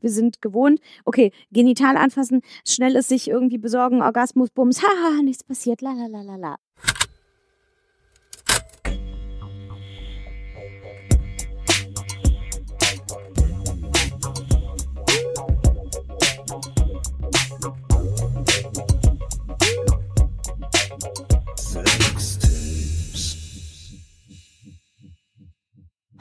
Wir 0.00 0.10
sind 0.10 0.42
gewohnt, 0.42 0.80
okay, 1.04 1.32
genital 1.50 1.96
anfassen, 1.96 2.42
schnell 2.66 2.96
es 2.96 3.08
sich 3.08 3.28
irgendwie 3.28 3.58
besorgen, 3.58 4.02
Orgasmus, 4.02 4.50
Bums, 4.50 4.82
haha, 4.82 5.22
nichts 5.22 5.44
passiert, 5.44 5.82
la 5.82 5.92
la 5.92 6.06
la 6.06 6.22
la 6.22 6.36
la. 6.36 6.56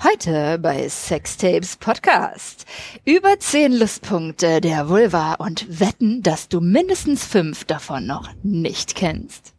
Heute 0.03 0.59
bei 0.59 0.87
Sextapes 0.87 1.75
Podcast. 1.75 2.67
Über 3.03 3.39
zehn 3.39 3.73
Lustpunkte 3.73 4.61
der 4.61 4.89
Vulva 4.89 5.33
und 5.33 5.79
wetten, 5.79 6.21
dass 6.21 6.49
du 6.49 6.61
mindestens 6.61 7.25
fünf 7.25 7.65
davon 7.65 8.05
noch 8.05 8.29
nicht 8.43 8.93
kennst. 8.93 9.55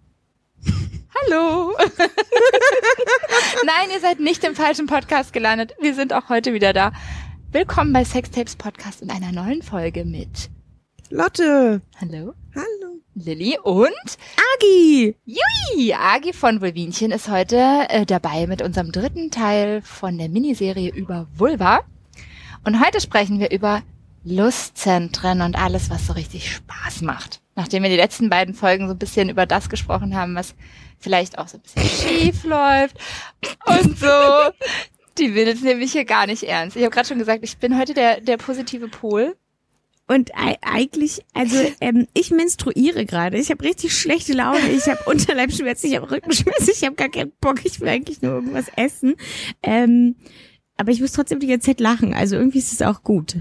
Hallo! 1.26 1.74
Nein, 3.66 3.90
ihr 3.92 4.00
seid 4.00 4.20
nicht 4.20 4.44
im 4.44 4.54
falschen 4.54 4.86
Podcast 4.86 5.32
gelandet. 5.32 5.74
Wir 5.80 5.94
sind 5.94 6.12
auch 6.12 6.28
heute 6.28 6.54
wieder 6.54 6.72
da. 6.72 6.92
Willkommen 7.50 7.92
bei 7.92 8.04
Sextapes 8.04 8.54
Podcast 8.54 9.02
in 9.02 9.10
einer 9.10 9.32
neuen 9.32 9.62
Folge 9.62 10.04
mit 10.04 10.50
Lotte. 11.10 11.82
Hallo. 12.00 12.32
Hallo. 12.54 12.87
Lilly 13.24 13.58
und 13.62 13.88
Agi. 14.54 15.16
Jui, 15.24 15.94
Agi 15.94 16.32
von 16.32 16.60
Vulvinchen 16.60 17.10
ist 17.10 17.28
heute 17.28 17.86
äh, 17.88 18.06
dabei 18.06 18.46
mit 18.46 18.62
unserem 18.62 18.92
dritten 18.92 19.30
Teil 19.30 19.82
von 19.82 20.16
der 20.18 20.28
Miniserie 20.28 20.90
über 20.90 21.26
Vulva. 21.34 21.80
Und 22.64 22.84
heute 22.84 23.00
sprechen 23.00 23.40
wir 23.40 23.50
über 23.50 23.82
Lustzentren 24.24 25.40
und 25.40 25.56
alles, 25.56 25.90
was 25.90 26.06
so 26.06 26.12
richtig 26.12 26.52
Spaß 26.52 27.02
macht. 27.02 27.40
Nachdem 27.56 27.82
wir 27.82 27.90
die 27.90 27.96
letzten 27.96 28.30
beiden 28.30 28.54
Folgen 28.54 28.86
so 28.86 28.94
ein 28.94 28.98
bisschen 28.98 29.28
über 29.28 29.46
das 29.46 29.68
gesprochen 29.68 30.16
haben, 30.16 30.34
was 30.34 30.54
vielleicht 30.98 31.38
auch 31.38 31.48
so 31.48 31.58
ein 31.58 31.62
bisschen 31.62 31.84
schief 32.08 32.44
läuft 32.44 32.98
und 33.66 33.98
so. 33.98 34.06
Die 35.18 35.34
will 35.34 35.48
es 35.48 35.62
nämlich 35.62 35.90
hier 35.92 36.04
gar 36.04 36.26
nicht 36.26 36.44
ernst. 36.44 36.76
Ich 36.76 36.82
habe 36.82 36.94
gerade 36.94 37.08
schon 37.08 37.18
gesagt, 37.18 37.42
ich 37.42 37.58
bin 37.58 37.76
heute 37.76 37.94
der, 37.94 38.20
der 38.20 38.36
positive 38.36 38.86
Pol. 38.86 39.36
Und 40.08 40.32
eigentlich, 40.34 41.20
also 41.34 41.56
ähm, 41.80 42.08
ich 42.14 42.30
menstruiere 42.30 43.04
gerade. 43.04 43.38
Ich 43.38 43.50
habe 43.50 43.62
richtig 43.64 43.96
schlechte 43.96 44.32
Laune. 44.32 44.70
Ich 44.70 44.86
habe 44.88 44.98
Unterleibschmerzen, 45.06 45.90
ich 45.90 45.96
habe 45.96 46.10
Rückenschmerzen, 46.10 46.70
ich 46.72 46.84
habe 46.84 46.96
gar 46.96 47.10
keinen 47.10 47.32
Bock. 47.40 47.64
Ich 47.64 47.80
will 47.80 47.88
eigentlich 47.88 48.22
nur 48.22 48.32
irgendwas 48.32 48.66
essen. 48.76 49.14
Ähm, 49.62 50.16
aber 50.76 50.90
ich 50.90 51.00
muss 51.00 51.12
trotzdem 51.12 51.40
die 51.40 51.46
ganze 51.46 51.66
Zeit 51.66 51.80
lachen. 51.80 52.14
Also 52.14 52.36
irgendwie 52.36 52.58
ist 52.58 52.72
es 52.72 52.82
auch 52.82 53.02
gut. 53.02 53.36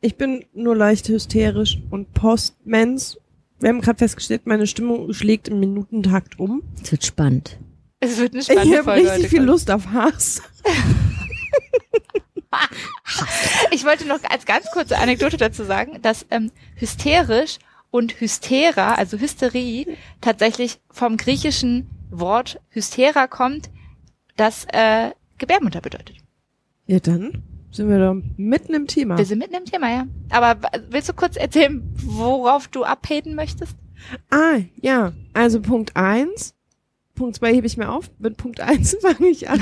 Ich 0.00 0.16
bin 0.16 0.44
nur 0.54 0.76
leicht 0.76 1.08
hysterisch 1.08 1.78
und 1.90 2.12
postmens. 2.14 3.18
Wir 3.58 3.70
haben 3.70 3.80
gerade 3.80 3.98
festgestellt, 3.98 4.42
meine 4.46 4.66
Stimmung 4.66 5.12
schlägt 5.12 5.48
im 5.48 5.60
Minutentakt 5.60 6.38
um. 6.38 6.62
Es 6.82 6.92
wird 6.92 7.04
spannend. 7.04 7.58
Es 8.00 8.18
wird 8.18 8.34
eine 8.34 8.42
spannende 8.42 8.68
Ich 8.68 8.74
habe 8.74 8.84
Folge 8.84 9.00
richtig 9.02 9.18
heute, 9.18 9.28
viel. 9.28 9.42
Lust 9.42 9.70
auf 9.70 9.86
Hass. 9.92 10.42
Ich 13.70 13.84
wollte 13.84 14.06
noch 14.06 14.22
als 14.24 14.46
ganz 14.46 14.70
kurze 14.72 14.98
Anekdote 14.98 15.36
dazu 15.36 15.64
sagen, 15.64 16.00
dass 16.02 16.26
ähm, 16.30 16.50
hysterisch 16.76 17.58
und 17.90 18.20
Hystera, 18.20 18.94
also 18.94 19.18
Hysterie, 19.18 19.96
tatsächlich 20.20 20.80
vom 20.90 21.16
griechischen 21.16 21.88
Wort 22.10 22.60
Hystera 22.70 23.26
kommt, 23.26 23.70
das 24.36 24.66
äh, 24.72 25.10
Gebärmutter 25.38 25.80
bedeutet. 25.80 26.16
Ja, 26.86 27.00
dann 27.00 27.42
sind 27.70 27.88
wir 27.88 27.98
da 27.98 28.16
mitten 28.36 28.74
im 28.74 28.86
Thema. 28.86 29.18
Wir 29.18 29.24
sind 29.24 29.38
mitten 29.38 29.54
im 29.54 29.64
Thema, 29.64 29.90
ja. 29.90 30.06
Aber 30.30 30.56
willst 30.88 31.08
du 31.08 31.12
kurz 31.12 31.36
erzählen, 31.36 31.82
worauf 31.94 32.68
du 32.68 32.84
abheben 32.84 33.34
möchtest? 33.34 33.76
Ah, 34.30 34.58
ja. 34.80 35.12
Also 35.34 35.60
Punkt 35.60 35.96
eins. 35.96 36.54
Punkt 37.14 37.36
zwei 37.36 37.54
hebe 37.54 37.66
ich 37.66 37.76
mir 37.76 37.90
auf. 37.90 38.10
Mit 38.18 38.36
Punkt 38.36 38.60
eins 38.60 38.96
fange 39.00 39.28
ich 39.28 39.48
an. 39.48 39.60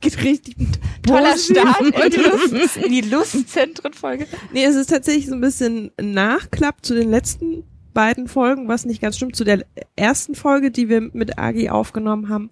Geht 0.00 0.22
richtig 0.22 0.56
Toller. 1.02 1.36
Start 1.36 1.80
in 1.80 2.10
die, 2.10 2.16
Lust, 2.16 2.76
in 2.76 2.92
die 2.92 3.00
Lustzentren-Folge. 3.00 4.26
Nee, 4.52 4.64
es 4.64 4.76
ist 4.76 4.90
tatsächlich 4.90 5.26
so 5.26 5.34
ein 5.34 5.40
bisschen 5.40 5.90
Nachklapp 6.00 6.84
zu 6.84 6.94
den 6.94 7.10
letzten 7.10 7.64
beiden 7.94 8.28
Folgen, 8.28 8.68
was 8.68 8.84
nicht 8.84 9.00
ganz 9.00 9.16
stimmt, 9.16 9.36
zu 9.36 9.44
der 9.44 9.64
ersten 9.96 10.34
Folge, 10.34 10.70
die 10.70 10.88
wir 10.88 11.00
mit 11.00 11.38
Agi 11.38 11.70
aufgenommen 11.70 12.28
haben, 12.28 12.50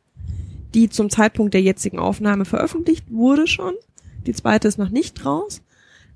die 0.72 0.88
zum 0.88 1.10
Zeitpunkt 1.10 1.52
der 1.52 1.62
jetzigen 1.62 1.98
Aufnahme 1.98 2.46
veröffentlicht 2.46 3.04
wurde 3.10 3.46
schon. 3.46 3.74
Die 4.26 4.32
zweite 4.32 4.68
ist 4.68 4.78
noch 4.78 4.88
nicht 4.88 5.24
raus. 5.24 5.60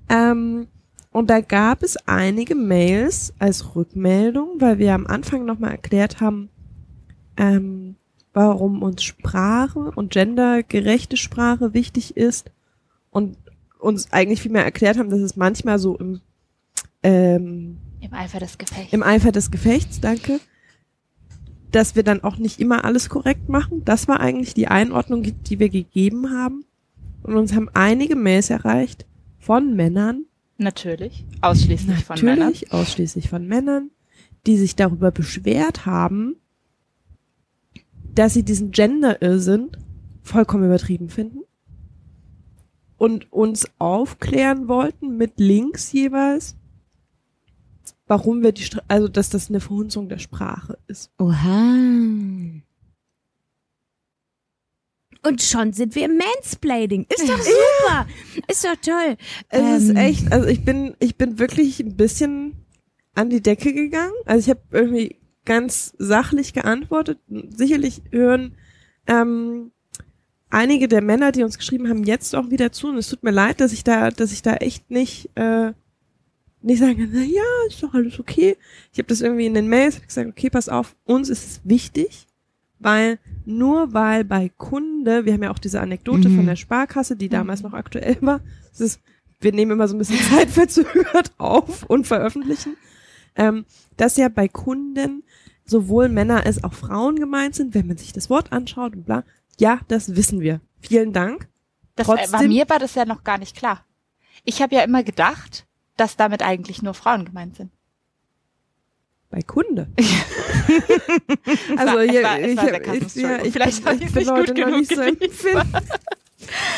Ähm, 0.09 0.67
und 1.11 1.29
da 1.29 1.41
gab 1.41 1.83
es 1.83 1.97
einige 2.07 2.55
Mails 2.55 3.33
als 3.39 3.75
Rückmeldung, 3.75 4.59
weil 4.59 4.79
wir 4.79 4.93
am 4.93 5.07
Anfang 5.07 5.45
nochmal 5.45 5.71
erklärt 5.71 6.21
haben, 6.21 6.49
ähm, 7.37 7.95
warum 8.39 8.83
uns 8.83 9.03
Sprache 9.03 9.91
und 9.95 10.11
gendergerechte 10.13 11.17
Sprache 11.17 11.73
wichtig 11.73 12.15
ist 12.15 12.51
und 13.09 13.35
uns 13.79 14.13
eigentlich 14.13 14.41
viel 14.41 14.51
mehr 14.51 14.63
erklärt 14.63 14.97
haben, 14.97 15.09
dass 15.09 15.19
es 15.19 15.35
manchmal 15.35 15.77
so 15.77 15.97
im, 15.97 16.21
ähm, 17.03 17.77
Im 17.99 18.13
Eifer 18.13 18.39
des 18.39 18.57
Gefechts. 18.57 18.93
im 18.93 19.03
Eifer 19.03 19.33
des 19.33 19.51
Gefechts, 19.51 19.99
danke, 19.99 20.39
dass 21.71 21.97
wir 21.97 22.03
dann 22.03 22.23
auch 22.23 22.37
nicht 22.37 22.61
immer 22.61 22.85
alles 22.85 23.09
korrekt 23.09 23.49
machen. 23.49 23.83
Das 23.83 24.07
war 24.07 24.21
eigentlich 24.21 24.53
die 24.53 24.69
Einordnung, 24.69 25.21
die 25.23 25.59
wir 25.59 25.69
gegeben 25.69 26.31
haben. 26.31 26.63
Und 27.23 27.35
uns 27.35 27.53
haben 27.53 27.69
einige 27.73 28.15
Mails 28.15 28.49
erreicht 28.49 29.05
von 29.37 29.75
Männern, 29.75 30.23
Natürlich. 30.61 31.25
Ausschließlich 31.41 32.03
von 32.03 32.19
Männern. 32.19 32.39
natürlich 32.39 32.73
ausschließlich 32.73 33.29
von 33.29 33.47
Männern, 33.47 33.91
die 34.45 34.57
sich 34.57 34.75
darüber 34.75 35.09
beschwert 35.11 35.85
haben, 35.85 36.35
dass 38.15 38.33
sie 38.33 38.43
diesen 38.43 38.71
Gender-Irrsinn 38.71 39.71
vollkommen 40.21 40.65
übertrieben 40.65 41.09
finden 41.09 41.39
und 42.97 43.31
uns 43.31 43.67
aufklären 43.79 44.67
wollten 44.67 45.17
mit 45.17 45.39
Links 45.39 45.91
jeweils, 45.91 46.55
warum 48.07 48.43
wir 48.43 48.51
die, 48.51 48.63
Stra 48.63 48.81
also 48.87 49.07
dass 49.07 49.29
das 49.29 49.49
eine 49.49 49.59
Verhunzung 49.59 50.09
der 50.09 50.19
Sprache 50.19 50.77
ist. 50.87 51.11
Oha. 51.17 51.75
Und 55.21 55.41
schon 55.41 55.73
sind 55.73 55.95
wir 55.95 56.05
im 56.05 56.17
Mansplaining. 56.17 57.05
Ist 57.09 57.27
doch 57.27 57.41
super. 57.41 58.07
Ist 58.47 58.63
doch 58.63 58.75
toll. 58.81 59.17
Es 59.49 59.83
ist 59.83 59.89
Ähm, 59.89 59.95
echt, 59.97 60.31
also 60.31 60.47
ich 60.47 60.63
bin, 60.63 60.95
ich 60.99 61.17
bin 61.17 61.39
wirklich 61.39 61.79
ein 61.81 61.97
bisschen 61.97 62.55
an 63.15 63.29
die 63.29 63.41
Decke 63.41 63.73
gegangen. 63.73 64.13
Also 64.25 64.39
ich 64.45 64.49
habe 64.49 64.61
irgendwie 64.71 65.18
ganz 65.49 65.93
sachlich 65.97 66.53
geantwortet. 66.53 67.17
Sicherlich 67.27 68.03
hören 68.11 68.53
ähm, 69.07 69.71
einige 70.51 70.87
der 70.87 71.01
Männer, 71.01 71.31
die 71.31 71.41
uns 71.43 71.57
geschrieben 71.57 71.89
haben, 71.89 72.03
jetzt 72.03 72.35
auch 72.35 72.51
wieder 72.51 72.71
zu. 72.71 72.89
Und 72.89 72.97
es 72.97 73.09
tut 73.09 73.23
mir 73.23 73.31
leid, 73.31 73.59
dass 73.59 73.73
ich 73.73 73.83
da, 73.83 74.11
dass 74.11 74.31
ich 74.31 74.43
da 74.43 74.53
echt 74.57 74.91
nicht 74.91 75.31
äh, 75.35 75.73
nicht 76.61 76.79
sagen 76.79 76.97
kann, 76.97 77.09
na 77.13 77.21
ja, 77.23 77.41
ist 77.67 77.81
doch 77.81 77.93
alles 77.95 78.19
okay. 78.19 78.57
Ich 78.91 78.99
habe 78.99 79.07
das 79.07 79.21
irgendwie 79.21 79.45
in 79.47 79.53
den 79.55 79.69
Mails 79.69 79.99
gesagt, 80.05 80.29
okay, 80.29 80.49
pass 80.49 80.69
auf, 80.69 80.95
uns 81.05 81.29
ist 81.29 81.45
es 81.45 81.61
wichtig, 81.63 82.27
weil 82.79 83.17
nur 83.45 83.93
weil 83.93 84.23
bei 84.25 84.49
Kunde, 84.49 85.25
wir 85.25 85.33
haben 85.33 85.43
ja 85.43 85.51
auch 85.51 85.59
diese 85.59 85.79
Anekdote 85.81 86.29
Mhm. 86.29 86.35
von 86.35 86.45
der 86.45 86.57
Sparkasse, 86.57 87.15
die 87.15 87.29
damals 87.29 87.63
noch 87.63 87.73
aktuell 87.73 88.17
war, 88.21 88.41
es 88.73 88.81
ist, 88.81 89.01
wir 89.39 89.53
nehmen 89.53 89.71
immer 89.71 89.87
so 89.87 89.95
ein 89.95 89.99
bisschen 89.99 90.19
zeitverzögert 90.29 91.31
auf 91.37 91.83
und 91.83 92.05
veröffentlichen, 92.05 92.75
ähm, 93.35 93.65
dass 93.95 94.17
ja 94.17 94.27
bei 94.27 94.49
Kunden 94.49 95.23
sowohl 95.69 96.09
Männer 96.09 96.45
als 96.45 96.63
auch 96.63 96.73
Frauen 96.73 97.15
gemeint 97.17 97.55
sind, 97.55 97.73
wenn 97.75 97.87
man 97.87 97.97
sich 97.97 98.11
das 98.13 98.29
Wort 98.29 98.51
anschaut 98.51 98.95
und 98.95 99.05
bla. 99.05 99.23
Ja, 99.59 99.79
das 99.87 100.15
wissen 100.15 100.39
wir. 100.41 100.61
Vielen 100.81 101.13
Dank. 101.13 101.47
Das, 101.95 102.07
äh, 102.07 102.11
bei 102.11 102.17
Trotzdem- 102.25 102.47
mir 102.49 102.69
war 102.69 102.79
das 102.79 102.95
ja 102.95 103.05
noch 103.05 103.23
gar 103.23 103.37
nicht 103.37 103.55
klar. 103.55 103.85
Ich 104.45 104.61
habe 104.61 104.75
ja 104.75 104.81
immer 104.83 105.03
gedacht, 105.03 105.65
dass 105.97 106.15
damit 106.15 106.41
eigentlich 106.41 106.81
nur 106.81 106.93
Frauen 106.93 107.25
gemeint 107.25 107.55
sind. 107.57 107.71
Bei 109.29 109.41
Kunde. 109.41 109.87
Also 111.77 111.93
war- 111.95 112.01
hier, 112.03 112.23
war- 112.23 112.39
ich, 112.39 112.57
war 112.57 112.63
ich, 112.73 112.75
ja, 112.81 112.89
Entschuldigung. 112.91 113.45
ich, 113.45 113.53
Vielleicht 113.53 113.85
hab 113.85 113.95
ich 113.95 114.01
ich's 114.01 114.11
bin 114.13 114.23
nicht 114.23 114.31
heute 114.31 114.53
gut 114.53 114.57
noch 114.59 114.65
genug 114.65 114.79
nicht 114.79 114.95
so 114.95 115.01
empfindlich. 115.01 115.55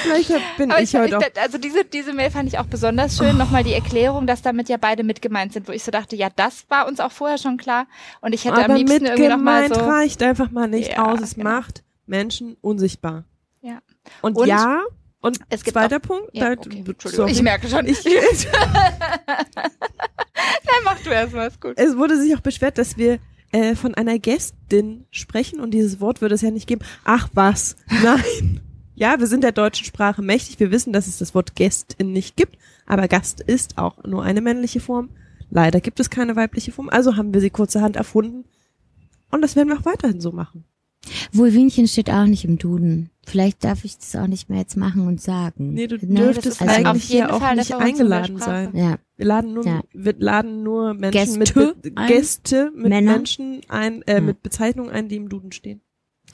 Vielleicht 0.04 0.32
bin 0.58 0.72
Aber 0.72 0.82
ich 0.82 0.94
ich, 0.94 1.00
heute 1.00 1.18
auch. 1.18 1.22
ich, 1.22 1.40
also 1.40 1.58
diese, 1.58 1.86
diese 1.86 2.14
Mail 2.14 2.32
fand 2.32 2.48
ich 2.50 2.58
auch 2.58 2.66
besonders 2.66 3.18
schön. 3.18 3.38
Nochmal 3.38 3.64
die 3.64 3.74
Erklärung, 3.74 4.26
dass 4.28 4.42
damit 4.42 4.70
ja 4.70 4.78
beide 4.78 5.04
mit 5.04 5.22
gemeint 5.22 5.54
sind, 5.54 5.68
wo 5.68 5.72
ich 5.72 5.84
so 5.84 5.92
dachte, 5.92 6.16
ja, 6.16 6.30
das 6.36 6.66
war 6.70 6.88
uns 6.88 7.00
auch 7.00 7.12
vorher 7.12 7.38
schon 7.38 7.58
klar. 7.58 7.86
Und 8.22 8.34
ich 8.34 8.46
hätte 8.46 8.58
am 8.58 8.64
Aber 8.66 8.76
liebsten 8.78 9.04
mit 9.04 9.12
irgendwie 9.12 9.30
nochmal 9.30 9.64
gemeint 9.70 9.82
so. 9.84 9.90
reicht 9.90 10.24
einfach 10.24 10.50
mal 10.52 10.68
nicht 10.68 10.92
Ja, 10.94 11.06
aus. 11.06 11.22
Es 11.22 11.36
genau. 11.36 11.50
macht 11.52 11.84
Menschen 12.08 12.58
unsichtbar. 12.62 13.24
Ja. 13.62 13.80
Und, 14.22 14.36
Und 14.38 14.48
ja, 14.48 14.82
und 15.22 15.38
es 15.50 15.64
gibt 15.64 15.78
zweiter 15.78 16.00
Punkt. 16.00 16.30
Ja, 16.34 16.52
okay, 16.54 16.64
sorry. 16.70 16.84
Entschuldigung, 16.90 17.28
ich 17.28 17.42
merke 17.44 17.68
schon. 17.70 17.86
Ich- 17.86 18.04
Dann 18.04 18.14
mach 20.84 21.00
du 21.02 21.10
erstmal, 21.12 21.48
ist 21.48 21.62
gut. 21.62 21.74
es 21.78 21.96
wurde 21.98 22.20
sich 22.20 22.36
auch 22.36 22.42
beschwert, 22.42 22.78
dass 22.80 22.98
wir 22.98 23.20
äh, 23.52 23.76
von 23.76 23.94
einer 23.96 24.18
Gästin 24.18 25.06
sprechen 25.12 25.60
und 25.60 25.72
dieses 25.72 26.00
Wort 26.00 26.22
würde 26.22 26.34
es 26.36 26.42
ja 26.42 26.50
nicht 26.52 26.68
geben. 26.68 26.82
Ach 27.04 27.28
was, 27.34 27.76
nein. 28.04 28.62
Ja, 29.02 29.20
wir 29.20 29.26
sind 29.28 29.44
der 29.44 29.52
deutschen 29.52 29.86
Sprache 29.86 30.22
mächtig. 30.22 30.60
Wir 30.60 30.70
wissen, 30.72 30.94
dass 30.94 31.08
es 31.08 31.18
das 31.18 31.34
Wort 31.34 31.56
Gästin 31.56 32.12
nicht 32.14 32.38
gibt, 32.38 32.58
aber 32.86 33.08
Gast 33.08 33.42
ist 33.42 33.78
auch 33.80 34.04
nur 34.04 34.24
eine 34.24 34.42
männliche 34.42 34.80
Form. 34.80 35.10
Leider 35.50 35.82
gibt 35.82 36.00
es 36.00 36.10
keine 36.10 36.36
weibliche 36.36 36.72
Form, 36.72 36.88
also 36.90 37.18
haben 37.18 37.34
wir 37.34 37.42
sie 37.42 37.50
kurzerhand 37.50 37.96
erfunden. 37.96 38.46
Und 39.32 39.42
das 39.42 39.56
werden 39.56 39.70
wir 39.70 39.80
auch 39.80 39.86
weiterhin 39.86 40.22
so 40.22 40.32
machen. 40.32 40.66
Wohlwinchen 41.34 41.88
steht 41.88 42.12
auch 42.12 42.26
nicht 42.26 42.46
im 42.46 42.60
Duden. 42.60 43.10
Vielleicht 43.26 43.64
darf 43.64 43.84
ich 43.86 43.98
das 43.98 44.16
auch 44.16 44.28
nicht 44.28 44.50
mehr 44.50 44.60
jetzt 44.60 44.78
machen 44.78 45.08
und 45.08 45.20
sagen. 45.20 45.74
Nee, 45.74 45.88
du 45.88 45.96
Ne? 45.96 46.16
dürftest 46.34 46.62
Also- 46.62 46.74
eigentlich 46.86 47.06
hier 47.06 47.34
auch 47.34 47.40
Fall 47.42 47.56
nicht 47.56 47.74
eingeladen 47.74 48.38
sein. 48.38 48.70
Ja, 48.76 48.98
Wir 49.18 49.26
laden 49.26 49.54
nur, 49.54 49.66
Ja. 49.66 49.82
wir 49.94 50.14
laden 50.20 50.62
nur 50.64 50.94
Menschen 50.94 51.12
Gäste 51.12 51.40
mit 51.40 51.54
Be 51.56 51.76
ein? 51.96 52.08
Gäste 52.08 52.72
mit 52.76 52.90
Männer? 52.90 53.14
Menschen 53.14 53.62
ein, 53.68 54.02
äh, 54.04 54.16
Ja. 54.16 54.22
mit 54.22 54.44
Bezeichnungen 54.44 54.92
ein, 54.92 55.10
die 55.10 55.16
im 55.16 55.28
Duden 55.30 55.52
stehen. 55.52 55.82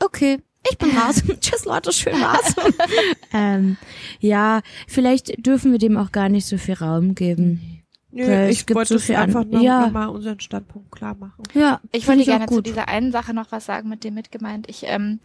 okay. 0.04 0.40
Ich 0.72 0.78
bin 0.78 0.98
raus. 0.98 1.22
Tschüss 1.42 1.66
Leute, 1.66 1.92
schön 1.92 2.14
war's. 2.14 2.56
ähm, 3.34 3.78
ja, 4.20 4.62
vielleicht 4.88 5.46
dürfen 5.46 5.72
wir 5.72 5.80
dem 5.80 5.98
auch 5.98 6.12
gar 6.12 6.30
nicht 6.30 6.46
so 6.46 6.58
viel 6.58 6.76
Raum 6.76 7.16
geben. 7.16 7.84
Nö, 8.12 8.26
Weil 8.28 8.50
es 8.50 8.60
ich 8.62 8.66
gibt 8.66 8.76
wollte 8.76 8.98
so 8.98 9.14
einfach 9.14 9.42
an- 9.42 9.50
noch, 9.50 9.62
ja. 9.62 9.82
noch 9.82 9.92
mal 9.92 10.06
unseren 10.08 10.40
Standpunkt 10.40 10.92
klar 10.92 11.16
machen. 11.16 11.44
Ja, 11.54 11.82
Ich 11.92 12.08
wollte 12.08 12.22
auch 12.24 12.26
gerne 12.26 12.46
zu 12.48 12.56
gut. 12.56 12.66
dieser 12.66 12.88
einen 12.88 13.12
Sache 13.12 13.34
noch 13.34 13.52
was 13.52 13.66
sagen, 13.66 13.90
mit 13.90 14.04
dem 14.04 14.14
mitgemeint. 14.14 14.68
Ich, 14.70 14.84
ähm, 14.88 15.20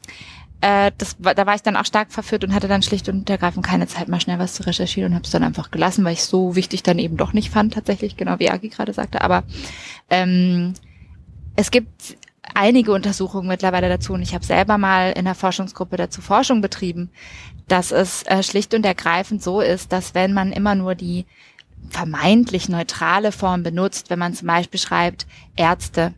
äh, 0.61 0.91
das, 0.99 1.17
war- 1.21 1.35
da 1.35 1.47
war 1.47 1.55
ich 1.55 1.63
dann 1.63 1.77
auch 1.77 1.87
stark 1.87 2.13
verführt 2.13 2.45
und 2.45 2.53
hatte 2.53 2.69
dann 2.69 2.83
schlicht 2.83 3.09
und 3.09 3.31
ergreifend 3.31 3.65
keine 3.65 3.87
Zeit, 3.87 4.09
mal 4.09 4.21
schnell 4.21 4.39
was 4.41 4.55
zu 4.55 4.65
recherchieren 4.65 5.13
und 5.13 5.15
habe 5.15 5.25
es 5.25 5.31
dann 5.31 5.45
einfach 5.45 5.71
gelassen, 5.71 6.05
weil 6.05 6.13
ich 6.15 6.25
so 6.25 6.55
wichtig 6.57 6.83
dann 6.83 6.99
eben 6.99 7.17
doch 7.17 7.33
nicht 7.33 7.51
fand, 7.51 7.73
tatsächlich, 7.73 8.17
genau 8.17 8.39
wie 8.41 8.51
Agi 8.51 8.69
gerade 8.69 8.93
sagte. 8.93 9.23
Aber 9.23 9.45
ähm, 10.11 10.75
es 11.57 11.71
gibt 11.71 12.17
einige 12.55 12.93
Untersuchungen 12.93 13.49
mittlerweile 13.49 13.89
dazu 13.89 14.13
und 14.13 14.23
ich 14.23 14.35
habe 14.35 14.45
selber 14.45 14.79
mal 14.79 15.13
in 15.13 15.25
der 15.25 15.35
Forschungsgruppe 15.35 15.97
dazu 15.97 16.21
Forschung 16.21 16.61
betrieben, 16.61 17.11
dass 17.69 17.93
es 17.93 18.23
äh, 18.25 18.43
schlicht 18.43 18.75
und 18.75 18.85
ergreifend 18.85 19.43
so 19.43 19.61
ist, 19.61 19.93
dass 19.93 20.15
wenn 20.15 20.33
man 20.33 20.53
immer 20.53 20.75
nur 20.75 20.95
die 20.95 21.27
vermeintlich 21.91 22.69
neutrale 22.69 23.33
Form 23.33 23.63
benutzt, 23.63 24.11
wenn 24.11 24.19
man 24.19 24.35
zum 24.35 24.47
Beispiel 24.49 24.81
schreibt 24.81 25.27
Ärzte 25.57 26.15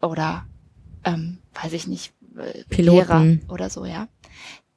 oder 0.00 0.44
ähm, 1.04 1.38
weiß 1.62 1.72
ich 1.72 1.86
nicht, 1.86 2.12
äh, 2.36 2.64
Piloten. 2.68 3.40
Lehrer 3.40 3.52
oder 3.52 3.70
so, 3.70 3.84
ja, 3.84 4.08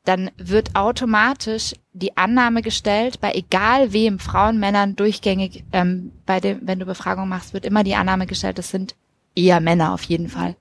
dann 0.05 0.31
wird 0.37 0.75
automatisch 0.75 1.75
die 1.93 2.17
Annahme 2.17 2.61
gestellt, 2.61 3.19
bei 3.19 3.33
egal 3.33 3.93
wem, 3.93 4.19
Frauen, 4.19 4.59
Männern, 4.59 4.95
durchgängig, 4.95 5.63
ähm, 5.71 6.11
bei 6.25 6.39
dem, 6.39 6.59
wenn 6.63 6.79
du 6.79 6.85
Befragung 6.85 7.29
machst, 7.29 7.53
wird 7.53 7.65
immer 7.65 7.83
die 7.83 7.95
Annahme 7.95 8.25
gestellt, 8.25 8.57
das 8.57 8.71
sind 8.71 8.95
eher 9.35 9.59
Männer 9.59 9.93
auf 9.93 10.03
jeden 10.03 10.29
Fall. 10.29 10.55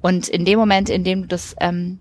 Und 0.00 0.28
in 0.28 0.44
dem 0.44 0.58
Moment, 0.58 0.90
in 0.90 1.04
dem 1.04 1.22
du 1.22 1.28
das 1.28 1.56
ähm, 1.60 1.98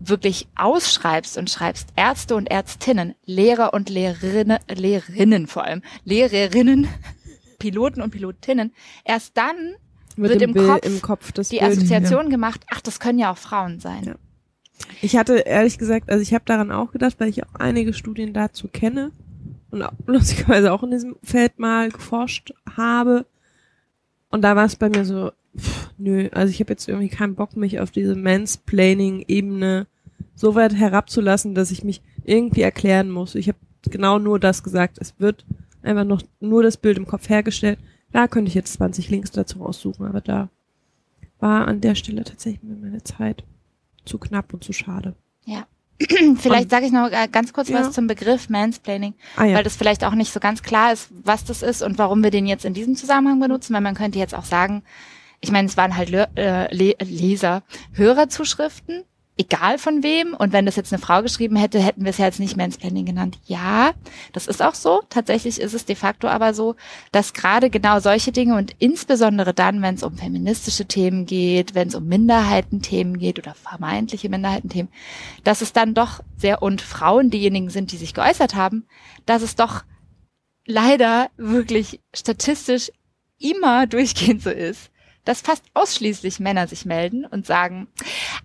wirklich 0.00 0.48
ausschreibst 0.56 1.36
und 1.38 1.50
schreibst 1.50 1.90
Ärzte 1.96 2.36
und 2.36 2.50
Ärztinnen, 2.50 3.14
Lehrer 3.24 3.74
und 3.74 3.88
Lehrerinnen, 3.88 4.58
Lehrerinnen 4.68 5.46
vor 5.46 5.64
allem, 5.64 5.82
Lehrerinnen, 6.04 6.88
Piloten 7.58 8.02
und 8.02 8.10
Pilotinnen, 8.10 8.72
erst 9.04 9.36
dann 9.36 9.74
wird 10.16 10.42
im 10.42 10.52
Bild- 10.52 10.66
Kopf 10.66 10.86
im 10.86 11.02
Kopf 11.02 11.32
die 11.32 11.58
Bild. 11.58 11.62
Assoziation 11.62 12.30
gemacht, 12.30 12.64
ach, 12.70 12.80
das 12.80 13.00
können 13.00 13.18
ja 13.18 13.32
auch 13.32 13.38
Frauen 13.38 13.80
sein. 13.80 14.04
Ja. 14.04 14.14
Ich 15.02 15.16
hatte 15.16 15.38
ehrlich 15.38 15.78
gesagt, 15.78 16.10
also 16.10 16.22
ich 16.22 16.34
habe 16.34 16.44
daran 16.44 16.70
auch 16.70 16.92
gedacht, 16.92 17.16
weil 17.18 17.28
ich 17.28 17.44
auch 17.44 17.54
einige 17.54 17.92
Studien 17.92 18.32
dazu 18.32 18.68
kenne 18.68 19.10
und 19.70 19.82
auch, 19.82 19.92
lustigerweise 20.06 20.72
auch 20.72 20.82
in 20.82 20.90
diesem 20.90 21.16
Feld 21.22 21.58
mal 21.58 21.90
geforscht 21.90 22.52
habe. 22.76 23.26
Und 24.30 24.42
da 24.42 24.56
war 24.56 24.64
es 24.64 24.76
bei 24.76 24.88
mir 24.88 25.04
so, 25.04 25.32
pff, 25.56 25.90
nö, 25.98 26.28
also 26.32 26.50
ich 26.50 26.60
habe 26.60 26.72
jetzt 26.72 26.88
irgendwie 26.88 27.08
keinen 27.08 27.34
Bock, 27.34 27.56
mich 27.56 27.80
auf 27.80 27.90
diese 27.90 28.14
Mansplaining-Ebene 28.14 29.86
so 30.34 30.54
weit 30.54 30.74
herabzulassen, 30.74 31.54
dass 31.54 31.70
ich 31.70 31.84
mich 31.84 32.02
irgendwie 32.24 32.62
erklären 32.62 33.10
muss. 33.10 33.34
Ich 33.34 33.48
habe 33.48 33.58
genau 33.82 34.18
nur 34.18 34.38
das 34.38 34.62
gesagt. 34.62 34.98
Es 35.00 35.14
wird 35.18 35.44
einfach 35.82 36.04
noch 36.04 36.22
nur 36.40 36.62
das 36.62 36.76
Bild 36.76 36.98
im 36.98 37.06
Kopf 37.06 37.28
hergestellt. 37.28 37.78
Da 38.12 38.28
könnte 38.28 38.48
ich 38.48 38.54
jetzt 38.54 38.74
20 38.74 39.10
Links 39.10 39.30
dazu 39.32 39.62
raussuchen, 39.62 40.06
aber 40.06 40.20
da 40.20 40.48
war 41.38 41.66
an 41.66 41.80
der 41.80 41.94
Stelle 41.94 42.24
tatsächlich 42.24 42.62
mir 42.62 42.76
meine 42.76 43.02
Zeit 43.02 43.44
zu 44.04 44.18
knapp 44.18 44.52
und 44.54 44.64
zu 44.64 44.72
schade. 44.72 45.14
Vielleicht 46.38 46.70
sage 46.70 46.86
ich 46.86 46.92
noch 46.92 47.10
äh, 47.10 47.28
ganz 47.30 47.52
kurz 47.52 47.68
Ja. 47.68 47.80
was 47.80 47.92
zum 47.92 48.06
Begriff 48.06 48.48
Mansplaining, 48.48 49.14
Ah 49.36 49.44
ja. 49.44 49.56
weil 49.56 49.64
das 49.64 49.76
vielleicht 49.76 50.04
auch 50.04 50.14
nicht 50.14 50.32
so 50.32 50.38
ganz 50.40 50.62
klar 50.62 50.92
ist, 50.92 51.08
was 51.24 51.44
das 51.44 51.62
ist 51.62 51.82
und 51.82 51.98
warum 51.98 52.22
wir 52.22 52.30
den 52.30 52.46
jetzt 52.46 52.64
in 52.64 52.72
diesem 52.74 52.94
Zusammenhang 52.94 53.40
benutzen, 53.40 53.74
weil 53.74 53.80
man 53.80 53.94
könnte 53.94 54.18
jetzt 54.18 54.34
auch 54.34 54.44
sagen, 54.44 54.82
ich 55.40 55.50
meine, 55.50 55.66
es 55.68 55.76
waren 55.76 55.96
halt 55.96 56.10
Le 56.10 56.28
äh, 56.36 56.74
Le 56.74 56.94
Leser, 57.02 57.62
Hörerzuschriften, 57.94 59.04
egal 59.38 59.78
von 59.78 60.02
wem. 60.02 60.34
Und 60.34 60.52
wenn 60.52 60.66
das 60.66 60.76
jetzt 60.76 60.92
eine 60.92 61.00
Frau 61.00 61.22
geschrieben 61.22 61.56
hätte, 61.56 61.78
hätten 61.78 62.04
wir 62.04 62.10
es 62.10 62.18
ja 62.18 62.26
jetzt 62.26 62.40
nicht 62.40 62.56
Mansplaining 62.56 63.06
genannt. 63.06 63.38
Ja, 63.46 63.92
das 64.32 64.46
ist 64.46 64.62
auch 64.62 64.74
so. 64.74 65.02
Tatsächlich 65.08 65.60
ist 65.60 65.72
es 65.72 65.86
de 65.86 65.96
facto 65.96 66.28
aber 66.28 66.52
so, 66.52 66.76
dass 67.12 67.32
gerade 67.32 67.70
genau 67.70 68.00
solche 68.00 68.32
Dinge 68.32 68.56
und 68.56 68.74
insbesondere 68.78 69.54
dann, 69.54 69.80
wenn 69.80 69.94
es 69.94 70.02
um 70.02 70.16
feministische 70.16 70.86
Themen 70.86 71.24
geht, 71.24 71.74
wenn 71.74 71.88
es 71.88 71.94
um 71.94 72.06
Minderheitenthemen 72.06 73.18
geht 73.18 73.38
oder 73.38 73.54
vermeintliche 73.54 74.28
Minderheitenthemen, 74.28 74.92
dass 75.44 75.62
es 75.62 75.72
dann 75.72 75.94
doch 75.94 76.20
sehr 76.36 76.60
und 76.60 76.82
Frauen 76.82 77.30
diejenigen 77.30 77.70
sind, 77.70 77.92
die 77.92 77.96
sich 77.96 78.14
geäußert 78.14 78.54
haben, 78.54 78.86
dass 79.24 79.42
es 79.42 79.54
doch 79.54 79.84
leider 80.66 81.30
wirklich 81.36 82.00
statistisch 82.14 82.90
immer 83.38 83.86
durchgehend 83.86 84.42
so 84.42 84.50
ist, 84.50 84.90
dass 85.28 85.42
fast 85.42 85.62
ausschließlich 85.74 86.40
Männer 86.40 86.66
sich 86.68 86.86
melden 86.86 87.26
und 87.26 87.44
sagen, 87.44 87.86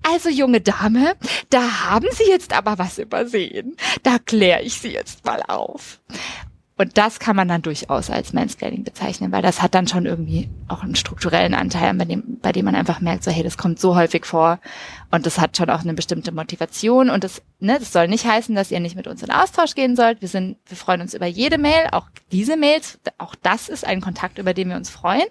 also 0.03 0.27
junge 0.27 0.59
Dame, 0.59 1.15
da 1.49 1.85
haben 1.85 2.09
Sie 2.11 2.25
jetzt 2.29 2.51
aber 2.51 2.77
was 2.77 2.97
übersehen. 2.97 3.77
Da 4.03 4.19
kläre 4.19 4.63
ich 4.63 4.73
Sie 4.73 4.89
jetzt 4.89 5.23
mal 5.23 5.41
auf. 5.47 6.01
Und 6.83 6.97
das 6.97 7.19
kann 7.19 7.37
man 7.37 7.47
dann 7.47 7.61
durchaus 7.61 8.09
als 8.09 8.33
Mansplaining 8.33 8.83
bezeichnen, 8.83 9.31
weil 9.31 9.41
das 9.41 9.61
hat 9.61 9.73
dann 9.73 9.87
schon 9.87 10.05
irgendwie 10.05 10.49
auch 10.67 10.83
einen 10.83 10.95
strukturellen 10.95 11.53
Anteil, 11.53 11.93
bei 11.93 12.03
dem, 12.03 12.39
bei 12.41 12.51
dem 12.51 12.65
man 12.65 12.75
einfach 12.75 12.99
merkt, 12.99 13.23
so 13.23 13.31
hey, 13.31 13.41
das 13.41 13.57
kommt 13.57 13.79
so 13.79 13.95
häufig 13.95 14.25
vor 14.25 14.59
und 15.09 15.25
das 15.25 15.39
hat 15.39 15.55
schon 15.55 15.69
auch 15.69 15.79
eine 15.79 15.93
bestimmte 15.93 16.33
Motivation 16.33 17.09
und 17.09 17.23
das, 17.23 17.41
ne, 17.61 17.79
das 17.79 17.93
soll 17.93 18.09
nicht 18.09 18.25
heißen, 18.25 18.53
dass 18.53 18.69
ihr 18.69 18.81
nicht 18.81 18.97
mit 18.97 19.07
uns 19.07 19.23
in 19.23 19.31
Austausch 19.31 19.75
gehen 19.75 19.95
sollt. 19.95 20.19
Wir 20.19 20.27
sind, 20.27 20.57
wir 20.67 20.75
freuen 20.75 20.99
uns 20.99 21.13
über 21.13 21.25
jede 21.25 21.57
Mail, 21.57 21.87
auch 21.93 22.09
diese 22.33 22.57
Mails, 22.57 22.99
auch 23.17 23.35
das 23.41 23.69
ist 23.69 23.87
ein 23.87 24.01
Kontakt, 24.01 24.37
über 24.37 24.53
den 24.53 24.67
wir 24.67 24.75
uns 24.75 24.89
freuen. 24.89 25.27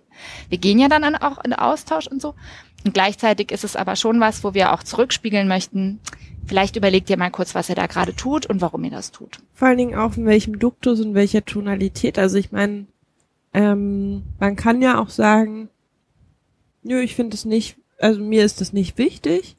Wir 0.48 0.56
gehen 0.56 0.78
ja 0.78 0.88
dann 0.88 1.16
auch 1.16 1.44
in 1.44 1.52
Austausch 1.52 2.06
und 2.06 2.22
so. 2.22 2.34
Und 2.84 2.94
gleichzeitig 2.94 3.52
ist 3.52 3.64
es 3.64 3.76
aber 3.76 3.96
schon 3.96 4.20
was, 4.20 4.42
wo 4.44 4.54
wir 4.54 4.72
auch 4.72 4.82
zurückspiegeln 4.82 5.48
möchten. 5.48 6.00
Vielleicht 6.46 6.76
überlegt 6.76 7.08
ihr 7.10 7.16
mal 7.16 7.30
kurz, 7.30 7.54
was 7.54 7.68
ihr 7.68 7.74
da 7.74 7.86
gerade 7.86 8.14
tut 8.14 8.46
und 8.46 8.60
warum 8.60 8.82
ihr 8.84 8.90
das 8.90 9.12
tut. 9.12 9.38
Vor 9.54 9.68
allen 9.68 9.78
Dingen 9.78 9.94
auch 9.94 10.16
in 10.16 10.26
welchem 10.26 10.58
Duktus 10.58 11.00
und 11.00 11.14
welcher 11.14 11.44
Tonalität. 11.44 12.18
Also 12.18 12.36
ich 12.36 12.50
meine, 12.50 12.86
ähm, 13.54 14.22
man 14.40 14.56
kann 14.56 14.82
ja 14.82 15.00
auch 15.00 15.10
sagen, 15.10 15.68
nö, 16.82 17.00
ich 17.00 17.14
finde 17.14 17.34
es 17.34 17.44
nicht, 17.44 17.76
also 17.98 18.20
mir 18.20 18.44
ist 18.44 18.60
das 18.60 18.72
nicht 18.72 18.98
wichtig. 18.98 19.56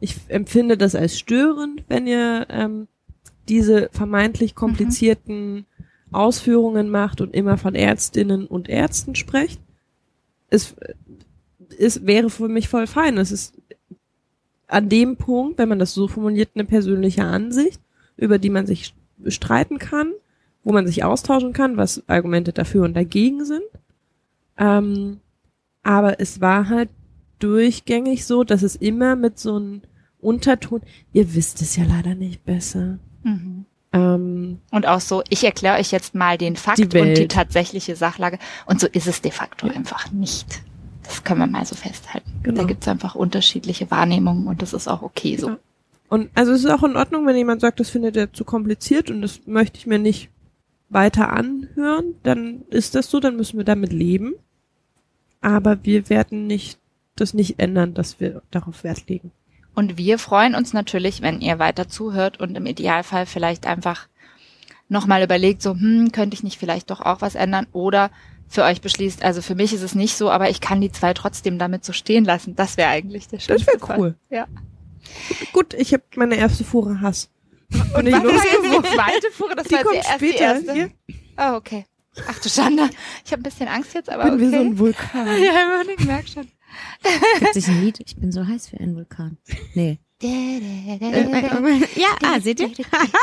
Ich 0.00 0.16
empfinde 0.28 0.76
das 0.76 0.94
als 0.94 1.18
störend, 1.18 1.84
wenn 1.88 2.06
ihr 2.06 2.46
ähm, 2.50 2.88
diese 3.48 3.88
vermeintlich 3.92 4.54
komplizierten 4.54 5.66
Ausführungen 6.12 6.90
macht 6.90 7.20
und 7.20 7.34
immer 7.34 7.56
von 7.56 7.74
Ärztinnen 7.74 8.46
und 8.46 8.68
Ärzten 8.68 9.14
sprecht. 9.14 9.60
Es, 10.48 10.74
es 11.80 12.06
wäre 12.06 12.30
für 12.30 12.48
mich 12.48 12.68
voll 12.68 12.86
fein. 12.86 13.16
Es 13.18 13.32
ist 13.32 13.54
an 14.66 14.88
dem 14.88 15.16
Punkt, 15.16 15.58
wenn 15.58 15.68
man 15.68 15.78
das 15.78 15.94
so 15.94 16.08
formuliert, 16.08 16.50
eine 16.54 16.64
persönliche 16.64 17.24
Ansicht, 17.24 17.80
über 18.16 18.38
die 18.38 18.50
man 18.50 18.66
sich 18.66 18.94
streiten 19.26 19.78
kann, 19.78 20.12
wo 20.62 20.72
man 20.72 20.86
sich 20.86 21.02
austauschen 21.04 21.52
kann, 21.52 21.76
was 21.76 22.02
Argumente 22.08 22.52
dafür 22.52 22.84
und 22.84 22.94
dagegen 22.94 23.44
sind. 23.44 23.64
Ähm, 24.58 25.20
aber 25.82 26.20
es 26.20 26.40
war 26.40 26.68
halt 26.68 26.90
durchgängig 27.38 28.26
so, 28.26 28.44
dass 28.44 28.62
es 28.62 28.76
immer 28.76 29.16
mit 29.16 29.38
so 29.38 29.56
einem 29.56 29.82
Unterton, 30.20 30.82
ihr 31.12 31.34
wisst 31.34 31.62
es 31.62 31.76
ja 31.76 31.84
leider 31.84 32.14
nicht 32.14 32.44
besser. 32.44 32.98
Ähm, 33.92 34.58
Und 34.70 34.86
auch 34.86 35.00
so, 35.00 35.22
ich 35.30 35.42
erkläre 35.42 35.78
euch 35.78 35.90
jetzt 35.90 36.14
mal 36.14 36.36
den 36.36 36.56
Fakt 36.56 36.78
Die 36.78 36.98
und 37.00 37.14
die 37.14 37.28
tatsächliche 37.28 37.96
Sachlage. 37.96 38.38
Und 38.66 38.80
so 38.80 38.86
ist 38.86 39.06
es 39.06 39.22
de 39.22 39.32
facto 39.32 39.66
einfach 39.66 40.12
nicht. 40.12 40.62
Das 41.10 41.24
können 41.24 41.40
wir 41.40 41.46
mal 41.48 41.64
so 41.64 41.74
festhalten. 41.74 42.30
Genau. 42.44 42.60
Da 42.62 42.66
gibt 42.68 42.82
es 42.82 42.88
einfach 42.88 43.16
unterschiedliche 43.16 43.90
Wahrnehmungen 43.90 44.46
und 44.46 44.62
das 44.62 44.72
ist 44.72 44.86
auch 44.86 45.02
okay 45.02 45.36
so. 45.36 45.48
Ja. 45.48 45.58
Und 46.08 46.30
also 46.34 46.52
es 46.52 46.64
ist 46.64 46.70
auch 46.70 46.84
in 46.84 46.96
Ordnung, 46.96 47.26
wenn 47.26 47.36
jemand 47.36 47.60
sagt, 47.60 47.80
das 47.80 47.90
findet 47.90 48.16
er 48.16 48.32
zu 48.32 48.44
kompliziert 48.44 49.10
und 49.10 49.20
das 49.20 49.40
möchte 49.46 49.78
ich 49.78 49.86
mir 49.86 49.98
nicht 49.98 50.30
weiter 50.88 51.32
anhören, 51.32 52.14
dann 52.22 52.62
ist 52.70 52.94
das 52.94 53.10
so, 53.10 53.18
dann 53.18 53.36
müssen 53.36 53.58
wir 53.58 53.64
damit 53.64 53.92
leben. 53.92 54.34
Aber 55.40 55.84
wir 55.84 56.08
werden 56.08 56.46
nicht 56.46 56.78
das 57.16 57.34
nicht 57.34 57.58
ändern, 57.58 57.92
dass 57.94 58.20
wir 58.20 58.42
darauf 58.50 58.84
Wert 58.84 59.08
legen. 59.08 59.32
Und 59.74 59.98
wir 59.98 60.18
freuen 60.18 60.54
uns 60.54 60.72
natürlich, 60.72 61.22
wenn 61.22 61.40
ihr 61.40 61.58
weiter 61.58 61.88
zuhört 61.88 62.38
und 62.38 62.56
im 62.56 62.66
Idealfall 62.66 63.26
vielleicht 63.26 63.66
einfach 63.66 64.08
nochmal 64.88 65.22
überlegt, 65.22 65.62
so, 65.62 65.72
hm, 65.72 66.12
könnte 66.12 66.34
ich 66.34 66.42
nicht 66.42 66.58
vielleicht 66.58 66.90
doch 66.90 67.00
auch 67.00 67.20
was 67.20 67.34
ändern 67.34 67.66
oder 67.72 68.10
für 68.50 68.64
euch 68.64 68.80
beschließt, 68.80 69.22
also 69.22 69.40
für 69.42 69.54
mich 69.54 69.72
ist 69.72 69.82
es 69.82 69.94
nicht 69.94 70.16
so, 70.16 70.28
aber 70.30 70.50
ich 70.50 70.60
kann 70.60 70.80
die 70.80 70.90
zwei 70.90 71.14
trotzdem 71.14 71.58
damit 71.58 71.84
so 71.84 71.92
stehen 71.92 72.24
lassen. 72.24 72.56
Das 72.56 72.76
wäre 72.76 72.90
eigentlich 72.90 73.28
der 73.28 73.38
Das 73.38 73.46
schönste 73.46 73.66
wäre 73.68 73.78
Fall. 73.78 73.98
cool. 73.98 74.14
Ja. 74.28 74.46
Gut, 75.52 75.72
ich 75.74 75.92
habe 75.94 76.02
meine 76.16 76.34
erste 76.36 76.64
Fuhre 76.64 77.00
Hass 77.00 77.30
Und 77.96 78.06
ich 78.06 78.14
jetzt 78.14 78.24
die 78.24 78.88
zweite 78.94 79.30
Fuhre? 79.32 79.54
Das 79.56 79.66
Die 79.68 79.74
war 79.74 79.82
kommt 79.84 79.94
erst 79.96 80.20
die 80.20 80.28
später. 80.28 80.44
erste. 80.44 80.72
Hier 80.74 80.90
Oh, 81.38 81.54
okay. 81.54 81.86
Ach 82.28 82.38
du 82.40 82.48
Schande. 82.48 82.90
Ich 83.24 83.30
habe 83.32 83.40
ein 83.40 83.44
bisschen 83.44 83.68
Angst 83.68 83.94
jetzt, 83.94 84.10
aber 84.10 84.24
bin 84.24 84.34
okay. 84.34 84.42
wie 84.42 84.50
so 84.50 84.56
ein 84.60 84.78
Vulkan. 84.78 85.26
ja, 85.42 85.82
ich 85.96 86.04
merke 86.04 86.28
schon. 86.28 86.48
Gibt 87.38 87.54
sich 87.54 87.68
ein 87.68 87.80
Lied? 87.82 88.00
Ich 88.04 88.16
bin 88.16 88.30
so 88.32 88.46
heiß 88.46 88.72
wie 88.72 88.78
ein 88.78 88.94
Vulkan. 88.96 89.38
Nee. 89.74 90.00
Ja, 90.22 92.08
ah, 92.22 92.40
seht 92.40 92.60
ihr? 92.60 92.70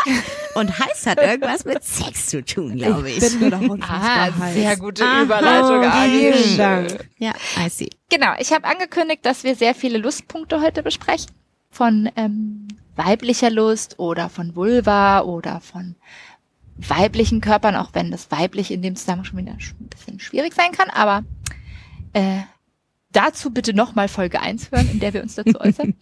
Und 0.55 0.79
heiß 0.79 1.05
hat 1.05 1.19
irgendwas 1.21 1.63
mit 1.65 1.83
Sex 1.83 2.27
zu 2.27 2.43
tun, 2.43 2.75
glaube 2.77 3.09
ich. 3.11 3.19
bin 3.39 3.49
noch 3.49 3.61
unfassbar 3.61 4.29
Ah, 4.29 4.39
heiß. 4.39 4.53
sehr 4.55 4.77
gute. 4.77 5.03
Überleitung, 5.21 5.83
Agi. 5.83 6.33
Vielen 6.33 6.57
Dank. 6.57 7.09
Ja, 7.19 7.33
I 7.63 7.69
see. 7.69 7.89
Genau, 8.09 8.33
ich 8.39 8.51
habe 8.51 8.65
angekündigt, 8.65 9.23
dass 9.25 9.43
wir 9.43 9.55
sehr 9.55 9.75
viele 9.75 9.99
Lustpunkte 9.99 10.59
heute 10.61 10.81
besprechen. 10.81 11.31
Von 11.69 12.09
ähm, 12.15 12.67
weiblicher 12.95 13.51
Lust 13.51 13.99
oder 13.99 14.29
von 14.29 14.55
Vulva 14.55 15.21
oder 15.21 15.61
von 15.61 15.95
weiblichen 16.77 17.41
Körpern, 17.41 17.75
auch 17.75 17.89
wenn 17.93 18.09
das 18.09 18.31
weiblich 18.31 18.71
in 18.71 18.81
dem 18.81 18.95
Zusammenhang 18.95 19.25
schon 19.25 19.37
wieder 19.37 19.51
ein 19.51 19.87
bisschen 19.89 20.19
schwierig 20.19 20.53
sein 20.55 20.71
kann. 20.71 20.89
Aber 20.89 21.23
äh, 22.13 22.39
dazu 23.17 23.51
bitte 23.51 23.73
nochmal 23.73 24.07
Folge 24.07 24.39
1 24.41 24.71
hören, 24.71 24.89
in 24.91 24.99
der 24.99 25.13
wir 25.13 25.21
uns 25.23 25.35
dazu 25.35 25.59
äußern. 25.59 25.95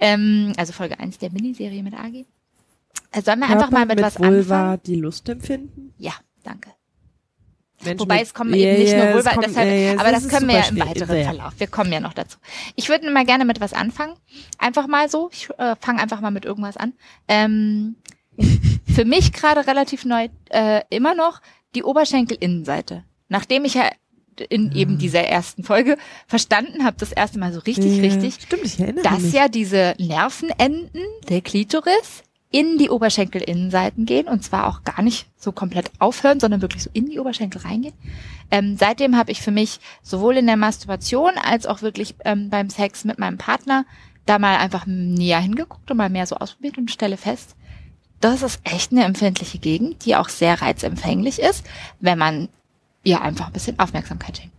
ähm, 0.00 0.52
also 0.56 0.72
Folge 0.72 0.98
1 0.98 1.18
der 1.18 1.30
Miniserie 1.30 1.82
mit 1.82 1.94
Agi. 1.94 2.26
Äh, 3.12 3.22
sollen 3.22 3.40
wir 3.40 3.46
einfach 3.46 3.68
Körper 3.70 3.78
mal 3.78 3.86
mit, 3.86 4.00
was 4.02 4.18
Vulva 4.18 4.32
anfangen? 4.72 4.80
die 4.86 4.94
Lust 4.96 5.28
empfinden. 5.28 5.94
Ja, 5.98 6.12
danke. 6.44 6.70
Menschen 7.84 8.00
Wobei 8.00 8.16
mit- 8.16 8.22
es 8.24 8.34
kommen 8.34 8.54
Ja, 8.54 8.68
eben 8.68 8.78
nicht 8.82 8.92
ja, 8.92 9.04
nur 9.06 9.14
Vulva, 9.14 9.30
kommt- 9.32 9.46
deshalb, 9.46 9.68
ja, 9.68 10.00
aber 10.00 10.12
das, 10.12 10.28
können 10.28 10.48
wir 10.48 10.54
ja 10.56 10.66
im 10.66 10.78
weiteren 10.80 11.16
Ja. 11.18 11.24
Verlauf. 11.24 11.52
Wir 11.58 11.66
kommen 11.66 11.92
ja 11.92 11.98
noch 12.00 12.12
dazu. 12.14 12.38
Ich 12.76 12.88
würde 12.88 13.10
mal 13.10 13.24
gerne 13.26 13.44
mit 13.44 13.60
was 13.60 13.72
anfangen. 13.72 14.14
Einfach 14.58 14.86
mal 14.86 15.08
so. 15.10 15.30
Ich 15.32 15.50
äh, 15.58 15.74
fange 15.80 16.00
einfach 16.00 16.20
mal 16.20 16.30
mit 16.30 16.44
irgendwas 16.44 16.76
an. 16.76 16.92
Ähm, 17.28 17.96
für 18.86 19.04
mich 19.04 19.32
gerade 19.32 19.66
relativ 19.66 20.04
neu 20.04 20.28
äh, 20.50 20.82
immer 20.90 21.14
noch 21.14 21.40
die 21.74 21.82
Oberschenkelinnenseite. 21.82 23.04
Nachdem 23.28 23.64
ich 23.64 23.74
ja 23.74 23.90
in 24.48 24.70
Ah. 24.72 24.76
eben 24.76 24.98
dieser 24.98 25.22
ersten 25.24 25.64
Folge 25.64 25.96
verstanden 26.26 26.84
habe, 26.84 26.96
das 26.98 27.12
erste 27.12 27.38
Mal 27.38 27.52
so 27.52 27.60
richtig, 27.60 27.96
Ja, 27.96 28.02
richtig, 28.02 28.34
Stimmt, 28.42 28.64
ich 28.64 28.78
erinnere 28.80 29.04
dass 29.04 29.20
mich. 29.20 29.32
ja 29.32 29.48
diese 29.48 29.94
Nervenenden 29.98 31.02
der 31.28 31.40
Klitoris 31.40 32.22
in 32.50 32.76
die 32.76 32.90
Oberschenkelinnenseiten 32.90 34.04
gehen 34.04 34.28
und 34.28 34.44
zwar 34.44 34.66
auch 34.68 34.84
gar 34.84 35.02
nicht 35.02 35.26
so 35.36 35.52
komplett 35.52 35.90
aufhören, 35.98 36.38
sondern 36.38 36.60
wirklich 36.60 36.82
so 36.82 36.90
in 36.92 37.06
die 37.08 37.18
Oberschenkel 37.18 37.62
reingehen. 37.62 37.94
Ähm, 38.50 38.76
seitdem 38.78 39.16
habe 39.16 39.32
ich 39.32 39.40
für 39.40 39.50
mich 39.50 39.80
sowohl 40.02 40.36
in 40.36 40.46
der 40.46 40.58
Masturbation 40.58 41.32
als 41.42 41.66
auch 41.66 41.80
wirklich 41.80 42.14
ähm, 42.26 42.50
beim 42.50 42.68
Sex 42.68 43.04
mit 43.04 43.18
meinem 43.18 43.38
Partner 43.38 43.86
da 44.26 44.38
mal 44.38 44.56
einfach 44.58 44.84
näher 44.86 45.40
hingeguckt 45.40 45.90
und 45.90 45.96
mal 45.96 46.10
mehr 46.10 46.26
so 46.26 46.36
ausprobiert 46.36 46.76
und 46.78 46.90
stelle 46.90 47.16
fest, 47.16 47.56
das 48.20 48.42
ist 48.42 48.60
echt 48.64 48.92
eine 48.92 49.04
empfindliche 49.04 49.58
Gegend, 49.58 50.04
die 50.04 50.14
auch 50.14 50.28
sehr 50.28 50.60
reizempfänglich 50.62 51.40
ist, 51.40 51.64
wenn 52.00 52.18
man 52.18 52.48
ihr 53.04 53.20
einfach 53.20 53.46
ein 53.46 53.52
bisschen 53.52 53.78
Aufmerksamkeit 53.78 54.36
schenkt. 54.36 54.52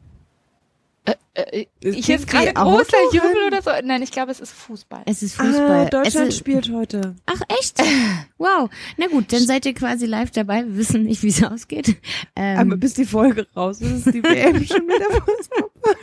Äh, 1.05 1.15
äh, 1.33 1.67
ist 1.81 2.05
klingt 2.05 2.27
gerade 2.27 2.53
großer 2.53 2.65
Autorennen. 2.65 3.09
Jubel 3.11 3.47
oder 3.47 3.61
so. 3.61 3.71
Nein, 3.83 4.01
ich 4.03 4.11
glaube, 4.11 4.31
es 4.31 4.39
ist 4.39 4.53
Fußball. 4.53 5.01
Es 5.05 5.21
ist 5.23 5.35
Fußball. 5.35 5.85
Ah, 5.87 5.89
Deutschland 5.89 6.29
ist, 6.29 6.37
spielt 6.37 6.71
heute. 6.71 7.15
Ach, 7.25 7.41
echt? 7.59 7.81
Wow. 8.37 8.69
Na 8.97 9.07
gut, 9.07 9.31
dann 9.31 9.39
seid 9.39 9.65
ihr 9.65 9.73
quasi 9.73 10.05
live 10.05 10.31
dabei. 10.31 10.63
Wir 10.65 10.77
wissen 10.77 11.03
nicht, 11.03 11.23
wie 11.23 11.29
es 11.29 11.43
ausgeht. 11.43 11.95
Ähm, 12.35 12.59
Aber 12.59 12.77
bis 12.77 12.93
die 12.93 13.05
Folge 13.05 13.47
raus 13.55 13.79
ist, 13.81 14.05
ist 14.05 14.13
die 14.13 14.23
WM 14.23 14.63
schon 14.65 14.85
wieder 14.87 15.09
Fußball. 15.09 15.95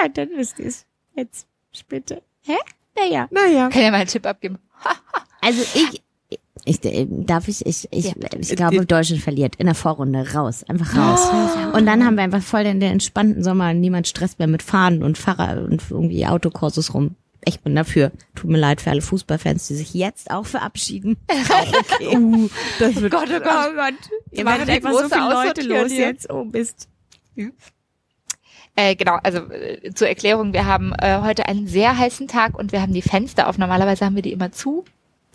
ja, 0.00 0.08
dann 0.08 0.30
wisst 0.36 0.58
ihr 0.60 0.66
es. 0.66 0.86
Jetzt, 1.16 1.46
bitte. 1.88 2.22
Hä? 2.42 2.56
Naja. 2.96 3.28
Naja. 3.30 3.68
Kann 3.70 3.82
ja 3.82 3.90
mal 3.90 3.98
einen 3.98 4.08
Tipp 4.08 4.26
abgeben. 4.26 4.58
Also 5.42 5.62
ich, 5.62 6.02
ich, 6.64 6.84
äh, 6.84 7.06
darf 7.08 7.48
ich, 7.48 7.64
ich, 7.66 7.88
ich, 7.90 8.06
Ja. 8.06 8.12
ich 8.38 8.56
glaube, 8.56 8.84
Deutschland 8.86 9.22
verliert 9.22 9.56
in 9.56 9.66
der 9.66 9.74
Vorrunde 9.74 10.32
raus, 10.34 10.64
einfach 10.68 10.96
raus. 10.96 11.30
Und 11.74 11.86
dann 11.86 12.04
haben 12.04 12.16
wir 12.16 12.22
einfach 12.24 12.42
voll 12.42 12.64
den, 12.64 12.80
den 12.80 12.92
entspannten 12.92 13.42
Sommer, 13.42 13.72
niemand 13.74 14.08
stresst 14.08 14.38
mehr 14.38 14.48
mit 14.48 14.62
Fahren 14.62 15.02
und 15.02 15.18
Fahrrad 15.18 15.58
und 15.58 15.82
irgendwie 15.90 16.26
Autokursus 16.26 16.94
rum. 16.94 17.16
Ich 17.44 17.60
bin 17.60 17.74
dafür. 17.74 18.12
Tut 18.34 18.50
mir 18.50 18.58
leid 18.58 18.82
für 18.82 18.90
alle 18.90 19.00
Fußballfans, 19.00 19.66
die 19.68 19.74
sich 19.74 19.94
jetzt 19.94 20.30
auch 20.30 20.44
verabschieden. 20.46 21.16
Uh, 22.12 22.48
das 22.78 22.96
wird 22.96 23.12
Gott, 23.12 23.28
oh 23.28 23.40
Gott. 23.40 23.68
Oh 23.70 23.74
Gott. 23.74 23.94
Ihr 24.30 24.44
werdet 24.44 24.68
die 24.68 24.72
einfach 24.72 24.92
so 24.92 25.08
viele 25.08 25.32
Leute 25.32 25.62
los 25.62 25.90
hier. 25.92 26.06
jetzt. 26.08 26.30
Oh 26.30 26.44
Mist. 26.44 26.88
Äh, 28.76 28.94
genau, 28.96 29.18
also 29.22 29.38
äh, 29.50 29.92
zur 29.94 30.08
Erklärung, 30.08 30.52
wir 30.52 30.64
haben 30.66 30.92
äh, 31.00 31.20
heute 31.22 31.46
einen 31.46 31.66
sehr 31.66 31.96
heißen 31.98 32.28
Tag 32.28 32.58
und 32.58 32.72
wir 32.72 32.80
haben 32.80 32.92
die 32.94 33.02
Fenster 33.02 33.48
auf. 33.48 33.58
Normalerweise 33.58 34.04
haben 34.04 34.14
wir 34.14 34.22
die 34.22 34.32
immer 34.32 34.52
zu, 34.52 34.84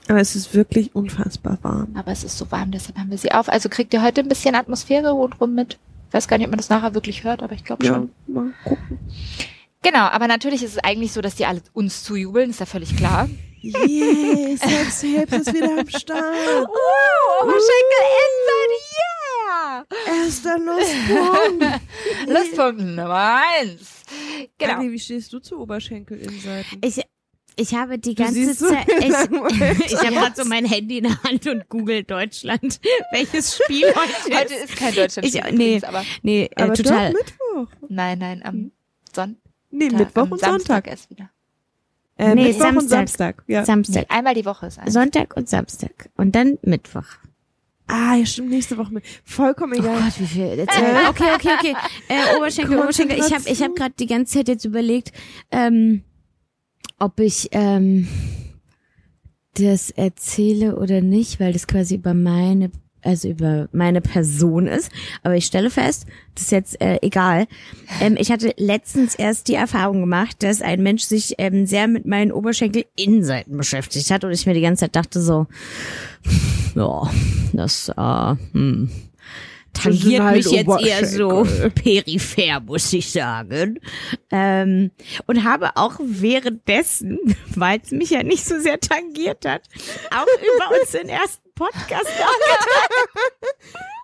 Aber 0.07 0.19
es 0.19 0.35
ist 0.35 0.53
wirklich 0.53 0.93
unfassbar 0.95 1.57
warm. 1.63 1.87
aber 1.95 2.11
es 2.11 2.23
ist 2.23 2.37
so 2.37 2.51
warm, 2.51 2.71
deshalb 2.71 2.97
haben 2.97 3.09
wir 3.09 3.17
sie 3.17 3.31
auf. 3.31 3.49
Also 3.49 3.69
kriegt 3.69 3.93
ihr 3.93 4.03
heute 4.03 4.21
ein 4.21 4.27
bisschen 4.29 4.53
Atmosphäre 4.55 5.09
rundrum 5.11 5.55
mit. 5.55 5.79
Ich 6.09 6.13
weiß 6.13 6.27
gar 6.27 6.37
nicht, 6.37 6.45
ob 6.45 6.51
man 6.51 6.57
das 6.59 6.69
nachher 6.69 6.93
wirklich 6.93 7.23
hört, 7.23 7.41
aber 7.41 7.53
ich 7.55 7.63
glaube 7.65 7.85
Ja, 7.85 7.93
schon. 7.95 8.11
mal 8.27 8.53
gucken. 8.63 8.99
Genau, 9.81 9.99
aber 10.05 10.27
natürlich 10.27 10.63
ist 10.63 10.73
es 10.77 10.83
eigentlich 10.83 11.11
so, 11.11 11.21
dass 11.21 11.35
die 11.35 11.45
alle 11.45 11.61
uns 11.73 12.03
zujubeln, 12.03 12.49
ist 12.51 12.59
ja 12.59 12.65
völlig 12.65 12.95
klar. 12.95 13.29
Yes, 13.61 14.59
Sex 14.61 15.03
Helps 15.03 15.33
ist 15.33 15.53
wieder 15.53 15.79
am 15.79 15.89
Start. 15.89 16.23
Oh, 16.67 17.43
Oberschenkel 17.43 18.05
yeah! 18.95 19.85
Erster 20.07 20.57
Lustpunkt. 20.59 21.81
Lustpunkt 22.27 22.81
Nummer 22.81 23.41
eins. 23.59 24.03
Genau. 24.57 24.73
Agi, 24.75 24.91
wie 24.91 24.99
stehst 24.99 25.33
du 25.33 25.39
zu 25.39 25.59
Oberschenkelinnenseiten? 25.59 26.79
Ich, 26.83 27.01
ich 27.55 27.73
habe 27.73 27.97
die 27.99 28.15
ganze 28.15 28.33
siehst 28.33 28.59
so 28.59 28.69
Zeit, 28.69 28.87
ich, 28.87 29.05
ich 29.91 29.97
habe 29.99 30.13
gerade 30.13 30.35
so 30.35 30.45
mein 30.47 30.65
Handy 30.65 30.97
in 30.99 31.05
der 31.05 31.23
Hand 31.23 31.47
und 31.47 31.67
google 31.69 32.03
Deutschland, 32.03 32.79
welches 33.11 33.55
Spiel 33.57 33.87
heute, 33.87 34.37
Heute 34.37 34.53
ist 34.55 34.75
kein 34.75 34.93
Deutschland. 34.93 35.27
Ich- 35.27 35.41
nee. 35.51 35.81
aber 35.85 36.03
Nee, 36.21 36.49
äh, 36.55 36.61
Aber 36.63 36.73
total. 36.73 37.13
doch 37.13 37.19
Mittwoch. 37.19 37.75
nein, 37.89 38.19
nein, 38.19 38.41
am 38.43 38.71
Sonntag. 39.13 39.39
Nee, 39.71 39.89
Mittwoch 39.89 40.23
und 40.31 40.39
Samstag 40.39 40.49
Sonntag. 40.85 40.87
erst 40.87 41.09
wieder. 41.09 41.29
Äh, 42.17 42.33
Nee, 42.35 42.43
Mittwoch 42.45 42.65
und 42.67 42.87
Samstag. 42.89 42.89
Samstag. 42.89 43.43
Ja. 43.47 43.65
Samstag. 43.65 44.05
Nee, 44.09 44.15
einmal 44.15 44.33
die 44.35 44.45
Woche 44.45 44.67
ist 44.67 44.79
eins. 44.79 44.93
Sonntag 44.93 45.35
und 45.35 45.49
Samstag. 45.49 46.09
Und 46.15 46.33
dann 46.35 46.57
Mittwoch. 46.61 47.03
Ah, 47.87 48.15
ja, 48.15 48.25
stimmt, 48.25 48.49
nächste 48.49 48.77
Woche 48.77 48.91
mit. 48.93 49.03
Vollkommen 49.25 49.73
Oh 49.73 49.79
egal. 49.83 49.99
Gott, 50.01 50.19
wie 50.19 50.25
viel. 50.25 50.45
Jetzt, 50.55 50.75
äh, 50.75 51.07
okay, 51.07 51.25
okay, 51.35 51.49
okay. 51.59 51.75
Äh, 52.07 52.35
Oberschenkel, 52.37 52.79
Oberschenkel. 52.79 53.19
Ich 53.19 53.31
habe 53.33 53.43
ich 53.47 53.61
hab 53.61 53.75
gerade 53.75 53.93
die 53.99 54.07
ganze 54.07 54.37
Zeit 54.37 54.47
jetzt 54.47 54.65
überlegt, 54.65 55.11
ähm, 55.51 56.03
ob 56.99 57.19
ich 57.19 57.49
ähm, 57.51 58.07
das 59.55 59.89
erzähle 59.91 60.77
oder 60.77 61.01
nicht, 61.01 61.39
weil 61.39 61.53
das 61.53 61.67
quasi 61.67 61.95
über 61.95 62.13
meine, 62.13 62.71
also 63.01 63.29
über 63.29 63.69
meine 63.71 64.01
Person 64.01 64.67
ist. 64.67 64.91
Aber 65.23 65.35
ich 65.35 65.45
stelle 65.45 65.69
fest, 65.69 66.05
das 66.33 66.45
ist 66.45 66.51
jetzt 66.51 66.81
äh, 66.81 66.99
egal. 67.01 67.47
Ähm, 68.01 68.17
ich 68.19 68.31
hatte 68.31 68.53
letztens 68.57 69.15
erst 69.15 69.47
die 69.47 69.55
Erfahrung 69.55 70.01
gemacht, 70.01 70.43
dass 70.43 70.61
ein 70.61 70.83
Mensch 70.83 71.03
sich 71.03 71.35
ähm, 71.37 71.65
sehr 71.65 71.87
mit 71.87 72.05
meinen 72.05 72.31
Oberschenkel-Innenseiten 72.31 73.55
beschäftigt 73.57 74.09
hat 74.11 74.23
und 74.23 74.31
ich 74.31 74.45
mir 74.45 74.53
die 74.53 74.61
ganze 74.61 74.81
Zeit 74.81 74.95
dachte 74.95 75.21
so, 75.21 75.47
ja, 76.75 77.09
das, 77.53 77.89
äh, 77.89 78.35
hm, 78.53 78.89
tangiert 79.75 80.23
halt 80.23 80.37
mich 80.37 80.51
jetzt 80.51 80.81
eher 80.81 81.05
so 81.05 81.45
peripher, 81.75 82.59
muss 82.61 82.91
ich 82.93 83.11
sagen. 83.11 83.79
Ähm, 84.31 84.91
und 85.27 85.43
habe 85.43 85.75
auch 85.75 85.95
währenddessen, 85.99 87.19
weil 87.55 87.79
es 87.83 87.91
mich 87.91 88.09
ja 88.09 88.23
nicht 88.23 88.45
so 88.45 88.59
sehr 88.59 88.79
tangiert 88.79 89.45
hat, 89.45 89.63
auch 90.11 90.25
über 90.55 90.81
unseren 90.81 91.09
ersten 91.09 91.43
Podcast 91.55 92.07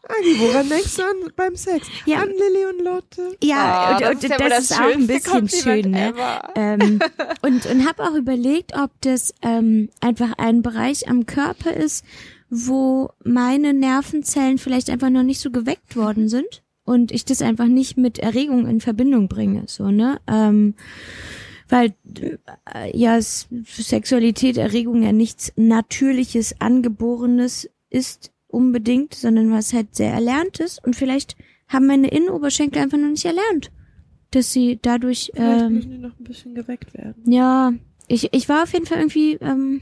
Agi, 0.08 0.40
woran 0.40 0.68
denkst 0.68 0.96
du 0.96 1.04
an 1.04 1.32
beim 1.36 1.56
Sex? 1.56 1.88
Ja. 2.06 2.20
An 2.22 2.30
Lilly 2.30 2.66
und 2.66 2.84
Lotte. 2.84 3.38
Ja, 3.44 3.92
Oh, 3.92 3.94
und, 3.94 4.01
das 4.01 4.10
und 4.10 4.24
ist 4.24 4.30
ja 4.30 4.38
das, 4.38 4.42
wohl 4.42 4.58
ist 4.58 4.72
auch 4.74 4.94
ein 4.94 5.08
bisschen 5.08 5.32
Kompliment 5.32 5.86
schön, 5.86 5.92
ne? 5.92 6.13
ähm, 6.56 7.00
und 7.42 7.66
und 7.66 7.88
habe 7.88 8.04
auch 8.04 8.16
überlegt, 8.16 8.74
ob 8.75 8.90
das 9.01 9.34
ähm, 9.42 9.90
einfach 10.01 10.34
ein 10.38 10.62
Bereich 10.62 11.08
am 11.08 11.25
Körper 11.25 11.74
ist, 11.74 12.04
wo 12.51 13.12
meine 13.24 13.74
Nervenzellen 13.74 14.58
vielleicht 14.58 14.89
einfach 14.89 15.10
noch 15.10 15.24
nicht 15.24 15.39
so 15.39 15.51
geweckt 15.51 15.96
worden 15.96 16.27
sind 16.27 16.63
und 16.84 17.13
ich 17.13 17.24
das 17.24 17.41
einfach 17.41 17.67
nicht 17.67 17.98
mit 17.98 18.20
Erregung 18.20 18.67
in 18.67 18.81
Verbindung 18.81 19.29
bringe, 19.29 19.63
so 19.67 19.89
ne? 19.89 20.20
Ähm, 20.27 20.75
weil 21.70 21.93
äh, 22.74 22.96
ja 22.96 23.22
Sexualität, 23.22 24.58
Erregung 24.58 25.01
ja 25.01 25.13
nichts 25.13 25.53
Natürliches, 25.55 26.60
Angeborenes 26.60 27.70
ist 27.89 28.34
unbedingt, 28.48 29.13
sondern 29.13 29.51
was 29.51 29.72
halt 29.72 29.96
sehr 29.96 30.12
Erlerntes 30.12 30.77
und 30.84 30.98
vielleicht 30.98 31.38
haben 31.70 31.88
meine 31.88 32.10
Innenoberschenkel 32.10 32.81
einfach 32.81 32.98
noch 32.98 33.08
nicht 33.08 33.24
erlernt, 33.24 33.72
dass 34.31 34.51
sie 34.51 34.77
dadurch 34.81 35.31
Vielleicht 35.34 35.62
ähm, 35.62 35.74
müssen 35.74 35.91
die 35.91 35.98
noch 36.00 36.20
ein 36.20 36.25
bisschen 36.25 36.53
geweckt 36.53 36.93
werden. 36.93 37.24
ja, 37.25 37.72
ich, 38.10 38.27
ich 38.34 38.50
war 38.50 38.63
auf 38.63 38.74
jeden 38.74 38.88
Fall 38.88 38.98
irgendwie 38.98 39.36
ähm, 39.36 39.79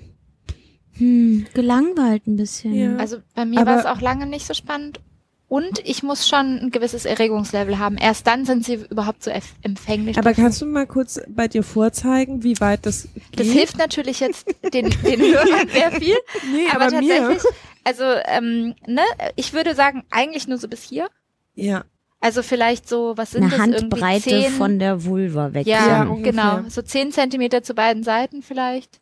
hm, 0.99 1.47
gelangweilt 1.53 2.27
ein 2.27 2.35
bisschen. 2.35 2.73
Ja. 2.73 2.97
Also 2.97 3.17
bei 3.33 3.45
mir 3.45 3.65
war 3.65 3.79
es 3.79 3.85
auch 3.85 4.01
lange 4.01 4.25
nicht 4.25 4.45
so 4.45 4.53
spannend. 4.53 4.99
und 5.47 5.79
ich 5.83 6.03
muss 6.03 6.27
schon 6.27 6.59
ein 6.59 6.69
gewisses 6.69 7.05
Erregungslevel 7.05 7.79
haben. 7.79 7.97
Erst 7.97 8.27
dann 8.27 8.45
sind 8.45 8.65
sie 8.65 8.75
überhaupt 8.89 9.23
so 9.23 9.31
empfänglich. 9.63 10.17
Aber 10.17 10.29
dafür. 10.29 10.43
kannst 10.43 10.61
du 10.61 10.67
mal 10.67 10.85
kurz 10.85 11.19
bei 11.27 11.47
dir 11.47 11.63
vorzeigen, 11.63 12.43
wie 12.43 12.59
weit 12.59 12.85
das 12.85 13.07
geht? 13.13 13.39
das 13.39 13.47
hilft 13.47 13.77
natürlich 13.77 14.19
jetzt 14.19 14.45
den, 14.73 14.89
den 15.03 15.21
Hörern 15.21 15.67
sehr 15.69 15.91
viel. 15.93 16.17
Nee, 16.53 16.67
aber, 16.71 16.85
aber, 16.85 16.99
mir. 16.99 17.17
tatsächlich, 17.17 17.53
also 17.83 18.03
ähm, 18.25 18.75
ne, 18.85 19.01
ich 19.35 19.53
würde 19.53 19.73
sagen, 19.73 20.03
eigentlich 20.11 20.47
nur 20.47 20.59
so 20.59 20.67
bis 20.67 20.83
hier. 20.83 21.09
Ja. 21.55 21.83
Also 22.21 22.43
vielleicht 22.43 22.87
so, 22.89 23.13
was 23.15 23.31
sind 23.31 23.43
Eine 23.43 23.51
das 23.51 23.59
irgendwie? 23.59 23.81
Handbreite 23.81 24.29
Zehn, 24.29 24.51
von 24.51 24.77
der 24.77 25.05
Vulva 25.05 25.53
weg. 25.53 25.65
Ja, 25.65 25.87
Ja, 25.87 26.15
genau. 26.21 26.61
So 26.67 26.81
zehn 26.81 27.11
Zentimeter 27.11 27.63
zu 27.63 27.73
beiden 27.73 28.03
Seiten 28.03 28.41
vielleicht. 28.41 28.99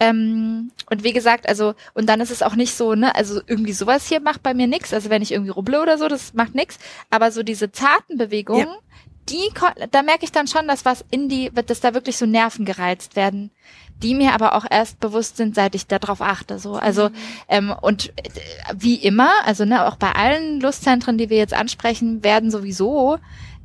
Ähm, 0.00 0.70
und 0.90 1.02
wie 1.04 1.12
gesagt, 1.12 1.48
also, 1.48 1.74
und 1.94 2.08
dann 2.08 2.20
ist 2.20 2.30
es 2.30 2.42
auch 2.42 2.54
nicht 2.54 2.74
so, 2.74 2.94
ne, 2.94 3.14
also 3.14 3.40
irgendwie 3.46 3.72
sowas 3.72 4.06
hier 4.06 4.20
macht 4.20 4.42
bei 4.42 4.54
mir 4.54 4.66
nix. 4.66 4.94
Also 4.94 5.10
wenn 5.10 5.22
ich 5.22 5.32
irgendwie 5.32 5.50
rubble 5.50 5.82
oder 5.82 5.98
so, 5.98 6.08
das 6.08 6.34
macht 6.34 6.54
nix. 6.54 6.78
Aber 7.10 7.30
so 7.32 7.42
diese 7.42 7.72
zarten 7.72 8.16
Bewegungen, 8.16 8.68
die, 9.28 9.50
ko- 9.54 9.86
da 9.90 10.02
merke 10.02 10.24
ich 10.24 10.32
dann 10.32 10.46
schon, 10.46 10.68
dass 10.68 10.84
was 10.84 11.04
in 11.10 11.28
die, 11.28 11.50
dass 11.50 11.80
da 11.80 11.94
wirklich 11.94 12.16
so 12.16 12.26
Nerven 12.26 12.64
gereizt 12.64 13.16
werden, 13.16 13.50
die 14.02 14.14
mir 14.14 14.32
aber 14.32 14.54
auch 14.54 14.64
erst 14.70 15.00
bewusst 15.00 15.36
sind, 15.36 15.54
seit 15.56 15.74
ich 15.74 15.86
darauf 15.86 16.22
achte. 16.22 16.58
So, 16.58 16.74
also 16.74 17.10
ähm, 17.48 17.74
und 17.82 18.10
äh, 18.16 18.30
wie 18.74 18.94
immer, 18.94 19.30
also 19.44 19.64
ne, 19.64 19.86
auch 19.86 19.96
bei 19.96 20.12
allen 20.12 20.60
Lustzentren, 20.60 21.18
die 21.18 21.28
wir 21.28 21.36
jetzt 21.38 21.54
ansprechen, 21.54 22.22
werden 22.22 22.50
sowieso 22.50 23.18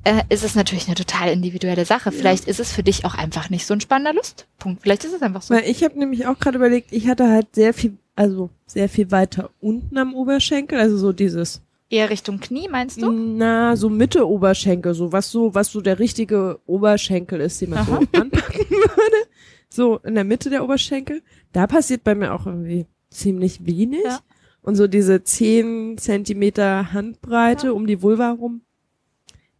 äh, 0.03 0.23
ist 0.29 0.43
es 0.43 0.55
natürlich 0.55 0.87
eine 0.87 0.95
total 0.95 1.29
individuelle 1.29 1.85
Sache. 1.85 2.11
Vielleicht 2.11 2.45
ist 2.47 2.59
es 2.59 2.71
für 2.71 2.83
dich 2.83 3.05
auch 3.05 3.15
einfach 3.15 3.49
nicht 3.49 3.65
so 3.65 3.73
ein 3.73 3.81
spannender 3.81 4.13
Lustpunkt. 4.13 4.81
Vielleicht 4.81 5.05
ist 5.05 5.13
es 5.13 5.21
einfach 5.21 5.41
so. 5.41 5.53
Weil 5.53 5.69
ich 5.69 5.83
habe 5.83 5.97
nämlich 5.97 6.27
auch 6.27 6.39
gerade 6.39 6.57
überlegt, 6.57 6.91
ich 6.91 7.07
hatte 7.07 7.29
halt 7.29 7.55
sehr 7.55 7.73
viel, 7.73 7.97
also 8.15 8.49
sehr 8.65 8.89
viel 8.89 9.11
weiter 9.11 9.49
unten 9.59 9.97
am 9.97 10.13
Oberschenkel, 10.13 10.79
also 10.79 10.97
so 10.97 11.13
dieses, 11.13 11.61
Eher 11.93 12.09
Richtung 12.09 12.39
Knie, 12.39 12.67
meinst 12.69 12.99
du? 12.99 13.11
na, 13.11 13.75
so 13.75 13.87
Mitte 13.87 14.27
Oberschenkel, 14.27 14.95
so 14.95 15.11
was 15.11 15.29
so, 15.29 15.53
was 15.53 15.71
so 15.71 15.79
der 15.79 15.99
richtige 15.99 16.59
Oberschenkel 16.65 17.39
ist, 17.39 17.61
den 17.61 17.69
man 17.69 17.85
so 17.85 17.93
anpacken 18.19 18.65
würde. 18.71 19.27
So 19.69 19.97
in 19.99 20.15
der 20.15 20.23
Mitte 20.23 20.49
der 20.49 20.63
Oberschenkel. 20.63 21.21
Da 21.51 21.67
passiert 21.67 22.03
bei 22.03 22.15
mir 22.15 22.33
auch 22.33 22.47
irgendwie 22.47 22.87
ziemlich 23.11 23.67
wenig. 23.67 24.03
Ja. 24.03 24.21
Und 24.63 24.75
so 24.75 24.87
diese 24.87 25.23
10 25.23 25.99
Zentimeter 25.99 26.93
Handbreite 26.93 27.75
um 27.75 27.85
die 27.85 28.01
Vulva 28.01 28.31
rum. 28.31 28.61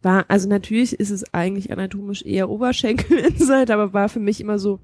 War, 0.04 0.24
also 0.28 0.48
natürlich 0.48 0.92
ist 1.00 1.10
es 1.10 1.32
eigentlich 1.34 1.72
anatomisch 1.72 2.22
eher 2.22 2.50
Oberschenkel-Inside, 2.50 3.72
aber 3.74 3.92
war 3.92 4.08
für 4.08 4.20
mich 4.20 4.40
immer 4.40 4.58
so 4.58 4.80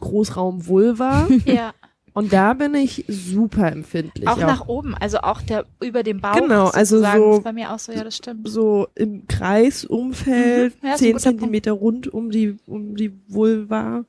Großraum 0.00 0.66
Vulva. 0.66 1.26
Ja. 1.46 1.72
Und 2.16 2.32
da 2.32 2.54
bin 2.54 2.74
ich 2.76 3.04
super 3.08 3.72
empfindlich. 3.72 4.28
Auch 4.28 4.36
nach 4.38 4.68
oben, 4.68 4.94
also 4.94 5.18
auch 5.18 5.42
der 5.42 5.66
über 5.82 6.04
dem 6.04 6.20
Bauch. 6.20 6.40
Genau, 6.40 6.68
also 6.68 7.00
so- 7.02 7.40
bei 7.42 7.52
mir 7.52 7.72
auch 7.74 7.78
so, 7.80 7.90
ja, 7.90 8.04
das 8.04 8.16
stimmt. 8.16 8.48
so 8.48 8.86
im 8.94 9.26
Kreisumfeld, 9.26 10.80
Mhm, 10.80 10.88
ja, 10.88 10.94
zehn 10.94 11.18
Zentimeter 11.18 11.72
rund 11.72 12.06
um 12.06 12.30
die, 12.30 12.56
um 12.66 12.94
die 12.94 13.12
Vulva. 13.26 14.04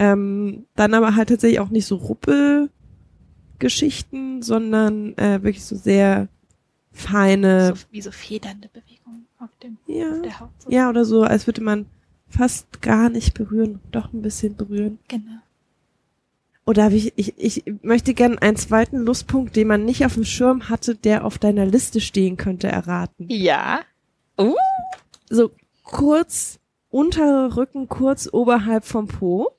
Ähm, 0.00 0.66
dann 0.74 0.92
aber 0.92 1.14
halt 1.14 1.28
tatsächlich 1.28 1.60
auch 1.60 1.68
nicht 1.70 1.86
so 1.86 1.94
Ruppelgeschichten, 3.58 4.42
sondern 4.42 5.16
äh, 5.16 5.40
wirklich 5.42 5.64
so 5.64 5.76
sehr 5.76 6.26
feine, 6.92 7.74
So, 7.76 7.82
wie 7.92 8.00
so 8.02 8.10
federnde 8.10 8.68
Bewegungen 8.68 8.93
auf, 9.44 9.56
dem, 9.62 9.78
ja, 9.86 10.10
auf 10.10 10.22
der 10.22 10.40
Haut. 10.40 10.50
So. 10.58 10.70
ja, 10.70 10.88
oder 10.88 11.04
so, 11.04 11.22
als 11.22 11.46
würde 11.46 11.62
man 11.62 11.86
fast 12.28 12.82
gar 12.82 13.10
nicht 13.10 13.34
berühren, 13.34 13.80
doch 13.92 14.12
ein 14.12 14.22
bisschen 14.22 14.56
berühren. 14.56 14.98
Genau. 15.08 15.40
Oder 16.66 16.90
ich, 16.90 17.12
ich, 17.16 17.34
ich 17.36 17.64
möchte 17.82 18.14
gerne 18.14 18.40
einen 18.40 18.56
zweiten 18.56 18.98
Lustpunkt, 18.98 19.54
den 19.54 19.68
man 19.68 19.84
nicht 19.84 20.06
auf 20.06 20.14
dem 20.14 20.24
Schirm 20.24 20.70
hatte, 20.70 20.94
der 20.94 21.24
auf 21.24 21.38
deiner 21.38 21.66
Liste 21.66 22.00
stehen 22.00 22.36
könnte, 22.36 22.68
erraten. 22.68 23.26
Ja. 23.28 23.82
Uh. 24.38 24.56
so 25.30 25.52
kurz 25.84 26.58
unterer 26.90 27.56
Rücken, 27.56 27.88
kurz 27.88 28.28
oberhalb 28.32 28.84
vom 28.84 29.06
Po. 29.06 29.50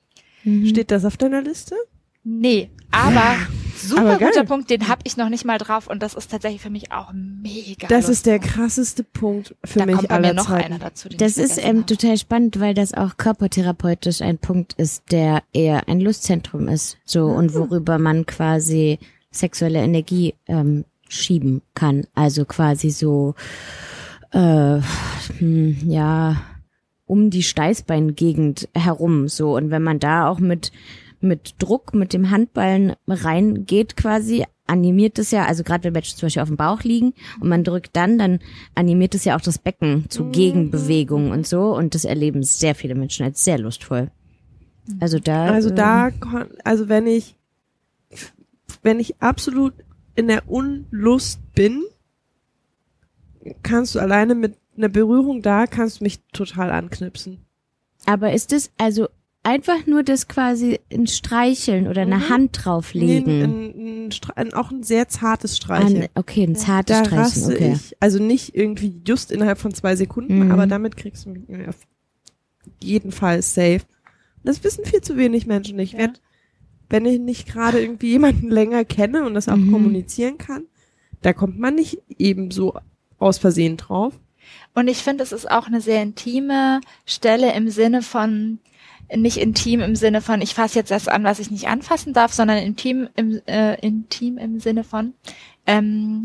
Mhm. 0.42 0.66
Steht 0.66 0.90
das 0.90 1.04
auf 1.04 1.16
deiner 1.16 1.42
Liste? 1.42 1.76
Nee, 2.24 2.70
aber 2.90 3.36
super 3.76 4.18
guter 4.18 4.44
Punkt, 4.44 4.70
den 4.70 4.88
habe 4.88 5.02
ich 5.04 5.16
noch 5.16 5.28
nicht 5.28 5.44
mal 5.44 5.58
drauf 5.58 5.86
und 5.86 6.02
das 6.02 6.14
ist 6.14 6.30
tatsächlich 6.30 6.60
für 6.60 6.70
mich 6.70 6.92
auch 6.92 7.12
mega. 7.12 7.86
Das 7.88 8.08
ist 8.08 8.26
der 8.26 8.38
krasseste 8.38 9.04
Punkt 9.04 9.54
für 9.64 9.80
da 9.80 9.86
mich 9.86 9.96
kommt 9.96 10.08
bei 10.08 10.14
aller 10.14 10.28
mir 10.28 10.34
noch 10.34 10.46
Zeiten. 10.46 10.64
einer 10.66 10.78
dazu. 10.78 11.08
Den 11.08 11.18
Das 11.18 11.36
ist 11.36 11.62
ähm, 11.62 11.86
total 11.86 12.16
spannend, 12.16 12.60
weil 12.60 12.74
das 12.74 12.94
auch 12.94 13.16
körpertherapeutisch 13.16 14.22
ein 14.22 14.38
Punkt 14.38 14.74
ist, 14.74 15.04
der 15.10 15.42
eher 15.52 15.88
ein 15.88 16.00
Lustzentrum 16.00 16.68
ist. 16.68 16.98
So 17.04 17.26
und 17.26 17.54
worüber 17.54 17.98
man 17.98 18.26
quasi 18.26 18.98
sexuelle 19.30 19.80
Energie 19.80 20.34
ähm, 20.46 20.84
schieben 21.08 21.62
kann. 21.74 22.06
Also 22.14 22.44
quasi 22.44 22.90
so 22.90 23.34
äh, 24.32 24.80
hm, 25.38 25.78
ja 25.86 26.42
um 27.06 27.30
die 27.30 27.44
Steißbeingegend 27.44 28.68
herum 28.74 29.28
so 29.28 29.54
und 29.54 29.70
wenn 29.70 29.82
man 29.82 30.00
da 30.00 30.28
auch 30.28 30.40
mit 30.40 30.72
mit 31.26 31.54
Druck 31.58 31.94
mit 31.94 32.12
dem 32.12 32.30
Handballen 32.30 32.94
reingeht 33.08 33.96
quasi 33.96 34.44
animiert 34.66 35.18
es 35.18 35.30
ja 35.30 35.44
also 35.44 35.62
gerade 35.62 35.84
wenn 35.84 35.92
Menschen 35.92 36.16
zum 36.16 36.26
Beispiel 36.26 36.42
auf 36.42 36.48
dem 36.48 36.56
Bauch 36.56 36.82
liegen 36.82 37.14
und 37.40 37.48
man 37.48 37.62
drückt 37.62 37.94
dann 37.94 38.18
dann 38.18 38.40
animiert 38.74 39.14
es 39.14 39.24
ja 39.24 39.36
auch 39.36 39.40
das 39.40 39.58
Becken 39.58 40.06
zu 40.08 40.30
Gegenbewegungen 40.30 41.30
und 41.30 41.46
so 41.46 41.76
und 41.76 41.94
das 41.94 42.04
erleben 42.04 42.42
sehr 42.42 42.74
viele 42.74 42.94
Menschen 42.96 43.24
als 43.24 43.44
sehr 43.44 43.58
lustvoll 43.58 44.10
also 45.00 45.18
da 45.18 45.46
Also 45.46 45.68
ähm, 45.70 45.76
da, 45.76 46.10
kon- 46.10 46.48
also 46.64 46.88
wenn 46.88 47.06
ich, 47.06 47.36
wenn 48.82 49.00
ich 49.00 49.20
absolut 49.20 49.74
in 50.14 50.28
der 50.28 50.48
Unlust 50.48 51.40
bin, 51.54 51.82
kannst 53.62 53.94
du 53.94 53.98
alleine 54.00 54.34
mit 54.34 54.56
einer 54.76 54.88
Berührung 54.88 55.42
da, 55.42 55.66
kannst 55.66 56.00
du 56.00 56.04
mich 56.04 56.20
total 56.32 56.70
anknipsen. 56.70 57.38
aber 58.06 58.32
ist 58.32 58.52
es 58.52 58.70
also 58.78 59.08
einfach 59.46 59.86
nur 59.86 60.02
das 60.02 60.26
quasi 60.28 60.80
ein 60.92 61.06
Streicheln 61.06 61.86
oder 61.86 62.02
eine 62.02 62.16
Mhm. 62.16 62.28
Hand 62.28 62.64
drauflegen 62.64 63.38
Nee, 63.38 63.44
ein, 63.44 64.08
ein, 64.08 64.10
ein, 64.36 64.54
auch 64.54 64.70
ein 64.70 64.82
sehr 64.82 65.08
zartes 65.08 65.56
Streicheln. 65.56 66.02
An, 66.02 66.08
okay, 66.16 66.42
ein 66.44 66.56
zartes 66.56 66.98
da 66.98 67.04
Streichen, 67.04 67.42
raste 67.44 67.54
okay. 67.54 67.72
ich, 67.76 67.96
also 68.00 68.22
nicht 68.22 68.54
irgendwie 68.56 69.00
just 69.06 69.30
innerhalb 69.30 69.58
von 69.58 69.72
zwei 69.72 69.94
Sekunden, 69.96 70.46
Mhm. 70.46 70.50
aber 70.52 70.66
damit 70.66 70.96
kriegst 70.96 71.24
du 71.26 71.30
mich 71.30 71.68
auf 71.68 71.76
jeden 72.82 73.12
Fall 73.12 73.40
safe. 73.42 73.82
Das 74.42 74.62
wissen 74.64 74.84
viel 74.84 75.00
zu 75.00 75.16
wenig 75.16 75.46
Menschen. 75.46 75.78
Ich 75.78 75.92
Ja. 75.92 75.98
werd, 76.00 76.20
wenn 76.90 77.04
ich 77.06 77.18
nicht 77.20 77.46
gerade 77.48 77.80
irgendwie 77.80 78.10
jemanden 78.10 78.48
länger 78.50 78.84
kenne 78.84 79.24
und 79.26 79.34
das 79.34 79.48
auch 79.48 79.56
Mhm. 79.56 79.70
kommunizieren 79.72 80.38
kann, 80.38 80.64
da 81.22 81.32
kommt 81.32 81.58
man 81.58 81.74
nicht 81.76 81.98
eben 82.18 82.50
so 82.50 82.74
aus 83.18 83.38
Versehen 83.38 83.76
drauf. 83.76 84.14
Und 84.74 84.88
ich 84.88 84.98
finde, 84.98 85.24
es 85.24 85.32
ist 85.32 85.50
auch 85.50 85.66
eine 85.66 85.80
sehr 85.80 86.02
intime 86.02 86.80
Stelle 87.04 87.52
im 87.54 87.68
Sinne 87.70 88.02
von, 88.02 88.58
nicht 89.14 89.36
intim 89.36 89.80
im 89.80 89.94
Sinne 89.96 90.20
von, 90.20 90.40
ich 90.40 90.54
fasse 90.54 90.78
jetzt 90.78 90.90
das 90.90 91.08
an, 91.08 91.24
was 91.24 91.38
ich 91.38 91.50
nicht 91.50 91.68
anfassen 91.68 92.12
darf, 92.12 92.32
sondern 92.32 92.58
intim 92.58 93.08
im, 93.16 93.40
äh, 93.46 93.78
intim 93.86 94.38
im 94.38 94.58
Sinne 94.60 94.84
von, 94.84 95.14
ähm, 95.66 96.24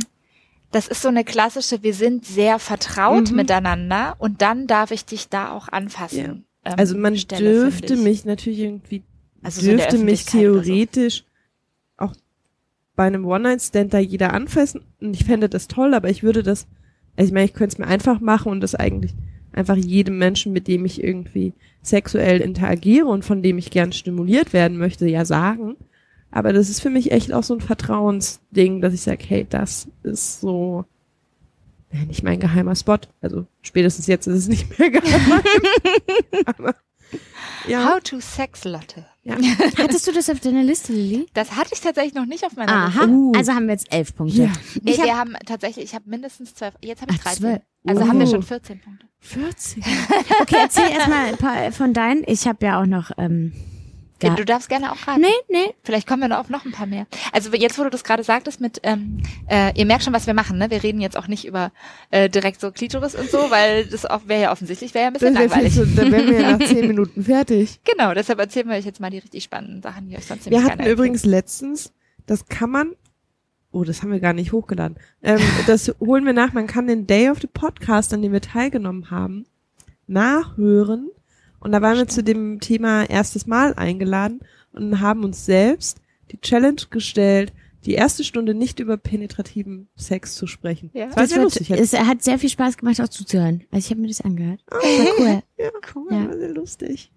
das 0.71 0.87
ist 0.87 1.01
so 1.01 1.09
eine 1.09 1.23
klassische, 1.23 1.83
wir 1.83 1.93
sind 1.93 2.25
sehr 2.25 2.57
vertraut 2.57 3.29
Mhm. 3.31 3.35
miteinander 3.35 4.15
und 4.19 4.41
dann 4.41 4.67
darf 4.67 4.91
ich 4.91 5.05
dich 5.05 5.27
da 5.29 5.51
auch 5.51 5.67
anfassen. 5.67 6.45
Ähm, 6.63 6.73
Also 6.77 6.97
man 6.97 7.17
Stelle, 7.17 7.43
dürfte 7.63 7.97
mich 7.97 8.23
natürlich 8.25 8.59
irgendwie, 8.59 9.03
Also 9.43 9.61
so 9.61 9.69
dürfte 9.71 9.97
mich 9.97 10.21
oder 10.23 10.31
so. 10.31 10.37
theoretisch 10.39 11.23
auch 11.97 12.13
bei 12.95 13.05
einem 13.05 13.25
One-Night-Stand 13.25 13.93
da 13.93 13.99
jeder 13.99 14.33
anfassen. 14.33 14.81
Und 15.01 15.15
ich 15.15 15.25
fände 15.25 15.49
das 15.49 15.67
toll, 15.67 15.93
aber 15.93 16.09
ich 16.09 16.23
würde 16.23 16.41
das, 16.43 16.67
also 17.17 17.27
ich 17.27 17.33
meine, 17.33 17.45
ich 17.45 17.53
könnte 17.53 17.73
es 17.73 17.77
mir 17.79 17.87
einfach 17.87 18.19
machen 18.21 18.51
und 18.51 18.61
das 18.61 18.73
eigentlich 18.75 19.13
einfach 19.53 19.75
jedem 19.75 20.17
Menschen, 20.17 20.53
mit 20.53 20.67
dem 20.67 20.85
ich 20.85 21.03
irgendwie 21.03 21.53
sexuell 21.81 22.41
interagiere 22.41 23.07
und 23.07 23.25
von 23.25 23.41
dem 23.41 23.57
ich 23.57 23.71
gern 23.71 23.91
stimuliert 23.91 24.53
werden 24.53 24.77
möchte, 24.77 25.07
ja 25.07 25.25
sagen. 25.25 25.75
Aber 26.31 26.53
das 26.53 26.69
ist 26.69 26.81
für 26.81 26.89
mich 26.89 27.11
echt 27.11 27.33
auch 27.33 27.43
so 27.43 27.53
ein 27.55 27.61
Vertrauensding, 27.61 28.79
dass 28.81 28.93
ich 28.93 29.01
sage, 29.01 29.23
hey, 29.27 29.45
das 29.49 29.87
ist 30.03 30.39
so 30.41 30.85
ja, 31.91 31.99
nicht 32.05 32.23
mein 32.23 32.39
geheimer 32.39 32.75
Spot. 32.75 32.99
Also 33.21 33.45
spätestens 33.61 34.07
jetzt 34.07 34.27
ist 34.27 34.37
es 34.37 34.47
nicht 34.47 34.79
mehr 34.79 34.89
geheim. 34.91 35.41
Aber 36.45 36.75
ja, 37.67 37.93
How 37.93 37.99
to 38.01 38.19
Sex 38.21 38.63
Lotte. 38.63 39.05
ja. 39.23 39.35
Hattest 39.77 40.07
du 40.07 40.13
das 40.13 40.29
auf 40.29 40.39
deiner 40.39 40.63
Liste, 40.63 40.93
Lilly? 40.93 41.25
Das 41.33 41.51
hatte 41.57 41.71
ich 41.73 41.81
tatsächlich 41.81 42.13
noch 42.13 42.25
nicht 42.25 42.45
auf 42.45 42.55
meiner 42.55 42.71
Aha, 42.71 43.01
Liste. 43.03 43.09
Uh. 43.09 43.31
also 43.35 43.51
haben 43.53 43.65
wir 43.67 43.73
jetzt 43.73 43.91
elf 43.93 44.15
Punkte. 44.15 44.43
Ja. 44.43 44.51
Nee, 44.81 44.91
Ich 44.91 44.99
hab- 44.99 45.05
wir 45.05 45.17
haben 45.17 45.33
tatsächlich, 45.45 45.83
ich 45.85 45.93
habe 45.95 46.09
mindestens 46.09 46.55
zwölf, 46.55 46.73
jetzt 46.81 47.01
habe 47.01 47.13
ich 47.13 47.19
Ach, 47.25 47.31
13. 47.83 47.95
zwölf. 47.95 47.97
Also 47.99 48.07
haben 48.09 48.19
wir 48.19 48.27
schon 48.27 48.43
14 48.43 48.79
Punkte. 48.79 49.05
40. 49.19 49.83
Okay, 50.41 50.55
erzähl 50.59 50.89
erstmal 50.89 51.25
ein 51.27 51.37
paar 51.37 51.71
von 51.71 51.93
deinen. 51.93 52.23
Ich 52.25 52.47
habe 52.47 52.65
ja 52.65 52.81
auch 52.81 52.85
noch. 52.87 53.11
Ähm, 53.17 53.53
Ja. 54.23 54.35
Du 54.35 54.45
darfst 54.45 54.69
gerne 54.69 54.91
auch 54.91 55.07
raten. 55.07 55.21
nee, 55.21 55.27
nee. 55.49 55.73
Vielleicht 55.83 56.05
kommen 56.07 56.21
wir 56.21 56.27
noch 56.27 56.37
auf 56.37 56.49
noch 56.49 56.63
ein 56.65 56.71
paar 56.71 56.85
mehr. 56.85 57.07
Also 57.31 57.51
jetzt, 57.55 57.79
wo 57.79 57.83
du 57.83 57.89
das 57.89 58.03
gerade 58.03 58.23
sagtest 58.23 58.61
mit, 58.61 58.79
ähm, 58.83 59.21
äh, 59.47 59.73
ihr 59.75 59.85
merkt 59.87 60.03
schon, 60.03 60.13
was 60.13 60.27
wir 60.27 60.35
machen, 60.35 60.59
ne? 60.59 60.69
Wir 60.69 60.83
reden 60.83 61.01
jetzt 61.01 61.17
auch 61.17 61.27
nicht 61.27 61.45
über 61.45 61.71
äh, 62.11 62.29
direkt 62.29 62.61
so 62.61 62.71
Klitoris 62.71 63.15
und 63.15 63.29
so, 63.31 63.37
weil 63.49 63.85
das 63.87 64.03
wäre 64.27 64.41
ja 64.43 64.51
offensichtlich, 64.51 64.93
wäre 64.93 65.03
ja 65.05 65.07
ein 65.07 65.13
bisschen 65.13 65.33
Das 65.33 65.49
langweilig. 65.49 65.73
zu, 65.73 65.87
dann 65.87 66.11
wären 66.11 66.27
wir 66.27 66.39
ja 66.41 66.55
nach 66.57 66.67
zehn 66.67 66.87
Minuten 66.87 67.23
fertig. 67.23 67.79
Genau, 67.83 68.13
deshalb 68.13 68.39
erzählen 68.39 68.69
wir 68.69 68.75
euch 68.75 68.85
jetzt 68.85 68.99
mal 68.99 69.09
die 69.09 69.17
richtig 69.19 69.43
spannenden 69.43 69.81
Sachen, 69.81 70.07
die 70.07 70.15
euch 70.17 70.25
sonst 70.25 70.45
Wir 70.45 70.51
nämlich 70.51 70.69
hatten 70.69 70.79
keiner 70.79 70.91
übrigens 70.91 71.25
letztens, 71.25 71.91
das 72.27 72.45
kann 72.45 72.69
man 72.69 72.91
Oh, 73.71 73.83
das 73.85 74.01
haben 74.01 74.11
wir 74.11 74.19
gar 74.19 74.33
nicht 74.33 74.51
hochgeladen. 74.51 74.97
Ähm, 75.23 75.39
das 75.67 75.93
holen 75.99 76.25
wir 76.25 76.33
nach. 76.33 76.53
Man 76.53 76.67
kann 76.67 76.87
den 76.87 77.07
Day 77.07 77.29
of 77.29 77.39
the 77.39 77.47
Podcast, 77.47 78.13
an 78.13 78.21
dem 78.21 78.33
wir 78.33 78.41
teilgenommen 78.41 79.11
haben, 79.11 79.45
nachhören. 80.07 81.09
Und 81.59 81.71
da 81.71 81.81
waren 81.81 81.97
wir 81.97 82.07
zu 82.07 82.23
dem 82.23 82.59
Thema 82.59 83.03
erstes 83.09 83.45
Mal 83.47 83.73
eingeladen 83.75 84.41
und 84.73 84.99
haben 84.99 85.23
uns 85.23 85.45
selbst 85.45 85.99
die 86.31 86.39
Challenge 86.41 86.81
gestellt, 86.89 87.53
die 87.85 87.93
erste 87.93 88.23
Stunde 88.23 88.53
nicht 88.53 88.79
über 88.79 88.97
penetrativen 88.97 89.87
Sex 89.95 90.35
zu 90.35 90.47
sprechen. 90.47 90.89
Ja. 90.93 91.07
Das 91.07 91.15
war 91.15 91.23
Das 91.23 91.29
sehr 91.29 91.37
wird, 91.41 91.59
lustig. 91.59 91.69
es 91.71 91.93
hat 91.99 92.21
sehr 92.23 92.39
viel 92.39 92.49
Spaß 92.49 92.77
gemacht, 92.77 92.99
auch 93.01 93.09
zuzuhören. 93.09 93.63
Also 93.71 93.85
ich 93.85 93.89
habe 93.91 94.01
mir 94.01 94.07
das 94.07 94.21
angehört. 94.21 94.63
Das 94.67 94.81
war 94.83 95.05
cool. 95.19 95.43
Ja, 95.57 95.69
cool, 95.95 96.07
Ja. 96.11 96.27
war 96.29 96.37
sehr 96.37 96.53
lustig. 96.53 97.11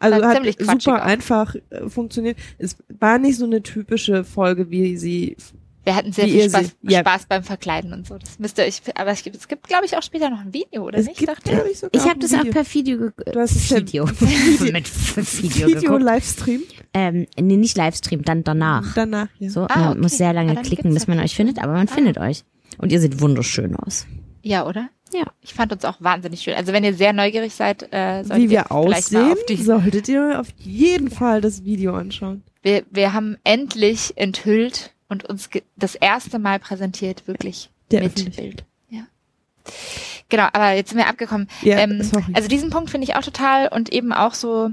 Also 0.00 0.24
hat 0.24 0.42
super 0.82 1.02
auch. 1.02 1.06
einfach 1.06 1.56
äh, 1.70 1.88
funktioniert. 1.88 2.38
Es 2.58 2.76
war 3.00 3.18
nicht 3.18 3.36
so 3.36 3.44
eine 3.46 3.62
typische 3.62 4.22
Folge, 4.24 4.70
wie 4.70 4.96
sie. 4.96 5.36
Wir 5.88 5.96
hatten 5.96 6.12
sehr 6.12 6.26
viel 6.26 6.34
ihr 6.34 6.50
Spaß, 6.50 6.66
sie- 6.82 6.92
ja. 6.92 7.00
Spaß 7.00 7.26
beim 7.30 7.42
Verkleiden 7.42 7.94
und 7.94 8.06
so. 8.06 8.18
Das 8.18 8.38
müsste 8.38 8.62
ich, 8.64 8.82
aber 8.94 9.10
es 9.10 9.22
gibt, 9.22 9.36
es 9.36 9.48
gibt, 9.48 9.66
glaube 9.66 9.86
ich, 9.86 9.96
auch 9.96 10.02
später 10.02 10.28
noch 10.28 10.40
ein 10.40 10.52
Video, 10.52 10.84
oder 10.84 10.98
Es 10.98 11.06
nicht? 11.06 11.18
gibt, 11.18 11.32
ich, 11.70 11.78
sogar 11.78 11.94
Ich 12.02 12.06
habe 12.08 12.18
das 12.18 12.34
auch 12.34 12.40
Video. 12.40 12.52
per 12.52 12.74
Video 12.74 12.98
ge 12.98 13.12
Du 13.32 13.40
hast 13.40 13.56
es 13.56 13.68
per 13.68 13.78
Video. 13.78 14.04
mit 14.60 15.42
Video, 15.42 15.66
Video 15.66 15.80
geguckt. 15.80 16.02
Livestream 16.02 16.60
Ähm, 16.92 17.26
nee, 17.40 17.56
nicht 17.56 17.76
Livestream, 17.78 18.22
dann 18.22 18.44
danach. 18.44 18.92
danach. 18.94 19.28
Ja. 19.38 19.48
So, 19.48 19.62
Ah, 19.62 19.78
man 19.78 19.88
okay. 19.92 20.00
muss 20.00 20.18
sehr 20.18 20.28
Ah, 20.28 20.32
lange 20.32 20.54
dann 20.54 20.62
klicken, 20.64 20.92
bis 20.92 21.06
man 21.06 21.18
euch 21.20 21.34
findet, 21.34 21.58
aber 21.58 21.72
man 21.72 21.88
Ah. 21.88 21.92
findet 21.94 22.18
euch. 22.18 22.44
Und 22.76 22.92
ihr 22.92 23.00
seht 23.00 23.20
wunderschön 23.22 23.74
aus. 23.74 24.06
Ja, 24.42 24.66
oder? 24.66 24.90
Ja. 25.14 25.24
Ich 25.40 25.54
fand 25.54 25.72
uns 25.72 25.86
auch 25.86 25.96
wahnsinnig 26.00 26.42
schön. 26.42 26.52
Also 26.54 26.74
wenn 26.74 26.84
ihr 26.84 26.92
sehr 26.92 27.14
neugierig 27.14 27.54
seid, 27.54 27.82
äh, 27.92 28.24
solltet 28.24 28.44
Wie 28.44 28.50
wir 28.50 28.58
ihr 28.58 28.64
vielleicht 28.82 29.12
mal 29.12 29.22
aussehen, 29.22 29.32
auf 29.32 29.38
die. 29.48 29.56
solltet 29.56 30.08
ihr 30.08 30.38
auf 30.38 30.48
jeden 30.58 31.10
Fall 31.10 31.40
das 31.40 31.64
Video 31.64 31.94
anschauen. 31.94 32.42
Wir, 32.62 32.84
wir 32.90 33.14
haben 33.14 33.38
endlich 33.44 34.12
enthüllt 34.16 34.92
und 35.08 35.24
uns 35.24 35.48
das 35.76 35.94
erste 35.94 36.38
Mal 36.38 36.58
präsentiert, 36.58 37.26
wirklich 37.26 37.70
Der 37.90 38.02
mit 38.02 38.12
Öffentlichkeit. 38.12 38.44
Bild. 38.44 38.64
Ja. 38.90 39.02
Genau, 40.28 40.48
aber 40.52 40.72
jetzt 40.72 40.90
sind 40.90 40.98
wir 40.98 41.08
abgekommen. 41.08 41.48
Ja, 41.62 41.78
ähm, 41.78 42.08
also 42.34 42.48
diesen 42.48 42.70
Punkt 42.70 42.90
finde 42.90 43.06
ich 43.06 43.16
auch 43.16 43.22
total 43.22 43.68
und 43.68 43.90
eben 43.92 44.12
auch 44.12 44.34
so, 44.34 44.70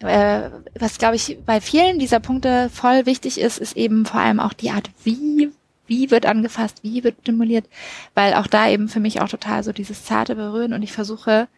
äh, 0.00 0.50
was 0.78 0.98
glaube 0.98 1.16
ich 1.16 1.38
bei 1.44 1.60
vielen 1.60 1.98
dieser 1.98 2.20
Punkte 2.20 2.70
voll 2.72 3.06
wichtig 3.06 3.40
ist, 3.40 3.58
ist 3.58 3.76
eben 3.76 4.06
vor 4.06 4.20
allem 4.20 4.40
auch 4.40 4.52
die 4.52 4.70
Art, 4.70 4.90
wie 5.04 5.50
wie 5.90 6.10
wird 6.10 6.24
angefasst, 6.24 6.78
wie 6.82 7.04
wird 7.04 7.16
stimuliert, 7.22 7.66
weil 8.14 8.34
auch 8.34 8.46
da 8.46 8.70
eben 8.70 8.88
für 8.88 9.00
mich 9.00 9.20
auch 9.20 9.28
total 9.28 9.62
so 9.64 9.72
dieses 9.72 10.04
zarte 10.04 10.36
Berühren 10.36 10.72
und 10.72 10.82
ich 10.82 10.92
versuche, 10.92 11.48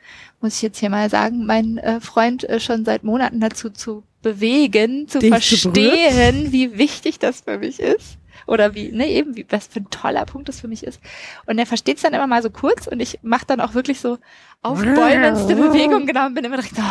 muss 0.40 0.56
ich 0.56 0.62
jetzt 0.62 0.78
hier 0.78 0.90
mal 0.90 1.10
sagen, 1.10 1.44
meinen 1.44 1.76
äh, 1.78 2.00
Freund 2.00 2.48
äh, 2.48 2.58
schon 2.58 2.84
seit 2.84 3.04
Monaten 3.04 3.40
dazu 3.40 3.68
zu 3.68 4.02
bewegen, 4.22 5.06
zu 5.06 5.18
Dich 5.18 5.30
zu 5.30 5.36
verstehen, 5.36 6.50
wie 6.50 6.78
wichtig 6.78 7.18
das 7.18 7.42
für 7.42 7.58
mich 7.58 7.78
ist. 7.78 8.16
Oder 8.46 8.74
wie, 8.74 8.92
ne, 8.92 9.08
eben, 9.08 9.36
wie, 9.36 9.46
was 9.48 9.66
für 9.66 9.80
ein 9.80 9.90
toller 9.90 10.24
Punkt 10.24 10.48
das 10.48 10.60
für 10.60 10.68
mich 10.68 10.84
ist. 10.84 11.00
Und 11.46 11.58
er 11.58 11.66
versteht 11.66 11.96
es 11.96 12.02
dann 12.02 12.14
immer 12.14 12.26
mal 12.26 12.42
so 12.42 12.50
kurz 12.50 12.86
und 12.86 13.00
ich 13.00 13.18
mache 13.22 13.46
dann 13.46 13.60
auch 13.60 13.74
wirklich 13.74 14.00
so 14.00 14.18
aufbäumendste 14.62 15.56
Bewegung, 15.56 16.06
genau, 16.06 16.26
und 16.26 16.34
bin 16.34 16.44
immer 16.44 16.56
direkt 16.56 16.76
so 16.76 16.82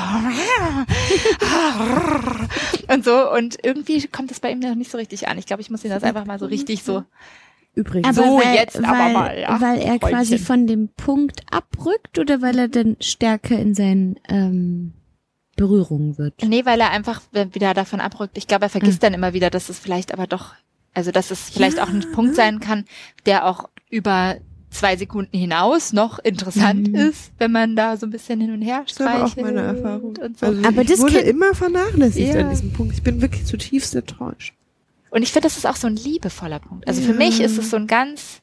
und 2.94 3.06
so. 3.06 3.32
Und 3.32 3.58
irgendwie 3.64 4.08
kommt 4.08 4.32
das 4.32 4.40
bei 4.40 4.52
ihm 4.52 4.60
noch 4.60 4.76
nicht 4.76 4.92
so 4.92 4.98
richtig 4.98 5.28
an. 5.28 5.38
Ich 5.38 5.46
glaube, 5.46 5.62
ich 5.62 5.70
muss 5.70 5.84
ihn 5.84 5.92
das 5.92 6.04
einfach 6.04 6.26
mal 6.26 6.40
so 6.40 6.46
richtig 6.46 6.84
so. 6.84 7.04
Übrigens. 7.74 8.16
So, 8.16 8.24
weil, 8.24 8.56
jetzt 8.56 8.78
aber 8.78 9.00
weil, 9.00 9.14
mal, 9.14 9.40
ja, 9.40 9.62
Weil 9.62 9.80
er 9.80 9.98
quasi 10.00 10.38
Freundchen. 10.38 10.40
von 10.40 10.68
dem 10.68 10.90
Punkt 10.90 11.42
abrückt 11.52 12.20
oder 12.20 12.42
weil 12.42 12.60
er 12.60 12.68
dann 12.68 12.98
stärker 13.00 13.58
in 13.58 13.74
seinen 13.74 14.20
ähm, 14.28 14.94
Berührungen 15.56 16.18
wird. 16.18 16.34
Nee, 16.44 16.66
weil 16.66 16.82
er 16.82 16.92
einfach 16.92 17.22
wieder 17.32 17.74
davon 17.74 18.02
abrückt. 18.02 18.38
Ich 18.38 18.48
glaube, 18.48 18.66
er 18.66 18.70
vergisst 18.70 19.04
dann 19.04 19.14
immer 19.14 19.34
wieder, 19.34 19.50
dass 19.50 19.70
es 19.70 19.80
vielleicht 19.80 20.14
aber 20.14 20.28
doch, 20.28 20.54
also 20.94 21.12
dass 21.12 21.32
es 21.32 21.50
vielleicht 21.50 21.80
auch 21.80 21.90
ein 21.90 22.06
Punkt 22.14 22.36
sein 22.36 22.60
kann, 22.60 22.86
der 23.26 23.46
auch 23.46 23.70
über 23.90 24.38
zwei 24.70 24.96
Sekunden 24.96 25.38
hinaus 25.38 25.92
noch 25.92 26.18
interessant 26.20 26.88
Mhm. 26.90 26.96
ist, 26.96 27.32
wenn 27.40 27.52
man 27.52 27.76
da 27.76 27.98
so 27.98 28.06
ein 28.06 28.10
bisschen 28.10 28.40
hin 28.40 28.54
und 28.54 28.62
her 28.62 28.84
Das 28.86 28.94
ist 28.94 29.02
aber 29.02 29.24
auch 29.26 29.28
streichelt. 29.30 29.46
meine 29.56 29.68
Erfahrung. 29.68 30.16
Und, 30.18 30.40
so. 30.40 30.46
Also 30.46 30.66
Aber 30.68 30.82
ich 30.82 30.88
das 30.88 31.00
wurde 31.00 31.20
immer 31.20 31.54
vernachlässigt 31.54 32.34
Ja. 32.34 32.40
an 32.42 32.50
diesem 32.52 32.72
Punkt. 32.72 32.94
Ich 32.94 33.04
bin 33.04 33.22
wirklich 33.22 33.46
zutiefst 33.46 33.94
enttäuscht. 33.96 34.54
und 35.10 35.24
ich 35.24 35.32
finde, 35.34 35.48
das 35.48 35.58
ist 35.58 35.66
auch 35.68 35.76
so 35.76 35.88
ein 35.88 35.98
liebevoller 35.98 36.60
Punkt. 36.60 36.88
Also 36.88 37.02
für 37.02 37.12
Ja. 37.12 37.18
mich 37.18 37.42
ist 37.42 37.58
es 37.58 37.70
so 37.70 37.76
ein 37.76 37.86
ganz, 37.88 38.40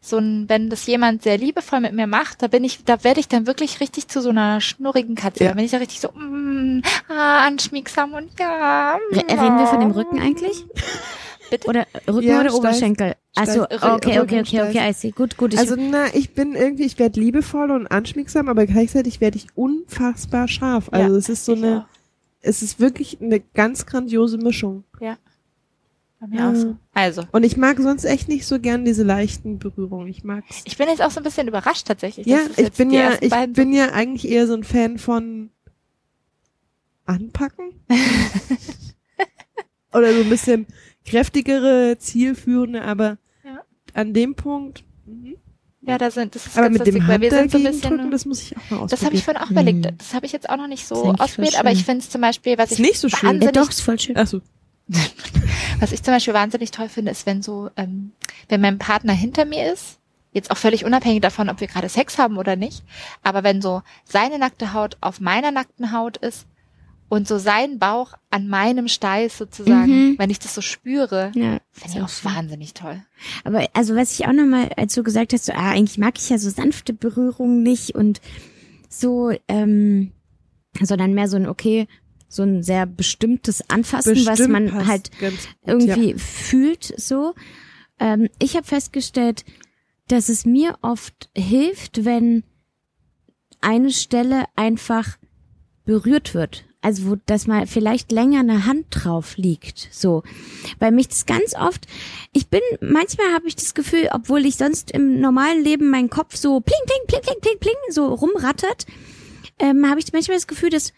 so 0.00 0.16
ein, 0.16 0.48
wenn 0.48 0.70
das 0.70 0.86
jemand 0.86 1.22
sehr 1.22 1.36
liebevoll 1.36 1.80
mit 1.80 1.92
mir 1.92 2.06
macht, 2.06 2.40
da 2.40 2.46
bin 2.46 2.64
ich, 2.64 2.82
da 2.84 3.04
werde 3.04 3.20
ich 3.20 3.28
dann 3.28 3.46
wirklich 3.46 3.80
richtig 3.80 4.08
zu 4.08 4.22
so 4.22 4.30
einer 4.30 4.62
schnurrigen 4.62 5.14
Katze. 5.14 5.44
Ja. 5.44 5.50
Da 5.50 5.56
bin 5.56 5.64
ich 5.66 5.72
da 5.72 5.76
richtig 5.76 6.00
so, 6.00 6.08
mm, 6.08 6.80
ah, 7.10 7.40
anschmiegsam 7.46 8.14
und 8.14 8.30
ja. 8.40 8.94
Re 9.12 9.18
reden 9.28 9.58
wir 9.58 9.66
von 9.66 9.80
dem 9.80 9.90
Rücken 9.90 10.18
eigentlich? 10.20 10.64
Bitte? 11.50 11.68
Oder 11.68 11.86
Rücken 12.08 12.22
Ja, 12.26 12.40
oder 12.40 12.50
steif- 12.50 12.54
Oberschenkel? 12.54 13.14
Achso, 13.34 13.64
okay, 13.64 14.20
okay, 14.20 14.40
okay, 14.40 14.62
okay. 14.62 14.90
I 14.90 14.92
see. 14.92 15.10
Gut, 15.10 15.36
gut. 15.36 15.54
Ich, 15.54 15.60
Also 15.60 15.76
na, 15.78 16.06
ich 16.14 16.34
bin 16.34 16.54
irgendwie, 16.54 16.84
ich 16.84 16.98
werde 16.98 17.20
liebevoll 17.20 17.70
und 17.70 17.86
anschmiegsam, 17.86 18.48
aber 18.48 18.66
gleichzeitig 18.66 19.20
werde 19.20 19.36
ich 19.36 19.46
unfassbar 19.54 20.48
scharf. 20.48 20.88
Also 20.90 21.12
Ja, 21.12 21.18
es 21.18 21.28
ist 21.28 21.44
so 21.44 21.54
eine, 21.54 21.86
auch. 21.88 21.96
es 22.40 22.62
ist 22.62 22.80
wirklich 22.80 23.18
eine 23.20 23.40
ganz 23.40 23.86
grandiose 23.86 24.38
Mischung. 24.38 24.84
Bei 26.18 26.28
mir 26.28 26.48
auch 26.48 26.54
so. 26.54 26.68
Ja. 26.68 26.76
Also, 26.94 27.24
Und 27.32 27.44
ich 27.44 27.58
mag 27.58 27.78
sonst 27.78 28.06
echt 28.06 28.26
nicht 28.28 28.46
so 28.46 28.58
gern 28.58 28.86
diese 28.86 29.02
leichten 29.02 29.58
Berührungen. 29.58 30.08
Ich 30.08 30.24
mag's. 30.24 30.62
ich 30.64 30.78
bin 30.78 30.88
jetzt 30.88 31.02
auch 31.02 31.10
so 31.10 31.20
ein 31.20 31.24
bisschen 31.24 31.46
überrascht 31.46 31.86
tatsächlich. 31.86 32.26
Ja, 32.26 32.38
ich 32.56 32.72
bin 32.72 32.90
ja, 32.90 33.18
ich 33.20 33.28
beiden 33.28 33.52
bin 33.52 33.74
ja 33.74 33.92
eigentlich 33.92 34.26
eher 34.30 34.46
so 34.46 34.54
ein 34.54 34.64
Fan 34.64 34.96
von 34.98 35.50
anpacken. 37.04 37.82
Oder 39.92 40.14
so 40.14 40.20
ein 40.20 40.30
bisschen 40.30 40.66
kräftigere, 41.06 41.96
zielführende, 41.98 42.82
aber 42.82 43.18
Ja. 43.44 43.60
an 43.94 44.12
dem 44.12 44.34
Punkt. 44.34 44.84
Mhm. 45.06 45.36
Ja, 45.82 45.98
da 45.98 46.10
sind, 46.10 46.34
das 46.34 46.46
ist 46.46 46.56
Aber 46.58 46.66
ganz 46.68 46.78
mit 46.78 46.86
dem 46.88 46.94
lustig, 46.96 47.08
weil 47.08 47.14
Hand 47.14 47.22
wir 47.22 47.30
sind 47.30 47.50
so 47.52 47.58
ein 47.58 47.64
bisschen. 47.64 47.90
drücken, 47.96 48.10
das 48.10 48.24
muss 48.26 48.42
ich 48.42 48.56
auch 48.56 48.60
mal 48.62 48.64
ausprobieren. 48.78 48.88
das 48.90 49.04
habe 49.04 49.14
ich 49.14 49.24
vorhin 49.24 49.42
auch 49.42 49.48
Hm. 49.50 49.52
überlegt. 49.56 50.00
Das 50.00 50.14
habe 50.14 50.26
ich 50.26 50.32
jetzt 50.32 50.50
auch 50.50 50.56
noch 50.56 50.66
nicht 50.66 50.82
Ist 50.82 50.88
so 50.88 51.12
ausprobiert, 51.14 51.58
aber 51.60 51.70
ich 51.70 51.84
finde 51.84 52.00
es 52.00 52.10
zum 52.10 52.20
Beispiel, 52.20 52.58
was 52.58 52.72
Ist 52.72 52.80
ich 52.80 52.86
nicht 52.86 52.98
so 52.98 53.08
schön. 53.08 53.40
ja, 53.40 53.52
doch, 53.52 53.70
ist 53.70 53.80
voll 53.82 53.98
schön. 54.00 54.16
Achso. 54.16 54.40
was 55.80 55.92
ich 55.92 56.02
zum 56.02 56.14
Beispiel 56.14 56.34
wahnsinnig 56.34 56.70
toll 56.72 56.88
finde, 56.88 57.12
ist, 57.12 57.24
wenn 57.26 57.42
so, 57.42 57.70
ähm, 57.76 58.12
wenn 58.48 58.60
mein 58.60 58.78
Partner 58.78 59.12
hinter 59.12 59.44
mir 59.44 59.72
ist, 59.72 59.98
jetzt 60.32 60.50
auch 60.50 60.56
völlig 60.56 60.84
unabhängig 60.84 61.20
davon, 61.22 61.48
ob 61.48 61.60
wir 61.60 61.66
gerade 61.68 61.88
Sex 61.88 62.18
haben 62.18 62.36
oder 62.36 62.56
nicht, 62.56 62.82
aber 63.22 63.42
wenn 63.44 63.62
so 63.62 63.82
seine 64.04 64.38
nackte 64.38 64.72
Haut 64.72 64.96
auf 65.00 65.20
meiner 65.20 65.50
nackten 65.50 65.92
Haut 65.92 66.16
ist 66.18 66.46
und 67.08 67.28
so 67.28 67.38
sein 67.38 67.78
Bauch 67.78 68.14
an 68.30 68.48
meinem 68.48 68.88
Steiß 68.88 69.38
sozusagen, 69.38 70.10
Mhm. 70.12 70.18
wenn 70.18 70.30
ich 70.30 70.38
das 70.40 70.54
so 70.54 70.60
spüre, 70.60 71.30
Ja, 71.34 71.58
finde 71.70 71.98
ich 71.98 72.02
auch 72.02 72.08
schön. 72.08 72.32
wahnsinnig 72.34 72.74
toll. 72.74 73.02
Aber 73.44 73.66
also 73.74 73.94
was 73.94 74.12
ich 74.18 74.26
auch 74.26 74.32
nochmal, 74.32 74.70
als 74.76 74.94
du 74.94 75.02
gesagt 75.02 75.32
hast, 75.32 75.46
so, 75.46 75.52
ah, 75.52 75.70
eigentlich 75.70 75.98
mag 75.98 76.18
ich 76.18 76.28
ja 76.30 76.38
so 76.38 76.50
sanfte 76.50 76.92
Berührungen 76.92 77.62
nicht 77.62 77.94
und 77.94 78.20
so, 78.88 79.32
ähm, 79.48 80.12
sondern 80.82 81.14
mehr 81.14 81.28
so 81.28 81.36
ein, 81.36 81.46
okay, 81.48 81.86
so 82.28 82.42
ein 82.42 82.62
sehr 82.62 82.86
bestimmtes 82.86 83.70
Anfassen, 83.70 84.16
was 84.26 84.38
Bestimmt 84.38 84.52
man 84.52 84.68
passt 84.68 84.88
halt 84.88 85.10
gut, 85.20 85.48
irgendwie 85.64 86.10
Ja. 86.10 86.18
fühlt 86.18 86.92
so. 87.00 87.34
Ähm, 88.00 88.28
ich 88.40 88.56
habe 88.56 88.66
festgestellt, 88.66 89.44
dass 90.08 90.28
es 90.28 90.44
mir 90.44 90.76
oft 90.82 91.30
hilft, 91.36 92.04
wenn 92.04 92.42
eine 93.60 93.90
Stelle 93.90 94.44
einfach 94.56 95.16
berührt 95.84 96.34
wird. 96.34 96.65
Also 96.86 97.10
wo 97.10 97.16
dass 97.26 97.48
mal 97.48 97.66
vielleicht 97.66 98.12
länger 98.12 98.38
eine 98.38 98.64
Hand 98.64 98.86
drauf 98.90 99.36
liegt. 99.36 99.88
So. 99.90 100.22
Weil 100.78 100.92
mich 100.92 101.08
das 101.08 101.26
ganz 101.26 101.56
oft, 101.56 101.84
ich 102.32 102.46
bin, 102.46 102.60
manchmal 102.80 103.34
habe 103.34 103.48
ich 103.48 103.56
das 103.56 103.74
Gefühl, 103.74 104.08
obwohl 104.12 104.46
ich 104.46 104.54
sonst 104.54 104.92
im 104.92 105.20
normalen 105.20 105.64
Leben 105.64 105.90
meinen 105.90 106.10
Kopf 106.10 106.36
so 106.36 106.60
pling, 106.60 106.78
pling, 106.86 107.08
pling, 107.08 107.22
pling, 107.22 107.40
pling, 107.40 107.58
pling, 107.58 107.74
so 107.90 108.14
rumrattert, 108.14 108.86
ähm, 109.58 109.90
habe 109.90 109.98
ich 109.98 110.12
manchmal 110.12 110.36
das 110.36 110.46
Gefühl, 110.46 110.70
dass 110.70 110.92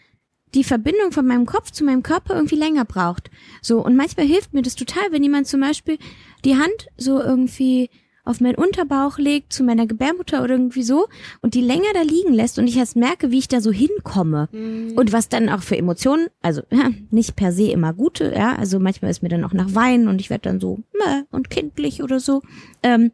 die 0.53 0.63
Verbindung 0.63 1.11
von 1.11 1.25
meinem 1.25 1.47
Kopf 1.47 1.71
zu 1.71 1.83
meinem 1.83 2.03
Körper 2.03 2.35
irgendwie 2.35 2.57
länger 2.57 2.85
braucht. 2.85 3.31
So, 3.63 3.83
und 3.83 3.95
manchmal 3.95 4.27
hilft 4.27 4.53
mir 4.53 4.61
das 4.61 4.75
total, 4.75 5.11
wenn 5.11 5.23
jemand 5.23 5.47
zum 5.47 5.61
Beispiel 5.61 5.97
die 6.45 6.55
Hand 6.55 6.89
so 6.97 7.19
irgendwie 7.19 7.89
auf 8.29 8.39
meinen 8.39 8.55
Unterbauch 8.55 9.17
legt, 9.17 9.51
zu 9.51 9.63
meiner 9.63 9.87
Gebärmutter 9.87 10.43
oder 10.43 10.53
irgendwie 10.53 10.83
so, 10.83 11.07
und 11.41 11.53
die 11.53 11.61
länger 11.61 11.91
da 11.93 12.01
liegen 12.01 12.33
lässt 12.33 12.59
und 12.59 12.67
ich 12.67 12.77
erst 12.77 12.95
merke, 12.95 13.31
wie 13.31 13.39
ich 13.39 13.47
da 13.47 13.59
so 13.59 13.71
hinkomme. 13.71 14.49
Und 14.95 15.11
was 15.11 15.29
dann 15.29 15.49
auch 15.49 15.63
für 15.63 15.77
Emotionen, 15.77 16.27
also 16.41 16.61
ja, 16.71 16.89
nicht 17.09 17.35
per 17.35 17.51
se 17.51 17.71
immer 17.71 17.93
gute, 17.93 18.33
ja, 18.33 18.55
also 18.55 18.79
manchmal 18.79 19.11
ist 19.11 19.23
mir 19.23 19.29
dann 19.29 19.43
auch 19.43 19.53
nach 19.53 19.73
Weinen 19.73 20.07
und 20.07 20.21
ich 20.21 20.29
werde 20.29 20.43
dann 20.43 20.59
so 20.59 20.79
meh 20.93 21.23
und 21.31 21.49
kindlich 21.49 22.03
oder 22.03 22.19
so. 22.19 22.41
Ähm, 22.83 23.11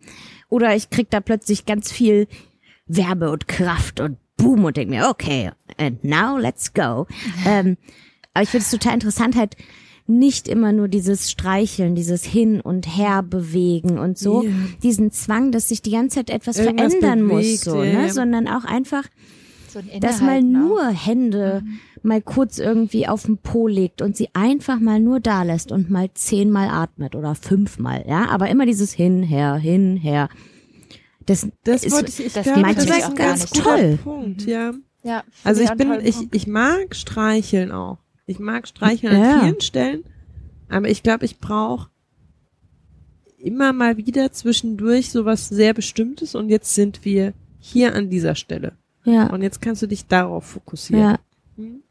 oder 0.49 0.75
ich 0.75 0.89
krieg 0.89 1.09
da 1.09 1.21
plötzlich 1.21 1.65
ganz 1.65 1.91
viel 1.91 2.27
Werbe 2.87 3.31
und 3.31 3.47
Kraft 3.47 3.99
und 3.99 4.17
Boom 4.37 4.65
und 4.65 4.77
denk 4.77 4.89
mir, 4.89 5.07
okay, 5.09 5.51
and 5.77 6.03
now 6.03 6.37
let's 6.37 6.73
go. 6.73 7.07
ähm, 7.47 7.77
aber 8.33 8.43
ich 8.43 8.49
finde 8.49 8.63
es 8.63 8.71
total 8.71 8.95
interessant, 8.95 9.35
halt 9.35 9.55
nicht 10.07 10.47
immer 10.47 10.71
nur 10.71 10.87
dieses 10.87 11.31
Streicheln, 11.31 11.95
dieses 11.95 12.23
Hin 12.23 12.61
und 12.61 12.85
Her 12.97 13.23
bewegen 13.23 13.97
und 13.97 14.17
so, 14.17 14.43
Ja. 14.43 14.51
diesen 14.83 15.11
Zwang, 15.11 15.51
dass 15.51 15.69
sich 15.69 15.81
die 15.81 15.91
ganze 15.91 16.17
Zeit 16.17 16.29
etwas 16.29 16.57
Irgendwas 16.59 16.93
verändern 16.93 17.27
bewegt, 17.27 17.65
muss, 17.65 17.73
so, 17.73 17.83
ja, 17.83 18.01
ne, 18.03 18.13
sondern 18.13 18.47
auch 18.47 18.65
einfach 18.65 19.03
So 19.69 19.79
ein 19.79 19.99
dass 19.99 20.21
mal 20.21 20.37
auch. 20.39 20.41
nur 20.43 20.87
Hände 20.89 21.63
mal 22.03 22.21
kurz 22.21 22.59
irgendwie 22.59 23.07
auf 23.07 23.23
den 23.23 23.39
Po 23.39 23.67
legt 23.67 24.03
und 24.03 24.15
sie 24.15 24.29
einfach 24.33 24.79
mal 24.79 24.99
nur 24.99 25.19
da 25.19 25.41
lässt 25.41 25.71
und 25.71 25.89
mal 25.89 26.09
zehnmal 26.13 26.69
atmet 26.69 27.15
oder 27.15 27.33
fünfmal, 27.33 28.05
ja, 28.07 28.27
aber 28.29 28.47
immer 28.49 28.67
dieses 28.67 28.93
hin, 28.93 29.23
her, 29.23 29.55
hin, 29.55 29.97
her. 29.97 30.29
Das, 31.25 31.47
Das 31.63 31.83
ist, 31.83 31.91
wollte 31.93 32.09
ich, 32.09 32.27
ich 32.27 32.33
das 32.33 32.43
glaube, 32.43 32.61
das 32.61 32.95
ist 32.99 33.15
ganz 33.15 33.49
Toll. 33.49 33.97
Punkt, 34.03 34.45
ja. 34.45 34.73
Ja, 35.03 35.23
Also 35.43 35.61
ich 35.63 35.71
bin, 35.71 35.91
ich, 36.03 36.15
ich 36.31 36.45
mag 36.47 36.95
streicheln 36.95 37.71
auch. 37.71 37.97
Ich 38.25 38.39
mag 38.39 38.67
streicheln 38.67 39.21
Ja. 39.21 39.33
an 39.35 39.41
vielen 39.41 39.61
Stellen, 39.61 40.03
aber 40.69 40.89
ich 40.89 41.03
glaube, 41.03 41.25
ich 41.25 41.39
brauche 41.39 41.89
immer 43.37 43.73
mal 43.73 43.97
wieder 43.97 44.31
zwischendurch 44.31 45.11
sowas 45.11 45.47
sehr 45.49 45.73
Bestimmtes 45.73 46.33
und 46.33 46.49
jetzt 46.49 46.73
sind 46.73 47.05
wir 47.05 47.33
hier 47.59 47.93
an 47.95 48.09
dieser 48.09 48.35
Stelle. 48.35 48.73
ja, 49.03 49.27
Und 49.27 49.43
jetzt 49.43 49.61
kannst 49.61 49.81
du 49.83 49.87
dich 49.87 50.07
darauf 50.07 50.45
fokussieren. 50.45 51.03
ja, 51.03 51.19
Hm? 51.57 51.81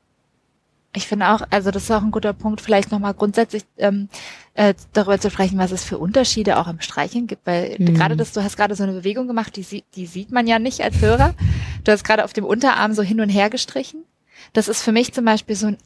Ich 0.97 1.07
finde 1.09 1.29
auch, 1.31 1.43
also 1.51 1.73
das 1.73 1.85
ist 1.85 1.91
auch 1.91 2.03
ein 2.03 2.13
guter 2.13 2.33
Punkt, 2.33 2.61
vielleicht 2.61 2.93
nochmal 2.93 3.15
grundsätzlich 3.15 3.65
ähm, 3.79 4.09
äh, 4.55 4.75
darüber 4.93 5.19
zu 5.19 5.29
sprechen, 5.29 5.59
was 5.59 5.73
es 5.73 5.83
für 5.83 5.99
Unterschiede 5.99 6.57
auch 6.57 6.69
im 6.69 6.81
Streicheln 6.81 7.27
gibt, 7.27 7.47
weil 7.47 7.77
Mhm. 7.81 7.95
gerade 7.95 8.17
das, 8.17 8.33
du 8.33 8.43
hast 8.45 8.57
gerade 8.57 8.75
so 8.77 8.85
eine 8.85 8.93
Bewegung 8.93 9.27
gemacht, 9.27 9.57
die, 9.57 9.83
die 9.95 10.07
sieht 10.07 10.31
man 10.31 10.47
ja 10.47 10.61
nicht 10.61 10.83
als 10.83 11.01
Hörer. 11.01 11.35
Du 11.83 11.91
hast 11.91 12.05
gerade 12.05 12.25
auf 12.25 12.33
dem 12.33 12.45
Unterarm 12.45 12.93
so 12.93 13.03
hin 13.03 13.21
und 13.21 13.29
her 13.29 13.51
gestrichen. 13.51 14.05
Das 14.53 14.69
ist 14.69 14.83
für 14.83 14.93
mich 14.93 15.13
zum 15.13 15.25
Beispiel 15.25 15.57
so 15.57 15.67
ein 15.69 15.79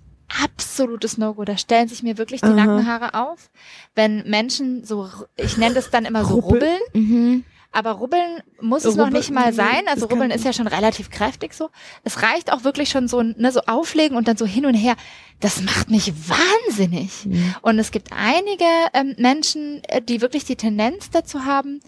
absolutes 0.42 1.18
No-Go. 1.18 1.44
Da 1.44 1.56
stellen 1.56 1.88
sich 1.88 2.02
mir 2.02 2.18
wirklich 2.18 2.40
die 2.40 2.46
Aha. 2.46 2.54
Nackenhaare 2.54 3.14
auf, 3.14 3.50
wenn 3.94 4.28
Menschen 4.28 4.84
so, 4.84 5.08
ich 5.36 5.56
nenne 5.56 5.74
das 5.74 5.90
dann 5.90 6.04
immer 6.04 6.24
so 6.24 6.34
Rubbel. 6.34 6.68
rubbeln. 6.68 6.80
mhm. 6.92 7.44
Aber 7.70 7.92
rubbeln 7.92 8.42
muss 8.62 8.86
es 8.86 8.96
noch 8.96 9.06
Rubbeln, 9.06 9.20
nicht 9.20 9.30
mal 9.30 9.52
sein. 9.52 9.82
Also 9.88 10.06
rubbeln 10.06 10.30
ist 10.30 10.44
ja 10.44 10.54
schon 10.54 10.66
relativ 10.66 11.10
kräftig 11.10 11.52
so. 11.52 11.68
Es 12.02 12.22
reicht 12.22 12.50
auch 12.50 12.64
wirklich 12.64 12.88
schon 12.88 13.08
so, 13.08 13.22
ne, 13.22 13.52
so 13.52 13.60
auflegen 13.66 14.16
und 14.16 14.26
dann 14.26 14.38
so 14.38 14.46
hin 14.46 14.64
und 14.64 14.74
her. 14.74 14.96
Das 15.40 15.60
macht 15.60 15.90
mich 15.90 16.12
wahnsinnig. 16.28 17.26
Mhm. 17.26 17.54
Und 17.60 17.78
es 17.78 17.90
gibt 17.90 18.08
einige 18.10 18.64
ähm, 18.94 19.14
Menschen, 19.18 19.82
äh, 19.84 20.00
die 20.00 20.22
wirklich 20.22 20.44
die 20.44 20.56
Tendenz 20.56 21.10
dazu 21.10 21.44
haben, 21.44 21.80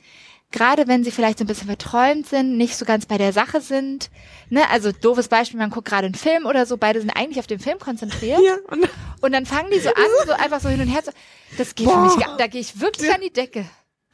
gerade 0.53 0.89
wenn 0.89 1.05
sie 1.05 1.11
vielleicht 1.11 1.39
so 1.39 1.45
ein 1.45 1.47
bisschen 1.47 1.67
verträumt 1.69 2.27
sind, 2.29 2.57
nicht 2.57 2.77
so 2.77 2.85
ganz 2.85 3.07
bei 3.07 3.19
der 3.19 3.33
Sache 3.33 3.61
sind. 3.61 4.11
Ne, 4.49 4.63
also 4.71 4.91
doofes 4.93 5.29
Beispiel, 5.29 5.59
man 5.59 5.71
guckt 5.71 5.89
gerade 5.89 6.07
einen 6.07 6.15
Film 6.15 6.47
oder 6.47 6.67
so, 6.67 6.77
beide 6.77 7.01
sind 7.01 7.11
eigentlich 7.11 7.39
auf 7.39 7.47
den 7.47 7.61
Film 7.61 7.79
konzentriert. 7.79 8.41
Ja, 8.45 8.57
und 8.69 8.89
Und 9.21 9.33
dann 9.33 9.47
fangen 9.47 9.71
die 9.73 9.79
so 9.81 9.91
an, 9.91 10.05
so 10.27 10.33
einfach 10.33 10.61
so 10.61 10.69
hin 10.69 10.81
und 10.81 10.89
her 10.89 11.05
zu. 11.05 11.13
Das 11.59 11.75
geht 11.75 11.87
für 11.89 11.95
Boah. 11.95 12.05
mich, 12.05 12.17
gar- 12.25 12.37
da 12.37 12.47
gehe 12.47 12.61
ich 12.61 12.81
wirklich 12.81 13.13
an 13.13 13.21
die 13.21 13.33
Decke. 13.33 13.65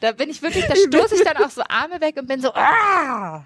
Da 0.00 0.12
bin 0.12 0.28
ich 0.28 0.42
wirklich, 0.42 0.66
da 0.66 0.74
stoße 0.76 1.14
ich 1.14 1.22
dann 1.24 1.36
auch 1.38 1.48
so 1.50 1.62
Arme 1.68 2.00
weg 2.02 2.16
und 2.18 2.28
bin 2.28 2.40
so, 2.42 2.52
ah! 2.54 3.44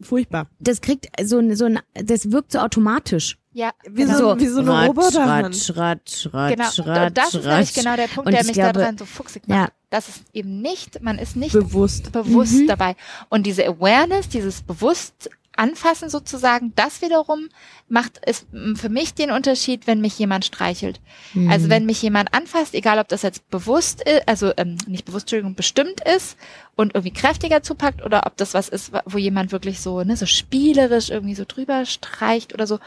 furchtbar. 0.00 0.46
Das 0.58 0.80
kriegt 0.80 1.06
so 1.22 1.38
ein, 1.38 1.54
so 1.54 1.66
ein, 1.66 1.78
das 1.94 2.30
wirkt 2.32 2.52
so 2.52 2.58
automatisch. 2.60 3.36
Ja, 3.52 3.70
Wie 3.84 4.04
genau. 4.04 4.16
so, 4.16 4.40
wie 4.40 4.46
so 4.46 4.60
eine 4.60 4.70
Ratsch, 4.72 4.88
Roboterhand. 4.88 5.44
Ratsch, 5.46 5.76
ratsch, 5.76 6.28
ratsch, 6.32 6.54
genau. 6.54 6.64
ratsch, 6.64 6.78
und 7.04 7.16
das 7.18 7.26
ist 7.28 7.34
nämlich 7.34 7.46
ratsch. 7.68 7.74
genau 7.74 7.96
der 7.96 8.06
Punkt, 8.08 8.26
Und 8.26 8.32
der 8.32 8.40
ich 8.40 8.46
mich 8.46 8.54
glaube- 8.54 8.78
daran 8.80 8.96
so 8.98 9.04
fuchsig 9.04 9.42
Ja. 9.46 9.68
Das 9.92 10.08
ist 10.08 10.24
eben 10.32 10.62
nicht, 10.62 11.02
man 11.02 11.18
ist 11.18 11.36
nicht 11.36 11.52
Bewusst. 11.52 12.12
bewusst 12.12 12.54
Mhm. 12.54 12.66
dabei. 12.66 12.96
Und 13.28 13.44
diese 13.46 13.66
Awareness, 13.66 14.26
dieses 14.30 14.62
bewusst 14.62 15.28
anfassen 15.54 16.08
sozusagen, 16.08 16.72
das 16.76 17.02
wiederum 17.02 17.48
macht 17.90 18.18
es 18.22 18.46
mm, 18.52 18.76
für 18.76 18.88
mich 18.88 19.12
den 19.12 19.30
Unterschied, 19.30 19.86
wenn 19.86 20.00
mich 20.00 20.18
jemand 20.18 20.46
streichelt. 20.46 20.98
Mhm. 21.34 21.50
Also 21.50 21.68
wenn 21.68 21.84
mich 21.84 22.00
jemand 22.00 22.32
anfasst, 22.32 22.74
egal 22.74 22.98
ob 22.98 23.08
das 23.08 23.20
jetzt 23.20 23.50
bewusst 23.50 24.00
ist, 24.02 24.26
also 24.26 24.54
ähm, 24.56 24.78
nicht 24.86 25.04
bewusst, 25.04 25.24
Entschuldigung, 25.24 25.56
bestimmt 25.56 26.00
ist 26.08 26.38
und 26.74 26.94
irgendwie 26.94 27.12
kräftiger 27.12 27.62
zupackt 27.62 28.02
oder 28.02 28.22
ob 28.24 28.38
das 28.38 28.54
was 28.54 28.70
ist, 28.70 28.92
wo 29.04 29.18
jemand 29.18 29.52
wirklich 29.52 29.80
so, 29.80 30.02
ne, 30.04 30.16
so 30.16 30.24
spielerisch 30.24 31.10
irgendwie 31.10 31.34
so 31.34 31.44
drüber 31.46 31.84
streicht 31.84 32.54
oder 32.54 32.66
so 32.66 32.78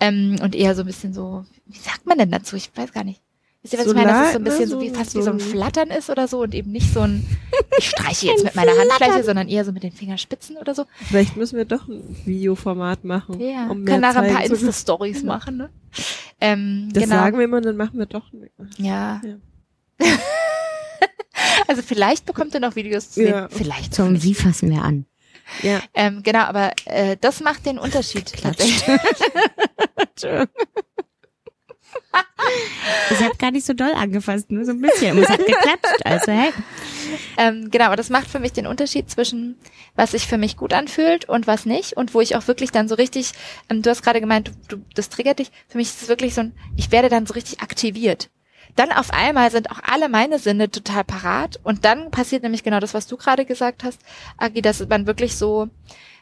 ähm, 0.00 0.36
und 0.40 0.54
eher 0.54 0.74
so 0.74 0.80
ein 0.82 0.86
bisschen 0.86 1.12
so, 1.12 1.44
wie 1.66 1.78
sagt 1.78 2.06
man 2.06 2.16
denn 2.16 2.30
dazu? 2.30 2.56
Ich 2.56 2.70
weiß 2.74 2.94
gar 2.94 3.04
nicht. 3.04 3.20
Wisst 3.64 3.72
ihr, 3.72 3.78
was 3.78 3.86
So 3.86 3.92
ich 3.92 3.96
meine? 3.96 4.08
Dass 4.12 4.26
es 4.26 4.32
so 4.34 4.38
ein 4.38 4.42
ne? 4.42 4.50
bisschen 4.50 4.68
so, 4.68 4.76
So- 4.76 4.82
wie 4.82 4.90
fast 4.90 5.10
so- 5.12 5.18
wie 5.18 5.22
so 5.22 5.30
ein 5.30 5.40
Flattern 5.40 5.88
ist 5.88 6.10
oder 6.10 6.28
so 6.28 6.42
und 6.42 6.54
eben 6.54 6.70
nicht 6.70 6.92
so 6.92 7.00
ein, 7.00 7.26
ich 7.78 7.88
streiche 7.88 8.26
jetzt 8.26 8.44
mit 8.44 8.54
meiner 8.54 8.72
Handfläche, 8.76 9.24
sondern 9.24 9.48
eher 9.48 9.64
so 9.64 9.72
mit 9.72 9.82
den 9.82 9.92
Fingerspitzen 9.92 10.58
oder 10.58 10.74
so. 10.74 10.84
Vielleicht 11.08 11.36
müssen 11.38 11.56
wir 11.56 11.64
doch 11.64 11.88
ein 11.88 12.14
Videoformat 12.26 13.04
machen. 13.04 13.40
Ja, 13.40 13.68
um 13.70 13.78
mehr 13.82 13.94
können 13.94 14.00
nachher 14.02 14.20
ein 14.20 14.34
paar. 14.34 14.44
Insta-Stories 14.44 15.22
machen, 15.22 15.56
ne? 15.56 15.70
Ähm, 16.42 16.90
Das 16.92 17.04
genau. 17.04 17.16
sagen 17.16 17.38
wir 17.38 17.44
immer, 17.46 17.62
dann 17.62 17.76
machen 17.78 17.98
wir 17.98 18.04
doch 18.06 18.30
nicht. 18.32 18.52
Ja. 18.76 19.22
Ja. 19.24 20.06
also 21.68 21.80
vielleicht 21.80 22.26
bekommt 22.26 22.52
ihr 22.52 22.60
noch 22.60 22.76
Videos 22.76 23.08
zu 23.08 23.14
sehen. 23.20 23.28
Ja. 23.28 23.48
Vielleicht. 23.50 23.94
Zum 23.94 24.12
nicht. 24.12 24.24
Wie 24.24 24.34
fassen 24.34 24.70
wir 24.70 24.82
an? 24.82 25.06
Ja. 25.62 25.80
Ähm, 25.94 26.22
genau, 26.22 26.40
aber 26.40 26.72
äh, 26.84 27.16
das 27.20 27.40
macht 27.40 27.64
den 27.64 27.78
Unterschied. 27.78 28.30
tatsächlich. 28.42 28.84
Ich 33.10 33.20
habe 33.22 33.36
gar 33.36 33.50
nicht 33.50 33.66
so 33.66 33.72
doll 33.72 33.92
angefasst, 33.92 34.50
nur 34.50 34.64
so 34.64 34.72
ein 34.72 34.80
bisschen. 34.80 35.16
Und 35.16 35.24
es 35.24 35.28
hat 35.28 35.44
geklatscht. 35.46 36.04
Also, 36.04 36.32
hey. 36.32 36.52
ähm, 37.36 37.70
genau, 37.70 37.86
aber 37.86 37.96
das 37.96 38.10
macht 38.10 38.28
für 38.28 38.38
mich 38.38 38.52
den 38.52 38.66
Unterschied 38.66 39.10
zwischen, 39.10 39.56
was 39.94 40.12
sich 40.12 40.26
für 40.26 40.38
mich 40.38 40.56
gut 40.56 40.72
anfühlt 40.72 41.28
und 41.28 41.46
was 41.46 41.66
nicht. 41.66 41.94
Und 41.94 42.14
wo 42.14 42.20
ich 42.20 42.36
auch 42.36 42.46
wirklich 42.48 42.70
dann 42.70 42.88
so 42.88 42.94
richtig, 42.94 43.32
ähm, 43.70 43.82
du 43.82 43.90
hast 43.90 44.02
gerade 44.02 44.20
gemeint, 44.20 44.48
du, 44.68 44.76
du, 44.76 44.84
das 44.94 45.08
triggert 45.08 45.38
dich. 45.38 45.50
Für 45.68 45.78
mich 45.78 45.88
ist 45.88 46.02
es 46.02 46.08
wirklich 46.08 46.34
so 46.34 46.42
ein, 46.42 46.52
ich 46.76 46.92
werde 46.92 47.08
dann 47.08 47.26
so 47.26 47.34
richtig 47.34 47.60
aktiviert. 47.60 48.30
Dann 48.76 48.90
auf 48.90 49.12
einmal 49.12 49.50
sind 49.50 49.70
auch 49.70 49.80
alle 49.84 50.08
meine 50.08 50.38
Sinne 50.38 50.70
total 50.70 51.04
parat. 51.04 51.60
Und 51.62 51.84
dann 51.84 52.10
passiert 52.10 52.42
nämlich 52.42 52.64
genau 52.64 52.80
das, 52.80 52.94
was 52.94 53.06
du 53.06 53.16
gerade 53.16 53.44
gesagt 53.44 53.84
hast, 53.84 54.00
Agi, 54.36 54.62
dass 54.62 54.86
man 54.88 55.06
wirklich 55.06 55.36
so 55.36 55.68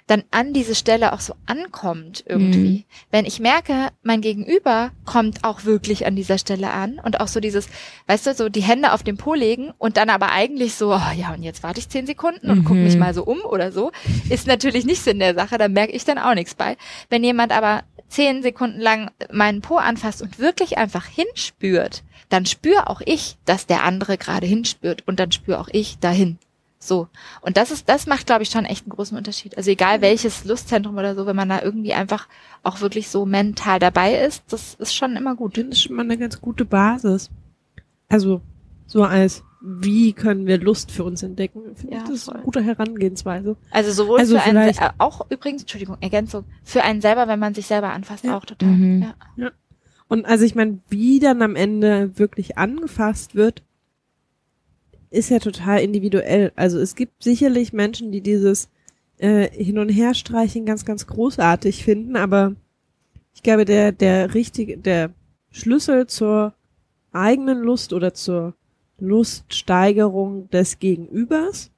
dann 0.07 0.25
an 0.31 0.53
diese 0.53 0.75
Stelle 0.75 1.13
auch 1.13 1.21
so 1.21 1.35
ankommt 1.47 2.25
irgendwie. 2.27 2.79
Mhm. 2.79 2.85
Wenn 3.11 3.25
ich 3.25 3.41
merke, 3.41 3.89
mein 4.03 4.21
Gegenüber 4.21 4.91
kommt 5.05 5.45
auch 5.45 5.65
wirklich 5.65 6.07
an 6.07 6.17
dieser 6.17 6.39
Stelle 6.39 6.71
an 6.71 7.01
und 7.03 7.21
auch 7.21 7.29
so 7.29 7.41
dieses, 7.41 7.69
weißt 8.09 8.27
du, 8.27 8.35
so 8.35 8.49
die 8.49 8.63
Hände 8.63 8.93
auf 8.93 9.03
den 9.03 9.17
Po 9.17 9.35
legen 9.35 9.73
und 9.79 9.97
dann 9.97 10.11
aber 10.11 10.33
eigentlich 10.33 10.75
so, 10.75 10.93
oh, 10.93 11.13
ja, 11.17 11.33
und 11.33 11.43
jetzt 11.43 11.63
warte 11.63 11.79
ich 11.81 11.89
zehn 11.89 12.07
Sekunden 12.07 12.51
und 12.51 12.69
Mhm. 12.69 12.83
mich 12.83 12.97
mal 12.97 13.15
so 13.15 13.25
um 13.25 13.41
oder 13.43 13.73
so, 13.73 13.93
ist 14.29 14.47
natürlich 14.47 14.85
nicht 14.85 15.03
Sinn 15.03 15.19
der 15.19 15.35
Sache, 15.35 15.59
da 15.59 15.69
merke 15.69 15.93
ich 15.93 16.05
dann 16.05 16.19
auch 16.19 16.35
nichts 16.35 16.55
bei. 16.55 16.77
Wenn 17.09 17.25
jemand 17.25 17.53
aber 17.53 17.83
zehn 18.09 18.43
Sekunden 18.43 18.81
lang 18.81 19.11
meinen 19.31 19.63
Po 19.63 19.77
anfasst 19.77 20.21
und 20.21 20.39
wirklich 20.39 20.79
einfach 20.79 21.07
hinspürt, 21.07 22.03
dann 22.29 22.47
spüre 22.47 22.89
auch 22.89 23.01
ich, 23.05 23.37
dass 23.45 23.67
der 23.67 23.85
andere 23.85 24.19
gerade 24.19 24.47
hinspürt 24.47 25.07
und 25.07 25.21
dann 25.21 25.33
spüre 25.33 25.61
auch 25.61 25.69
ich 25.73 25.99
dahin. 25.99 26.39
So. 26.85 27.07
Und 27.43 27.57
das 27.57 27.71
ist, 27.71 27.89
das 27.89 28.09
macht, 28.09 28.27
glaube 28.27 28.43
ich, 28.43 28.51
schon 28.51 28.65
echt 28.65 28.85
einen 28.87 28.91
großen 28.91 29.17
Unterschied. 29.17 29.57
Also 29.57 29.71
egal 29.71 30.01
welches 30.01 30.45
Lustzentrum 30.45 30.97
oder 30.97 31.15
so, 31.15 31.27
wenn 31.27 31.37
man 31.37 31.49
da 31.49 31.63
irgendwie 31.63 31.93
einfach 31.95 32.27
auch 32.65 32.81
wirklich 32.81 33.09
so 33.09 33.25
mental 33.25 33.79
dabei 33.79 34.17
ist, 34.19 34.43
das 34.49 34.75
ist 34.75 34.93
schon 34.93 35.15
immer 35.15 35.37
gut. 35.37 35.57
Das 35.57 35.65
ist 35.67 35.83
schon 35.83 35.95
mal 35.95 36.03
eine 36.03 36.19
ganz 36.19 36.41
gute 36.41 36.65
Basis. 36.65 37.31
Also, 38.09 38.41
so 38.89 39.05
als, 39.05 39.45
wie 39.61 40.13
können 40.13 40.47
wir 40.49 40.59
Lust 40.59 40.91
für 40.91 41.05
uns 41.05 41.23
entdecken? 41.23 41.77
Finde 41.77 41.95
Ja, 41.95 42.03
ich, 42.03 42.09
das 42.09 42.17
ist 42.17 42.29
eine 42.29 42.43
gute 42.43 42.61
Herangehensweise. 42.63 43.57
Also 43.71 43.93
sowohl 43.93 44.19
Also 44.19 44.37
für 44.37 44.43
einen, 44.43 44.75
auch 44.99 45.25
übrigens, 45.31 45.63
Entschuldigung, 45.63 45.99
Ergänzung, 46.01 46.45
für 46.65 46.83
einen 46.83 47.01
selber, 47.01 47.29
wenn 47.29 47.39
man 47.39 47.55
sich 47.55 47.67
selber 47.69 47.93
anfasst, 47.93 48.25
Ja. 48.25 48.37
auch 48.37 48.45
total. 48.45 48.71
Mhm. 48.71 49.07
Ja. 49.37 49.53
Und 50.09 50.27
also 50.27 50.45
ich 50.45 50.57
meine, 50.57 50.81
wie 50.89 51.21
dann 51.21 51.43
am 51.43 51.55
Ende 51.55 52.19
wirklich 52.19 52.59
angefasst 52.59 53.37
wird, 53.37 53.63
ist 55.13 55.31
ja 55.31 55.39
total 55.39 55.81
individuell. 55.81 56.53
Also 56.57 56.79
es 56.79 56.95
gibt 56.95 57.23
sicherlich 57.23 57.73
Menschen, 57.73 58.13
die 58.13 58.21
dieses 58.21 58.69
äh, 59.19 59.49
Hin- 59.51 59.79
und 59.79 59.89
Herstreichen 59.89 60.67
ganz, 60.67 60.85
ganz 60.85 61.07
großartig 61.07 61.85
finden, 61.85 62.17
aber 62.17 62.57
ich 63.35 63.43
glaube, 63.43 63.65
der, 63.65 63.93
der 63.93 64.35
richtige, 64.35 64.77
der 64.77 65.11
Schlüssel 65.51 66.07
zur 66.07 66.55
eigenen 67.13 67.61
Lust 67.61 67.93
oder 67.93 68.15
zur 68.15 68.55
Luststeigerung 68.99 70.49
des 70.51 70.79
Gegenübers 70.79 71.71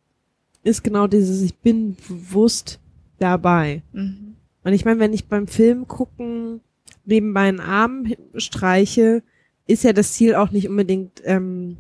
ist 0.63 0.83
genau 0.83 1.07
dieses, 1.07 1.43
ich 1.43 1.57
bin 1.57 1.97
bewusst 2.09 2.81
dabei. 3.19 3.83
Mhm. 3.93 4.37
Und 4.63 4.73
ich 4.73 4.85
meine, 4.85 5.01
wenn 5.01 5.13
ich 5.13 5.27
beim 5.27 5.47
Film 5.47 5.87
gucken 5.89 6.61
nebenbei 7.05 7.49
einen 7.49 7.61
Arm 7.61 8.07
streiche, 8.37 9.23
ist 9.67 9.85
ja 9.85 9.93
das 9.93 10.13
Ziel 10.13 10.35
auch 10.35 10.51
nicht 10.51 10.69
unbedingt 10.69 11.23
ähm, 11.25 11.79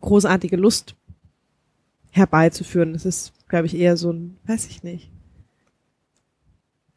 großartige 0.00 0.56
Lust 0.56 0.94
herbeizuführen. 2.10 2.92
Das 2.92 3.04
ist, 3.06 3.32
glaube 3.48 3.66
ich, 3.66 3.76
eher 3.76 3.96
so 3.96 4.12
ein, 4.12 4.36
weiß 4.46 4.66
ich 4.68 4.82
nicht. 4.82 5.10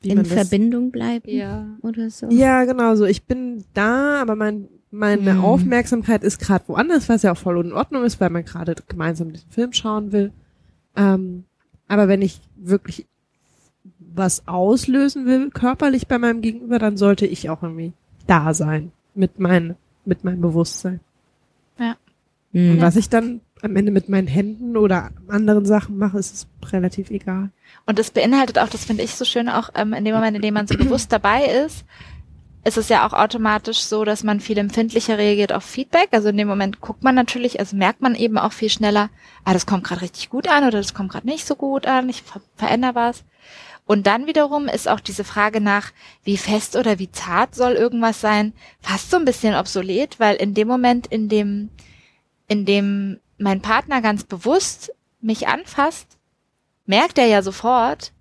In 0.03 0.23
Verbindung 0.25 0.91
bleiben 0.91 1.29
Ja. 1.29 1.65
oder 1.81 2.09
so. 2.09 2.27
Ja, 2.29 2.65
genau 2.65 2.95
so. 2.95 3.05
Ich 3.05 3.23
bin 3.23 3.63
da, 3.73 4.21
aber 4.21 4.35
mein, 4.35 4.67
meine 4.91 5.33
Hm. 5.33 5.43
Aufmerksamkeit 5.43 6.23
ist 6.23 6.39
gerade 6.39 6.67
woanders, 6.67 7.09
was 7.09 7.23
ja 7.23 7.31
auch 7.31 7.37
voll 7.37 7.65
in 7.65 7.73
Ordnung 7.73 8.03
ist, 8.03 8.21
weil 8.21 8.29
man 8.29 8.45
gerade 8.45 8.75
gemeinsam 8.87 9.33
diesen 9.33 9.49
Film 9.49 9.73
schauen 9.73 10.11
will. 10.11 10.31
Ähm, 10.95 11.45
aber 11.87 12.07
wenn 12.07 12.21
ich 12.21 12.39
wirklich 12.55 13.07
was 13.99 14.47
auslösen 14.47 15.25
will, 15.25 15.49
körperlich 15.49 16.07
bei 16.07 16.19
meinem 16.19 16.41
Gegenüber, 16.41 16.77
dann 16.79 16.97
sollte 16.97 17.25
ich 17.25 17.49
auch 17.49 17.63
irgendwie 17.63 17.93
da 18.27 18.53
sein 18.53 18.91
mit 19.15 19.39
mein, 19.39 19.75
mit 20.05 20.23
meinem 20.23 20.41
Bewusstsein. 20.41 20.99
Und 21.79 21.95
Mhm. 22.55 22.79
was 22.79 22.95
ich 22.95 23.09
dann 23.09 23.41
am 23.61 23.75
Ende 23.75 23.91
mit 23.91 24.07
meinen 24.07 24.27
Händen 24.27 24.77
oder 24.77 25.09
anderen 25.27 25.65
Sachen 25.65 25.97
mache, 25.97 26.17
ist 26.17 26.33
es 26.33 26.71
relativ 26.71 27.09
egal. 27.11 27.49
Und 27.85 27.99
das 27.99 28.11
beinhaltet 28.11 28.59
auch, 28.59 28.69
das 28.69 28.85
finde 28.85 29.03
ich 29.03 29.13
so 29.13 29.25
schön, 29.25 29.49
auch 29.49 29.71
ähm, 29.75 29.91
in 29.91 30.05
dem 30.05 30.15
Moment, 30.15 30.37
in 30.37 30.41
dem 30.41 30.53
man 30.53 30.65
so 30.65 30.77
bewusst 30.77 31.11
dabei 31.11 31.43
ist, 31.45 31.83
ist 32.63 32.77
es 32.77 32.87
ja 32.87 33.05
auch 33.05 33.11
automatisch 33.11 33.79
so, 33.79 34.05
dass 34.05 34.23
man 34.23 34.39
viel 34.39 34.57
empfindlicher 34.57 35.17
reagiert 35.17 35.51
auf 35.51 35.65
Feedback. 35.65 36.07
Also 36.11 36.29
in 36.29 36.37
dem 36.37 36.47
Moment 36.47 36.79
guckt 36.79 37.03
man 37.03 37.13
natürlich, 37.13 37.59
also 37.59 37.75
merkt 37.75 37.99
man 37.99 38.15
eben 38.15 38.37
auch 38.37 38.53
viel 38.53 38.69
schneller, 38.69 39.09
ah, 39.43 39.51
das 39.51 39.65
kommt 39.65 39.83
gerade 39.83 40.01
richtig 40.01 40.29
gut 40.29 40.47
an 40.47 40.63
oder 40.63 40.77
das 40.77 40.93
kommt 40.93 41.11
gerade 41.11 41.27
nicht 41.27 41.45
so 41.45 41.55
gut 41.55 41.85
an, 41.85 42.07
ich 42.07 42.23
ver 42.23 42.41
verändere 42.55 42.95
was. 42.95 43.25
Und 43.85 44.07
dann 44.07 44.27
wiederum 44.27 44.69
ist 44.69 44.87
auch 44.87 45.01
diese 45.01 45.25
Frage 45.25 45.59
nach, 45.59 45.91
wie 46.23 46.37
fest 46.37 46.77
oder 46.77 46.99
wie 46.99 47.11
zart 47.11 47.53
soll 47.53 47.73
irgendwas 47.73 48.21
sein, 48.21 48.53
fast 48.79 49.11
so 49.11 49.17
ein 49.17 49.25
bisschen 49.25 49.55
obsolet, 49.55 50.21
weil 50.21 50.37
in 50.37 50.53
dem 50.53 50.69
Moment, 50.69 51.05
in 51.05 51.27
dem, 51.27 51.69
in 52.47 52.65
dem 52.65 53.19
mein 53.37 53.61
Partner 53.61 54.01
ganz 54.01 54.23
bewusst 54.23 54.93
mich 55.21 55.47
anfasst, 55.47 56.17
merkt 56.85 57.17
er 57.17 57.25
ja 57.25 57.41
sofort, 57.41 58.13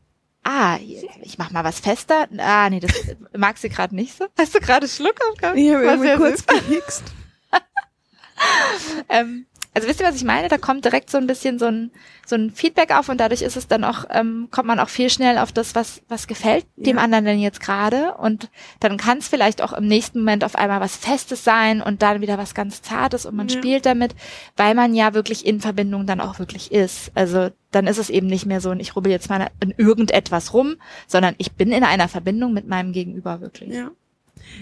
ah, 0.42 0.78
ich 1.22 1.38
mach 1.38 1.50
mal 1.50 1.64
was 1.64 1.80
fester. 1.80 2.28
Ah, 2.38 2.68
nee, 2.70 2.80
das 2.80 2.92
mag 3.36 3.58
sie 3.58 3.68
gerade 3.68 3.94
nicht 3.94 4.16
so. 4.16 4.26
Hast 4.38 4.54
du 4.54 4.60
gerade 4.60 4.88
Schluck 4.88 5.20
aufgehabt? 5.30 5.56
Ich 5.58 5.72
habe 5.72 5.84
irgendwie 5.84 6.16
kurz 6.16 6.46
gehickst. 6.46 7.04
ähm, 9.08 9.46
also 9.74 9.88
wisst 9.88 10.00
ihr, 10.00 10.06
was 10.06 10.14
ich 10.16 10.24
meine? 10.24 10.48
Da 10.48 10.56
kommt 10.58 10.84
direkt 10.84 11.10
so 11.10 11.18
ein 11.18 11.26
bisschen 11.26 11.58
so 11.58 11.66
ein, 11.66 11.90
so 12.26 12.36
ein 12.36 12.50
Feedback 12.52 12.90
auf 12.96 13.08
und 13.08 13.18
dadurch 13.18 13.42
ist 13.42 13.56
es 13.56 13.66
dann 13.68 13.84
auch, 13.84 14.04
ähm, 14.10 14.48
kommt 14.50 14.68
man 14.68 14.78
auch 14.78 14.88
viel 14.88 15.10
schnell 15.10 15.36
auf 15.38 15.52
das, 15.52 15.74
was, 15.74 16.00
was 16.08 16.26
gefällt 16.26 16.64
dem 16.76 16.96
Ja. 16.96 17.02
anderen 17.02 17.24
denn 17.24 17.40
jetzt 17.40 17.60
gerade. 17.60 18.14
Und 18.14 18.50
dann 18.80 18.96
kann 18.96 19.18
es 19.18 19.28
vielleicht 19.28 19.60
auch 19.62 19.72
im 19.72 19.86
nächsten 19.86 20.20
Moment 20.20 20.44
auf 20.44 20.54
einmal 20.56 20.80
was 20.80 20.96
Festes 20.96 21.44
sein 21.44 21.82
und 21.82 22.02
dann 22.02 22.20
wieder 22.20 22.38
was 22.38 22.54
ganz 22.54 22.82
Zartes 22.82 23.26
und 23.26 23.34
man 23.36 23.48
Ja. 23.48 23.58
spielt 23.58 23.84
damit, 23.84 24.14
weil 24.56 24.74
man 24.74 24.94
ja 24.94 25.12
wirklich 25.12 25.44
in 25.44 25.60
Verbindung 25.60 26.06
dann 26.06 26.20
auch 26.20 26.38
wirklich 26.38 26.70
ist. 26.72 27.10
Also 27.14 27.50
dann 27.72 27.86
ist 27.88 27.98
es 27.98 28.10
eben 28.10 28.28
nicht 28.28 28.46
mehr 28.46 28.60
so, 28.60 28.70
und 28.70 28.78
ich 28.80 28.94
rubbel 28.94 29.10
jetzt 29.10 29.28
mal 29.28 29.48
in 29.60 29.74
irgendetwas 29.76 30.54
rum, 30.54 30.76
sondern 31.08 31.34
ich 31.38 31.52
bin 31.52 31.72
in 31.72 31.82
einer 31.82 32.06
Verbindung 32.08 32.52
mit 32.52 32.68
meinem 32.68 32.92
Gegenüber 32.92 33.40
wirklich. 33.40 33.74
Ja. 33.74 33.90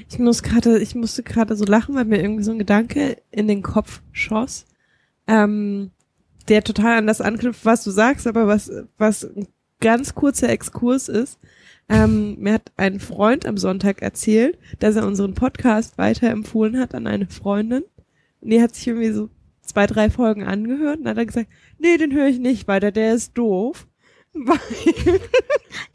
Ich 0.08 0.18
muss 0.18 0.42
gerade, 0.42 0.78
ich 0.80 0.94
musste 0.94 1.22
gerade 1.22 1.56
so 1.56 1.64
lachen, 1.64 1.94
weil 1.94 2.04
mir 2.04 2.20
irgendwie 2.22 2.44
so 2.44 2.52
ein 2.52 2.58
Gedanke 2.58 3.18
in 3.30 3.48
den 3.48 3.62
Kopf 3.62 4.00
schoss, 4.12 4.64
ähm, 5.26 5.90
der 6.48 6.64
total 6.64 6.98
an 6.98 7.06
das 7.06 7.20
anknüpft, 7.20 7.64
was 7.64 7.84
du 7.84 7.90
sagst, 7.90 8.26
aber 8.26 8.46
was, 8.46 8.70
was 8.98 9.24
ein 9.24 9.46
ganz 9.80 10.14
kurzer 10.14 10.48
Exkurs 10.48 11.08
ist. 11.08 11.38
Ähm, 11.88 12.36
mir 12.38 12.54
hat 12.54 12.72
ein 12.76 13.00
Freund 13.00 13.44
am 13.44 13.58
Sonntag 13.58 14.02
erzählt, 14.02 14.58
dass 14.78 14.96
er 14.96 15.06
unseren 15.06 15.34
Podcast 15.34 15.98
weiterempfohlen 15.98 16.78
hat 16.78 16.94
an 16.94 17.06
eine 17.06 17.26
Freundin. 17.26 17.84
Und 18.40 18.50
die 18.50 18.62
hat 18.62 18.74
sich 18.74 18.86
irgendwie 18.86 19.12
so 19.12 19.28
zwei, 19.60 19.86
drei 19.86 20.10
Folgen 20.10 20.44
angehört 20.44 21.00
und 21.00 21.08
hat 21.08 21.18
er 21.18 21.26
gesagt, 21.26 21.48
nee, 21.78 21.96
den 21.96 22.12
höre 22.12 22.28
ich 22.28 22.38
nicht 22.38 22.68
weiter, 22.68 22.92
der 22.92 23.14
ist 23.14 23.36
doof. 23.36 23.86
Weil 24.34 24.58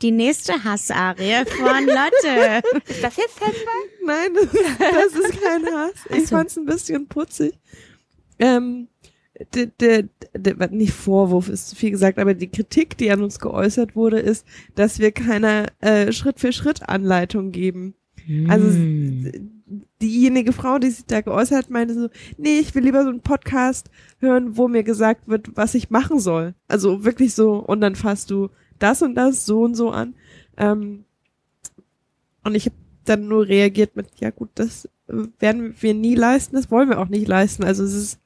Die 0.02 0.12
nächste 0.12 0.63
Hassarie 0.63 1.44
von 1.46 1.86
Lotte. 1.86 2.62
Ist 2.88 3.04
das 3.04 3.18
jetzt 3.18 3.42
Hessmann? 3.42 3.84
Nein, 4.06 4.34
das 4.36 4.44
ist, 4.44 4.80
das 4.80 5.13
ist 5.13 5.42
kein 5.42 5.66
Hass. 5.66 5.94
Ich 6.12 6.28
so. 6.28 6.36
fand's 6.36 6.56
ein 6.56 6.66
bisschen 6.66 7.08
putzig. 7.08 7.54
Ähm, 8.38 8.90
der, 9.54 9.67
der, 9.67 10.04
der, 10.34 10.69
nicht 10.69 10.93
Vorwurf 10.93 11.50
ist 11.50 11.69
zu 11.69 11.76
viel 11.76 11.91
gesagt, 11.91 12.17
aber 12.19 12.34
die 12.34 12.47
Kritik, 12.47 12.97
die 12.97 13.12
an 13.12 13.21
uns 13.21 13.39
geäußert 13.39 13.95
wurde, 13.95 14.19
ist, 14.19 14.45
dass 14.76 15.00
wir 15.00 15.12
keine 15.12 15.67
äh, 15.82 16.12
Schritt-für-Schritt-Anleitung 16.12 17.52
geben. 17.52 17.93
Also 18.47 18.67
Hm. 18.67 19.52
diejenige 20.02 20.52
Frau, 20.54 20.80
die 20.80 20.89
sich 20.89 21.06
da 21.06 21.21
geäußert 21.21 21.65
hat, 21.65 21.69
meinte 21.69 21.93
so, 21.93 22.10
nee, 22.38 22.60
ich 22.60 22.76
will 22.76 22.84
lieber 22.84 23.04
so 23.04 23.10
einen 23.10 23.21
Podcast 23.21 23.89
hören, 24.19 24.58
wo 24.58 24.67
mir 24.67 24.84
gesagt 24.84 25.28
wird, 25.28 25.56
was 25.56 25.76
ich 25.76 25.89
machen 25.89 26.19
soll. 26.19 26.54
Also 26.67 27.06
wirklich 27.06 27.34
so, 27.34 27.56
und 27.56 27.82
dann 27.82 27.95
fasst 27.95 28.32
du 28.32 28.50
das 28.80 29.02
und 29.02 29.15
das 29.15 29.45
so 29.45 29.62
und 29.62 29.76
so 29.76 29.91
an. 29.91 30.13
Ähm, 30.58 31.06
und 32.43 32.56
ich 32.56 32.65
habe 32.65 32.76
dann 33.06 33.28
nur 33.28 33.47
reagiert 33.47 33.95
mit, 33.95 34.08
ja 34.19 34.30
gut, 34.30 34.50
das 34.56 34.86
äh, 35.08 35.13
werden 35.39 35.76
wir 35.80 35.93
nie 35.93 36.15
leisten, 36.15 36.56
das 36.56 36.71
wollen 36.71 36.89
wir 36.89 37.00
auch 37.00 37.10
nicht 37.10 37.28
leisten. 37.28 37.63
Also 37.63 37.84
es 37.84 37.93
ist 37.93 38.19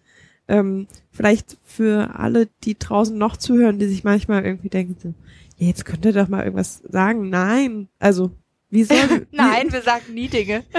ähm, 0.51 0.87
vielleicht 1.11 1.57
für 1.63 2.19
alle, 2.19 2.49
die 2.63 2.77
draußen 2.77 3.17
noch 3.17 3.37
zuhören, 3.37 3.79
die 3.79 3.87
sich 3.87 4.03
manchmal 4.03 4.45
irgendwie 4.45 4.69
denken, 4.69 4.97
so, 5.01 5.13
ja, 5.57 5.67
jetzt 5.67 5.85
könnt 5.85 6.03
ihr 6.05 6.11
doch 6.11 6.27
mal 6.27 6.43
irgendwas 6.43 6.83
sagen. 6.89 7.29
Nein, 7.29 7.87
also 7.99 8.31
wie 8.69 8.83
soll 8.83 8.97
Nein, 9.31 9.71
wir 9.71 9.81
sagen 9.81 10.13
nie 10.13 10.27
Dinge. 10.27 10.63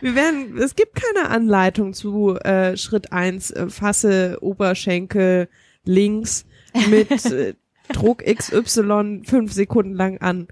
Wir 0.00 0.14
werden, 0.14 0.56
es 0.58 0.76
gibt 0.76 0.94
keine 0.94 1.28
Anleitung 1.28 1.92
zu 1.92 2.36
äh, 2.36 2.76
Schritt 2.76 3.12
eins 3.12 3.50
äh, 3.50 3.68
fasse 3.68 4.38
Oberschenkel 4.40 5.48
links 5.84 6.46
mit 6.88 7.10
äh, 7.32 7.54
Druck 7.92 8.22
XY 8.24 9.22
fünf 9.24 9.52
Sekunden 9.52 9.94
lang 9.94 10.18
an. 10.18 10.46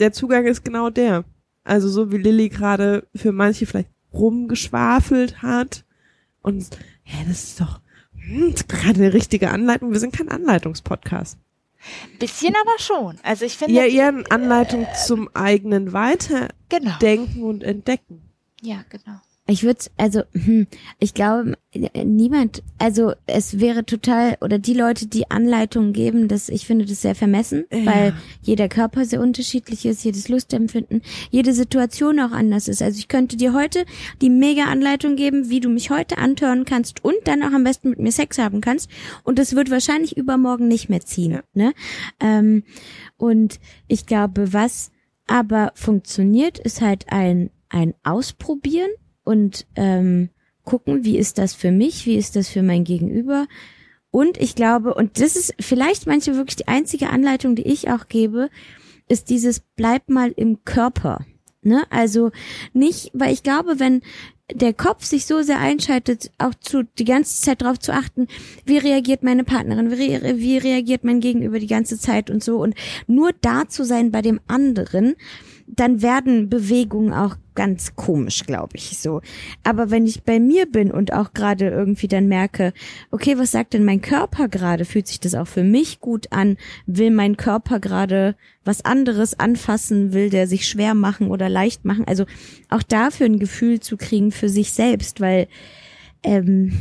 Der 0.00 0.12
Zugang 0.12 0.46
ist 0.46 0.64
genau 0.64 0.90
der. 0.90 1.24
Also 1.62 1.88
so 1.88 2.10
wie 2.10 2.18
Lilly 2.18 2.48
gerade 2.48 3.06
für 3.14 3.30
manche 3.30 3.66
vielleicht 3.66 3.90
rumgeschwafelt 4.12 5.42
hat 5.42 5.84
und 6.42 6.68
hä, 7.02 7.24
das 7.28 7.44
ist 7.44 7.60
doch 7.60 7.80
hm, 8.14 8.54
gerade 8.68 9.00
eine 9.00 9.12
richtige 9.12 9.50
Anleitung. 9.50 9.92
Wir 9.92 10.00
sind 10.00 10.14
kein 10.14 10.28
Anleitungspodcast. 10.28 11.38
Bisschen 12.18 12.54
aber 12.60 12.78
schon. 12.78 13.18
Also 13.22 13.44
ich 13.46 13.56
finde, 13.56 13.74
Ja, 13.74 13.84
eher 13.84 14.08
eine 14.08 14.30
Anleitung 14.30 14.86
zum 15.06 15.34
eigenen 15.34 15.92
Weiterdenken 15.92 17.34
genau. 17.34 17.46
und 17.46 17.64
Entdecken. 17.64 18.22
Ja, 18.60 18.84
genau. 18.90 19.20
Ich 19.50 19.64
würde, 19.64 19.80
also, 19.96 20.22
hm, 20.32 20.66
ich 21.00 21.12
glaube, 21.12 21.56
niemand, 22.04 22.62
also 22.78 23.12
es 23.26 23.58
wäre 23.58 23.84
total, 23.84 24.36
oder 24.40 24.58
die 24.58 24.74
Leute, 24.74 25.06
die 25.06 25.30
Anleitungen 25.30 25.92
geben, 25.92 26.28
das, 26.28 26.48
ich 26.48 26.66
finde 26.66 26.84
das 26.84 27.02
sehr 27.02 27.14
vermessen, 27.14 27.64
Ja. 27.72 27.86
weil 27.86 28.14
jeder 28.42 28.68
Körper 28.68 29.04
sehr 29.04 29.20
unterschiedlich 29.20 29.84
ist, 29.86 30.04
jedes 30.04 30.28
Lustempfinden, 30.28 31.02
jede 31.30 31.52
Situation 31.52 32.20
auch 32.20 32.30
anders 32.30 32.68
ist. 32.68 32.80
Also 32.80 32.98
ich 32.98 33.08
könnte 33.08 33.36
dir 33.36 33.52
heute 33.52 33.84
die 34.20 34.30
mega 34.30 34.64
Anleitung 34.64 35.16
geben, 35.16 35.50
wie 35.50 35.60
du 35.60 35.68
mich 35.68 35.90
heute 35.90 36.18
antören 36.18 36.64
kannst 36.64 37.04
und 37.04 37.16
dann 37.24 37.42
auch 37.42 37.52
am 37.52 37.64
besten 37.64 37.90
mit 37.90 37.98
mir 37.98 38.12
Sex 38.12 38.38
haben 38.38 38.60
kannst. 38.60 38.88
Und 39.24 39.38
das 39.38 39.56
wird 39.56 39.70
wahrscheinlich 39.70 40.16
übermorgen 40.16 40.68
nicht 40.68 40.88
mehr 40.88 41.00
ziehen. 41.00 41.32
Ja. 41.32 41.42
Ne? 41.54 41.72
Ähm, 42.20 42.62
und 43.16 43.58
ich 43.88 44.06
glaube, 44.06 44.52
was 44.52 44.92
aber 45.26 45.72
funktioniert, 45.74 46.58
ist 46.58 46.80
halt 46.80 47.06
ein, 47.08 47.50
ein 47.68 47.94
Ausprobieren 48.02 48.90
und 49.24 49.66
ähm, 49.76 50.30
gucken, 50.64 51.04
wie 51.04 51.18
ist 51.18 51.38
das 51.38 51.54
für 51.54 51.72
mich, 51.72 52.06
wie 52.06 52.16
ist 52.16 52.36
das 52.36 52.48
für 52.48 52.62
mein 52.62 52.84
Gegenüber. 52.84 53.46
Und 54.10 54.38
ich 54.38 54.54
glaube, 54.54 54.94
und 54.94 55.20
das 55.20 55.36
ist 55.36 55.54
vielleicht 55.60 56.06
manche 56.06 56.36
wirklich 56.36 56.56
die 56.56 56.68
einzige 56.68 57.10
Anleitung, 57.10 57.54
die 57.54 57.66
ich 57.66 57.90
auch 57.90 58.08
gebe, 58.08 58.50
ist 59.08 59.30
dieses 59.30 59.60
bleib 59.76 60.08
mal 60.08 60.32
im 60.36 60.64
Körper. 60.64 61.24
Ne? 61.62 61.84
Also 61.90 62.30
nicht, 62.72 63.10
weil 63.12 63.32
ich 63.32 63.42
glaube, 63.42 63.78
wenn 63.78 64.02
der 64.52 64.72
Kopf 64.72 65.04
sich 65.04 65.26
so 65.26 65.42
sehr 65.42 65.60
einschaltet, 65.60 66.30
auch 66.38 66.54
zu 66.54 66.82
die 66.82 67.04
ganze 67.04 67.40
Zeit 67.40 67.62
darauf 67.62 67.78
zu 67.78 67.92
achten, 67.92 68.26
wie 68.64 68.78
reagiert 68.78 69.22
meine 69.22 69.44
Partnerin, 69.44 69.90
wie, 69.90 70.14
re 70.14 70.38
wie 70.38 70.58
reagiert 70.58 71.04
mein 71.04 71.20
Gegenüber 71.20 71.58
die 71.58 71.66
ganze 71.66 71.98
Zeit 71.98 72.30
und 72.30 72.42
so 72.42 72.60
und 72.60 72.74
nur 73.06 73.32
da 73.40 73.68
zu 73.68 73.84
sein 73.84 74.10
bei 74.10 74.22
dem 74.22 74.40
anderen, 74.48 75.14
dann 75.76 76.02
werden 76.02 76.48
Bewegungen 76.48 77.12
auch 77.12 77.36
ganz 77.54 77.94
komisch, 77.94 78.44
glaube 78.46 78.76
ich 78.76 78.98
so. 78.98 79.20
Aber 79.64 79.90
wenn 79.90 80.06
ich 80.06 80.22
bei 80.22 80.40
mir 80.40 80.66
bin 80.66 80.90
und 80.90 81.12
auch 81.12 81.32
gerade 81.34 81.68
irgendwie 81.68 82.08
dann 82.08 82.26
merke, 82.26 82.72
okay, 83.10 83.38
was 83.38 83.50
sagt 83.50 83.74
denn 83.74 83.84
mein 83.84 84.00
Körper 84.00 84.48
gerade? 84.48 84.84
Fühlt 84.84 85.06
sich 85.06 85.20
das 85.20 85.34
auch 85.34 85.46
für 85.46 85.64
mich 85.64 86.00
gut 86.00 86.32
an? 86.32 86.56
Will 86.86 87.10
mein 87.10 87.36
Körper 87.36 87.80
gerade 87.80 88.36
was 88.64 88.84
anderes 88.84 89.38
anfassen? 89.38 90.12
Will 90.12 90.30
der 90.30 90.46
sich 90.46 90.66
schwer 90.66 90.94
machen 90.94 91.28
oder 91.28 91.48
leicht 91.48 91.84
machen? 91.84 92.06
Also 92.06 92.24
auch 92.68 92.82
dafür 92.82 93.26
ein 93.26 93.38
Gefühl 93.38 93.80
zu 93.80 93.96
kriegen 93.96 94.32
für 94.32 94.48
sich 94.48 94.72
selbst, 94.72 95.20
weil 95.20 95.48
ähm, 96.22 96.72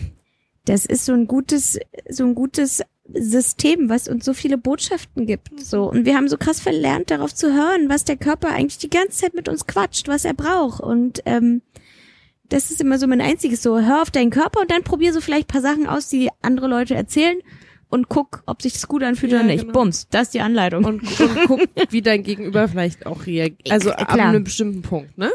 das 0.65 0.85
ist 0.85 1.05
so 1.05 1.13
ein 1.13 1.27
gutes, 1.27 1.79
so 2.09 2.25
ein 2.25 2.35
gutes 2.35 2.83
System, 3.13 3.89
was 3.89 4.07
uns 4.07 4.25
so 4.25 4.33
viele 4.33 4.57
Botschaften 4.57 5.25
gibt. 5.25 5.59
So. 5.59 5.89
Und 5.89 6.05
wir 6.05 6.15
haben 6.15 6.27
so 6.27 6.37
krass 6.37 6.59
verlernt, 6.59 7.11
darauf 7.11 7.33
zu 7.33 7.53
hören, 7.53 7.89
was 7.89 8.03
der 8.05 8.17
Körper 8.17 8.49
eigentlich 8.49 8.77
die 8.77 8.89
ganze 8.89 9.19
Zeit 9.21 9.33
mit 9.33 9.49
uns 9.49 9.65
quatscht, 9.67 10.07
was 10.07 10.25
er 10.25 10.33
braucht. 10.33 10.79
Und 10.81 11.21
ähm, 11.25 11.61
das 12.49 12.71
ist 12.71 12.81
immer 12.81 12.97
so 12.97 13.07
mein 13.07 13.21
einziges 13.21 13.61
so, 13.63 13.79
hör 13.79 14.01
auf 14.01 14.11
deinen 14.11 14.31
Körper 14.31 14.61
und 14.61 14.71
dann 14.71 14.83
probier 14.83 15.13
so 15.13 15.21
vielleicht 15.21 15.47
paar 15.47 15.61
Sachen 15.61 15.87
aus, 15.87 16.09
die 16.09 16.29
andere 16.41 16.67
Leute 16.67 16.95
erzählen 16.95 17.37
und 17.89 18.09
guck, 18.09 18.43
ob 18.45 18.61
sich 18.61 18.73
das 18.73 18.87
gut 18.87 19.03
anfühlt 19.03 19.31
Ja, 19.31 19.39
oder 19.39 19.47
nicht. 19.47 19.61
genau. 19.61 19.73
Bums, 19.73 20.07
das 20.09 20.23
ist 20.23 20.33
die 20.33 20.41
Anleitung. 20.41 20.85
und, 20.85 21.01
und 21.19 21.37
guck, 21.47 21.61
wie 21.89 22.01
dein 22.01 22.23
Gegenüber 22.23 22.67
vielleicht 22.67 23.05
auch 23.05 23.25
reagiert. 23.25 23.71
Also 23.71 23.89
Äh, 23.89 23.93
ab 23.93 24.13
klar. 24.13 24.29
einem 24.29 24.43
bestimmten 24.43 24.81
Punkt, 24.81 25.17
ne? 25.17 25.31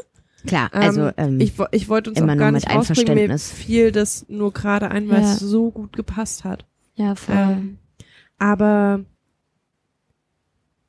Klar, 0.46 0.68
also 0.72 1.10
ähm, 1.16 1.40
ich, 1.40 1.54
ich 1.70 1.88
wollte 1.88 2.10
uns 2.10 2.18
immer 2.20 2.34
auch 2.34 2.36
gar 2.36 2.52
mit 2.52 2.62
nicht 2.66 2.74
rausbringen, 2.76 3.28
mir 3.28 3.38
fiel 3.38 3.92
das 3.92 4.26
nur 4.28 4.52
gerade 4.52 4.90
ein, 4.90 5.08
weil 5.08 5.22
Ja. 5.22 5.32
es 5.32 5.38
so 5.40 5.70
gut 5.70 5.94
gepasst 5.94 6.44
hat. 6.44 6.66
Ja 6.94 7.14
voll. 7.14 7.34
Ähm, 7.36 7.78
aber 8.38 9.04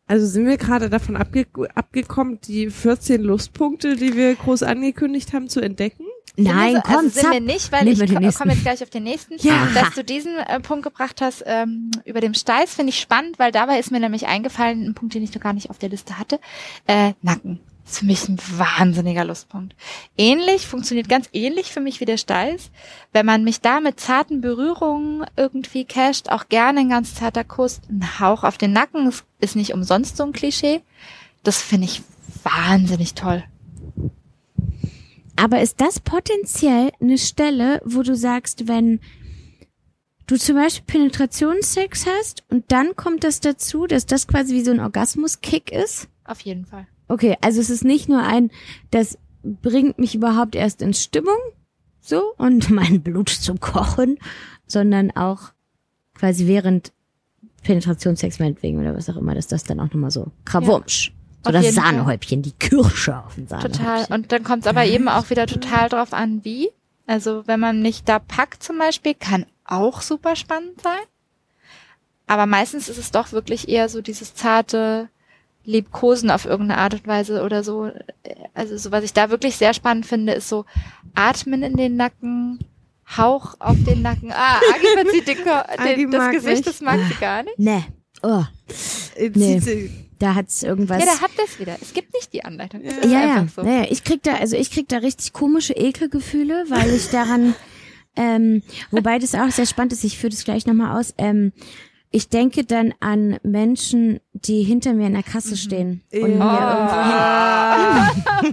also 0.08 0.28
sind 0.28 0.46
wir 0.46 0.58
gerade 0.58 0.90
davon 0.90 1.16
abge 1.16 1.48
abgekommen, 1.74 2.40
die 2.42 2.70
14 2.70 3.22
Lustpunkte, 3.22 3.96
die 3.96 4.16
wir 4.16 4.36
groß 4.36 4.64
angekündigt 4.64 5.34
haben, 5.34 5.50
zu 5.50 5.62
entdecken? 5.62 6.06
Nein, 6.38 6.76
so, 6.76 6.82
komm, 6.82 6.96
also 6.96 7.10
sind 7.10 7.22
zapp. 7.24 7.34
wir 7.34 7.42
nicht, 7.42 7.72
weil 7.72 7.86
Nehmen 7.86 8.02
ich 8.28 8.36
komme 8.36 8.54
jetzt 8.54 8.64
gleich 8.64 8.84
auf 8.84 8.90
den 8.90 9.04
nächsten. 9.04 9.38
Ja. 9.38 9.68
Dass 9.74 9.94
du 9.94 10.04
diesen 10.04 10.36
äh, 10.38 10.60
Punkt 10.60 10.84
gebracht 10.84 11.22
hast 11.22 11.44
ähm, 11.46 11.92
über 12.04 12.20
dem 12.20 12.34
Steiß, 12.34 12.74
finde 12.74 12.90
ich 12.90 13.00
spannend, 13.00 13.40
weil 13.40 13.52
dabei 13.52 13.80
ist 13.80 13.92
mir 13.92 14.00
nämlich 14.00 14.28
eingefallen, 14.28 14.86
ein 14.86 14.94
Punkt, 14.94 15.16
den 15.16 15.24
ich 15.24 15.34
noch 15.34 15.42
gar 15.42 15.54
nicht 15.54 15.70
auf 15.70 15.78
der 15.78 15.90
Liste 15.90 16.20
hatte. 16.20 16.40
Äh, 16.88 17.14
Nacken. 17.22 17.62
Das 17.86 17.94
ist 17.94 18.00
für 18.00 18.06
mich 18.06 18.28
ein 18.28 18.40
wahnsinniger 18.58 19.24
Lustpunkt. 19.24 19.76
Ähnlich, 20.18 20.66
funktioniert 20.66 21.08
ganz 21.08 21.30
ähnlich 21.34 21.72
für 21.72 21.82
mich 21.82 22.00
wie 22.00 22.06
der 22.06 22.18
Steiß. 22.18 22.72
Wenn 23.14 23.28
man 23.28 23.44
mich 23.44 23.62
da 23.62 23.80
mit 23.80 24.00
zarten 24.00 24.42
Berührungen 24.42 25.24
irgendwie 25.38 25.86
casht, 25.86 26.30
auch 26.30 26.50
gerne 26.50 26.80
ein 26.80 26.90
ganz 26.90 27.14
zarter 27.14 27.44
Kuss, 27.44 27.82
ein 27.88 28.20
Hauch 28.20 28.44
auf 28.44 28.58
den 28.58 28.74
Nacken, 28.74 29.08
ist, 29.08 29.24
ist 29.40 29.56
nicht 29.56 29.74
umsonst 29.74 30.18
so 30.18 30.24
ein 30.24 30.34
Klischee. 30.34 30.82
Das 31.44 31.62
finde 31.62 31.86
ich 31.86 32.02
wahnsinnig 32.44 33.14
toll. 33.14 33.44
Aber 35.36 35.62
ist 35.62 35.80
das 35.80 36.00
potenziell 36.00 36.92
eine 37.00 37.20
Stelle, 37.20 37.82
wo 37.86 38.02
du 38.02 38.16
sagst, 38.16 38.68
wenn 38.68 39.00
du 40.26 40.38
zum 40.38 40.56
Beispiel 40.56 40.86
Penetrationssex 40.86 42.08
hast 42.08 42.44
und 42.50 42.72
dann 42.72 42.96
kommt 42.96 43.24
das 43.24 43.42
dazu, 43.42 43.86
dass 43.86 44.08
das 44.08 44.28
quasi 44.28 44.56
wie 44.56 44.64
so 44.64 44.72
ein 44.72 44.80
Orgasmus-Kick 44.80 45.72
ist? 45.72 46.08
Auf 46.24 46.42
jeden 46.42 46.66
Fall. 46.66 46.88
Okay, 47.08 47.38
also 47.42 47.62
es 47.62 47.70
ist 47.70 47.84
nicht 47.84 48.10
nur 48.10 48.22
ein, 48.22 48.52
das 48.92 49.18
bringt 49.44 50.00
mich 50.00 50.16
überhaupt 50.16 50.56
erst 50.56 50.82
in 50.82 50.94
Stimmung, 50.94 51.38
so, 52.02 52.34
und 52.38 52.70
mein 52.72 53.02
Blut 53.02 53.30
zum 53.30 53.60
Kochen, 53.60 54.18
sondern 54.68 55.12
auch 55.12 55.52
quasi 56.14 56.48
während 56.48 56.94
Penetrationssex 57.64 58.40
meinetwegen 58.40 58.80
oder 58.80 58.96
was 58.96 59.10
auch 59.10 59.18
immer, 59.18 59.34
dass 59.36 59.48
das 59.48 59.64
dann 59.64 59.80
auch 59.80 59.86
nochmal 59.86 60.12
so 60.12 60.32
krawumsch. 60.46 61.12
So 61.44 61.50
Auf 61.50 61.54
das. 61.54 61.76
Sahnehäubchen, 61.76 62.42
die 62.42 62.54
Kirsche 62.54 63.18
auf 63.18 63.36
dem 63.36 63.48
Sahnehäubchen. 63.48 63.86
Total. 63.86 64.06
Und 64.10 64.32
dann 64.32 64.44
kommt 64.44 64.64
es 64.64 64.68
aber 64.68 64.86
eben 64.86 65.08
auch 65.08 65.30
wieder 65.30 65.46
total 65.46 65.90
drauf 65.90 66.14
an, 66.14 66.44
wie. 66.44 66.70
Also 67.08 67.44
wenn 67.46 67.60
man 67.60 67.82
mich 67.82 68.04
da 68.04 68.18
packt 68.18 68.64
zum 68.64 68.80
Beispiel, 68.80 69.14
kann 69.14 69.46
auch 69.64 70.02
super 70.02 70.36
spannend 70.36 70.82
sein. 70.82 71.02
Aber 72.28 72.48
meistens 72.48 72.90
ist 72.90 72.98
es 72.98 73.12
doch 73.12 73.32
wirklich 73.32 73.70
eher 73.70 73.90
so 73.90 74.02
dieses 74.02 74.34
zarte 74.34 75.10
Liebkosen 75.66 76.30
auf 76.32 76.46
irgendeine 76.46 76.80
Art 76.82 76.94
und 76.94 77.08
Weise 77.08 77.44
oder 77.44 77.64
so. 77.64 77.92
Also 78.54 78.78
so 78.78 78.92
was 78.92 79.04
ich 79.04 79.14
da 79.14 79.30
wirklich 79.30 79.56
sehr 79.58 79.74
spannend 79.74 80.06
finde, 80.06 80.34
ist 80.34 80.48
so 80.50 80.66
Atmen 81.16 81.64
in 81.64 81.76
den 81.76 81.96
Nacken, 81.96 82.60
Hauch 83.18 83.56
auf 83.60 83.76
den 83.86 84.02
Nacken. 84.02 84.32
Ah, 84.32 84.58
Agi 84.74 85.22
den, 85.22 85.38
Ko- 85.44 85.50
Agi 85.52 85.96
den, 85.96 86.12
das 86.12 86.32
Gesicht, 86.32 86.56
nicht. 86.58 86.68
das 86.68 86.82
mag 86.82 87.00
sie 87.08 87.16
gar 87.20 87.44
nicht. 87.44 87.58
Nee. 87.60 87.84
Oh, 88.24 88.44
Nee. 89.34 89.60
sie- 89.60 89.92
da 90.18 90.34
hat's 90.34 90.64
irgendwas. 90.64 91.04
Ja, 91.04 91.12
da 91.14 91.22
habt 91.22 91.38
ihr 91.38 91.44
es 91.44 91.60
wieder. 91.60 91.76
Es 91.82 91.94
gibt 91.94 92.14
nicht 92.14 92.32
die 92.32 92.44
Anleitung. 92.46 92.82
Ist 92.82 93.04
ja, 93.04 93.20
ja, 93.22 93.48
so. 93.54 93.64
ja, 93.64 93.82
ja. 93.82 93.86
Ich 93.90 94.04
krieg 94.06 94.24
da, 94.24 94.36
also 94.36 94.56
ich 94.56 94.72
krieg 94.72 94.88
da 94.88 94.98
richtig 95.00 95.34
komische 95.34 95.74
Ekelgefühle, 95.74 96.64
weil 96.70 96.90
ich 96.94 97.10
daran, 97.10 97.54
ähm, 98.16 98.64
wobei 98.92 99.20
das 99.20 99.36
auch 99.36 99.50
sehr 99.52 99.66
spannend 99.66 99.92
ist, 99.92 100.06
ich 100.06 100.18
führe 100.18 100.32
das 100.32 100.46
gleich 100.46 100.66
nochmal 100.66 100.98
aus, 101.00 101.14
ähm, 101.18 101.52
ich 102.16 102.30
denke 102.30 102.64
dann 102.64 102.94
an 103.02 103.38
Menschen, 103.44 104.22
die 104.32 104.64
hinter 104.64 104.94
mir 104.94 105.08
in 105.08 105.14
der 105.14 105.24
Kasse 105.24 105.58
stehen 105.58 106.02
und 106.14 106.40
Ja. 106.40 106.46
mir 106.46 106.62
irgendwo 106.70 106.96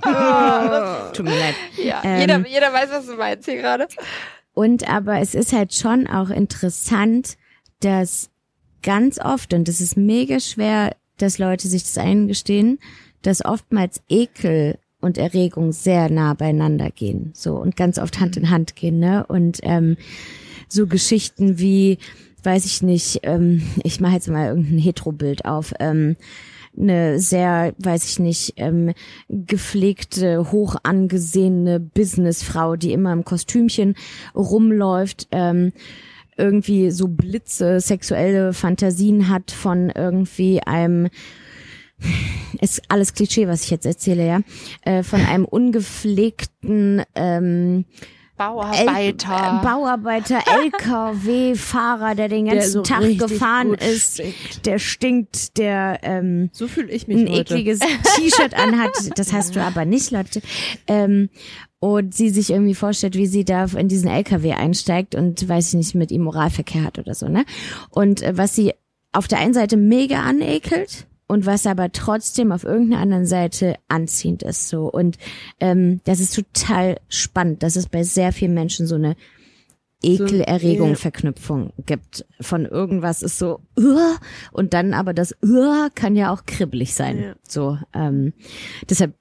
hin. 0.03 1.13
Tut 1.15 1.27
mir 1.27 1.39
leid. 1.39 1.55
Ja, 1.83 2.01
Ähm, 2.05 2.21
jeder, 2.21 2.47
jeder 2.49 2.73
weiß, 2.73 2.91
was 2.91 3.07
du 3.07 3.15
meinst 3.15 3.45
hier 3.49 3.57
gerade. 3.59 3.87
Und 4.55 4.89
aber 4.89 5.21
es 5.21 5.35
ist 5.35 5.53
halt 5.53 5.73
schon 5.75 6.07
auch 6.09 6.31
interessant, 6.31 7.37
dass 7.81 8.31
ganz 8.83 9.19
oft, 9.21 9.55
und 9.55 9.69
das 9.69 9.81
ist 9.81 9.97
mega 9.97 10.41
schwer, 10.41 10.97
dass 11.19 11.39
Leute 11.39 11.69
sich 11.69 11.85
das 11.85 11.99
eingestehen, 11.99 12.79
dass 13.23 13.45
oftmals 13.45 14.03
Ekel 14.09 14.79
und 15.01 15.19
Erregung 15.19 15.71
sehr 15.73 16.11
nah 16.11 16.35
beieinander 16.35 16.91
gehen, 16.91 17.31
so 17.35 17.55
und 17.57 17.77
ganz 17.77 17.99
oft 17.99 18.19
Hand 18.21 18.37
in 18.37 18.51
Hand 18.51 18.75
gehen, 18.77 18.99
ne? 18.99 19.25
Und 19.27 19.61
ähm, 19.63 19.97
so 20.69 20.87
Geschichten 20.87 21.59
wie, 21.59 21.99
weiß 22.43 22.65
ich 22.65 22.83
nicht, 22.83 23.21
ähm, 23.23 23.63
ich 23.85 24.01
mache 24.01 24.15
jetzt 24.15 24.29
mal 24.29 24.49
irgendein 24.49 24.79
Hetero-Bild 24.79 25.45
auf, 25.45 25.73
ähm, 25.81 26.17
eine 26.77 27.21
sehr, 27.21 27.75
weiß 27.79 28.05
ich 28.09 28.19
nicht, 28.19 28.55
ähm, 28.57 28.93
gepflegte, 29.29 30.53
hoch 30.53 30.77
angesehene 30.83 31.81
Businessfrau, 31.81 32.77
die 32.77 32.93
immer 32.93 33.13
im 33.13 33.25
Kostümchen 33.25 33.95
rumläuft, 34.35 35.29
ähm, 35.33 35.73
irgendwie 36.37 36.91
so 36.91 37.09
Blitze, 37.09 37.81
sexuelle 37.81 38.55
Fantasien 38.55 39.29
hat 39.29 39.51
von 39.51 39.91
irgendwie 39.91 40.63
einem 40.63 41.09
ist 42.61 42.83
alles 42.89 43.15
Klischee, 43.15 43.47
was 43.49 43.65
ich 43.65 43.71
jetzt 43.71 43.87
erzähle, 43.87 44.27
ja, 44.27 44.41
äh, 44.83 45.03
von 45.03 45.21
einem 45.21 45.45
ungepflegten 45.45 47.03
ähm, 47.15 47.85
Bauarbeiter. 48.37 49.33
L 49.61 49.61
Bauarbeiter, 49.63 50.41
LKW-Fahrer, 50.65 52.15
der 52.15 52.29
den 52.29 52.47
Der 52.47 52.55
ganzen 52.57 52.73
so 52.73 52.83
Tag 52.83 53.19
gefahren 53.19 53.75
ist, 53.75 54.15
stinkt. 54.15 54.67
der 54.67 54.79
stinkt, 54.79 55.59
der 55.59 55.99
ähm, 56.03 56.51
So 56.53 56.67
fühle 56.69 56.91
ich 56.91 57.07
mich 57.09 57.19
ein 57.19 57.29
heute. 57.29 57.41
ekliges 57.55 57.79
T-Shirt 57.81 58.55
anhat. 58.55 58.91
Das 59.17 59.33
hast 59.33 59.55
du 59.57 59.63
aber 59.63 59.85
nicht, 59.85 60.11
Leute. 60.11 60.41
Ähm, 60.87 61.29
und 61.79 62.15
sie 62.15 62.31
sich 62.31 62.51
irgendwie 62.51 62.75
vorstellt, 62.75 63.17
wie 63.17 63.27
sie 63.27 63.45
da 63.45 63.65
in 63.65 63.89
diesen 63.89 64.09
LKW 64.09 64.53
einsteigt 64.53 65.15
und 65.15 65.49
weiß 65.49 65.69
ich 65.69 65.75
nicht, 65.75 65.95
mit 65.95 66.11
ihm 66.13 66.23
Moralverkehr 66.23 66.85
hat 66.85 66.99
oder 66.99 67.15
so, 67.15 67.29
ne? 67.29 67.45
Und 67.91 68.23
äh, 68.23 68.37
was 68.37 68.55
sie 68.55 68.73
auf 69.13 69.29
der 69.29 69.39
einen 69.41 69.53
Seite 69.55 69.77
mega 69.77 70.23
anekelt 70.23 71.07
und 71.33 71.47
was 71.47 71.67
aber 71.67 71.91
trotzdem 71.93 72.53
auf 72.53 72.63
irgendeiner 72.63 73.01
anderen 73.01 73.25
Seite 73.25 73.77
anziehend 73.89 74.43
ist, 74.43 74.69
so. 74.69 74.91
Und 74.91 75.17
ähm, 75.61 76.03
das 76.05 76.21
ist 76.21 76.35
total 76.35 76.99
spannend, 77.09 77.63
dass 77.63 77.77
es 77.77 77.89
bei 77.89 78.03
sehr 78.03 78.33
vielen 78.33 78.53
Menschen 78.53 78.87
so 78.87 78.97
eine 78.97 79.17
Ekelerregung, 80.03 80.91
ja. 80.91 80.95
Verknüpfung 80.97 81.73
gibt. 81.87 82.27
Von 82.39 82.67
irgendwas 82.67 83.23
ist 83.23 83.39
so, 83.39 83.61
uh, 83.79 84.15
und 84.53 84.75
dann 84.75 84.93
aber 84.93 85.15
das 85.15 85.35
uh, 85.43 85.89
kann 85.95 86.17
ja 86.17 86.35
auch 86.35 86.45
kribbelig 86.45 86.93
sein. 86.93 87.23
Ja. 87.23 87.35
So, 87.49 87.79
ähm, 87.95 88.35
deshalb, 88.91 89.15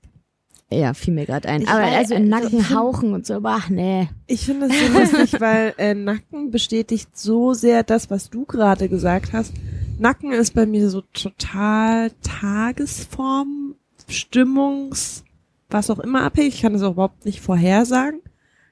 ja, 0.70 0.94
fiel 0.94 1.14
mir 1.14 1.26
gerade 1.26 1.48
ein. 1.48 1.62
Ich 1.62 1.70
aber 1.70 1.84
weiß, 1.84 1.96
also 1.96 2.16
im 2.16 2.34
also 2.34 2.46
Nacken 2.46 2.62
find- 2.66 2.76
hauchen 2.76 3.14
und 3.14 3.26
so, 3.26 3.40
ach 3.44 3.70
nee. 3.70 4.10
Ich 4.28 4.46
finde 4.46 4.68
das 4.68 4.78
so 4.78 5.00
lustig, 5.00 5.40
weil 5.40 5.76
äh, 5.78 5.94
Nacken 5.94 6.52
bestätigt 6.52 7.18
so 7.18 7.54
sehr 7.54 7.84
das, 7.84 8.10
was 8.10 8.30
du 8.30 8.44
gerade 8.44 8.90
gesagt 8.90 9.32
hast. 9.32 9.54
Nacken 10.02 10.32
ist 10.32 10.56
bei 10.56 10.66
mir 10.66 10.90
so 10.90 11.02
total 11.14 12.10
Tagesform, 12.24 13.76
Stimmungs, 14.08 15.24
was 15.70 15.92
auch 15.92 16.00
immer 16.00 16.24
abhängig. 16.24 16.56
Ich 16.56 16.62
kann 16.64 16.74
das 16.74 16.82
auch 16.82 16.94
überhaupt 16.94 17.24
nicht 17.24 17.40
vorhersagen. 17.40 18.20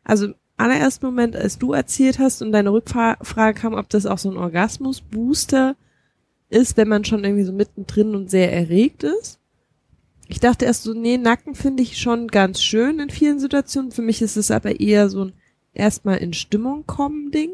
Also 0.03 0.25
im 0.25 0.35
allerersten 0.57 1.05
Moment, 1.05 1.35
als 1.35 1.59
du 1.59 1.73
erzählt 1.73 2.17
hast 2.17 2.41
und 2.41 2.51
deine 2.51 2.73
Rückfrage 2.73 3.53
kam, 3.53 3.75
ob 3.75 3.89
das 3.89 4.07
auch 4.07 4.17
so 4.17 4.31
ein 4.31 4.37
Orgasmus-Booster 4.37 5.75
ist, 6.49 6.77
wenn 6.77 6.87
man 6.87 7.05
schon 7.05 7.23
irgendwie 7.23 7.43
so 7.43 7.53
mittendrin 7.53 8.15
und 8.15 8.31
sehr 8.31 8.51
erregt 8.51 9.03
ist. 9.03 9.39
Ich 10.27 10.39
dachte 10.39 10.65
erst 10.65 10.81
so, 10.81 10.95
nee, 10.95 11.19
Nacken 11.19 11.53
finde 11.53 11.83
ich 11.83 11.99
schon 11.99 12.27
ganz 12.27 12.59
schön 12.59 12.99
in 12.99 13.11
vielen 13.11 13.39
Situationen. 13.39 13.91
Für 13.91 14.01
mich 14.01 14.23
ist 14.23 14.35
es 14.35 14.49
aber 14.49 14.79
eher 14.79 15.09
so 15.09 15.25
ein 15.25 15.33
erstmal 15.73 16.17
in 16.17 16.33
Stimmung 16.33 16.87
kommen 16.87 17.29
Ding. 17.29 17.51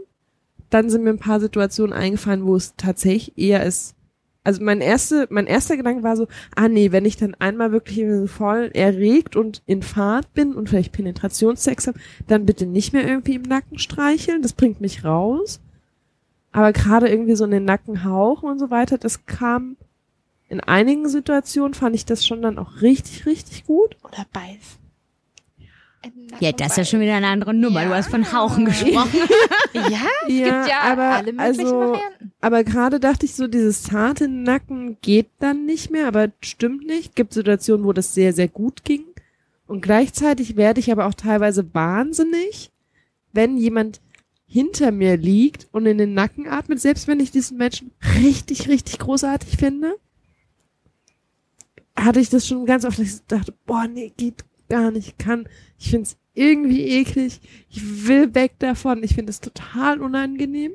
Dann 0.69 0.89
sind 0.89 1.03
mir 1.03 1.11
ein 1.11 1.19
paar 1.19 1.39
Situationen 1.39 1.93
eingefallen, 1.93 2.45
wo 2.45 2.55
es 2.55 2.75
tatsächlich 2.75 3.37
eher 3.37 3.63
ist. 3.63 3.95
Also 4.43 4.63
mein 4.63 4.79
erste, 4.79 5.27
mein 5.31 5.47
erster 5.47 5.75
Gedanke 5.75 6.03
war 6.03 6.15
so, 6.15 6.27
ah 6.55 6.67
nee, 6.69 6.91
wenn 6.91 7.05
ich 7.05 7.17
dann 7.17 7.33
einmal 7.33 7.71
wirklich 7.71 8.29
voll 8.29 8.69
erregt 8.73 9.35
und 9.35 9.63
in 9.65 9.81
Fahrt 9.81 10.33
bin 10.35 10.53
und 10.53 10.69
vielleicht 10.69 10.91
Penetrationssex 10.91 11.87
habe, 11.87 11.99
dann 12.27 12.45
bitte 12.45 12.67
nicht 12.67 12.93
mehr 12.93 13.07
irgendwie 13.07 13.35
im 13.35 13.41
Nacken 13.41 13.79
streicheln. 13.79 14.43
Das 14.43 14.53
bringt 14.53 14.81
mich 14.81 15.03
raus. 15.03 15.61
Aber 16.51 16.73
gerade 16.73 17.09
irgendwie 17.09 17.35
so 17.35 17.43
in 17.43 17.51
den 17.51 17.65
Nacken 17.65 18.03
hauchen 18.05 18.47
und 18.47 18.59
so 18.59 18.69
weiter, 18.69 18.99
das 18.99 19.25
kam 19.25 19.77
in 20.47 20.59
einigen 20.59 21.09
Situationen 21.09 21.73
fand 21.73 21.95
ich 21.95 22.05
das 22.05 22.25
schon 22.25 22.41
dann 22.41 22.59
auch 22.59 22.81
richtig, 22.81 23.25
richtig 23.25 23.65
gut. 23.65 23.97
Oder 24.03 24.25
beiß. 24.31 24.77
Ja, 26.39 26.51
das 26.51 26.71
ist 26.71 26.77
ja 26.77 26.85
schon 26.85 26.99
wieder 26.99 27.15
eine 27.15 27.27
andere 27.27 27.53
Nummer. 27.53 27.83
Du 27.83 27.89
Ja. 27.89 27.95
hast 27.97 28.09
von 28.09 28.31
Hauchen 28.31 28.65
gesprochen. 28.65 29.19
Ja, 29.73 30.07
es 30.23 30.27
gibt 30.27 30.47
ja 30.69 30.79
aber 30.83 31.03
alle 31.03 31.33
möglichen 31.33 31.39
also, 31.41 31.63
Varianten. 31.91 32.31
aber 32.39 32.63
gerade 32.63 32.99
dachte 33.01 33.25
ich 33.25 33.35
so, 33.35 33.45
dieses 33.47 33.83
zarte 33.83 34.29
Nacken 34.29 34.97
geht 35.01 35.27
dann 35.39 35.65
nicht 35.65 35.91
mehr, 35.91 36.07
aber 36.07 36.29
stimmt 36.41 36.85
nicht. 36.87 37.13
Gibt 37.15 37.33
Situationen, 37.33 37.85
wo 37.85 37.91
das 37.91 38.13
sehr, 38.13 38.31
sehr 38.31 38.47
gut 38.47 38.85
ging. 38.85 39.03
Und 39.67 39.81
gleichzeitig 39.81 40.55
werde 40.55 40.79
ich 40.79 40.91
aber 40.93 41.07
auch 41.07 41.13
teilweise 41.13 41.73
wahnsinnig, 41.73 42.71
wenn 43.33 43.57
jemand 43.57 43.99
hinter 44.47 44.91
mir 44.91 45.17
liegt 45.17 45.67
und 45.73 45.85
in 45.87 45.97
den 45.97 46.13
Nacken 46.13 46.47
atmet, 46.47 46.79
selbst 46.79 47.07
wenn 47.09 47.19
ich 47.19 47.31
diesen 47.31 47.57
Menschen 47.57 47.91
richtig, 48.23 48.69
richtig 48.69 48.97
großartig 48.99 49.57
finde, 49.57 49.95
hatte 51.97 52.19
ich 52.21 52.29
das 52.29 52.47
schon 52.47 52.65
ganz 52.65 52.85
oft, 52.85 52.99
dass 52.99 53.07
ich 53.07 53.25
dachte, 53.27 53.53
boah, 53.65 53.87
nee, 53.87 54.13
geht 54.15 54.43
gar 54.69 54.91
nicht, 54.91 55.17
kann, 55.19 55.47
ich 55.77 55.89
finde 55.89 56.03
es 56.03 56.17
irgendwie 56.33 56.83
eklig, 56.83 57.39
ich 57.69 58.07
will 58.07 58.33
weg 58.35 58.53
davon, 58.59 59.03
ich 59.03 59.15
finde 59.15 59.29
es 59.29 59.41
total 59.41 60.01
unangenehm. 60.01 60.73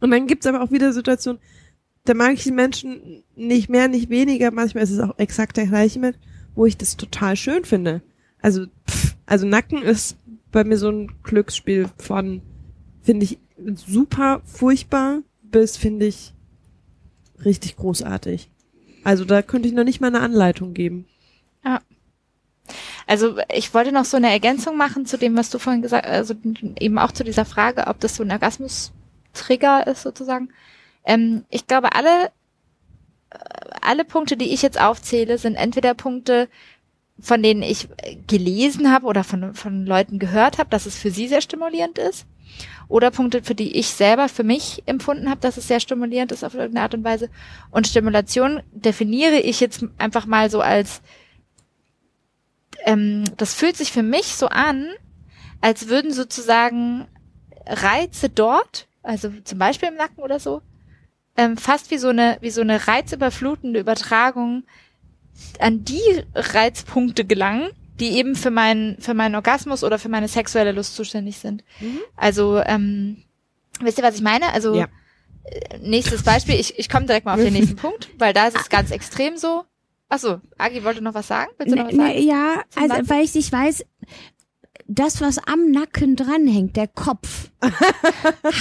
Und 0.00 0.10
dann 0.10 0.26
gibt's 0.26 0.46
aber 0.46 0.62
auch 0.62 0.70
wieder 0.70 0.92
Situationen, 0.92 1.40
da 2.04 2.14
mag 2.14 2.34
ich 2.34 2.44
die 2.44 2.52
Menschen 2.52 3.24
nicht 3.34 3.68
mehr, 3.68 3.88
nicht 3.88 4.10
weniger, 4.10 4.50
manchmal 4.50 4.84
ist 4.84 4.90
es 4.90 5.00
auch 5.00 5.18
exakt 5.18 5.56
der 5.56 5.66
gleiche 5.66 5.98
Mensch, 5.98 6.16
wo 6.54 6.66
ich 6.66 6.76
das 6.76 6.96
total 6.96 7.36
schön 7.36 7.64
finde. 7.64 8.02
Also, 8.40 8.66
pff, 8.88 9.16
also 9.26 9.46
Nacken 9.46 9.82
ist 9.82 10.16
bei 10.52 10.64
mir 10.64 10.78
so 10.78 10.90
ein 10.90 11.12
Glücksspiel 11.22 11.88
von, 11.98 12.42
finde 13.02 13.24
ich 13.24 13.38
super 13.74 14.42
furchtbar 14.44 15.22
bis 15.50 15.76
finde 15.76 16.06
ich 16.06 16.34
richtig 17.44 17.76
großartig. 17.76 18.50
Also 19.04 19.24
da 19.24 19.42
könnte 19.42 19.68
ich 19.68 19.74
noch 19.74 19.84
nicht 19.84 20.00
mal 20.00 20.08
eine 20.08 20.20
Anleitung 20.20 20.74
geben. 20.74 21.06
Ja. 21.64 21.80
Also 23.06 23.36
ich 23.52 23.72
wollte 23.72 23.92
noch 23.92 24.04
so 24.04 24.16
eine 24.16 24.30
Ergänzung 24.30 24.76
machen 24.76 25.06
zu 25.06 25.16
dem, 25.16 25.36
was 25.36 25.50
du 25.50 25.58
vorhin 25.58 25.82
gesagt 25.82 26.06
hast, 26.06 26.12
also 26.12 26.34
eben 26.80 26.98
auch 26.98 27.12
zu 27.12 27.22
dieser 27.22 27.44
Frage, 27.44 27.86
ob 27.86 28.00
das 28.00 28.16
so 28.16 28.24
ein 28.24 28.32
Orgasmus-Trigger 28.32 29.86
ist 29.86 30.02
sozusagen. 30.02 30.50
Ähm, 31.04 31.44
ich 31.48 31.66
glaube, 31.68 31.94
alle, 31.94 32.26
äh, 33.30 33.38
alle 33.80 34.04
Punkte, 34.04 34.36
die 34.36 34.52
ich 34.52 34.62
jetzt 34.62 34.80
aufzähle, 34.80 35.38
sind 35.38 35.54
entweder 35.54 35.94
Punkte, 35.94 36.48
von 37.18 37.42
denen 37.42 37.62
ich 37.62 37.88
gelesen 38.26 38.92
habe 38.92 39.06
oder 39.06 39.24
von, 39.24 39.54
von 39.54 39.86
Leuten 39.86 40.18
gehört 40.18 40.58
habe, 40.58 40.68
dass 40.68 40.84
es 40.84 40.98
für 40.98 41.10
sie 41.10 41.28
sehr 41.28 41.40
stimulierend 41.40 41.98
ist. 41.98 42.26
Oder 42.88 43.10
Punkte, 43.10 43.42
für 43.42 43.54
die 43.54 43.76
ich 43.76 43.88
selber 43.88 44.28
für 44.28 44.44
mich 44.44 44.82
empfunden 44.86 45.30
habe, 45.30 45.40
dass 45.40 45.56
es 45.56 45.66
sehr 45.66 45.80
stimulierend 45.80 46.30
ist 46.30 46.44
auf 46.44 46.54
irgendeine 46.54 46.84
Art 46.84 46.94
und 46.94 47.04
Weise. 47.04 47.30
Und 47.70 47.86
Stimulation 47.86 48.60
definiere 48.72 49.38
ich 49.38 49.60
jetzt 49.60 49.84
einfach 49.98 50.26
mal 50.26 50.50
so 50.50 50.60
als, 50.60 51.02
ähm, 52.86 53.24
das 53.36 53.52
fühlt 53.52 53.76
sich 53.76 53.92
für 53.92 54.02
mich 54.02 54.36
so 54.36 54.48
an, 54.48 54.88
als 55.60 55.88
würden 55.88 56.12
sozusagen 56.12 57.06
Reize 57.66 58.28
dort, 58.30 58.88
also 59.02 59.30
zum 59.44 59.58
Beispiel 59.58 59.88
im 59.88 59.96
Nacken 59.96 60.22
oder 60.22 60.40
so, 60.40 60.62
ähm, 61.36 61.56
fast 61.56 61.90
wie 61.90 61.98
so 61.98 62.08
eine, 62.08 62.38
wie 62.40 62.50
so 62.50 62.62
eine 62.62 62.86
reizüberflutende 62.86 63.80
Übertragung 63.80 64.64
an 65.58 65.84
die 65.84 66.24
Reizpunkte 66.34 67.24
gelangen, 67.26 67.68
die 68.00 68.12
eben 68.12 68.36
für 68.36 68.50
meinen 68.50 68.98
für 69.00 69.14
meinen 69.14 69.34
Orgasmus 69.34 69.84
oder 69.84 69.98
für 69.98 70.08
meine 70.08 70.28
sexuelle 70.28 70.72
Lust 70.72 70.94
zuständig 70.94 71.38
sind. 71.38 71.62
Mhm. 71.80 72.00
Also 72.16 72.62
ähm, 72.64 73.24
wisst 73.80 73.98
ihr, 73.98 74.04
was 74.04 74.14
ich 74.14 74.22
meine? 74.22 74.52
Also 74.52 74.74
ja. 74.74 74.88
Äh, 75.44 75.78
nächstes 75.78 76.22
Beispiel. 76.22 76.54
Ich, 76.54 76.78
ich 76.78 76.88
komme 76.88 77.06
direkt 77.06 77.26
mal 77.26 77.34
auf 77.34 77.40
den 77.40 77.52
nächsten 77.58 77.76
Punkt, 77.76 78.08
weil 78.18 78.32
da 78.32 78.46
ist 78.46 78.56
es 78.56 78.68
ganz 78.68 78.90
extrem 78.90 79.36
so. 79.36 79.64
Achso, 80.08 80.40
Agi 80.56 80.84
wollte 80.84 81.02
noch 81.02 81.14
was 81.14 81.26
sagen? 81.26 81.50
Willst 81.58 81.72
du 81.72 81.78
noch 81.78 81.88
was 81.88 81.96
sagen? 81.96 82.22
Ja, 82.22 82.62
also 82.76 82.88
Nacken? 82.88 83.10
weil 83.10 83.24
ich 83.24 83.34
nicht 83.34 83.52
weiß, 83.52 83.84
das, 84.88 85.20
was 85.20 85.38
am 85.38 85.70
Nacken 85.70 86.16
dranhängt, 86.16 86.76
der 86.76 86.86
Kopf. 86.86 87.50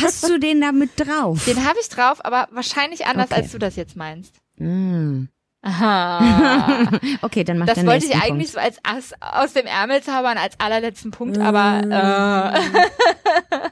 hast 0.02 0.28
du 0.28 0.40
den 0.40 0.62
damit 0.62 0.92
drauf? 0.98 1.46
Den 1.46 1.66
habe 1.66 1.78
ich 1.80 1.90
drauf, 1.90 2.24
aber 2.26 2.48
wahrscheinlich 2.52 3.06
anders, 3.06 3.32
okay. 3.32 3.42
als 3.42 3.52
du 3.52 3.60
das 3.60 3.76
jetzt 3.76 3.96
meinst. 3.96 4.36
Mm. 4.58 5.26
Aha. 5.62 6.92
okay, 7.24 7.44
dann 7.44 7.58
mach 7.58 7.66
Das 7.66 7.84
wollte 7.86 8.06
ich 8.06 8.16
eigentlich 8.16 8.52
so 8.52 8.60
als 8.60 8.78
aus, 8.88 9.14
aus 9.20 9.54
dem 9.54 9.66
Ärmel 9.66 10.04
zaubern 10.04 10.38
als 10.38 10.60
allerletzten 10.60 11.10
Punkt, 11.10 11.40
aber 11.40 12.54
äh, 12.54 13.70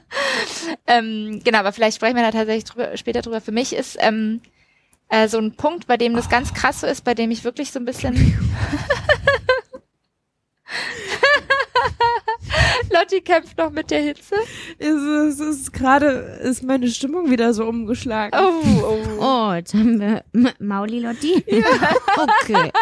ähm, 0.88 1.40
genau, 1.44 1.58
aber 1.58 1.72
vielleicht 1.72 1.96
sprechen 1.96 2.16
wir 2.16 2.24
da 2.24 2.32
tatsächlich 2.32 2.64
drüber, 2.64 2.96
später 2.96 3.22
drüber. 3.22 3.40
Für 3.40 3.52
mich 3.52 3.72
ist 3.72 3.96
ähm, 4.00 4.40
äh, 5.14 5.28
so 5.28 5.38
ein 5.38 5.54
Punkt, 5.54 5.86
bei 5.86 5.96
dem 5.96 6.14
das 6.14 6.28
ganz 6.28 6.52
krass 6.52 6.80
so 6.80 6.88
ist, 6.88 7.04
bei 7.04 7.14
dem 7.14 7.30
ich 7.30 7.44
wirklich 7.44 7.70
so 7.70 7.78
ein 7.78 7.84
bisschen 7.84 8.14
Lotti 12.90 13.20
kämpft 13.20 13.56
noch 13.58 13.70
mit 13.70 13.90
der 13.90 14.02
Hitze. 14.02 14.34
Es 14.78 14.88
ist, 14.88 15.40
ist 15.40 15.72
gerade, 15.72 16.06
ist 16.42 16.62
meine 16.62 16.88
Stimmung 16.88 17.30
wieder 17.30 17.54
so 17.54 17.64
umgeschlagen. 17.66 18.36
Oh, 18.38 18.62
oh. 18.82 19.02
oh 19.20 19.52
jetzt 19.54 19.74
haben 19.74 20.00
wir 20.00 20.24
Mauli 20.58 21.00
Lotti. 21.00 21.44
Ja. 21.46 21.64
okay. 22.16 22.72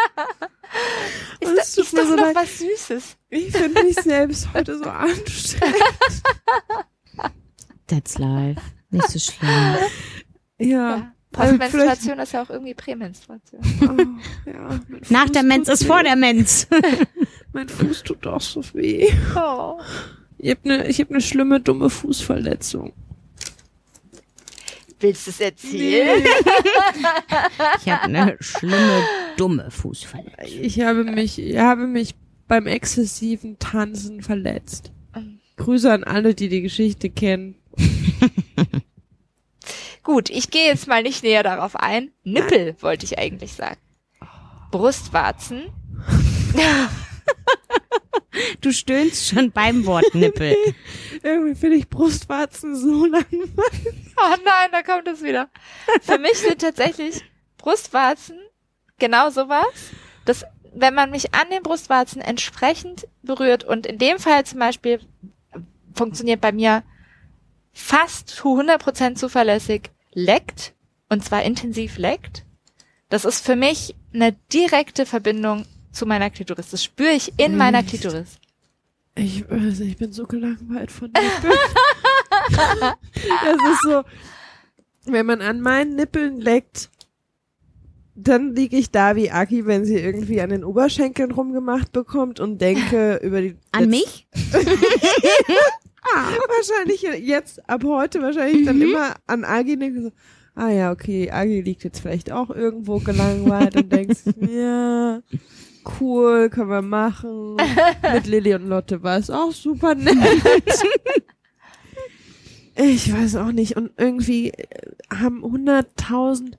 Ist, 1.39 1.57
das 1.57 1.77
ist 1.77 1.97
doch 1.97 2.05
so 2.05 2.15
noch 2.15 2.35
was 2.35 2.59
Süßes. 2.59 3.17
Ich 3.29 3.51
finde 3.51 3.83
mich 3.83 3.95
selbst 3.95 4.47
heute 4.53 4.77
so 4.77 4.85
anstrengend. 4.85 6.23
That's 7.87 8.17
life. 8.17 8.61
Nicht 8.89 9.09
so 9.09 9.19
schlimm. 9.19 9.77
Ja. 10.57 10.95
ja. 10.95 11.12
Postmenstruation 11.33 12.19
ist 12.19 12.31
ja 12.31 12.43
auch 12.43 12.49
irgendwie 12.49 12.73
Prämenstruation. 12.73 13.61
Oh, 13.81 14.49
ja, 14.49 14.79
Nach 15.09 15.29
der 15.29 15.43
Menz 15.43 15.67
ist 15.67 15.85
vor 15.85 16.03
der 16.03 16.15
Menz. 16.15 16.67
mein 17.53 17.67
Fuß 17.67 18.03
tut 18.03 18.25
doch 18.25 18.39
so 18.39 18.61
weh. 18.73 19.09
Oh. 19.35 19.79
Ich 20.37 20.51
habe 20.51 20.61
eine 20.63 20.87
hab 20.87 21.09
ne 21.09 21.21
schlimme, 21.21 21.59
dumme 21.59 21.89
Fußverletzung. 21.89 22.93
Willst 24.99 25.27
du 25.27 25.31
es 25.31 25.39
erzählen? 25.41 26.23
Nee. 26.23 26.29
ich 27.83 27.91
habe 27.91 28.03
eine 28.03 28.37
schlimme, 28.39 29.03
dumme 29.35 29.71
Fußverletzung. 29.71 30.61
Ich 30.61 30.79
habe 30.79 31.03
mich, 31.03 31.39
ich 31.39 31.57
habe 31.57 31.87
mich 31.87 32.15
beim 32.47 32.67
exzessiven 32.67 33.57
Tanzen 33.59 34.21
verletzt. 34.21 34.91
Grüße 35.57 35.91
an 35.91 36.03
alle, 36.03 36.33
die 36.33 36.49
die 36.49 36.61
Geschichte 36.61 37.09
kennen. 37.09 37.55
Gut, 40.03 40.29
ich 40.29 40.49
gehe 40.51 40.67
jetzt 40.67 40.87
mal 40.87 41.01
nicht 41.01 41.23
näher 41.23 41.43
darauf 41.43 41.75
ein. 41.75 42.11
Nippel 42.23 42.75
wollte 42.81 43.05
ich 43.05 43.17
eigentlich 43.17 43.53
sagen. 43.53 43.79
Brustwarzen. 44.71 45.71
Du 48.61 48.71
stöhnst 48.71 49.27
schon 49.27 49.51
beim 49.51 49.85
Wort 49.85 50.15
Nippel. 50.15 50.55
Irgendwie 51.23 51.55
finde 51.55 51.77
ich 51.77 51.89
Brustwarzen 51.89 52.75
so 52.75 53.05
langweilig. 53.05 53.51
Oh 54.15 54.35
nein, 54.45 54.69
da 54.71 54.83
kommt 54.83 55.07
es 55.07 55.23
wieder. 55.23 55.49
Für 56.01 56.19
mich 56.19 56.37
sind 56.37 56.61
tatsächlich 56.61 57.23
Brustwarzen 57.57 58.37
genau 58.99 59.29
sowas, 59.31 59.65
dass 60.25 60.45
wenn 60.73 60.93
man 60.93 61.09
mich 61.09 61.33
an 61.33 61.49
den 61.51 61.63
Brustwarzen 61.63 62.21
entsprechend 62.21 63.07
berührt 63.23 63.63
und 63.63 63.85
in 63.87 63.97
dem 63.97 64.19
Fall 64.19 64.45
zum 64.45 64.59
Beispiel 64.59 64.99
funktioniert 65.95 66.41
bei 66.41 66.51
mir 66.51 66.83
fast 67.73 68.29
zu 68.29 68.59
100% 68.59 69.15
zuverlässig 69.15 69.91
leckt, 70.13 70.73
und 71.09 71.23
zwar 71.23 71.43
intensiv 71.43 71.97
leckt, 71.97 72.45
das 73.09 73.25
ist 73.25 73.45
für 73.45 73.55
mich 73.55 73.95
eine 74.13 74.33
direkte 74.51 75.05
Verbindung 75.05 75.65
zu 75.91 76.05
meiner 76.05 76.29
Klitoris. 76.29 76.69
Das 76.69 76.83
spüre 76.83 77.11
ich 77.11 77.33
in 77.37 77.51
Echt? 77.51 77.55
meiner 77.55 77.83
Klitoris. 77.83 78.39
Ich, 79.15 79.47
also 79.49 79.83
ich 79.83 79.97
bin 79.97 80.11
so 80.11 80.25
gelangweilt 80.25 80.91
von 80.91 81.11
Nippeln. 81.11 81.53
das 82.49 82.93
ist 83.71 83.81
so, 83.83 84.03
wenn 85.05 85.25
man 85.25 85.41
an 85.41 85.61
meinen 85.61 85.95
Nippeln 85.95 86.41
leckt, 86.41 86.89
dann 88.15 88.55
liege 88.55 88.77
ich 88.77 88.91
da 88.91 89.15
wie 89.15 89.31
Aki, 89.31 89.65
wenn 89.65 89.85
sie 89.85 89.97
irgendwie 89.97 90.41
an 90.41 90.49
den 90.49 90.63
Oberschenkeln 90.63 91.31
rumgemacht 91.31 91.91
bekommt 91.91 92.39
und 92.39 92.59
denke 92.59 93.19
über 93.23 93.41
die. 93.41 93.57
An 93.71 93.89
mich? 93.89 94.27
ah, 96.03 96.31
wahrscheinlich 96.47 97.01
jetzt, 97.25 97.67
ab 97.69 97.83
heute 97.83 98.21
wahrscheinlich 98.21 98.61
mhm. 98.61 98.65
dann 98.65 98.81
immer 98.81 99.15
an 99.27 99.45
Agi 99.45 99.77
denke 99.77 100.01
so, 100.03 100.11
ah 100.55 100.69
ja, 100.69 100.91
okay, 100.91 101.31
Agi 101.31 101.61
liegt 101.61 101.83
jetzt 101.83 101.99
vielleicht 101.99 102.31
auch 102.31 102.49
irgendwo 102.49 102.99
gelangweilt 102.99 103.75
und 103.75 103.91
denkst, 103.91 104.21
ja, 104.39 105.21
cool, 105.99 106.49
können 106.49 106.69
wir 106.69 106.81
machen. 106.81 107.57
Mit 108.13 108.27
Lilly 108.27 108.55
und 108.55 108.67
Lotte 108.67 109.03
war 109.03 109.17
es 109.17 109.29
auch 109.29 109.51
super 109.51 109.95
nett. 109.95 110.15
ich 112.75 113.13
weiß 113.13 113.35
auch 113.37 113.51
nicht. 113.51 113.75
Und 113.75 113.91
irgendwie 113.97 114.49
äh, 114.49 114.91
haben 115.13 115.41
hunderttausend 115.43 116.57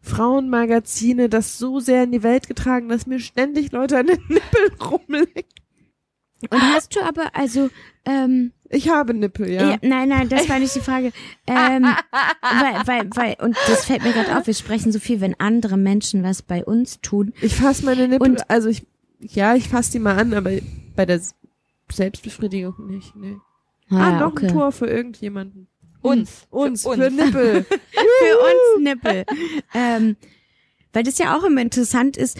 Frauenmagazine 0.00 1.28
das 1.28 1.58
so 1.58 1.80
sehr 1.80 2.04
in 2.04 2.12
die 2.12 2.22
Welt 2.22 2.46
getragen, 2.46 2.88
dass 2.88 3.06
mir 3.06 3.18
ständig 3.18 3.72
Leute 3.72 3.98
an 3.98 4.06
den 4.06 4.20
Nippeln 4.28 4.80
rumlecken. 4.80 5.44
Und 6.50 6.62
hast 6.62 6.94
du 6.94 7.00
aber, 7.00 7.34
also, 7.34 7.70
ähm, 8.04 8.52
ich 8.70 8.88
habe 8.88 9.14
Nippel, 9.14 9.50
ja. 9.50 9.70
ja. 9.70 9.76
Nein, 9.82 10.08
nein, 10.08 10.28
das 10.28 10.48
war 10.48 10.58
nicht 10.58 10.74
die 10.74 10.80
Frage. 10.80 11.12
Ähm, 11.48 11.84
weil, 12.42 12.86
weil, 12.86 13.10
weil, 13.14 13.36
und 13.40 13.56
das 13.68 13.84
fällt 13.84 14.02
mir 14.02 14.12
gerade 14.12 14.36
auf, 14.36 14.48
wir 14.48 14.54
sprechen 14.54 14.90
so 14.90 14.98
viel, 14.98 15.20
wenn 15.20 15.38
andere 15.38 15.76
Menschen 15.76 16.24
was 16.24 16.42
bei 16.42 16.64
uns 16.64 17.00
tun. 17.00 17.32
Ich 17.40 17.54
fasse 17.54 17.84
meine 17.84 18.08
Nippel, 18.08 18.30
und, 18.30 18.50
also 18.50 18.68
ich, 18.68 18.84
ja, 19.20 19.54
ich 19.54 19.68
fasse 19.68 19.92
die 19.92 20.00
mal 20.00 20.18
an, 20.18 20.34
aber 20.34 20.50
bei 20.96 21.06
der 21.06 21.20
Selbstbefriedigung 21.92 22.74
nicht, 22.88 23.14
nee. 23.14 23.36
Ah, 23.90 24.16
ah 24.16 24.20
noch 24.20 24.32
okay. 24.32 24.46
ein 24.46 24.52
Tor 24.52 24.72
für 24.72 24.86
irgendjemanden. 24.86 25.68
Uns. 26.02 26.46
Uns, 26.50 26.82
für, 26.82 26.88
uns. 26.88 27.04
für 27.04 27.10
Nippel. 27.10 27.64
für 27.64 28.38
uns 28.38 28.82
Nippel. 28.82 29.24
Ähm, 29.72 30.16
weil 30.92 31.02
das 31.02 31.18
ja 31.18 31.36
auch 31.36 31.44
immer 31.44 31.60
interessant 31.60 32.16
ist. 32.16 32.38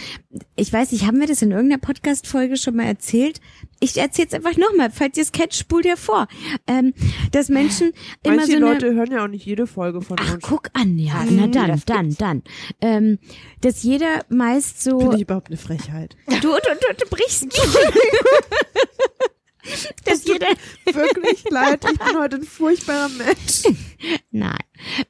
Ich 0.57 0.72
weiß 0.72 0.93
nicht, 0.93 1.07
haben 1.07 1.20
wir 1.20 1.27
das 1.27 1.43
in 1.43 1.51
irgendeiner 1.51 1.81
Podcast-Folge 1.81 2.57
schon 2.57 2.77
mal 2.77 2.87
erzählt? 2.87 3.41
Ich 3.81 3.97
erzähle 3.99 4.29
es 4.29 4.35
einfach 4.35 4.57
nochmal, 4.57 4.91
falls 4.91 5.16
ihr 5.16 5.22
es 5.22 5.33
kennt, 5.33 5.55
spult 5.55 5.85
ihr 5.85 5.97
vor. 5.97 6.29
Ähm, 6.66 6.95
dass 7.33 7.49
Menschen 7.49 7.93
immer 8.22 8.37
Manche 8.37 8.53
so 8.53 8.57
eine, 8.57 8.66
Leute 8.66 8.95
hören 8.95 9.12
ja 9.12 9.24
auch 9.24 9.29
nicht 9.29 9.45
jede 9.45 9.66
Folge 9.66 10.01
von 10.01 10.16
Ach, 10.20 10.35
uns. 10.35 10.43
guck 10.43 10.70
an, 10.72 10.99
ja, 10.99 11.24
mhm, 11.24 11.37
na 11.37 11.47
dann, 11.49 11.83
dann, 11.85 12.14
dann. 12.16 12.43
Ähm, 12.81 13.18
dass 13.61 13.83
jeder 13.83 14.24
meist 14.29 14.83
so... 14.83 14.99
Finde 14.99 15.16
ich 15.16 15.22
überhaupt 15.22 15.49
eine 15.49 15.59
Frechheit. 15.59 16.16
Du, 16.27 16.35
du, 16.41 16.51
du, 16.51 16.95
du 16.99 17.07
brichst 17.11 17.45
mich. 17.45 17.55
dass 20.05 20.24
jeder... 20.24 20.49
Wirklich 20.87 21.45
leid, 21.51 21.85
ich 21.85 21.99
bin 21.99 22.18
heute 22.18 22.37
ein 22.37 22.45
furchtbarer 22.45 23.11
Mensch. 23.11 23.62
Nein. 24.31 24.59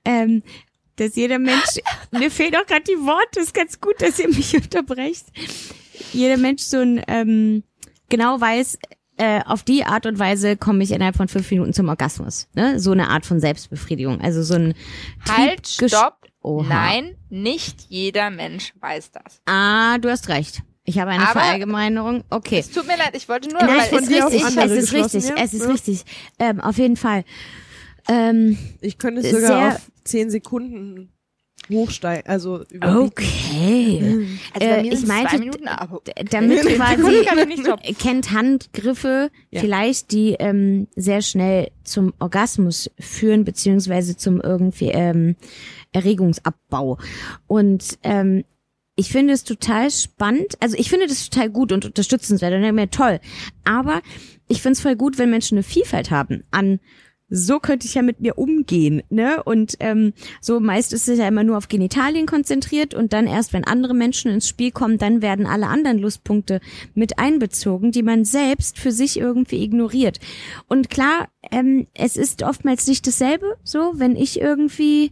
Ähm, 0.04 0.42
dass 0.96 1.14
jeder 1.14 1.38
Mensch, 1.38 1.78
mir 2.10 2.30
fehlen 2.30 2.56
auch 2.56 2.66
gerade 2.66 2.84
die 2.84 2.98
Worte, 2.98 3.40
ist 3.40 3.54
ganz 3.54 3.80
gut, 3.80 4.00
dass 4.00 4.18
ihr 4.18 4.28
mich 4.28 4.54
unterbrecht. 4.54 5.26
Jeder 6.12 6.38
Mensch 6.38 6.62
so 6.62 6.78
ein, 6.78 7.02
ähm, 7.06 7.62
genau 8.08 8.40
weiß, 8.40 8.78
äh, 9.18 9.40
auf 9.46 9.62
die 9.62 9.84
Art 9.84 10.04
und 10.06 10.18
Weise 10.18 10.56
komme 10.56 10.82
ich 10.84 10.90
innerhalb 10.90 11.16
von 11.16 11.28
fünf 11.28 11.50
Minuten 11.50 11.72
zum 11.72 11.88
Orgasmus. 11.88 12.48
Ne? 12.54 12.78
So 12.80 12.92
eine 12.92 13.08
Art 13.08 13.24
von 13.24 13.40
Selbstbefriedigung. 13.40 14.20
Also 14.20 14.42
so 14.42 14.54
ein 14.54 14.74
Halt, 15.28 15.66
stopp. 15.66 16.26
Oha. 16.42 16.66
Nein, 16.68 17.16
nicht 17.30 17.86
jeder 17.88 18.30
Mensch 18.30 18.72
weiß 18.80 19.10
das. 19.12 19.40
Ah, 19.46 19.98
du 19.98 20.10
hast 20.10 20.28
recht. 20.28 20.62
Ich 20.84 20.98
habe 21.00 21.10
eine 21.10 21.24
Aber- 21.28 21.40
Verallgemeinerung. 21.40 22.22
Okay. 22.30 22.58
Es 22.60 22.70
tut 22.70 22.86
mir 22.86 22.96
leid, 22.96 23.10
ich 23.14 23.28
wollte 23.28 23.48
nur, 23.48 23.60
Nein, 23.60 23.78
weil 23.78 23.86
von 23.88 23.98
ist 23.98 24.10
es 24.10 24.32
richtig, 24.32 24.44
es 24.56 24.72
ist 24.72 24.92
richtig, 24.92 25.28
ja? 25.28 25.34
es 25.42 25.54
ist 25.54 25.62
Ja. 25.64 25.70
richtig. 25.70 26.04
Ähm, 26.38 26.60
auf 26.60 26.78
jeden 26.78 26.96
Fall. 26.96 27.24
Ähm, 28.08 28.56
Ich 28.80 28.98
könnte 28.98 29.22
es 29.22 29.30
sogar 29.32 29.68
auf 29.74 29.90
zehn 30.04 30.30
Sekunden 30.30 31.10
hochsteigen, 31.70 32.26
also 32.26 32.62
überbieten. 32.70 33.06
okay. 33.06 34.28
also 34.54 34.68
bei 34.68 34.82
äh, 34.82 34.88
ich 34.88 35.06
meinte, 35.06 35.30
zwei 35.30 35.38
Minuten, 35.38 35.68
aber 35.68 36.00
Damit 36.30 36.60
quasi 36.76 37.94
kennt 37.98 38.32
Handgriffe 38.32 39.30
Ja. 39.50 39.60
vielleicht, 39.60 40.12
die 40.12 40.36
ähm, 40.38 40.88
sehr 40.96 41.22
schnell 41.22 41.70
zum 41.84 42.12
Orgasmus 42.18 42.90
führen, 42.98 43.44
beziehungsweise 43.44 44.16
zum 44.16 44.40
irgendwie 44.40 44.88
ähm, 44.88 45.36
Erregungsabbau. 45.92 46.98
Und 47.46 47.98
ähm, 48.02 48.44
ich 48.96 49.10
finde 49.10 49.34
es 49.34 49.44
total 49.44 49.90
spannend. 49.90 50.54
Also 50.60 50.76
ich 50.78 50.88
finde 50.88 51.06
das 51.06 51.28
total 51.28 51.50
gut 51.50 51.70
und 51.70 51.84
unterstützenswert 51.84 52.54
und 52.54 52.74
mir 52.74 52.90
toll. 52.90 53.20
Aber 53.64 54.00
ich 54.48 54.62
finde 54.62 54.72
es 54.72 54.80
voll 54.80 54.96
gut, 54.96 55.18
wenn 55.18 55.30
Menschen 55.30 55.56
eine 55.58 55.62
Vielfalt 55.62 56.10
haben 56.10 56.44
an 56.50 56.80
so 57.28 57.58
könnte 57.58 57.86
ich 57.86 57.94
ja 57.94 58.02
mit 58.02 58.20
mir 58.20 58.38
umgehen, 58.38 59.02
ne? 59.10 59.42
Und 59.42 59.76
ähm, 59.80 60.12
so 60.40 60.60
meist 60.60 60.92
ist 60.92 61.08
es 61.08 61.18
ja 61.18 61.26
immer 61.26 61.42
nur 61.42 61.56
auf 61.56 61.68
Genitalien 61.68 62.26
konzentriert 62.26 62.94
und 62.94 63.12
dann 63.12 63.26
erst, 63.26 63.52
wenn 63.52 63.64
andere 63.64 63.94
Menschen 63.94 64.30
ins 64.30 64.48
Spiel 64.48 64.70
kommen, 64.70 64.98
dann 64.98 65.22
werden 65.22 65.46
alle 65.46 65.66
anderen 65.66 65.98
Lustpunkte 65.98 66.60
mit 66.94 67.18
einbezogen, 67.18 67.90
die 67.90 68.02
man 68.02 68.24
selbst 68.24 68.78
für 68.78 68.92
sich 68.92 69.18
irgendwie 69.18 69.62
ignoriert. 69.62 70.20
Und 70.68 70.88
klar, 70.88 71.28
ähm, 71.50 71.86
es 71.94 72.16
ist 72.16 72.42
oftmals 72.42 72.86
nicht 72.86 73.06
dasselbe, 73.06 73.56
so, 73.64 73.92
wenn 73.94 74.14
ich 74.14 74.40
irgendwie 74.40 75.10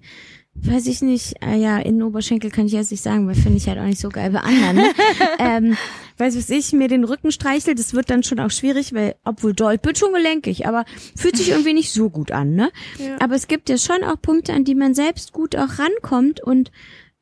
weiß 0.54 0.86
ich 0.86 1.02
nicht, 1.02 1.34
äh, 1.42 1.56
ja, 1.56 1.78
in 1.78 2.02
Oberschenkel 2.02 2.50
kann 2.50 2.66
ich 2.66 2.72
jetzt 2.72 2.90
nicht 2.90 3.02
sagen, 3.02 3.26
weil 3.26 3.34
finde 3.34 3.58
ich 3.58 3.68
halt 3.68 3.78
auch 3.78 3.84
nicht 3.84 4.00
so 4.00 4.08
geil 4.08 4.30
bei 4.30 4.40
anderen. 4.40 4.76
Ne? 4.76 4.94
ähm, 5.38 5.76
weiß 6.18 6.36
was 6.36 6.48
ich, 6.50 6.72
mir 6.72 6.88
den 6.88 7.04
Rücken 7.04 7.32
streichel, 7.32 7.74
das 7.74 7.94
wird 7.94 8.10
dann 8.10 8.22
schon 8.22 8.40
auch 8.40 8.50
schwierig, 8.50 8.94
weil, 8.94 9.16
obwohl 9.24 9.52
doll, 9.52 9.78
wird 9.82 9.98
schon 9.98 10.12
gelenkig, 10.12 10.66
aber 10.66 10.84
fühlt 11.16 11.36
sich 11.36 11.50
irgendwie 11.50 11.74
nicht 11.74 11.92
so 11.92 12.08
gut 12.08 12.30
an, 12.30 12.54
ne? 12.54 12.70
Ja. 12.98 13.20
Aber 13.20 13.34
es 13.34 13.48
gibt 13.48 13.68
ja 13.68 13.78
schon 13.78 14.04
auch 14.04 14.20
Punkte, 14.20 14.52
an 14.52 14.64
die 14.64 14.74
man 14.74 14.94
selbst 14.94 15.32
gut 15.32 15.56
auch 15.56 15.78
rankommt 15.78 16.40
und 16.40 16.70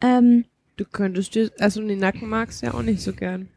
ähm, 0.03 0.45
Du 0.77 0.85
könntest 0.87 1.35
dir, 1.35 1.51
also 1.59 1.81
den 1.87 1.99
Nacken 1.99 2.29
magst 2.29 2.63
du 2.63 2.67
ja 2.67 2.75
auch 2.75 2.83
nicht 2.83 3.03
so 3.03 3.13
gern. 3.13 3.49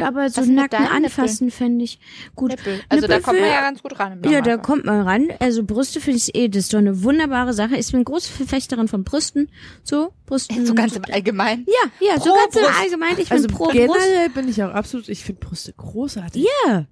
Aber 0.00 0.28
so 0.28 0.42
deinen 0.42 0.58
anfassen 0.70 1.50
fände 1.50 1.84
ich 1.84 1.98
gut. 2.34 2.50
Nippel. 2.50 2.80
Also 2.88 3.06
da 3.06 3.16
Nippel 3.16 3.22
kommt 3.22 3.40
man 3.40 3.48
ja 3.48 3.60
ganz 3.60 3.82
gut 3.82 3.98
ran. 3.98 4.20
Im 4.22 4.30
Ja, 4.30 4.40
da 4.40 4.56
kommt 4.56 4.84
man 4.84 5.02
ran. 5.02 5.28
Also 5.40 5.64
Brüste 5.64 6.00
finde 6.00 6.18
ich 6.18 6.34
eh, 6.34 6.48
das 6.48 6.64
ist 6.64 6.74
doch 6.74 6.78
eine 6.78 7.02
wunderbare 7.02 7.52
Sache. 7.52 7.76
Ich 7.76 7.90
bin 7.92 8.04
große 8.04 8.30
Verfechterin 8.32 8.88
von 8.88 9.04
Brüsten. 9.04 9.50
So, 9.82 10.12
Brüsten. 10.26 10.66
so 10.66 10.74
ganz 10.74 10.96
im 10.96 11.04
Allgemeinen. 11.10 11.66
Ja, 11.66 12.08
ja, 12.08 12.20
so 12.20 12.30
Pro 12.30 12.38
ganz 12.38 12.56
im 12.56 12.62
Brust. 12.62 12.80
Allgemeinen. 12.80 13.18
Ich 13.18 13.32
also 13.32 13.46
bin 13.46 13.56
pro 13.56 13.64
Brust. 13.64 13.76
generell 13.76 14.28
bin 14.30 14.48
ich 14.48 14.62
auch 14.62 14.70
absolut, 14.70 15.08
ich 15.08 15.24
finde 15.24 15.40
Brüste 15.40 15.72
großartig. 15.72 16.46
Ja. 16.66 16.86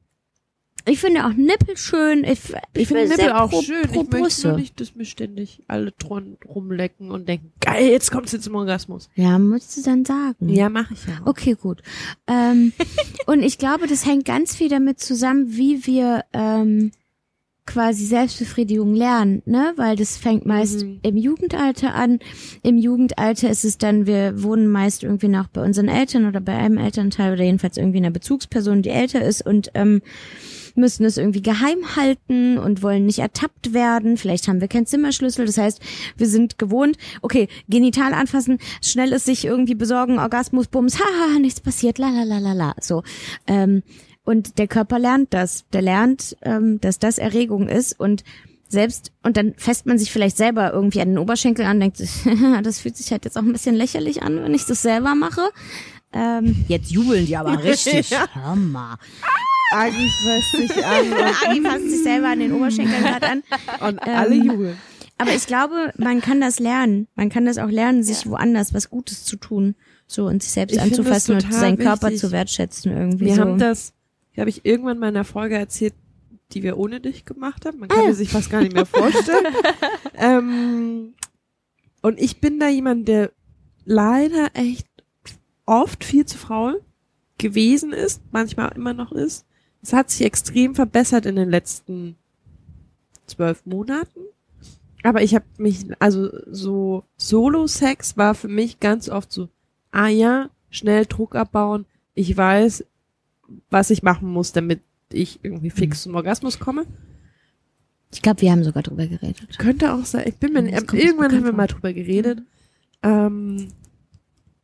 Ich 0.85 0.99
finde 1.01 1.27
auch 1.27 1.33
Nippel 1.33 1.77
schön. 1.77 2.25
Ich, 2.25 2.41
Ich 2.75 2.89
finde 2.89 3.09
Nippel 3.09 3.33
auch 3.33 3.51
pro, 3.51 3.63
schön. 3.63 3.83
Pro 3.89 4.03
ich 4.03 4.11
möchte 4.11 4.49
nur 4.49 4.57
nicht, 4.59 4.81
dass 4.81 4.95
mir 4.95 5.05
ständig 5.05 5.63
alle 5.69 5.93
dran 5.93 6.37
rumlecken 6.47 7.11
und 7.11 7.29
denken, 7.29 7.53
geil, 7.61 7.87
jetzt 7.89 8.11
kommt's 8.11 8.33
jetzt 8.33 8.45
zum 8.45 8.55
Orgasmus. 8.55 9.09
Ja, 9.15 9.39
musst 9.39 9.77
du 9.77 9.83
dann 9.83 10.05
sagen. 10.05 10.49
Ja, 10.49 10.69
mache 10.69 10.95
ich 10.95 11.07
ja 11.07 11.21
auch. 11.23 11.27
Okay, 11.29 11.55
gut. 11.61 11.83
Ähm, 12.27 12.73
und 13.27 13.43
ich 13.43 13.59
glaube, 13.59 13.87
das 13.87 14.07
hängt 14.07 14.25
ganz 14.25 14.57
viel 14.57 14.69
damit 14.69 14.99
zusammen, 15.01 15.47
wie 15.57 15.87
wir 15.87 16.25
ähm, 16.33 16.91
quasi 17.65 18.05
Selbstbefriedigung 18.07 18.93
lernen, 18.93 19.41
ne? 19.47 19.73
Weil 19.77 19.95
das 19.95 20.17
fängt 20.17 20.47
meist 20.47 20.83
Mhm. 20.83 20.99
im 21.05 21.17
Jugendalter 21.17 21.95
an. 21.95 22.19
Im 22.65 22.77
Jugendalter 22.77 23.49
ist 23.51 23.65
es 23.65 23.79
dann, 23.79 24.05
wir 24.07 24.43
wohnen 24.43 24.67
meist 24.67 25.05
irgendwie 25.05 25.29
noch 25.29 25.47
bei 25.47 25.63
unseren 25.63 25.87
Eltern 25.87 26.27
oder 26.27 26.41
bei 26.41 26.57
einem 26.57 26.77
Elternteil 26.77 27.35
oder 27.35 27.45
jedenfalls 27.45 27.77
irgendwie 27.77 27.99
einer 27.99 28.11
Bezugsperson, 28.11 28.83
die 28.83 28.91
älter 28.91 29.23
ist 29.25 29.47
und 29.47 29.71
ähm, 29.75 30.03
müssen 30.77 31.05
es 31.05 31.17
irgendwie 31.17 31.43
geheim 31.43 31.97
halten 31.97 32.59
und 32.59 32.83
wollen 32.83 33.07
nicht 33.07 33.19
ertappt 33.19 33.73
werden. 33.73 34.17
Vielleicht 34.17 34.49
haben 34.49 34.61
wir 34.61 34.69
keinen 34.69 34.87
Zimmerschlüssel. 34.87 35.47
Das 35.47 35.59
heißt, 35.59 35.81
wir 36.17 36.27
sind 36.27 36.59
gewohnt, 36.59 36.97
okay, 37.21 37.49
genital 37.69 38.15
anfassen, 38.15 38.59
schnelles 38.83 39.25
sich 39.25 39.45
irgendwie 39.45 39.75
besorgen, 39.75 40.19
Orgasmus, 40.19 40.69
Bums, 40.69 40.99
haha, 40.99 41.39
nichts 41.39 41.61
passiert, 41.61 41.99
la 41.99 42.11
la 42.11 42.25
la 42.25 42.39
la 42.39 42.53
la. 42.53 42.75
So. 42.81 43.03
Ähm, 43.47 43.83
und 44.25 44.59
der 44.59 44.69
Körper 44.69 44.99
lernt 44.99 45.35
das. 45.35 45.65
Der 45.73 45.83
lernt, 45.83 46.37
ähm, 46.43 46.81
dass 46.81 46.99
das 46.99 47.19
Erregung 47.19 47.69
ist 47.69 47.99
und 47.99 48.23
selbst, 48.69 49.13
und 49.23 49.37
dann 49.37 49.55
fässt 49.57 49.87
man 49.87 49.99
sich 49.99 50.11
vielleicht 50.11 50.37
selber 50.37 50.73
irgendwie 50.73 51.03
an 51.03 51.09
den 51.09 51.19
Oberschenkel 51.19 51.67
an, 51.67 51.79
denkt 51.79 51.99
sich, 51.99 52.11
das 52.63 52.81
fühlt 52.81 52.97
sich 52.97 53.13
halt 53.13 53.25
jetzt 53.25 53.37
auch 53.37 53.43
ein 53.43 53.53
bisschen 53.53 53.75
lächerlich 53.75 54.23
an, 54.23 54.43
wenn 54.43 54.55
ich 54.55 54.65
das 54.65 54.83
selber 54.83 55.15
mache. 55.15 55.51
Ähm, 56.13 56.65
jetzt 56.69 56.91
jubeln 56.91 57.27
die 57.27 57.37
aber 57.37 57.63
richtig. 57.65 58.11
Hör 58.33 58.57
mal. 58.57 58.97
Agi 59.73 60.09
fasst 60.25 60.53
sich 60.53 60.85
an 60.85 61.13
Agi 61.49 61.61
fasst 61.63 61.91
sich 61.91 62.03
selber 62.03 62.29
an 62.29 62.39
den 62.41 62.53
Oberschenkeln 62.53 63.03
gerade 63.03 63.27
an. 63.29 63.43
und, 63.81 63.89
und 63.89 64.09
alle 64.09 64.35
Ähm, 64.35 64.43
jubeln. 64.45 64.77
Aber 65.19 65.35
ich 65.35 65.47
glaube, 65.47 65.93
man 65.99 66.21
kann 66.21 66.41
das 66.41 66.59
lernen. 66.59 67.07
Man 67.15 67.29
kann 67.29 67.45
das 67.47 67.59
auch 67.59 67.71
lernen, 67.71 68.03
sich 68.03 68.27
woanders 68.27 68.75
was 68.75 68.91
Gutes 68.91 69.25
zu 69.25 69.37
tun. 69.37 69.75
So 70.09 70.27
und 70.27 70.43
sich 70.43 70.53
selbst 70.53 70.75
Ich 70.77 70.83
anzufassen 70.83 71.37
und 71.37 71.53
seinen 71.53 71.79
Körper 71.79 72.09
wichtig. 72.09 72.21
zu 72.21 72.33
wertschätzen 72.33 72.93
irgendwie. 72.93 73.27
Wir 73.27 73.35
so. 73.37 73.41
haben 73.43 73.59
das, 73.59 73.93
habe 74.37 74.51
ich 74.51 74.65
irgendwann 74.65 74.99
mal 74.99 75.09
in 75.09 75.17
einer 75.17 75.25
Folge 75.25 75.55
erzählt, 75.57 75.95
die 76.53 76.63
wir 76.63 76.77
ohne 76.77 77.01
dich 77.01 77.25
gemacht 77.25 77.65
haben. 77.65 77.79
Man 77.79 77.91
Ah. 77.91 77.95
kann 77.95 78.07
mir 78.07 78.15
sich 78.15 78.31
fast 78.31 78.51
gar 78.51 78.61
nicht 78.63 78.75
mehr 78.75 78.85
vorstellen. 78.85 79.47
ähm, 80.19 81.15
und 82.03 82.21
ich 82.21 82.41
bin 82.41 82.59
da 82.59 82.69
jemand, 82.69 83.07
der 83.09 83.31
leider 83.85 84.51
echt 84.55 84.87
oft 85.67 86.05
viel 86.05 86.27
zu 86.27 86.37
faul 86.37 86.83
gewesen 87.39 87.93
ist, 87.93 88.21
manchmal 88.33 88.73
immer 88.77 88.93
noch 88.93 89.13
ist. 89.13 89.47
Es 89.83 89.93
hat 89.93 90.11
sich 90.11 90.25
extrem 90.25 90.75
verbessert 90.75 91.27
in 91.27 91.37
den 91.37 91.51
letzten 91.51 92.17
zwölf 93.27 93.67
Monaten. 93.67 94.21
Aber 95.03 95.23
ich 95.23 95.35
habe 95.35 95.45
mich, 95.59 95.85
also 95.99 96.31
so 96.47 97.05
Solo-Sex 97.17 98.17
war 98.17 98.35
für 98.35 98.49
mich 98.49 98.79
ganz 98.79 99.09
oft 99.09 99.33
so, 99.33 99.49
ah 99.91 100.07
ja, 100.07 100.51
schnell 100.71 101.07
Druck 101.07 101.35
abbauen. 101.35 101.87
Ich 102.15 102.37
weiß, 102.37 102.85
was 103.71 103.91
ich 103.91 104.03
machen 104.03 104.29
muss, 104.29 104.53
damit 104.53 104.81
ich 105.13 105.41
irgendwie 105.43 105.71
fix 105.71 106.05
zum 106.05 106.15
Orgasmus 106.15 106.59
komme. 106.59 106.87
ich 108.13 108.23
glaube, 108.23 108.43
wir 108.43 108.53
haben 108.53 108.65
sogar 108.65 108.83
drüber 108.83 109.07
geredet. 109.07 109.59
Könnte 109.59 109.93
auch 109.93 110.05
sein. 110.05 110.25
Ich 110.29 110.37
bin 110.37 110.53
mir, 110.53 110.69
irgendwann 110.71 111.33
haben 111.33 111.45
wir 111.45 111.53
mal 111.53 111.67
drüber 111.67 111.93
geredet. 111.93 112.43
Ähm, 113.03 113.69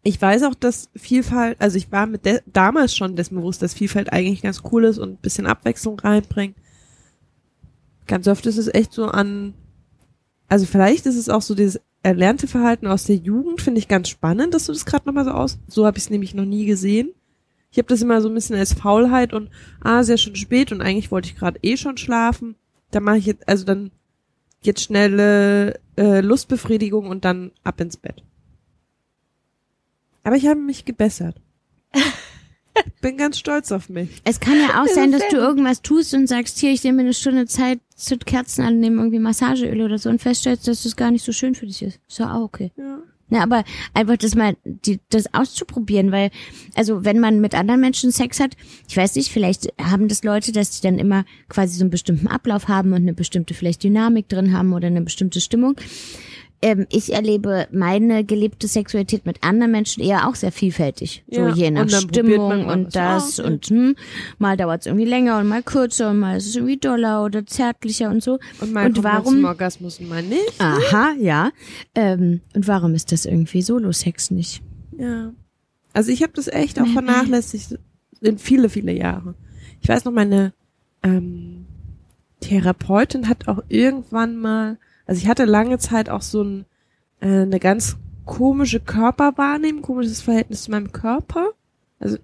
ich 0.08 0.22
weiß 0.22 0.44
auch, 0.44 0.54
dass 0.54 0.88
Vielfalt, 0.96 1.60
also 1.60 1.76
ich 1.76 1.92
war 1.92 2.06
mit 2.06 2.24
de 2.24 2.40
damals 2.46 2.96
schon 2.96 3.14
dessen 3.14 3.34
bewusst, 3.34 3.60
dass 3.60 3.74
Vielfalt 3.74 4.10
eigentlich 4.10 4.40
ganz 4.40 4.62
cool 4.72 4.84
ist 4.84 4.96
und 4.96 5.10
ein 5.10 5.16
bisschen 5.18 5.44
Abwechslung 5.44 6.00
reinbringt. 6.00 6.56
Ganz 8.06 8.26
oft 8.26 8.46
ist 8.46 8.56
es 8.56 8.72
echt 8.72 8.94
so 8.94 9.04
an, 9.04 9.52
also 10.48 10.64
vielleicht 10.64 11.04
ist 11.04 11.16
es 11.16 11.28
auch 11.28 11.42
so 11.42 11.54
dieses 11.54 11.82
erlernte 12.02 12.46
Verhalten 12.46 12.86
aus 12.86 13.04
der 13.04 13.16
Jugend, 13.16 13.60
finde 13.60 13.80
ich 13.80 13.86
ganz 13.86 14.08
spannend, 14.08 14.54
dass 14.54 14.64
du 14.64 14.72
das 14.72 14.86
gerade 14.86 15.06
nochmal 15.06 15.26
so 15.26 15.32
aus, 15.32 15.58
so 15.68 15.84
habe 15.84 15.98
ich 15.98 16.04
es 16.04 16.10
nämlich 16.10 16.32
noch 16.32 16.46
nie 16.46 16.64
gesehen. 16.64 17.10
Ich 17.70 17.76
habe 17.76 17.88
das 17.88 18.00
immer 18.00 18.22
so 18.22 18.30
ein 18.30 18.34
bisschen 18.34 18.56
als 18.56 18.72
Faulheit 18.72 19.34
und 19.34 19.50
ah, 19.82 20.02
sehr 20.04 20.16
schon 20.16 20.36
spät 20.36 20.72
und 20.72 20.80
eigentlich 20.80 21.10
wollte 21.10 21.28
ich 21.28 21.36
gerade 21.36 21.58
eh 21.62 21.76
schon 21.76 21.98
schlafen. 21.98 22.54
Da 22.92 23.00
mache 23.00 23.18
ich 23.18 23.26
jetzt, 23.26 23.46
also 23.46 23.66
dann 23.66 23.90
jetzt 24.62 24.80
schnelle 24.80 25.78
äh, 25.98 26.22
Lustbefriedigung 26.22 27.08
und 27.08 27.26
dann 27.26 27.52
ab 27.62 27.78
ins 27.82 27.98
Bett. 27.98 28.22
Aber 30.28 30.36
ich 30.36 30.46
habe 30.46 30.60
mich 30.60 30.84
gebessert. 30.84 31.36
Bin 33.00 33.16
ganz 33.16 33.38
stolz 33.38 33.72
auf 33.72 33.88
mich. 33.88 34.20
Es 34.24 34.40
kann 34.40 34.60
ja 34.60 34.78
auch 34.78 34.84
Das 34.84 34.94
sein, 34.94 35.10
dass 35.10 35.26
du 35.30 35.38
irgendwas 35.38 35.80
tust 35.80 36.12
und 36.12 36.26
sagst, 36.26 36.58
hier, 36.58 36.70
ich 36.70 36.84
nehme 36.84 36.96
mir 36.96 37.04
eine 37.04 37.14
Stunde 37.14 37.46
Zeit, 37.46 37.80
zünd 37.96 38.26
Kerzen 38.26 38.62
an, 38.62 38.78
nehme 38.78 38.96
irgendwie 38.98 39.20
Massageöl 39.20 39.80
oder 39.80 39.96
so 39.96 40.10
und 40.10 40.20
feststellst, 40.20 40.68
dass 40.68 40.82
das 40.82 40.96
gar 40.96 41.10
nicht 41.12 41.24
so 41.24 41.32
schön 41.32 41.54
für 41.54 41.64
dich 41.64 41.80
ist. 41.80 41.98
Ist 42.06 42.18
ja 42.18 42.34
auch 42.34 42.42
okay. 42.42 42.72
Ja. 42.76 42.98
Na, 43.30 43.42
aber 43.42 43.64
einfach 43.94 44.18
das 44.18 44.34
mal, 44.34 44.54
die, 44.64 45.00
das 45.08 45.32
auszuprobieren, 45.32 46.12
weil, 46.12 46.30
also 46.74 47.06
wenn 47.06 47.20
man 47.20 47.40
mit 47.40 47.54
anderen 47.54 47.80
Menschen 47.80 48.12
Sex 48.12 48.38
hat, 48.38 48.54
ich 48.86 48.98
weiß 48.98 49.14
nicht, 49.16 49.32
vielleicht 49.32 49.72
haben 49.80 50.08
das 50.08 50.24
Leute, 50.24 50.52
dass 50.52 50.78
die 50.78 50.86
dann 50.86 50.98
immer 50.98 51.24
quasi 51.48 51.78
so 51.78 51.84
einen 51.84 51.90
bestimmten 51.90 52.26
Ablauf 52.26 52.68
haben 52.68 52.92
und 52.92 53.00
eine 53.00 53.14
bestimmte 53.14 53.54
vielleicht 53.54 53.82
Dynamik 53.82 54.28
drin 54.28 54.52
haben 54.52 54.74
oder 54.74 54.88
eine 54.88 55.00
bestimmte 55.00 55.40
Stimmung. 55.40 55.76
Ähm, 56.60 56.86
ich 56.90 57.12
erlebe 57.12 57.68
meine 57.70 58.24
gelebte 58.24 58.66
Sexualität 58.66 59.24
mit 59.26 59.44
anderen 59.44 59.70
Menschen 59.70 60.02
eher 60.02 60.26
auch 60.28 60.34
sehr 60.34 60.50
vielfältig. 60.50 61.22
So 61.30 61.40
Ja, 61.42 61.54
je 61.54 61.70
nach 61.70 61.88
Stimmung 61.88 62.66
und 62.66 62.96
das 62.96 63.36
ja. 63.36 63.44
und 63.44 63.66
hm, 63.66 63.94
mal 64.38 64.56
dauert 64.56 64.80
es 64.80 64.86
irgendwie 64.86 65.04
länger 65.06 65.38
und 65.38 65.46
mal 65.46 65.62
kürzer 65.62 66.10
und 66.10 66.18
mal 66.18 66.36
ist 66.36 66.48
es 66.48 66.56
irgendwie 66.56 66.76
doller 66.76 67.24
oder 67.24 67.46
zärtlicher 67.46 68.10
und 68.10 68.24
so. 68.24 68.40
Und 68.60 68.72
mal 68.72 68.86
Und 68.86 69.04
warum- 69.04 69.34
zum 69.34 69.44
Orgasmus 69.44 70.00
und 70.00 70.08
mal 70.08 70.22
nicht. 70.22 70.54
Aha, 70.58 71.12
ja. 71.20 71.50
Ähm, 71.94 72.40
und 72.54 72.66
warum 72.66 72.94
ist 72.94 73.12
das 73.12 73.24
irgendwie 73.24 73.62
Solo-Sex 73.62 74.32
nicht? 74.32 74.60
Ja. 74.98 75.32
Also 75.92 76.10
ich 76.10 76.22
habe 76.24 76.32
das 76.34 76.48
echt 76.48 76.80
auch 76.80 76.86
vernachlässigt 76.88 77.78
in 78.20 78.36
viele, 78.38 78.68
viele 78.68 78.92
Jahre. 78.92 79.34
Ich 79.80 79.88
weiß 79.88 80.04
noch, 80.04 80.12
meine 80.12 80.52
ähm, 81.04 81.66
Therapeutin 82.40 83.28
hat 83.28 83.48
auch 83.48 83.60
irgendwann 83.68 84.36
mal, 84.36 84.78
also 85.08 85.20
ich 85.20 85.26
hatte 85.26 85.44
lange 85.44 85.78
Zeit 85.78 86.08
auch 86.08 86.22
so 86.22 86.42
ein, 86.42 86.64
äh, 87.20 87.42
eine 87.42 87.58
ganz 87.58 87.96
komische 88.24 88.78
Körperwahrnehmung, 88.78 89.82
komisches 89.82 90.20
Verhältnis 90.20 90.62
zu 90.62 90.70
meinem 90.70 90.92
Körper. 90.92 91.50
Also 91.98 92.18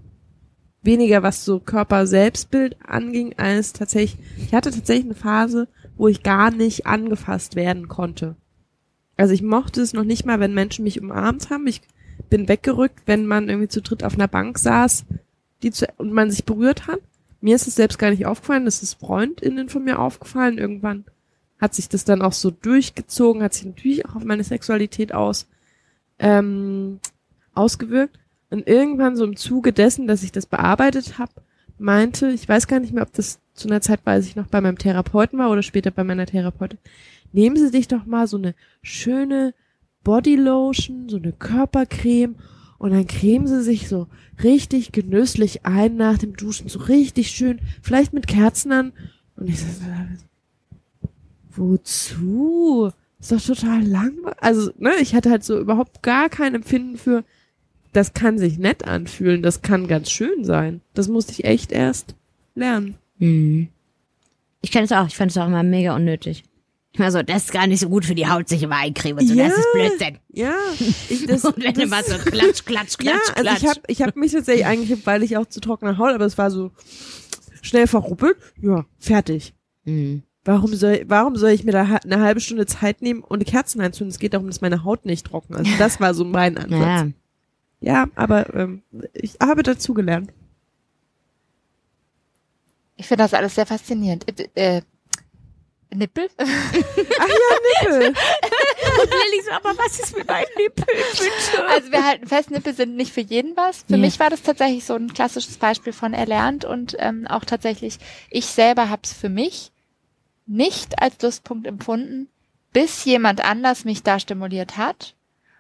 weniger 0.83 1.25
was 1.25 1.45
so 1.45 1.59
Körper-Selbstbild 1.59 2.77
anging, 2.87 3.35
als 3.37 3.73
tatsächlich, 3.73 4.25
ich 4.39 4.55
hatte 4.55 4.71
tatsächlich 4.71 5.07
eine 5.07 5.15
Phase, 5.15 5.67
wo 5.97 6.07
ich 6.07 6.23
gar 6.23 6.53
nicht 6.53 6.87
angefasst 6.87 7.57
werden 7.57 7.89
konnte. 7.89 8.37
Also 9.17 9.35
ich 9.35 9.43
mochte 9.43 9.81
es 9.81 9.93
noch 9.93 10.05
nicht 10.05 10.25
mal, 10.27 10.39
wenn 10.39 10.55
Menschen 10.55 10.85
mich 10.85 11.01
umarmt 11.01 11.51
haben. 11.51 11.67
Ich 11.67 11.81
bin 12.31 12.49
weggerückt, 12.49 13.03
wenn 13.07 13.27
man 13.27 13.49
irgendwie 13.49 13.69
zu 13.69 13.83
dritt 13.83 14.05
auf 14.05 14.15
einer 14.15 14.29
Bank 14.29 14.59
saß 14.59 15.05
die 15.65 15.73
zu, 15.73 15.89
und 15.97 16.13
man 16.13 16.31
sich 16.31 16.45
berührt 16.45 16.87
hat. 16.87 17.01
Mir 17.41 17.57
ist 17.57 17.67
es 17.67 17.75
selbst 17.75 17.99
gar 17.99 18.11
nicht 18.11 18.27
aufgefallen, 18.27 18.65
das 18.65 18.83
ist 18.83 18.95
FreundInnen 18.95 19.69
von 19.69 19.85
mir 19.85 19.99
aufgefallen. 19.99 20.59
Irgendwann 20.59 21.05
hat 21.65 21.75
sich 21.75 21.89
das 21.89 22.05
dann 22.05 22.23
auch 22.23 22.33
so 22.33 22.51
durchgezogen, 22.51 23.43
hat 23.43 23.55
sich 23.55 23.65
natürlich 23.65 24.07
auch 24.07 24.15
auf 24.15 24.25
meine 24.25 24.45
Sexualität 24.45 25.13
aus, 25.15 25.47
ähm, 26.19 27.01
ausgewirkt. 27.55 28.19
Und 28.51 28.69
irgendwann 28.69 29.17
so 29.17 29.25
im 29.25 29.37
Zuge 29.37 29.73
dessen, 29.73 30.07
dass 30.07 30.23
ich 30.23 30.31
das 30.31 30.47
bearbeitet 30.47 31.19
habe, 31.19 31.33
meinte, 31.79 32.29
ich 32.29 32.49
weiß 32.49 32.69
gar 32.69 32.79
nicht 32.79 32.93
mehr, 32.93 33.03
ob 33.03 33.13
das 33.15 33.41
zu 33.55 33.69
einer 33.69 33.81
Zeit, 33.81 34.01
weil 34.05 34.21
ich 34.21 34.37
noch 34.37 34.47
bei 34.47 34.61
meinem 34.61 34.79
Therapeuten 34.79 35.39
war 35.39 35.51
oder 35.51 35.63
später 35.63 35.91
bei 35.91 36.05
meiner 36.05 36.27
Therapeutin, 36.27 36.79
nehmen 37.33 37.57
Sie 37.57 37.69
sich 37.69 37.89
doch 37.89 38.05
mal 38.05 38.27
so 38.27 38.37
eine 38.37 38.55
schöne 38.83 39.55
Bodylotion, 40.05 41.09
so 41.09 41.17
eine 41.17 41.33
Körpercreme 41.33 42.37
und 42.79 42.91
dann 42.93 43.07
cremen 43.07 43.47
Sie 43.47 43.63
sich 43.63 43.89
so 43.89 44.07
richtig 44.43 44.93
genüsslich 44.93 45.65
ein 45.65 45.97
nach 45.97 46.19
dem 46.19 46.37
Duschen, 46.37 46.69
so 46.69 46.81
richtig 46.81 47.31
schön, 47.31 47.61
vielleicht 47.83 48.13
mit 48.13 48.27
Kerzen 48.27 48.71
an. 48.71 48.93
Und 49.37 49.49
ich 49.49 49.59
so, 49.59 49.67
wozu? 51.57 52.91
Ist 53.21 53.33
doch 53.33 53.41
total 53.41 53.83
langweilig. 53.83 54.37
Also, 54.41 54.71
ne, 54.79 54.93
ich 55.01 55.15
hatte 55.15 55.31
halt 55.31 55.45
so 55.45 55.59
überhaupt 55.59 56.03
gar 56.03 56.29
kein 56.29 56.55
Empfinden 56.55 56.99
für, 56.99 57.25
das 57.93 58.13
kann 58.13 58.39
sich 58.39 58.59
nett 58.59 58.85
anfühlen, 58.87 59.43
das 59.43 59.63
kann 59.63 59.89
ganz 59.89 60.11
schön 60.11 60.45
sein. 60.45 60.83
Das 60.95 61.09
musste 61.09 61.33
ich 61.33 61.45
echt 61.45 61.73
erst 61.73 62.15
lernen. 62.55 62.97
Hm. 63.19 63.69
Ich 64.61 64.71
kenne 64.71 64.85
es 64.85 64.93
auch, 64.93 65.07
ich 65.07 65.17
fand 65.17 65.31
es 65.31 65.39
auch 65.39 65.47
immer 65.47 65.63
mega 65.63 65.95
unnötig. 65.95 66.45
Immer 66.97 67.11
so, 67.11 67.23
das 67.23 67.45
ist 67.45 67.53
gar 67.53 67.67
nicht 67.67 67.81
so 67.81 67.89
gut 67.89 68.05
für 68.05 68.15
die 68.15 68.29
Haut, 68.29 68.49
sich 68.49 68.63
immer 68.63 68.77
eincremen. 68.77 69.27
So, 69.27 69.35
Ja. 69.35 69.49
Das 69.49 69.59
ist 69.59 69.73
Blödsinn. 69.73 70.19
Ja, 70.31 70.55
ich, 71.09 71.27
das, 71.27 71.45
Und 71.45 71.63
wenn 71.63 71.75
das, 71.75 71.85
immer 71.85 72.03
so 72.05 72.19
klatsch, 72.19 72.65
klatsch, 72.65 72.97
ja, 73.03 73.13
klatsch, 73.13 73.37
also 73.37 73.43
klatsch. 73.43 73.63
ich 73.63 73.69
habe 73.69 73.81
ich 73.89 74.03
hab 74.03 74.17
mich 74.17 74.33
tatsächlich 74.33 74.65
eingeklebt, 74.67 75.05
weil 75.07 75.23
ich 75.23 75.37
auch 75.37 75.47
zu 75.47 75.61
trockener 75.61 75.99
Haut, 75.99 76.11
aber 76.15 76.25
es 76.25 76.39
war 76.39 76.51
so 76.51 76.71
schnell 77.63 77.87
verruppelt. 77.89 78.37
Ja, 78.61 78.85
fertig. 78.99 79.55
Hm. 79.85 80.23
Warum 80.47 80.75
soll, 80.75 81.05
warum 81.07 81.37
soll 81.37 81.51
ich 81.51 81.65
mir 81.65 81.73
da 81.73 81.83
eine 82.05 82.21
halbe 82.21 82.41
Stunde 82.41 82.67
Zeit 82.67 83.01
nehmen 83.01 83.23
und 83.23 83.45
Kerzen 83.47 83.81
anzünden? 83.81 84.11
Es 84.11 84.19
geht 84.19 84.35
darum, 84.35 84.47
dass 84.47 84.61
meine 84.61 84.85
Haut 84.85 85.07
nicht 85.07 85.27
trocken 85.27 85.55
ist. 85.55 85.71
Das 85.79 86.01
war 86.01 86.13
so 86.15 86.25
mein 86.25 86.59
Ansatz. 86.59 86.81
Ja. 86.81 87.07
Ja, 87.81 88.07
aber 88.15 88.55
ähm, 88.55 88.83
ich 89.13 89.37
habe 89.43 89.63
dazugelernt. 89.63 90.33
Ich 92.97 93.07
finde 93.07 93.25
das 93.25 93.35
alles 93.35 93.55
sehr 93.55 93.67
faszinierend. 93.67 94.25
Äh, 94.55 94.77
äh, 94.77 94.83
Nippel? 95.95 96.29
Ach 96.39 96.47
ja, 96.47 97.89
Nippel. 97.91 98.07
Und 99.03 99.11
Lilly 99.11 99.43
so, 99.45 99.51
aber 99.53 99.71
was 99.79 99.99
ist 100.01 100.17
mit 100.17 100.27
meinen 100.27 100.47
Nippeln, 100.57 100.87
bitte? 100.87 101.69
Also 101.69 101.93
wir 101.93 102.05
halten 102.05 102.27
fest, 102.27 102.51
Nippel 102.51 102.75
sind 102.75 102.97
nicht 102.97 103.13
für 103.13 103.21
jeden 103.21 103.57
was. 103.57 103.83
Für 103.83 103.93
Ja. 103.93 103.99
mich 103.99 104.19
war 104.19 104.31
das 104.31 104.43
tatsächlich 104.43 104.85
so 104.85 104.95
ein 104.95 105.13
klassisches 105.13 105.57
Beispiel 105.59 105.93
von 105.93 106.15
erlernt 106.15 106.65
und 106.65 106.97
ähm, 106.99 107.27
auch 107.27 107.45
tatsächlich, 107.45 107.99
ich 108.31 108.47
selber 108.47 108.89
habe 108.89 109.03
es 109.05 109.13
für 109.13 109.29
mich 109.29 109.73
nicht 110.47 111.01
als 111.01 111.21
Lustpunkt 111.23 111.67
empfunden, 111.67 112.29
bis 112.73 113.05
jemand 113.05 113.45
anders 113.45 113.85
mich 113.85 114.03
da 114.03 114.19
stimuliert 114.19 114.77
hat 114.77 115.15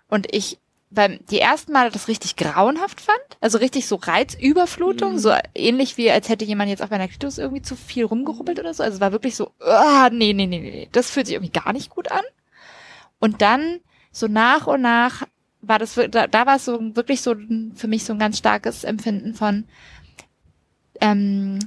und 0.08 0.32
ich 0.34 0.58
beim 0.94 1.18
die 1.30 1.40
ersten 1.40 1.72
Male 1.72 1.90
das 1.90 2.08
richtig 2.08 2.36
grauenhaft 2.36 3.00
fand, 3.00 3.18
also 3.40 3.58
richtig 3.58 3.86
so 3.86 3.96
Reizüberflutung, 3.96 5.18
so 5.18 5.32
ähnlich 5.54 5.96
wie 5.96 6.10
als 6.10 6.28
hätte 6.28 6.44
jemand 6.44 6.70
jetzt 6.70 6.82
auf 6.82 6.90
meiner 6.90 7.08
Klitoris 7.08 7.38
irgendwie 7.38 7.62
zu 7.62 7.76
viel 7.76 8.04
rumgerubbelt 8.04 8.60
oder 8.60 8.72
so. 8.72 8.82
Also 8.82 8.96
es 8.96 9.00
war 9.00 9.12
wirklich 9.12 9.34
so, 9.34 9.50
ah, 9.60 10.08
nee, 10.12 10.32
nee, 10.32 10.46
nee, 10.46 10.60
nee, 10.60 10.88
das 10.92 11.10
fühlt 11.10 11.26
sich 11.26 11.34
irgendwie 11.34 11.52
gar 11.52 11.72
nicht 11.72 11.90
gut 11.90 12.10
an. 12.10 12.22
Und 13.18 13.42
dann 13.42 13.80
so 14.12 14.28
nach 14.28 14.66
und 14.66 14.82
nach 14.82 15.26
war 15.62 15.78
das, 15.78 15.94
da, 16.10 16.26
da 16.26 16.46
war 16.46 16.56
es 16.56 16.64
so 16.64 16.78
wirklich 16.94 17.22
so 17.22 17.34
für 17.74 17.88
mich 17.88 18.04
so 18.04 18.12
ein 18.12 18.18
ganz 18.18 18.38
starkes 18.38 18.84
Empfinden 18.84 19.34
von 19.34 19.64
ähm, 21.00 21.58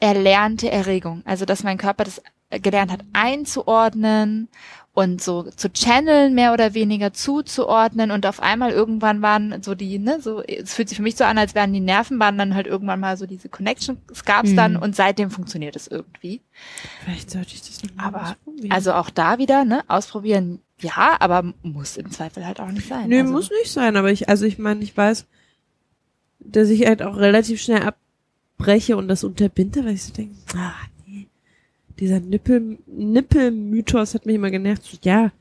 erlernte 0.00 0.70
Erregung. 0.70 1.22
Also 1.24 1.44
dass 1.44 1.62
mein 1.62 1.78
Körper 1.78 2.04
das 2.04 2.22
gelernt 2.50 2.92
hat 2.92 3.00
einzuordnen 3.12 4.48
und 4.92 5.20
so 5.20 5.42
zu 5.50 5.72
channeln, 5.72 6.34
mehr 6.34 6.52
oder 6.52 6.72
weniger 6.74 7.12
zuzuordnen 7.12 8.12
und 8.12 8.26
auf 8.26 8.40
einmal 8.40 8.70
irgendwann 8.70 9.22
waren 9.22 9.60
so 9.60 9.74
die, 9.74 9.98
ne, 9.98 10.20
so, 10.20 10.40
es 10.42 10.74
fühlt 10.74 10.88
sich 10.88 10.96
für 10.96 11.02
mich 11.02 11.16
so 11.16 11.24
an, 11.24 11.36
als 11.36 11.56
wären 11.56 11.72
die 11.72 11.80
Nervenbahnen 11.80 12.38
dann 12.38 12.54
halt 12.54 12.68
irgendwann 12.68 13.00
mal 13.00 13.16
so 13.16 13.26
diese 13.26 13.48
Connection, 13.48 13.96
es 14.12 14.24
gab's 14.24 14.50
Mhm. 14.50 14.56
dann 14.56 14.76
und 14.76 14.94
seitdem 14.94 15.30
funktioniert 15.32 15.74
es 15.74 15.88
irgendwie. 15.88 16.42
Vielleicht 17.02 17.30
sollte 17.30 17.54
ich 17.54 17.62
das 17.62 17.82
noch 17.82 17.94
mal 17.96 18.04
Aber. 18.04 18.36
Also 18.68 18.92
auch 18.92 19.10
da 19.10 19.38
wieder, 19.38 19.64
ne, 19.64 19.82
ausprobieren, 19.88 20.60
ja, 20.78 21.16
aber 21.18 21.52
muss 21.62 21.96
im 21.96 22.12
Zweifel 22.12 22.46
halt 22.46 22.60
auch 22.60 22.70
nicht 22.70 22.86
sein. 22.86 23.08
Nö, 23.08 23.20
also, 23.20 23.32
muss 23.32 23.50
nicht 23.50 23.72
sein, 23.72 23.96
aber 23.96 24.12
ich, 24.12 24.28
also 24.28 24.44
ich 24.44 24.58
meine, 24.58 24.84
ich 24.84 24.96
weiß, 24.96 25.26
dass 26.38 26.68
ich 26.68 26.86
halt 26.86 27.02
auch 27.02 27.16
relativ 27.16 27.60
schnell 27.60 27.82
abbreche 28.58 28.96
und 28.96 29.08
das 29.08 29.24
unterbinde, 29.24 29.84
weil 29.84 29.94
ich 29.94 30.04
so 30.04 30.12
denke, 30.12 30.34
ah, 30.56 30.74
nee, 31.06 31.26
dieser 31.98 32.20
Nippel, 32.20 32.78
Nippelmythos 32.86 34.14
hat 34.14 34.26
mich 34.26 34.36
immer 34.36 34.50
genervt. 34.50 34.84
So, 34.84 34.98
ja, 35.02 35.32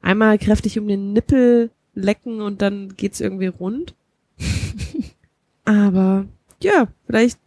einmal 0.00 0.38
kräftig 0.38 0.78
um 0.78 0.88
den 0.88 1.12
Nippel 1.12 1.70
lecken 1.94 2.40
und 2.40 2.62
dann 2.62 2.96
geht's 2.96 3.20
irgendwie 3.20 3.48
rund. 3.48 3.94
aber 5.64 6.26
ja, 6.62 6.88
vielleicht 7.06 7.38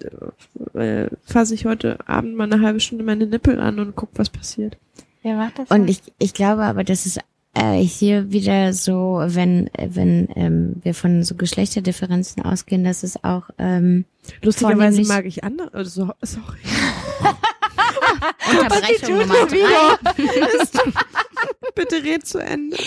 äh, 0.73 1.07
fasse 1.23 1.53
ich 1.53 1.65
heute 1.65 2.07
Abend 2.07 2.35
mal 2.35 2.51
eine 2.51 2.61
halbe 2.61 2.79
Stunde 2.79 3.03
meine 3.03 3.27
Nippel 3.27 3.59
an 3.59 3.79
und 3.79 3.95
guck, 3.95 4.09
was 4.15 4.29
passiert. 4.29 4.77
Wer 5.21 5.35
macht 5.35 5.59
das? 5.59 5.71
Und 5.71 5.89
ich, 5.89 6.01
ich 6.19 6.33
glaube 6.33 6.63
aber, 6.63 6.83
das 6.83 7.05
ist 7.05 7.19
äh, 7.53 7.79
hier 7.79 8.31
wieder 8.31 8.73
so, 8.73 9.21
wenn, 9.25 9.69
wenn 9.77 10.27
ähm, 10.35 10.75
wir 10.83 10.93
von 10.93 11.23
so 11.23 11.35
Geschlechterdifferenzen 11.35 12.43
ausgehen, 12.43 12.83
dass 12.83 13.03
es 13.03 13.23
auch 13.23 13.49
ähm, 13.59 14.05
Lustigerweise 14.41 15.03
mag 15.03 15.25
ich 15.25 15.43
andere, 15.43 15.73
also, 15.73 16.11
sorry. 16.21 16.59
Unterbrechung 18.49 19.17
Nummer 19.17 19.45
drei. 19.47 20.13
Bitte 21.75 22.03
red 22.03 22.25
zu 22.25 22.39
Ende. 22.39 22.77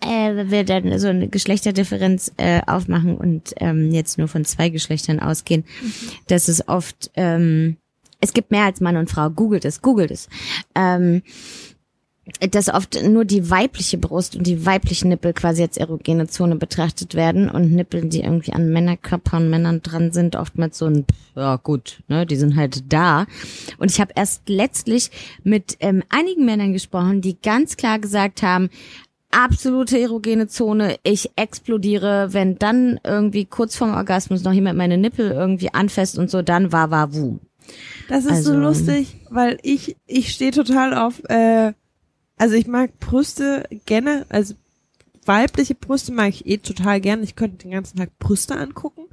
äh, 0.00 0.36
wenn 0.36 0.50
wir 0.50 0.64
dann 0.64 0.98
so 0.98 1.08
eine 1.08 1.28
Geschlechterdifferenz 1.28 2.32
äh, 2.36 2.60
aufmachen 2.66 3.16
und 3.16 3.54
ähm, 3.58 3.92
jetzt 3.92 4.18
nur 4.18 4.28
von 4.28 4.44
zwei 4.44 4.68
Geschlechtern 4.68 5.20
ausgehen, 5.20 5.64
dass 6.28 6.48
es 6.48 6.68
oft, 6.68 7.10
ähm, 7.14 7.76
es 8.20 8.32
gibt 8.32 8.50
mehr 8.50 8.64
als 8.64 8.80
Mann 8.80 8.96
und 8.96 9.10
Frau, 9.10 9.30
googelt 9.30 9.64
es, 9.64 9.82
googelt 9.82 10.10
es, 10.10 10.28
ähm, 10.74 11.22
dass 12.50 12.68
oft 12.68 13.00
nur 13.04 13.24
die 13.24 13.50
weibliche 13.50 13.98
Brust 13.98 14.34
und 14.34 14.46
die 14.46 14.66
weiblichen 14.66 15.08
Nippel 15.10 15.32
quasi 15.32 15.62
als 15.62 15.76
erogene 15.76 16.26
Zone 16.26 16.56
betrachtet 16.56 17.14
werden 17.14 17.48
und 17.48 17.72
Nippel, 17.72 18.08
die 18.08 18.20
irgendwie 18.22 18.52
an 18.52 18.70
Männerkörpern, 18.72 19.48
Männern 19.48 19.80
dran 19.82 20.10
sind, 20.12 20.34
oftmals 20.34 20.78
so 20.78 20.86
ein, 20.86 21.04
ja 21.36 21.56
gut, 21.56 22.02
ne, 22.08 22.26
die 22.26 22.36
sind 22.36 22.56
halt 22.56 22.92
da. 22.92 23.26
Und 23.78 23.92
ich 23.92 24.00
habe 24.00 24.12
erst 24.16 24.48
letztlich 24.48 25.10
mit 25.44 25.76
ähm, 25.80 26.02
einigen 26.08 26.44
Männern 26.44 26.72
gesprochen, 26.72 27.20
die 27.20 27.40
ganz 27.40 27.76
klar 27.76 28.00
gesagt 28.00 28.42
haben, 28.42 28.70
absolute 29.30 29.98
erogene 30.00 30.48
Zone. 30.48 30.96
Ich 31.04 31.30
explodiere, 31.36 32.32
wenn 32.32 32.58
dann 32.58 32.98
irgendwie 33.04 33.44
kurz 33.44 33.76
vorm 33.76 33.94
Orgasmus 33.94 34.42
noch 34.42 34.52
jemand 34.52 34.78
meine 34.78 34.98
Nippel 34.98 35.30
irgendwie 35.30 35.72
anfasst 35.72 36.18
und 36.18 36.30
so, 36.30 36.42
dann 36.42 36.72
war 36.72 36.90
war 36.90 37.14
wu. 37.14 37.38
Das 38.08 38.24
ist 38.24 38.44
so 38.44 38.52
Also- 38.52 38.54
lustig, 38.54 39.16
weil 39.30 39.58
ich 39.62 39.96
ich 40.06 40.32
stehe 40.32 40.52
total 40.52 40.94
auf 40.94 41.22
äh, 41.28 41.72
also 42.36 42.54
ich 42.54 42.66
mag 42.66 42.98
Brüste 43.00 43.68
gerne, 43.86 44.26
also 44.28 44.54
weibliche 45.24 45.74
Brüste 45.74 46.12
mag 46.12 46.28
ich 46.28 46.46
eh 46.46 46.58
total 46.58 47.00
gerne. 47.00 47.22
Ich 47.22 47.36
könnte 47.36 47.58
den 47.58 47.72
ganzen 47.72 47.98
Tag 47.98 48.18
Brüste 48.18 48.56
angucken. 48.56 49.06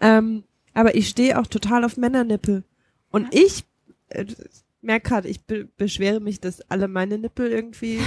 Ähm, 0.00 0.44
aber 0.74 0.94
ich 0.94 1.08
stehe 1.08 1.38
auch 1.38 1.46
total 1.46 1.84
auf 1.84 1.96
Männernippel. 1.96 2.64
Und 3.10 3.32
ich 3.32 3.64
äh, 4.08 4.26
merke 4.82 5.08
gerade, 5.08 5.28
ich 5.28 5.44
be 5.44 5.68
beschwere 5.76 6.20
mich, 6.20 6.40
dass 6.40 6.60
alle 6.70 6.88
meine 6.88 7.18
Nippel 7.18 7.50
irgendwie 7.50 8.00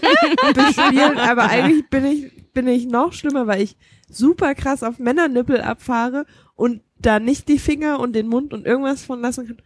bespielen, 0.54 1.18
aber 1.18 1.44
eigentlich 1.44 1.88
bin 1.88 2.04
ich 2.04 2.52
bin 2.52 2.66
ich 2.66 2.86
noch 2.86 3.12
schlimmer, 3.12 3.46
weil 3.46 3.62
ich 3.62 3.76
super 4.08 4.54
krass 4.54 4.82
auf 4.82 4.98
Männernippel 4.98 5.60
abfahre 5.60 6.26
und 6.54 6.80
da 6.98 7.20
nicht 7.20 7.48
die 7.48 7.58
Finger 7.58 8.00
und 8.00 8.14
den 8.14 8.28
Mund 8.28 8.54
und 8.54 8.66
irgendwas 8.66 9.04
von 9.04 9.20
lassen 9.20 9.46
kann. 9.46 9.56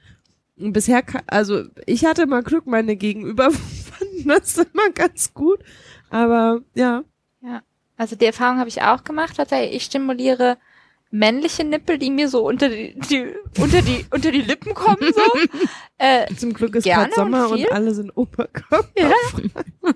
Und 0.59 0.73
bisher, 0.73 1.03
also 1.27 1.65
ich 1.87 2.05
hatte 2.05 2.27
mal 2.27 2.43
Glück, 2.43 2.67
meine 2.67 2.97
Gegenüber 2.97 3.51
fanden 4.01 4.29
das 4.29 4.59
immer 4.59 4.91
ganz 4.95 5.33
gut. 5.35 5.61
Aber 6.11 6.61
ja, 6.75 7.05
Ja, 7.41 7.63
also 7.97 8.17
die 8.17 8.27
Erfahrung 8.27 8.59
habe 8.59 8.69
ich 8.69 8.83
auch 8.83 9.05
gemacht. 9.05 9.37
Tatsächlich, 9.37 9.77
ich 9.77 9.83
stimuliere 9.85 10.59
männliche 11.13 11.65
Nippel, 11.65 11.99
die 11.99 12.11
mir 12.11 12.29
so 12.29 12.47
unter 12.47 12.69
die, 12.69 12.95
die 13.11 13.27
unter 13.61 13.83
die 13.83 14.07
unter 14.11 14.31
die 14.31 14.43
Lippen 14.43 14.75
kommen 14.75 15.13
so. 15.13 15.59
äh, 15.99 16.33
Zum 16.37 16.53
Glück 16.55 16.77
ist 16.77 16.85
gerade 16.85 17.13
Sommer 17.15 17.49
und 17.51 17.61
und, 17.65 17.73
alle 17.73 17.95
sind 17.95 18.11
Oberkörper. 18.17 18.89
Ja. 18.97 19.11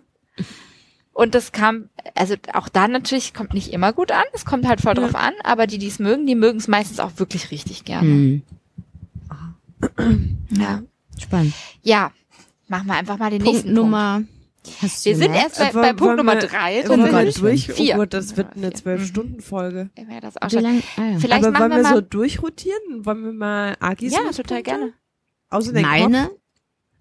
und 1.13 1.35
das 1.37 1.53
kam, 1.53 1.89
also 2.17 2.35
auch 2.53 2.69
da 2.69 2.89
natürlich 2.89 3.33
kommt 3.33 3.55
nicht 3.55 3.73
immer 3.73 3.93
gut 3.93 4.11
an. 4.11 4.25
Es 4.33 4.45
kommt 4.45 4.67
halt 4.67 4.81
voll 4.81 4.97
Ja. 4.97 5.03
drauf 5.03 5.15
an. 5.15 5.35
Aber 5.45 5.67
die, 5.69 5.79
die 5.79 5.87
es 5.87 5.99
mögen, 6.01 6.27
die 6.27 6.35
mögen 6.35 6.59
es 6.59 6.67
meistens 6.69 6.99
auch 6.99 7.13
wirklich 7.17 7.51
richtig 7.53 7.85
gerne. 7.85 8.09
Hm. 8.09 8.43
Ja. 10.51 10.83
Spannend. 11.21 11.55
Ja. 11.83 12.11
Machen 12.69 12.87
wir 12.87 12.95
einfach 12.95 13.19
mal 13.19 13.31
den 13.31 13.41
Punkt 13.43 13.53
nächsten 13.55 13.73
Nummer. 13.75 14.23
Hast 14.81 15.05
du 15.05 15.11
Wir 15.11 15.17
sind 15.17 15.35
erst 15.35 15.59
bei, 15.59 15.69
Äh, 15.69 15.73
bei 15.73 15.83
Punkt 15.89 16.01
wollen 16.01 16.17
Nummer 16.17 16.35
wir- 16.41 16.49
drei. 16.49 16.83
Wir 16.89 16.97
mal 16.97 17.11
tatsächlich. 17.11 17.67
durch? 17.67 17.77
Vier. 17.77 17.95
Oh 17.95 17.99
Gott, 17.99 18.15
das 18.15 18.37
wird 18.39 18.57
eine 18.57 18.73
zwölf-Stunden-Folge. 18.73 19.91
Ja, 19.99 20.21
das 20.21 20.41
auch 20.41 20.49
schon. 20.51 20.63
lang? 20.63 20.83
Ah, 20.97 21.03
ja. 21.03 21.19
Vielleicht 21.19 21.45
Aber 21.45 21.51
machen 21.53 21.61
wollen 21.61 21.71
wir 21.73 21.77
wir 21.79 21.83
mal. 21.83 21.95
so 21.97 22.01
durchrotieren? 22.01 23.05
Wollen 23.05 23.25
wir 23.25 23.33
mal 23.33 23.77
Agis 23.81 24.13
ja, 24.15 24.21
total 24.33 24.63
gerne. 24.63 24.93
Außer 25.51 25.73
den 25.75 25.83
Meine? 25.83 26.23
Kopf. 26.29 26.39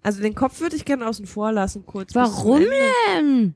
Also 0.02 0.20
den 0.20 0.34
Kopf 0.34 0.60
würde 0.60 0.76
ich 0.76 0.84
gerne 0.84 1.06
außen 1.08 1.24
vor 1.26 1.52
lassen, 1.52 1.86
kurz. 1.86 2.14
Warum 2.14 2.60
denn? 2.60 3.54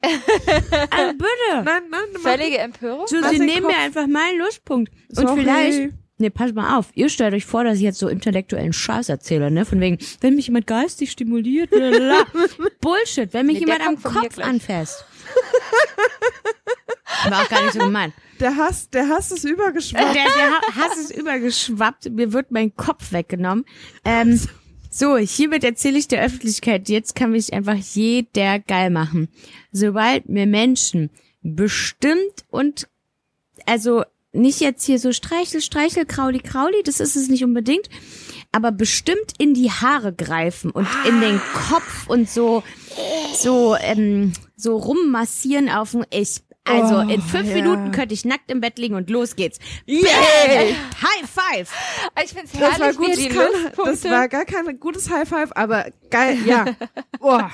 also 0.00 0.18
bitte. 1.12 1.62
Nein, 1.64 1.82
nein, 1.90 2.00
mach- 2.14 2.20
Völlige 2.22 2.58
Empörung. 2.58 3.06
So, 3.06 3.16
sie 3.28 3.38
nehmen 3.38 3.64
Kopf. 3.64 3.72
mir 3.74 3.78
einfach 3.82 4.06
meinen 4.06 4.38
Lustpunkt. 4.38 4.90
Und 5.10 5.16
Sorry. 5.16 5.40
vielleicht, 5.42 5.92
ne, 6.18 6.30
pass 6.30 6.52
mal 6.52 6.78
auf, 6.78 6.90
ihr 6.94 7.08
stellt 7.08 7.34
euch 7.34 7.46
vor, 7.46 7.64
dass 7.64 7.76
ich 7.76 7.82
jetzt 7.82 7.98
so 7.98 8.08
intellektuellen 8.08 8.72
Scheiß 8.72 9.08
erzähle, 9.08 9.50
ne, 9.50 9.64
von 9.64 9.80
wegen, 9.80 9.98
wenn 10.20 10.34
mich 10.34 10.46
jemand 10.46 10.66
geistig 10.66 11.10
stimuliert, 11.10 11.70
lalala. 11.72 12.24
Bullshit, 12.80 13.32
wenn 13.32 13.46
mich 13.46 13.60
Nee, 13.60 13.66
der 13.66 13.78
jemand 13.78 14.04
am 14.04 14.12
Kopf 14.12 14.38
anfasst. 14.38 15.04
War 17.28 17.42
auch 17.42 17.48
gar 17.48 17.62
nicht 17.62 17.72
so 17.72 17.80
gemeint. 17.80 18.14
Der 18.40 18.56
Hass, 18.56 18.88
der 18.90 19.08
Hass 19.08 19.32
ist 19.32 19.44
Der, 19.44 19.52
übergeschwappt. 19.52 20.14
der 20.14 20.24
Hass 20.76 20.96
ist 20.98 21.10
übergeschwappt, 21.16 22.10
mir 22.10 22.32
wird 22.32 22.50
mein 22.52 22.74
Kopf 22.76 23.12
weggenommen. 23.12 23.64
Ähm, 24.04 24.40
so, 24.90 25.16
hiermit 25.16 25.64
erzähle 25.64 25.98
ich 25.98 26.08
der 26.08 26.22
Öffentlichkeit, 26.22 26.88
jetzt 26.88 27.14
kann 27.14 27.32
mich 27.32 27.52
einfach 27.52 27.74
jeder 27.74 28.58
geil 28.60 28.90
machen. 28.90 29.28
Sobald 29.72 30.28
mir 30.28 30.46
Menschen 30.46 31.10
bestimmt 31.42 32.44
und, 32.50 32.88
also 33.66 34.04
nicht 34.38 34.60
jetzt 34.60 34.84
hier 34.84 34.98
so 34.98 35.12
Streichel, 35.12 35.60
Streichel, 35.60 36.06
Krauli, 36.06 36.38
Krauli, 36.38 36.82
das 36.84 37.00
ist 37.00 37.16
es 37.16 37.28
nicht 37.28 37.44
unbedingt, 37.44 37.88
aber 38.52 38.72
bestimmt 38.72 39.34
in 39.38 39.54
die 39.54 39.70
Haare 39.70 40.12
greifen 40.12 40.70
und 40.70 40.88
in 41.06 41.20
den 41.20 41.40
Kopf 41.68 42.08
und 42.08 42.28
so, 42.30 42.62
so, 43.34 43.76
ähm, 43.76 44.32
so 44.56 44.76
rummassieren 44.76 45.68
auf 45.68 45.92
dem, 45.92 46.04
ich, 46.10 46.42
also 46.68 46.96
Oh, 46.96 47.00
in 47.00 47.20
fünf 47.22 47.48
ja. 47.48 47.54
Minuten 47.54 47.92
könnte 47.92 48.14
ich 48.14 48.24
nackt 48.24 48.50
im 48.50 48.60
Bett 48.60 48.78
liegen 48.78 48.94
und 48.94 49.10
los 49.10 49.36
geht's. 49.36 49.58
Yay! 49.86 50.04
High 50.04 51.28
five! 51.28 51.70
Ich 52.24 52.32
find's 52.32 52.52
Das 52.52 52.60
war 52.60 52.72
herrlich, 52.78 52.96
gut, 52.96 53.16
wie 53.16 53.28
kann, 53.28 53.46
das 53.84 54.04
war 54.04 54.28
gar 54.28 54.44
kein 54.44 54.78
gutes 54.80 55.10
High 55.10 55.28
Five, 55.28 55.50
aber 55.54 55.86
geil, 56.10 56.38
ja. 56.46 56.64
Boah. 57.20 57.50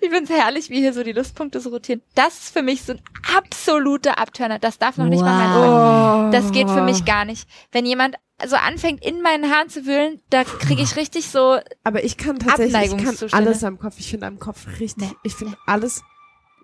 Ich 0.00 0.10
find's 0.10 0.30
herrlich, 0.30 0.70
wie 0.70 0.80
hier 0.80 0.92
so 0.92 1.02
die 1.02 1.12
Lustpunkte 1.12 1.60
so 1.60 1.70
rotieren. 1.70 2.02
Das 2.14 2.34
ist 2.44 2.52
für 2.52 2.62
mich 2.62 2.82
so 2.82 2.92
ein 2.92 3.00
absoluter 3.36 4.18
Abturner. 4.18 4.58
Das 4.58 4.78
darf 4.78 4.96
noch 4.96 5.06
nicht 5.06 5.22
mal 5.22 5.38
mein 5.38 5.52
Freund. 5.52 6.28
Oh. 6.28 6.30
Das 6.32 6.52
geht 6.52 6.68
für 6.70 6.82
mich 6.82 7.04
gar 7.04 7.24
nicht. 7.24 7.48
Wenn 7.72 7.86
jemand 7.86 8.16
so 8.46 8.56
anfängt, 8.56 9.04
in 9.04 9.22
meinen 9.22 9.50
Haaren 9.50 9.68
zu 9.68 9.86
wühlen, 9.86 10.20
da 10.30 10.44
kriege 10.44 10.82
ich 10.82 10.96
richtig 10.96 11.28
so, 11.28 11.58
Aber 11.84 12.02
ich 12.04 12.16
kann 12.16 12.38
tatsächlich, 12.38 12.92
ich 12.92 13.04
kann 13.04 13.16
alles 13.32 13.62
am 13.64 13.78
Kopf. 13.78 13.94
Ich 13.98 14.10
finde 14.10 14.26
am 14.26 14.38
Kopf 14.38 14.66
richtig, 14.80 15.08
Nee. 15.10 15.16
ich 15.22 15.34
finde 15.34 15.56
alles, 15.66 16.02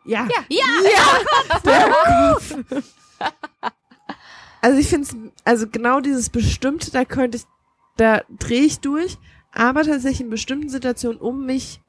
ja. 0.04 0.28
ja, 0.48 0.64
Also 4.62 4.78
ich 4.78 4.88
finde 4.88 5.08
es, 5.08 5.16
also 5.44 5.66
genau 5.68 6.00
dieses 6.00 6.28
Bestimmte, 6.28 6.90
da 6.90 7.04
könnte 7.04 7.38
ich, 7.38 7.44
da 7.96 8.22
drehe 8.38 8.62
ich 8.62 8.80
durch, 8.80 9.16
aber 9.52 9.84
tatsächlich 9.84 10.20
in 10.20 10.30
bestimmten 10.30 10.68
Situationen, 10.68 11.18
um 11.18 11.46
mich 11.46 11.80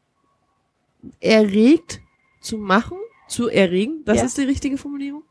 erregt 1.20 2.00
zu 2.40 2.58
machen, 2.58 2.98
zu 3.28 3.50
erregen, 3.50 4.04
das 4.06 4.18
Ja. 4.20 4.24
ist 4.26 4.38
die 4.38 4.44
richtige 4.44 4.78
Formulierung, 4.78 5.24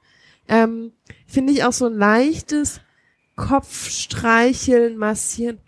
ähm, 0.48 0.92
finde 1.26 1.52
ich 1.52 1.64
auch 1.64 1.72
so 1.72 1.86
ein 1.86 1.94
leichtes 1.94 2.80
Kopfstreicheln, 3.36 4.96
massieren. 4.98 5.60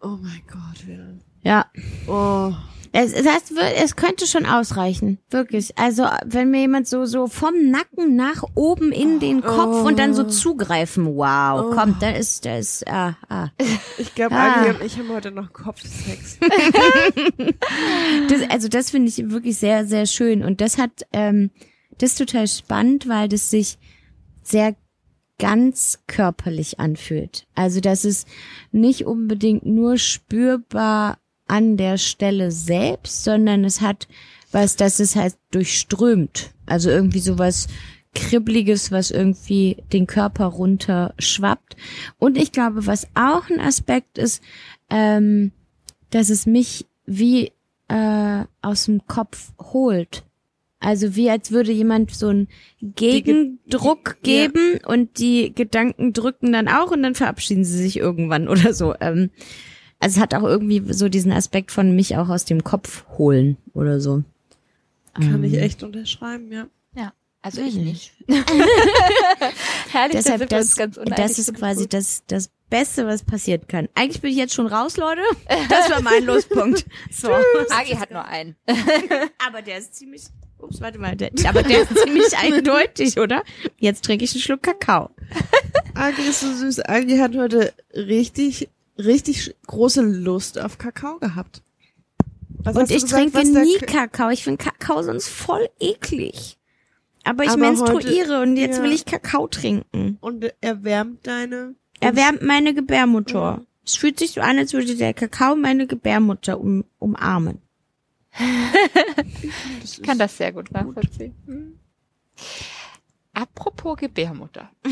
Oh 0.00 0.18
mein 0.20 0.42
Gott, 0.48 0.86
wieder. 0.86 1.14
Ja. 1.42 1.66
Oh. 2.08 2.52
Es, 2.98 3.12
es, 3.12 3.26
heißt, 3.26 3.52
es 3.76 3.94
könnte 3.94 4.26
schon 4.26 4.46
ausreichen. 4.46 5.18
Wirklich. 5.28 5.76
Also, 5.76 6.04
wenn 6.24 6.50
mir 6.50 6.60
jemand 6.60 6.88
so, 6.88 7.04
so 7.04 7.26
vom 7.26 7.70
Nacken 7.70 8.16
nach 8.16 8.42
oben 8.54 8.90
in 8.90 9.20
den 9.20 9.42
Kopf 9.42 9.84
und 9.84 9.98
dann 9.98 10.14
so 10.14 10.24
zugreifen, 10.24 11.04
wow, 11.14 11.66
Oh. 11.66 11.70
kommt, 11.74 12.00
da 12.00 12.08
ist, 12.10 12.46
da 12.46 12.56
ist, 12.56 12.88
ah, 12.88 13.14
ah. 13.28 13.48
Ich 13.98 14.14
glaube, 14.14 14.34
Ah. 14.34 14.62
Agi 14.62 14.70
und 14.70 14.82
ich 14.82 14.98
haben 14.98 15.10
heute 15.10 15.30
noch 15.30 15.52
Kopfsex. 15.52 16.38
Das, 18.30 18.50
also, 18.50 18.68
das 18.68 18.90
finde 18.90 19.08
ich 19.08 19.30
wirklich 19.30 19.58
sehr, 19.58 19.84
sehr 19.86 20.06
schön. 20.06 20.42
Und 20.42 20.60
das 20.62 20.78
hat, 20.78 21.06
ähm, 21.12 21.50
das 21.98 22.12
ist 22.12 22.18
total 22.18 22.48
spannend, 22.48 23.08
weil 23.08 23.28
das 23.28 23.50
sich 23.50 23.78
sehr 24.42 24.74
ganz 25.38 25.98
körperlich 26.06 26.80
anfühlt. 26.80 27.46
Also, 27.54 27.80
das 27.80 28.06
ist 28.06 28.26
nicht 28.72 29.04
unbedingt 29.04 29.66
nur 29.66 29.98
spürbar 29.98 31.18
an 31.46 31.76
der 31.76 31.98
Stelle 31.98 32.50
selbst, 32.50 33.24
sondern 33.24 33.64
es 33.64 33.80
hat 33.80 34.08
was, 34.52 34.76
das 34.76 35.00
es 35.00 35.16
halt 35.16 35.34
durchströmt. 35.50 36.50
Also 36.66 36.90
irgendwie 36.90 37.20
sowas 37.20 37.68
Kribbeliges, 38.14 38.90
was 38.90 39.10
irgendwie 39.10 39.84
den 39.92 40.06
Körper 40.06 40.46
runter 40.46 41.14
schwappt. 41.18 41.76
Und 42.18 42.38
ich 42.38 42.52
glaube, 42.52 42.86
was 42.86 43.06
auch 43.14 43.50
ein 43.50 43.60
Aspekt 43.60 44.18
ist, 44.18 44.42
ähm, 44.88 45.52
dass 46.10 46.30
es 46.30 46.46
mich 46.46 46.86
wie 47.04 47.52
äh, 47.88 48.44
aus 48.62 48.86
dem 48.86 49.06
Kopf 49.06 49.52
holt. 49.60 50.24
Also 50.80 51.16
wie 51.16 51.30
als 51.30 51.50
würde 51.50 51.72
jemand 51.72 52.14
so 52.14 52.28
einen 52.28 52.48
Gegendruck 52.80 54.16
ja. 54.24 54.48
geben 54.48 54.80
und 54.86 55.18
die 55.18 55.54
Gedanken 55.54 56.12
drücken 56.12 56.52
dann 56.52 56.68
auch 56.68 56.90
und 56.90 57.02
dann 57.02 57.14
verabschieden 57.14 57.64
sie 57.64 57.78
sich 57.78 57.98
irgendwann 57.98 58.48
oder 58.48 58.72
so. 58.72 58.94
Ähm, 59.00 59.30
also 59.98 60.16
es 60.16 60.20
hat 60.20 60.34
auch 60.34 60.42
irgendwie 60.42 60.82
so 60.92 61.08
diesen 61.08 61.32
Aspekt 61.32 61.72
von 61.72 61.94
mich 61.94 62.16
auch 62.16 62.28
aus 62.28 62.44
dem 62.44 62.64
Kopf 62.64 63.04
holen 63.18 63.56
oder 63.74 64.00
so. 64.00 64.22
Kann 65.14 65.42
ich 65.44 65.54
Ähm, 65.54 65.60
echt 65.60 65.82
unterschreiben, 65.82 66.52
ja. 66.52 66.66
ja. 66.94 67.12
Also 67.42 67.62
ich 67.62 67.74
nicht. 67.76 68.12
Herrlich, 69.90 70.16
Deshalb, 70.16 70.48
das, 70.48 70.76
ganz 70.76 70.98
das 71.16 71.38
ist 71.38 71.48
ich 71.50 71.54
quasi 71.54 71.82
gut. 71.82 71.94
das, 71.94 72.22
das 72.26 72.50
Beste, 72.68 73.06
was 73.06 73.22
passieren 73.22 73.66
kann. 73.68 73.88
Eigentlich 73.94 74.20
bin 74.20 74.30
ich 74.30 74.36
jetzt 74.36 74.54
schon 74.54 74.66
raus, 74.66 74.96
Leute. 74.96 75.22
Das 75.68 75.88
war 75.90 76.02
mein 76.02 76.24
Lospunkt. 76.24 76.84
So. 77.10 77.30
Agi 77.70 77.92
hat 77.94 78.10
nur 78.10 78.24
einen. 78.24 78.56
Aber 79.46 79.62
der 79.62 79.78
ist 79.78 79.94
ziemlich, 79.94 80.24
ups, 80.58 80.80
warte 80.80 80.98
mal, 80.98 81.16
der, 81.16 81.30
aber 81.46 81.62
der 81.62 81.82
ist 81.82 81.96
ziemlich 81.96 82.36
eindeutig, 82.36 83.18
oder? 83.18 83.42
Jetzt 83.78 84.04
trinke 84.04 84.24
ich 84.24 84.32
einen 84.32 84.42
Schluck 84.42 84.62
Kakao. 84.62 85.10
Agi 85.94 86.22
ist 86.22 86.40
so 86.40 86.52
süß. 86.52 86.80
Agi 86.88 87.16
hat 87.18 87.36
heute 87.36 87.72
richtig, 87.94 88.68
richtig 88.98 89.54
große 89.66 90.02
Lust 90.02 90.58
auf 90.58 90.78
Kakao 90.78 91.18
gehabt. 91.18 91.62
Was 92.58 92.76
Und 92.76 92.90
ich 92.90 93.02
gesagt, 93.02 93.32
trinke 93.32 93.60
nie 93.60 93.78
Kakao. 93.78 94.30
Ich 94.30 94.44
finde 94.44 94.62
Kakao 94.62 95.02
sonst 95.02 95.28
voll 95.28 95.68
eklig. 95.78 96.58
Aber 97.24 97.44
ich 97.44 97.50
Aber 97.50 97.60
menstruiere 97.60 98.40
und 98.40 98.56
jetzt 98.56 98.78
ja. 98.78 98.84
will 98.84 98.92
ich 98.92 99.04
Kakao 99.04 99.48
trinken. 99.48 100.18
Und 100.20 100.46
erwärmt 100.60 101.26
deine. 101.26 101.74
Erwärmt 102.00 102.42
meine 102.42 102.74
Gebärmutter. 102.74 103.38
Ja. 103.38 103.62
Es 103.84 103.96
fühlt 103.96 104.18
sich 104.18 104.32
so 104.32 104.40
an, 104.40 104.58
als 104.58 104.72
würde 104.72 104.96
der 104.96 105.14
Kakao 105.14 105.56
meine 105.56 105.86
Gebärmutter 105.86 106.58
um, 106.60 106.84
umarmen. 106.98 107.60
Ich 109.82 110.02
kann 110.02 110.18
das 110.18 110.36
sehr 110.36 110.52
gut 110.52 110.70
nachvollziehen. 110.72 111.34
Hm. 111.46 111.78
Apropos 113.38 113.98
Gebärmutter. 113.98 114.70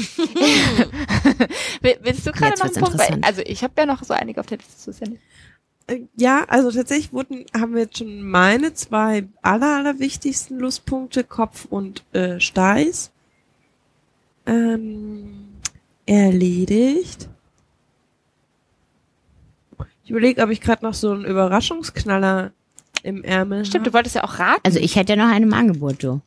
Will- 1.81 1.99
Willst 2.03 2.27
du 2.27 2.33
gerade 2.33 2.59
noch 2.59 2.67
einen 2.67 2.75
Punkt? 2.75 2.99
Weil, 2.99 3.19
also 3.23 3.41
ich 3.47 3.65
habe 3.65 3.73
ja 3.79 3.87
noch 3.87 4.03
so 4.03 4.13
einige 4.13 4.39
auf 4.41 4.47
der 4.47 4.59
Liste. 4.59 4.91
Ja 5.03 5.09
nicht. 5.11 5.23
Äh, 5.87 6.01
Ja, 6.17 6.45
also 6.49 6.71
tatsächlich 6.71 7.13
wurden, 7.15 7.47
haben 7.59 7.73
wir 7.75 7.83
jetzt 7.85 7.97
schon 7.99 8.23
meine 8.23 8.75
zwei 8.75 9.27
aller, 9.41 9.77
aller 9.77 9.99
wichtigsten 9.99 10.59
Lustpunkte, 10.59 11.25
Kopf 11.25 11.65
und 11.71 12.05
äh, 12.13 12.39
Steiß, 12.39 13.11
ähm, 14.47 15.49
erledigt. 16.05 17.31
Ich 20.05 20.11
überlege, 20.11 20.43
ob 20.43 20.51
ich 20.51 20.61
gerade 20.61 20.85
noch 20.85 20.93
so 20.93 21.13
einen 21.13 21.25
Überraschungsknaller 21.25 22.53
im 23.03 23.25
Ärmel 23.25 23.65
Stimmt, 23.65 23.87
hab. 23.87 23.93
du 23.93 23.97
wolltest 23.97 24.17
ja 24.17 24.25
auch 24.25 24.39
raten. 24.39 24.61
Also 24.65 24.79
ich 24.81 24.97
hätte 24.97 25.15
ja 25.15 25.25
noch 25.25 25.33
einen 25.33 25.47
im 25.47 25.55
Angebot, 25.55 26.03
du. 26.03 26.21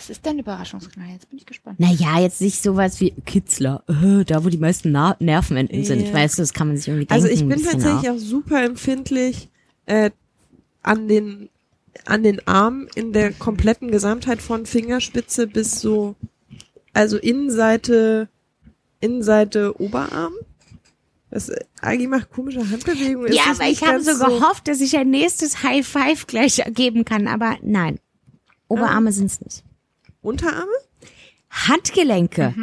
Was 0.00 0.08
ist 0.08 0.24
denn 0.24 0.38
Überraschungsknall? 0.38 1.08
Jetzt 1.12 1.28
bin 1.28 1.38
ich 1.38 1.44
gespannt. 1.44 1.78
Naja, 1.78 2.18
jetzt 2.18 2.40
nicht 2.40 2.62
sowas 2.62 3.00
wie 3.00 3.10
Kitzler, 3.26 3.84
äh, 3.86 4.24
da 4.24 4.42
wo 4.42 4.48
die 4.48 4.56
meisten 4.56 4.92
Na 4.92 5.14
Nervenenden 5.20 5.84
sind. 5.84 6.06
Ja. 6.06 6.14
Weißt 6.14 6.38
du, 6.38 6.42
das 6.42 6.54
kann 6.54 6.68
man 6.68 6.78
sich 6.78 6.88
irgendwie 6.88 7.04
denken. 7.04 7.22
Also 7.22 7.28
ich 7.28 7.46
bin 7.46 7.62
tatsächlich 7.62 8.10
auch 8.10 8.16
super 8.16 8.64
empfindlich 8.64 9.50
äh, 9.84 10.10
an 10.82 11.06
den 11.06 11.50
an 12.06 12.22
den 12.22 12.46
Armen 12.48 12.88
in 12.94 13.12
der 13.12 13.30
kompletten 13.32 13.90
Gesamtheit 13.90 14.40
von 14.40 14.64
Fingerspitze 14.64 15.46
bis 15.46 15.82
so 15.82 16.14
also 16.94 17.18
Innenseite 17.18 18.30
Innenseite 19.00 19.78
Oberarm. 19.78 20.32
Das 21.30 21.52
Agi 21.82 22.06
macht 22.06 22.30
komische 22.30 22.60
Handbewegungen. 22.70 23.34
Ja, 23.34 23.42
aber 23.50 23.68
ich 23.68 23.86
habe 23.86 24.02
so 24.02 24.16
gehofft, 24.24 24.66
dass 24.66 24.80
ich 24.80 24.96
ein 24.96 25.10
nächstes 25.10 25.62
High 25.62 25.86
Five 25.86 26.26
gleich 26.26 26.62
geben 26.72 27.04
kann, 27.04 27.28
aber 27.28 27.58
nein. 27.60 28.00
Oberarme 28.66 29.12
sind's 29.12 29.42
nicht. 29.42 29.62
Unterarme? 30.22 30.72
Handgelenke. 31.50 32.54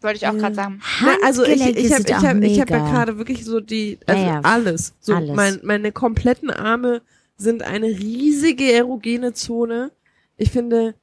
Wollte 0.00 0.16
ich 0.16 0.26
auch 0.26 0.36
gerade 0.36 0.54
sagen. 0.54 0.80
Na, 1.02 1.16
also 1.24 1.44
ich, 1.44 1.60
ich 1.60 1.92
habe 1.92 2.04
ich 2.06 2.14
hab, 2.14 2.42
ich 2.42 2.60
hab 2.60 2.70
ja 2.70 2.78
gerade 2.90 3.18
wirklich 3.18 3.44
so 3.44 3.60
die, 3.60 3.98
also 4.06 4.22
Ja, 4.22 4.28
ja. 4.34 4.40
alles. 4.42 4.94
So 5.00 5.14
Alles. 5.14 5.36
Mein, 5.36 5.60
meine 5.62 5.92
kompletten 5.92 6.50
Arme 6.50 7.02
sind 7.36 7.62
eine 7.62 7.86
riesige 7.86 8.72
erogene 8.72 9.34
Zone. 9.34 9.90
Ich 10.38 10.50
finde, 10.50 10.94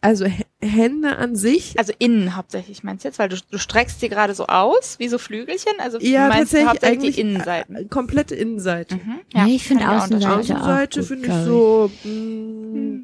also 0.00 0.24
H 0.24 0.44
Hände 0.64 1.16
an 1.16 1.34
sich, 1.34 1.78
Also 1.78 1.92
innen 1.98 2.36
hauptsächlich 2.36 2.84
meinst 2.84 3.04
du 3.04 3.08
jetzt, 3.08 3.18
weil 3.18 3.28
du, 3.28 3.36
du 3.50 3.58
streckst 3.58 4.00
sie 4.00 4.08
gerade 4.08 4.32
so 4.34 4.46
aus, 4.46 4.98
wie 4.98 5.08
so 5.08 5.18
Flügelchen. 5.18 5.72
Also 5.78 5.98
ja 5.98 6.28
meinst 6.28 6.52
du 6.52 6.58
tatsächlich 6.58 6.68
hauptsächlich 6.68 6.98
eigentlich 7.00 7.14
die 7.16 7.20
Innenseiten. 7.20 7.76
äh, 7.76 7.84
komplette 7.86 8.34
Innenseite. 8.34 8.94
Mhm. 8.94 9.20
Nee, 9.34 9.56
ich 9.56 9.64
finde 9.64 9.90
Außenseite 9.90 10.34
Außenseite 10.38 11.02
finde 11.02 11.26
ich 11.28 11.34
so, 11.44 11.90
mh, 12.04 13.00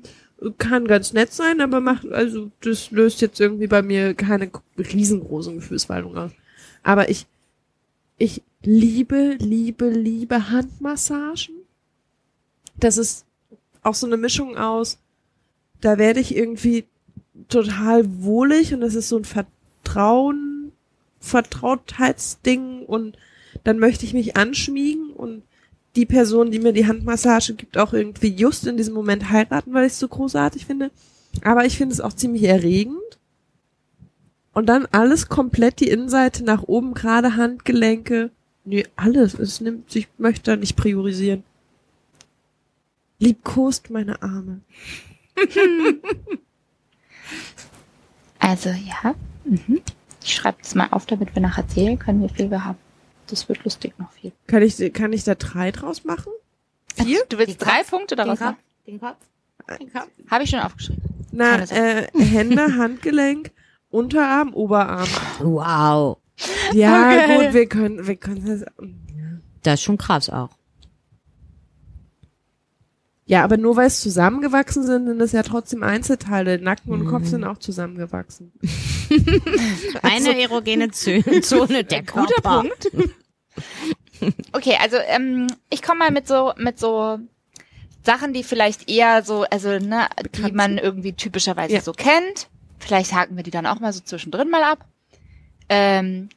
kann 0.59 0.87
ganz 0.87 1.13
nett 1.13 1.33
sein, 1.33 1.61
aber 1.61 1.81
macht, 1.81 2.07
also 2.11 2.51
das 2.61 2.91
löst 2.91 3.21
jetzt 3.21 3.41
irgendwie 3.41 3.67
bei 3.67 3.83
mir 3.83 4.15
keine 4.15 4.51
riesengroßen 4.77 5.57
Gefühlswallungen 5.57 6.19
aus. 6.19 6.31
Aber 6.83 7.09
ich, 7.09 7.27
ich 8.19 8.43
liebe, 8.63 9.37
liebe, 9.39 9.89
liebe 9.89 10.51
Handmassagen. 10.51 11.55
Das 12.77 12.97
ist 12.97 13.27
auch 13.83 13.95
so 13.95 14.07
eine 14.07 14.17
Mischung 14.17 14.57
aus, 14.57 14.99
da 15.81 15.99
werde 15.99 16.21
ich 16.21 16.37
irgendwie 16.37 16.85
total 17.49 18.23
wohlig 18.23 18.75
und 18.75 18.81
das 18.81 18.95
ist 18.95 19.09
so 19.09 19.17
ein 19.17 19.25
Vertrauen, 19.25 20.73
Vertrautheitsding 21.21 22.85
und 22.85 23.17
dann 23.65 23.79
möchte 23.79 24.05
ich 24.05 24.15
mich 24.15 24.37
anschmiegen 24.37 25.11
und 25.11 25.43
die 25.97 26.07
Person, 26.07 26.51
die 26.51 26.59
mir 26.59 26.73
die 26.73 26.87
Handmassage 26.87 27.55
gibt, 27.55 27.79
auch 27.79 27.93
irgendwie 27.93 28.29
just 28.29 28.67
in 28.67 28.77
diesem 28.77 28.95
Moment 28.95 29.31
heiraten, 29.31 29.73
weil 29.75 29.87
ich 29.87 29.93
es 29.93 29.99
so 29.99 30.09
großartig 30.09 30.67
finde. 30.67 30.91
Aber 31.43 31.65
ich 31.65 31.77
finde 31.77 31.93
es 31.95 32.01
auch 32.01 32.13
ziemlich 32.13 32.45
erregend. 32.45 32.99
Und 34.53 34.67
dann 34.67 34.87
alles 34.91 35.29
komplett 35.29 35.81
die 35.81 35.89
Innenseite 35.89 36.45
nach 36.45 36.65
oben, 36.65 36.95
gerade 36.95 37.37
Handgelenke. 37.37 38.31
Nee, 38.65 38.87
alles. 38.97 39.35
Es 39.35 39.61
nimmt, 39.61 39.95
ich 39.95 40.09
möchte 40.19 40.51
da 40.51 40.57
nicht 40.57 40.77
priorisieren. 40.77 41.45
Liebkost 43.19 43.91
meine 43.91 44.23
Arme. 44.23 44.61
Also 48.39 48.71
ja. 48.71 49.15
Mhm. 49.45 49.83
Ich 50.25 50.35
schreibe 50.35 50.59
das 50.63 50.75
mal 50.75 50.89
auf, 50.91 51.07
damit 51.07 51.35
wir 51.35 51.43
nachher 51.43 51.69
zählen 51.69 51.99
können, 51.99 52.23
wie 52.23 52.33
viel 52.33 52.51
wir 52.51 52.65
haben. 52.65 52.79
Das 53.29 53.49
wird 53.49 53.65
lustig 53.65 53.99
noch 53.99 54.11
viel. 54.13 54.33
Kann 54.47 54.63
ich, 54.63 54.93
kann 54.93 55.13
ich 55.13 55.25
da 55.25 55.35
drei 55.35 55.71
draus 55.71 56.05
machen? 56.05 56.33
Vier? 56.95 57.21
Du 57.29 57.39
willst 57.39 57.61
drei 57.63 57.83
Punkte 57.85 58.17
daraus 58.17 58.41
machen? 58.41 58.57
Den 58.87 59.01
Kopf. 59.01 59.17
Den 59.79 59.93
Kopf. 59.93 60.09
Habe 60.31 60.45
ich 60.45 60.51
schon 60.51 60.61
aufgeschrieben. 60.61 61.03
Na, 61.31 61.63
äh, 61.63 62.09
Hände, 62.19 62.77
Handgelenk, 62.79 63.51
Unterarm, 63.91 64.55
Oberarm. 64.55 65.09
Wow. 65.41 66.19
Ja, 66.73 67.09
Okay. 67.11 67.37
gut, 67.45 67.55
wir 67.55 67.67
können, 67.67 68.07
wir 68.07 68.17
können 68.17 68.47
das. 68.47 68.65
Das 69.63 69.75
ist 69.75 69.83
schon 69.83 69.99
krass 69.99 70.31
auch. 70.31 70.51
Ja, 73.29 73.45
aber 73.45 73.59
nur 73.59 73.77
weil 73.77 73.87
es 73.89 74.01
zusammengewachsen 74.01 74.85
sind, 74.87 75.07
sind 75.07 75.21
es 75.21 75.33
ja 75.33 75.43
trotzdem 75.43 75.83
Einzelteile. 75.83 76.59
Nacken 76.59 76.93
und 76.93 77.05
Kopf 77.07 77.27
sind 77.27 77.45
auch 77.45 77.59
zusammengewachsen. 77.59 78.53
Eine 80.03 80.41
erogene 80.41 80.87
Zö- 80.87 81.43
Zone, 81.43 81.85
der 81.85 82.03
Körper. 82.05 82.27
Guter 82.27 82.43
Punkt. 82.43 82.91
Okay, 84.53 84.77
also 84.83 84.97
ähm, 85.07 85.47
ich 85.71 85.81
komme 85.81 86.01
mal 86.01 86.11
mit 86.11 86.27
so 86.27 86.53
mit 86.57 86.77
so 86.81 87.21
Sachen, 88.05 88.33
die 88.33 88.43
vielleicht 88.43 88.91
eher 88.91 89.23
so, 89.23 89.45
also 89.45 89.79
ne, 89.79 90.09
die 90.35 90.51
man 90.51 90.77
irgendwie 90.79 91.13
typischerweise 91.13 91.75
Ja. 91.75 91.81
so 91.81 91.93
kennt. 91.93 92.49
Vielleicht 92.81 93.13
haken 93.13 93.37
wir 93.37 93.45
die 93.45 93.53
dann 93.53 93.67
auch 93.67 93.79
mal 93.79 93.93
so 93.93 94.01
zwischendrin 94.01 94.51
mal 94.51 94.65
ab. 94.65 94.87
Ähm, 95.69 96.31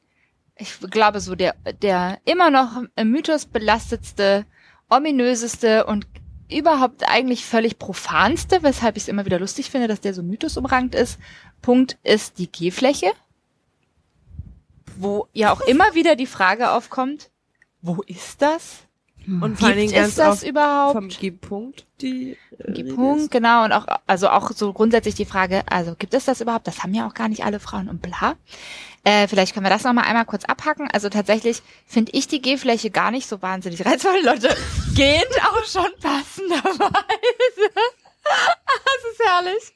ich 0.57 0.79
glaube 0.91 1.21
so 1.21 1.33
der 1.33 1.55
der 1.81 2.19
immer 2.25 2.51
noch 2.51 2.83
im 2.95 3.09
Mythos 3.09 3.47
belastetste, 3.47 4.45
ominöseste 4.89 5.85
und 5.87 6.05
überhaupt 6.51 7.07
eigentlich 7.07 7.45
völlig 7.45 7.79
profanste, 7.79 8.63
weshalb 8.63 8.97
ich 8.97 9.03
es 9.03 9.09
immer 9.09 9.25
wieder 9.25 9.39
lustig 9.39 9.69
finde, 9.71 9.87
dass 9.87 10.01
der 10.01 10.13
so 10.13 10.23
Mythos 10.23 10.57
umrankt 10.57 10.95
ist. 10.95 11.17
Punkt 11.61 11.97
ist 12.03 12.37
die 12.37 12.51
G-Fläche, 12.51 13.11
wo 14.97 15.27
ja 15.33 15.51
auch 15.51 15.61
immer 15.61 15.93
wieder 15.95 16.15
die 16.15 16.25
Frage 16.27 16.71
aufkommt, 16.71 17.29
wo 17.81 18.01
ist 18.05 18.41
das? 18.41 18.83
Und 19.27 19.59
vor 19.59 19.67
allen 19.69 19.77
Gibt 19.77 19.93
es 19.95 20.15
das 20.15 20.41
überhaupt? 20.41 20.93
vom 20.95 21.07
G-Punkt, 21.09 21.85
die 22.01 22.37
äh, 22.57 22.71
Die 22.71 22.81
Rede 22.81 22.95
Punkt, 22.95 23.21
ist. 23.23 23.31
genau, 23.31 23.65
und 23.65 23.71
auch, 23.71 23.85
also 24.07 24.29
auch 24.29 24.51
so 24.51 24.73
grundsätzlich 24.73 25.13
die 25.13 25.25
Frage, 25.25 25.61
also 25.69 25.95
gibt 25.95 26.15
es 26.15 26.25
das 26.25 26.41
überhaupt? 26.41 26.65
Das 26.65 26.81
haben 26.81 26.93
ja 26.95 27.07
auch 27.07 27.13
gar 27.13 27.29
nicht 27.29 27.45
alle 27.45 27.59
Frauen 27.59 27.87
und 27.87 28.01
bla. 28.01 28.35
Äh, 29.03 29.27
vielleicht 29.27 29.53
können 29.53 29.65
wir 29.65 29.71
das 29.71 29.83
nochmal 29.83 30.05
einmal 30.05 30.25
kurz 30.25 30.45
abhacken. 30.45 30.89
Also 30.91 31.09
tatsächlich 31.09 31.61
finde 31.87 32.11
ich 32.13 32.27
die 32.27 32.41
G-Fläche 32.41 32.91
gar 32.91 33.11
nicht 33.11 33.27
so 33.27 33.41
wahnsinnig 33.41 33.85
reizvoll. 33.85 34.21
Leute, 34.23 34.55
gehend 34.95 35.43
auch 35.43 35.65
schon 35.65 35.91
passenderweise. 35.99 36.79
das 38.23 39.11
ist 39.11 39.19
herrlich. 39.25 39.73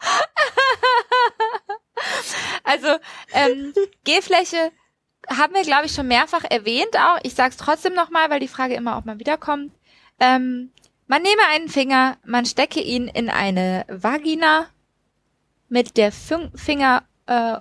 also, 2.64 2.88
ähm, 3.32 3.74
G-Fläche 4.04 4.72
haben 5.28 5.54
wir, 5.54 5.62
glaube 5.62 5.86
ich, 5.86 5.92
schon 5.92 6.08
mehrfach 6.08 6.44
erwähnt 6.48 6.96
auch. 6.96 7.18
Ich 7.22 7.34
sage 7.34 7.50
es 7.50 7.56
trotzdem 7.56 7.94
nochmal, 7.94 8.30
weil 8.30 8.40
die 8.40 8.48
Frage 8.48 8.74
immer 8.74 8.96
auch 8.96 9.04
mal 9.04 9.18
wiederkommt. 9.18 9.72
Ähm, 10.18 10.72
man 11.06 11.22
nehme 11.22 11.42
einen 11.50 11.68
Finger, 11.68 12.16
man 12.24 12.46
stecke 12.46 12.80
ihn 12.80 13.08
in 13.08 13.28
eine 13.28 13.84
Vagina 13.88 14.68
mit 15.68 15.96
der 15.96 16.12
Fing 16.12 16.50
Finger 16.56 17.04
äh, 17.26 17.58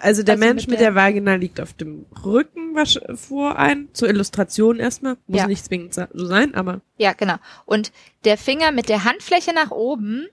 Also 0.00 0.22
der 0.22 0.34
Also 0.34 0.44
Mensch 0.46 0.62
mit 0.62 0.70
mit 0.72 0.80
der- 0.80 0.92
der 0.92 0.94
Vagina 0.94 1.34
liegt 1.34 1.60
auf 1.60 1.72
dem 1.72 2.06
Rücken 2.24 2.74
vor 3.16 3.56
ein. 3.56 3.88
Zur 3.92 4.08
Illustration 4.08 4.78
erstmal. 4.78 5.16
Muss 5.26 5.40
Ja. 5.40 5.46
nicht 5.46 5.64
zwingend 5.64 5.94
so 5.94 6.04
sein, 6.14 6.54
aber 6.54 6.80
Ja, 6.96 7.12
genau. 7.12 7.36
Und 7.66 7.92
der 8.24 8.38
Finger 8.38 8.70
mit 8.72 8.88
der 8.88 9.04
Handfläche 9.04 9.52
nach 9.52 9.70
oben 9.70 10.26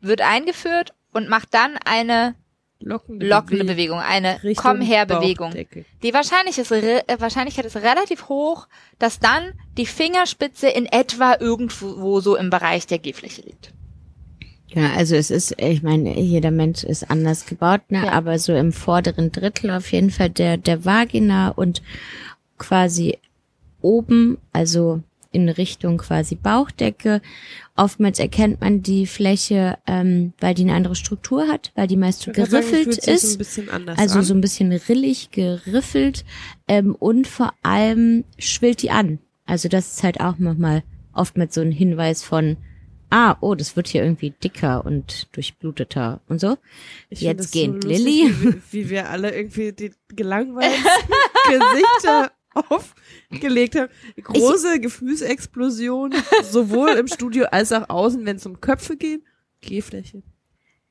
wird 0.00 0.20
eingeführt 0.20 0.94
und 1.12 1.28
macht 1.28 1.54
dann 1.54 1.76
eine 1.84 2.34
lockende, 2.80 3.26
lockende 3.26 3.64
Bewegung 3.64 3.98
Bewegung, 3.98 3.98
eine 4.00 4.42
Richtung 4.44 4.64
komm 4.64 4.80
her 4.80 5.06
Bewegung. 5.06 5.50
Bauchdecke. 5.50 5.84
Die 6.02 6.14
Wahrscheinlich 6.14 6.58
ist, 6.58 6.70
äh, 6.70 7.02
Wahrscheinlichkeit 7.18 7.64
ist 7.64 7.76
relativ 7.76 8.28
hoch, 8.28 8.68
dass 9.00 9.18
dann 9.18 9.52
die 9.76 9.86
Fingerspitze 9.86 10.68
in 10.68 10.86
etwa 10.86 11.36
irgendwo 11.40 12.20
so 12.20 12.36
im 12.36 12.50
Bereich 12.50 12.86
der 12.86 12.98
G-Fläche 13.00 13.42
liegt. 13.42 13.72
Ja, 14.70 14.92
also 14.94 15.16
es 15.16 15.30
ist, 15.30 15.54
ich 15.60 15.82
meine, 15.82 16.20
jeder 16.20 16.50
Mensch 16.50 16.84
ist 16.84 17.10
anders 17.10 17.46
gebaut, 17.46 17.80
ne? 17.90 18.04
Ja. 18.04 18.12
aber 18.12 18.38
so 18.38 18.54
im 18.54 18.72
vorderen 18.72 19.32
Drittel 19.32 19.70
auf 19.70 19.90
jeden 19.92 20.10
Fall 20.10 20.30
der, 20.30 20.56
der 20.58 20.84
Vagina 20.84 21.48
und 21.48 21.82
quasi 22.58 23.18
oben, 23.80 24.38
also 24.52 25.02
in 25.30 25.48
Richtung 25.48 25.98
quasi 25.98 26.34
Bauchdecke. 26.34 27.20
Oftmals 27.76 28.18
erkennt 28.18 28.60
man 28.60 28.82
die 28.82 29.06
Fläche, 29.06 29.78
ähm, 29.86 30.32
weil 30.40 30.54
die 30.54 30.62
eine 30.62 30.74
andere 30.74 30.96
Struktur 30.96 31.48
hat, 31.48 31.70
weil 31.74 31.86
die 31.86 31.96
meist 31.96 32.22
so 32.22 32.32
sagen, 32.32 32.50
geriffelt 32.50 32.94
sich 32.94 33.14
ist. 33.14 33.54
So 33.54 33.62
Also 33.96 34.18
an. 34.18 34.24
so 34.24 34.34
ein 34.34 34.40
bisschen 34.40 34.72
rillig 34.72 35.30
geriffelt 35.30 36.24
ähm, 36.66 36.94
und 36.94 37.26
vor 37.26 37.52
allem 37.62 38.24
schwillt 38.38 38.82
die 38.82 38.90
an. 38.90 39.18
Also 39.46 39.68
das 39.68 39.94
ist 39.94 40.02
halt 40.02 40.20
auch 40.20 40.38
nochmal 40.38 40.82
oft 41.12 41.36
mit 41.36 41.52
so 41.52 41.60
ein 41.60 41.72
Hinweis 41.72 42.22
von, 42.22 42.56
ah, 43.10 43.36
oh, 43.40 43.54
das 43.54 43.76
wird 43.76 43.88
hier 43.88 44.02
irgendwie 44.02 44.30
dicker 44.30 44.84
und 44.84 45.28
durchbluteter 45.32 46.20
und 46.28 46.40
so. 46.40 46.56
Ich 47.10 47.20
Jetzt 47.20 47.52
geht 47.52 47.84
lustig, 47.84 47.84
Lilly. 48.04 48.34
Wie, 48.40 48.62
wie 48.72 48.90
wir 48.90 49.08
alle 49.10 49.34
irgendwie 49.34 49.72
die 49.72 49.92
gelangweilten 50.08 50.82
Gesichter 51.48 52.32
aufgelegt 52.68 53.76
haben. 53.76 53.90
Große 54.22 54.80
Gefühlsexplosion, 54.80 56.14
sowohl 56.50 56.90
im 56.90 57.06
Studio 57.08 57.46
als 57.50 57.72
auch 57.72 57.88
außen, 57.88 58.24
wenn 58.26 58.36
es 58.36 58.46
um 58.46 58.60
Köpfe 58.60 58.96
geht. 58.96 59.22
Gehfläche. 59.60 60.22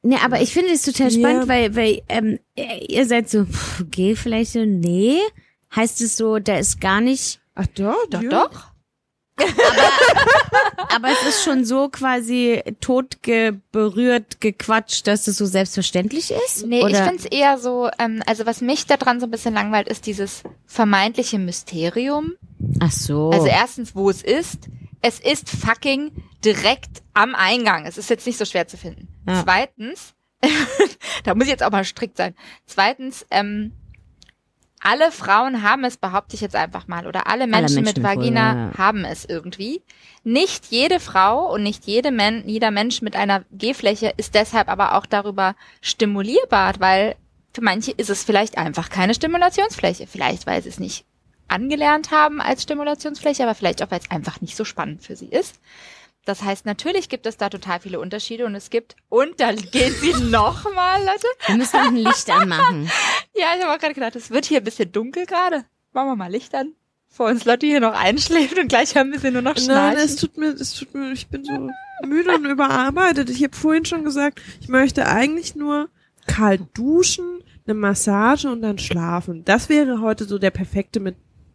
Ne, 0.04 0.18
aber 0.24 0.42
ich 0.42 0.54
finde 0.54 0.72
es 0.72 0.84
total 0.84 1.12
Ja. 1.12 1.20
spannend, 1.20 1.48
weil, 1.48 1.76
weil 1.76 2.02
ähm, 2.08 2.40
ihr 2.56 3.06
seid 3.08 3.30
so, 3.30 3.46
pff, 3.46 3.86
Gelfläche, 3.90 4.66
nee. 4.66 5.18
Heißt 5.76 6.00
es 6.02 6.16
so, 6.16 6.40
da 6.40 6.58
ist 6.58 6.80
gar 6.80 7.02
nicht, 7.02 7.42
Ach 7.56 7.68
doch, 7.76 8.06
Doch, 8.10 8.22
ja. 8.22 8.30
doch. 8.30 8.68
Aber 10.96 11.10
es 11.10 11.24
ist 11.28 11.44
schon 11.44 11.66
so 11.66 11.90
quasi 11.90 12.64
tot 12.82 13.22
ge 13.22 13.54
berührt, 13.72 14.42
gequatscht, 14.42 15.06
dass 15.08 15.28
es 15.28 15.38
so 15.38 15.46
selbstverständlich 15.46 16.32
ist? 16.32 16.66
Nee, 16.66 16.80
ich 16.80 16.86
Oder? 16.86 17.06
finde 17.06 17.18
es 17.18 17.26
eher 17.26 17.58
so, 17.58 17.90
ähm, 18.00 18.24
also 18.26 18.46
was 18.46 18.62
mich 18.62 18.86
daran 18.86 19.20
so 19.20 19.28
ein 19.28 19.32
bisschen 19.32 19.54
langweilt, 19.54 19.88
ist 19.88 20.06
dieses 20.06 20.44
vermeintliche 20.66 21.40
Mysterium. 21.40 22.34
Ach 22.80 22.92
so. 22.92 23.30
Also 23.30 23.48
erstens, 23.48 23.96
wo 23.96 24.10
es 24.10 24.22
ist. 24.24 24.70
Es 25.02 25.20
ist 25.20 25.50
fucking 25.50 26.12
direkt 26.44 27.04
am 27.14 27.36
Eingang. 27.36 27.86
Es 27.86 27.98
ist 27.98 28.10
jetzt 28.10 28.26
nicht 28.26 28.38
so 28.38 28.46
schwer 28.46 28.68
zu 28.68 28.78
finden. 28.78 29.08
Ja. 29.28 29.44
Zweitens, 29.44 30.16
da 31.24 31.36
muss 31.36 31.46
ich 31.46 31.52
jetzt 31.52 31.64
auch 31.64 31.72
mal 31.72 31.86
strikt 31.86 32.18
sein. 32.18 32.34
Zweitens, 32.66 33.26
ähm, 33.30 33.74
alle 34.88 35.12
Frauen 35.12 35.64
haben 35.64 35.84
es, 35.84 35.98
behaupte 35.98 36.36
ich 36.36 36.42
jetzt 36.42 36.56
einfach 36.56 36.88
mal, 36.88 37.08
oder 37.08 37.28
alle 37.28 37.46
Menschen, 37.46 37.84
Menschen 37.84 37.84
mit 37.84 37.98
mit 37.98 38.04
Vagina 38.04 38.54
Vulva, 38.54 38.72
ja. 38.72 38.78
haben 38.78 39.04
es 39.04 39.26
irgendwie. 39.26 39.82
Nicht 40.24 40.68
jede 40.68 41.02
Frau 41.02 41.52
und 41.54 41.62
nicht 41.62 41.86
jede 41.86 42.10
Men 42.10 42.48
jeder 42.48 42.72
Mensch 42.72 43.02
mit 43.02 43.18
einer 43.18 43.44
G-Fläche 43.52 44.14
ist 44.16 44.34
deshalb 44.34 44.70
aber 44.70 44.96
auch 44.96 45.06
darüber 45.06 45.56
stimulierbar, 45.82 46.76
weil 46.80 47.16
für 47.54 47.62
manche 47.62 47.92
ist 47.92 48.10
es 48.10 48.24
vielleicht 48.24 48.58
einfach 48.58 48.90
keine 48.90 49.14
Stimulationsfläche. 49.14 50.08
Vielleicht, 50.08 50.48
weil 50.48 50.64
sie 50.64 50.70
es 50.70 50.80
nicht 50.80 51.06
angelernt 51.50 52.12
haben 52.12 52.40
als 52.40 52.64
Stimulationsfläche, 52.64 53.44
aber 53.44 53.56
vielleicht 53.56 53.84
auch, 53.84 53.92
weil 53.92 54.00
es 54.00 54.10
einfach 54.10 54.40
nicht 54.40 54.56
so 54.56 54.64
spannend 54.64 55.04
für 55.04 55.18
sie 55.18 55.28
ist. 55.28 55.60
Das 56.28 56.44
heißt, 56.44 56.66
natürlich 56.66 57.08
gibt 57.08 57.26
es 57.26 57.38
da 57.38 57.50
total 57.50 57.80
viele 57.80 58.02
Unterschiede 58.02 58.46
und 58.46 58.54
es 58.54 58.70
gibt, 58.70 58.98
und 59.08 59.40
da 59.40 59.54
geht 59.72 59.94
sie 59.94 60.14
nochmal, 60.26 61.00
Leute. 61.00 61.28
Wir 61.46 61.56
müssen 61.56 61.78
noch 61.78 61.88
ein 61.88 61.96
Licht 61.96 62.30
anmachen. 62.30 62.92
Ja, 63.34 63.50
ich 63.56 63.64
habe 63.64 63.76
auch 63.76 63.80
gerade 63.80 63.94
gedacht, 63.94 64.16
es 64.16 64.32
wird 64.32 64.46
hier 64.46 64.58
ein 64.58 64.64
bisschen 64.64 64.92
dunkel 64.92 65.28
gerade. 65.28 65.64
Machen 65.94 66.08
wir 66.08 66.16
mal 66.16 66.32
Licht 66.32 66.56
an, 66.56 66.74
bevor 67.08 67.28
uns 67.30 67.46
Lotti 67.46 67.68
hier 67.68 67.80
noch 67.80 67.94
einschläft 67.94 68.58
und 68.58 68.68
gleich 68.68 68.98
haben 68.98 69.12
wir 69.12 69.20
sie 69.20 69.30
nur 69.30 69.44
noch 69.44 69.54
Nein, 69.56 69.64
schnarchen. 69.64 70.00
es 70.00 70.16
tut 70.16 70.38
mir, 70.38 70.48
es 70.48 70.74
tut 70.74 70.96
mir, 70.96 71.12
ich 71.12 71.28
bin 71.28 71.46
so 71.46 71.70
müde 72.08 72.34
und 72.34 72.46
überarbeitet. 72.46 73.30
Ich 73.30 73.44
habe 73.44 73.56
vorhin 73.56 73.86
schon 73.86 74.04
gesagt, 74.04 74.42
ich 74.60 74.70
möchte 74.70 75.06
eigentlich 75.06 75.56
nur 75.56 75.90
kalt 76.26 76.62
duschen, 76.74 77.44
eine 77.68 77.76
Massage 77.76 78.50
und 78.50 78.64
dann 78.64 78.80
schlafen. 78.80 79.46
Das 79.46 79.70
wäre 79.70 80.02
heute 80.02 80.26
so 80.26 80.40
der 80.40 80.52
perfekte 80.52 81.00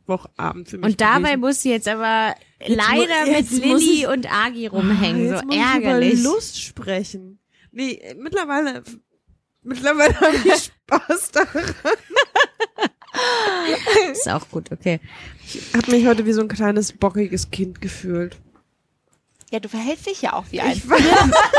Mittwochabend 0.06 0.68
für 0.68 0.78
mich. 0.78 0.86
Und 0.86 1.00
dabei 1.00 1.20
gewesen. 1.34 1.40
muss 1.40 1.62
sie 1.62 1.70
jetzt 1.70 1.88
aber 1.88 2.34
Jetzt 2.60 2.76
leider 2.76 3.24
mu- 3.24 3.30
mit 3.32 3.50
jetzt 3.50 3.64
muss 3.64 3.80
Lilly 3.82 4.06
und 4.06 4.32
Agi 4.32 4.66
rumhängen. 4.66 5.28
Ah, 5.28 5.30
jetzt 5.36 5.40
so 5.40 5.46
muss 5.46 5.56
ärgerlich. 5.56 6.12
Ich 6.14 6.20
über 6.20 6.30
Lust 6.30 6.62
sprechen. 6.62 7.38
Nee, 7.70 8.14
mittlerweile, 8.18 8.82
mittlerweile 9.62 10.20
habe 10.20 10.36
ich 10.44 10.64
Spaß 10.64 11.30
daran. 11.32 11.64
Ist 14.12 14.28
auch 14.28 14.48
gut, 14.50 14.70
okay. 14.72 15.00
Ich 15.46 15.60
habe 15.76 15.90
mich 15.90 16.06
heute 16.06 16.26
wie 16.26 16.32
so 16.32 16.40
ein 16.40 16.48
kleines 16.48 16.92
bockiges 16.92 17.50
Kind 17.50 17.80
gefühlt. 17.80 18.36
ja, 19.50 19.60
du 19.60 19.68
verhältst 19.68 20.06
dich 20.06 20.22
ja 20.22 20.32
auch 20.32 20.44
wie 20.50 20.60
ein. 20.60 20.72
Ich 20.72 20.88
war, 20.88 20.98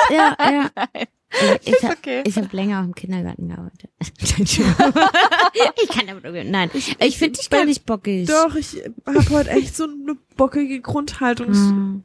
Ja, 0.09 0.35
ja. 0.39 0.69
Ich, 1.63 1.73
ich 1.73 1.83
habe 1.83 1.95
okay. 1.97 2.23
ich 2.25 2.37
hab 2.37 2.53
länger 2.53 2.79
auch 2.79 2.83
im 2.83 2.93
Kindergarten 2.95 3.47
gearbeitet. 3.49 3.89
ich 4.37 5.87
kann 5.89 6.07
damit 6.07 6.25
umgehen. 6.25 6.51
Nein, 6.51 6.69
ich, 6.73 7.17
finde 7.17 7.39
dich 7.39 7.49
gar 7.49 7.61
bin- 7.61 7.69
nicht 7.69 7.85
bockig. 7.85 8.27
doch, 8.27 8.55
ich 8.55 8.83
habe 9.05 9.29
heute 9.31 9.49
echt 9.49 9.75
so 9.75 9.85
eine 9.85 10.15
bockige 10.37 10.79
Grundhaltung. 10.81 11.47
Hm. 11.47 12.03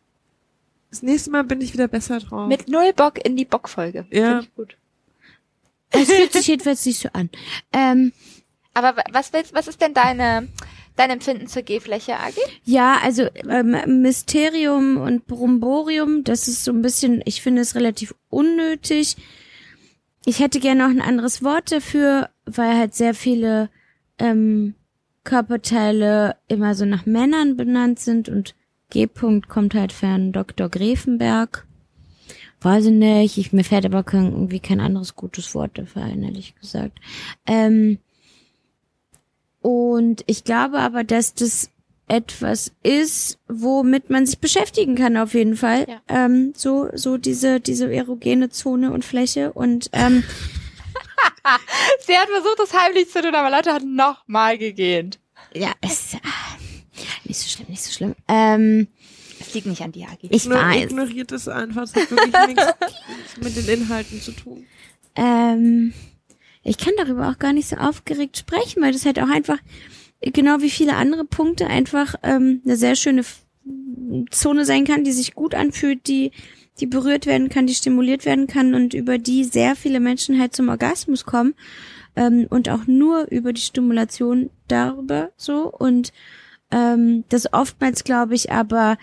Das 0.91 1.03
nächste 1.03 1.31
Mal 1.31 1.45
bin 1.45 1.61
ich 1.61 1.75
wieder 1.75 1.89
besser 1.89 2.19
drauf. 2.21 2.49
Mit 2.49 2.69
null 2.69 2.93
Bock 2.95 3.23
in 3.25 3.37
die 3.37 3.45
Bockfolge. 3.45 4.07
Ja. 4.11 4.27
Finde 4.29 4.41
ich 4.45 4.55
gut. 4.55 4.77
Es 5.91 6.11
fühlt 6.11 6.33
sich 6.33 6.47
jedenfalls 6.47 6.85
nicht 6.87 7.01
so 7.01 7.09
an. 7.13 7.29
Ähm, 7.73 8.13
Aber 8.75 8.97
wa- 8.97 9.05
was 9.13 9.33
willst, 9.33 9.53
was 9.55 9.69
ist 9.69 9.81
denn 9.81 9.93
deine, 9.95 10.49
dein 10.99 11.11
Empfinden 11.11 11.47
zur 11.47 11.63
G-Fläche, 11.63 12.19
Agi? 12.19 12.41
Ja, 12.65 12.99
also 13.03 13.29
ähm, 13.49 14.03
Mysterium 14.03 14.99
und 14.99 15.27
Bromborium, 15.27 16.25
das 16.25 16.49
ist 16.49 16.65
so 16.65 16.73
ein 16.73 16.83
bisschen, 16.83 17.23
ich 17.25 17.41
finde 17.41 17.63
es 17.63 17.75
relativ 17.75 18.15
unnötig. 18.29 19.17
Ich 20.27 20.41
hätte 20.41 20.61
gerne 20.61 20.83
noch 20.83 20.91
ein 20.91 21.01
anderes 21.01 21.43
Wort 21.43 21.73
dafür, 21.73 22.31
weil 22.45 22.77
halt 22.77 22.95
sehr 22.95 23.15
viele 23.15 23.71
ähm, 24.19 24.75
Körperteile 25.25 26.37
immer 26.49 26.75
so 26.75 26.85
nach 26.85 27.07
Männern 27.07 27.57
benannt 27.57 28.01
sind 28.01 28.29
und 28.29 28.55
G-Punkt 28.91 29.49
kommt 29.49 29.75
halt 29.75 29.93
von 29.93 30.33
Dr. 30.33 30.69
Grevenberg. 30.69 31.67
Weiß 32.61 32.87
ich 32.87 32.93
nicht, 32.93 33.39
ich, 33.39 33.53
mir 33.53 33.63
fällt 33.63 33.87
aber 33.87 34.03
kein, 34.03 34.33
irgendwie 34.33 34.59
kein 34.59 34.81
anderes 34.81 35.15
gutes 35.15 35.55
Wort 35.55 35.79
dafür 35.79 36.03
ein, 36.03 36.25
ehrlich 36.25 36.57
gesagt. 36.57 36.99
Ähm, 37.47 37.99
und 39.69 40.25
ich 40.27 40.45
glaube 40.45 40.79
aber, 40.79 41.05
dass 41.05 41.35
das 41.35 41.71
etwas 42.09 42.73
ist, 42.83 43.39
womit 43.49 44.09
man 44.09 44.25
sich 44.25 44.39
beschäftigen 44.39 44.95
kann 44.95 45.17
auf 45.19 45.35
jeden 45.35 45.57
Fall. 45.57 45.87
Ja. 45.89 46.01
Ähm, 46.09 46.53
so 46.57 46.89
so 46.95 47.19
diese 47.19 47.61
diese 47.61 47.93
erogene 47.93 48.49
Zone 48.49 48.93
und 48.93 49.05
Fläche 49.05 49.53
und 49.53 49.91
ähm, 49.93 50.25
Sie 52.07 52.17
hat 52.17 52.29
versucht, 52.29 52.59
das 52.59 52.73
heimlich 52.73 53.11
zu 53.11 53.21
tun, 53.23 53.35
aber 53.35 53.51
Leute 53.55 53.73
hat 53.73 53.83
noch 53.85 54.27
mal 54.27 54.57
gegähnt. 54.59 55.19
ja, 55.55 55.73
es 55.83 56.15
ah, 56.15 56.57
nicht 57.25 57.39
so 57.41 57.49
schlimm, 57.49 57.67
nicht 57.69 57.83
so 57.83 57.93
schlimm. 57.93 58.15
Ähm, 58.27 58.89
Es 59.41 59.53
liegt 59.55 59.67
nicht 59.67 59.83
an 59.83 59.93
dir, 59.93 60.07
Agi. 60.11 60.29
ich 60.31 60.45
Ignor- 60.47 60.63
weiß. 60.63 60.85
Ignoriert 60.85 61.33
es 61.33 61.47
einfach. 61.49 61.83
Es 61.83 61.95
hat 61.95 62.11
wirklich 62.11 62.47
nichts 62.47 62.65
mit 63.43 63.57
den 63.57 63.69
Inhalten 63.83 64.21
zu 64.23 64.33
tun. 64.33 64.65
Ähm, 65.15 65.93
ich 66.69 66.79
kann 66.79 66.95
darüber 66.97 67.31
auch 67.31 67.39
gar 67.39 67.53
nicht 67.53 67.69
so 67.69 67.77
aufgeregt 67.77 68.37
sprechen, 68.37 68.83
weil 68.83 68.93
das 68.93 69.07
halt 69.07 69.19
auch 69.19 69.29
einfach, 69.29 69.59
genau 70.21 70.61
wie 70.61 70.71
viele 70.71 70.95
andere 70.97 71.25
Punkte, 71.25 71.67
einfach 71.67 72.15
ähm, 72.23 72.61
eine 72.65 72.77
sehr 72.77 72.95
schöne 72.95 73.25
Zone 74.31 74.65
sein 74.65 74.85
kann, 74.85 75.05
die 75.05 75.13
sich 75.13 75.35
gut 75.35 75.55
anfühlt, 75.55 76.07
die, 76.07 76.33
die 76.81 76.87
berührt 76.87 77.27
werden 77.27 77.49
kann, 77.49 77.67
die 77.67 77.75
stimuliert 77.75 78.25
werden 78.25 78.47
kann 78.47 78.75
und 78.75 78.95
über 78.95 79.19
die 79.19 79.45
sehr 79.45 79.77
viele 79.77 80.01
Menschen 80.01 80.39
halt 80.39 80.55
zum 80.55 80.69
Orgasmus 80.69 81.25
kommen. 81.25 81.55
Ähm, 82.17 82.47
und 82.51 82.69
auch 82.69 82.87
nur 82.87 83.31
über 83.31 83.53
die 83.53 83.61
Stimulation 83.61 84.51
darüber 84.67 85.31
so. 85.37 85.71
Und 85.71 86.13
ähm, 86.71 87.25
das 87.29 87.53
oftmals, 87.53 88.05
glaube 88.05 88.35
ich, 88.35 88.53
aber 88.53 88.99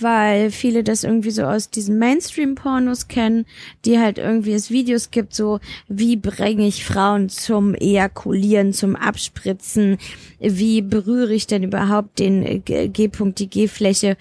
weil 0.00 0.50
viele 0.50 0.84
das 0.84 1.04
irgendwie 1.04 1.30
so 1.30 1.44
aus 1.44 1.70
diesen 1.70 1.98
Mainstream-Pornos 1.98 3.08
kennen, 3.08 3.46
die 3.84 3.98
halt 3.98 4.18
irgendwie 4.18 4.52
es 4.52 4.70
Videos 4.70 5.10
gibt, 5.10 5.34
so 5.34 5.60
wie 5.88 6.16
bringe 6.16 6.66
ich 6.66 6.84
Frauen 6.84 7.28
zum 7.28 7.74
Ejakulieren, 7.74 8.72
zum 8.72 8.96
Abspritzen, 8.96 9.98
wie 10.38 10.82
berühre 10.82 11.34
ich 11.34 11.46
denn 11.46 11.62
überhaupt 11.62 12.18
den 12.18 12.44
äh, 12.44 12.88
G-Punkt, 12.88 13.38
die 13.38 13.48
G-Fläche 13.48 14.16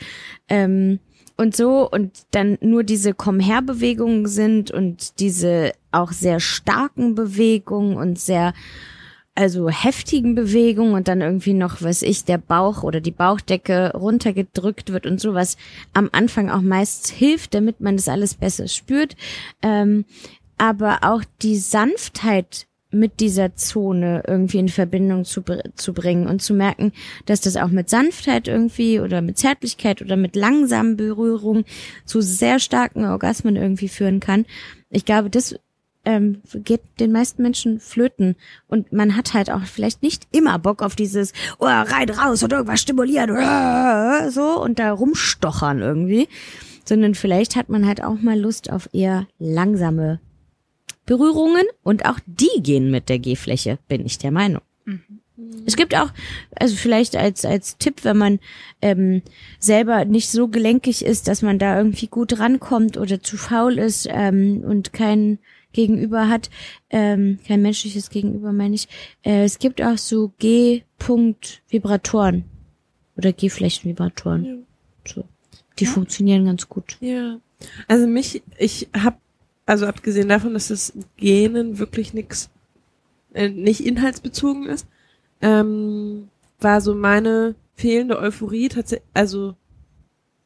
ähm, 0.50 1.00
und 1.36 1.56
so. 1.56 1.90
Und 1.90 2.12
dann 2.32 2.58
nur 2.62 2.84
diese 2.84 3.14
Komm-her-Bewegungen 3.14 4.28
sind 4.28 4.72
und 4.72 5.20
diese 5.20 5.74
auch 5.92 6.12
sehr 6.12 6.40
starken 6.40 7.16
Bewegungen 7.16 7.98
und 7.98 8.20
sehr 8.20 8.54
also 9.38 9.70
heftigen 9.70 10.34
Bewegungen 10.34 10.94
und 10.94 11.08
dann 11.08 11.22
irgendwie 11.22 11.54
noch, 11.54 11.82
was 11.82 12.02
ich, 12.02 12.26
der 12.26 12.40
Bauch 12.40 12.82
oder 12.82 13.02
die 13.02 13.12
Bauchdecke 13.12 13.92
runtergedrückt 13.94 14.92
wird 14.92 15.06
und 15.06 15.22
sowas 15.22 15.58
am 15.94 16.10
Anfang 16.12 16.50
auch 16.50 16.62
meist 16.62 17.10
hilft, 17.10 17.54
damit 17.54 17.80
man 17.80 17.98
das 17.98 18.10
alles 18.10 18.34
besser 18.34 18.68
spürt. 18.68 19.16
Ähm, 19.62 20.06
aber 20.58 21.00
auch 21.04 21.24
die 21.44 21.58
Sanftheit 21.58 22.66
mit 22.90 23.20
dieser 23.20 23.56
Zone 23.56 24.24
irgendwie 24.26 24.58
in 24.58 24.70
Verbindung 24.70 25.24
zu, 25.24 25.44
zu 25.76 25.94
bringen 25.94 26.26
und 26.26 26.42
zu 26.42 26.56
merken, 26.56 26.94
dass 27.26 27.42
das 27.42 27.58
auch 27.58 27.68
mit 27.68 27.90
Sanftheit 27.90 28.48
irgendwie 28.48 29.00
oder 29.00 29.22
mit 29.22 29.38
Zärtlichkeit 29.38 30.02
oder 30.02 30.16
mit 30.16 30.36
langsamen 30.36 30.98
Berührungen 30.98 31.66
zu 32.06 32.22
sehr 32.22 32.60
starken 32.60 33.06
Orgasmen 33.06 33.56
irgendwie 33.56 33.90
führen 33.90 34.20
kann. 34.20 34.46
Ich 34.90 35.06
glaube, 35.06 35.30
das 35.30 35.60
ähm, 36.08 36.42
geht 36.64 36.82
den 37.02 37.12
meisten 37.12 37.42
Menschen 37.42 37.82
flöten. 37.82 38.36
Und 38.68 38.94
man 38.94 39.18
hat 39.18 39.34
halt 39.34 39.52
auch 39.52 39.66
vielleicht 39.66 40.02
nicht 40.04 40.26
immer 40.32 40.58
Bock 40.58 40.82
auf 40.82 40.96
dieses 40.96 41.34
oh, 41.60 41.66
rein, 41.66 42.10
raus 42.10 42.42
und 42.44 42.54
irgendwas 42.54 42.80
stimulieren 42.80 43.36
äh, 43.36 44.32
so 44.32 44.62
und 44.62 44.80
da 44.80 44.94
rumstochern 44.94 45.82
irgendwie. 45.82 46.30
Sondern 46.86 47.14
vielleicht 47.14 47.58
hat 47.58 47.68
man 47.68 47.86
halt 47.86 48.02
auch 48.02 48.22
mal 48.22 48.40
Lust 48.40 48.72
auf 48.72 48.90
eher 48.94 49.28
langsame 49.38 50.22
Berührungen 51.06 51.66
und 51.84 52.06
auch 52.06 52.20
die 52.26 52.62
gehen 52.62 52.90
mit 52.90 53.10
der 53.10 53.20
G-Fläche, 53.20 53.78
bin 53.90 54.06
ich 54.06 54.18
der 54.18 54.32
Meinung. 54.32 54.62
Es 55.66 55.76
gibt 55.76 55.96
auch, 55.96 56.10
also 56.56 56.76
vielleicht 56.76 57.16
als 57.16 57.46
als 57.46 57.78
Tipp, 57.78 58.04
wenn 58.04 58.18
man 58.18 58.40
ähm, 58.82 59.22
selber 59.60 60.06
nicht 60.06 60.30
so 60.30 60.48
gelenkig 60.48 61.06
ist, 61.06 61.28
dass 61.28 61.42
man 61.42 61.60
da 61.60 61.78
irgendwie 61.78 62.08
gut 62.08 62.40
rankommt 62.40 62.98
oder 62.98 63.22
zu 63.22 63.38
faul 63.38 63.78
ist 63.78 64.08
ähm, 64.10 64.64
und 64.66 64.94
kein 64.94 65.40
Gegenüber 65.78 66.28
hat, 66.28 66.50
ähm, 66.90 67.40
kein 67.48 67.62
menschliches 67.62 68.10
Gegenüber 68.10 68.52
meine 68.52 68.74
ich. 68.74 68.88
Äh, 69.24 69.44
es 69.44 69.60
gibt 69.60 69.80
auch 69.80 70.00
so 70.00 70.34
G-Punkt-Vibratoren 70.40 72.46
oder 73.16 73.32
G-Flächen-Vibratoren. 73.32 74.44
Ja. 74.44 74.56
So. 75.06 75.24
Die 75.78 75.86
funktionieren 75.86 76.46
ganz 76.46 76.68
gut. 76.68 76.98
Ja. 77.00 77.40
Also 77.88 78.08
mich, 78.08 78.42
ich 78.58 78.88
habe, 78.98 79.18
also 79.68 79.86
abgesehen 79.86 80.30
davon, 80.30 80.56
dass 80.56 80.70
das 80.70 80.94
Genen 81.16 81.78
wirklich 81.78 82.16
nix, 82.16 82.50
äh, 83.36 83.50
nicht 83.50 83.82
inhaltsbezogen 83.82 84.66
ist, 84.66 84.88
ähm, 85.42 86.30
war 86.60 86.82
so 86.82 86.96
meine 86.96 87.54
fehlende 87.76 88.18
Euphorie 88.18 88.70
tatsächlich, 88.70 89.08
also 89.14 89.54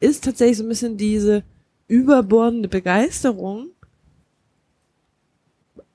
ist 0.01 0.25
tatsächlich 0.25 0.57
so 0.57 0.65
ein 0.65 0.69
bisschen 0.69 0.97
diese 0.97 1.43
überbordende 1.87 2.67
Begeisterung, 2.67 3.69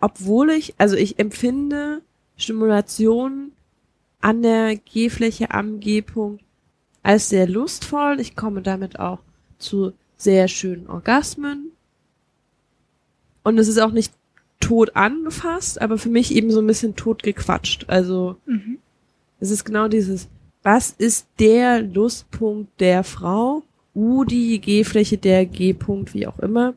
obwohl 0.01 0.51
ich, 0.51 0.75
also 0.79 0.97
ich 0.97 1.19
empfinde 1.19 2.03
Stimulation 2.37 3.53
an 4.21 4.43
der 4.43 4.77
G-Fläche 4.77 5.51
am 5.51 5.81
G-Punkt 5.81 6.43
als 7.03 7.29
sehr 7.29 7.49
lustvoll. 7.49 8.21
Ich 8.21 8.35
komme 8.37 8.63
damit 8.63 8.99
auch 8.99 9.21
zu 9.59 9.93
sehr 10.17 10.49
schönen 10.49 10.89
Orgasmen. 10.89 11.71
Und 13.43 13.59
es 13.59 13.69
ist 13.69 13.79
auch 13.79 13.93
nicht 13.93 14.13
tot 14.61 14.97
angefasst, 14.97 15.81
aber 15.81 15.99
für 15.99 16.09
mich 16.09 16.35
eben 16.35 16.51
so 16.51 16.61
ein 16.61 16.67
bisschen 16.67 16.97
tot 16.97 17.23
gequatscht. 17.23 17.85
Also 17.89 18.37
Mhm. 18.47 18.79
es 19.39 19.51
ist 19.51 19.65
genau 19.65 19.89
dieses, 19.89 20.29
was 20.63 20.91
ist 20.91 21.29
der 21.39 21.83
Lustpunkt 21.83 22.81
der 22.81 23.05
Frau? 23.05 23.63
U, 23.95 24.25
die 24.25 24.61
G-Fläche 24.61 25.17
der 25.17 25.47
G-Punkt, 25.47 26.13
wie 26.13 26.27
auch 26.27 26.39
immer. 26.41 26.75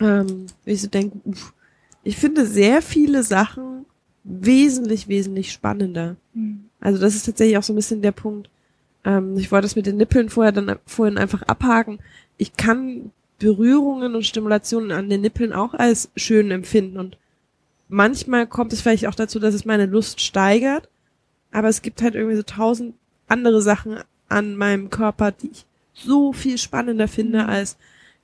Ähm, 0.00 0.46
ich 0.64 0.82
so 0.82 0.88
denke, 0.88 1.20
uff, 1.24 1.53
ich 2.04 2.16
finde 2.16 2.46
sehr 2.46 2.82
viele 2.82 3.22
Sachen 3.22 3.86
wesentlich, 4.24 5.08
wesentlich 5.08 5.52
spannender. 5.52 6.16
Mhm. 6.34 6.66
Also 6.80 7.00
das 7.00 7.14
ist 7.14 7.26
tatsächlich 7.26 7.58
auch 7.58 7.62
so 7.62 7.72
ein 7.72 7.76
bisschen 7.76 8.02
der 8.02 8.12
Punkt. 8.12 8.50
Ähm, 9.04 9.36
ich 9.36 9.50
wollte 9.50 9.64
das 9.64 9.76
mit 9.76 9.86
den 9.86 9.96
Nippeln 9.96 10.28
vorher 10.28 10.52
dann 10.52 10.78
vorhin 10.86 11.18
einfach 11.18 11.42
abhaken. 11.42 11.98
Ich 12.36 12.56
kann 12.56 13.10
Berührungen 13.38 14.14
und 14.14 14.24
Stimulationen 14.24 14.92
an 14.92 15.08
den 15.08 15.22
Nippeln 15.22 15.52
auch 15.52 15.74
als 15.74 16.10
schön 16.16 16.50
empfinden 16.50 16.98
und 16.98 17.16
manchmal 17.88 18.46
kommt 18.46 18.72
es 18.72 18.80
vielleicht 18.80 19.06
auch 19.06 19.14
dazu, 19.14 19.38
dass 19.38 19.54
es 19.54 19.64
meine 19.64 19.86
Lust 19.86 20.20
steigert, 20.20 20.88
aber 21.52 21.68
es 21.68 21.82
gibt 21.82 22.00
halt 22.00 22.14
irgendwie 22.14 22.36
so 22.36 22.42
tausend 22.42 22.94
andere 23.28 23.60
Sachen 23.60 23.98
an 24.28 24.56
meinem 24.56 24.88
Körper, 24.88 25.32
die 25.32 25.50
ich 25.50 25.66
so 25.94 26.32
viel 26.32 26.58
spannender 26.58 27.08
finde 27.08 27.42
Mhm. 27.42 27.48
als 27.48 27.76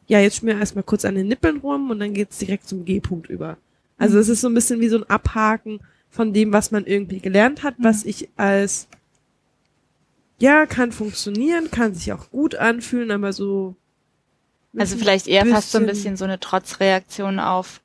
ja, 0.07 0.19
jetzt 0.19 0.39
schmier 0.39 0.59
erstmal 0.59 0.83
kurz 0.83 1.05
an 1.05 1.15
den 1.15 1.29
Nippeln 1.29 1.59
rum 1.59 1.91
und 1.91 2.01
dann 2.01 2.15
geht's 2.15 2.39
direkt 2.39 2.67
zum 2.67 2.85
G-Punkt 2.85 3.31
über. 3.31 3.59
Also 4.01 4.17
Mhm. 4.17 4.21
es 4.23 4.29
ist 4.29 4.41
so 4.41 4.49
ein 4.49 4.55
bisschen 4.55 4.81
wie 4.81 4.89
so 4.89 4.97
ein 4.97 5.09
Abhaken 5.09 5.79
von 6.09 6.33
dem, 6.33 6.53
was 6.53 6.73
man 6.73 6.85
irgendwie 6.87 7.21
gelernt 7.21 7.63
hat, 7.63 7.75
was 7.79 8.05
ich 8.05 8.29
als 8.37 8.89
ja, 10.39 10.65
kann 10.67 10.91
funktionieren, 10.91 11.71
kann 11.71 11.95
sich 11.95 12.13
auch 12.13 12.31
gut 12.31 12.55
anfühlen, 12.57 13.11
aber 13.11 13.33
so 13.33 13.77
Also 14.77 14.97
vielleicht 14.97 15.29
eher 15.29 15.45
fast 15.47 15.71
so 15.71 15.79
ein 15.79 15.87
bisschen 15.87 16.17
so 16.17 16.25
eine 16.25 16.41
Trotzreaktion 16.41 17.39
auf 17.39 17.81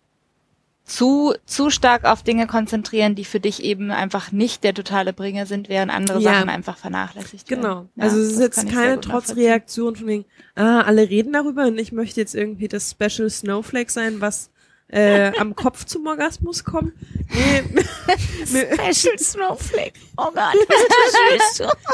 zu, 0.86 1.34
zu 1.46 1.72
stark 1.72 2.06
auf 2.06 2.22
Dinge 2.22 2.46
konzentrieren, 2.46 3.16
die 3.16 3.26
für 3.26 3.40
dich 3.40 3.64
eben 3.64 3.90
einfach 3.92 4.32
nicht 4.32 4.64
der 4.64 4.74
totale 4.76 5.14
Bringer 5.14 5.48
sind, 5.48 5.68
während 5.68 5.92
andere 5.92 6.20
Ja. 6.22 6.34
Sachen 6.36 6.50
einfach 6.50 6.78
vernachlässigt 6.78 7.50
werden. 7.50 7.62
Genau. 7.64 7.86
Ja, 7.96 8.04
also 8.04 8.20
es 8.20 8.34
ist 8.34 8.40
jetzt 8.40 8.70
keine. 8.72 9.02
Trotzreaktion 9.02 9.96
von 9.96 10.08
wegen, 10.08 10.26
ah, 10.54 10.82
alle 10.82 11.10
reden 11.10 11.34
darüber 11.34 11.66
und 11.68 11.80
ich 11.80 11.92
möchte 11.92 12.22
jetzt 12.22 12.36
irgendwie 12.36 12.68
das 12.68 12.92
Special 12.92 13.30
Snowflake 13.30 13.92
sein, 13.92 14.22
was 14.22 14.52
äh, 14.88 15.32
am 15.38 15.56
Kopf 15.56 15.86
zum 15.86 16.06
Orgasmus 16.08 16.64
kommt. 16.64 16.94
Nee, 17.34 17.64
mir, 18.52 18.92
Special 18.92 19.18
Snowflake. 19.20 19.94
Oh 20.18 20.32
Gott, 20.34 20.56
was 20.68 21.58
tust 21.58 21.60
du? 21.60 21.94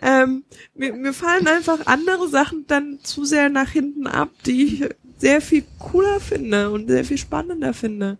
ähm, 0.00 0.44
mir, 0.74 0.92
mir 0.92 1.12
fallen 1.12 1.46
einfach 1.46 1.86
andere 1.86 2.28
Sachen 2.28 2.66
dann 2.66 2.98
zu 3.02 3.24
sehr 3.24 3.48
nach 3.48 3.70
hinten 3.70 4.06
ab, 4.06 4.30
die 4.44 4.64
ich 4.64 4.88
sehr 5.18 5.40
viel 5.40 5.64
cooler 5.78 6.20
finde 6.20 6.70
und 6.70 6.88
sehr 6.88 7.04
viel 7.04 7.18
spannender 7.18 7.74
finde. 7.74 8.18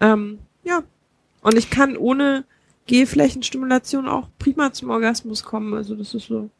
Ähm, 0.00 0.38
ja. 0.62 0.82
Und 1.42 1.56
ich 1.56 1.70
kann 1.70 1.96
ohne 1.96 2.44
Gehflächenstimulation 2.86 4.08
auch 4.08 4.28
prima 4.38 4.72
zum 4.72 4.90
Orgasmus 4.90 5.44
kommen. 5.44 5.74
Also 5.74 5.94
das 5.94 6.14
ist 6.14 6.26
so. 6.26 6.50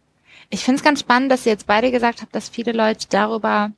Ich 0.50 0.64
finde 0.64 0.78
es 0.78 0.84
ganz 0.84 1.00
spannend, 1.00 1.30
dass 1.30 1.46
ihr 1.46 1.52
jetzt 1.52 1.66
beide 1.66 1.90
gesagt 1.90 2.22
habt, 2.22 2.34
dass 2.34 2.48
viele 2.48 2.72
Leute 2.72 3.06
darüber 3.08 3.72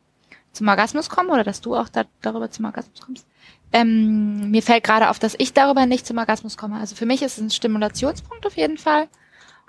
zum 0.57 0.69
Orgasmus 0.69 1.09
kommen 1.09 1.31
oder 1.31 1.45
dass 1.45 1.61
du 1.61 1.77
auch 1.77 1.89
da, 1.89 2.05
darüber 2.23 2.51
zum 2.51 2.65
Orgasmus 2.65 3.01
kommst. 3.01 3.27
Ähm, 3.73 4.51
mir 4.51 4.63
fällt 4.63 4.85
gerade 4.85 5.11
auf, 5.11 5.19
dass 5.19 5.35
ich 5.39 5.53
darüber 5.53 5.87
nicht 5.87 6.07
zum 6.07 6.19
Orgasmus 6.19 6.57
komme. 6.57 6.79
Also 6.79 6.95
für 6.95 7.07
mich 7.07 7.23
ist 7.23 7.39
es 7.39 7.45
ein 7.45 7.51
Stimulationspunkt 7.51 8.47
auf 8.47 8.57
jeden 8.57 8.79
Fall. 8.79 9.09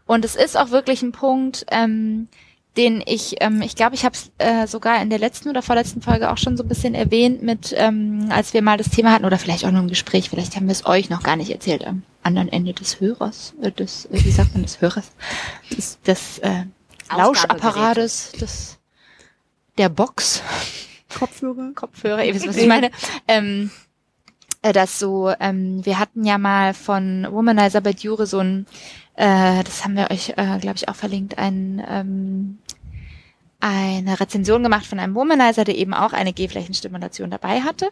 Und 0.06 0.24
es 0.24 0.36
ist 0.36 0.58
auch 0.58 0.72
wirklich 0.72 1.02
ein 1.02 1.12
Punkt, 1.12 1.66
ähm, 1.70 2.30
den 2.78 3.04
ich, 3.06 3.36
ähm, 3.42 3.62
ich 3.62 3.76
glaube, 3.76 3.96
ich 3.96 4.06
habe 4.06 4.16
es 4.16 4.32
äh, 4.38 4.68
sogar 4.68 5.02
in 5.02 5.10
der 5.10 5.20
letzten 5.20 5.50
oder 5.50 5.62
vorletzten 5.62 6.02
Folge 6.02 6.32
auch 6.32 6.38
schon 6.38 6.56
so 6.56 6.64
ein 6.64 6.70
bisschen 6.70 6.94
erwähnt 6.94 7.42
mit, 7.42 7.74
ähm, 7.76 8.28
als 8.30 8.54
wir 8.54 8.62
mal 8.62 8.78
das 8.78 8.90
Thema 8.90 9.12
hatten 9.12 9.26
oder 9.26 9.40
vielleicht 9.40 9.66
auch 9.66 9.72
noch 9.72 9.82
im 9.82 9.88
Gespräch, 9.88 10.30
vielleicht 10.30 10.56
haben 10.56 10.68
wir 10.68 10.74
es 10.74 10.86
euch 10.86 11.10
noch 11.10 11.24
gar 11.24 11.36
nicht 11.36 11.50
erzählt, 11.50 11.86
am 11.86 12.04
anderen 12.24 12.50
Ende 12.50 12.74
des 12.74 13.02
Hörers, 13.02 13.56
äh, 13.62 13.72
des, 13.72 14.06
äh, 14.06 14.24
wie 14.24 14.32
sagt 14.32 14.54
man, 14.54 14.62
des 14.62 14.80
Hörers, 14.80 15.12
des, 15.76 16.00
des 16.02 16.38
äh, 16.40 16.66
Lauschapparates, 17.16 18.34
des, 18.34 18.77
der 19.78 19.90
Box. 19.90 20.42
Kopfhörer. 21.18 21.72
Kopfhörer, 21.76 22.24
ihr 22.24 22.34
wisst, 22.36 22.48
was 22.48 22.58
ich 22.58 22.68
meine. 22.68 22.92
Ähm, 23.28 23.72
äh, 24.62 24.74
dass 24.74 25.00
so, 25.00 25.32
ähm, 25.40 25.86
wir 25.86 26.00
hatten 26.00 26.26
ja 26.26 26.38
mal 26.38 26.74
von 26.74 27.28
Womanizer 27.30 27.82
bei 27.82 27.94
Dure 27.94 28.26
so 28.26 28.40
ein, 28.40 28.66
äh, 29.16 29.64
das 29.64 29.84
haben 29.84 29.96
wir 29.96 30.12
euch, 30.12 30.30
äh, 30.38 30.58
glaube 30.60 30.76
ich, 30.76 30.90
auch 30.90 30.96
verlinkt, 30.96 31.38
ein, 31.38 31.84
ähm, 31.88 32.58
eine 33.60 34.20
Rezension 34.20 34.62
gemacht 34.64 34.86
von 34.86 35.00
einem 35.00 35.16
Womanizer, 35.16 35.64
der 35.64 35.78
eben 35.78 35.94
auch 35.94 36.14
eine 36.14 36.34
G-Flächenstimulation 36.34 37.32
dabei 37.32 37.62
hatte. 37.62 37.90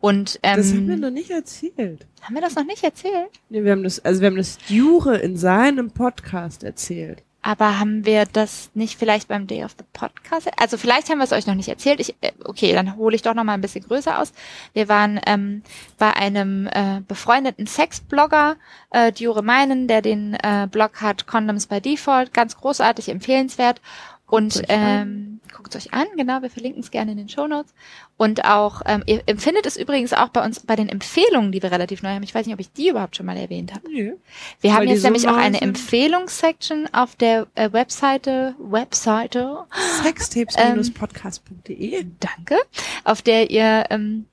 Und 0.00 0.38
ähm, 0.44 0.56
Das 0.56 0.70
haben 0.72 0.88
wir 0.88 0.96
noch 0.96 1.10
nicht 1.10 1.30
erzählt. 1.30 2.06
haben 2.22 2.34
wir 2.34 2.40
das 2.40 2.54
noch 2.54 2.64
nicht 2.64 2.84
erzählt? 2.84 3.30
Nee, 3.48 3.64
wir 3.64 3.72
haben 3.72 3.82
das, 3.82 4.04
also 4.04 4.20
wir 4.20 4.28
haben 4.28 4.36
das 4.36 4.58
Jure 4.68 5.16
in 5.18 5.36
seinem 5.36 5.90
Podcast 5.90 6.62
erzählt. 6.62 7.24
Aber 7.40 7.78
haben 7.78 8.04
wir 8.04 8.26
das 8.26 8.70
nicht 8.74 8.98
vielleicht 8.98 9.28
beim 9.28 9.46
Day 9.46 9.64
of 9.64 9.76
the 9.78 9.84
Podcast? 9.92 10.48
Also 10.60 10.76
vielleicht 10.76 11.08
haben 11.08 11.18
wir 11.18 11.24
es 11.24 11.32
euch 11.32 11.46
noch 11.46 11.54
nicht 11.54 11.68
erzählt. 11.68 12.00
Ich, 12.00 12.14
äh, 12.20 12.32
okay, 12.44 12.72
dann 12.72 12.96
hole 12.96 13.14
ich 13.14 13.22
doch 13.22 13.34
noch 13.34 13.44
mal 13.44 13.54
ein 13.54 13.60
bisschen 13.60 13.84
größer 13.84 14.18
aus. 14.18 14.32
Wir 14.72 14.88
waren 14.88 15.20
ähm, 15.24 15.62
bei 15.98 16.12
einem 16.14 16.66
äh, 16.66 17.00
befreundeten 17.06 17.66
Sexblogger, 17.66 18.56
äh, 18.90 19.12
Diore 19.12 19.42
Meinen, 19.42 19.86
der 19.86 20.02
den 20.02 20.34
äh, 20.34 20.66
Blog 20.70 21.00
hat 21.00 21.26
Condoms 21.26 21.68
by 21.68 21.80
Default, 21.80 22.34
ganz 22.34 22.56
großartig, 22.56 23.08
empfehlenswert. 23.08 23.80
Und 24.28 24.62
ähm, 24.68 25.40
guckt 25.54 25.74
euch 25.74 25.92
an, 25.92 26.06
genau, 26.16 26.42
wir 26.42 26.50
verlinken 26.50 26.82
es 26.82 26.90
gerne 26.90 27.12
in 27.12 27.18
den 27.18 27.28
Shownotes. 27.28 27.72
Und 28.16 28.44
auch, 28.44 28.82
ähm, 28.86 29.02
ihr 29.06 29.22
empfindet 29.26 29.66
es 29.66 29.76
übrigens 29.76 30.12
auch 30.12 30.28
bei 30.28 30.44
uns 30.44 30.60
bei 30.60 30.76
den 30.76 30.88
Empfehlungen, 30.88 31.50
die 31.50 31.62
wir 31.62 31.72
relativ 31.72 32.02
neu 32.02 32.10
haben. 32.10 32.22
Ich 32.22 32.34
weiß 32.34 32.46
nicht, 32.46 32.54
ob 32.54 32.60
ich 32.60 32.72
die 32.72 32.88
überhaupt 32.88 33.16
schon 33.16 33.26
mal 33.26 33.36
erwähnt 33.36 33.74
habe. 33.74 33.90
Nee. 33.90 34.12
Wir 34.60 34.74
haben 34.74 34.86
jetzt 34.86 35.02
so 35.02 35.08
nämlich 35.08 35.28
auch 35.28 35.36
eine. 35.36 35.60
Empfehlungssection 35.60 36.88
auf 36.92 37.16
der 37.16 37.46
äh, 37.54 37.72
Webseite, 37.72 38.54
Webseite, 38.58 39.64
Sextapes-podcast.de. 40.02 42.06
danke, 42.20 42.56
auf 43.04 43.22
der 43.22 43.50
ihr 43.50 43.86
ähm, 43.90 44.26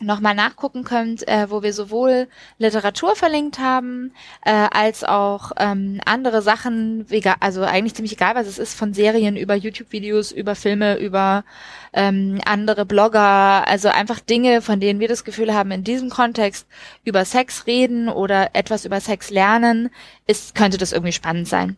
nochmal 0.00 0.34
nachgucken 0.34 0.84
könnt, 0.84 1.26
äh, 1.28 1.50
wo 1.50 1.62
wir 1.62 1.72
sowohl 1.72 2.28
Literatur 2.58 3.14
verlinkt 3.14 3.58
haben, 3.58 4.12
äh, 4.44 4.50
als 4.50 5.04
auch 5.04 5.52
ähm, 5.58 6.00
andere 6.04 6.42
Sachen, 6.42 7.06
also 7.40 7.62
eigentlich 7.62 7.94
ziemlich 7.94 8.12
egal, 8.12 8.34
was 8.34 8.46
es 8.46 8.58
ist, 8.58 8.74
von 8.74 8.94
Serien 8.94 9.36
über 9.36 9.54
YouTube-Videos, 9.54 10.32
über 10.32 10.54
Filme, 10.54 10.98
über 10.98 11.44
ähm, 11.92 12.40
andere 12.44 12.86
Blogger, 12.86 13.68
also 13.68 13.88
einfach 13.88 14.20
Dinge, 14.20 14.62
von 14.62 14.80
denen 14.80 15.00
wir 15.00 15.08
das 15.08 15.24
Gefühl 15.24 15.54
haben, 15.54 15.70
in 15.70 15.84
diesem 15.84 16.10
Kontext 16.10 16.66
über 17.04 17.24
Sex 17.24 17.66
reden 17.66 18.08
oder 18.08 18.50
etwas 18.54 18.84
über 18.84 19.00
Sex 19.00 19.30
lernen, 19.30 19.90
ist, 20.26 20.54
könnte 20.54 20.78
das 20.78 20.92
irgendwie 20.92 21.12
spannend 21.12 21.48
sein. 21.48 21.76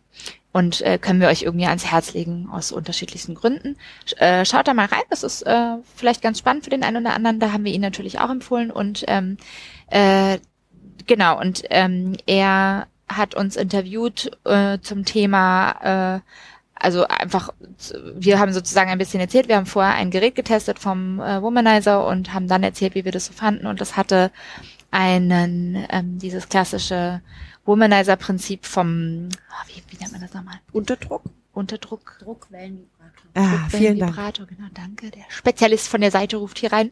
Und 0.53 0.81
äh, 0.81 0.99
können 0.99 1.19
wir 1.19 1.29
euch 1.29 1.41
irgendwie 1.41 1.65
ans 1.65 1.85
Herz 1.91 2.13
legen 2.13 2.47
aus 2.51 2.71
unterschiedlichsten 2.71 3.33
Gründen. 3.33 3.75
Sch- 4.07 4.17
Äh, 4.19 4.45
schaut 4.45 4.67
da 4.67 4.75
mal 4.75 4.85
rein, 4.85 5.01
das 5.09 5.23
ist 5.23 5.41
äh, 5.41 5.77
vielleicht 5.95 6.21
ganz 6.21 6.37
spannend 6.37 6.63
für 6.63 6.69
den 6.69 6.83
einen 6.83 7.05
oder 7.05 7.15
anderen. 7.15 7.39
Da 7.39 7.51
haben 7.51 7.65
wir 7.65 7.73
ihn 7.73 7.81
natürlich 7.81 8.19
auch 8.19 8.29
empfohlen. 8.29 8.69
Und 8.69 9.03
ähm, 9.07 9.37
äh, 9.87 10.37
genau, 11.07 11.39
und 11.39 11.63
ähm, 11.71 12.15
er 12.27 12.85
hat 13.09 13.33
uns 13.33 13.55
interviewt 13.55 14.31
äh, 14.45 14.77
zum 14.79 15.05
Thema, 15.05 16.19
äh, 16.19 16.19
also 16.75 17.07
einfach, 17.07 17.49
wir 18.15 18.39
haben 18.39 18.53
sozusagen 18.53 18.91
ein 18.91 18.97
bisschen 18.99 19.21
erzählt, 19.21 19.47
wir 19.47 19.55
haben 19.55 19.65
vorher 19.65 19.95
ein 19.95 20.11
Gerät 20.11 20.35
getestet 20.35 20.77
vom 20.79 21.19
äh, 21.19 21.41
Womanizer 21.41 22.05
und 22.05 22.31
haben 22.33 22.47
dann 22.47 22.61
erzählt, 22.63 22.93
wie 22.93 23.05
wir 23.05 23.11
das 23.11 23.25
so 23.25 23.33
fanden. 23.33 23.65
Und 23.65 23.81
das 23.81 23.97
hatte 23.97 24.31
einen, 24.91 25.83
ähm, 25.89 26.19
dieses 26.19 26.47
klassische 26.47 27.21
Womanizer-Prinzip 27.65 28.65
vom, 28.65 29.29
oh, 29.31 29.67
wie, 29.67 29.83
wie 29.89 29.97
nennt 29.99 30.11
man 30.11 30.21
das 30.21 30.33
nochmal? 30.33 30.59
Unterdruck. 30.71 31.23
Unterdruck. 31.53 32.17
Druckwellenvibrator. 32.19 33.29
Ah, 33.35 33.67
vielen 33.69 33.99
Dank. 33.99 34.15
Genau, 34.15 34.69
danke. 34.73 35.11
Der 35.11 35.23
Spezialist 35.29 35.87
von 35.87 36.01
der 36.01 36.09
Seite 36.09 36.37
ruft 36.37 36.57
hier 36.57 36.73
rein. 36.73 36.91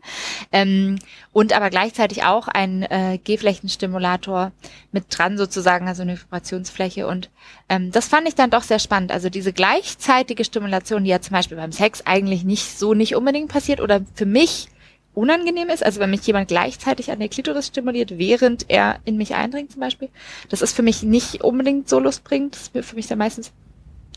Ähm, 0.51 0.99
und 1.33 1.53
aber 1.53 1.71
gleichzeitig 1.71 2.23
auch 2.23 2.47
ein 2.47 2.83
äh, 2.83 3.17
G-Flächenstimulator 3.23 4.51
mit 4.91 5.05
dran 5.09 5.39
sozusagen, 5.39 5.87
also 5.87 6.03
eine 6.03 6.19
Vibrationsfläche. 6.19 7.07
Und 7.07 7.31
ähm, 7.69 7.91
das 7.91 8.07
fand 8.07 8.27
ich 8.27 8.35
dann 8.35 8.51
doch 8.51 8.61
sehr 8.61 8.79
spannend. 8.79 9.11
Also 9.11 9.31
diese 9.31 9.51
gleichzeitige 9.51 10.45
Stimulation, 10.45 11.03
die 11.03 11.09
ja 11.09 11.21
zum 11.21 11.33
Beispiel 11.33 11.57
beim 11.57 11.71
Sex 11.71 12.05
eigentlich 12.05 12.43
nicht 12.43 12.77
so 12.77 12.93
nicht 12.93 13.15
unbedingt 13.15 13.51
passiert 13.51 13.81
oder 13.81 14.01
für 14.13 14.27
mich 14.27 14.67
unangenehm 15.13 15.69
ist, 15.69 15.83
also 15.83 15.99
wenn 15.99 16.09
mich 16.09 16.25
jemand 16.25 16.47
gleichzeitig 16.47 17.11
an 17.11 17.19
der 17.19 17.29
Klitoris 17.29 17.67
stimuliert, 17.67 18.17
während 18.17 18.69
er 18.69 18.99
in 19.05 19.17
mich 19.17 19.35
eindringt 19.35 19.71
zum 19.71 19.81
Beispiel, 19.81 20.09
das 20.49 20.61
ist 20.61 20.75
für 20.75 20.83
mich 20.83 21.03
nicht 21.03 21.43
unbedingt 21.43 21.89
so 21.89 21.99
lustbringend. 21.99 22.55
Das 22.55 22.69
ist 22.73 22.89
für 22.89 22.95
mich 22.95 23.07
dann 23.07 23.17
meistens 23.17 23.51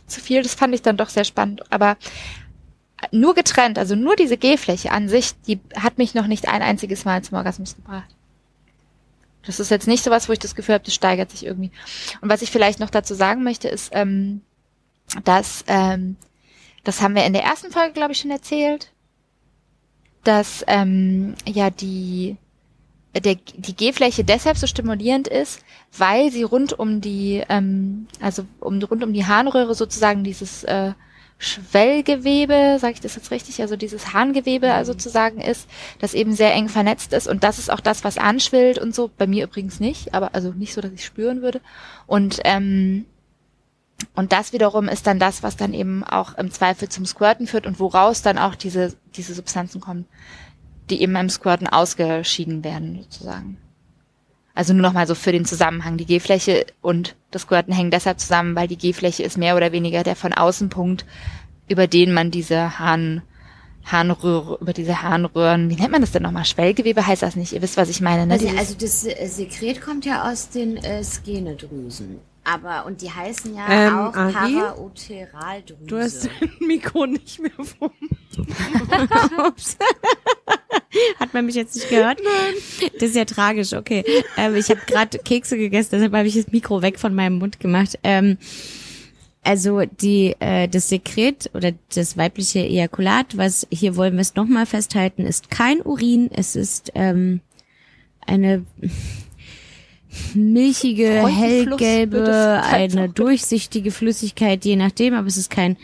zu 0.07 0.21
viel. 0.21 0.43
Das 0.43 0.55
fand 0.55 0.75
ich 0.75 0.83
dann 0.83 0.97
doch 0.97 1.09
sehr 1.09 1.25
spannend. 1.25 1.63
Aber 1.73 1.97
nur 3.11 3.35
getrennt, 3.35 3.79
also 3.79 3.97
nur 3.97 4.17
diese 4.17 4.37
G-Fläche 4.37 4.93
an 4.93 5.09
sich, 5.09 5.33
die 5.47 5.61
hat 5.77 5.99
mich 5.99 6.15
noch 6.15 6.27
nicht 6.27 6.49
ein 6.49 6.63
einziges 6.63 7.05
Mal 7.05 7.23
zum 7.23 7.37
Orgasmus 7.37 7.77
gebracht. 7.77 8.15
Das 9.47 9.61
ist 9.61 9.71
jetzt 9.71 9.89
nicht 9.89 10.05
sowas, 10.05 10.29
wo 10.29 10.33
ich 10.33 10.39
das 10.39 10.55
Gefühl 10.55 10.75
habe, 10.75 10.85
das 10.85 10.95
steigert 10.95 11.31
sich 11.31 11.45
irgendwie. 11.45 11.71
Und 12.21 12.31
was 12.31 12.41
ich 12.41 12.51
vielleicht 12.51 12.81
noch 12.81 12.91
dazu 12.91 13.15
sagen 13.15 13.43
möchte, 13.43 13.69
ist, 13.69 13.91
ähm, 13.93 14.41
dass, 15.25 15.65
ähm, 15.67 16.17
das 16.83 17.03
haben 17.03 17.15
wir 17.15 17.27
in 17.27 17.35
der 17.35 17.43
ersten 17.43 17.71
Folge, 17.71 17.93
glaube 17.93 18.13
ich, 18.13 18.19
schon 18.19 18.31
erzählt, 18.31 18.91
dass 20.25 20.65
ähm, 20.67 21.35
ja 21.47 21.71
die 21.71 22.37
der, 23.21 23.37
die 23.37 23.77
G-Fläche 23.77 24.25
deshalb 24.25 24.57
so 24.57 24.67
stimulierend 24.67 25.29
ist, 25.29 25.61
weil 25.97 26.31
sie 26.33 26.43
rund 26.43 26.77
um 26.79 27.01
die, 27.01 27.43
ähm, 27.49 28.09
also 28.21 28.45
um, 28.61 28.83
rund 28.83 29.05
um 29.05 29.13
die 29.13 29.27
Harnröhre 29.27 29.75
sozusagen 29.75 30.25
dieses 30.25 30.65
äh, 30.65 30.93
Schwellgewebe, 31.39 32.79
sage 32.81 32.95
ich 32.95 33.01
das 33.01 33.17
jetzt 33.17 33.31
richtig, 33.31 33.61
also 33.61 33.77
dieses 33.77 34.13
Harngewebe 34.13 34.73
mhm. 34.73 34.85
sozusagen 34.85 35.41
ist, 35.41 35.69
das 36.01 36.15
eben 36.15 36.35
sehr 36.35 36.53
eng 36.55 36.69
vernetzt 36.69 37.13
ist 37.13 37.29
und 37.29 37.45
das 37.45 37.59
ist 37.59 37.71
auch 37.71 37.81
das, 37.81 38.05
was 38.05 38.19
anschwillt 38.19 38.79
und 38.79 38.95
so. 38.95 39.11
Bei 39.17 39.27
mir 39.27 39.45
übrigens 39.45 39.81
nicht, 39.81 40.15
aber 40.15 40.35
also 40.35 40.51
nicht 40.51 40.75
so, 40.75 40.81
dass 40.81 40.93
ich 40.93 41.05
spüren 41.05 41.43
würde. 41.43 41.61
Und 42.07 42.41
ähm, 42.45 43.05
und 44.15 44.33
das 44.33 44.53
wiederum 44.53 44.89
ist 44.89 45.07
dann 45.07 45.19
das, 45.19 45.43
was 45.43 45.57
dann 45.57 45.75
eben 45.75 46.05
auch 46.05 46.37
im 46.37 46.51
Zweifel 46.51 46.89
zum 46.89 47.07
Squirten 47.07 47.47
führt 47.47 47.67
und 47.67 47.81
woraus 47.81 48.23
dann 48.23 48.39
auch 48.39 48.55
diese 48.55 48.95
diese 49.17 49.35
Substanzen 49.35 49.81
kommen, 49.81 50.07
die 50.91 51.01
eben 51.03 51.13
beim 51.13 51.29
Squirten 51.29 51.67
ausgeschieden 51.67 52.65
werden 52.65 53.01
sozusagen. 53.03 53.57
Also 54.55 54.73
nur 54.73 54.83
nochmal 54.83 55.09
so 55.09 55.17
für 55.17 55.33
den 55.33 55.45
Zusammenhang. 55.45 55.97
Die 55.97 56.07
G-Fläche 56.07 56.67
und 56.81 57.17
das 57.33 57.49
Gurten 57.49 57.73
hängen 57.73 57.91
deshalb 57.91 58.21
zusammen, 58.21 58.55
weil 58.55 58.69
die 58.69 58.79
G-Fläche 58.79 59.25
ist 59.25 59.37
mehr 59.37 59.57
oder 59.57 59.73
weniger 59.73 60.05
der 60.05 60.15
von 60.15 60.33
Außenpunkt, 60.33 61.05
über 61.69 61.89
den 61.89 62.13
man 62.13 62.31
diese 62.31 62.79
Hahn, 62.79 63.23
Harnröhre, 63.85 64.59
über 64.61 64.73
diese 64.73 65.03
Harnröhren, 65.03 65.71
wie 65.71 65.75
nennt 65.75 65.91
man 65.91 66.03
das 66.03 66.13
denn 66.13 66.23
nochmal? 66.23 66.45
Schwellgewebe 66.45 67.05
heißt 67.05 67.23
das 67.23 67.35
nicht? 67.35 67.53
Ihr 67.53 67.63
wisst, 67.63 67.77
was 67.77 67.89
ich 67.89 68.01
meine, 68.01 68.27
ne? 68.27 68.35
Also, 68.35 68.49
also 68.57 68.75
das 68.79 69.03
Sekret 69.37 69.83
kommt 69.83 70.05
ja 70.05 70.31
aus 70.31 70.51
den 70.51 70.77
äh, 70.77 71.03
Skenedrüsen. 71.03 72.21
Aber, 72.45 72.85
und 72.85 73.01
die 73.01 73.11
heißen 73.11 73.55
ja 73.55 73.67
ähm, 73.69 73.99
auch 73.99 74.13
Parauteraldrüse. 74.13 75.87
Du 75.87 75.99
hast 75.99 76.27
dein 76.27 76.51
Mikro 76.67 77.07
nicht 77.07 77.41
mehr 77.41 77.51
vom. 77.53 77.91
Ups. 79.47 79.79
Hat 81.19 81.33
man 81.33 81.47
mich 81.47 81.55
jetzt 81.55 81.75
nicht 81.75 81.89
gehört? 81.89 82.21
Nein. 82.23 82.91
Das 82.95 83.11
ist 83.11 83.17
ja 83.17 83.25
tragisch, 83.25 83.73
okay. 83.73 84.05
Ähm, 84.37 84.55
ich 84.57 84.69
habe 84.69 84.81
gerade 84.87 85.19
Kekse 85.19 85.57
gegessen, 85.57 85.91
deshalb 85.93 86.13
habe 86.13 86.29
ich 86.29 86.35
das 86.35 86.53
Mikro 86.53 86.83
weg 86.83 86.99
von 86.99 87.15
meinem 87.15 87.39
Mund 87.39 87.61
gemacht. 87.61 87.99
Ähm, 88.03 88.37
also 89.43 89.83
die 89.85 90.37
äh, 90.41 90.69
das 90.69 90.89
Sekret 90.89 91.51
oder 91.55 91.73
das 91.95 92.17
weibliche 92.17 92.61
Ejakulat, 92.61 93.37
was 93.37 93.67
hier 93.71 93.97
wollen 93.97 94.15
wir 94.15 94.21
es 94.21 94.35
nochmal 94.35 94.67
festhalten, 94.67 95.27
ist 95.27 95.51
kein 95.51 95.81
Urin, 95.83 96.31
es 96.33 96.57
ist 96.57 96.93
ähm, 96.95 97.41
eine 98.27 98.65
milchige, 100.35 101.27
hellgelbe, 101.27 102.63
eine 102.63 103.09
durchsichtige 103.09 103.91
Flüssigkeit, 103.91 104.65
je 104.65 104.77
nachdem, 104.77 105.15
aber 105.15 105.27
es 105.27 105.37
ist 105.37 105.51
kein 105.51 105.77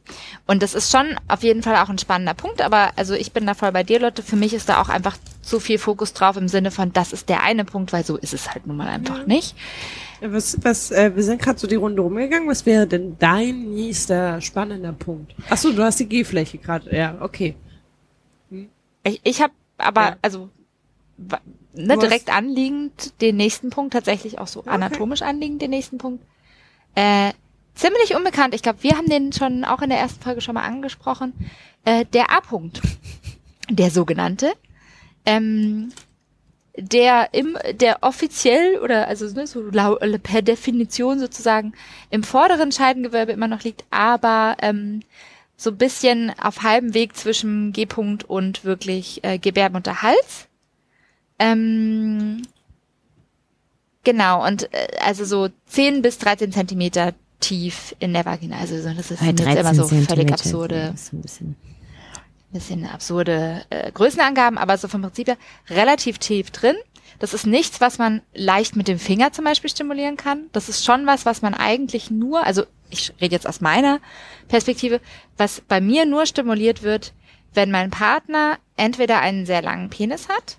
Und 0.48 0.61
das 0.64 0.73
ist 0.73 0.91
schon 0.91 1.15
auf 1.27 1.43
jeden 1.43 1.64
Fall 1.64 1.76
auch 1.77 1.89
ein 1.89 1.98
spannender 1.98 2.34
Punkt, 2.34 2.61
aber 2.61 2.91
also 2.95 3.14
ich 3.14 3.31
bin 3.31 3.45
da 3.45 3.53
voll 3.53 3.72
bei 3.72 3.84
dir, 3.84 3.99
Leute. 3.99 4.23
Für 4.23 4.35
mich 4.35 4.53
ist 4.53 4.69
da 4.69 4.81
auch 4.81 4.89
einfach 4.89 5.18
zu 5.41 5.60
viel 5.60 5.77
Fokus 5.77 6.14
drauf 6.14 6.38
im 6.38 6.48
Sinne 6.48 6.72
von, 6.72 6.93
das 6.93 7.14
ist 7.14 7.30
der 7.30 7.43
eine 7.43 7.65
Punkt, 7.65 7.93
weil 7.93 8.06
so 8.06 8.18
ist 8.18 8.34
es 8.34 8.52
halt 8.52 8.68
nun 8.68 8.77
mal 8.77 8.88
einfach 8.88 9.19
ja. 9.19 9.26
nicht. 9.26 9.56
Was, 10.22 10.57
was, 10.61 10.91
äh, 10.91 11.15
wir 11.15 11.23
sind 11.23 11.41
gerade 11.41 11.57
so 11.57 11.65
die 11.65 11.76
Runde 11.76 12.02
rumgegangen. 12.02 12.48
Was 12.48 12.65
wäre 12.68 12.85
denn 12.85 13.15
dein 13.18 13.72
nächster 13.72 14.39
spannender 14.39 14.93
Punkt? 14.93 15.34
Ach 15.49 15.57
so, 15.57 15.72
du 15.72 15.81
hast 15.84 15.99
die 15.99 16.07
G-Fläche 16.07 16.60
gerade. 16.60 16.95
Ja, 16.95 17.18
okay. 17.22 17.56
Hm. 18.52 18.69
Ich, 19.03 19.19
ich 19.23 19.41
habe 19.41 19.53
aber, 19.80 20.02
ja. 20.02 20.18
also 20.22 20.49
ne, 21.73 21.98
direkt 21.98 22.30
anliegend 22.30 23.22
den 23.22 23.38
nächsten 23.38 23.69
Punkt, 23.69 23.93
tatsächlich 23.93 24.39
auch 24.39 24.48
so 24.48 24.61
okay. 24.61 24.69
anatomisch 24.69 25.22
anliegend 25.22 25.61
den 25.61 25.72
nächsten 25.72 25.98
Punkt. 25.98 26.23
Äh, 26.95 27.31
ziemlich 27.76 28.15
unbekannt. 28.15 28.53
Ich 28.53 28.61
glaube, 28.61 28.84
wir 28.84 28.98
haben 28.98 29.07
den 29.07 29.31
schon 29.34 29.64
auch 29.64 29.81
in 29.81 29.89
der 29.89 29.99
ersten 29.99 30.22
Folge 30.22 30.41
schon 30.41 30.56
mal 30.56 30.64
angesprochen. 30.64 31.34
Äh, 31.85 32.06
der 32.06 32.31
A-Punkt, 32.31 32.81
der 33.69 33.91
sogenannte, 33.91 34.53
ähm, 35.26 35.91
der 36.77 37.34
im, 37.34 37.57
der 37.73 37.98
offiziell 38.02 38.80
oder 38.80 39.07
also 39.07 39.26
ne, 39.34 39.45
so 39.45 39.61
per 40.23 40.41
Definition 40.41 41.19
sozusagen 41.19 41.73
im 42.10 42.23
vorderen 42.23 42.72
Scheidengewölbe 42.72 43.31
immer 43.31 43.48
noch 43.48 43.64
liegt, 43.64 43.84
aber 43.91 44.57
ähm, 44.61 45.02
so 45.57 45.69
ein 45.69 45.77
bisschen 45.77 46.34
auf 46.41 46.64
halbem 46.64 46.93
Weg 46.93 47.15
zwischen 47.15 47.72
G-Punkt 47.73 48.23
und 48.23 48.64
wirklich 48.64 49.23
äh, 49.23 49.38
Gebärmutter 49.38 50.02
Hals. 50.02 50.48
Ähm, 51.41 52.43
genau, 54.03 54.45
und 54.45 54.72
äh, 54.73 54.88
also 55.03 55.26
so 55.26 55.49
10 55.68 56.03
bis 56.03 56.19
13 56.19 56.51
Zentimeter 56.51 57.13
tief 57.39 57.95
in 57.99 58.13
der 58.13 58.26
Vagina. 58.26 58.59
Also 58.59 58.76
das 58.76 59.09
ist 59.09 59.22
jetzt 59.22 59.41
immer 59.41 59.73
so 59.73 59.88
völlig 59.88 60.31
absurde. 60.31 60.93
Ein 61.11 61.22
bisschen 61.22 61.55
bisschen 62.51 62.85
absurde 62.85 63.63
äh, 63.69 63.91
Größenangaben, 63.91 64.57
aber 64.57 64.77
so 64.77 64.89
vom 64.89 65.01
Prinzip 65.01 65.30
her 65.30 65.38
relativ 65.69 66.19
tief 66.19 66.51
drin. 66.51 66.76
Das 67.18 67.34
ist 67.34 67.47
nichts, 67.47 67.80
was 67.80 67.97
man 67.97 68.22
leicht 68.34 68.76
mit 68.76 68.89
dem 68.89 68.99
Finger 68.99 69.31
zum 69.31 69.45
Beispiel 69.45 69.69
stimulieren 69.69 70.18
kann. 70.18 70.47
Das 70.51 70.68
ist 70.68 70.84
schon 70.84 71.05
was, 71.05 71.26
was 71.26 71.41
man 71.41 71.53
eigentlich 71.53 72.11
nur, 72.11 72.45
also 72.45 72.63
ich 72.89 73.13
rede 73.22 73.34
jetzt 73.34 73.47
aus 73.47 73.61
meiner 73.61 73.99
Perspektive, 74.49 74.99
was 75.38 75.61
bei 75.61 75.80
mir 75.80 76.05
nur 76.05 76.26
stimuliert 76.26 76.84
wird, 76.84 77.13
wenn 77.53 77.72
mein 77.72 77.89
Partner 77.89 78.57
entweder 78.76 79.22
einen 79.22 79.45
sehr 79.45 79.61
langen 79.61 79.89
Penis 79.89 80.27
hat 80.27 80.57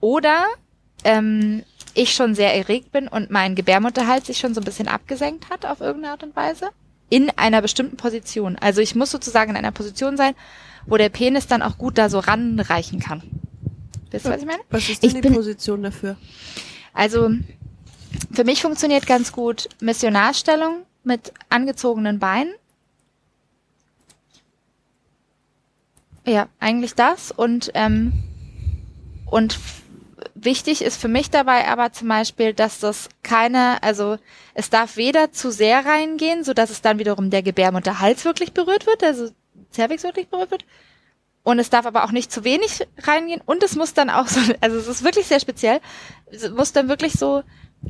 oder 0.00 0.46
ähm, 1.04 1.64
ich 1.94 2.14
schon 2.14 2.34
sehr 2.34 2.54
erregt 2.54 2.92
bin 2.92 3.08
und 3.08 3.30
mein 3.30 3.54
Gebärmutterhals 3.54 4.26
sich 4.26 4.38
schon 4.38 4.54
so 4.54 4.60
ein 4.60 4.64
bisschen 4.64 4.88
abgesenkt 4.88 5.50
hat 5.50 5.66
auf 5.66 5.80
irgendeine 5.80 6.12
Art 6.12 6.22
und 6.22 6.36
Weise. 6.36 6.70
In 7.10 7.30
einer 7.30 7.62
bestimmten 7.62 7.96
Position. 7.96 8.56
Also 8.56 8.80
ich 8.82 8.94
muss 8.94 9.10
sozusagen 9.10 9.50
in 9.50 9.56
einer 9.56 9.72
Position 9.72 10.16
sein, 10.16 10.34
wo 10.86 10.96
der 10.96 11.08
Penis 11.08 11.46
dann 11.46 11.62
auch 11.62 11.78
gut 11.78 11.96
da 11.96 12.10
so 12.10 12.18
ranreichen 12.18 13.00
kann. 13.00 13.22
Wisst 14.10 14.26
ihr, 14.26 14.32
was 14.32 14.40
ich 14.40 14.46
meine? 14.46 14.62
Was 14.70 14.88
ist 14.88 15.02
denn 15.02 15.16
ich 15.16 15.20
die 15.20 15.30
Position 15.30 15.82
dafür? 15.82 16.16
Also, 16.94 17.30
für 18.32 18.44
mich 18.44 18.62
funktioniert 18.62 19.06
ganz 19.06 19.32
gut 19.32 19.68
Missionarstellung 19.80 20.82
mit 21.04 21.32
angezogenen 21.48 22.18
Beinen. 22.18 22.54
Ja, 26.26 26.48
eigentlich 26.58 26.94
das 26.94 27.30
und 27.32 27.70
ähm, 27.74 28.12
und 29.30 29.58
wichtig 30.44 30.82
ist 30.82 31.00
für 31.00 31.08
mich 31.08 31.30
dabei 31.30 31.68
aber 31.68 31.92
zum 31.92 32.08
Beispiel, 32.08 32.52
dass 32.52 32.80
das 32.80 33.08
keine, 33.22 33.82
also 33.82 34.18
es 34.54 34.70
darf 34.70 34.96
weder 34.96 35.32
zu 35.32 35.50
sehr 35.50 35.84
reingehen, 35.84 36.44
so 36.44 36.54
dass 36.54 36.70
es 36.70 36.82
dann 36.82 36.98
wiederum 36.98 37.30
der 37.30 37.42
Gebärmutterhals 37.42 38.24
wirklich 38.24 38.52
berührt 38.52 38.86
wird, 38.86 39.02
also 39.02 39.30
Cervix 39.72 40.02
wirklich 40.02 40.28
berührt 40.28 40.50
wird. 40.50 40.64
Und 41.42 41.58
es 41.58 41.70
darf 41.70 41.86
aber 41.86 42.04
auch 42.04 42.12
nicht 42.12 42.30
zu 42.30 42.44
wenig 42.44 42.86
reingehen 42.98 43.40
und 43.44 43.62
es 43.62 43.76
muss 43.76 43.94
dann 43.94 44.10
auch 44.10 44.28
so, 44.28 44.40
also 44.60 44.76
es 44.76 44.88
ist 44.88 45.04
wirklich 45.04 45.26
sehr 45.26 45.40
speziell, 45.40 45.80
es 46.26 46.50
muss 46.50 46.72
dann 46.72 46.88
wirklich 46.88 47.14
so, 47.14 47.42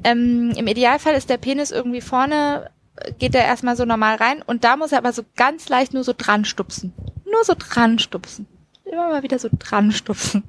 ähm, 0.04 0.52
im 0.56 0.66
Idealfall 0.66 1.14
ist 1.14 1.30
der 1.30 1.38
Penis 1.38 1.70
irgendwie 1.70 2.00
vorne, 2.00 2.70
geht 3.18 3.34
er 3.34 3.44
erstmal 3.44 3.76
so 3.76 3.84
normal 3.84 4.16
rein 4.16 4.42
und 4.42 4.64
da 4.64 4.76
muss 4.76 4.92
er 4.92 4.98
aber 4.98 5.12
so 5.12 5.22
ganz 5.36 5.68
leicht 5.68 5.94
nur 5.94 6.04
so 6.04 6.12
dran 6.16 6.44
stupsen. 6.44 6.92
Nur 7.24 7.44
so 7.44 7.54
dran 7.58 7.98
stupsen. 7.98 8.46
Immer 8.84 9.08
mal 9.08 9.22
wieder 9.22 9.38
so 9.38 9.48
dran 9.58 9.92
stupsen. 9.92 10.44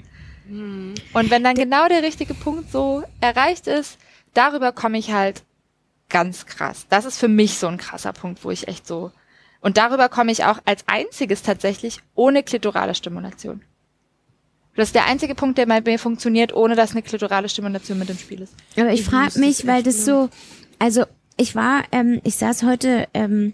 Mhm. 0.49 0.95
Und 1.13 1.29
wenn 1.29 1.43
dann 1.43 1.55
genau 1.55 1.87
der 1.87 2.03
richtige 2.03 2.33
Punkt 2.33 2.71
so 2.71 3.03
erreicht 3.21 3.67
ist, 3.67 3.97
darüber 4.33 4.71
komme 4.71 4.97
ich 4.97 5.11
halt 5.11 5.43
ganz 6.09 6.45
krass. 6.45 6.85
Das 6.89 7.05
ist 7.05 7.19
für 7.19 7.27
mich 7.27 7.57
so 7.57 7.67
ein 7.67 7.77
krasser 7.77 8.13
Punkt, 8.13 8.43
wo 8.43 8.51
ich 8.51 8.67
echt 8.67 8.87
so. 8.87 9.11
Und 9.61 9.77
darüber 9.77 10.09
komme 10.09 10.31
ich 10.31 10.45
auch 10.45 10.59
als 10.65 10.83
einziges 10.87 11.43
tatsächlich 11.43 11.99
ohne 12.15 12.43
klitorale 12.43 12.95
Stimulation. 12.95 13.61
Das 14.75 14.89
ist 14.89 14.95
der 14.95 15.05
einzige 15.05 15.35
Punkt, 15.35 15.57
der 15.57 15.65
bei 15.65 15.81
mir 15.81 15.99
funktioniert, 15.99 16.53
ohne 16.53 16.75
dass 16.75 16.91
eine 16.91 17.01
klitorale 17.01 17.49
Stimulation 17.49 17.99
mit 17.99 18.09
im 18.09 18.17
Spiel 18.17 18.41
ist. 18.41 18.55
Aber 18.77 18.91
ich 18.91 19.03
frage 19.03 19.37
mich, 19.39 19.67
weil 19.67 19.83
das 19.83 20.05
so, 20.05 20.29
also 20.79 21.03
ich 21.35 21.55
war, 21.55 21.83
ähm, 21.91 22.21
ich 22.23 22.37
saß 22.37 22.63
heute 22.63 23.07
ähm, 23.13 23.53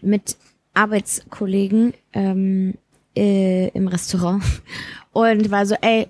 mit 0.00 0.36
Arbeitskollegen 0.74 1.94
ähm, 2.12 2.74
äh, 3.16 3.68
im 3.68 3.86
Restaurant 3.86 4.42
und 5.12 5.50
war 5.50 5.64
so, 5.66 5.76
ey, 5.80 6.08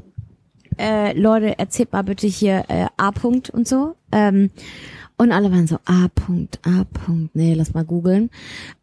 äh, 0.78 1.12
Leute, 1.18 1.59
erzählt 1.59 1.92
mal 1.92 2.02
bitte 2.02 2.26
hier 2.26 2.64
äh, 2.68 2.86
A-Punkt 2.96 3.50
und 3.50 3.66
so. 3.66 3.94
Ähm, 4.12 4.50
und 5.20 5.32
alle 5.32 5.50
waren 5.50 5.66
so, 5.66 5.78
A. 5.84 6.06
-Punkt, 6.06 6.60
A. 6.62 6.82
-Punkt. 6.82 7.30
Nee, 7.34 7.55
lass 7.55 7.74
mal 7.74 7.84
googeln. 7.84 8.30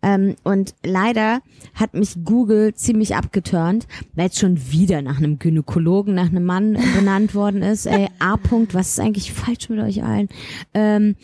Ähm, 0.01 0.35
und 0.43 0.75
leider 0.83 1.39
hat 1.73 1.93
mich 1.93 2.25
Google 2.25 2.73
ziemlich 2.73 3.15
abgeturnt, 3.15 3.87
weil 4.15 4.25
jetzt 4.25 4.39
schon 4.39 4.69
wieder 4.69 5.01
nach 5.01 5.17
einem 5.17 5.39
Gynäkologen, 5.39 6.13
nach 6.13 6.27
einem 6.27 6.43
Mann 6.43 6.73
benannt 6.95 7.35
worden 7.35 7.61
ist. 7.61 7.85
Ey, 7.85 8.09
A. 8.19 8.33
-Punkt, 8.33 8.73
was 8.73 8.89
ist 8.89 8.99
eigentlich 8.99 9.31
falsch 9.31 9.69
mit 9.69 9.79
euch 9.79 10.03
allen? 10.03 10.27
Ähm, 10.73 11.15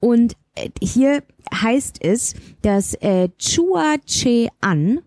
und 0.00 0.36
äh, 0.54 0.68
hier 0.82 1.22
heißt 1.54 2.04
es, 2.04 2.34
dass 2.60 2.92
äh, 3.00 3.30
Chua 3.38 3.96
Che 4.06 4.50
An, 4.60 5.00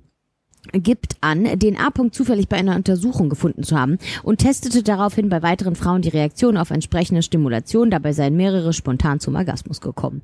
gibt 0.81 1.17
an, 1.21 1.59
den 1.59 1.77
A-Punkt 1.77 2.15
zufällig 2.15 2.47
bei 2.47 2.57
einer 2.57 2.75
Untersuchung 2.75 3.29
gefunden 3.29 3.63
zu 3.63 3.79
haben 3.79 3.97
und 4.23 4.39
testete 4.39 4.83
daraufhin 4.83 5.29
bei 5.29 5.41
weiteren 5.41 5.75
Frauen 5.75 6.01
die 6.01 6.09
Reaktion 6.09 6.57
auf 6.57 6.71
entsprechende 6.71 7.21
Stimulation. 7.21 7.91
Dabei 7.91 8.13
seien 8.13 8.35
mehrere 8.35 8.73
spontan 8.73 9.19
zum 9.19 9.35
Orgasmus 9.35 9.81
gekommen. 9.81 10.21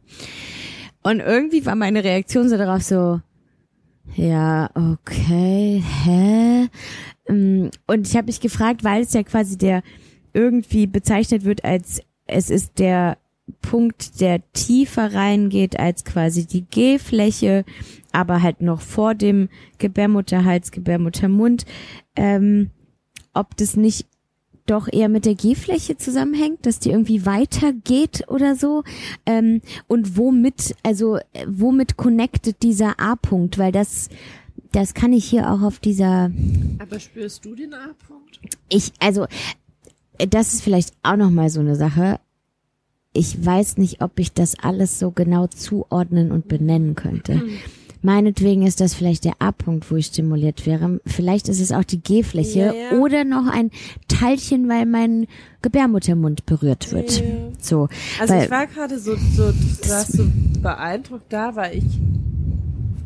Und 1.03 1.19
irgendwie 1.19 1.65
war 1.65 1.75
meine 1.75 2.03
Reaktion 2.03 2.49
so 2.49 2.57
darauf 2.57 2.83
so, 2.83 3.19
ja, 4.15 4.69
okay, 4.75 5.83
hä? 6.03 6.67
Mm, 7.31 7.69
und 7.87 8.07
ich 8.07 8.15
habe 8.15 8.27
mich 8.27 8.39
gefragt, 8.39 8.83
weil 8.83 9.03
es 9.03 9.13
ja 9.13 9.23
quasi 9.23 9.57
der 9.57 9.83
irgendwie 10.33 10.87
bezeichnet 10.87 11.43
wird 11.43 11.65
als 11.65 12.01
es 12.25 12.49
ist 12.49 12.79
der 12.79 13.17
Punkt, 13.61 14.21
der 14.21 14.41
tiefer 14.53 15.13
reingeht 15.13 15.79
als 15.79 16.05
quasi 16.05 16.45
die 16.45 16.63
G-Fläche, 16.63 17.65
aber 18.11 18.41
halt 18.41 18.61
noch 18.61 18.81
vor 18.81 19.15
dem 19.15 19.49
Gebärmutterhals, 19.77 20.71
Gebärmuttermund, 20.71 21.65
ähm, 22.15 22.69
ob 23.33 23.55
das 23.57 23.75
nicht 23.75 24.07
doch 24.65 24.87
eher 24.91 25.09
mit 25.09 25.25
der 25.25 25.35
G-Fläche 25.35 25.97
zusammenhängt, 25.97 26.65
dass 26.65 26.79
die 26.79 26.91
irgendwie 26.91 27.25
weitergeht 27.25 28.25
oder 28.27 28.55
so. 28.55 28.83
Ähm, 29.25 29.61
und 29.87 30.17
womit, 30.17 30.75
also 30.83 31.19
womit 31.47 31.97
connectet 31.97 32.61
dieser 32.63 32.99
A-Punkt? 32.99 33.57
Weil 33.57 33.71
das, 33.71 34.09
das 34.71 34.93
kann 34.93 35.13
ich 35.13 35.25
hier 35.25 35.51
auch 35.51 35.61
auf 35.61 35.79
dieser. 35.79 36.31
Aber 36.79 36.99
spürst 36.99 37.43
du 37.43 37.55
den 37.55 37.73
A-Punkt? 37.73 38.39
Ich, 38.69 38.93
also, 38.99 39.25
das 40.17 40.53
ist 40.53 40.63
vielleicht 40.63 40.93
auch 41.03 41.17
noch 41.17 41.31
mal 41.31 41.49
so 41.49 41.59
eine 41.59 41.75
Sache 41.75 42.19
ich 43.13 43.45
weiß 43.45 43.77
nicht, 43.77 44.01
ob 44.01 44.19
ich 44.19 44.33
das 44.33 44.57
alles 44.59 44.99
so 44.99 45.11
genau 45.11 45.47
zuordnen 45.47 46.31
und 46.31 46.47
benennen 46.47 46.95
könnte. 46.95 47.35
Mhm. 47.35 47.57
Meinetwegen 48.01 48.65
ist 48.65 48.81
das 48.81 48.93
vielleicht 48.93 49.25
der 49.25 49.33
A-Punkt, 49.39 49.91
wo 49.91 49.95
ich 49.95 50.07
stimuliert 50.07 50.65
wäre. 50.65 50.99
Vielleicht 51.05 51.49
ist 51.49 51.59
es 51.59 51.71
auch 51.71 51.83
die 51.83 52.01
G-Fläche 52.01 52.59
ja, 52.59 52.73
ja. 52.73 52.97
oder 52.97 53.23
noch 53.23 53.47
ein 53.47 53.69
Teilchen, 54.07 54.67
weil 54.67 54.85
mein 54.85 55.27
Gebärmuttermund 55.61 56.45
berührt 56.45 56.91
wird. 56.91 57.19
Ja. 57.19 57.25
So. 57.59 57.89
Also 58.19 58.33
weil, 58.33 58.45
ich 58.45 58.51
war 58.51 58.65
gerade 58.65 58.97
so, 58.97 59.15
so, 59.15 59.51
so 59.51 60.25
beeindruckt 60.61 61.31
da, 61.31 61.55
weil 61.55 61.77
ich 61.77 61.99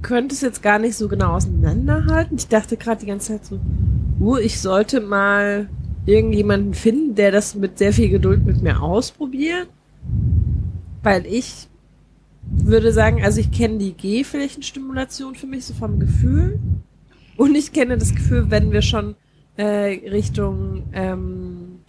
könnte 0.02 0.36
es 0.36 0.42
jetzt 0.42 0.62
gar 0.62 0.80
nicht 0.80 0.96
so 0.96 1.08
genau 1.08 1.34
auseinanderhalten. 1.34 2.38
Ich 2.38 2.48
dachte 2.48 2.78
gerade 2.78 3.02
die 3.02 3.08
ganze 3.08 3.34
Zeit 3.34 3.46
so, 3.46 3.60
uh, 4.22 4.38
ich 4.38 4.62
sollte 4.62 5.02
mal 5.02 5.68
irgendjemanden 6.06 6.74
finden, 6.74 7.16
der 7.16 7.32
das 7.32 7.56
mit 7.56 7.80
sehr 7.80 7.92
viel 7.92 8.10
Geduld 8.10 8.46
mit 8.46 8.62
mir 8.62 8.82
ausprobiert. 8.82 9.68
Weil 11.02 11.26
ich 11.26 11.68
würde 12.50 12.92
sagen, 12.92 13.24
also 13.24 13.40
ich 13.40 13.52
kenne 13.52 13.78
die 13.78 13.94
G-Flächenstimulation 13.94 15.36
für 15.36 15.48
mich 15.48 15.66
so 15.66 15.74
vom 15.74 16.00
Gefühl. 16.00 16.60
Und 17.38 17.56
ich 17.56 17.74
kenne 17.74 17.98
das 17.98 18.14
Gefühl, 18.16 18.50
wenn 18.50 18.72
wir 18.72 18.82
schon 18.82 19.16
äh, 19.58 20.00
Richtung 20.10 20.84
ähm, 20.94 21.80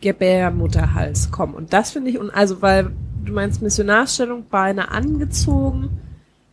Gebärmutterhals 0.00 1.30
kommen. 1.30 1.54
Und 1.54 1.72
das 1.72 1.92
finde 1.92 2.10
ich, 2.10 2.18
und 2.18 2.30
also 2.30 2.62
weil 2.62 2.92
du 3.24 3.32
meinst 3.32 3.62
Missionarstellung, 3.62 4.46
Beine 4.48 4.90
angezogen, 4.90 5.90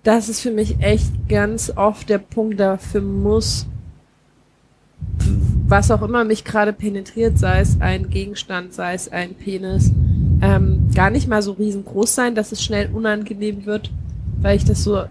das 0.03 0.27
ist 0.27 0.41
für 0.41 0.51
mich 0.51 0.79
echt 0.81 1.29
ganz 1.29 1.71
oft 1.75 2.09
der 2.09 2.17
Punkt, 2.17 2.59
dafür 2.59 3.01
muss, 3.01 3.67
was 5.67 5.91
auch 5.91 6.01
immer 6.01 6.23
mich 6.23 6.43
gerade 6.43 6.73
penetriert, 6.73 7.37
sei 7.37 7.61
es 7.61 7.79
ein 7.79 8.09
Gegenstand, 8.09 8.73
sei 8.73 8.93
es 8.93 9.09
ein 9.11 9.33
Penis, 9.35 9.91
ähm, 10.43 10.89
gar 10.93 11.09
nicht 11.09 11.29
mal 11.29 11.41
so 11.41 11.53
riesengroß 11.53 12.13
sein, 12.13 12.35
dass 12.35 12.51
es 12.51 12.61
schnell 12.61 12.89
unangenehm 12.93 13.65
wird, 13.65 13.89
weil 14.41 14.57
ich 14.57 14.65
das 14.65 14.83
so 14.83 15.05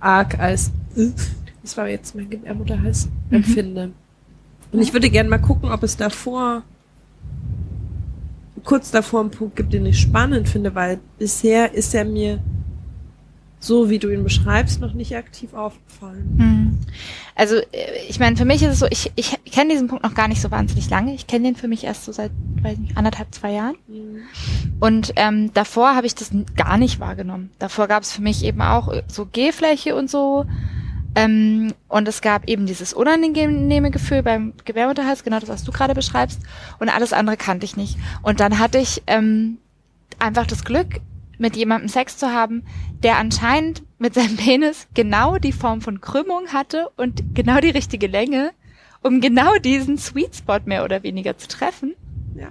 arg 0.00 0.38
als 0.38 0.72
äh, 0.96 1.10
das 1.62 1.76
war 1.76 1.88
jetzt 1.88 2.14
mein 2.14 2.30
Gebärmutterhals 2.30 3.06
mhm. 3.28 3.36
empfinde. 3.36 3.90
Und 4.72 4.80
ich 4.80 4.94
würde 4.94 5.10
gerne 5.10 5.28
mal 5.28 5.38
gucken, 5.38 5.70
ob 5.70 5.82
es 5.82 5.96
davor 5.96 6.62
kurz 8.64 8.90
davor 8.90 9.20
einen 9.20 9.30
Punkt 9.30 9.56
gibt, 9.56 9.72
den 9.72 9.86
ich 9.86 9.98
spannend 9.98 10.48
finde, 10.48 10.74
weil 10.74 11.00
bisher 11.18 11.74
ist 11.74 11.94
er 11.94 12.04
mir 12.04 12.38
so 13.60 13.90
wie 13.90 13.98
du 13.98 14.08
ihn 14.08 14.24
beschreibst, 14.24 14.80
noch 14.80 14.94
nicht 14.94 15.14
aktiv 15.14 15.52
aufgefallen. 15.52 16.34
Hm. 16.38 16.78
Also 17.34 17.56
äh, 17.56 18.06
ich 18.08 18.18
meine, 18.18 18.36
für 18.36 18.46
mich 18.46 18.62
ist 18.62 18.72
es 18.72 18.78
so, 18.78 18.86
ich, 18.88 19.12
ich 19.16 19.36
kenne 19.44 19.72
diesen 19.72 19.86
Punkt 19.86 20.02
noch 20.02 20.14
gar 20.14 20.28
nicht 20.28 20.40
so 20.40 20.50
wahnsinnig 20.50 20.88
lange. 20.88 21.14
Ich 21.14 21.26
kenne 21.26 21.44
den 21.44 21.56
für 21.56 21.68
mich 21.68 21.84
erst 21.84 22.06
so 22.06 22.12
seit, 22.12 22.32
weiß 22.62 22.78
nicht, 22.78 22.96
anderthalb, 22.96 23.34
zwei 23.34 23.52
Jahren. 23.52 23.76
Mhm. 23.86 24.22
Und 24.80 25.12
ähm, 25.16 25.52
davor 25.52 25.94
habe 25.94 26.06
ich 26.06 26.14
das 26.14 26.30
gar 26.56 26.78
nicht 26.78 27.00
wahrgenommen. 27.00 27.50
Davor 27.58 27.86
gab 27.86 28.02
es 28.02 28.12
für 28.12 28.22
mich 28.22 28.44
eben 28.44 28.62
auch 28.62 28.92
so 29.08 29.26
Gehfläche 29.30 29.94
und 29.94 30.10
so. 30.10 30.46
Ähm, 31.14 31.74
und 31.88 32.08
es 32.08 32.22
gab 32.22 32.48
eben 32.48 32.64
dieses 32.64 32.94
unangenehme 32.94 33.90
Gefühl 33.90 34.22
beim 34.22 34.54
Gebärmutterhals, 34.64 35.22
genau 35.22 35.38
das, 35.38 35.48
was 35.50 35.64
du 35.64 35.72
gerade 35.72 35.94
beschreibst. 35.94 36.40
Und 36.78 36.88
alles 36.88 37.12
andere 37.12 37.36
kannte 37.36 37.66
ich 37.66 37.76
nicht. 37.76 37.98
Und 38.22 38.40
dann 38.40 38.58
hatte 38.58 38.78
ich 38.78 39.02
ähm, 39.06 39.58
einfach 40.18 40.46
das 40.46 40.64
Glück, 40.64 41.00
mit 41.40 41.56
jemandem 41.56 41.88
Sex 41.88 42.18
zu 42.18 42.32
haben, 42.32 42.62
der 43.02 43.16
anscheinend 43.16 43.82
mit 43.98 44.14
seinem 44.14 44.36
Penis 44.38 44.86
genau 44.94 45.38
die 45.38 45.52
Form 45.52 45.80
von 45.80 46.00
Krümmung 46.00 46.48
hatte 46.48 46.90
und 46.96 47.34
genau 47.34 47.58
die 47.60 47.70
richtige 47.70 48.06
Länge, 48.06 48.52
um 49.02 49.20
genau 49.20 49.56
diesen 49.56 49.98
Sweet 49.98 50.36
Spot 50.36 50.60
mehr 50.66 50.84
oder 50.84 51.02
weniger 51.02 51.36
zu 51.36 51.48
treffen. 51.48 51.94
Ja. 52.34 52.48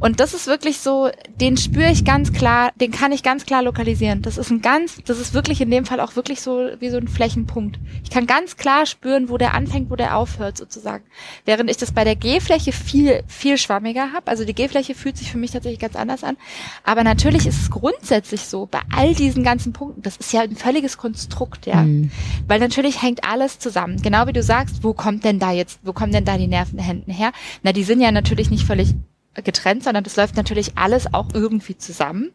Und 0.00 0.20
das 0.20 0.34
ist 0.34 0.46
wirklich 0.46 0.78
so, 0.78 1.10
den 1.40 1.56
spüre 1.56 1.90
ich 1.90 2.04
ganz 2.04 2.32
klar, 2.32 2.70
den 2.80 2.92
kann 2.92 3.12
ich 3.12 3.22
ganz 3.22 3.46
klar 3.46 3.62
lokalisieren. 3.62 4.22
Das 4.22 4.38
ist 4.38 4.50
ein 4.50 4.62
ganz, 4.62 4.98
das 5.04 5.18
ist 5.18 5.34
wirklich 5.34 5.60
in 5.60 5.70
dem 5.70 5.84
Fall 5.84 6.00
auch 6.00 6.14
wirklich 6.14 6.40
so 6.40 6.68
wie 6.78 6.90
so 6.90 6.98
ein 6.98 7.08
Flächenpunkt. 7.08 7.78
Ich 8.04 8.10
kann 8.10 8.26
ganz 8.26 8.56
klar 8.56 8.86
spüren, 8.86 9.28
wo 9.28 9.38
der 9.38 9.54
anfängt, 9.54 9.90
wo 9.90 9.96
der 9.96 10.16
aufhört 10.16 10.56
sozusagen. 10.56 11.04
Während 11.44 11.70
ich 11.70 11.76
das 11.76 11.92
bei 11.92 12.04
der 12.04 12.14
G-Fläche 12.14 12.72
viel, 12.72 13.22
viel 13.26 13.58
schwammiger 13.58 14.12
habe. 14.12 14.28
Also 14.28 14.44
die 14.44 14.54
G-Fläche 14.54 14.94
fühlt 14.94 15.16
sich 15.16 15.30
für 15.30 15.38
mich 15.38 15.50
tatsächlich 15.50 15.80
ganz 15.80 15.96
anders 15.96 16.22
an. 16.22 16.36
Aber 16.84 17.02
natürlich 17.02 17.46
ist 17.46 17.60
es 17.60 17.70
grundsätzlich 17.70 18.42
so, 18.42 18.66
bei 18.66 18.80
all 18.94 19.14
diesen 19.14 19.42
ganzen 19.42 19.72
Punkten, 19.72 20.02
das 20.02 20.16
ist 20.16 20.32
ja 20.32 20.42
ein 20.42 20.56
völliges 20.56 20.96
Konstrukt, 20.96 21.66
ja. 21.66 21.82
Mhm. 21.82 22.10
Weil 22.46 22.60
natürlich 22.60 23.02
hängt 23.02 23.24
alles 23.24 23.58
zusammen. 23.58 24.00
Genau 24.00 24.26
wie 24.26 24.32
du 24.32 24.42
sagst, 24.42 24.84
wo 24.84 24.94
kommt 24.94 25.24
denn 25.24 25.38
da 25.38 25.52
jetzt, 25.52 25.80
wo 25.82 25.92
kommen 25.92 26.12
denn 26.12 26.24
da 26.24 26.38
die 26.38 26.46
Nervenhänden 26.46 27.12
her? 27.12 27.32
Na, 27.62 27.72
die 27.72 27.84
sind 27.84 28.00
ja 28.00 28.12
natürlich 28.12 28.50
nicht 28.50 28.64
völlig 28.64 28.94
getrennt, 29.42 29.84
sondern 29.84 30.04
das 30.04 30.16
läuft 30.16 30.36
natürlich 30.36 30.72
alles 30.76 31.12
auch 31.12 31.28
irgendwie 31.34 31.76
zusammen 31.76 32.32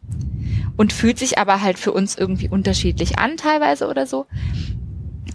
und 0.76 0.92
fühlt 0.92 1.18
sich 1.18 1.38
aber 1.38 1.60
halt 1.62 1.78
für 1.78 1.92
uns 1.92 2.16
irgendwie 2.16 2.48
unterschiedlich 2.48 3.18
an 3.18 3.36
teilweise 3.36 3.88
oder 3.88 4.06
so. 4.06 4.26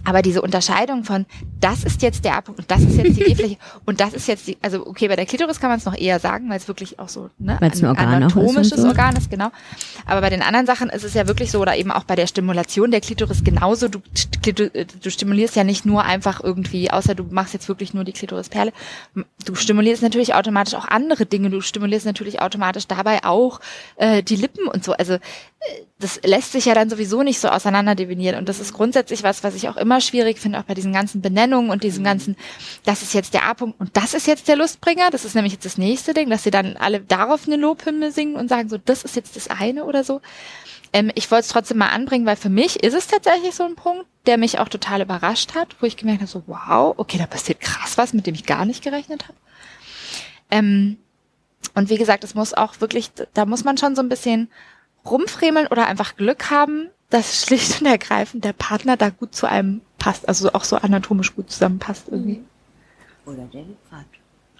Aber 0.04 0.22
diese 0.22 0.42
Unterscheidung 0.42 1.04
von, 1.04 1.26
das 1.60 1.84
ist 1.84 2.02
jetzt 2.02 2.24
der 2.24 2.36
A-Punkt 2.36 2.60
und 2.60 2.70
das 2.70 2.82
ist 2.82 2.96
jetzt 2.96 3.16
die 3.16 3.22
E-Fläche 3.30 3.56
und 3.84 4.00
das 4.00 4.14
ist 4.14 4.28
jetzt 4.28 4.46
die, 4.46 4.56
also 4.62 4.86
okay, 4.86 5.08
bei 5.08 5.16
der 5.16 5.26
Klitoris 5.26 5.60
kann 5.60 5.70
man 5.70 5.78
es 5.78 5.84
noch 5.84 5.96
eher 5.96 6.18
sagen, 6.18 6.48
weil 6.48 6.56
es 6.56 6.68
wirklich 6.68 6.98
auch 6.98 7.08
so 7.08 7.30
ne, 7.38 7.58
ein 7.60 7.84
Organ 7.84 8.08
anatomisches 8.08 8.80
so. 8.80 8.88
Organ 8.88 9.16
ist, 9.16 9.30
genau. 9.30 9.50
Aber 10.06 10.20
bei 10.20 10.30
den 10.30 10.42
anderen 10.42 10.66
Sachen 10.66 10.88
ist 10.90 11.04
es 11.04 11.14
ja 11.14 11.26
wirklich 11.26 11.50
so, 11.50 11.60
oder 11.60 11.76
eben 11.76 11.90
auch 11.90 12.04
bei 12.04 12.16
der 12.16 12.26
Stimulation 12.26 12.90
der 12.90 13.00
Klitoris 13.00 13.44
genauso, 13.44 13.88
du, 13.88 14.00
du 14.42 15.10
stimulierst 15.10 15.56
ja 15.56 15.64
nicht 15.64 15.84
nur 15.84 16.04
einfach 16.04 16.42
irgendwie, 16.42 16.90
außer 16.90 17.14
du 17.14 17.24
machst 17.30 17.54
jetzt 17.54 17.68
wirklich 17.68 17.94
nur 17.94 18.04
die 18.04 18.12
Klitorisperle, 18.12 18.72
du 19.44 19.54
stimulierst 19.54 20.02
natürlich 20.02 20.34
automatisch 20.34 20.74
auch 20.74 20.88
andere 20.88 21.26
Dinge, 21.26 21.50
du 21.50 21.60
stimulierst 21.60 22.06
natürlich 22.06 22.40
automatisch 22.40 22.86
dabei 22.86 23.24
auch 23.24 23.60
äh, 23.96 24.22
die 24.22 24.36
Lippen 24.36 24.66
und 24.66 24.84
so. 24.84 24.92
Also 24.92 25.18
das 25.98 26.20
lässt 26.24 26.52
sich 26.52 26.64
ja 26.64 26.74
dann 26.74 26.88
sowieso 26.88 27.22
nicht 27.22 27.40
so 27.40 27.48
auseinander 27.48 27.94
definieren. 27.94 28.38
Und 28.38 28.48
das 28.48 28.60
ist 28.60 28.72
grundsätzlich 28.72 29.22
was, 29.22 29.44
was 29.44 29.54
ich 29.54 29.68
auch 29.68 29.76
immer 29.76 29.89
schwierig 29.98 30.38
finde, 30.38 30.60
auch 30.60 30.64
bei 30.64 30.74
diesen 30.74 30.92
ganzen 30.92 31.22
Benennungen 31.22 31.70
und 31.70 31.82
diesem 31.82 32.04
ganzen, 32.04 32.36
das 32.84 33.00
ist 33.00 33.14
jetzt 33.14 33.32
der 33.32 33.44
A-Punkt 33.44 33.80
und 33.80 33.96
das 33.96 34.12
ist 34.12 34.26
jetzt 34.26 34.46
der 34.46 34.56
Lustbringer. 34.56 35.10
Das 35.10 35.24
ist 35.24 35.34
nämlich 35.34 35.54
jetzt 35.54 35.64
das 35.64 35.78
nächste 35.78 36.12
Ding, 36.12 36.28
dass 36.28 36.44
sie 36.44 36.50
dann 36.50 36.76
alle 36.76 37.00
darauf 37.00 37.46
eine 37.46 37.56
Lobhymne 37.56 38.12
singen 38.12 38.36
und 38.36 38.48
sagen 38.48 38.68
so, 38.68 38.76
das 38.76 39.02
ist 39.02 39.16
jetzt 39.16 39.36
das 39.36 39.48
eine 39.48 39.86
oder 39.86 40.04
so. 40.04 40.20
Ähm, 40.92 41.10
ich 41.14 41.30
wollte 41.30 41.42
es 41.42 41.48
trotzdem 41.48 41.78
mal 41.78 41.88
anbringen, 41.88 42.26
weil 42.26 42.36
für 42.36 42.48
mich 42.48 42.82
ist 42.82 42.94
es 42.94 43.06
tatsächlich 43.06 43.54
so 43.54 43.64
ein 43.64 43.76
Punkt, 43.76 44.06
der 44.26 44.38
mich 44.38 44.58
auch 44.58 44.68
total 44.68 45.00
überrascht 45.00 45.54
hat, 45.54 45.76
wo 45.80 45.86
ich 45.86 45.96
gemerkt 45.96 46.20
habe, 46.20 46.30
so 46.30 46.42
wow, 46.46 46.94
okay, 46.96 47.18
da 47.18 47.26
passiert 47.26 47.60
krass 47.60 47.96
was, 47.96 48.12
mit 48.12 48.26
dem 48.26 48.34
ich 48.34 48.44
gar 48.44 48.64
nicht 48.64 48.82
gerechnet 48.82 49.24
habe. 49.24 49.38
Ähm, 50.50 50.98
und 51.74 51.88
wie 51.90 51.96
gesagt, 51.96 52.24
es 52.24 52.34
muss 52.34 52.54
auch 52.54 52.80
wirklich, 52.80 53.10
da 53.34 53.46
muss 53.46 53.64
man 53.64 53.78
schon 53.78 53.94
so 53.94 54.02
ein 54.02 54.08
bisschen 54.08 54.50
rumfremeln 55.04 55.68
oder 55.68 55.86
einfach 55.86 56.16
Glück 56.16 56.50
haben, 56.50 56.90
dass 57.10 57.42
schlicht 57.44 57.80
und 57.80 57.86
ergreifend 57.86 58.44
der 58.44 58.52
Partner 58.52 58.96
da 58.96 59.10
gut 59.10 59.34
zu 59.34 59.46
einem 59.46 59.80
passt, 59.98 60.28
also 60.28 60.52
auch 60.52 60.64
so 60.64 60.76
anatomisch 60.76 61.34
gut 61.34 61.50
zusammenpasst 61.50 62.04
irgendwie. 62.10 62.40
Oder 63.26 63.48
der 63.52 63.62
Vibrator. 63.62 64.06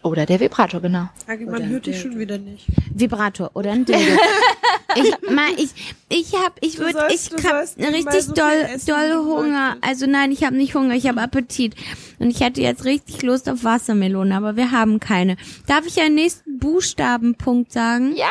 Oder 0.02 0.26
der 0.26 0.40
Vibrator, 0.40 0.80
genau. 0.80 1.08
Agi, 1.26 1.44
man 1.44 1.56
Oder 1.56 1.66
hört 1.66 1.86
dich 1.86 2.00
schon 2.00 2.18
wieder 2.18 2.38
nicht. 2.38 2.66
Vibrator 2.94 3.50
oder 3.54 3.72
ein 3.72 3.84
Dildo. 3.84 4.00
ich, 4.96 5.30
mal, 5.30 5.50
ich, 5.58 5.94
ich 6.08 6.34
hab, 6.34 6.56
ich 6.62 6.78
würde, 6.78 6.92
sollst- 6.92 7.34
ich 7.36 7.44
hab 7.44 7.66
richtig 7.92 8.22
so 8.22 8.32
doll, 8.32 8.66
doll 8.86 9.24
Hunger. 9.24 9.76
Also 9.82 10.06
nein, 10.06 10.32
ich 10.32 10.42
habe 10.42 10.56
nicht 10.56 10.74
Hunger, 10.74 10.94
ich 10.94 11.06
habe 11.06 11.20
Appetit. 11.20 11.74
Und 12.18 12.30
ich 12.30 12.42
hatte 12.42 12.62
jetzt 12.62 12.84
richtig 12.84 13.20
Lust 13.22 13.48
auf 13.48 13.62
Wassermelone, 13.62 14.34
aber 14.34 14.56
wir 14.56 14.70
haben 14.70 15.00
keine. 15.00 15.36
Darf 15.66 15.84
ich 15.86 16.00
einen 16.00 16.14
nächsten 16.14 16.58
Buchstabenpunkt 16.58 17.70
sagen? 17.72 18.16
Ja! 18.16 18.28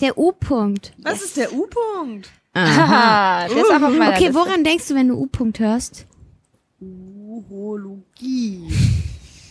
Der 0.00 0.18
U-Punkt. 0.18 0.92
Was 0.98 1.22
ist 1.22 1.36
der 1.36 1.52
U-Punkt? 1.52 2.30
Haha, 2.56 3.48
der 3.48 3.56
ist 3.56 3.70
auf 3.70 3.80
meiner 3.80 4.08
Okay, 4.14 4.26
Liste. 4.26 4.34
woran 4.34 4.64
denkst 4.64 4.88
du, 4.88 4.94
wenn 4.94 5.08
du 5.08 5.14
U-Punkt 5.14 5.58
hörst? 5.60 6.06
Urologie. 6.80 8.62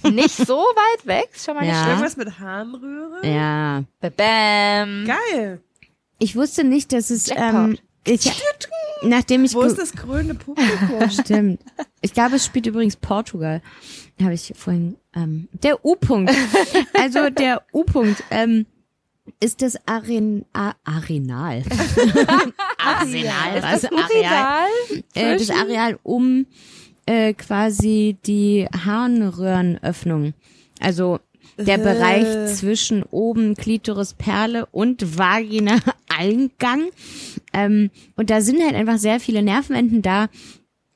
Nicht 0.03 0.35
so 0.35 0.57
weit 0.57 1.05
weg, 1.07 1.29
ist 1.33 1.45
schon 1.45 1.55
mal 1.55 1.61
nicht 1.61 1.71
Ja. 1.71 1.77
schlimm. 1.81 1.89
Irgendwas 1.91 2.17
mit 2.17 2.39
Harnröhre? 2.39 3.27
Ja. 3.27 3.83
Bam. 4.01 5.05
Geil. 5.07 5.61
Ich 6.19 6.35
wusste 6.35 6.63
nicht, 6.63 6.93
dass 6.93 7.09
es, 7.09 7.27
Jackpot. 7.27 7.53
ähm, 7.71 7.77
ich, 8.05 8.31
nachdem 9.01 9.43
ich 9.45 9.53
Wo 9.55 9.59
ge- 9.61 9.69
ist 9.69 9.79
das 9.79 9.93
grüne 9.93 10.35
Publikum? 10.35 11.09
Stimmt. 11.09 11.59
Ich 12.01 12.13
glaube, 12.13 12.35
es 12.35 12.45
spielt 12.45 12.67
übrigens 12.67 12.95
Portugal. 12.95 13.61
Habe 14.21 14.33
ich 14.33 14.53
vorhin. 14.55 14.95
Ähm, 15.15 15.47
der 15.51 15.83
U-Punkt. 15.83 16.31
Also 16.93 17.29
der 17.29 17.63
U-Punkt 17.73 18.23
ähm, 18.31 18.65
ist 19.39 19.61
das 19.61 19.75
Aren 19.87 20.45
A 20.53 20.73
Arenal. 20.83 21.63
Arsenal. 22.77 23.61
Was? 23.61 23.85
Areal. 23.85 24.67
Äh, 25.13 25.37
das 25.37 25.49
Areal 25.49 25.99
um 26.03 26.45
äh, 27.05 27.33
quasi 27.33 28.17
die 28.25 28.67
Harnröhrenöffnung. 28.85 30.33
Also 30.79 31.19
der 31.57 31.79
Äh. 31.79 31.83
Bereich 31.83 32.55
zwischen 32.55 33.03
oben 33.03 33.55
Klitoris, 33.55 34.13
Perle 34.13 34.67
und 34.67 35.17
Vagina 35.17 35.79
Eingang. 36.09 36.89
Ähm, 37.53 37.89
und 38.15 38.29
da 38.29 38.41
sind 38.41 38.61
halt 38.63 38.75
einfach 38.75 38.97
sehr 38.97 39.19
viele 39.19 39.41
Nervenenden 39.41 40.01
da 40.01 40.29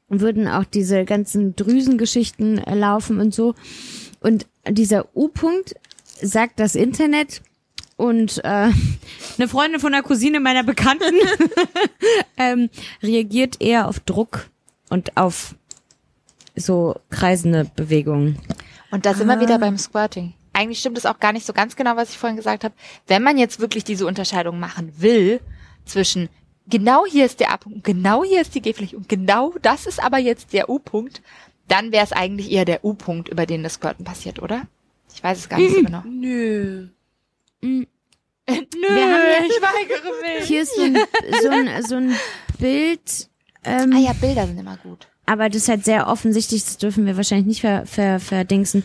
würden 0.10 0.48
auch 0.48 0.66
diese 0.66 1.06
ganzen 1.06 1.56
Drüsengeschichten 1.56 2.58
äh, 2.58 2.76
laufen 2.76 3.20
und 3.20 3.34
so. 3.34 3.54
Und 4.20 4.48
dieser 4.68 5.16
U-Punkt 5.16 5.76
sagt 6.22 6.60
das 6.60 6.76
Internet 6.76 7.42
und 8.00 8.38
äh, 8.46 8.48
eine 9.38 9.48
Freundin 9.48 9.80
von 9.80 9.94
einer 9.94 10.04
Cousine 10.04 10.40
meiner 10.40 10.64
Bekannten 10.64 11.16
ähm, 12.38 12.70
reagiert 13.04 13.62
eher 13.62 13.88
auf 13.88 14.00
Druck 14.00 14.50
und 14.90 15.18
auf 15.18 15.56
so 16.56 16.96
kreisende 17.10 17.66
Bewegungen. 17.76 18.40
Und 18.92 19.06
da 19.06 19.14
sind 19.14 19.28
wir 19.28 19.40
wieder 19.40 19.60
beim 19.60 19.78
Squirting. 19.78 20.34
Eigentlich 20.54 20.80
stimmt 20.80 20.98
es 20.98 21.06
auch 21.06 21.20
gar 21.20 21.34
nicht 21.34 21.46
so 21.46 21.54
ganz 21.54 21.76
genau, 21.76 21.96
was 21.96 22.10
ich 22.10 22.18
vorhin 22.18 22.38
gesagt 22.38 22.64
habe. 22.64 22.74
Wenn 23.08 23.22
man 23.22 23.38
jetzt 23.38 23.60
wirklich 23.60 23.84
diese 23.84 24.08
Unterscheidung 24.08 24.60
machen 24.60 24.94
will 24.98 25.42
zwischen 25.86 26.30
genau 26.68 27.06
hier 27.06 27.26
ist 27.26 27.40
der 27.40 27.52
A-Punkt 27.52 27.78
und 27.78 27.84
genau 27.84 28.24
hier 28.24 28.42
ist 28.42 28.56
die 28.56 28.62
G-Fläche 28.62 28.96
und 28.96 29.10
genau 29.10 29.54
das 29.62 29.86
ist 29.86 30.02
aber 30.02 30.18
jetzt 30.18 30.54
der 30.54 30.70
U-Punkt, 30.70 31.22
dann 31.68 31.92
wäre 31.92 32.04
es 32.04 32.14
eigentlich 32.14 32.52
eher 32.52 32.66
der 32.66 32.84
U-Punkt, 32.84 33.30
über 33.30 33.46
den 33.46 33.62
das 33.62 33.74
Squirten 33.74 34.06
passiert, 34.06 34.42
oder? 34.42 34.64
Ich 35.14 35.24
weiß 35.24 35.38
es 35.38 35.50
gar 35.50 35.60
nicht 35.60 35.76
so 35.76 35.84
genau. 35.84 36.02
Nö. 36.06 36.88
Nö, 37.62 37.86
haben 38.48 38.66
ja- 38.88 39.46
ich 39.46 39.62
weigere 39.62 40.12
mich. 40.40 40.48
Hier 40.48 40.62
ist 40.64 40.76
so 40.76 40.82
ein, 40.82 40.98
so 41.42 41.50
ein, 41.50 41.84
so 41.86 41.96
ein 41.96 42.16
Bild, 42.60 43.30
ähm, 43.64 43.94
Ah 43.94 44.00
ja, 44.00 44.14
Bilder 44.14 44.48
sind 44.48 44.58
immer 44.60 44.78
gut. 44.78 45.08
aber 45.26 45.50
das 45.50 45.64
ist 45.64 45.70
halt 45.70 45.86
sehr 45.86 46.08
offensichtlich, 46.08 46.64
das 46.64 46.78
dürfen 46.78 47.06
wir 47.06 47.16
wahrscheinlich 47.18 47.46
nicht 47.48 47.62
ver, 47.62 47.86
ver, 47.86 48.20
verdingsen. 48.20 48.84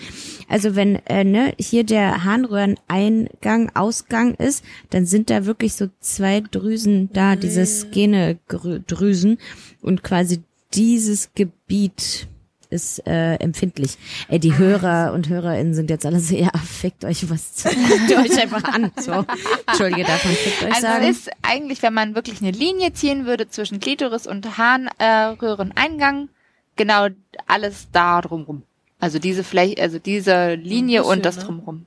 Also 0.48 0.76
wenn 0.76 0.96
äh, 1.06 1.24
ne, 1.24 1.54
hier 1.58 1.84
der 1.84 2.24
Harnröhreneingang, 2.24 3.70
Ausgang 3.74 4.34
ist, 4.34 4.62
dann 4.90 5.06
sind 5.06 5.30
da 5.30 5.46
wirklich 5.46 5.74
so 5.74 5.86
zwei 6.00 6.40
Drüsen 6.40 7.08
da, 7.12 7.34
diese 7.36 7.64
Skene-Drüsen 7.64 9.38
und 9.80 10.02
quasi 10.02 10.42
dieses 10.74 11.32
Gebiet 11.34 12.26
ist 12.74 13.06
äh, 13.06 13.36
empfindlich. 13.36 13.96
Ey, 14.28 14.38
die 14.38 14.58
Hörer 14.58 15.12
und 15.14 15.28
Hörerinnen 15.28 15.72
sind 15.74 15.88
jetzt 15.88 16.04
alle 16.04 16.20
so, 16.20 16.34
ja, 16.36 16.50
fickt 16.62 17.04
euch 17.04 17.30
was 17.30 17.54
zu. 17.54 17.68
Guckt 17.88 18.10
ihr 18.10 18.18
euch 18.18 18.42
einfach 18.42 18.64
an. 18.64 18.90
So. 19.00 19.24
Entschuldige, 19.68 20.04
darf 20.04 20.24
man 20.24 20.34
fickt 20.34 20.62
euch 20.64 20.70
Also 20.74 20.82
sagen? 20.86 21.04
es 21.04 21.18
ist 21.18 21.30
eigentlich, 21.42 21.82
wenn 21.82 21.94
man 21.94 22.14
wirklich 22.14 22.40
eine 22.42 22.50
Linie 22.50 22.92
ziehen 22.92 23.24
würde 23.26 23.48
zwischen 23.48 23.80
Klitoris 23.80 24.26
und 24.26 24.58
Harnröhreneingang, 24.58 26.28
genau 26.76 27.06
alles 27.46 27.86
da 27.92 28.20
drumrum. 28.20 28.62
Also 29.00 29.18
diese 29.18 29.44
Fläche, 29.44 29.80
also 29.82 29.98
diese 29.98 30.54
Linie 30.54 31.04
und 31.04 31.24
das 31.24 31.36
ne? 31.38 31.44
drumrum. 31.44 31.86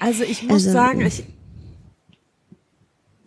Also 0.00 0.24
ich 0.24 0.42
muss 0.44 0.52
Also- 0.64 0.72
sagen, 0.72 1.00
ich, 1.02 1.24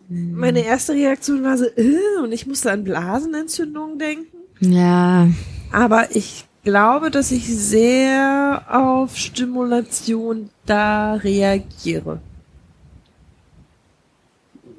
meine 0.08 0.60
erste 0.64 0.92
Reaktion 0.92 1.42
war 1.42 1.56
so, 1.56 1.64
äh, 1.64 1.96
und 2.22 2.32
ich 2.32 2.46
musste 2.46 2.70
an 2.70 2.84
Blasenentzündungen 2.84 3.98
denken. 3.98 4.36
ja, 4.60 5.28
Aber 5.72 6.14
ich 6.14 6.44
glaube, 6.62 7.10
dass 7.10 7.30
ich 7.30 7.46
sehr 7.46 8.64
auf 8.68 9.16
Stimulation 9.16 10.50
da 10.66 11.14
reagiere. 11.14 12.20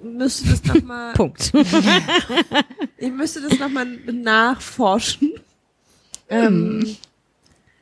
Müsste 0.03 0.49
das 0.49 0.63
nochmal, 0.65 1.13
Punkt. 1.15 1.53
ich 2.97 3.11
müsste 3.11 3.41
das 3.41 3.57
nochmal 3.59 3.85
nachforschen. 3.85 5.31
Ähm, 6.29 6.95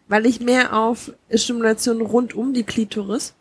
weil 0.08 0.26
ich 0.26 0.40
mehr 0.40 0.74
auf 0.74 1.14
Stimulation 1.34 2.02
rund 2.02 2.34
um 2.34 2.54
die 2.54 2.64
Klitoris. 2.64 3.34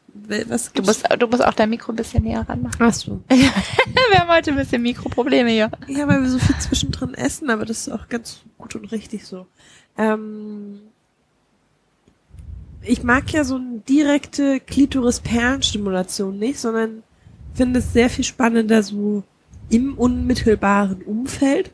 Was 0.48 0.72
Du 0.72 0.82
musst, 0.82 1.04
du 1.18 1.26
musst 1.26 1.44
auch 1.44 1.54
dein 1.54 1.70
Mikro 1.70 1.92
ein 1.92 1.96
bisschen 1.96 2.22
näher 2.22 2.44
ranmachen. 2.48 2.78
Ach 2.80 2.92
so. 2.92 3.20
Wir 3.28 4.18
haben 4.18 4.28
heute 4.30 4.50
ein 4.50 4.56
bisschen 4.56 4.82
Mikroprobleme 4.82 5.50
hier. 5.50 5.70
Ja, 5.88 6.08
weil 6.08 6.22
wir 6.22 6.30
so 6.30 6.38
viel 6.38 6.56
zwischendrin 6.58 7.14
essen, 7.14 7.50
aber 7.50 7.64
das 7.64 7.86
ist 7.86 7.92
auch 7.92 8.08
ganz 8.08 8.40
gut 8.58 8.74
und 8.74 8.90
richtig 8.92 9.24
so. 9.26 9.46
Ähm, 10.00 10.80
ich 12.82 13.02
mag 13.02 13.30
ja 13.32 13.44
so 13.44 13.56
eine 13.56 13.80
direkte 13.88 14.58
Klitoris-Perlenstimulation 14.60 16.38
nicht, 16.38 16.58
sondern 16.58 17.02
finde 17.54 17.80
es 17.80 17.92
sehr 17.92 18.08
viel 18.08 18.24
spannender 18.24 18.82
so 18.82 19.22
im 19.68 19.98
unmittelbaren 19.98 21.02
Umfeld, 21.02 21.72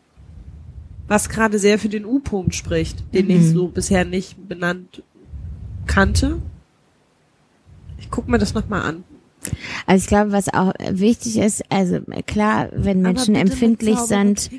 was 1.06 1.28
gerade 1.28 1.58
sehr 1.60 1.78
für 1.78 1.88
den 1.88 2.04
U-Punkt 2.04 2.54
spricht, 2.54 3.04
den 3.14 3.30
ich 3.30 3.42
Mhm. 3.42 3.52
so 3.54 3.68
bisher 3.68 4.04
nicht 4.04 4.48
benannt 4.48 5.02
kannte. 5.86 6.38
Ich 7.98 8.10
guck 8.10 8.28
mir 8.28 8.38
das 8.38 8.54
nochmal 8.54 8.82
an. 8.82 9.04
Also 9.86 10.02
ich 10.02 10.08
glaube, 10.08 10.32
was 10.32 10.52
auch 10.52 10.72
wichtig 10.90 11.38
ist, 11.38 11.62
also 11.70 12.00
klar, 12.26 12.68
wenn 12.72 13.00
Menschen 13.02 13.36
empfindlich 13.36 13.98
sind. 13.98 14.50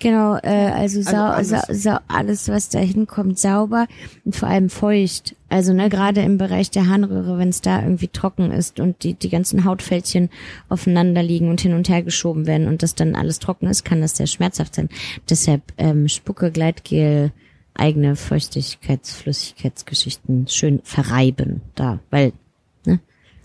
Genau, 0.00 0.36
äh, 0.36 0.72
also, 0.74 1.02
sau, 1.02 1.26
alles. 1.26 1.48
Sau, 1.48 1.60
sau, 1.70 1.98
alles, 2.08 2.48
was 2.48 2.68
da 2.68 2.78
hinkommt, 2.78 3.38
sauber 3.38 3.86
und 4.24 4.36
vor 4.36 4.48
allem 4.48 4.70
feucht. 4.70 5.36
Also 5.48 5.72
ne, 5.72 5.88
gerade 5.88 6.20
im 6.22 6.38
Bereich 6.38 6.70
der 6.70 6.86
Harnröhre, 6.88 7.38
wenn 7.38 7.50
es 7.50 7.60
da 7.60 7.82
irgendwie 7.82 8.08
trocken 8.08 8.50
ist 8.50 8.80
und 8.80 9.04
die, 9.04 9.14
die 9.14 9.28
ganzen 9.28 9.64
Hautfältchen 9.64 10.30
aufeinander 10.68 11.22
liegen 11.22 11.48
und 11.48 11.60
hin 11.60 11.74
und 11.74 11.88
her 11.88 12.02
geschoben 12.02 12.46
werden 12.46 12.66
und 12.66 12.82
das 12.82 12.96
dann 12.96 13.14
alles 13.14 13.38
trocken 13.38 13.68
ist, 13.68 13.84
kann 13.84 14.00
das 14.00 14.16
sehr 14.16 14.26
schmerzhaft 14.26 14.74
sein. 14.74 14.88
Deshalb 15.30 15.62
ähm, 15.78 16.08
Spucke, 16.08 16.50
Gleitgel, 16.50 17.30
eigene 17.74 18.16
Feuchtigkeitsflüssigkeitsgeschichten 18.16 20.48
schön 20.48 20.80
verreiben 20.82 21.60
da, 21.74 22.00
weil 22.10 22.32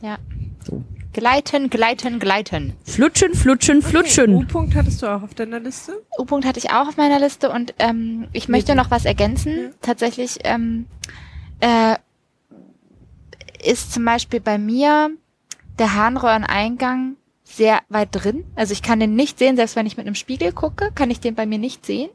Ja. 0.02 0.18
So. 0.64 0.84
Gleiten, 1.20 1.70
gleiten, 1.70 2.18
gleiten. 2.20 2.74
flutschen, 2.86 3.34
flutschen, 3.34 3.82
flutschen. 3.82 4.36
U-Punkt 4.36 4.74
hattest 4.74 5.02
du 5.02 5.08
auch 5.08 5.22
auf 5.22 5.34
deiner 5.34 5.60
Liste? 5.60 6.02
U-Punkt 6.18 6.46
hatte 6.46 6.60
ich 6.60 6.72
auch 6.72 6.88
auf 6.88 6.96
meiner 6.96 7.20
Liste 7.20 7.50
und 7.50 7.74
ähm, 7.78 8.30
ich 8.32 8.48
möchte 8.48 8.74
noch 8.74 8.90
was 8.90 9.04
ergänzen. 9.04 9.74
Tatsächlich 9.82 10.40
ähm, 10.46 10.86
äh, 11.60 11.96
ist 13.62 13.92
zum 13.92 14.06
Beispiel 14.06 14.40
bei 14.40 14.58
mir 14.58 15.10
der 15.78 15.94
Harnröhreneingang 15.96 17.18
sehr 17.44 17.80
weit 17.90 18.10
drin. 18.12 18.46
Also 18.56 18.72
ich 18.72 18.82
kann 18.82 19.02
den 19.02 19.16
nicht 19.16 19.40
sehen, 19.40 19.58
selbst 19.58 19.76
wenn 19.76 19.88
ich 19.88 19.98
mit 19.98 20.06
einem 20.06 20.16
Spiegel 20.16 20.54
gucke, 20.54 20.92
kann 20.96 21.12
ich 21.12 21.20
den 21.20 21.36
bei 21.36 21.46
mir 21.46 21.58
nicht 21.58 21.86
sehen. 21.86 22.10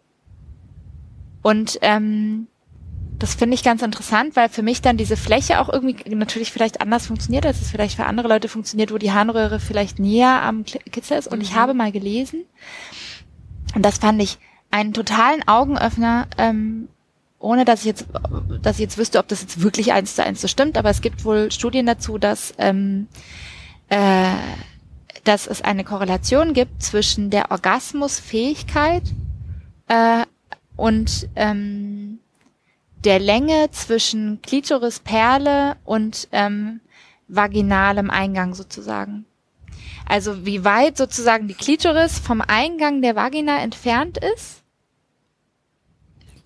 Und 1.43 1.78
ähm, 1.82 2.47
das 3.25 3.37
finde 3.37 3.55
ich 3.55 3.65
ganz 3.65 3.81
interessant, 3.81 4.37
weil 4.37 4.51
für 4.51 4.61
mich 4.61 4.83
dann 4.83 4.99
diese 4.99 5.17
Fläche 5.17 5.59
auch 5.59 5.71
irgendwie 5.71 6.15
natürlich 6.15 6.53
vielleicht 6.53 6.83
anders 6.83 7.07
funktioniert, 7.07 7.47
als 7.47 7.63
es 7.63 7.71
vielleicht 7.71 7.97
für 7.97 8.05
andere 8.05 8.29
Leute 8.29 8.51
funktioniert, 8.51 8.93
wo 8.93 8.99
die 8.99 9.13
Harnröhre 9.13 9.61
vielleicht 9.61 9.99
näher 9.99 10.43
am 10.43 10.67
Kitzel 10.67 11.17
ist. 11.17 11.29
Und 11.29 11.41
ich 11.41 11.55
habe 11.55 11.73
mal 11.73 11.91
gelesen, 11.91 12.45
und 13.75 13.83
das 13.83 13.97
fand 13.97 14.21
ich 14.21 14.37
einen 14.71 14.93
totalen 14.93 15.43
Augenöffner, 15.49 16.27
ähm, 16.37 16.89
ohne 17.39 17.65
dass 17.65 17.81
ich 17.81 17.87
jetzt, 17.87 18.05
dass 18.61 18.77
ich 18.77 18.83
jetzt 18.83 18.99
wüsste, 18.99 19.19
ob 19.21 19.29
das 19.29 19.41
jetzt 19.41 19.63
wirklich 19.63 19.95
eins 19.95 20.17
zu 20.17 20.23
eins 20.23 20.43
so 20.43 20.47
stimmt, 20.47 20.77
aber 20.77 20.91
es 20.91 21.01
gibt 21.01 21.25
wohl 21.25 21.51
Studien 21.51 21.87
dazu, 21.87 22.19
dass, 22.19 22.53
ähm, 22.59 23.09
äh, 23.89 24.35
dass 25.25 25.47
es 25.47 25.63
eine 25.63 25.85
Korrelation 25.85 26.53
gibt 26.53 26.83
zwischen 26.83 27.31
der 27.31 27.51
Orgasmusfähigkeit 27.51 29.05
äh, 29.89 30.27
und 30.77 31.27
ähm, 31.37 32.19
der 33.05 33.18
Länge 33.18 33.70
zwischen 33.70 34.40
Klitorisperle 34.43 35.76
und 35.85 36.28
ähm, 36.32 36.81
vaginalem 37.28 38.10
Eingang 38.10 38.55
sozusagen. 38.55 39.24
Also 40.06 40.44
wie 40.44 40.64
weit 40.64 40.97
sozusagen 40.97 41.48
die 41.48 41.55
Klitoris 41.55 42.18
vom 42.18 42.40
Eingang 42.40 43.01
der 43.02 43.16
Vagina 43.16 43.59
entfernt 43.60 44.18
ist. 44.18 44.62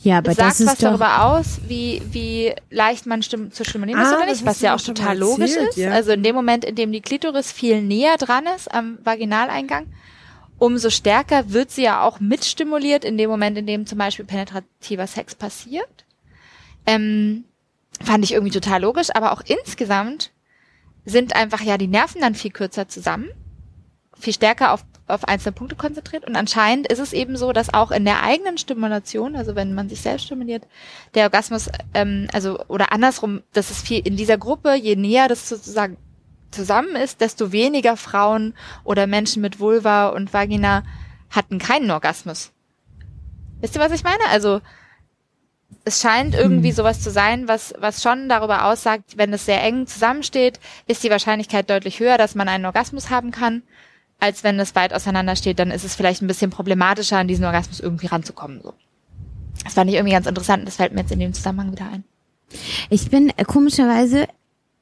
Ja, 0.01 0.19
aber 0.19 0.33
sagt 0.33 0.49
das 0.49 0.61
ist 0.61 0.67
was 0.69 0.79
darüber 0.79 1.25
aus, 1.25 1.59
wie, 1.67 2.01
wie 2.13 2.55
leicht 2.71 3.07
man 3.07 3.21
stim 3.21 3.51
zu 3.51 3.65
stimulieren 3.65 4.01
ist 4.01 4.07
Ah, 4.09 4.17
oder 4.19 4.27
das 4.27 4.37
nicht, 4.39 4.47
was 4.47 4.61
ja 4.61 4.77
auch 4.77 4.81
total 4.81 5.07
mal 5.07 5.19
logisch 5.19 5.51
erzählt, 5.51 5.69
ist. 5.71 5.77
ja. 5.77 5.91
Also 5.91 6.13
in 6.13 6.23
dem 6.23 6.37
Moment, 6.37 6.65
in 6.65 6.77
dem 6.77 6.93
die 6.93 7.01
Klitoris 7.01 7.51
viel 7.51 7.83
näher 7.83 8.17
dran 8.17 8.45
ist 8.55 8.73
am 8.73 8.99
Vaginaleingang, 9.03 9.87
umso 10.59 10.91
stärker 10.91 11.51
wird 11.51 11.73
sie 11.73 11.83
ja 11.83 12.03
auch 12.03 12.21
mitstimuliert 12.21 13.05
in 13.05 13.19
dem 13.19 13.29
Moment, 13.29 13.59
in 13.59 13.67
dem 13.67 13.87
zum 13.87 13.99
Beispiel 13.99 14.25
penetrativer 14.25 15.09
Sex 15.09 15.35
passiert. 15.35 16.05
Ähm, 16.89 17.45
fand 18.03 18.25
ich 18.25 18.33
irgendwie 18.33 18.53
total 18.53 18.81
logisch, 18.81 19.09
aber 19.15 19.33
auch 19.33 19.43
insgesamt 19.45 20.33
sind 21.05 21.37
einfach 21.37 21.61
ja 21.61 21.77
die 21.77 21.87
Nerven 21.87 22.21
dann 22.23 22.35
viel 22.35 22.51
kürzer 22.51 22.89
zusammen, 22.89 23.29
viel 24.19 24.33
stärker 24.33 24.73
auf, 24.73 24.85
auf 25.07 25.25
einzelne 25.25 25.53
Punkte 25.53 25.77
konzentriert 25.77 26.27
und 26.27 26.35
anscheinend 26.35 26.91
ist 26.91 26.99
es 26.99 27.13
eben 27.13 27.37
so, 27.37 27.53
dass 27.53 27.75
auch 27.75 27.91
in 27.91 28.05
der 28.05 28.23
eigenen 28.23 28.57
Stimulation, 28.57 29.37
also 29.37 29.55
wenn 29.55 29.75
man 29.75 29.89
sich 29.89 30.01
selbst 30.01 30.25
stimuliert, 30.27 30.67
der 31.15 31.25
Orgasmus, 31.25 31.69
ähm, 31.93 32.29
also 32.33 32.59
oder 32.69 32.91
andersrum, 32.93 33.43
dass 33.53 33.71
es 33.71 33.83
viel 33.83 34.07
in 34.07 34.17
dieser 34.17 34.39
Gruppe, 34.39 34.75
je 34.75 34.97
näher 34.97 35.29
das 35.29 35.49
sozusagen 35.49 35.99
zusammen 36.51 36.97
ist, 36.97 37.21
desto 37.21 37.53
weniger 37.53 37.99
Frauen 37.99 38.55
oder 38.85 39.07
Menschen 39.07 39.43
mit 39.43 39.61
Vulva 39.61 40.09
und 40.09 40.33
Vagina 40.33 40.85
hatten 41.31 41.59
keinen 41.59 41.91
Orgasmus. 41.91 42.53
Wisst 43.61 43.77
ihr, 43.77 43.83
was 43.83 43.93
ich 43.93 44.05
meine? 44.05 44.25
Also 44.31 44.61
es 45.85 46.01
scheint 46.01 46.35
irgendwie 46.35 46.73
sowas 46.73 47.01
zu 47.01 47.11
sein, 47.11 47.49
was, 47.49 47.75
was 47.79 48.03
schon 48.03 48.29
darüber 48.29 48.67
aussagt, 48.67 49.17
wenn 49.17 49.33
es 49.33 49.47
sehr 49.47 49.63
eng 49.63 49.87
zusammensteht, 49.87 50.61
ist 50.87 51.03
die 51.03 51.11
Wahrscheinlichkeit 51.11 51.69
deutlich 51.69 52.01
höher, 52.01 52.19
dass 52.19 52.35
man 52.35 52.49
einen 52.49 52.67
Orgasmus 52.67 53.11
haben 53.11 53.31
kann, 53.31 53.63
als 54.19 54.45
wenn 54.45 54.59
es 54.59 54.75
weit 54.75 54.93
auseinander 54.93 55.37
steht, 55.37 55.59
dann 55.59 55.71
ist 55.71 55.85
es 55.85 55.95
vielleicht 55.95 56.23
ein 56.23 56.27
bisschen 56.27 56.51
problematischer, 56.51 57.19
an 57.19 57.29
diesen 57.29 57.45
Orgasmus 57.45 57.81
irgendwie 57.81 58.07
ranzukommen. 58.07 58.61
So. 58.63 58.75
Das 59.65 59.75
fand 59.75 59.91
ich 59.91 59.97
irgendwie 59.97 60.13
ganz 60.13 60.27
interessant 60.27 60.61
und 60.61 60.67
das 60.67 60.77
fällt 60.77 60.93
mir 60.93 61.01
jetzt 61.01 61.13
in 61.13 61.21
dem 61.21 61.33
Zusammenhang 61.33 61.73
wieder 61.73 61.91
ein. 61.91 62.05
ich 62.91 63.11
bin 63.11 63.31
äh, 63.37 63.45
komischerweise, 63.45 64.27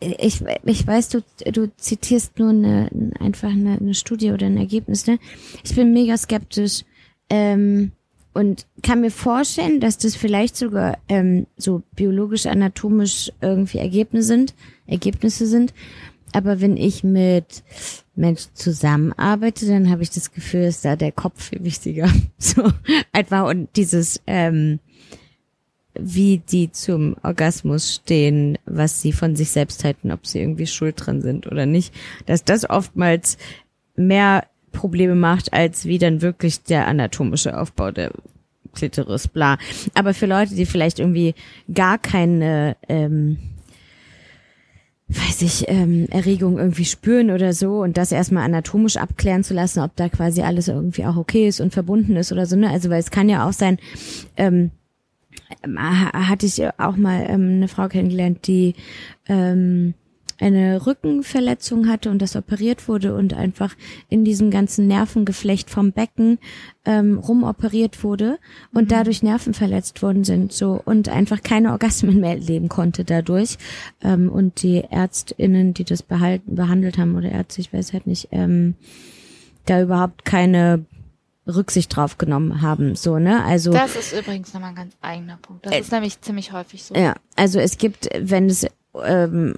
äh, 0.00 0.14
ich, 0.18 0.42
ich 0.64 0.86
weiß, 0.86 1.08
du, 1.10 1.22
du 1.52 1.70
zitierst 1.76 2.38
nur 2.38 2.50
eine, 2.50 2.90
einfach 3.20 3.50
eine, 3.50 3.78
eine 3.78 3.94
Studie 3.94 4.32
oder 4.32 4.46
ein 4.46 4.56
Ergebnis, 4.56 5.06
ne? 5.06 5.18
Ich 5.64 5.74
bin 5.74 5.92
mega 5.92 6.16
skeptisch, 6.16 6.84
ähm, 7.28 7.92
und 8.36 8.66
kann 8.82 9.00
mir 9.00 9.10
vorstellen, 9.10 9.80
dass 9.80 9.96
das 9.96 10.14
vielleicht 10.14 10.56
sogar 10.56 10.98
ähm, 11.08 11.46
so 11.56 11.82
biologisch, 11.94 12.44
anatomisch 12.44 13.32
irgendwie 13.40 13.78
Ergebnisse 13.78 14.26
sind, 14.26 14.54
Ergebnisse 14.86 15.46
sind. 15.46 15.72
Aber 16.34 16.60
wenn 16.60 16.76
ich 16.76 17.02
mit 17.02 17.62
Menschen 18.14 18.50
zusammenarbeite, 18.52 19.66
dann 19.66 19.88
habe 19.88 20.02
ich 20.02 20.10
das 20.10 20.32
Gefühl, 20.32 20.64
ist 20.64 20.84
da 20.84 20.96
der 20.96 21.12
Kopf 21.12 21.44
viel 21.48 21.64
wichtiger. 21.64 22.12
So 22.38 22.70
einfach 23.12 23.48
und 23.48 23.74
dieses 23.74 24.20
ähm, 24.26 24.80
wie 25.98 26.36
die 26.38 26.70
zum 26.70 27.16
Orgasmus 27.22 27.94
stehen, 27.94 28.58
was 28.66 29.00
sie 29.00 29.12
von 29.12 29.34
sich 29.34 29.50
selbst 29.50 29.82
halten, 29.82 30.12
ob 30.12 30.26
sie 30.26 30.40
irgendwie 30.40 30.66
schuld 30.66 30.96
dran 30.98 31.22
sind 31.22 31.46
oder 31.46 31.64
nicht, 31.64 31.94
dass 32.26 32.44
das 32.44 32.68
oftmals 32.68 33.38
mehr 33.96 34.44
Probleme 34.76 35.14
macht, 35.14 35.52
als 35.52 35.84
wie 35.86 35.98
dann 35.98 36.22
wirklich 36.22 36.62
der 36.62 36.86
anatomische 36.86 37.58
Aufbau 37.58 37.90
der 37.90 38.12
Klitoris, 38.74 39.26
bla. 39.28 39.58
Aber 39.94 40.12
für 40.14 40.26
Leute, 40.26 40.54
die 40.54 40.66
vielleicht 40.66 40.98
irgendwie 40.98 41.34
gar 41.72 41.98
keine, 41.98 42.76
ähm, 42.88 43.38
weiß 45.08 45.42
ich, 45.42 45.64
ähm, 45.68 46.06
Erregung 46.10 46.58
irgendwie 46.58 46.84
spüren 46.84 47.30
oder 47.30 47.52
so 47.52 47.80
und 47.80 47.96
das 47.96 48.12
erstmal 48.12 48.44
anatomisch 48.44 48.96
abklären 48.96 49.44
zu 49.44 49.54
lassen, 49.54 49.80
ob 49.80 49.94
da 49.96 50.08
quasi 50.08 50.42
alles 50.42 50.68
irgendwie 50.68 51.04
auch 51.06 51.16
okay 51.16 51.46
ist 51.48 51.60
und 51.60 51.72
verbunden 51.72 52.16
ist 52.16 52.32
oder 52.32 52.44
so, 52.46 52.56
ne? 52.56 52.68
Also 52.70 52.90
weil 52.90 53.00
es 53.00 53.10
kann 53.10 53.28
ja 53.28 53.48
auch 53.48 53.52
sein, 53.52 53.78
ähm, 54.36 54.72
ha- 55.64 56.28
hatte 56.28 56.46
ich 56.46 56.60
auch 56.78 56.96
mal 56.96 57.24
ähm, 57.28 57.56
eine 57.56 57.68
Frau 57.68 57.88
kennengelernt, 57.88 58.46
die 58.48 58.74
ähm, 59.28 59.94
eine 60.38 60.86
Rückenverletzung 60.86 61.88
hatte 61.88 62.10
und 62.10 62.20
das 62.20 62.36
operiert 62.36 62.88
wurde 62.88 63.14
und 63.14 63.34
einfach 63.34 63.74
in 64.08 64.24
diesem 64.24 64.50
ganzen 64.50 64.86
Nervengeflecht 64.86 65.70
vom 65.70 65.92
Becken 65.92 66.38
ähm, 66.84 67.18
rumoperiert 67.18 68.04
wurde 68.04 68.38
und 68.72 68.92
dadurch 68.92 69.22
Nerven 69.22 69.54
verletzt 69.54 70.02
worden 70.02 70.24
sind 70.24 70.52
so 70.52 70.80
und 70.84 71.08
einfach 71.08 71.42
keine 71.42 71.72
Orgasmen 71.72 72.20
mehr 72.20 72.36
leben 72.36 72.68
konnte 72.68 73.04
dadurch 73.04 73.56
ähm, 74.02 74.28
und 74.30 74.62
die 74.62 74.84
Ärztinnen, 74.84 75.74
die 75.74 75.84
das 75.84 76.02
behalten, 76.02 76.54
behandelt 76.54 76.98
haben 76.98 77.16
oder 77.16 77.30
Ärzte, 77.30 77.60
ich 77.60 77.72
weiß 77.72 77.92
halt 77.92 78.06
nicht, 78.06 78.28
ähm, 78.32 78.74
da 79.64 79.82
überhaupt 79.82 80.24
keine 80.24 80.84
Rücksicht 81.48 81.94
drauf 81.94 82.18
genommen 82.18 82.60
haben, 82.60 82.96
so 82.96 83.18
ne, 83.18 83.44
also 83.44 83.72
Das 83.72 83.94
ist 83.96 84.12
übrigens 84.12 84.52
nochmal 84.52 84.70
ein 84.70 84.76
ganz 84.76 84.94
eigener 85.00 85.38
Punkt. 85.40 85.64
Das 85.64 85.72
Äh, 85.72 85.80
ist 85.80 85.92
nämlich 85.92 86.20
ziemlich 86.20 86.52
häufig 86.52 86.82
so. 86.82 86.94
Ja, 86.94 87.14
also 87.36 87.58
es 87.60 87.78
gibt, 87.78 88.08
wenn 88.18 88.46
es 88.46 88.66
ähm, 89.04 89.54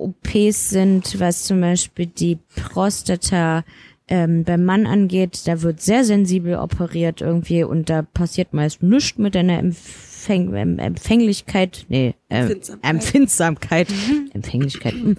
OPs 0.00 0.70
sind, 0.70 1.20
was 1.20 1.44
zum 1.44 1.60
Beispiel 1.60 2.06
die 2.06 2.38
Prostata 2.54 3.64
ähm, 4.08 4.42
beim 4.42 4.64
Mann 4.64 4.86
angeht, 4.86 5.42
da 5.46 5.62
wird 5.62 5.80
sehr 5.80 6.04
sensibel 6.04 6.56
operiert 6.56 7.20
irgendwie 7.20 7.62
und 7.62 7.88
da 7.88 8.02
passiert 8.02 8.52
meist 8.52 8.82
nichts 8.82 9.18
mit 9.18 9.36
deiner 9.36 9.58
Empfäng 9.58 10.52
Empfänglichkeit, 10.78 11.86
nee, 11.88 12.14
ähm, 12.28 12.42
Empfindsamkeit. 12.42 12.90
Empfindsamkeit, 12.90 13.88
Empfänglichkeit. 14.34 14.94
mm. 14.94 15.12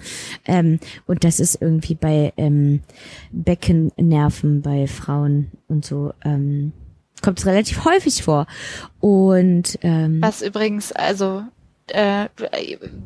Ähm, 0.44 0.78
und 1.06 1.24
das 1.24 1.40
ist 1.40 1.60
irgendwie 1.60 1.94
bei 1.94 2.32
ähm, 2.36 2.80
Beckennerven 3.32 4.62
bei 4.62 4.86
Frauen 4.86 5.50
und 5.68 5.84
so 5.84 6.12
ähm, 6.24 6.72
kommt 7.22 7.38
es 7.38 7.46
relativ 7.46 7.84
häufig 7.84 8.22
vor. 8.22 8.46
Und 9.00 9.78
ähm, 9.82 10.20
Was 10.20 10.42
übrigens, 10.42 10.92
also 10.92 11.44
äh, 11.88 12.28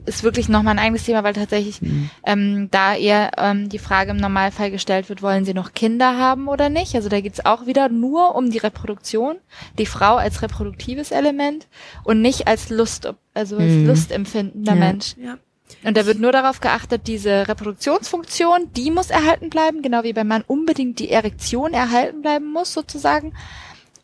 ist 0.05 0.23
wirklich 0.23 0.49
nochmal 0.49 0.75
ein 0.75 0.79
eigenes 0.79 1.05
Thema, 1.05 1.25
weil 1.25 1.33
tatsächlich 1.33 1.81
ähm, 2.25 2.69
da 2.71 2.95
eher 2.95 3.31
ähm, 3.39 3.69
die 3.69 3.79
Frage 3.79 4.11
im 4.11 4.17
Normalfall 4.19 4.71
gestellt 4.71 5.09
wird, 5.09 5.23
wollen 5.23 5.45
sie 5.45 5.55
noch 5.55 5.73
Kinder 5.73 6.19
haben 6.19 6.49
oder 6.49 6.69
nicht? 6.69 6.95
Also 6.95 7.09
da 7.09 7.21
geht's 7.21 7.45
auch 7.45 7.67
wieder 7.67 7.89
nur 7.89 8.35
um 8.35 8.51
die 8.51 8.59
Reproduktion, 8.59 9.37
die 9.79 9.87
Frau 9.87 10.17
als 10.17 10.43
reproduktives 10.43 11.11
Element 11.11 11.67
und 12.05 12.21
nicht 12.21 12.47
als 12.47 12.69
Lust, 12.71 13.13
also 13.35 13.57
als 13.57 13.73
Mhm. 13.73 13.87
lustempfindender 13.87 14.73
Ja. 14.75 14.79
Mensch. 14.79 15.15
Ja. 15.17 15.39
Und 15.83 15.97
da 15.97 16.07
wird 16.07 16.21
nur 16.21 16.31
darauf 16.31 16.61
geachtet, 16.61 17.03
diese 17.07 17.49
Reproduktionsfunktion, 17.49 18.73
die 18.77 18.91
muss 18.91 19.11
erhalten 19.11 19.51
bleiben, 19.51 19.83
genau 19.83 20.05
wie 20.05 20.13
beim 20.13 20.29
Mann 20.29 20.45
unbedingt 20.47 20.99
die 21.01 21.11
Erektion 21.11 21.73
erhalten 21.73 22.23
bleiben 22.23 22.53
muss, 22.53 22.73
sozusagen. 22.73 23.33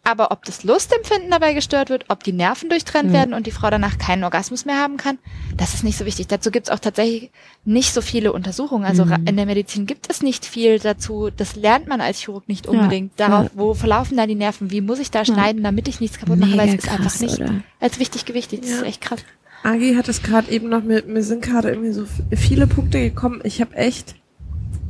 Aber 0.04 0.32
ob 0.32 0.44
das 0.44 0.64
Lustempfinden 0.64 1.30
dabei 1.30 1.52
gestört 1.54 1.88
wird, 1.88 2.06
ob 2.08 2.24
die 2.24 2.32
Nerven 2.32 2.68
durchtrennt 2.68 3.10
Mhm. 3.10 3.12
werden 3.12 3.34
und 3.34 3.46
die 3.46 3.52
Frau 3.52 3.70
danach 3.70 3.98
keinen 3.98 4.24
Orgasmus 4.24 4.64
mehr 4.64 4.78
haben 4.78 4.96
kann, 4.96 5.18
das 5.56 5.74
ist 5.74 5.84
nicht 5.84 5.96
so 5.96 6.04
wichtig. 6.04 6.26
Dazu 6.26 6.50
gibt 6.50 6.66
es 6.66 6.72
auch 6.72 6.80
tatsächlich 6.80 7.30
nicht 7.64 7.94
so 7.94 8.00
viele 8.00 8.32
Untersuchungen. 8.32 8.84
Also 8.84 9.04
ra- 9.04 9.18
in 9.24 9.36
der 9.36 9.46
Medizin 9.46 9.86
gibt 9.86 10.10
es 10.10 10.20
nicht 10.20 10.44
viel 10.44 10.80
dazu. 10.80 11.30
Das 11.36 11.54
lernt 11.54 11.86
man 11.86 12.00
als 12.00 12.18
Chirurg 12.18 12.48
nicht 12.48 12.66
unbedingt. 12.66 13.12
Darauf, 13.20 13.44
ja. 13.44 13.50
wo 13.54 13.74
verlaufen 13.74 14.16
da 14.16 14.26
die 14.26 14.34
Nerven? 14.34 14.72
Wie 14.72 14.80
muss 14.80 14.98
ich 14.98 15.12
da 15.12 15.24
schneiden, 15.24 15.62
damit 15.62 15.86
ich 15.86 16.00
nichts 16.00 16.18
kaputt 16.18 16.38
mache? 16.40 16.58
Weil 16.58 16.70
es 16.70 16.74
ist 16.74 16.88
einfach 16.88 17.04
krass, 17.04 17.20
nicht 17.20 17.40
oder? 17.40 17.62
als 17.78 18.00
wichtig 18.00 18.24
gewichtet. 18.24 18.64
Das 18.64 18.70
Ja. 18.70 18.76
ist 18.78 18.82
echt 18.82 19.00
krass. 19.02 19.20
Agi 19.62 19.94
hat 19.94 20.08
es 20.08 20.24
gerade 20.24 20.50
eben 20.50 20.68
noch 20.68 20.82
mit, 20.82 21.06
mir 21.06 21.22
sind 21.22 21.42
gerade 21.42 21.68
irgendwie 21.70 21.92
so 21.92 22.04
viele 22.34 22.66
Punkte 22.66 22.98
gekommen. 22.98 23.40
Ich 23.44 23.60
habe 23.60 23.76
echt, 23.76 24.16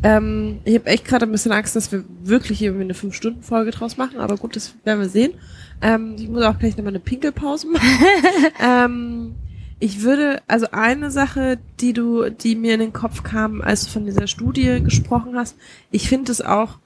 ähm, 0.02 0.60
ich 0.64 0.74
habe 0.74 0.86
echt 0.86 1.04
gerade 1.04 1.26
ein 1.26 1.32
bisschen 1.32 1.52
Angst, 1.52 1.76
dass 1.76 1.92
wir 1.92 2.04
wirklich 2.22 2.62
irgendwie 2.62 2.84
eine 2.84 2.94
5-Stunden-Folge 2.94 3.70
draus 3.70 3.96
machen, 3.96 4.18
aber 4.18 4.36
gut, 4.36 4.56
das 4.56 4.74
werden 4.84 5.00
wir 5.00 5.08
sehen. 5.08 5.34
Ähm, 5.80 6.16
ich 6.18 6.28
muss 6.28 6.42
auch 6.42 6.58
gleich 6.58 6.76
nochmal 6.76 6.92
eine 6.92 7.00
Pinkelpause 7.00 7.68
machen. 7.68 7.88
ähm, 8.64 9.34
ich 9.78 10.02
würde, 10.02 10.42
also 10.46 10.66
eine 10.70 11.10
Sache, 11.10 11.58
die 11.80 11.92
du, 11.92 12.30
die 12.30 12.54
mir 12.54 12.74
in 12.74 12.80
den 12.80 12.92
Kopf 12.92 13.24
kam, 13.24 13.60
als 13.60 13.84
du 13.84 13.90
von 13.90 14.06
dieser 14.06 14.28
Studie 14.28 14.80
gesprochen 14.82 15.36
hast, 15.36 15.56
ich 15.90 16.08
finde 16.08 16.30
es 16.30 16.40
auch 16.40 16.78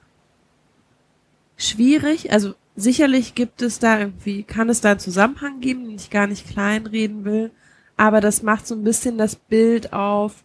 schwierig, 1.57 2.31
also 2.31 2.53
sicherlich 2.75 3.35
gibt 3.35 3.61
es 3.61 3.77
da 3.79 3.99
irgendwie, 3.99 4.41
kann 4.41 4.69
es 4.69 4.81
da 4.81 4.91
einen 4.91 4.99
Zusammenhang 4.99 5.59
geben, 5.59 5.85
den 5.85 5.95
ich 5.95 6.09
gar 6.09 6.25
nicht 6.25 6.49
kleinreden 6.49 7.23
will, 7.23 7.51
aber 7.97 8.21
das 8.21 8.41
macht 8.41 8.65
so 8.65 8.73
ein 8.73 8.83
bisschen 8.83 9.19
das 9.19 9.35
Bild 9.35 9.93
auf, 9.93 10.43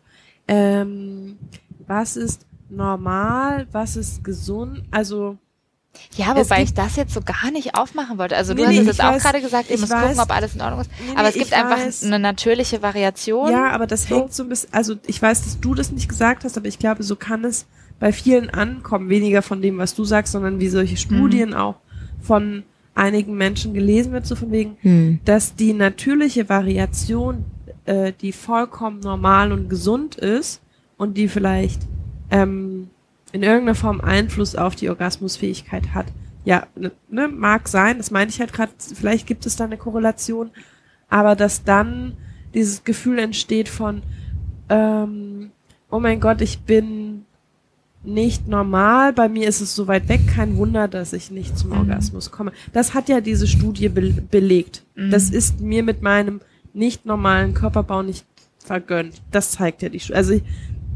ähm, 0.49 1.39
was 1.93 2.17
ist 2.17 2.47
normal, 2.71 3.67
was 3.73 3.97
ist 3.97 4.25
gesund, 4.25 4.83
also 4.91 5.37
Ja, 6.17 6.35
wobei 6.35 6.63
ich 6.63 6.73
das 6.73 6.97
jetzt 6.97 7.13
so 7.13 7.21
gar 7.21 7.51
nicht 7.51 7.75
aufmachen 7.77 8.17
wollte. 8.17 8.35
Also 8.35 8.55
Nee, 8.55 8.63
du 8.63 8.67
hast 8.69 8.75
nee, 8.77 8.83
jetzt 8.83 9.01
auch 9.03 9.13
weiß- 9.13 9.23
gerade 9.23 9.41
gesagt, 9.43 9.71
ich 9.71 9.79
müsst 9.79 9.93
weiß- 9.93 10.01
gucken, 10.09 10.21
ob 10.21 10.31
alles 10.35 10.55
in 10.55 10.63
Ordnung 10.63 10.81
ist. 10.81 10.91
Nee, 11.07 11.15
Aber 11.17 11.29
es 11.29 11.35
gibt 11.35 11.53
einfach 11.53 11.77
weiß. 11.79 12.05
eine 12.05 12.19
natürliche 12.19 12.81
Variation. 12.81 13.51
Ja, 13.51 13.71
aber 13.73 13.87
das 13.87 14.05
So. 14.09 14.17
hängt 14.17 14.33
so 14.33 14.43
ein 14.45 14.49
bisschen, 14.49 14.73
also 14.73 14.95
ich 15.07 15.21
weiß, 15.21 15.43
dass 15.45 15.61
du 15.61 15.75
das 15.75 15.93
nicht 15.93 16.09
gesagt 16.09 16.45
hast, 16.45 16.57
aber 16.57 16.67
ich 16.67 16.79
glaube, 16.79 17.03
so 17.03 17.15
kann 17.15 17.45
es 17.45 17.67
bei 18.01 18.11
vielen 18.13 18.49
ankommen, 18.51 19.11
weniger 19.11 19.43
von 19.43 19.61
dem, 19.61 19.77
was 19.77 19.95
du 19.95 20.05
sagst, 20.05 20.33
sondern 20.33 20.59
wie 20.61 20.69
solche 20.69 20.97
Studien 20.97 21.53
auch 21.55 21.77
von 22.23 22.63
einigen 22.95 23.35
Menschen 23.37 23.75
gelesen 23.75 24.13
wird, 24.13 24.27
so 24.27 24.35
von 24.35 24.51
wegen, 24.51 24.77
hm. 24.81 25.21
dass 25.27 25.55
die 25.55 25.73
natürliche 25.75 26.49
Variation, 26.49 27.45
äh, 27.85 28.13
die 28.19 28.33
vollkommen 28.33 29.01
normal 29.01 29.53
und 29.53 29.69
gesund 29.69 30.15
ist 30.17 30.61
und 30.97 31.17
die 31.17 31.29
vielleicht 31.29 31.83
ähm, 32.31 32.91
in 33.33 33.43
irgendeiner 33.43 33.75
Form 33.75 34.01
Einfluss 34.01 34.57
auf 34.57 34.75
die 34.75 34.89
Orgasmusfähigkeit 34.89 35.95
hat. 35.95 36.07
Ja, 36.45 36.67
ne, 36.75 36.91
ne, 37.09 37.29
mag 37.29 37.69
sein, 37.69 37.99
das 37.99 38.11
meine 38.11 38.31
ich 38.31 38.41
halt 38.41 38.53
gerade, 38.53 38.73
vielleicht 38.79 39.27
gibt 39.27 39.47
es 39.47 39.57
da 39.57 39.65
eine 39.65 39.77
Korrelation, 39.77 40.51
aber 41.09 41.37
dass 41.37 41.65
dann 41.65 42.17
dieses 42.55 42.85
Gefühl 42.85 43.19
entsteht 43.19 43.69
von, 43.69 44.03
ähm, 44.69 45.51
oh 45.91 46.01
mein 46.01 46.21
Gott, 46.21 46.41
ich 46.41 46.61
bin 46.61 47.25
nicht 48.05 48.49
normal, 48.49 49.13
bei 49.13 49.29
mir 49.29 49.49
ist 49.49 49.61
es 49.61 49.77
so 49.77 49.87
weit 49.87 50.09
weg, 50.09 50.23
kein 50.27 50.57
Wunder, 50.57 50.89
dass 50.89 51.13
ich 51.13 51.31
nicht 51.31 51.57
zum 51.57 51.71
Mhm. 51.71 51.79
Orgasmus 51.79 52.31
komme. 52.31 52.53
Das 52.73 52.95
hat 52.95 53.09
ja 53.09 53.21
diese 53.21 53.47
Studie 53.47 53.89
be 53.89 54.11
belegt. 54.11 54.83
Mhm. 54.97 55.11
Das 55.11 55.31
ist 55.31 55.61
mir 55.61 55.83
mit 55.83 56.03
meinem 56.03 56.41
nicht 56.75 57.07
normalen 57.07 57.55
Körperbau 57.55 58.03
nicht 58.03 58.27
vergönnt. 58.59 59.23
Das 59.31 59.53
zeigt 59.53 59.83
ja 59.83 59.89
die 59.89 60.01
Studie. 60.01 60.17
Also 60.17 60.33
ich, 60.35 60.43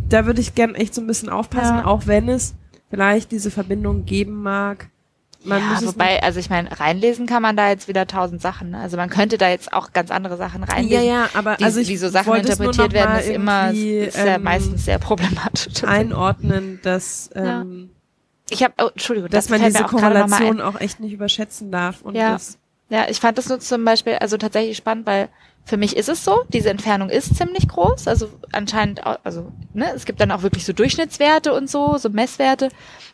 da 0.08 0.26
würde 0.26 0.40
ich 0.40 0.54
gern 0.54 0.74
echt 0.74 0.94
so 0.94 1.00
ein 1.00 1.06
bisschen 1.06 1.28
aufpassen, 1.28 1.76
Ja. 1.78 1.84
auch 1.86 2.06
wenn 2.06 2.28
es 2.28 2.54
vielleicht 2.90 3.30
diese 3.32 3.50
Verbindung 3.50 4.04
geben 4.04 4.42
mag. 4.42 4.88
Man 5.44 5.60
ja, 5.60 5.68
muss 5.68 5.82
es 5.82 5.86
wobei, 5.88 6.20
also 6.24 6.40
ich 6.40 6.50
meine, 6.50 6.78
reinlesen 6.80 7.26
kann 7.26 7.40
man 7.40 7.56
da 7.56 7.68
jetzt 7.68 7.86
wieder 7.86 8.06
tausend 8.08 8.42
Sachen. 8.42 8.70
ne? 8.70 8.78
Also 8.80 8.96
man 8.96 9.08
könnte 9.10 9.38
da 9.38 9.48
jetzt 9.48 9.72
auch 9.72 9.92
ganz 9.92 10.10
andere 10.10 10.36
Sachen 10.36 10.62
ja, 10.62 10.74
reinlesen. 10.74 11.06
ja, 11.06 11.28
aber 11.34 11.56
Wie, 11.58 11.64
also 11.64 11.78
ich 11.78 11.88
wie 11.88 11.96
so 11.96 12.08
Sachen 12.08 12.34
interpretiert 12.34 12.92
werden, 12.92 13.16
ist 13.20 13.28
immer 13.28 13.70
ist 13.70 14.16
ja 14.16 14.36
ähm, 14.36 14.42
meistens 14.42 14.84
sehr 14.84 14.98
problematisch. 14.98 15.68
einordnen, 15.84 16.80
dass 16.82 17.30
Ja. 17.34 17.60
ähm, 17.62 17.90
Ich 18.50 18.62
habe, 18.64 18.74
oh, 18.78 18.88
Entschuldigung, 18.88 19.30
dass 19.30 19.46
das 19.46 19.58
man 19.60 19.68
diese. 19.68 19.84
Korrelation 19.84 20.60
auch 20.60 20.80
echt 20.80 20.98
nicht 20.98 21.12
überschätzen 21.12 21.70
darf. 21.70 22.02
Und 22.02 22.16
Ja. 22.16 22.32
das, 22.32 22.58
Ja, 22.88 23.06
ich 23.08 23.18
fand 23.18 23.36
das 23.38 23.48
nur 23.48 23.58
zum 23.60 23.84
Beispiel, 23.84 24.14
also 24.14 24.36
tatsächlich 24.36 24.76
spannend, 24.76 25.06
weil 25.06 25.28
für 25.66 25.76
mich 25.76 25.96
ist 25.96 26.08
es 26.08 26.24
so, 26.24 26.44
diese 26.48 26.70
Entfernung 26.70 27.10
ist 27.10 27.34
ziemlich 27.34 27.66
groß, 27.66 28.06
also 28.06 28.28
anscheinend, 28.52 29.04
also 29.04 29.50
ne, 29.74 29.92
es 29.94 30.04
gibt 30.04 30.20
dann 30.20 30.30
auch 30.30 30.42
wirklich 30.42 30.64
so 30.64 30.72
Durchschnittswerte 30.72 31.52
und 31.52 31.68
so, 31.68 31.98
so 31.98 32.08
Messwerte 32.08 32.68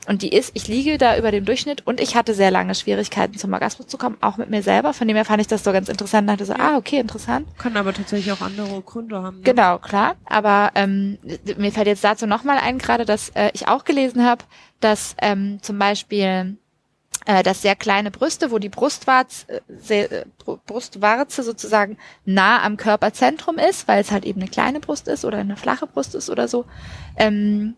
und 0.06 0.20
die 0.20 0.28
ist, 0.28 0.50
ich 0.52 0.68
liege 0.68 0.98
da 0.98 1.16
über 1.16 1.30
dem 1.30 1.46
Durchschnitt 1.46 1.86
und 1.86 1.98
ich 1.98 2.14
hatte 2.14 2.34
sehr 2.34 2.50
lange 2.50 2.74
Schwierigkeiten 2.74 3.38
zum 3.38 3.54
Orgasmus 3.54 3.88
zu 3.88 3.96
kommen, 3.96 4.18
auch 4.20 4.36
mit 4.36 4.50
mir 4.50 4.62
selber, 4.62 4.92
von 4.92 5.08
dem 5.08 5.16
her 5.16 5.24
fand 5.24 5.40
ich 5.40 5.46
das 5.46 5.64
so 5.64 5.72
ganz 5.72 5.88
interessant, 5.88 6.28
dachte 6.28 6.44
so, 6.44 6.52
ah, 6.52 6.76
okay, 6.76 6.98
interessant. 6.98 7.46
kann 7.56 7.74
aber 7.74 7.94
tatsächlich 7.94 8.30
auch 8.32 8.42
andere 8.42 8.82
Gründe 8.82 9.22
haben. 9.22 9.38
Ne? 9.38 9.44
Genau, 9.44 9.78
klar. 9.78 10.16
Aber 10.26 10.72
ähm, 10.74 11.16
mir 11.56 11.72
fällt 11.72 11.86
jetzt 11.86 12.04
dazu 12.04 12.26
nochmal 12.26 12.58
ein, 12.58 12.76
gerade 12.76 13.06
dass 13.06 13.30
äh, 13.30 13.50
ich 13.54 13.66
auch 13.66 13.84
gelesen 13.84 14.26
habe, 14.26 14.44
dass 14.80 15.16
ähm, 15.22 15.58
zum 15.62 15.78
Beispiel 15.78 16.58
dass 17.24 17.62
sehr 17.62 17.76
kleine 17.76 18.10
Brüste, 18.10 18.50
wo 18.50 18.58
die 18.58 18.68
Brustwarze, 18.68 19.62
äh, 19.88 20.02
äh, 20.02 20.24
Bru- 20.44 20.58
Brustwarze 20.66 21.42
sozusagen 21.42 21.96
nah 22.24 22.62
am 22.62 22.76
Körperzentrum 22.76 23.58
ist, 23.58 23.86
weil 23.88 24.00
es 24.00 24.10
halt 24.10 24.24
eben 24.24 24.40
eine 24.40 24.50
kleine 24.50 24.80
Brust 24.80 25.08
ist 25.08 25.24
oder 25.24 25.38
eine 25.38 25.56
flache 25.56 25.86
Brust 25.86 26.14
ist 26.14 26.30
oder 26.30 26.48
so, 26.48 26.64
ähm, 27.16 27.76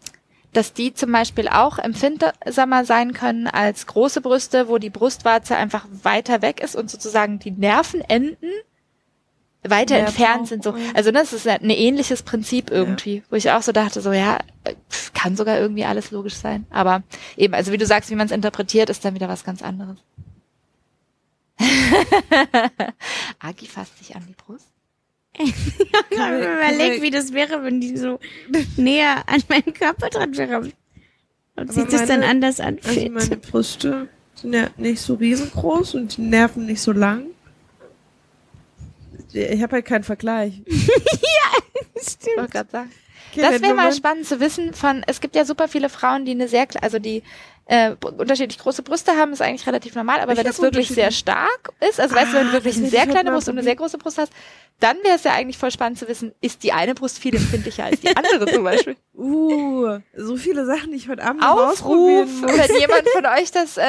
dass 0.53 0.73
die 0.73 0.95
zum 0.95 1.11
Beispiel 1.13 1.49
auch 1.49 1.79
empfindsamer 1.79 2.85
sein 2.85 3.13
können 3.13 3.47
als 3.47 3.87
große 3.87 4.21
Brüste, 4.21 4.69
wo 4.69 4.79
die 4.79 4.91
Brustwarze 4.91 5.57
einfach 5.57 5.87
weiter 6.03 6.43
weg 6.43 6.61
ist 6.63 6.77
und 6.77 6.91
sozusagen 6.91 7.39
die 7.39 7.51
Nervenenden 7.51 8.51
weiter 9.67 9.97
entfernt 9.97 10.49
sind. 10.49 10.63
So. 10.65 10.73
brauchen. 10.73 10.95
Also 10.95 11.11
das 11.11 11.33
ist 11.33 11.47
ein 11.49 11.71
ähnliches 11.71 12.23
Prinzip 12.23 12.71
irgendwie, 12.71 13.23
wo 13.31 13.37
ich 13.37 13.51
auch 13.51 13.63
so 13.63 13.73
dachte, 13.73 14.01
so 14.01 14.13
ja, 14.13 14.39
kann 15.15 15.37
sogar 15.37 15.59
irgendwie 15.59 15.85
alles 15.85 16.11
logisch 16.11 16.35
sein. 16.35 16.67
Aber 16.71 17.03
eben, 17.37 17.55
also 17.55 17.73
wie 17.73 17.79
du 17.79 17.87
sagst, 17.87 18.11
wie 18.11 18.15
man 18.15 18.27
es 18.27 18.33
interpretiert, 18.33 18.91
ist 18.91 19.05
dann 19.05 19.15
wieder 19.15 19.29
was 19.29 19.45
ganz 19.45 19.63
anderes. 19.63 19.99
Agi 23.39 23.67
fasst 23.67 23.99
sich 23.99 24.15
an 24.17 24.25
die 24.27 24.35
Brust. 24.35 24.69
Ich 25.37 25.53
habe 26.19 26.39
mir 26.39 26.57
überlegt, 26.57 27.03
wie 27.03 27.11
das 27.11 27.33
wäre, 27.33 27.65
wenn 27.65 27.81
die 27.81 27.97
so 27.97 28.21
näher 28.77 29.25
an 29.29 29.43
meinen 29.49 29.75
Körper 29.75 30.09
dran 30.09 30.37
wäre. 30.37 30.59
Und 30.61 30.73
Aber 31.57 31.73
sich 31.73 31.85
das 31.87 32.07
dann 32.07 32.23
anders 32.23 32.61
Also 32.61 32.77
anfühlt. 32.91 33.13
meine 33.13 33.37
Brüste 33.37 34.09
sind 34.35 34.53
ja 34.53 34.69
nicht 34.77 35.01
so 35.01 35.15
riesengroß 35.15 35.95
und 35.95 36.17
die 36.17 36.23
Nerven 36.23 36.67
nicht 36.67 36.81
so 36.81 36.93
lang. 36.93 37.27
Ich 39.35 39.63
habe 39.63 39.77
halt 39.77 39.85
keinen 39.85 40.05
Vergleich. 40.05 40.63
Ich 41.97 42.37
wollte 42.37 42.53
gerade 42.53 42.71
sagen. 42.71 42.91
Kennt 43.33 43.47
Das 43.47 43.63
wäre 43.63 43.75
mal 43.75 43.93
spannend 43.93 44.27
zu 44.27 44.39
wissen 44.41 44.75
von, 44.75 45.03
es 45.07 45.21
gibt 45.21 45.35
ja 45.35 45.45
super 45.45 45.67
viele 45.67 45.89
Frauen, 45.89 46.25
die 46.25 46.33
eine 46.33 46.47
sehr, 46.47 46.67
also 46.83 46.99
die 46.99 47.23
äh, 47.67 47.95
unterschiedlich 48.01 48.59
große 48.59 48.83
Brüste 48.83 49.13
haben, 49.13 49.33
ist 49.33 49.41
eigentlich 49.41 49.67
relativ 49.67 49.95
normal, 49.95 50.21
aber 50.21 50.33
Ich 50.33 50.39
wenn 50.39 50.47
es 50.47 50.61
wirklich 50.61 50.89
sehr 50.89 51.11
stark 51.11 51.73
ist, 51.89 51.99
also 51.99 52.15
weißt 52.15 52.33
du, 52.33 52.37
wenn 52.37 52.47
Ah, 52.49 52.51
du 52.51 52.53
wirklich 52.53 52.75
das 52.75 52.83
eine 52.83 52.91
sehr 52.91 53.07
kleine 53.07 53.31
Brust 53.31 53.49
und 53.49 53.55
eine 53.55 53.63
sehr 53.63 53.77
große 53.77 53.97
Brust 53.97 54.19
hast, 54.19 54.33
dann 54.81 54.97
wäre 55.03 55.17
es 55.17 55.25
ja 55.25 55.33
eigentlich 55.33 55.57
voll 55.57 55.71
spannend 55.71 55.99
zu 55.99 56.07
wissen, 56.09 56.33
ist 56.41 56.63
die 56.63 56.73
eine 56.73 56.95
Brust 56.95 57.19
viel 57.19 57.35
empfindlicher 57.35 57.85
als 57.85 58.01
die 58.01 58.15
andere 58.15 58.47
zum 58.47 58.65
Beispiel. 58.65 58.97
Uh, 59.17 60.01
so 60.17 60.37
viele 60.37 60.67
Sachen, 60.67 60.91
die 60.91 60.97
ich 60.97 61.09
heute 61.09 61.23
Abend 61.23 61.41
Aufruf, 61.45 62.29
wenn 62.43 62.81
jemand 62.81 63.09
von 63.11 63.25
euch 63.27 63.53
das, 63.53 63.77
äh, 63.77 63.83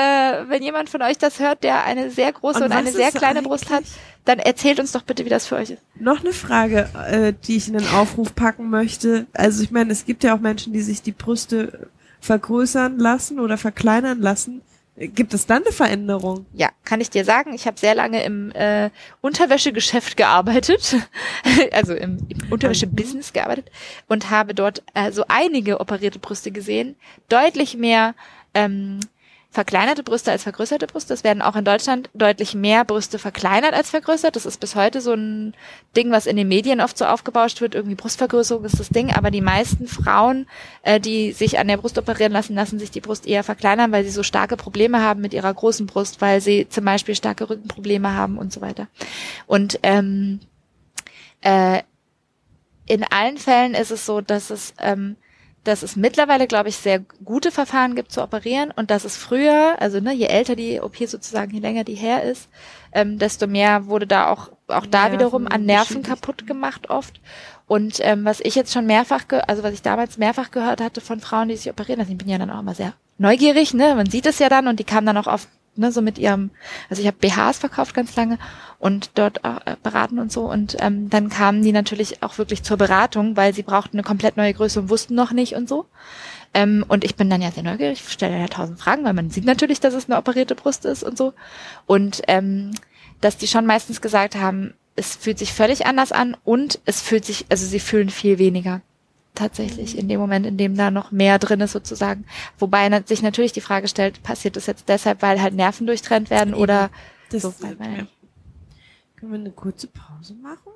wenn 0.47 0.61
jemand 0.61 0.87
von 0.87 1.01
euch 1.01 1.17
das 1.17 1.39
hört, 1.39 1.63
der 1.63 1.83
eine 1.83 2.11
sehr 2.11 2.31
große 2.31 2.59
Und 2.59 2.65
und, 2.65 2.71
eine 2.73 2.91
sehr 2.91 3.11
kleine 3.11 3.41
Brust 3.41 3.71
hat, 3.71 3.83
dann 4.25 4.37
erzählt 4.37 4.79
uns 4.79 4.91
doch 4.91 5.01
bitte, 5.01 5.25
wie 5.25 5.29
das 5.29 5.47
für 5.47 5.55
euch 5.55 5.71
ist. 5.71 5.81
Noch 5.99 6.19
eine 6.21 6.31
Frage, 6.31 6.89
äh, 7.09 7.33
die 7.47 7.57
ich 7.57 7.67
in 7.67 7.73
den 7.73 7.87
Aufruf 7.87 8.35
packen 8.35 8.69
möchte. 8.69 9.25
Also 9.33 9.63
ich 9.63 9.71
meine, 9.71 9.91
es 9.91 10.05
gibt 10.05 10.23
ja 10.23 10.35
auch 10.35 10.39
Menschen, 10.39 10.73
die 10.73 10.81
sich 10.81 11.01
die 11.01 11.11
Brüste 11.11 11.89
vergrößern 12.25 12.97
lassen 12.99 13.39
oder 13.39 13.57
verkleinern 13.57 14.19
lassen. 14.19 14.61
Gibt 14.97 15.33
es 15.33 15.45
dann 15.45 15.63
eine 15.63 15.73
Veränderung? 15.73 16.45
Ja, 16.53 16.69
kann 16.85 17.01
ich 17.01 17.09
dir 17.09 17.25
sagen, 17.25 17.53
ich 17.53 17.67
habe 17.67 17.77
sehr 17.77 17.95
lange 17.95 18.23
im 18.23 18.51
äh, 18.51 18.89
Unterwäschegeschäft 19.19 20.15
gearbeitet, 20.15 20.95
also 21.73 21.93
im, 21.93 22.19
im 22.29 22.51
Unterwäschebusiness 22.51 23.33
gearbeitet 23.33 23.69
und 24.07 24.29
habe 24.29 24.53
dort 24.53 24.83
äh, 24.93 25.11
so 25.11 25.25
einige 25.27 25.81
operierte 25.81 26.19
Brüste 26.19 26.51
gesehen, 26.51 26.95
deutlich 27.27 27.75
mehr 27.75 28.15
ähm, 28.53 29.01
verkleinerte 29.55 30.03
Brüste 30.03 30.31
als 30.31 30.43
vergrößerte 30.43 30.85
Brüste. 30.85 31.13
Es 31.13 31.23
werden 31.23 31.41
auch 31.41 31.55
in 31.55 31.63
Deutschland 31.63 32.09
deutlich 32.13 32.55
mehr 32.55 32.83
Brüste 32.83 33.17
verkleinert 33.17 33.73
als 33.73 33.89
vergrößert. 33.89 34.35
Das 34.35 34.45
ist 34.45 34.59
bis 34.59 34.75
heute 34.75 34.99
so 34.99 35.13
ein 35.13 35.53
Ding, 35.95 36.11
was 36.11 36.25
in 36.25 36.35
den 36.35 36.49
Medien 36.49 36.81
oft 36.81 36.97
so 36.97 37.05
aufgebauscht 37.05 37.61
wird. 37.61 37.73
Irgendwie 37.73 37.95
Brustvergrößerung 37.95 38.65
ist 38.65 38.81
das 38.81 38.89
Ding. 38.89 39.13
Aber 39.13 39.31
die 39.31 39.39
meisten 39.39 39.87
Frauen, 39.87 40.45
äh, 40.83 40.99
die 40.99 41.31
sich 41.31 41.57
an 41.57 41.69
der 41.69 41.77
Brust 41.77 41.97
operieren 41.97 42.33
lassen, 42.33 42.53
lassen 42.53 42.79
sich 42.79 42.91
die 42.91 42.99
Brust 42.99 43.25
eher 43.25 43.45
verkleinern, 43.45 43.93
weil 43.93 44.03
sie 44.03 44.09
so 44.09 44.23
starke 44.23 44.57
Probleme 44.57 45.01
haben 45.01 45.21
mit 45.21 45.33
ihrer 45.33 45.53
großen 45.53 45.87
Brust, 45.87 46.19
weil 46.19 46.41
sie 46.41 46.67
zum 46.67 46.83
Beispiel 46.83 47.15
starke 47.15 47.49
Rückenprobleme 47.49 48.13
haben 48.13 48.37
und 48.37 48.51
so 48.51 48.59
weiter. 48.59 48.87
Und 49.47 49.79
ähm, 49.83 50.41
äh, 51.39 51.81
in 52.87 53.05
allen 53.05 53.37
Fällen 53.37 53.73
ist 53.73 53.91
es 53.91 54.05
so, 54.05 54.19
dass 54.19 54.49
es 54.49 54.73
ähm, 54.79 55.15
dass 55.67 55.83
es 55.83 55.95
mittlerweile, 55.95 56.47
glaube 56.47 56.69
ich, 56.69 56.77
sehr 56.77 56.99
gute 57.23 57.51
Verfahren 57.51 57.95
gibt 57.95 58.11
zu 58.11 58.23
operieren 58.23 58.71
und 58.75 58.91
dass 58.91 59.03
es 59.03 59.17
früher, 59.17 59.75
also 59.79 59.99
ne, 59.99 60.13
je 60.13 60.27
älter 60.27 60.55
die 60.55 60.79
OP 60.79 60.97
sozusagen, 60.97 61.53
je 61.53 61.59
länger 61.59 61.83
die 61.83 61.95
her 61.95 62.23
ist, 62.23 62.49
ähm, 62.93 63.19
desto 63.19 63.47
mehr 63.47 63.87
wurde 63.87 64.07
da 64.07 64.29
auch 64.29 64.51
auch 64.67 64.85
da 64.85 65.03
Nerven 65.03 65.13
wiederum 65.13 65.47
an 65.47 65.65
Nerven 65.65 66.03
kaputt 66.03 66.47
gemacht 66.47 66.89
oft. 66.89 67.21
Und 67.67 67.99
ähm, 68.01 68.25
was 68.25 68.39
ich 68.39 68.55
jetzt 68.55 68.73
schon 68.73 68.85
mehrfach, 68.85 69.27
ge 69.27 69.41
also 69.47 69.63
was 69.63 69.73
ich 69.73 69.81
damals 69.81 70.17
mehrfach 70.17 70.51
gehört 70.51 70.81
hatte 70.81 71.01
von 71.01 71.19
Frauen, 71.19 71.49
die 71.49 71.55
sich 71.55 71.69
operieren 71.69 71.99
lassen, 71.99 72.11
ich 72.11 72.17
bin 72.17 72.29
ja 72.29 72.37
dann 72.37 72.49
auch 72.49 72.59
immer 72.59 72.75
sehr 72.75 72.93
neugierig, 73.17 73.73
ne, 73.73 73.95
man 73.95 74.09
sieht 74.09 74.25
es 74.25 74.39
ja 74.39 74.49
dann 74.49 74.67
und 74.67 74.79
die 74.79 74.83
kamen 74.83 75.05
dann 75.05 75.17
auch 75.17 75.27
oft 75.27 75.47
ne, 75.75 75.91
so 75.91 76.01
mit 76.01 76.17
ihrem, 76.17 76.51
also 76.89 77.01
ich 77.01 77.07
habe 77.07 77.17
BHs 77.17 77.59
verkauft 77.59 77.93
ganz 77.93 78.15
lange 78.15 78.37
und 78.79 79.11
dort 79.15 79.43
auch, 79.45 79.65
äh, 79.65 79.75
beraten 79.81 80.19
und 80.19 80.31
so 80.31 80.51
und 80.51 80.75
ähm, 80.79 81.09
dann 81.09 81.29
kamen 81.29 81.61
die 81.63 81.71
natürlich 81.71 82.21
auch 82.23 82.37
wirklich 82.37 82.63
zur 82.63 82.77
Beratung, 82.77 83.35
weil 83.37 83.53
sie 83.53 83.63
brauchten 83.63 83.97
eine 83.97 84.03
komplett 84.03 84.37
neue 84.37 84.53
Größe 84.53 84.79
und 84.79 84.89
wussten 84.89 85.15
noch 85.15 85.31
nicht 85.31 85.53
und 85.55 85.67
so. 85.69 85.85
Ähm, 86.53 86.85
und 86.87 87.03
ich 87.03 87.15
bin 87.15 87.29
dann 87.29 87.41
ja 87.41 87.51
sehr 87.51 87.63
neugierig, 87.63 88.01
stelle 88.07 88.39
ja 88.39 88.47
tausend 88.47 88.79
Fragen, 88.79 89.03
weil 89.03 89.13
man 89.13 89.29
sieht 89.29 89.45
natürlich, 89.45 89.79
dass 89.81 89.93
es 89.93 90.09
eine 90.09 90.17
operierte 90.17 90.55
Brust 90.55 90.85
ist 90.85 91.03
und 91.03 91.17
so. 91.17 91.33
Und 91.85 92.21
ähm, 92.27 92.71
dass 93.21 93.37
die 93.37 93.47
schon 93.47 93.65
meistens 93.65 93.99
gesagt 94.01 94.35
haben, 94.35 94.73
es 94.95 95.15
fühlt 95.15 95.37
sich 95.37 95.51
völlig 95.51 95.85
anders 95.85 96.13
an 96.13 96.37
und 96.45 96.79
es 96.85 97.01
fühlt 97.01 97.25
sich, 97.25 97.45
also 97.49 97.65
sie 97.65 97.79
fühlen 97.81 98.09
viel 98.09 98.37
weniger 98.39 98.81
tatsächlich 99.33 99.97
in 99.97 100.07
dem 100.07 100.19
Moment, 100.19 100.45
in 100.45 100.55
dem 100.55 100.77
da 100.77 100.91
noch 100.91 101.11
mehr 101.11 101.39
drin 101.39 101.59
ist 101.59 101.73
sozusagen. 101.73 102.23
Wobei 102.57 102.89
sich 103.05 103.21
natürlich 103.21 103.51
die 103.51 103.59
Frage 103.59 103.89
stellt, 103.89 104.23
passiert 104.23 104.55
das 104.55 104.65
jetzt 104.65 104.87
deshalb, 104.87 105.21
weil 105.21 105.41
halt 105.41 105.53
Nerven 105.53 105.87
durchtrennt 105.87 106.29
werden 106.29 106.53
Eben. 106.53 106.61
oder 106.61 106.89
Das, 107.31 107.41
So, 107.41 107.53
weil 107.59 107.75
man- 107.75 107.95
ja. 107.97 108.03
Können 109.15 109.31
wir 109.31 109.39
eine 109.39 109.51
kurze 109.51 109.87
Pause 109.87 110.33
machen? 110.35 110.71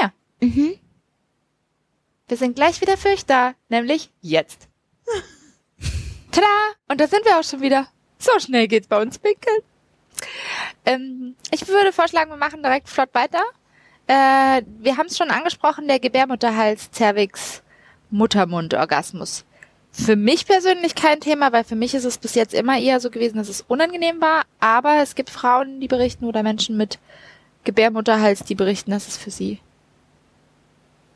ja. 0.00 0.12
Mhm. 0.40 0.78
Wir 2.28 2.36
sind 2.36 2.56
gleich 2.56 2.80
wieder 2.80 2.96
für 2.96 3.08
euch 3.08 3.26
da, 3.26 3.54
nämlich 3.68 4.10
jetzt. 4.22 4.68
Tada! 6.30 6.46
Und 6.88 7.00
da 7.00 7.06
sind 7.06 7.24
wir 7.24 7.38
auch 7.38 7.44
schon 7.44 7.60
wieder. 7.60 7.88
So 8.18 8.38
schnell 8.38 8.68
geht's 8.68 8.86
bei 8.86 9.02
uns 9.02 9.18
pinkeln. 9.18 9.60
Ähm, 10.86 11.36
ich 11.50 11.68
würde 11.68 11.92
vorschlagen, 11.92 12.30
wir 12.30 12.38
machen 12.38 12.62
direkt 12.62 12.88
flott 12.88 13.10
weiter. 13.12 13.42
Äh, 14.06 14.62
wir 14.78 14.96
haben 14.96 15.08
es 15.08 15.18
schon 15.18 15.30
angesprochen, 15.30 15.88
der 15.88 16.00
Gebärmutterhals, 16.00 16.90
Cervix, 16.92 17.62
Muttermund-Orgasmus. 18.10 19.44
Für 19.90 20.16
mich 20.16 20.46
persönlich 20.46 20.94
kein 20.94 21.20
Thema, 21.20 21.52
weil 21.52 21.64
für 21.64 21.76
mich 21.76 21.94
ist 21.94 22.04
es 22.04 22.16
bis 22.16 22.34
jetzt 22.34 22.54
immer 22.54 22.78
eher 22.78 22.98
so 23.00 23.10
gewesen, 23.10 23.36
dass 23.36 23.50
es 23.50 23.60
unangenehm 23.60 24.20
war. 24.22 24.44
Aber 24.58 25.02
es 25.02 25.14
gibt 25.14 25.28
Frauen, 25.28 25.80
die 25.80 25.88
berichten 25.88 26.24
oder 26.24 26.42
Menschen 26.42 26.78
mit 26.78 26.98
Gebärmutterhals, 27.64 28.44
die 28.44 28.54
berichten, 28.54 28.90
dass 28.90 29.08
es 29.08 29.16
für 29.16 29.30
sie 29.30 29.58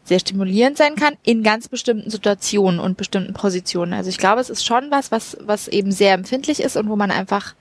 sehr 0.05 0.20
stimulierend 0.20 0.78
sein 0.78 0.94
kann 0.94 1.16
in 1.24 1.43
ganz 1.43 1.66
bestimmten 1.68 2.10
Situationen 2.10 2.78
und 2.78 2.97
bestimmten 2.97 3.32
Positionen. 3.35 3.93
Also 3.93 4.09
ich 4.09 4.18
glaube, 4.18 4.40
es 4.40 4.51
ist 4.51 4.64
schon 4.64 4.90
was, 4.90 5.10
was, 5.10 5.36
was 5.40 5.66
eben 5.66 5.90
sehr 5.90 6.14
empfindlich 6.14 6.60
ist 6.60 6.77
und 6.77 6.89
wo 6.89 6.94
man 6.94 7.10
einfach 7.10 7.55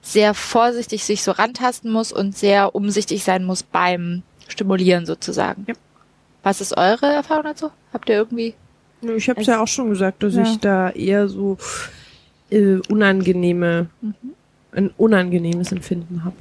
sehr 0.00 0.32
vorsichtig 0.34 1.02
sich 1.02 1.24
so 1.24 1.32
rantasten 1.32 1.90
muss 1.90 2.12
und 2.12 2.36
sehr 2.38 2.76
umsichtig 2.76 3.24
sein 3.24 3.44
muss 3.44 3.64
beim 3.64 4.22
Stimulieren 4.46 5.06
sozusagen. 5.06 5.64
Ja. 5.66 5.74
Was 6.44 6.60
ist 6.60 6.76
eure 6.76 7.06
Erfahrung 7.06 7.42
dazu? 7.44 7.70
Habt 7.92 8.08
ihr 8.08 8.14
irgendwie? 8.14 8.54
Ich 9.02 9.28
habe 9.28 9.40
es 9.40 9.48
Also- 9.48 9.50
ja 9.50 9.60
auch 9.60 9.68
schon 9.68 9.90
gesagt, 9.90 10.22
dass 10.22 10.34
Ja. 10.34 10.42
ich 10.42 10.58
da 10.60 10.90
eher 10.90 11.28
so 11.28 11.58
äh, 12.50 12.78
unangenehme, 12.88 13.90
ein 14.72 14.90
unangenehmes 14.96 15.70
Empfinden 15.72 16.24
habe. 16.24 16.36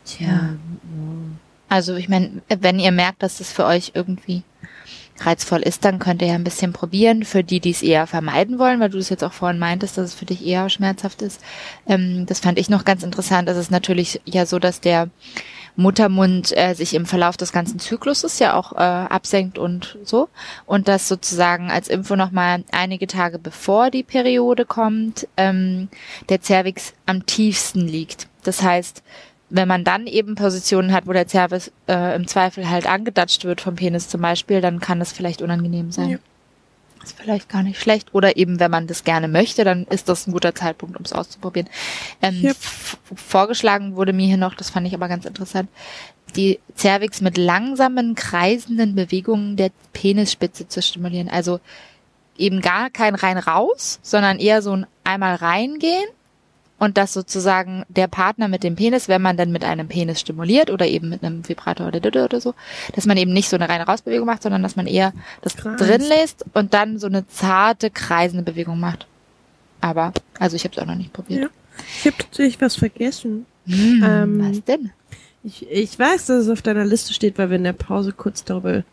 Tja, 0.05 0.55
Also 1.67 1.95
ich 1.95 2.09
meine, 2.09 2.41
wenn 2.47 2.79
ihr 2.79 2.91
merkt, 2.91 3.23
dass 3.23 3.39
das 3.39 3.51
für 3.51 3.65
euch 3.65 3.91
irgendwie 3.95 4.43
reizvoll 5.21 5.61
ist, 5.61 5.85
dann 5.85 5.99
könnt 5.99 6.21
ihr 6.21 6.29
ja 6.29 6.35
ein 6.35 6.43
bisschen 6.43 6.73
probieren. 6.73 7.23
Für 7.23 7.43
die, 7.43 7.59
die 7.59 7.71
es 7.71 7.81
eher 7.81 8.05
vermeiden 8.05 8.59
wollen, 8.59 8.79
weil 8.79 8.89
du 8.89 8.97
es 8.97 9.09
jetzt 9.09 9.23
auch 9.23 9.33
vorhin 9.33 9.59
meintest, 9.59 9.97
dass 9.97 10.05
es 10.05 10.13
für 10.13 10.25
dich 10.25 10.45
eher 10.45 10.69
schmerzhaft 10.69 11.21
ist. 11.21 11.41
Ähm, 11.87 12.25
das 12.25 12.39
fand 12.39 12.59
ich 12.59 12.69
noch 12.69 12.85
ganz 12.85 13.03
interessant. 13.03 13.49
Es 13.49 13.57
ist 13.57 13.71
natürlich 13.71 14.21
ja 14.25 14.45
so, 14.45 14.59
dass 14.59 14.81
der 14.81 15.09
Muttermund 15.77 16.55
äh, 16.55 16.73
sich 16.73 16.93
im 16.93 17.05
Verlauf 17.05 17.37
des 17.37 17.51
ganzen 17.51 17.79
Zykluses 17.79 18.39
ja 18.39 18.53
auch 18.53 18.73
äh, 18.73 18.75
absenkt 18.75 19.57
und 19.57 19.97
so. 20.03 20.29
Und 20.65 20.87
dass 20.87 21.07
sozusagen 21.07 21.71
als 21.71 21.87
Info 21.87 22.15
nochmal 22.15 22.63
einige 22.71 23.07
Tage 23.07 23.39
bevor 23.39 23.91
die 23.91 24.03
Periode 24.03 24.65
kommt, 24.65 25.27
ähm, 25.37 25.89
der 26.29 26.41
Cervix 26.41 26.93
am 27.05 27.25
tiefsten 27.25 27.87
liegt. 27.87 28.27
Das 28.43 28.61
heißt, 28.61 29.01
wenn 29.49 29.67
man 29.67 29.83
dann 29.83 30.07
eben 30.07 30.35
Positionen 30.35 30.91
hat, 30.91 31.07
wo 31.07 31.13
der 31.13 31.27
Cervix 31.27 31.71
äh, 31.87 32.15
im 32.15 32.27
Zweifel 32.27 32.69
halt 32.69 32.87
angedatscht 32.87 33.45
wird 33.45 33.61
vom 33.61 33.75
Penis 33.75 34.09
zum 34.09 34.21
Beispiel, 34.21 34.61
dann 34.61 34.79
kann 34.79 34.99
das 34.99 35.11
vielleicht 35.11 35.41
unangenehm 35.41 35.91
sein. 35.91 36.09
Ja. 36.09 36.17
Ist 37.03 37.19
vielleicht 37.19 37.49
gar 37.49 37.61
nicht 37.61 37.79
schlecht. 37.79 38.15
Oder 38.15 38.35
eben, 38.37 38.59
wenn 38.59 38.71
man 38.71 38.87
das 38.87 39.03
gerne 39.03 39.27
möchte, 39.27 39.63
dann 39.63 39.85
ist 39.85 40.09
das 40.09 40.25
ein 40.25 40.31
guter 40.31 40.55
Zeitpunkt, 40.55 40.97
um 40.97 41.03
es 41.05 41.13
auszuprobieren. 41.13 41.69
Ähm, 42.23 42.45
f- 42.45 42.97
Vorgeschlagen 43.15 43.95
wurde 43.95 44.11
mir 44.11 44.25
hier 44.25 44.37
noch, 44.37 44.55
das 44.55 44.71
fand 44.71 44.87
ich 44.87 44.95
aber 44.95 45.07
ganz 45.07 45.25
interessant, 45.25 45.69
die 46.35 46.59
Cervix 46.75 47.21
mit 47.21 47.37
langsamen, 47.37 48.15
kreisenden 48.15 48.95
Bewegungen 48.95 49.55
der 49.55 49.69
Penisspitze 49.93 50.67
zu 50.67 50.81
stimulieren. 50.81 51.29
Also 51.29 51.59
eben 52.37 52.61
gar 52.61 52.89
kein 52.89 53.13
rein 53.13 53.37
raus, 53.37 53.99
sondern 54.01 54.39
eher 54.39 54.63
so 54.63 54.75
ein 54.75 54.87
einmal 55.03 55.35
reingehen 55.35 56.09
und 56.77 56.97
dass 56.97 57.13
sozusagen 57.13 57.83
der 57.87 58.07
Partner 58.07 58.47
mit 58.47 58.63
dem 58.63 58.75
Penis, 58.75 59.07
wenn 59.07 59.21
man 59.21 59.37
dann 59.37 59.51
mit 59.51 59.63
einem 59.63 59.87
Penis 59.87 60.19
stimuliert 60.19 60.69
oder 60.69 60.85
eben 60.87 61.09
mit 61.09 61.23
einem 61.23 61.47
Vibrator 61.47 61.87
oder, 61.87 62.05
oder, 62.05 62.25
oder 62.25 62.41
so, 62.41 62.53
dass 62.93 63.05
man 63.05 63.17
eben 63.17 63.31
nicht 63.33 63.49
so 63.49 63.55
eine 63.55 63.69
reine 63.69 63.85
Rausbewegung 63.85 64.25
macht, 64.25 64.43
sondern 64.43 64.61
dass 64.63 64.75
man 64.75 64.87
eher 64.87 65.13
das 65.41 65.55
Kreis. 65.55 65.77
drin 65.79 66.01
lässt 66.01 66.45
und 66.53 66.73
dann 66.73 66.99
so 66.99 67.07
eine 67.07 67.27
zarte, 67.27 67.89
kreisende 67.89 68.43
Bewegung 68.43 68.79
macht. 68.79 69.07
Aber, 69.81 70.13
also 70.39 70.55
ich 70.55 70.63
habe 70.63 70.75
es 70.75 70.81
auch 70.81 70.87
noch 70.87 70.95
nicht 70.95 71.13
probiert. 71.13 71.43
Ja. 71.43 71.49
Ich 71.99 72.05
habe 72.07 72.17
tatsächlich 72.17 72.59
was 72.61 72.75
vergessen. 72.75 73.45
Hm, 73.67 74.03
Ähm, 74.05 74.49
was 74.49 74.63
denn? 74.63 74.91
Ich, 75.43 75.69
ich 75.69 75.97
weiß, 75.99 76.25
dass 76.25 76.43
es 76.43 76.49
auf 76.49 76.61
deiner 76.61 76.85
Liste 76.85 77.13
steht, 77.13 77.37
weil 77.37 77.49
wir 77.49 77.57
in 77.57 77.63
der 77.63 77.73
Pause 77.73 78.11
kurz 78.13 78.43
darüber, 78.43 78.83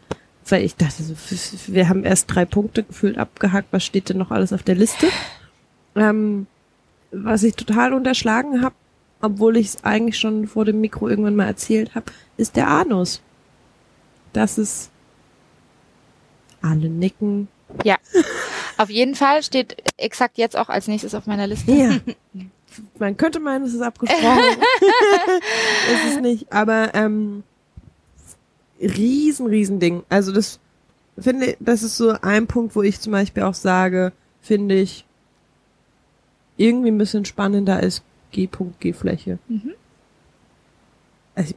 weil 0.49 0.65
ich 0.65 0.77
dachte, 0.77 1.03
so, 1.03 1.15
wir 1.69 1.89
haben 1.89 2.05
erst 2.05 2.33
drei 2.35 2.45
Punkte 2.45 2.83
gefühlt 2.83 3.17
abgehakt, 3.19 3.69
was 3.71 3.85
steht 3.85 4.09
denn 4.09 4.19
noch 4.19 4.31
alles 4.31 4.53
auf 4.53 4.63
der 4.63 4.75
Liste? 4.75 5.07
Ähm, 5.97 6.47
was 7.13 7.43
ich 7.43 7.55
total 7.55 7.93
unterschlagen 7.93 8.63
habe, 8.63 8.75
obwohl 9.21 9.57
ich 9.57 9.69
es 9.69 9.85
eigentlich 9.85 10.19
schon 10.19 10.49
vor 10.49 10.65
dem 10.65 10.81
Mikro 10.81 11.09
irgendwann 11.09 11.37
mal 11.37 11.47
erzählt 11.47 11.95
habe, 11.95 12.07
ist 12.37 12.57
der 12.57 12.69
Anus. 12.69 13.23
Das 14.33 14.59
ist 14.59 14.91
alle 16.63 16.89
nicken. 16.89 17.49
Ja. 17.85 17.97
Auf 18.79 18.91
jeden 18.91 19.15
Fall 19.15 19.43
steht 19.43 19.77
exakt 19.97 20.39
jetzt 20.39 20.57
auch 20.57 20.69
als 20.69 20.89
nächstes 20.89 21.15
auf 21.15 21.27
meiner 21.27 21.47
Liste. 21.47 21.73
Ja. 21.73 21.99
Man 22.99 23.17
könnte 23.19 23.39
meinen, 23.39 23.67
es 23.67 23.75
ist 23.75 23.83
abgesprochen. 23.83 24.23
ist 24.81 26.15
es 26.15 26.21
nicht. 26.21 26.51
Aber 26.51 26.95
ähm, 26.95 27.43
riesen, 28.81 29.47
riesen 29.47 29.79
Ding. 29.79 30.05
Also 30.09 30.33
das 30.33 30.59
finde, 31.19 31.57
das 31.61 31.83
ist 31.83 31.97
so 31.97 32.15
ein 32.23 32.47
Punkt, 32.47 32.75
wo 32.75 32.83
ich 32.83 33.01
zum 33.01 33.13
Beispiel 33.13 33.43
auch 33.43 33.55
sage, 33.55 34.13
finde 34.41 34.77
ich 34.77 35.05
irgendwie 36.57 36.91
ein 36.91 36.99
bisschen 36.99 37.25
spannender 37.25 37.77
als 37.77 38.03
G-Punkt-G-Fläche. 38.33 39.39
Mhm. 39.49 39.73
Also, 41.35 41.55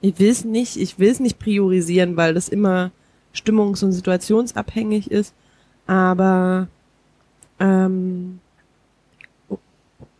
ich 0.00 0.18
will 0.18 0.30
es 0.30 0.44
nicht, 0.44 0.76
ich 0.76 0.98
will 0.98 1.10
es 1.10 1.20
nicht 1.20 1.38
priorisieren, 1.38 2.16
weil 2.16 2.34
das 2.34 2.48
immer 2.48 2.90
stimmungs- 3.34 3.84
und 3.84 3.92
situationsabhängig 3.92 5.10
ist. 5.10 5.34
Aber 5.86 6.68
ähm, 7.58 8.40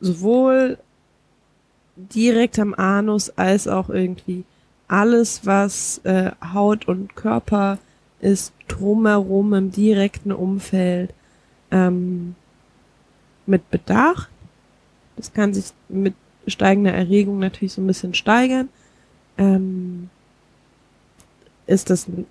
sowohl 0.01 0.79
direkt 1.97 2.59
am 2.59 2.75
Anus 2.75 3.31
als 3.31 3.69
auch 3.69 3.89
irgendwie 3.89 4.45
alles, 4.89 5.45
was 5.45 6.01
äh, 6.05 6.31
Haut 6.53 6.87
und 6.87 7.17
Körper 7.17 7.79
ist, 8.21 8.53
drumherum 8.69 9.55
im 9.55 9.71
direkten 9.71 10.33
Umfeld 10.33 11.13
ähm, 11.71 12.35
mit 13.47 13.71
Bedacht. 13.71 14.31
Das 15.17 15.33
kann 15.33 15.55
sich 15.55 15.67
mit 15.89 16.15
steigender 16.47 16.93
Erregung 16.93 17.39
natürlich 17.39 17.73
so 17.73 17.81
ein 17.81 17.87
bisschen 17.87 18.15
steigern. 18.15 18.69
Ähm, 19.39 20.11
ist 21.67 21.91
das 21.91 22.07
ein 22.07 22.27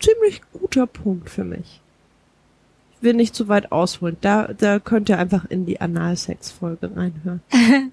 ziemlich 0.00 0.42
guter 0.52 0.86
Punkt 0.86 1.30
für 1.30 1.44
mich. 1.44 1.80
Will 3.04 3.14
nicht 3.14 3.34
zu 3.34 3.48
weit 3.48 3.70
ausholen. 3.70 4.16
Da, 4.20 4.48
da 4.58 4.80
könnt 4.80 5.08
ihr 5.08 5.18
einfach 5.18 5.44
in 5.44 5.66
die 5.66 5.80
Analsex-Folge 5.80 6.90
reinhören. 6.96 7.42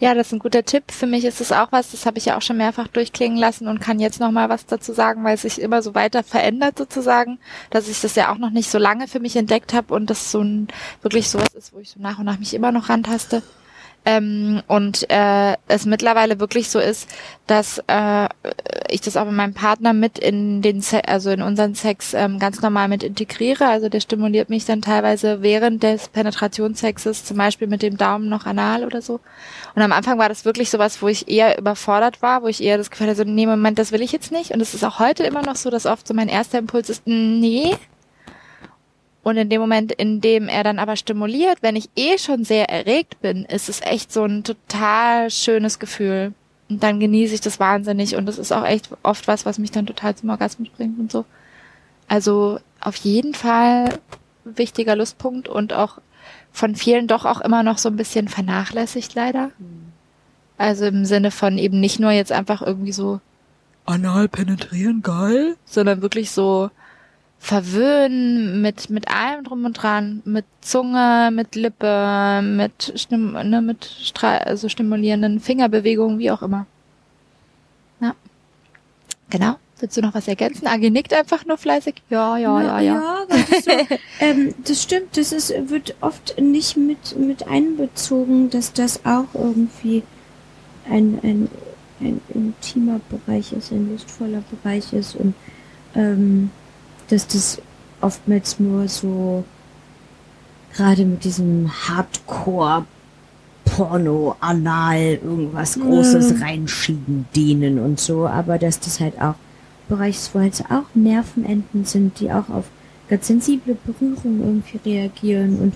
Ja, 0.00 0.14
das 0.14 0.28
ist 0.28 0.32
ein 0.34 0.38
guter 0.38 0.64
Tipp. 0.64 0.92
Für 0.92 1.08
mich 1.08 1.24
ist 1.24 1.40
es 1.40 1.50
auch 1.50 1.72
was, 1.72 1.90
das 1.90 2.06
habe 2.06 2.18
ich 2.18 2.26
ja 2.26 2.36
auch 2.36 2.42
schon 2.42 2.56
mehrfach 2.56 2.86
durchklingen 2.86 3.36
lassen 3.36 3.66
und 3.66 3.80
kann 3.80 3.98
jetzt 3.98 4.20
noch 4.20 4.30
mal 4.30 4.48
was 4.48 4.64
dazu 4.64 4.92
sagen, 4.92 5.24
weil 5.24 5.34
es 5.34 5.42
sich 5.42 5.60
immer 5.60 5.82
so 5.82 5.96
weiter 5.96 6.22
verändert 6.22 6.78
sozusagen, 6.78 7.40
dass 7.70 7.88
ich 7.88 8.00
das 8.00 8.14
ja 8.14 8.32
auch 8.32 8.38
noch 8.38 8.50
nicht 8.50 8.70
so 8.70 8.78
lange 8.78 9.08
für 9.08 9.18
mich 9.18 9.34
entdeckt 9.34 9.74
habe 9.74 9.92
und 9.92 10.08
das 10.08 10.30
so 10.30 10.40
ein 10.40 10.68
wirklich 11.02 11.28
sowas 11.28 11.52
ist, 11.54 11.72
wo 11.72 11.80
ich 11.80 11.90
so 11.90 12.00
nach 12.00 12.20
und 12.20 12.26
nach 12.26 12.38
mich 12.38 12.54
immer 12.54 12.70
noch 12.70 12.90
rantaste. 12.90 13.42
Ähm, 14.08 14.62
und 14.68 15.10
äh, 15.10 15.56
es 15.66 15.84
mittlerweile 15.84 16.40
wirklich 16.40 16.70
so 16.70 16.78
ist, 16.78 17.10
dass 17.46 17.82
äh, 17.88 18.26
ich 18.88 19.02
das 19.02 19.18
auch 19.18 19.26
mit 19.26 19.34
meinem 19.34 19.52
Partner 19.52 19.92
mit 19.92 20.18
in 20.18 20.62
den, 20.62 20.80
Se 20.80 21.06
also 21.06 21.28
in 21.28 21.42
unseren 21.42 21.74
Sex 21.74 22.14
ähm, 22.14 22.38
ganz 22.38 22.62
normal 22.62 22.88
mit 22.88 23.02
integriere. 23.02 23.66
Also 23.66 23.90
der 23.90 24.00
stimuliert 24.00 24.48
mich 24.48 24.64
dann 24.64 24.80
teilweise 24.80 25.42
während 25.42 25.82
des 25.82 26.08
Penetrationssexes, 26.08 27.26
zum 27.26 27.36
Beispiel 27.36 27.68
mit 27.68 27.82
dem 27.82 27.98
Daumen 27.98 28.30
noch 28.30 28.46
anal 28.46 28.86
oder 28.86 29.02
so. 29.02 29.20
Und 29.74 29.82
am 29.82 29.92
Anfang 29.92 30.18
war 30.18 30.30
das 30.30 30.46
wirklich 30.46 30.70
sowas, 30.70 31.02
wo 31.02 31.08
ich 31.08 31.28
eher 31.28 31.58
überfordert 31.58 32.22
war, 32.22 32.42
wo 32.42 32.46
ich 32.46 32.62
eher 32.62 32.78
das 32.78 32.90
Gefühl 32.90 33.08
hatte, 33.08 33.16
so, 33.16 33.24
nee, 33.24 33.44
Moment, 33.44 33.78
das 33.78 33.92
will 33.92 34.00
ich 34.00 34.12
jetzt 34.12 34.32
nicht. 34.32 34.52
Und 34.52 34.62
es 34.62 34.72
ist 34.72 34.84
auch 34.84 35.00
heute 35.00 35.24
immer 35.24 35.42
noch 35.42 35.56
so, 35.56 35.68
dass 35.68 35.84
oft 35.84 36.08
so 36.08 36.14
mein 36.14 36.30
erster 36.30 36.56
Impuls 36.56 36.88
ist, 36.88 37.02
nee. 37.06 37.74
Und 39.22 39.36
in 39.36 39.48
dem 39.50 39.60
Moment, 39.60 39.92
in 39.92 40.20
dem 40.20 40.48
er 40.48 40.64
dann 40.64 40.78
aber 40.78 40.96
stimuliert, 40.96 41.58
wenn 41.60 41.76
ich 41.76 41.90
eh 41.96 42.18
schon 42.18 42.44
sehr 42.44 42.68
erregt 42.70 43.20
bin, 43.20 43.44
ist 43.44 43.68
es 43.68 43.80
echt 43.82 44.12
so 44.12 44.24
ein 44.24 44.44
total 44.44 45.30
schönes 45.30 45.78
Gefühl. 45.78 46.32
Und 46.70 46.82
dann 46.82 47.00
genieße 47.00 47.34
ich 47.34 47.40
das 47.40 47.60
wahnsinnig 47.60 48.16
und 48.16 48.26
das 48.26 48.38
ist 48.38 48.52
auch 48.52 48.64
echt 48.64 48.90
oft 49.02 49.26
was, 49.26 49.46
was 49.46 49.58
mich 49.58 49.70
dann 49.70 49.86
total 49.86 50.14
zum 50.14 50.30
Orgasmus 50.30 50.68
bringt 50.70 50.98
und 50.98 51.10
so. 51.10 51.24
Also 52.08 52.60
auf 52.80 52.96
jeden 52.96 53.34
Fall 53.34 53.98
wichtiger 54.44 54.96
Lustpunkt 54.96 55.48
und 55.48 55.72
auch 55.72 55.98
von 56.52 56.74
vielen 56.74 57.06
doch 57.06 57.24
auch 57.24 57.40
immer 57.40 57.62
noch 57.62 57.78
so 57.78 57.88
ein 57.88 57.96
bisschen 57.96 58.28
vernachlässigt 58.28 59.14
leider. 59.14 59.50
Also 60.56 60.86
im 60.86 61.04
Sinne 61.04 61.30
von 61.30 61.56
eben 61.58 61.80
nicht 61.80 62.00
nur 62.00 62.10
jetzt 62.10 62.32
einfach 62.32 62.62
irgendwie 62.62 62.92
so 62.92 63.20
anal 63.86 64.28
penetrieren, 64.28 65.02
geil, 65.02 65.56
sondern 65.64 66.02
wirklich 66.02 66.30
so 66.30 66.70
verwöhnen 67.38 68.60
mit, 68.60 68.90
mit 68.90 69.08
allem 69.08 69.44
drum 69.44 69.64
und 69.64 69.74
dran, 69.74 70.22
mit 70.24 70.44
Zunge, 70.60 71.30
mit 71.32 71.54
Lippe, 71.54 72.40
mit, 72.42 72.92
Stimm, 72.96 73.32
ne, 73.32 73.62
mit 73.62 73.84
Stra 73.84 74.38
also 74.38 74.68
stimulierenden 74.68 75.40
Fingerbewegungen, 75.40 76.18
wie 76.18 76.30
auch 76.30 76.42
immer. 76.42 76.66
Ja. 78.00 78.14
Genau. 79.30 79.56
Willst 79.80 79.96
du 79.96 80.00
noch 80.00 80.14
was 80.14 80.26
ergänzen? 80.26 80.66
Agi 80.66 80.90
nickt 80.90 81.12
einfach 81.14 81.46
nur 81.46 81.56
fleißig. 81.56 82.02
Ja, 82.10 82.36
ja, 82.36 82.60
ja, 82.60 82.80
ja. 82.80 82.94
Ja, 82.94 83.18
das, 83.28 83.64
so, 83.64 83.70
ähm, 84.20 84.54
das 84.64 84.82
stimmt. 84.82 85.16
Das 85.16 85.30
ist, 85.30 85.54
wird 85.70 85.94
oft 86.00 86.40
nicht 86.40 86.76
mit, 86.76 87.16
mit 87.16 87.46
einbezogen, 87.46 88.50
dass 88.50 88.72
das 88.72 89.04
auch 89.06 89.32
irgendwie 89.34 90.02
ein, 90.90 91.20
ein, 91.22 91.48
ein 92.00 92.20
intimer 92.34 93.00
Bereich 93.08 93.52
ist, 93.52 93.70
ein 93.70 93.92
lustvoller 93.92 94.42
Bereich 94.50 94.92
ist 94.92 95.14
und 95.14 95.34
ähm, 95.94 96.50
dass 97.08 97.26
das 97.26 97.60
oftmals 98.00 98.60
nur 98.60 98.88
so 98.88 99.44
gerade 100.74 101.04
mit 101.04 101.24
diesem 101.24 101.70
Hardcore 101.88 102.84
Porno, 103.64 104.36
Anal, 104.40 105.20
irgendwas 105.22 105.78
Großes 105.78 106.40
reinschieben, 106.40 107.26
dienen 107.34 107.78
und 107.78 108.00
so, 108.00 108.26
aber 108.26 108.58
dass 108.58 108.80
das 108.80 109.00
halt 109.00 109.20
auch 109.20 109.34
Bereich 109.88 110.16
ist, 110.16 110.34
wo 110.34 110.40
halt 110.40 110.64
auch 110.70 110.84
Nervenenden 110.94 111.84
sind, 111.84 112.20
die 112.20 112.30
auch 112.30 112.48
auf 112.48 112.64
ganz 113.08 113.26
sensible 113.26 113.76
Berührungen 113.86 114.40
irgendwie 114.40 114.78
reagieren 114.84 115.58
und 115.58 115.74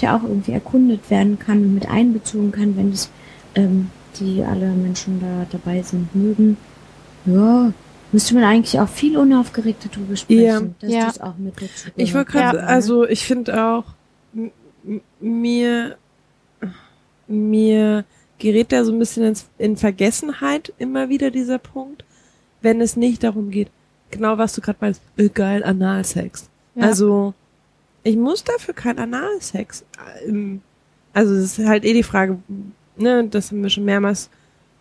der 0.00 0.16
auch 0.16 0.22
irgendwie 0.22 0.52
erkundet 0.52 1.08
werden 1.10 1.38
kann 1.38 1.58
und 1.58 1.74
mit 1.74 1.88
einbezogen 1.88 2.52
kann, 2.52 2.76
wenn 2.76 2.92
es 2.92 3.10
ähm, 3.54 3.90
die 4.18 4.42
alle 4.44 4.68
Menschen 4.68 5.20
da 5.20 5.46
dabei 5.50 5.82
sind 5.82 6.14
mögen. 6.14 6.56
Ja, 7.26 7.72
müsste 8.14 8.34
man 8.34 8.44
eigentlich 8.44 8.78
auch 8.80 8.88
viel 8.88 9.16
unaufgeregter 9.18 9.88
drüber 9.90 10.16
sprechen, 10.16 10.40
Ja. 10.42 10.60
dass 10.80 10.90
Ja. 10.90 11.06
das 11.06 11.20
auch 11.20 11.36
mit 11.36 11.56
dazu 11.56 11.90
Ich 11.96 12.14
wollte 12.14 12.32
gehört. 12.32 12.52
gerade, 12.54 12.66
also 12.66 13.06
ich 13.06 13.26
finde 13.26 13.62
auch, 13.62 13.84
mir, 15.20 15.96
mir 17.26 18.04
gerät 18.38 18.72
da 18.72 18.84
so 18.84 18.92
ein 18.92 18.98
bisschen 18.98 19.24
ins, 19.24 19.46
in 19.58 19.76
Vergessenheit 19.76 20.72
immer 20.78 21.08
wieder 21.08 21.30
dieser 21.30 21.58
Punkt, 21.58 22.04
wenn 22.62 22.80
es 22.80 22.96
nicht 22.96 23.22
darum 23.24 23.50
geht, 23.50 23.68
genau 24.10 24.38
was 24.38 24.54
du 24.54 24.60
gerade 24.60 24.78
meinst, 24.80 25.02
äh, 25.16 25.28
geil, 25.28 25.64
Analsex. 25.64 26.48
Ja. 26.74 26.84
Also, 26.84 27.34
ich 28.02 28.16
muss 28.16 28.44
dafür 28.44 28.74
kein 28.74 28.98
Analsex. 28.98 29.84
Ähm, 30.26 30.60
Also, 31.12 31.32
es 31.34 31.58
ist 31.58 31.66
halt 31.66 31.84
eh 31.84 31.92
die 31.92 32.02
Frage, 32.02 32.38
ne, 32.96 33.26
das 33.28 33.50
haben 33.50 33.62
wir 33.62 33.70
schon 33.70 33.84
mehrmals 33.84 34.28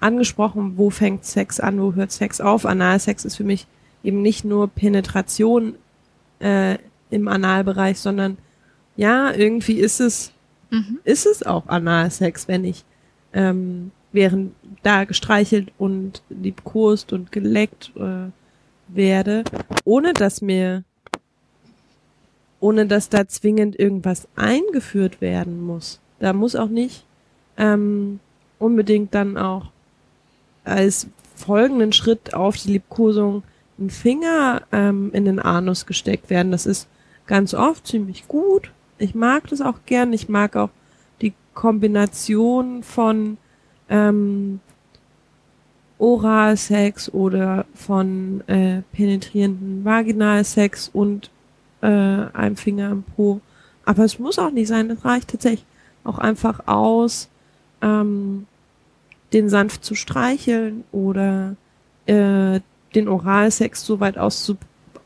angesprochen, 0.03 0.73
wo 0.77 0.89
fängt 0.89 1.25
Sex 1.25 1.59
an, 1.59 1.81
wo 1.81 1.93
hört 1.93 2.11
Sex 2.11 2.41
auf. 2.41 2.65
Analsex 2.65 3.25
ist 3.25 3.37
für 3.37 3.43
mich 3.43 3.65
eben 4.03 4.21
nicht 4.21 4.45
nur 4.45 4.67
Penetration 4.67 5.75
äh, 6.39 6.77
im 7.09 7.27
Analbereich, 7.27 7.99
sondern 7.99 8.37
ja, 8.95 9.31
irgendwie 9.31 9.79
ist 9.79 9.99
es, 9.99 10.33
Mhm. 10.73 10.99
ist 11.03 11.27
es 11.27 11.43
auch 11.43 11.67
Analsex, 11.67 12.47
wenn 12.47 12.65
ich 12.65 12.83
ähm, 13.33 13.91
während 14.11 14.53
da 14.81 15.03
gestreichelt 15.03 15.71
und 15.77 16.23
liebkost 16.29 17.13
und 17.13 17.31
geleckt 17.31 17.91
äh, 17.95 18.31
werde, 18.87 19.43
ohne 19.85 20.13
dass 20.13 20.41
mir, 20.41 20.83
ohne 22.59 22.87
dass 22.87 23.09
da 23.09 23.27
zwingend 23.27 23.77
irgendwas 23.79 24.27
eingeführt 24.35 25.21
werden 25.21 25.61
muss. 25.63 25.99
Da 26.19 26.33
muss 26.33 26.55
auch 26.55 26.69
nicht 26.69 27.05
ähm, 27.57 28.19
unbedingt 28.57 29.13
dann 29.13 29.37
auch 29.37 29.72
als 30.63 31.07
folgenden 31.35 31.93
Schritt 31.93 32.33
auf 32.33 32.57
die 32.57 32.73
Liebkosung 32.73 33.43
ein 33.79 33.89
Finger 33.89 34.61
ähm, 34.71 35.11
in 35.13 35.25
den 35.25 35.39
Anus 35.39 35.85
gesteckt 35.85 36.29
werden. 36.29 36.51
Das 36.51 36.65
ist 36.65 36.87
ganz 37.25 37.53
oft 37.53 37.87
ziemlich 37.87 38.27
gut. 38.27 38.71
Ich 38.97 39.15
mag 39.15 39.47
das 39.47 39.61
auch 39.61 39.79
gern. 39.85 40.13
Ich 40.13 40.29
mag 40.29 40.55
auch 40.55 40.69
die 41.21 41.33
Kombination 41.53 42.83
von 42.83 43.37
ähm, 43.89 44.59
Oralsex 45.97 47.09
oder 47.13 47.65
von 47.73 48.43
äh, 48.47 48.81
penetrierenden 48.91 49.85
Vaginalsex 49.85 50.89
und 50.91 51.31
äh, 51.81 51.87
einem 51.87 52.55
Finger 52.57 52.91
im 52.91 53.03
Po. 53.03 53.41
Aber 53.85 54.03
es 54.03 54.19
muss 54.19 54.39
auch 54.39 54.51
nicht 54.51 54.67
sein. 54.67 54.89
Es 54.89 55.03
reicht 55.03 55.29
tatsächlich 55.29 55.65
auch 56.03 56.19
einfach 56.19 56.67
aus, 56.67 57.29
ähm, 57.81 58.45
den 59.33 59.49
sanft 59.49 59.83
zu 59.83 59.95
streicheln 59.95 60.83
oder 60.91 61.55
äh, 62.05 62.59
den 62.95 63.07
Oralsex 63.07 63.85
so 63.85 63.99
weit 63.99 64.17
auszu 64.17 64.57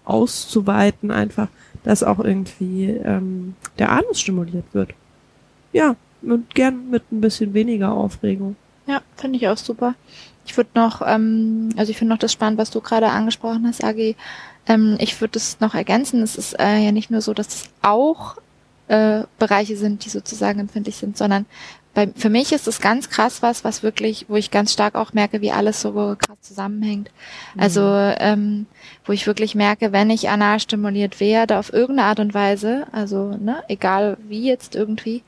auszuweiten, 0.03 1.11
einfach, 1.11 1.49
dass 1.83 2.01
auch 2.01 2.19
irgendwie 2.19 2.85
ähm, 2.85 3.55
der 3.77 3.91
Anus 3.91 4.21
stimuliert 4.21 4.65
wird. 4.73 4.91
Ja, 5.73 5.95
und 6.21 6.55
gern 6.55 6.89
mit 6.89 7.11
ein 7.11 7.21
bisschen 7.21 7.53
weniger 7.53 7.91
Aufregung. 7.91 8.55
Ja, 8.85 9.01
finde 9.17 9.37
ich 9.37 9.47
auch 9.49 9.57
super. 9.57 9.95
Ich 10.45 10.55
würde 10.55 10.69
noch, 10.75 11.01
ähm, 11.05 11.69
also 11.75 11.91
ich 11.91 11.97
finde 11.97 12.13
noch 12.13 12.19
das 12.19 12.31
spannend, 12.31 12.57
was 12.57 12.71
du 12.71 12.79
gerade 12.79 13.09
angesprochen 13.09 13.67
hast, 13.67 13.83
Agi. 13.83 14.15
Ähm, 14.65 14.95
ich 14.99 15.19
würde 15.19 15.37
es 15.37 15.59
noch 15.59 15.75
ergänzen. 15.75 16.21
Es 16.21 16.37
ist 16.37 16.57
äh, 16.57 16.77
ja 16.77 16.93
nicht 16.93 17.11
nur 17.11 17.21
so, 17.21 17.33
dass 17.33 17.47
es 17.47 17.69
auch 17.81 18.37
äh, 18.87 19.23
Bereiche 19.39 19.75
sind, 19.75 20.05
die 20.05 20.09
sozusagen 20.09 20.59
empfindlich 20.59 20.95
sind, 20.95 21.17
sondern 21.17 21.45
bei, 21.98 22.07
für 22.15 22.30
mich 22.30 22.52
ist 22.52 22.68
es 22.68 22.80
ganz 22.80 23.10
krass 23.10 23.41
was, 23.41 23.64
was 23.64 23.82
wirklich, 23.82 24.26
wo 24.28 24.36
ich 24.36 24.52
ganz 24.52 24.72
stark 24.72 24.94
auch 24.94 25.14
merke, 25.14 25.41
wie 25.41 25.52
alles 25.52 25.82
so 25.82 25.94
krass 25.94 26.38
zusammenhängt. 26.41 27.10
Also, 27.57 27.82
ähm, 27.82 28.68
wo 29.03 29.14
ich 29.14 29.26
wirklich 29.26 29.56
merke, 29.56 29.91
wenn 29.94 30.11
ich 30.11 30.30
anal 30.30 30.60
stimuliert 30.60 31.19
werde, 31.19 31.57
auf 31.57 31.74
irgendeine 31.74 32.10
Art 32.10 32.19
und 32.19 32.36
Weise, 32.36 32.86
also, 32.91 33.36
ne, 33.41 33.64
egal 33.68 34.18
wie 34.30 34.44
jetzt 34.48 34.76
irgendwie, 34.76 35.24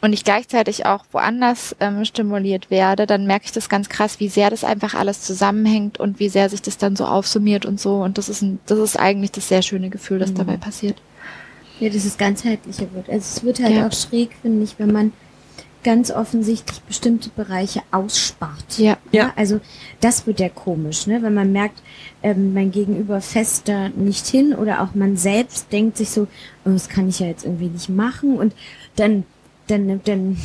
und 0.00 0.14
ich 0.14 0.24
gleichzeitig 0.24 0.86
auch 0.86 1.04
woanders 1.12 1.76
ähm, 1.78 2.02
stimuliert 2.06 2.70
werde, 2.70 3.04
dann 3.06 3.26
merke 3.26 3.44
ich 3.44 3.52
das 3.52 3.68
ganz 3.68 3.90
krass, 3.90 4.18
wie 4.18 4.28
sehr 4.30 4.48
das 4.48 4.64
einfach 4.64 4.94
alles 4.94 5.20
zusammenhängt 5.20 6.00
und 6.00 6.20
wie 6.20 6.30
sehr 6.30 6.48
sich 6.48 6.62
das 6.62 6.78
dann 6.78 6.96
so 6.96 7.04
aufsummiert 7.04 7.66
und 7.66 7.78
so. 7.78 7.96
Und 7.96 8.16
das 8.16 8.30
ist 8.30 8.40
ein, 8.40 8.60
das 8.64 8.78
ist 8.78 8.98
eigentlich 8.98 9.32
das 9.32 9.48
sehr 9.48 9.60
schöne 9.60 9.90
Gefühl, 9.90 10.20
das 10.20 10.30
Mhm. 10.30 10.36
dabei 10.36 10.56
passiert. 10.56 11.02
Ja, 11.80 11.90
dass 11.90 12.06
es 12.06 12.16
ganzheitlicher 12.16 12.86
wird. 12.94 13.10
Also 13.10 13.18
es 13.36 13.44
wird 13.44 13.60
halt 13.62 13.74
Ja. 13.74 13.86
auch 13.88 13.92
schräg, 13.92 14.30
finde 14.40 14.64
ich, 14.64 14.78
wenn 14.78 14.90
man 14.90 15.12
ganz 15.88 16.10
offensichtlich 16.10 16.82
bestimmte 16.82 17.30
Bereiche 17.30 17.80
ausspart. 17.92 18.76
Ja. 18.76 18.98
Ja. 19.10 19.32
Also 19.36 19.58
das 20.02 20.26
wird 20.26 20.38
ja 20.38 20.50
komisch, 20.50 21.06
ne? 21.06 21.22
Wenn 21.22 21.32
man 21.32 21.50
merkt, 21.50 21.80
ähm, 22.22 22.52
mein 22.52 22.70
Gegenüber 22.72 23.22
fest 23.22 23.68
da 23.70 23.88
nicht 23.88 24.26
hin 24.26 24.52
oder 24.52 24.82
auch 24.82 24.94
man 24.94 25.16
selbst 25.16 25.72
denkt 25.72 25.96
sich 25.96 26.10
so, 26.10 26.26
oh, 26.66 26.70
das 26.72 26.90
kann 26.90 27.08
ich 27.08 27.20
ja 27.20 27.26
jetzt 27.26 27.46
irgendwie 27.46 27.68
nicht 27.68 27.88
machen 27.88 28.36
und 28.36 28.54
dann, 28.96 29.24
dann, 29.68 30.02
dann 30.04 30.36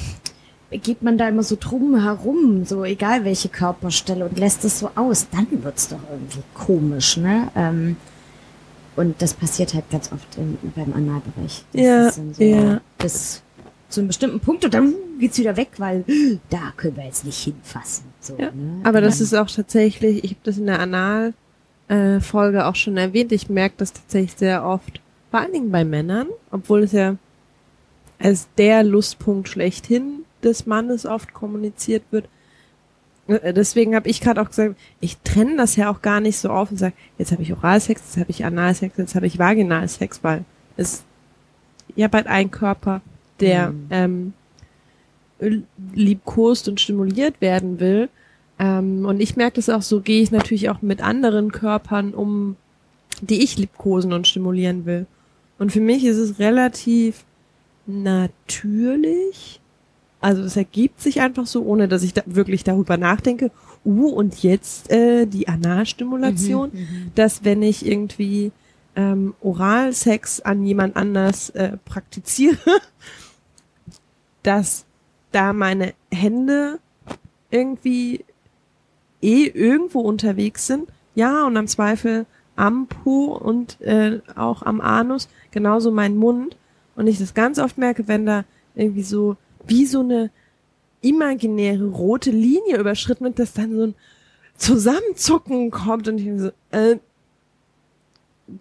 geht 0.72 1.02
man 1.02 1.18
da 1.18 1.28
immer 1.28 1.44
so 1.44 1.58
drum 1.60 2.02
herum, 2.02 2.64
so 2.64 2.86
egal 2.86 3.26
welche 3.26 3.50
Körperstelle 3.50 4.24
und 4.24 4.40
lässt 4.40 4.64
es 4.64 4.80
so 4.80 4.92
aus, 4.96 5.28
dann 5.30 5.48
wird's 5.62 5.90
doch 5.90 6.00
irgendwie 6.10 6.44
komisch, 6.54 7.18
ne? 7.18 7.50
Ähm, 7.54 7.98
und 8.96 9.22
das 9.22 9.34
passiert 9.34 9.74
halt 9.74 9.90
ganz 9.90 10.10
oft 10.14 10.38
im, 10.38 10.58
beim 10.74 10.94
Analbereich. 10.94 11.66
Das 11.74 11.82
Ja, 11.82 12.12
so, 12.12 12.22
ja. 12.42 12.80
Bis 12.98 13.43
zu 13.94 14.02
einem 14.02 14.08
bestimmten 14.08 14.40
Punkt 14.40 14.66
und 14.66 14.74
dann 14.74 14.94
geht's 15.20 15.38
wieder 15.38 15.56
weg, 15.58 15.70
weil 15.78 16.04
da 16.50 16.74
können 16.76 16.98
wir 16.98 17.06
jetzt 17.06 17.26
nicht 17.26 17.44
hinfassen. 17.44 18.06
So, 18.20 18.36
Ja, 18.38 18.52
ne? 18.52 18.82
Aber 18.84 19.02
das 19.02 19.22
ist 19.22 19.34
auch 19.34 19.50
tatsächlich, 19.50 20.24
ich 20.24 20.32
habe 20.32 20.42
das 20.44 20.58
in 20.58 20.66
der 20.66 20.80
Anal-Folge 20.80 22.66
auch 22.66 22.76
schon 22.76 22.98
erwähnt, 22.98 23.32
ich 23.32 23.50
merke 23.50 23.76
das 23.78 23.94
tatsächlich 23.94 24.34
sehr 24.36 24.66
oft, 24.66 25.02
vor 25.32 25.40
allen 25.40 25.54
Dingen 25.54 25.72
bei 25.72 25.84
Männern, 25.84 26.28
obwohl 26.52 26.84
es 26.84 26.92
ja 26.92 27.18
als 28.20 28.48
der 28.58 28.84
Lustpunkt 28.84 29.50
schlechthin 29.50 30.26
des 30.44 30.66
Mannes 30.66 31.06
oft 31.06 31.34
kommuniziert 31.34 32.04
wird. 32.12 32.30
Äh, 33.28 33.54
Deswegen 33.54 33.96
habe 33.96 34.10
ich 34.10 34.22
gerade 34.22 34.42
auch 34.42 34.50
gesagt, 34.50 34.76
ich 35.00 35.18
trenne 35.20 35.58
das 35.58 35.76
ja 35.76 35.90
auch 35.90 36.02
gar 36.02 36.20
nicht 36.20 36.38
so 36.38 36.50
auf 36.50 36.72
und 36.72 36.78
sage, 36.78 36.94
jetzt 37.18 37.32
habe 37.32 37.42
ich 37.42 37.54
Oralsex, 37.54 38.02
jetzt 38.02 38.18
habe 38.18 38.32
ich 38.32 38.46
Analsex, 38.46 38.98
jetzt 38.98 39.16
habe 39.16 39.28
ich 39.28 39.40
Vaginalsex, 39.40 40.24
weil 40.24 40.46
es 40.78 41.04
ja 41.96 42.08
bald 42.08 42.28
ein 42.28 42.52
Körper, 42.52 43.02
der 43.40 43.72
Mhm. 43.72 43.88
ähm, 43.92 44.34
liebkost 45.94 46.68
und 46.68 46.80
stimuliert 46.80 47.42
werden 47.42 47.80
will. 47.80 48.10
Ähm, 48.60 49.06
und 49.06 49.20
ich 49.20 49.36
merke 49.36 49.56
das 49.56 49.70
auch 49.70 49.82
so, 49.82 50.02
gehe 50.02 50.22
ich 50.22 50.32
natürlich 50.32 50.70
auch 50.70 50.82
mit 50.82 51.02
anderen 51.02 51.52
Körpern 51.52 52.14
um, 52.14 52.56
die 53.22 53.44
ich 53.44 53.58
liebkosen 53.58 54.14
und 54.14 54.28
stimulieren 54.28 54.86
will. 54.86 55.06
Und 55.60 55.72
für 55.72 55.82
mich 55.82 56.06
ist 56.06 56.18
es 56.18 56.40
relativ 56.40 57.26
natürlich. 57.86 59.60
Also 60.22 60.44
es 60.44 60.56
ergibt 60.56 61.02
sich 61.02 61.20
einfach 61.20 61.46
so, 61.46 61.64
ohne 61.64 61.88
dass 61.90 62.04
ich 62.04 62.14
da 62.14 62.22
wirklich 62.26 62.64
darüber 62.64 62.98
nachdenke. 62.98 63.52
Uh, 63.86 64.08
und 64.08 64.44
jetzt 64.44 64.90
äh, 64.90 65.26
die 65.26 65.50
Analstimulation, 65.50 66.70
Mhm, 66.72 66.80
mhm. 66.80 67.12
dass 67.16 67.44
wenn 67.44 67.62
ich 67.62 67.86
irgendwie 67.86 68.54
ähm, 68.96 69.34
Oralsex 69.42 70.40
an 70.40 70.66
jemand 70.66 70.96
anders 70.96 71.50
äh, 71.50 71.76
praktiziere, 71.84 72.58
dass 74.44 74.86
da 75.32 75.54
meine 75.54 75.94
Hände 76.12 76.80
irgendwie 77.50 78.24
eh 79.22 79.46
irgendwo 79.46 80.02
unterwegs 80.02 80.68
sind. 80.68 80.90
Ja, 81.16 81.46
und 81.46 81.58
am 81.58 81.68
Zweifel 81.68 82.26
am 82.56 82.88
Po 82.88 83.34
und 83.34 83.82
äh, 83.82 84.20
auch 84.36 84.62
am 84.62 84.82
Anus, 84.82 85.28
genauso 85.52 85.92
mein 85.92 86.18
Mund. 86.18 86.56
Und 86.96 87.08
ich 87.08 87.18
das 87.18 87.34
ganz 87.34 87.58
oft 87.58 87.78
merke, 87.78 88.08
wenn 88.08 88.26
da 88.26 88.46
irgendwie 88.76 89.04
so 89.04 89.38
wie 89.66 89.86
so 89.86 90.02
eine 90.02 90.30
imaginäre 91.02 91.86
rote 91.86 92.32
Linie 92.32 92.78
überschritten 92.78 93.26
wird, 93.26 93.40
dass 93.40 93.54
dann 93.54 93.76
so 93.76 93.84
ein 93.88 93.96
Zusammenzucken 94.56 95.72
kommt 95.72 96.08
und 96.08 96.20
ich 96.20 96.30
so, 96.40 96.52
äh, 96.72 96.98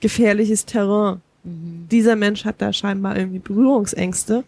gefährliches 0.00 0.64
Terrain. 0.64 1.20
Mhm. 1.44 1.86
Dieser 1.90 2.16
Mensch 2.16 2.44
hat 2.44 2.62
da 2.62 2.72
scheinbar 2.72 3.16
irgendwie 3.16 3.38
Berührungsängste. 3.38 4.44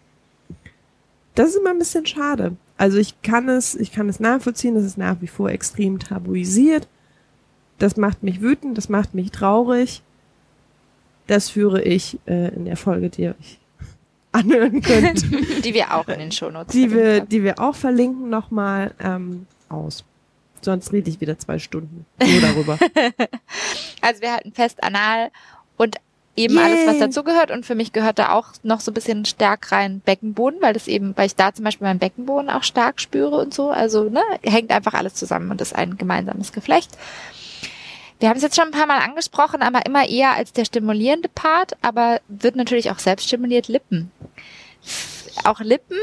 Das 1.35 1.51
ist 1.51 1.56
immer 1.56 1.70
ein 1.70 1.78
bisschen 1.78 2.06
schade. 2.06 2.56
Also 2.77 2.98
ich 2.98 3.20
kann 3.23 3.48
es, 3.48 3.74
ich 3.74 3.93
kann 3.93 4.09
es 4.09 4.20
nachvollziehen, 4.20 4.74
das 4.74 4.85
ist 4.85 4.98
nach 4.98 5.20
wie 5.20 5.27
vor 5.27 5.51
extrem 5.51 5.98
tabuisiert. 5.98 6.89
Das 7.78 7.97
macht 7.97 8.23
mich 8.23 8.40
wütend, 8.40 8.78
das 8.78 8.89
macht 8.89 9.15
mich 9.15 9.31
traurig. 9.31 10.02
Das 11.27 11.51
führe 11.51 11.82
ich 11.82 12.19
äh, 12.27 12.55
in 12.55 12.65
der 12.65 12.77
Folge, 12.77 13.11
die 13.11 13.23
ihr 13.23 13.35
euch 13.39 13.59
anhören 14.32 14.81
könnt. 14.82 15.23
die 15.65 15.74
wir 15.74 15.94
auch 15.94 16.09
in 16.09 16.19
den 16.19 16.32
Shownotes 16.32 16.73
Die 16.73 16.90
wir, 16.90 17.20
haben. 17.20 17.28
die 17.28 17.43
wir 17.43 17.59
auch 17.59 17.74
verlinken 17.74 18.28
nochmal 18.28 18.94
ähm, 19.01 19.47
aus. 19.69 20.05
Sonst 20.61 20.93
rede 20.93 21.11
ich 21.11 21.20
wieder 21.20 21.39
zwei 21.39 21.59
Stunden 21.59 22.06
nur 22.20 22.40
darüber. 22.40 22.78
also 24.01 24.23
wir 24.23 24.32
halten 24.32 24.52
fest 24.52 24.82
anal 24.82 25.31
und 25.77 25.97
eben 26.36 26.55
Yay. 26.55 26.65
alles, 26.65 26.86
was 26.86 26.98
dazugehört. 26.98 27.51
Und 27.51 27.66
für 27.66 27.74
mich 27.74 27.93
gehört 27.93 28.19
da 28.19 28.32
auch 28.32 28.48
noch 28.62 28.81
so 28.81 28.90
ein 28.90 28.94
bisschen 28.94 29.24
stark 29.24 29.73
rein 29.73 30.01
Beckenboden, 30.01 30.61
weil 30.61 30.73
das 30.73 30.89
eben, 30.89 31.16
weil 31.16 31.27
ich 31.27 31.36
da 31.36 31.52
zum 31.52 31.65
Beispiel 31.65 31.86
meinen 31.86 31.98
Beckenboden 31.98 32.51
auch 32.51 32.62
stark 32.62 33.01
spüre 33.01 33.36
und 33.36 33.55
so. 33.55 33.70
Also, 33.70 34.05
ne, 34.05 34.23
hängt 34.43 34.70
einfach 34.70 34.94
alles 34.94 35.15
zusammen 35.15 35.51
und 35.51 35.61
ist 35.61 35.74
ein 35.74 35.97
gemeinsames 35.97 36.52
Geflecht. 36.52 36.90
Wir 38.20 38.28
haben 38.28 38.36
es 38.36 38.43
jetzt 38.43 38.56
schon 38.56 38.66
ein 38.66 38.70
paar 38.70 38.86
Mal 38.86 39.01
angesprochen, 39.01 39.62
aber 39.62 39.85
immer 39.86 40.09
eher 40.09 40.32
als 40.32 40.52
der 40.52 40.65
stimulierende 40.65 41.28
Part, 41.28 41.73
aber 41.82 42.20
wird 42.28 42.56
natürlich 42.56 42.90
auch 42.90 42.98
selbst 42.98 43.27
stimuliert 43.27 43.69
Lippen. 43.69 44.11
Auch 45.44 45.61
Lippen 45.61 45.98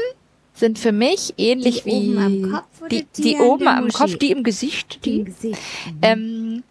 sind 0.54 0.78
für 0.78 0.92
mich 0.92 1.34
ähnlich 1.38 1.82
die 1.82 1.90
wie 1.90 2.16
oben 2.16 2.60
die, 2.90 3.06
die, 3.16 3.22
die 3.22 3.36
oben 3.36 3.66
am 3.66 3.88
Kopf, 3.88 4.16
die 4.18 4.30
im 4.30 4.44
Gesicht, 4.44 5.04
die, 5.04 5.20
Im 5.20 5.24
Gesicht. 5.24 5.60
Mhm. 5.86 5.98
Ähm, 6.02 6.62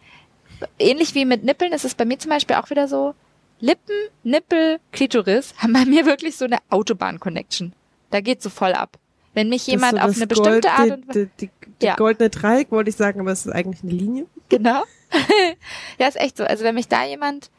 ähnlich 0.79 1.15
wie 1.15 1.25
mit 1.25 1.43
Nippeln 1.43 1.73
ist 1.73 1.85
es 1.85 1.95
bei 1.95 2.05
mir 2.05 2.19
zum 2.19 2.29
Beispiel 2.29 2.55
auch 2.55 2.69
wieder 2.69 2.87
so, 2.87 3.15
Lippen, 3.61 3.95
Nippel, 4.23 4.79
Klitoris 4.91 5.53
haben 5.57 5.73
bei 5.73 5.85
mir 5.85 6.05
wirklich 6.05 6.35
so 6.35 6.45
eine 6.45 6.57
Autobahn-Connection. 6.69 7.73
Da 8.09 8.19
geht 8.19 8.41
so 8.41 8.49
voll 8.49 8.73
ab. 8.73 8.97
Wenn 9.33 9.49
mich 9.49 9.65
jemand 9.67 9.93
so 9.93 9.99
auf 9.99 10.15
eine 10.15 10.27
bestimmte 10.27 10.67
Gold, 10.67 10.79
Art 10.79 10.91
und 10.91 11.07
Weise. 11.07 11.29
Die, 11.39 11.45
die, 11.45 11.51
die 11.81 11.85
ja. 11.85 11.95
goldene 11.95 12.29
Dreieck 12.29 12.71
wollte 12.71 12.89
ich 12.89 12.95
sagen, 12.95 13.21
aber 13.21 13.31
es 13.31 13.45
ist 13.45 13.51
eigentlich 13.51 13.83
eine 13.83 13.93
Linie. 13.93 14.25
Genau. 14.49 14.83
ja, 15.99 16.07
ist 16.07 16.19
echt 16.19 16.37
so. 16.37 16.43
Also 16.43 16.63
wenn 16.63 16.75
mich 16.75 16.89
da 16.89 17.05
jemand, 17.05 17.49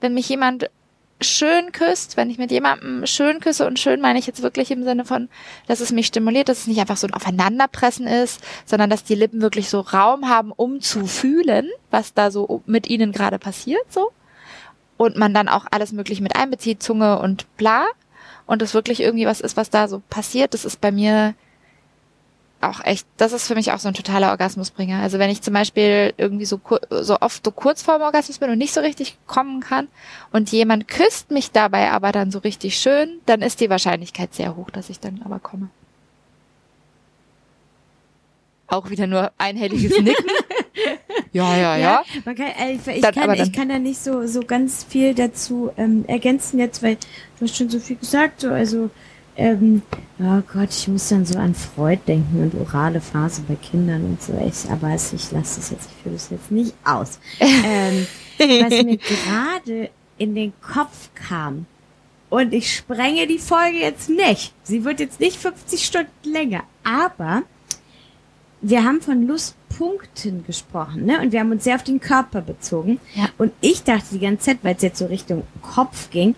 wenn 0.00 0.14
mich 0.14 0.28
jemand 0.28 0.70
schön 1.20 1.72
küsst, 1.72 2.16
wenn 2.16 2.30
ich 2.30 2.38
mit 2.38 2.50
jemandem 2.50 3.06
schön 3.06 3.40
küsse 3.40 3.66
und 3.66 3.78
schön 3.78 4.00
meine 4.00 4.18
ich 4.18 4.26
jetzt 4.26 4.42
wirklich 4.42 4.70
im 4.70 4.82
Sinne 4.82 5.04
von, 5.04 5.28
dass 5.66 5.80
es 5.80 5.92
mich 5.92 6.06
stimuliert, 6.06 6.48
dass 6.48 6.60
es 6.60 6.66
nicht 6.66 6.80
einfach 6.80 6.96
so 6.96 7.06
ein 7.06 7.14
Aufeinanderpressen 7.14 8.06
ist, 8.06 8.40
sondern 8.64 8.90
dass 8.90 9.04
die 9.04 9.14
Lippen 9.14 9.42
wirklich 9.42 9.68
so 9.68 9.80
Raum 9.80 10.28
haben, 10.28 10.50
um 10.50 10.80
zu 10.80 11.06
fühlen, 11.06 11.68
was 11.90 12.14
da 12.14 12.30
so 12.30 12.62
mit 12.66 12.88
ihnen 12.88 13.12
gerade 13.12 13.38
passiert, 13.38 13.92
so. 13.92 14.10
Und 15.00 15.16
man 15.16 15.32
dann 15.32 15.48
auch 15.48 15.64
alles 15.70 15.92
mögliche 15.92 16.22
mit 16.22 16.36
einbezieht, 16.36 16.82
Zunge 16.82 17.20
und 17.20 17.46
bla. 17.56 17.86
Und 18.44 18.60
es 18.60 18.74
wirklich 18.74 19.00
irgendwie 19.00 19.24
was 19.24 19.40
ist, 19.40 19.56
was 19.56 19.70
da 19.70 19.88
so 19.88 20.02
passiert, 20.10 20.52
das 20.52 20.66
ist 20.66 20.78
bei 20.82 20.92
mir 20.92 21.32
auch 22.60 22.84
echt, 22.84 23.06
das 23.16 23.32
ist 23.32 23.46
für 23.46 23.54
mich 23.54 23.72
auch 23.72 23.78
so 23.78 23.88
ein 23.88 23.94
totaler 23.94 24.28
Orgasmusbringer. 24.28 25.00
Also 25.00 25.18
wenn 25.18 25.30
ich 25.30 25.40
zum 25.40 25.54
Beispiel 25.54 26.12
irgendwie 26.18 26.44
so, 26.44 26.60
so 26.90 27.16
oft 27.18 27.42
so 27.42 27.50
kurz 27.50 27.80
vorm 27.80 28.02
Orgasmus 28.02 28.40
bin 28.40 28.50
und 28.50 28.58
nicht 28.58 28.74
so 28.74 28.82
richtig 28.82 29.16
kommen 29.26 29.60
kann 29.60 29.88
und 30.32 30.52
jemand 30.52 30.86
küsst 30.86 31.30
mich 31.30 31.50
dabei 31.50 31.92
aber 31.92 32.12
dann 32.12 32.30
so 32.30 32.40
richtig 32.40 32.76
schön, 32.76 33.20
dann 33.24 33.40
ist 33.40 33.60
die 33.62 33.70
Wahrscheinlichkeit 33.70 34.34
sehr 34.34 34.54
hoch, 34.54 34.68
dass 34.68 34.90
ich 34.90 35.00
dann 35.00 35.22
aber 35.24 35.38
komme. 35.38 35.70
Auch 38.66 38.90
wieder 38.90 39.06
nur 39.06 39.32
einhelliges 39.38 39.98
Nicken. 39.98 40.30
ja, 41.32 41.56
ja, 41.56 41.76
ja. 41.76 42.04
ja 42.24 42.34
kann, 42.34 42.46
äh, 42.46 42.72
ich, 42.72 43.00
dann, 43.00 43.14
kann, 43.14 43.34
ich 43.34 43.52
kann 43.52 43.68
da 43.68 43.78
nicht 43.78 44.02
so, 44.02 44.26
so 44.26 44.40
ganz 44.40 44.84
viel 44.84 45.14
dazu 45.14 45.70
ähm, 45.76 46.04
ergänzen 46.06 46.58
jetzt, 46.58 46.82
weil 46.82 46.96
du 47.38 47.44
hast 47.44 47.56
schon 47.56 47.68
so 47.68 47.78
viel 47.78 47.96
gesagt, 47.96 48.40
so, 48.40 48.50
also 48.50 48.90
ähm, 49.36 49.82
oh 50.18 50.42
Gott, 50.52 50.70
ich 50.70 50.88
muss 50.88 51.08
dann 51.08 51.24
so 51.24 51.38
an 51.38 51.54
Freud 51.54 52.00
denken 52.06 52.42
und 52.42 52.60
orale 52.60 53.00
Phase 53.00 53.42
bei 53.48 53.54
Kindern 53.54 54.04
und 54.04 54.22
so. 54.22 54.32
Ich, 54.46 54.70
aber 54.70 54.94
ich 54.94 55.10
lasse 55.10 55.60
das 55.60 55.70
jetzt, 55.70 55.88
ich 55.90 56.02
führe 56.02 56.14
das 56.14 56.30
jetzt 56.30 56.50
nicht 56.50 56.74
aus. 56.84 57.20
ähm, 57.40 58.06
was 58.38 58.82
mir 58.82 58.98
gerade 58.98 59.90
in 60.18 60.34
den 60.34 60.52
Kopf 60.60 61.10
kam, 61.14 61.66
und 62.30 62.54
ich 62.54 62.74
sprenge 62.76 63.26
die 63.26 63.38
Folge 63.38 63.78
jetzt 63.78 64.08
nicht. 64.08 64.54
Sie 64.62 64.84
wird 64.84 65.00
jetzt 65.00 65.20
nicht 65.20 65.36
50 65.36 65.84
Stunden 65.84 66.08
länger. 66.22 66.62
Aber 66.84 67.42
wir 68.62 68.84
haben 68.84 69.00
von 69.00 69.26
Lustpunkten 69.26 70.44
gesprochen, 70.46 71.06
ne? 71.06 71.20
Und 71.20 71.32
wir 71.32 71.40
haben 71.40 71.50
uns 71.50 71.64
sehr 71.64 71.76
auf 71.76 71.82
den 71.82 72.00
Körper 72.00 72.42
bezogen. 72.42 73.00
Ja. 73.14 73.28
Und 73.38 73.52
ich 73.60 73.84
dachte 73.84 74.04
die 74.12 74.18
ganze 74.18 74.46
Zeit, 74.46 74.58
weil 74.62 74.74
es 74.76 74.82
jetzt 74.82 74.98
so 74.98 75.06
Richtung 75.06 75.44
Kopf 75.62 76.10
ging, 76.10 76.34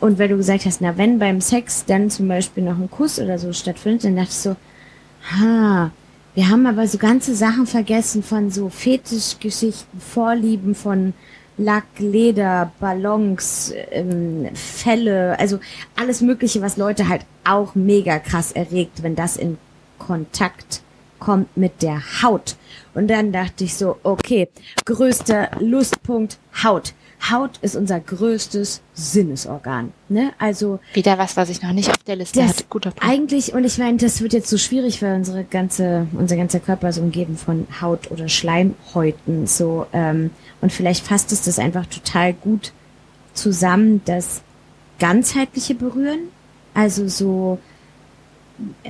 und 0.00 0.18
weil 0.18 0.28
du 0.28 0.36
gesagt 0.36 0.66
hast, 0.66 0.80
na, 0.80 0.98
wenn 0.98 1.18
beim 1.18 1.40
Sex 1.40 1.84
dann 1.86 2.10
zum 2.10 2.28
Beispiel 2.28 2.64
noch 2.64 2.78
ein 2.78 2.90
Kuss 2.90 3.18
oder 3.18 3.38
so 3.38 3.52
stattfindet, 3.52 4.04
dann 4.04 4.16
dachte 4.16 4.28
ich 4.30 4.36
so, 4.36 4.56
ha, 5.32 5.90
wir 6.34 6.48
haben 6.50 6.66
aber 6.66 6.86
so 6.86 6.98
ganze 6.98 7.34
Sachen 7.34 7.66
vergessen 7.66 8.22
von 8.22 8.50
so 8.50 8.68
Fetischgeschichten, 8.68 10.00
Vorlieben 10.00 10.74
von 10.74 11.14
Lack, 11.56 11.86
Leder, 11.98 12.72
Ballons, 12.78 13.72
ähm, 13.90 14.50
Felle, 14.52 15.38
also 15.38 15.58
alles 15.98 16.20
Mögliche, 16.20 16.60
was 16.60 16.76
Leute 16.76 17.08
halt 17.08 17.22
auch 17.44 17.74
mega 17.74 18.18
krass 18.18 18.52
erregt, 18.52 19.02
wenn 19.02 19.16
das 19.16 19.38
in 19.38 19.56
Kontakt 19.98 20.82
kommt 21.18 21.56
mit 21.56 21.82
der 21.82 22.00
Haut. 22.22 22.56
Und 22.94 23.08
dann 23.08 23.32
dachte 23.32 23.64
ich 23.64 23.74
so, 23.74 23.98
okay, 24.02 24.48
größter 24.84 25.50
Lustpunkt 25.60 26.38
Haut. 26.62 26.94
Haut 27.30 27.58
ist 27.62 27.76
unser 27.76 27.98
größtes 27.98 28.82
Sinnesorgan. 28.94 29.92
Ne? 30.08 30.32
Also 30.38 30.80
wieder 30.92 31.18
was, 31.18 31.36
was 31.36 31.48
ich 31.48 31.62
noch 31.62 31.72
nicht 31.72 31.90
auf 31.90 32.02
der 32.04 32.16
Liste 32.16 32.40
das 32.40 32.50
hatte. 32.50 32.64
Guter 32.68 32.90
Punkt. 32.90 33.04
Eigentlich 33.04 33.54
und 33.54 33.64
ich 33.64 33.78
meine, 33.78 33.96
das 33.96 34.20
wird 34.20 34.32
jetzt 34.32 34.48
so 34.48 34.58
schwierig, 34.58 35.02
weil 35.02 35.16
unsere 35.16 35.44
ganze 35.44 36.06
unser 36.12 36.36
ganzer 36.36 36.60
Körper 36.60 36.88
ist 36.90 36.98
umgeben 36.98 37.36
von 37.36 37.66
Haut 37.80 38.10
oder 38.10 38.28
Schleimhäuten. 38.28 39.46
So 39.46 39.86
ähm, 39.92 40.30
und 40.60 40.72
vielleicht 40.72 41.06
fasst 41.06 41.32
es 41.32 41.42
das 41.42 41.58
einfach 41.58 41.86
total 41.86 42.32
gut 42.32 42.72
zusammen, 43.32 44.02
das 44.04 44.42
ganzheitliche 44.98 45.74
Berühren. 45.74 46.28
Also 46.74 47.08
so 47.08 47.58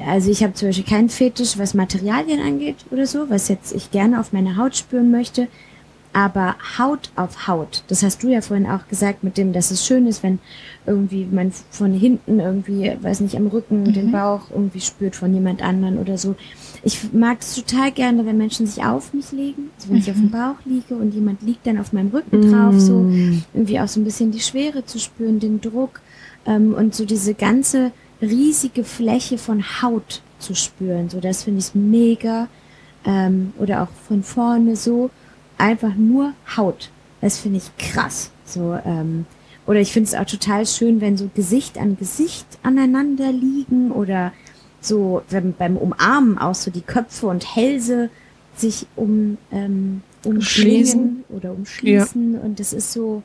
also 0.06 0.30
ich 0.30 0.43
habe 0.43 0.55
zum 0.55 0.68
Beispiel 0.68 0.84
keinen 0.84 1.09
Fetisch, 1.09 1.59
was 1.59 1.74
Materialien 1.74 2.40
angeht 2.40 2.76
oder 2.90 3.06
so, 3.06 3.28
was 3.30 3.48
jetzt 3.48 3.74
ich 3.74 3.90
gerne 3.90 4.20
auf 4.20 4.32
meiner 4.32 4.56
Haut 4.56 4.76
spüren 4.76 5.10
möchte 5.10 5.48
aber 6.16 6.56
Haut 6.78 7.10
auf 7.14 7.47
Haut. 7.47 7.82
Das 7.88 8.02
hast 8.02 8.22
du 8.22 8.28
ja 8.28 8.40
vorhin 8.40 8.66
auch 8.66 8.88
gesagt 8.88 9.22
mit 9.22 9.36
dem, 9.36 9.52
dass 9.52 9.70
es 9.70 9.84
schön 9.84 10.06
ist, 10.06 10.22
wenn 10.22 10.38
irgendwie 10.86 11.26
man 11.30 11.52
von 11.68 11.93
hinten 11.93 12.40
irgendwie, 12.40 12.90
weiß 12.98 13.20
nicht, 13.20 13.36
am 13.36 13.48
Rücken 13.48 13.82
mhm. 13.82 13.93
den 13.93 14.12
Bauch 14.12 14.51
irgendwie 14.51 14.80
spürt 14.80 15.14
von 15.14 15.34
jemand 15.34 15.60
anderen 15.60 15.98
oder 15.98 16.16
so. 16.16 16.34
Ich 16.82 17.12
mag 17.12 17.43
es 17.43 17.55
total 17.55 17.93
gerne, 17.93 18.24
wenn 18.24 18.38
Menschen 18.38 18.66
sich 18.66 18.82
auf 18.82 19.12
mich 19.12 19.30
legen, 19.30 19.68
also 19.76 19.90
wenn 19.90 19.97
mhm. 19.97 20.02
ich 20.02 20.10
auf 20.10 20.16
dem 20.16 20.24
mhm. 20.24 20.30
Bauch 20.30 20.56
liege 20.64 20.94
und 20.94 21.12
jemand 21.12 21.43
liegt 21.43 21.66
dann 21.66 21.78
auf 21.78 21.93
meinem 21.93 22.09
Rücken 22.09 22.51
drauf, 22.51 22.72
mhm. 22.72 22.80
so 22.80 23.10
irgendwie 23.52 23.78
auch 23.78 23.88
so 23.88 24.01
ein 24.01 24.05
bisschen 24.05 24.30
die 24.30 24.40
Schwere 24.40 24.86
zu 24.86 24.98
spüren, 24.98 25.38
den 25.38 25.60
Druck 25.60 26.01
ähm, 26.47 26.72
und 26.72 26.94
so 26.94 27.05
diese 27.05 27.34
ganze 27.34 27.93
riesige 28.20 28.84
Fläche 28.84 29.38
von 29.38 29.62
Haut 29.82 30.22
zu 30.38 30.55
spüren. 30.55 31.09
So, 31.09 31.20
das 31.20 31.44
finde 31.44 31.60
ich 31.60 31.74
mega. 31.74 32.48
Ähm, 33.05 33.52
oder 33.59 33.82
auch 33.82 33.88
von 34.09 34.22
vorne 34.22 34.76
so 34.76 35.10
einfach 35.59 35.94
nur 35.94 36.32
Haut. 36.56 36.90
Das 37.20 37.38
finde 37.38 37.59
ich 37.59 37.76
krass. 37.78 38.30
So, 38.44 38.78
ähm, 38.84 39.26
oder 39.66 39.80
ich 39.80 39.93
finde 39.93 40.09
es 40.09 40.14
auch 40.14 40.26
total 40.26 40.66
schön, 40.66 41.01
wenn 41.01 41.16
so 41.16 41.28
Gesicht 41.34 41.78
an 41.78 41.97
Gesicht 41.97 42.47
aneinander 42.62 43.32
liegen 43.32 43.90
oder 43.90 44.32
so 44.80 45.22
wenn 45.28 45.52
beim 45.52 45.76
Umarmen 45.76 46.38
auch 46.38 46.55
so 46.55 46.70
die 46.70 46.82
Köpfe 46.82 47.26
und 47.26 47.56
Hälse 47.56 48.10
sich 48.55 48.86
um 48.94 49.38
ähm, 49.51 50.02
umschließen 50.24 51.24
oder 51.28 51.52
umschließen 51.52 52.34
ja. 52.34 52.40
und 52.40 52.59
das 52.60 52.72
ist 52.72 52.93
so, 52.93 53.22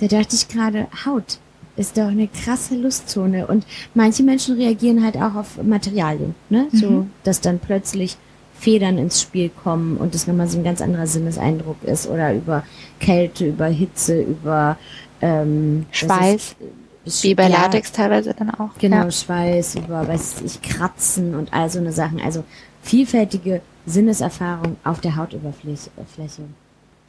da 0.00 0.06
dachte 0.06 0.36
ich 0.36 0.48
gerade, 0.48 0.86
Haut 1.04 1.38
ist 1.76 1.96
doch 1.98 2.08
eine 2.08 2.28
krasse 2.28 2.74
Lustzone 2.76 3.46
und 3.46 3.64
manche 3.94 4.22
Menschen 4.22 4.56
reagieren 4.56 5.04
halt 5.04 5.16
auch 5.16 5.34
auf 5.34 5.62
Materialien, 5.62 6.34
ne? 6.48 6.68
Mhm. 6.72 6.76
So, 6.78 7.06
dass 7.24 7.40
dann 7.40 7.58
plötzlich 7.58 8.16
Federn 8.58 8.96
ins 8.98 9.20
Spiel 9.20 9.50
kommen 9.50 9.98
und 9.98 10.14
das 10.14 10.26
nochmal 10.26 10.48
so 10.48 10.56
ein 10.58 10.64
ganz 10.64 10.80
anderer 10.80 11.06
Sinneseindruck 11.06 11.76
ist 11.84 12.08
oder 12.08 12.32
über 12.34 12.62
Kälte, 13.00 13.48
über 13.48 13.66
Hitze, 13.66 14.22
über 14.22 14.78
ähm, 15.20 15.84
Schweiß, 15.90 16.56
ist- 17.04 17.22
wie 17.22 17.34
bei 17.34 17.44
ja, 17.48 17.62
Latex 17.62 17.92
teilweise 17.92 18.32
dann 18.34 18.50
auch. 18.50 18.70
Genau, 18.78 19.04
Ja. 19.04 19.10
Schweiß, 19.10 19.76
über, 19.76 20.08
weiß 20.08 20.40
ich, 20.44 20.60
Kratzen 20.62 21.34
und 21.34 21.52
all 21.52 21.68
so 21.70 21.78
eine 21.78 21.92
Sachen. 21.92 22.20
Also 22.20 22.42
vielfältige 22.82 23.60
Sinneserfahrung 23.84 24.76
auf 24.84 25.00
der 25.00 25.16
Hautoberfläche. 25.16 25.90
äh, 25.96 26.04
Fläche. 26.14 26.42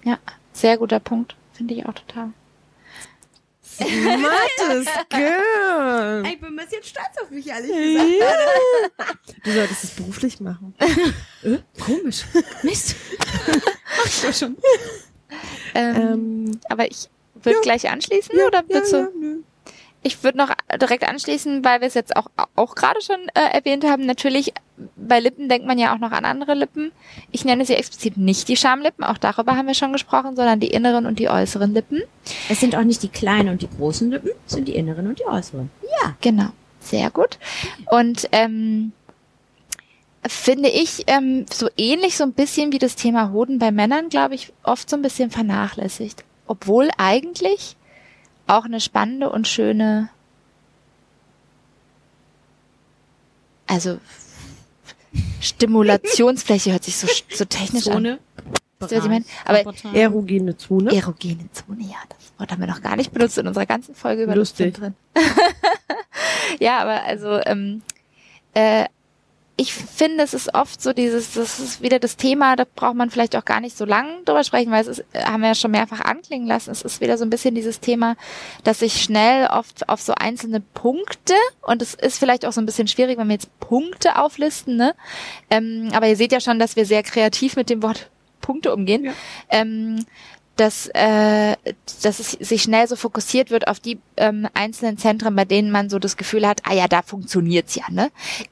ja, 0.03 0.18
sehr 0.53 0.77
guter 0.77 0.99
Punkt. 0.99 1.35
Finde 1.53 1.73
ich 1.76 1.85
auch 1.85 1.94
total. 1.94 2.30
Mathis, 3.80 4.88
girl. 5.10 6.24
Ich 6.26 6.40
bin 6.40 6.49
ein 6.49 6.56
bisschen 6.56 6.84
stolz 6.84 7.22
auf 7.22 7.30
mich, 7.30 7.48
ehrlich 7.48 7.70
Ja. 8.20 8.26
Du 9.44 9.52
solltest 9.52 9.84
es 9.84 9.90
beruflich 9.91 10.40
machen. 10.40 10.74
Komisch. 11.80 12.24
Mist. 12.64 12.95
Mach 13.48 14.06
ich 14.06 14.22
doch 14.22 14.34
schon. 14.34 14.58
Ähm, 15.76 15.95
Ähm, 15.95 16.60
aber 16.70 16.90
ich 16.90 17.10
würde 17.36 17.58
ja. 17.58 17.62
gleich 17.62 17.90
anschließen 17.90 18.36
oder 18.48 18.60
ja, 18.60 18.64
willst 18.68 18.94
du? 18.94 18.98
ja, 18.98 19.10
nö. 19.16 19.41
Ich 20.03 20.24
würde 20.24 20.38
noch 20.38 20.52
direkt 20.80 21.07
anschließen, 21.07 21.65
weil 21.65 21.82
wir 21.82 21.88
es 21.88 21.94
jetzt 21.94 22.15
auch, 22.15 22.28
auch 22.56 22.76
gerade 22.76 23.02
schon 23.02 23.18
äh, 23.34 23.57
erwähnt 23.57 23.84
haben. 23.84 24.06
Natürlich, 24.06 24.53
bei 24.95 25.19
Lippen 25.19 25.49
denkt 25.49 25.68
man 25.68 25.78
ja 25.78 25.94
auch 25.94 25.99
noch 25.99 26.11
an 26.11 26.24
andere 26.24 26.53
Lippen. 26.53 26.91
Ich 27.32 27.45
nenne 27.45 27.65
sie 27.65 27.74
explizit 27.74 28.15
nicht 28.15 28.48
die 28.48 28.57
Schamlippen, 28.57 29.03
auch 29.03 29.18
darüber 29.18 29.56
haben 29.56 29.68
wir 29.68 29.74
schon 29.74 29.91
gesprochen, 29.91 30.36
sondern 30.36 30.60
die 30.60 30.68
inneren 30.68 31.06
und 31.06 31.19
die 31.19 31.30
äußeren 31.30 31.74
Lippen. 31.74 32.03
Es 32.48 32.60
sind 32.60 32.76
auch 32.76 32.84
nicht 32.84 33.03
die 33.03 33.10
kleinen 33.10 33.49
und 33.49 33.61
die 33.61 33.69
großen 33.69 34.11
Lippen, 34.11 34.32
es 34.45 34.53
sind 34.53 34.68
die 34.68 34.76
inneren 34.76 35.07
und 35.07 35.19
die 35.19 35.26
äußeren. 35.26 35.69
Genau, 36.22 36.49
sehr 36.80 37.10
gut. 37.10 37.40
Und 37.90 38.30
ähm, 38.32 38.91
finde 40.28 40.69
ich 40.69 41.03
ähm, 41.07 41.45
so 41.52 41.69
ähnlich 41.78 42.18
so 42.18 42.24
ein 42.24 42.34
bisschen 42.34 42.72
wie 42.72 42.80
das 42.80 42.95
Thema 42.95 43.32
Hoden 43.32 43.60
bei 43.60 43.72
Männern, 43.72 44.10
glaube 44.10 44.36
ich, 44.36 44.53
oft 44.64 44.90
so 44.90 44.95
ein 44.95 45.02
bisschen 45.02 45.32
vernachlässigt. 45.32 46.24
Obwohl 46.45 46.90
eigentlich 46.98 47.77
auch 48.48 48.65
eine 48.65 48.80
spannende 48.80 49.30
und 49.30 49.48
schöne, 49.48 50.10
also 53.68 53.99
Stimulationsfläche 55.41 56.72
hört 56.72 56.84
sich 56.84 56.98
so, 56.98 57.07
so 57.34 57.45
technisch 57.45 57.88
an. 57.88 57.94
Zone. 57.94 58.19
Wisst 58.80 58.91
ihr, 58.91 58.98
was 58.99 59.06
ich 59.06 59.11
meine? 59.11 59.26
Aber 59.45 59.95
Erogene 59.95 60.56
Zone. 60.57 60.95
Erogene 60.95 61.52
Zone, 61.52 61.82
ja, 61.82 61.98
das 62.10 62.32
Wort 62.38 62.52
haben 62.52 62.60
wir 62.61 62.68
noch 62.68 62.82
gar 62.82 62.95
nicht 62.95 63.11
benutzt 63.11 63.38
in 63.38 63.48
unserer 63.48 63.65
ganzen 63.65 63.95
Folge 63.95 64.24
über 64.24 64.36
Lustig. 64.36 64.78
Lust 64.78 64.82
drin. 64.82 64.95
ja, 66.60 66.80
aber 66.80 67.03
also 67.03 67.40
ähm, 67.45 67.82
äh, 68.53 68.86
ich 69.60 69.74
finde, 69.74 70.24
es 70.24 70.36
ist 70.36 70.54
oft 70.54 70.80
so 70.80 70.94
dieses, 70.94 71.34
das 71.34 71.60
ist 71.60 71.82
wieder 71.82 71.98
das 71.98 72.16
Thema, 72.16 72.56
da 72.56 72.64
braucht 72.76 72.94
man 72.94 73.10
vielleicht 73.10 73.36
auch 73.36 73.44
gar 73.44 73.60
nicht 73.60 73.76
so 73.76 73.86
lange 73.86 74.24
drüber 74.24 74.44
sprechen, 74.44 74.72
weil 74.72 74.82
es 74.82 74.88
ist, 74.88 75.04
haben 75.16 75.42
wir 75.42 75.50
ja 75.50 75.56
schon 75.56 75.72
mehrfach 75.72 76.02
anklingen 76.02 76.48
lassen. 76.48 76.70
Es 76.70 76.84
ist 76.84 77.02
wieder 77.02 77.18
so 77.18 77.26
ein 77.26 77.32
bisschen 77.32 77.56
dieses 77.56 77.80
Thema, 77.80 78.16
dass 78.64 78.80
sich 78.80 79.02
schnell 79.02 79.48
oft 79.48 79.90
auf 79.90 80.00
so 80.00 80.14
einzelne 80.14 80.60
Punkte 80.60 81.34
und 81.62 81.82
es 81.82 81.96
ist 81.96 82.20
vielleicht 82.20 82.46
auch 82.46 82.52
so 82.54 82.62
ein 82.62 82.68
bisschen 82.68 82.88
schwierig, 82.88 83.18
wenn 83.18 83.28
wir 83.28 83.34
jetzt 83.34 83.60
Punkte 83.60 84.20
auflisten, 84.20 84.76
ne? 84.78 84.94
Ähm, 85.50 85.90
aber 85.92 86.08
ihr 86.08 86.16
seht 86.16 86.32
ja 86.32 86.40
schon, 86.40 86.60
dass 86.60 86.76
wir 86.76 86.86
sehr 86.86 87.02
kreativ 87.02 87.56
mit 87.56 87.72
dem 87.72 87.82
Wort 87.82 88.12
Punkte 88.42 88.72
umgehen. 88.72 89.06
Ja. 89.06 89.14
Ähm, 89.50 90.06
dass, 90.58 90.88
äh, 90.94 91.56
dass 92.04 92.20
es 92.20 92.32
sich 92.32 92.64
schnell 92.64 92.88
so 92.88 92.96
fokussiert 92.96 93.50
wird 93.52 93.68
auf 93.68 93.80
die 93.80 94.00
ähm, 94.18 94.48
einzelnen 94.54 94.98
Zentren, 94.98 95.36
bei 95.36 95.46
denen 95.46 95.72
man 95.72 95.90
so 95.90 96.00
das 96.00 96.18
Gefühl 96.18 96.48
hat, 96.48 96.62
ah 96.66 96.74
ja, 96.74 96.88
da 96.88 97.02
funktioniert's 97.02 97.76
ja, 97.76 97.86
ne? 97.90 98.12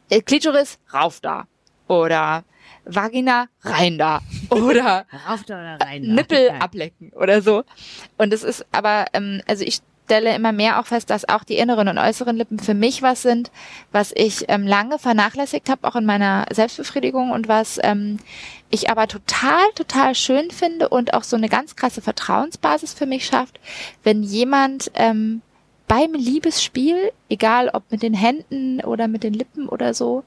Äh, 0.10 0.22
Klitoris, 0.22 0.80
rauf 0.94 1.20
da. 1.20 1.48
Oder 1.88 2.44
Vagina, 2.86 3.48
rein 3.64 3.98
da. 3.98 4.22
Oder 4.50 5.06
Rauf 5.28 5.44
da 5.44 5.56
oder 5.56 5.78
rein. 5.86 6.04
da. 6.04 6.14
Nippel 6.14 6.50
ablecken 6.50 7.12
oder 7.14 7.42
so. 7.42 7.64
Und 8.18 8.32
es 8.34 8.44
ist 8.44 8.66
aber, 8.72 9.06
ähm, 9.14 9.42
also 9.48 9.64
ich 9.64 9.82
stelle 10.06 10.36
immer 10.36 10.52
mehr 10.52 10.80
auch 10.80 10.86
fest, 10.86 11.10
dass 11.10 11.28
auch 11.28 11.44
die 11.44 11.58
inneren 11.58 11.88
und 11.88 11.98
äußeren 11.98 12.38
Lippen 12.38 12.60
für 12.60 12.76
mich 12.76 13.02
was 13.02 13.24
sind, 13.24 13.52
was 13.92 14.12
ich 14.16 14.46
ähm, 14.50 14.68
lange 14.68 15.00
vernachlässigt 15.00 15.68
habe, 15.68 15.88
auch 15.88 15.96
in 15.96 16.06
meiner 16.06 16.46
Selbstbefriedigung 16.52 17.32
und 17.32 17.48
was 17.48 17.80
ähm, 17.82 18.20
ich 18.70 18.90
aber 18.90 19.08
total, 19.08 19.64
total 19.74 20.14
schön 20.14 20.52
finde 20.52 20.90
und 20.90 21.14
auch 21.16 21.24
so 21.24 21.36
eine 21.36 21.50
ganz 21.50 21.76
krasse 21.76 22.02
Vertrauensbasis 22.02 22.94
für 22.94 23.08
mich 23.08 23.26
schafft, 23.26 23.60
wenn 24.04 24.22
jemand 24.22 24.92
ähm, 24.94 25.42
beim 25.88 26.14
Liebesspiel, 26.14 27.12
egal 27.30 27.70
ob 27.74 27.92
mit 27.92 28.04
den 28.04 28.14
Händen 28.14 28.82
oder 28.82 29.08
mit 29.08 29.24
den 29.24 29.34
Lippen 29.34 29.68
oder 29.68 29.94
so, 29.94 30.24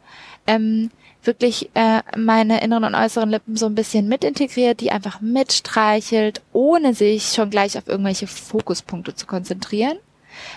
ähm, 0.46 0.90
wirklich 1.28 1.70
äh, 1.74 2.02
meine 2.16 2.60
inneren 2.60 2.84
und 2.84 2.94
äußeren 2.96 3.30
Lippen 3.30 3.54
so 3.54 3.66
ein 3.66 3.76
bisschen 3.76 4.08
mit 4.08 4.24
integriert, 4.24 4.80
die 4.80 4.90
einfach 4.90 5.20
mitstreichelt, 5.20 6.42
ohne 6.52 6.94
sich 6.94 7.34
schon 7.34 7.50
gleich 7.50 7.78
auf 7.78 7.86
irgendwelche 7.86 8.26
Fokuspunkte 8.26 9.14
zu 9.14 9.26
konzentrieren, 9.26 9.98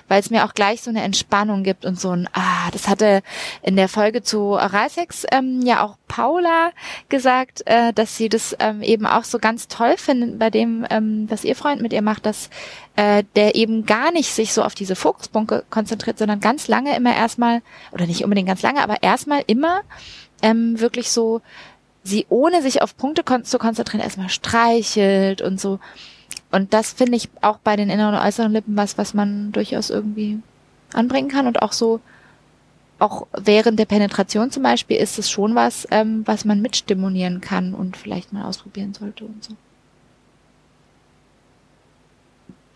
weil 0.07 0.21
es 0.21 0.29
mir 0.29 0.45
auch 0.45 0.53
gleich 0.53 0.81
so 0.81 0.89
eine 0.89 1.01
Entspannung 1.01 1.63
gibt 1.63 1.85
und 1.85 1.99
so 1.99 2.11
ein, 2.11 2.29
ah, 2.33 2.71
das 2.71 2.87
hatte 2.87 3.21
in 3.61 3.75
der 3.75 3.89
Folge 3.89 4.23
zu 4.23 4.39
Oralsex 4.39 5.25
ähm, 5.31 5.61
ja 5.61 5.83
auch 5.83 5.97
Paula 6.07 6.71
gesagt, 7.09 7.63
äh, 7.65 7.91
dass 7.91 8.15
sie 8.15 8.29
das 8.29 8.55
ähm, 8.59 8.81
eben 8.81 9.05
auch 9.05 9.25
so 9.25 9.39
ganz 9.39 9.67
toll 9.67 9.97
findet 9.97 10.39
bei 10.39 10.49
dem, 10.49 10.85
ähm, 10.89 11.25
was 11.29 11.43
ihr 11.43 11.55
Freund 11.55 11.81
mit 11.81 11.91
ihr 11.91 12.01
macht, 12.01 12.25
dass 12.25 12.49
äh, 12.95 13.23
der 13.35 13.55
eben 13.55 13.85
gar 13.85 14.11
nicht 14.11 14.33
sich 14.33 14.53
so 14.53 14.63
auf 14.63 14.73
diese 14.73 14.95
Fokuspunkte 14.95 15.65
konzentriert, 15.69 16.17
sondern 16.17 16.39
ganz 16.39 16.67
lange 16.69 16.95
immer 16.95 17.15
erstmal, 17.15 17.61
oder 17.91 18.05
nicht 18.07 18.23
unbedingt 18.23 18.47
ganz 18.47 18.61
lange, 18.61 18.81
aber 18.81 19.03
erstmal 19.03 19.43
immer 19.47 19.81
ähm, 20.41 20.79
wirklich 20.79 21.11
so 21.11 21.41
sie 22.03 22.25
ohne 22.29 22.61
sich 22.61 22.81
auf 22.81 22.97
Punkte 22.97 23.23
kon 23.23 23.43
zu 23.43 23.57
konzentrieren 23.59 24.03
erstmal 24.03 24.29
streichelt 24.29 25.41
und 25.41 25.59
so. 25.59 25.79
Und 26.51 26.73
das 26.73 26.91
finde 26.91 27.15
ich 27.15 27.29
auch 27.41 27.57
bei 27.59 27.75
den 27.75 27.89
inneren 27.89 28.15
und 28.15 28.21
äußeren 28.21 28.51
Lippen 28.51 28.75
was, 28.75 28.97
was 28.97 29.13
man 29.13 29.51
durchaus 29.51 29.89
irgendwie 29.89 30.39
anbringen 30.93 31.29
kann 31.29 31.47
und 31.47 31.61
auch 31.61 31.71
so 31.71 32.01
auch 32.99 33.27
während 33.35 33.79
der 33.79 33.85
Penetration 33.85 34.51
zum 34.51 34.61
Beispiel 34.61 34.97
ist 34.97 35.17
es 35.17 35.29
schon 35.29 35.55
was, 35.55 35.87
ähm, 35.89 36.21
was 36.25 36.45
man 36.45 36.61
mitstimulieren 36.61 37.41
kann 37.41 37.73
und 37.73 37.97
vielleicht 37.97 38.31
mal 38.31 38.45
ausprobieren 38.45 38.93
sollte 38.93 39.25
und 39.25 39.43
so. 39.43 39.55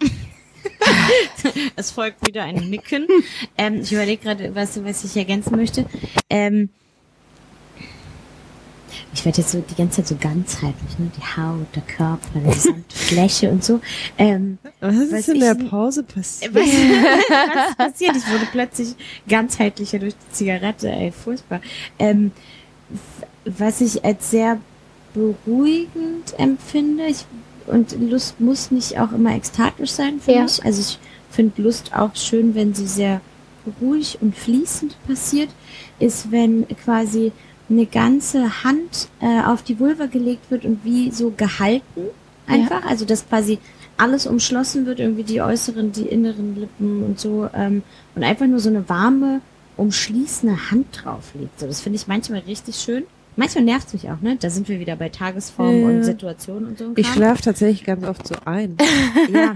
Es 1.76 1.92
folgt 1.92 2.26
wieder 2.26 2.44
ein 2.44 2.56
Nicken. 2.72 3.08
ähm, 3.58 3.82
ich 3.82 3.92
überlege 3.92 4.24
gerade, 4.24 4.56
was, 4.56 4.84
was 4.84 5.04
ich 5.04 5.16
ergänzen 5.16 5.56
möchte. 5.56 5.86
Ähm, 6.28 6.70
ich 9.16 9.24
werde 9.26 9.38
jetzt 9.40 9.52
so 9.52 9.64
die 9.68 9.76
ganze 9.76 9.98
Zeit 10.04 10.08
so 10.10 10.16
ganzheitlich, 10.20 11.00
ne? 11.00 11.10
Die 11.18 11.22
Haut, 11.42 11.66
der 11.74 11.82
Körper, 11.84 12.28
die 12.36 12.42
gesamte 12.54 12.96
Fläche 12.96 13.50
und 13.50 13.64
so. 13.64 13.80
Ähm, 14.18 14.58
Was 14.82 14.96
ist 14.96 15.12
Was 15.14 15.28
in 15.30 15.40
der 15.40 15.58
ich- 15.58 15.70
Pause 15.70 16.04
passiert? 16.04 16.54
was, 16.54 16.62
was 16.68 17.70
ist 17.70 17.78
passiert? 17.78 18.16
Ich 18.18 18.30
wurde 18.32 18.46
plötzlich 18.52 18.96
ganzheitlicher 19.28 20.00
durch 20.00 20.14
die 20.16 20.34
Zigarette, 20.34 20.92
ey, 20.92 21.12
furchtbar. 21.12 21.62
Ähm, 21.98 22.32
was 23.46 23.80
ich 23.82 24.04
als 24.04 24.30
sehr 24.32 24.60
beruhigend 25.14 26.34
empfinde, 26.38 27.06
ich, 27.08 27.26
und 27.68 27.96
Lust 28.00 28.40
muss 28.40 28.70
nicht 28.72 29.00
auch 29.00 29.12
immer 29.12 29.34
ekstatisch 29.36 29.92
sein 29.92 30.20
für 30.20 30.34
Ja. 30.34 30.44
mich. 30.44 30.64
Also 30.64 30.82
ich 30.82 31.00
finde 31.32 31.62
Lust 31.62 31.94
auch 31.96 32.16
schön, 32.16 32.54
wenn 32.56 32.74
sie 32.74 32.88
sehr 32.88 33.22
ruhig 33.82 34.18
und 34.22 34.36
fließend 34.38 34.96
passiert, 35.08 35.50
ist, 36.00 36.32
wenn 36.32 36.68
quasi 36.84 37.32
eine 37.70 37.86
ganze 37.86 38.64
Hand 38.64 39.08
äh, 39.22 39.42
auf 39.44 39.64
die 39.64 39.80
Vulva 39.80 40.06
gelegt 40.06 40.52
wird 40.52 40.66
und 40.66 40.84
wie 40.84 41.12
so 41.12 41.32
gehalten 41.36 42.10
einfach. 42.48 42.86
Also 42.86 43.06
dass 43.06 43.28
quasi 43.28 43.58
alles 43.98 44.28
umschlossen 44.28 44.86
wird, 44.86 45.00
irgendwie 45.00 45.24
die 45.24 45.42
äußeren, 45.42 45.92
die 45.92 46.04
inneren 46.08 46.56
Lippen 46.60 47.04
und 47.04 47.20
so. 47.20 47.50
Ähm, 47.54 47.82
und 48.14 48.24
einfach 48.24 48.46
nur 48.46 48.60
so 48.60 48.70
eine 48.70 48.88
warme, 48.90 49.42
umschließende 49.78 50.70
Hand 50.72 50.88
drauf 51.04 51.32
liegt. 51.34 51.60
So, 51.60 51.68
das 51.68 51.82
finde 51.82 51.98
ich 51.98 52.08
manchmal 52.08 52.40
richtig 52.42 52.76
schön. 52.76 53.04
Manchmal 53.38 53.66
nervt 53.66 53.94
mich 53.94 54.10
auch, 54.10 54.22
ne? 54.22 54.38
Da 54.40 54.50
sind 54.50 54.70
wir 54.70 54.80
wieder 54.80 54.96
bei 54.96 55.10
Tagesform 55.10 55.82
Ja. 55.82 55.88
und 55.88 56.04
Situationen 56.04 56.68
und 56.70 56.78
so. 56.78 56.92
Ich 56.96 57.08
schlafe 57.08 57.42
tatsächlich 57.42 57.84
ganz 57.84 58.06
oft 58.06 58.26
so 58.28 58.36
ein. 58.46 58.78
Ja, 59.34 59.54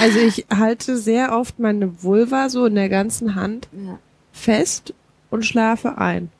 Also 0.00 0.18
ich 0.18 0.46
halte 0.52 0.96
sehr 0.96 1.36
oft 1.36 1.58
meine 1.60 2.02
Vulva 2.02 2.48
so 2.48 2.66
in 2.66 2.74
der 2.74 2.88
ganzen 2.88 3.34
Hand 3.36 3.68
ja. 3.72 3.98
fest 4.32 4.94
und 5.30 5.44
schlafe 5.44 5.98
ein. 5.98 6.30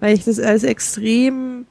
Weil 0.00 0.14
ich 0.14 0.24
das 0.24 0.38
als 0.38 0.62
extrem, 0.62 1.66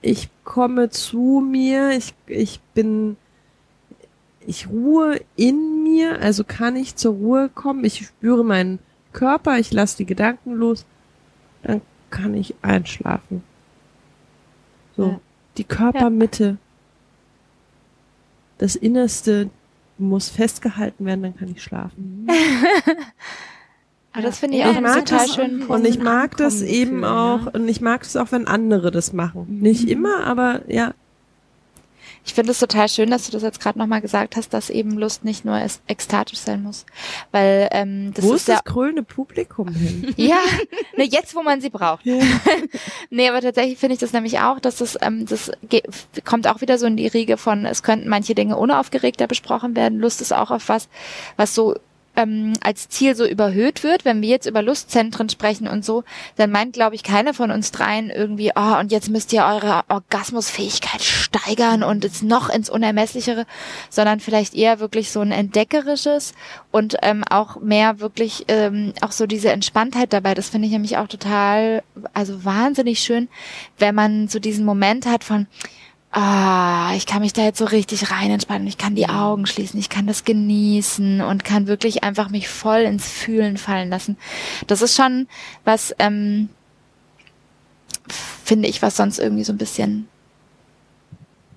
ich 0.00 0.28
komme 0.44 0.90
zu 0.90 1.44
mir, 1.44 1.90
ich, 1.90 2.14
ich 2.26 2.60
bin, 2.74 3.16
ich 4.46 4.68
ruhe 4.68 5.20
in 5.34 5.82
mir, 5.82 6.20
also 6.20 6.44
kann 6.44 6.76
ich 6.76 6.94
zur 6.96 7.14
Ruhe 7.14 7.48
kommen, 7.48 7.84
ich 7.84 8.06
spüre 8.06 8.44
meinen 8.44 8.78
Körper, 9.12 9.58
ich 9.58 9.72
lasse 9.72 9.96
die 9.96 10.06
Gedanken 10.06 10.54
los, 10.54 10.84
dann 11.62 11.80
kann 12.10 12.34
ich 12.34 12.54
einschlafen. 12.62 13.42
So, 14.96 15.08
Ja. 15.08 15.20
die 15.56 15.64
Körpermitte, 15.64 16.58
das 18.58 18.76
Innerste 18.76 19.50
muss 19.98 20.28
festgehalten 20.28 21.04
werden, 21.06 21.22
dann 21.22 21.36
kann 21.36 21.48
ich 21.48 21.62
schlafen. 21.62 22.28
Aber 24.16 24.22
das 24.26 24.38
finde 24.38 24.56
ich 24.56 24.62
Ja, 24.64 24.70
auch 24.70 24.76
einen 24.76 24.82
mag 24.82 25.04
total 25.04 25.26
das 25.26 25.34
schönen 25.34 25.62
auch- 25.64 25.68
Und 25.68 25.84
ich 25.84 25.98
mag 25.98 26.36
das 26.38 26.54
Ankommen 26.54 26.70
eben 26.74 26.90
Gefühl, 27.02 27.04
auch, 27.04 27.54
und 27.54 27.68
ich 27.68 27.80
mag 27.82 28.02
das 28.02 28.16
auch, 28.16 28.32
wenn 28.32 28.46
andere 28.46 28.90
das 28.90 29.12
machen. 29.12 29.58
Nicht 29.60 29.88
immer, 29.90 30.24
aber 30.24 30.62
ja. 30.68 30.94
Ich 32.24 32.34
finde 32.34 32.50
es 32.50 32.58
total 32.58 32.88
schön, 32.88 33.08
dass 33.10 33.26
du 33.26 33.30
das 33.32 33.42
jetzt 33.44 33.60
gerade 33.60 33.78
nochmal 33.78 34.00
gesagt 34.00 34.34
hast, 34.34 34.52
dass 34.52 34.68
eben 34.68 34.98
Lust 34.98 35.24
nicht 35.24 35.44
nur 35.44 35.60
es- 35.60 35.80
ekstatisch 35.86 36.38
sein 36.40 36.60
muss. 36.64 36.84
Weil 37.30 37.68
ähm, 37.70 38.12
das 38.14 38.24
Wo 38.24 38.32
ist 38.32 38.40
ist 38.42 38.48
ja 38.48 38.54
das 38.54 38.64
krönende 38.64 39.04
Publikum 39.04 39.68
hin? 39.68 40.12
Ja, 40.16 40.38
ne, 40.96 41.04
jetzt, 41.04 41.36
wo 41.36 41.42
man 41.42 41.60
sie 41.60 41.70
braucht. 41.70 42.04
Ja. 42.04 42.18
nee, 43.10 43.28
aber 43.28 43.40
tatsächlich 43.42 43.78
finde 43.78 43.94
ich 43.94 44.00
das 44.00 44.12
nämlich 44.12 44.40
auch, 44.40 44.58
dass 44.58 44.78
das, 44.78 44.98
ähm, 45.02 45.24
das 45.26 45.52
kommt 46.24 46.48
auch 46.48 46.60
wieder 46.62 46.78
so 46.78 46.86
in 46.86 46.96
die 46.96 47.06
Riege 47.06 47.36
von, 47.36 47.64
es 47.64 47.84
könnten 47.84 48.08
manche 48.08 48.34
Dinge 48.34 48.56
unaufgeregter 48.56 49.28
besprochen 49.28 49.76
werden. 49.76 50.00
Lust 50.00 50.20
ist 50.20 50.32
auch 50.32 50.50
auf 50.50 50.68
was, 50.68 50.88
was 51.36 51.54
so 51.54 51.76
ähm, 52.16 52.54
als 52.62 52.88
Ziel 52.88 53.14
so 53.14 53.26
überhöht 53.26 53.82
wird. 53.82 54.04
Wenn 54.04 54.22
wir 54.22 54.28
jetzt 54.28 54.46
über 54.46 54.62
Lustzentren 54.62 55.28
sprechen 55.28 55.68
und 55.68 55.84
so, 55.84 56.04
dann 56.36 56.50
meint, 56.50 56.72
glaube 56.72 56.94
ich, 56.94 57.02
keiner 57.02 57.34
von 57.34 57.50
uns 57.50 57.72
dreien 57.72 58.10
irgendwie, 58.10 58.52
oh, 58.54 58.78
und 58.78 58.92
jetzt 58.92 59.10
müsst 59.10 59.32
ihr 59.32 59.44
eure 59.44 59.82
Orgasmusfähigkeit 59.88 61.02
steigern 61.02 61.82
und 61.82 62.04
jetzt 62.04 62.22
noch 62.22 62.48
ins 62.48 62.70
Unermesslichere, 62.70 63.46
sondern 63.90 64.20
vielleicht 64.20 64.54
eher 64.54 64.80
wirklich 64.80 65.10
so 65.10 65.20
ein 65.20 65.32
entdeckerisches 65.32 66.34
und 66.70 66.96
ähm, 67.02 67.24
auch 67.28 67.60
mehr 67.60 68.00
wirklich 68.00 68.44
ähm, 68.48 68.92
auch 69.00 69.12
so 69.12 69.26
diese 69.26 69.50
Entspanntheit 69.50 70.12
dabei. 70.12 70.34
Das 70.34 70.48
finde 70.48 70.66
ich 70.66 70.72
nämlich 70.72 70.96
auch 70.96 71.08
total, 71.08 71.82
also 72.12 72.44
wahnsinnig 72.44 73.00
schön, 73.00 73.28
wenn 73.78 73.94
man 73.94 74.28
so 74.28 74.38
diesen 74.38 74.64
Moment 74.64 75.06
hat 75.06 75.24
von, 75.24 75.46
ah, 76.16 76.94
ich 76.96 77.04
kann 77.04 77.20
mich 77.20 77.34
da 77.34 77.42
jetzt 77.42 77.58
so 77.58 77.66
richtig 77.66 78.10
rein 78.10 78.30
entspannen, 78.30 78.66
ich 78.66 78.78
kann 78.78 78.94
die 78.94 79.08
Augen 79.08 79.46
schließen, 79.46 79.78
ich 79.78 79.90
kann 79.90 80.06
das 80.06 80.24
genießen 80.24 81.20
und 81.20 81.44
kann 81.44 81.66
wirklich 81.66 82.04
einfach 82.04 82.30
mich 82.30 82.48
voll 82.48 82.80
ins 82.80 83.06
Fühlen 83.06 83.58
fallen 83.58 83.90
lassen. 83.90 84.16
Das 84.66 84.80
ist 84.80 84.96
schon 84.96 85.28
was, 85.64 85.94
ähm, 85.98 86.48
finde 88.08 88.66
ich, 88.66 88.80
was 88.80 88.96
sonst 88.96 89.18
irgendwie 89.18 89.44
so 89.44 89.52
ein 89.52 89.58
bisschen 89.58 90.08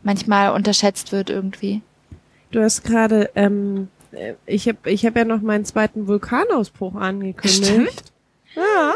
manchmal 0.03 0.51
unterschätzt 0.51 1.13
wird 1.13 1.29
irgendwie. 1.29 1.81
Du 2.51 2.61
hast 2.61 2.83
gerade, 2.83 3.29
ähm, 3.35 3.87
äh, 4.11 4.33
ich 4.45 4.67
habe 4.67 4.89
ich 4.89 5.05
hab 5.05 5.15
ja 5.15 5.23
noch 5.23 5.39
meinen 5.39 5.63
zweiten 5.63 6.07
Vulkanausbruch 6.07 6.95
angekündigt. 6.95 7.65
Stimmt. 7.65 8.03
Ja. 8.55 8.95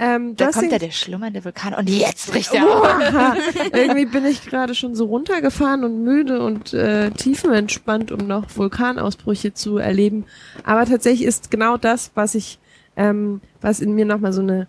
Ähm, 0.00 0.36
Da 0.36 0.46
das 0.46 0.54
kommt 0.54 0.70
ja 0.70 0.78
der 0.78 0.92
schlummernde 0.92 1.44
Vulkan 1.44 1.74
und 1.74 1.90
jetzt 1.90 2.30
bricht 2.30 2.54
er 2.54 2.64
auf. 2.64 2.82
Uah, 3.12 3.36
irgendwie 3.72 4.06
bin 4.06 4.24
ich 4.26 4.44
gerade 4.44 4.74
schon 4.76 4.94
so 4.94 5.06
runtergefahren 5.06 5.82
und 5.82 6.04
müde 6.04 6.40
und 6.40 6.72
äh, 6.72 7.10
tiefenentspannt, 7.10 8.12
um 8.12 8.26
noch 8.26 8.44
Vulkanausbrüche 8.54 9.54
zu 9.54 9.78
erleben. 9.78 10.24
Aber 10.62 10.86
tatsächlich 10.86 11.26
ist 11.26 11.50
genau 11.50 11.76
das, 11.76 12.12
was 12.14 12.36
ich, 12.36 12.60
ähm, 12.96 13.40
was 13.60 13.80
in 13.80 13.92
mir 13.94 14.04
nochmal 14.04 14.32
so 14.32 14.40
eine 14.40 14.68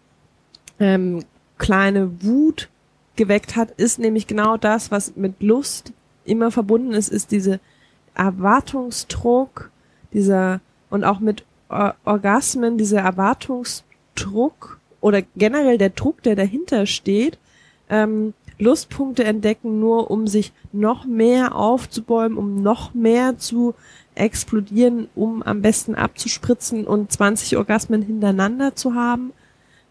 ähm, 0.79 1.23
kleine 1.59 2.23
Wut 2.23 2.69
geweckt 3.15 3.55
hat, 3.55 3.69
ist 3.71 3.99
nämlich 3.99 4.25
genau 4.25 4.57
das, 4.57 4.89
was 4.89 5.15
mit 5.15 5.43
Lust 5.43 5.93
immer 6.25 6.49
verbunden 6.49 6.93
ist, 6.93 7.09
ist 7.09 7.31
diese 7.31 7.59
Erwartungsdruck, 8.15 9.69
dieser 10.13 10.61
und 10.89 11.03
auch 11.03 11.19
mit 11.19 11.43
Or 11.69 11.93
Orgasmen, 12.03 12.79
dieser 12.79 13.01
Erwartungsdruck 13.01 14.78
oder 15.01 15.21
generell 15.35 15.77
der 15.77 15.89
Druck, 15.89 16.23
der 16.23 16.35
dahinter 16.35 16.85
steht, 16.85 17.37
ähm, 17.89 18.33
Lustpunkte 18.59 19.23
entdecken, 19.23 19.79
nur 19.79 20.11
um 20.11 20.27
sich 20.27 20.51
noch 20.73 21.05
mehr 21.05 21.55
aufzubäumen, 21.55 22.37
um 22.37 22.61
noch 22.61 22.93
mehr 22.93 23.37
zu 23.37 23.73
explodieren, 24.15 25.07
um 25.15 25.41
am 25.41 25.61
besten 25.61 25.95
abzuspritzen 25.95 26.85
und 26.85 27.11
20 27.11 27.55
Orgasmen 27.57 28.01
hintereinander 28.01 28.75
zu 28.75 28.95
haben. 28.95 29.31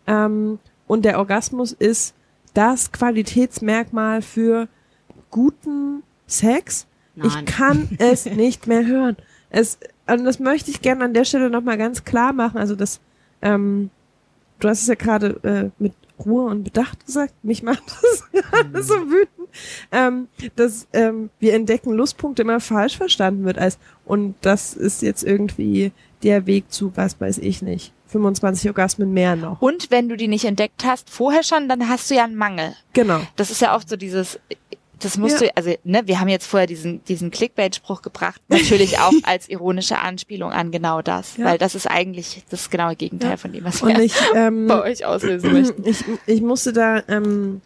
Ähm, 0.07 0.59
und 0.87 1.05
der 1.05 1.19
Orgasmus 1.19 1.73
ist 1.73 2.15
das 2.55 2.93
Qualitätsmerkmal 2.93 4.21
für 4.23 4.69
guten 5.31 6.03
Sex. 6.27 6.87
Ich 7.17 7.35
Nein. 7.35 7.45
kann 7.47 7.89
es 7.99 8.27
nicht 8.27 8.67
mehr 8.67 8.87
hören. 8.87 9.17
Es, 9.51 9.79
und 10.07 10.25
das 10.25 10.39
möchte 10.39 10.71
ich 10.71 10.83
gerne 10.83 11.05
an 11.05 11.15
der 11.15 11.25
Stelle 11.25 11.51
nochmal 11.51 11.79
ganz 11.79 12.05
klar 12.05 12.33
machen. 12.33 12.59
Also 12.59 12.75
das, 12.75 13.01
ähm, 13.41 13.91
du 14.61 14.69
hast 14.69 14.83
es 14.83 14.89
ja 14.89 14.95
gerade 14.95 15.41
äh, 15.43 15.83
mit 15.83 15.93
Ruhe 16.25 16.47
und 16.47 16.65
Bedacht 16.65 17.07
gesagt. 17.07 17.35
Mich 17.43 17.63
macht 17.63 17.83
das 17.87 18.25
gerade 18.33 18.83
so 18.83 18.95
wütend, 18.95 19.49
ähm, 19.93 20.29
dass 20.57 20.89
ähm, 20.93 21.31
wir 21.39 21.55
entdecken 21.55 21.93
Lustpunkte 21.93 22.43
immer 22.43 22.61
falsch 22.61 22.97
verstanden 22.97 23.45
wird 23.45 23.59
als 23.59 23.79
und 24.05 24.35
das 24.41 24.75
ist 24.75 25.03
jetzt 25.03 25.23
irgendwie 25.23 25.93
der 26.23 26.47
Weg 26.47 26.73
zu 26.73 26.93
was 26.97 27.21
weiß 27.21 27.39
ich 27.39 27.63
nicht 27.63 27.93
25 28.09 28.69
Orgasmen 28.71 29.13
mehr 29.13 29.37
noch. 29.37 29.61
Und 29.61 29.91
wenn 29.91 30.09
du 30.09 30.17
die 30.17 30.29
nicht 30.29 30.45
entdeckt 30.45 30.85
hast, 30.85 31.11
vorher 31.11 31.43
schon, 31.43 31.69
dann 31.69 31.89
hast 31.89 32.11
du 32.11 32.15
ja 32.15 32.25
einen 32.25 32.37
Mangel. 32.37 32.75
Genau. 32.95 33.21
Das 33.37 33.51
ist 33.51 33.61
ja 33.61 33.77
oft 33.77 33.89
so 33.89 33.97
dieses, 33.97 34.41
das 35.01 35.17
musst 35.17 35.41
Ja. 35.41 35.47
du, 35.49 35.57
also, 35.57 35.75
ne, 35.85 36.03
wir 36.07 36.21
haben 36.21 36.29
jetzt 36.29 36.47
vorher 36.47 36.67
diesen, 36.67 37.05
diesen 37.05 37.31
Clickbait-Spruch 37.31 38.03
gebracht, 38.03 38.41
natürlich 38.49 38.99
auch 38.99 39.13
als 39.25 39.49
ironische 39.49 39.99
Anspielung 39.99 40.51
an 40.53 40.71
genau 40.71 41.03
das, 41.03 41.37
Ja. 41.37 41.45
weil 41.47 41.59
das 41.59 41.75
ist 41.75 41.87
eigentlich 41.87 42.45
das 42.51 42.71
genaue 42.71 42.97
Gegenteil 42.97 43.33
Ja. 43.33 43.37
von 43.37 43.53
dem, 43.53 43.65
was 43.65 43.83
Und 43.83 43.91
wir 43.97 44.01
ich 44.01 44.15
ähm, 44.35 44.67
bei 44.69 44.83
euch 44.83 45.05
auslösen 45.05 45.53
möchten. 45.53 45.87
Ich, 45.87 46.05
ich 46.27 46.43
musste 46.43 46.73
da 46.73 47.03
ähm, 47.09 47.61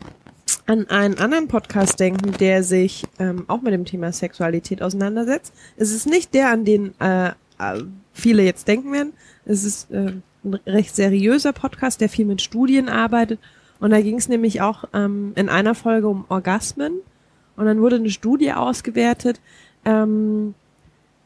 an 0.66 0.88
einen 0.88 1.18
anderen 1.18 1.48
Podcast 1.48 1.98
denken, 2.00 2.32
der 2.38 2.62
sich 2.62 3.04
ähm, 3.18 3.44
auch 3.48 3.62
mit 3.62 3.72
dem 3.72 3.84
Thema 3.84 4.12
Sexualität 4.12 4.82
auseinandersetzt. 4.82 5.52
Es 5.76 5.92
ist 5.92 6.06
nicht 6.06 6.34
der, 6.34 6.50
an 6.50 6.64
den 6.64 6.94
äh, 7.00 7.28
äh, 7.28 7.32
viele 8.12 8.42
jetzt 8.42 8.68
denken 8.68 8.92
werden. 8.92 9.12
Es 9.44 9.64
ist 9.64 9.90
äh, 9.90 10.12
ein 10.44 10.54
recht 10.66 10.94
seriöser 10.94 11.52
Podcast, 11.52 12.00
der 12.00 12.08
viel 12.08 12.26
mit 12.26 12.42
Studien 12.42 12.88
arbeitet. 12.88 13.40
Und 13.80 13.90
da 13.90 14.00
ging 14.00 14.16
es 14.16 14.28
nämlich 14.28 14.60
auch 14.60 14.84
ähm, 14.92 15.32
in 15.34 15.48
einer 15.48 15.74
Folge 15.74 16.06
um 16.08 16.24
Orgasmen. 16.28 16.92
Und 17.56 17.66
dann 17.66 17.80
wurde 17.80 17.96
eine 17.96 18.10
Studie 18.10 18.52
ausgewertet, 18.52 19.40
ähm, 19.84 20.54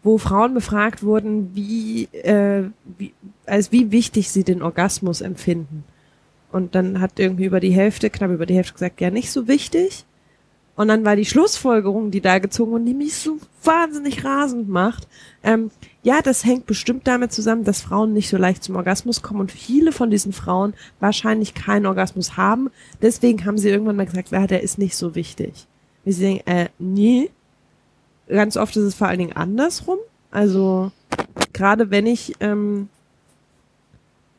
wo 0.03 0.19
Frauen 0.19 0.55
befragt 0.55 1.03
wurden, 1.03 1.55
wie, 1.55 2.05
äh, 2.13 2.65
wie, 2.99 3.13
als 3.45 3.73
wie 3.73 3.91
wichtig 3.91 4.31
sie 4.31 4.45
den 4.45 4.63
Orgasmus 4.63 5.21
empfinden. 5.21 5.85
Und 6.53 6.75
dann 6.75 7.01
hat 7.01 7.19
irgendwie 7.19 7.45
über 7.45 7.61
die 7.61 7.73
Hälfte, 7.73 8.09
knapp 8.09 8.31
über 8.31 8.47
die 8.47 8.55
Hälfte 8.55 8.75
gesagt, 8.75 9.01
ja, 9.01 9.11
nicht 9.11 9.31
so 9.31 9.49
wichtig. 9.49 10.05
Und 10.77 10.89
dann 10.89 11.05
war 11.07 11.17
die 11.17 11.25
Schlussfolgerung, 11.25 12.11
die 12.11 12.21
da 12.21 12.39
gezogen 12.39 12.75
und 12.75 12.85
die 12.85 12.95
mich 12.95 13.15
so 13.15 13.39
wahnsinnig 13.65 14.25
rasend 14.25 14.69
macht. 14.69 15.09
Ähm, 15.43 15.71
ja, 16.03 16.21
das 16.21 16.45
hängt 16.45 16.67
bestimmt 16.67 17.07
damit 17.07 17.33
zusammen, 17.33 17.65
dass 17.65 17.81
Frauen 17.81 18.13
nicht 18.13 18.29
so 18.29 18.37
leicht 18.37 18.63
zum 18.63 18.77
Orgasmus 18.77 19.23
kommen 19.23 19.41
und 19.41 19.51
viele 19.51 19.91
von 19.91 20.11
diesen 20.11 20.35
Frauen 20.35 20.75
wahrscheinlich 21.01 21.55
keinen 21.55 21.87
Orgasmus 21.87 22.37
haben. 22.37 22.71
Deswegen 23.01 23.47
haben 23.47 23.57
sie 23.57 23.71
irgendwann 23.71 23.97
mal 23.97 24.07
gesagt, 24.07 24.31
ja, 24.31 24.47
der 24.47 24.63
ist 24.63 24.79
nicht 24.79 24.97
so 24.97 25.15
wichtig. 25.15 25.67
Wir 26.07 26.15
denken, 26.15 26.49
äh, 26.49 26.69
nee. 26.79 27.31
Ganz 28.29 28.57
oft 28.57 28.75
ist 28.77 28.85
es 28.85 28.95
vor 28.95 29.09
allen 29.09 29.19
Dingen 29.19 29.37
andersrum. 29.37 29.99
Also 30.31 30.91
gerade 31.53 31.91
wenn 31.91 32.07
ich 32.07 32.33
ähm, 32.41 32.89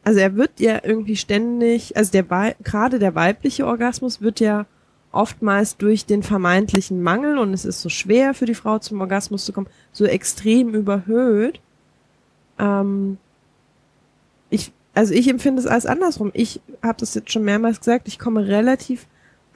also 0.08 0.22
er 0.22 0.38
wird 0.38 0.62
ja 0.62 0.80
irgendwie 0.86 1.18
ständig, 1.18 1.98
also 1.98 2.14
der 2.14 2.24
gerade 2.64 2.98
der 2.98 3.14
weibliche 3.14 3.68
Orgasmus 3.68 4.22
wird 4.22 4.40
ja 4.40 4.66
oftmals 5.12 5.76
durch 5.76 6.06
den 6.06 6.24
vermeintlichen 6.24 7.04
Mangel 7.04 7.38
und 7.38 7.54
es 7.54 7.66
ist 7.66 7.82
so 7.82 7.90
schwer 7.90 8.34
für 8.34 8.46
die 8.46 8.56
Frau 8.56 8.80
zum 8.80 9.02
Orgasmus 9.02 9.44
zu 9.44 9.52
kommen, 9.52 9.68
so 9.92 10.06
extrem 10.06 10.74
überhöht. 10.74 11.60
Ähm, 12.58 13.18
ich, 14.50 14.72
also 14.94 15.14
ich 15.14 15.28
empfinde 15.28 15.62
es 15.62 15.68
als 15.68 15.86
andersrum. 15.86 16.32
Ich 16.34 16.62
habe 16.82 17.02
das 17.02 17.14
jetzt 17.14 17.34
schon 17.34 17.44
mehrmals 17.44 17.80
gesagt, 17.80 18.08
ich 18.08 18.18
komme 18.18 18.48
relativ 18.48 19.08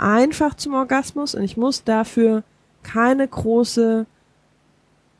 einfach 0.02 0.56
zum 0.56 0.74
Orgasmus 0.74 1.36
und 1.36 1.44
ich 1.44 1.58
muss 1.58 1.84
dafür 1.84 2.44
keine 2.84 3.28
große 3.28 4.06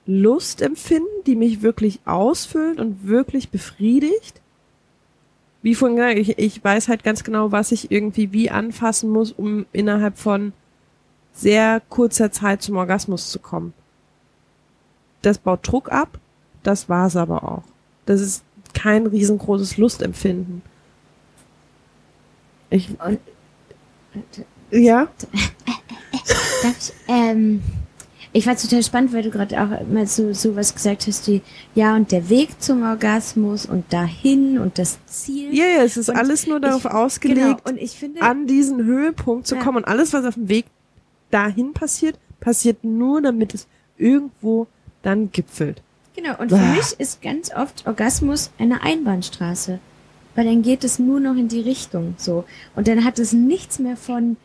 Lust 0.08 0.62
empfinden, 0.62 1.08
die 1.26 1.36
mich 1.36 1.62
wirklich 1.62 2.00
ausfüllt 2.06 2.80
und 2.80 3.08
wirklich 3.08 3.50
befriedigt 3.50 4.42
wie 5.62 5.76
vorhin 5.76 5.98
gesagt, 5.98 6.18
ich, 6.18 6.38
ich 6.38 6.64
weiß 6.64 6.88
halt 6.88 7.04
ganz 7.04 7.24
genau, 7.24 7.52
was 7.52 7.72
ich 7.72 7.92
irgendwie 7.92 8.32
wie 8.32 8.50
anfassen 8.50 9.10
muss, 9.10 9.32
um 9.32 9.66
innerhalb 9.72 10.18
von 10.18 10.54
sehr 11.34 11.82
kurzer 11.90 12.32
Zeit 12.32 12.62
zum 12.62 12.78
Orgasmus 12.78 13.32
zu 13.32 13.40
kommen. 13.40 13.74
Das 15.22 15.38
baut 15.38 15.60
Druck 15.68 15.92
ab, 15.92 16.20
das 16.64 16.90
war's 16.90 17.16
aber 17.16 17.44
auch. 17.44 17.64
Das 18.06 18.22
ist 18.22 18.44
kein 18.74 19.06
riesengroßes 19.06 19.78
Lustempfinden. 19.78 20.64
Ich, 22.72 22.90
Und 23.00 23.20
ja, 24.72 25.08
Darf 26.64 26.76
ich, 26.80 26.94
ähm, 27.08 27.62
ich 28.34 28.46
war 28.48 28.56
total 28.56 28.84
spannend, 28.84 29.14
weil 29.14 29.24
du 29.24 29.30
gerade 29.32 29.60
auch 29.62 29.88
mal 29.88 30.06
so, 30.08 30.32
so 30.34 30.56
was 30.56 30.74
gesagt 30.76 31.08
hast, 31.08 31.28
wie, 31.28 31.42
ja, 31.76 31.96
und 31.96 32.12
der 32.12 32.30
Weg 32.30 32.62
zum 32.62 32.84
Orgasmus 32.84 33.66
und 33.66 33.92
dahin 33.92 34.58
und 34.60 34.78
das 34.78 35.00
Ziel. 35.08 35.54
ja, 35.54 35.66
ja, 35.66 35.84
es 35.84 35.98
ist 35.98 36.10
Und 36.10 36.16
alles 36.18 36.48
nur 36.48 36.60
darauf 36.60 36.86
ich- 36.86 36.92
ausgelegt, 36.92 37.40
Genau, 37.42 37.58
und 37.66 37.78
ich 37.78 37.92
finde, 37.92 38.22
an 38.22 38.48
diesen 38.48 38.84
Höhepunkt 38.84 39.48
zu 39.48 39.56
Ja. 39.56 39.64
kommen 39.64 39.78
und 39.78 39.86
alles, 39.86 40.14
was 40.14 40.26
auf 40.26 40.36
dem 40.36 40.50
Weg 40.50 40.66
dahin 41.32 41.74
passiert, 41.74 42.18
passiert 42.40 42.84
nur, 42.84 43.22
damit 43.22 43.54
es 43.54 43.68
irgendwo 43.98 44.68
dann 45.04 45.32
gipfelt. 45.32 45.82
genau, 46.16 46.38
und 46.40 46.50
für 46.50 46.56
Ah. 46.58 46.74
mich 46.76 46.94
ist 47.00 47.22
ganz 47.22 47.52
oft 47.56 47.88
Orgasmus 47.88 48.52
eine 48.60 48.84
Einbahnstraße. 48.84 49.80
Weil 50.36 50.46
dann 50.46 50.62
geht 50.62 50.84
es 50.86 50.98
nur 51.00 51.20
noch 51.20 51.36
in 51.36 51.48
die 51.50 51.60
Richtung, 51.60 52.14
so. 52.18 52.46
Und 52.76 52.88
dann 52.88 53.04
hat 53.04 53.18
es 53.20 53.34
nichts 53.34 53.80
mehr 53.80 53.98
von, 53.98 54.38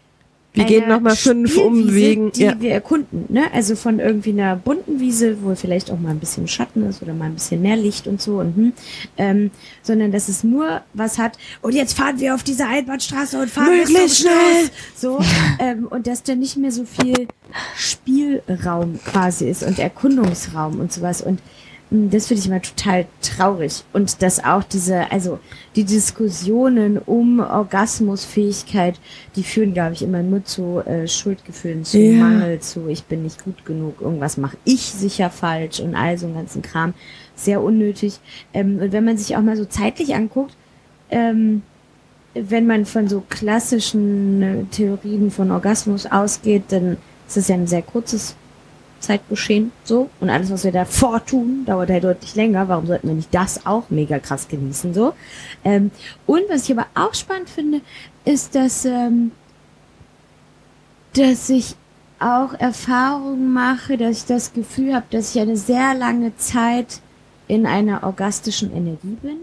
Wir 0.56 0.64
gehen 0.64 0.84
einer 0.84 0.94
noch 0.94 1.02
mal 1.02 1.16
fünf 1.16 1.56
Umwegen, 1.56 2.32
die 2.32 2.44
ja. 2.44 2.54
wir 2.58 2.72
erkunden. 2.72 3.26
Ne? 3.28 3.44
Also 3.52 3.76
von 3.76 4.00
irgendwie 4.00 4.30
einer 4.30 4.56
bunten 4.56 5.00
Wiese, 5.00 5.36
wo 5.42 5.54
vielleicht 5.54 5.90
auch 5.90 5.98
mal 5.98 6.10
ein 6.10 6.18
bisschen 6.18 6.48
Schatten 6.48 6.84
ist 6.88 7.02
oder 7.02 7.12
mal 7.12 7.26
ein 7.26 7.34
bisschen 7.34 7.62
mehr 7.62 7.76
Licht 7.76 8.06
und 8.06 8.20
so. 8.22 8.40
Und, 8.40 8.56
hm, 8.56 8.72
ähm, 9.18 9.50
sondern 9.82 10.12
dass 10.12 10.28
es 10.28 10.42
nur 10.42 10.80
was 10.94 11.18
hat. 11.18 11.38
Und 11.62 11.74
jetzt 11.74 11.96
fahren 11.96 12.18
wir 12.18 12.34
auf 12.34 12.42
diese 12.42 12.66
Einbahnstraße 12.66 13.40
und 13.40 13.50
fahren 13.50 13.76
Möglichst 13.76 14.20
schnell. 14.20 14.70
So 14.96 15.20
ähm, 15.58 15.86
und 15.88 16.06
dass 16.06 16.22
da 16.22 16.34
nicht 16.34 16.56
mehr 16.56 16.72
so 16.72 16.84
viel 16.84 17.28
Spielraum 17.76 18.98
quasi 19.04 19.48
ist 19.48 19.62
und 19.62 19.78
Erkundungsraum 19.78 20.80
und 20.80 20.92
sowas. 20.92 21.20
Und 21.20 21.40
das 21.90 22.26
finde 22.26 22.40
ich 22.40 22.48
immer 22.48 22.62
total 22.62 23.06
traurig. 23.22 23.84
Und 23.92 24.20
dass 24.20 24.44
auch 24.44 24.64
diese, 24.64 25.10
also 25.12 25.38
die 25.76 25.84
Diskussionen 25.84 26.98
um 26.98 27.38
Orgasmusfähigkeit, 27.38 28.98
die 29.36 29.44
führen, 29.44 29.72
glaube 29.72 29.92
ich, 29.92 30.02
immer 30.02 30.22
nur 30.22 30.44
zu 30.44 30.82
äh, 30.84 31.06
Schuldgefühlen, 31.06 31.84
zu 31.84 31.98
Ja. 31.98 32.24
Mangel, 32.24 32.58
zu 32.58 32.88
ich 32.88 33.04
bin 33.04 33.22
nicht 33.22 33.44
gut 33.44 33.64
genug, 33.64 34.00
irgendwas 34.00 34.36
mache 34.36 34.56
ich 34.64 34.82
sicher 34.82 35.30
falsch 35.30 35.78
und 35.78 35.94
all 35.94 36.18
so 36.18 36.26
einen 36.26 36.34
ganzen 36.34 36.62
Kram. 36.62 36.92
Sehr 37.36 37.62
unnötig. 37.62 38.18
Ähm, 38.52 38.80
und 38.80 38.92
wenn 38.92 39.04
man 39.04 39.16
sich 39.16 39.36
auch 39.36 39.42
mal 39.42 39.56
so 39.56 39.64
zeitlich 39.64 40.14
anguckt, 40.14 40.56
ähm, 41.10 41.62
wenn 42.34 42.66
man 42.66 42.84
von 42.84 43.08
so 43.08 43.22
klassischen 43.28 44.42
äh, 44.42 44.64
Theorien 44.64 45.30
von 45.30 45.52
Orgasmus 45.52 46.06
ausgeht, 46.06 46.64
dann 46.68 46.96
ist 47.28 47.36
es 47.36 47.48
ja 47.48 47.54
ein 47.54 47.66
sehr 47.68 47.82
kurzes 47.82 48.34
Zeitgeschehen 49.00 49.72
so 49.84 50.08
und 50.20 50.30
alles, 50.30 50.50
was 50.50 50.64
wir 50.64 50.72
davor 50.72 51.24
tun, 51.24 51.64
dauert 51.66 51.90
halt 51.90 52.04
deutlich 52.04 52.34
länger. 52.34 52.68
Warum 52.68 52.86
sollten 52.86 53.08
wir 53.08 53.14
nicht 53.14 53.34
das 53.34 53.66
auch 53.66 53.90
mega 53.90 54.18
krass 54.18 54.48
genießen 54.48 54.94
so? 54.94 55.12
Ähm, 55.64 55.90
und 56.26 56.42
was 56.48 56.64
ich 56.68 56.76
aber 56.76 56.86
auch 56.94 57.14
spannend 57.14 57.48
finde, 57.50 57.80
ist, 58.24 58.54
dass 58.54 58.84
ähm, 58.84 59.32
dass 61.14 61.48
ich 61.48 61.74
auch 62.18 62.54
Erfahrungen 62.54 63.52
mache, 63.52 63.96
dass 63.96 64.18
ich 64.18 64.24
das 64.26 64.52
Gefühl 64.52 64.94
habe, 64.94 65.06
dass 65.10 65.34
ich 65.34 65.40
eine 65.40 65.56
sehr 65.56 65.94
lange 65.94 66.36
Zeit 66.36 67.00
in 67.48 67.66
einer 67.66 68.02
orgastischen 68.02 68.74
Energie 68.74 69.16
bin. 69.22 69.36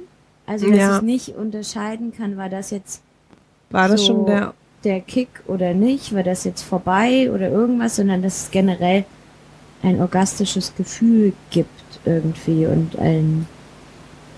Also 0.46 0.68
dass 0.68 0.78
Ja. 0.78 0.96
ich 0.98 1.02
nicht 1.04 1.30
unterscheiden 1.30 2.14
kann, 2.16 2.36
war 2.38 2.50
das 2.50 2.72
jetzt 2.72 3.02
War 3.70 3.88
das 3.88 4.02
so 4.02 4.08
schon 4.08 4.26
der 4.26 4.54
der 4.84 5.00
Kick 5.00 5.30
oder 5.48 5.74
nicht, 5.74 6.14
war 6.14 6.24
das 6.24 6.44
jetzt 6.44 6.62
vorbei 6.62 7.32
oder 7.32 7.50
irgendwas, 7.50 7.96
sondern 7.96 8.22
dass 8.22 8.44
es 8.44 8.52
generell 8.52 9.06
ein 9.84 10.00
orgastisches 10.00 10.74
Gefühl 10.76 11.34
gibt 11.52 11.70
irgendwie 12.06 12.66
und 12.66 12.98
ein 12.98 13.48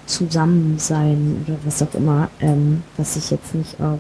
Zusammensein 0.06 1.46
oder 1.48 1.58
was 1.64 1.82
auch 1.82 1.94
immer, 1.94 2.30
ähm, 2.40 2.84
was 2.98 3.16
ich 3.16 3.32
jetzt 3.32 3.56
nicht 3.56 3.80
auf 3.80 4.00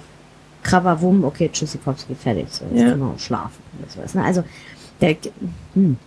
Krawawum, 0.63 1.23
okay, 1.23 1.49
Tschüssikowski, 1.51 2.15
fertig, 2.15 2.47
so, 2.49 2.65
jetzt 2.65 2.81
Ja. 2.81 2.89
können 2.89 3.01
wir 3.01 3.07
auch 3.13 3.19
schlafen 3.19 3.61
oder 3.79 3.89
sowas. 3.89 4.13
Ne? 4.15 4.23
Also, 4.23 4.43
der, 5.01 5.15
hm. 5.73 5.97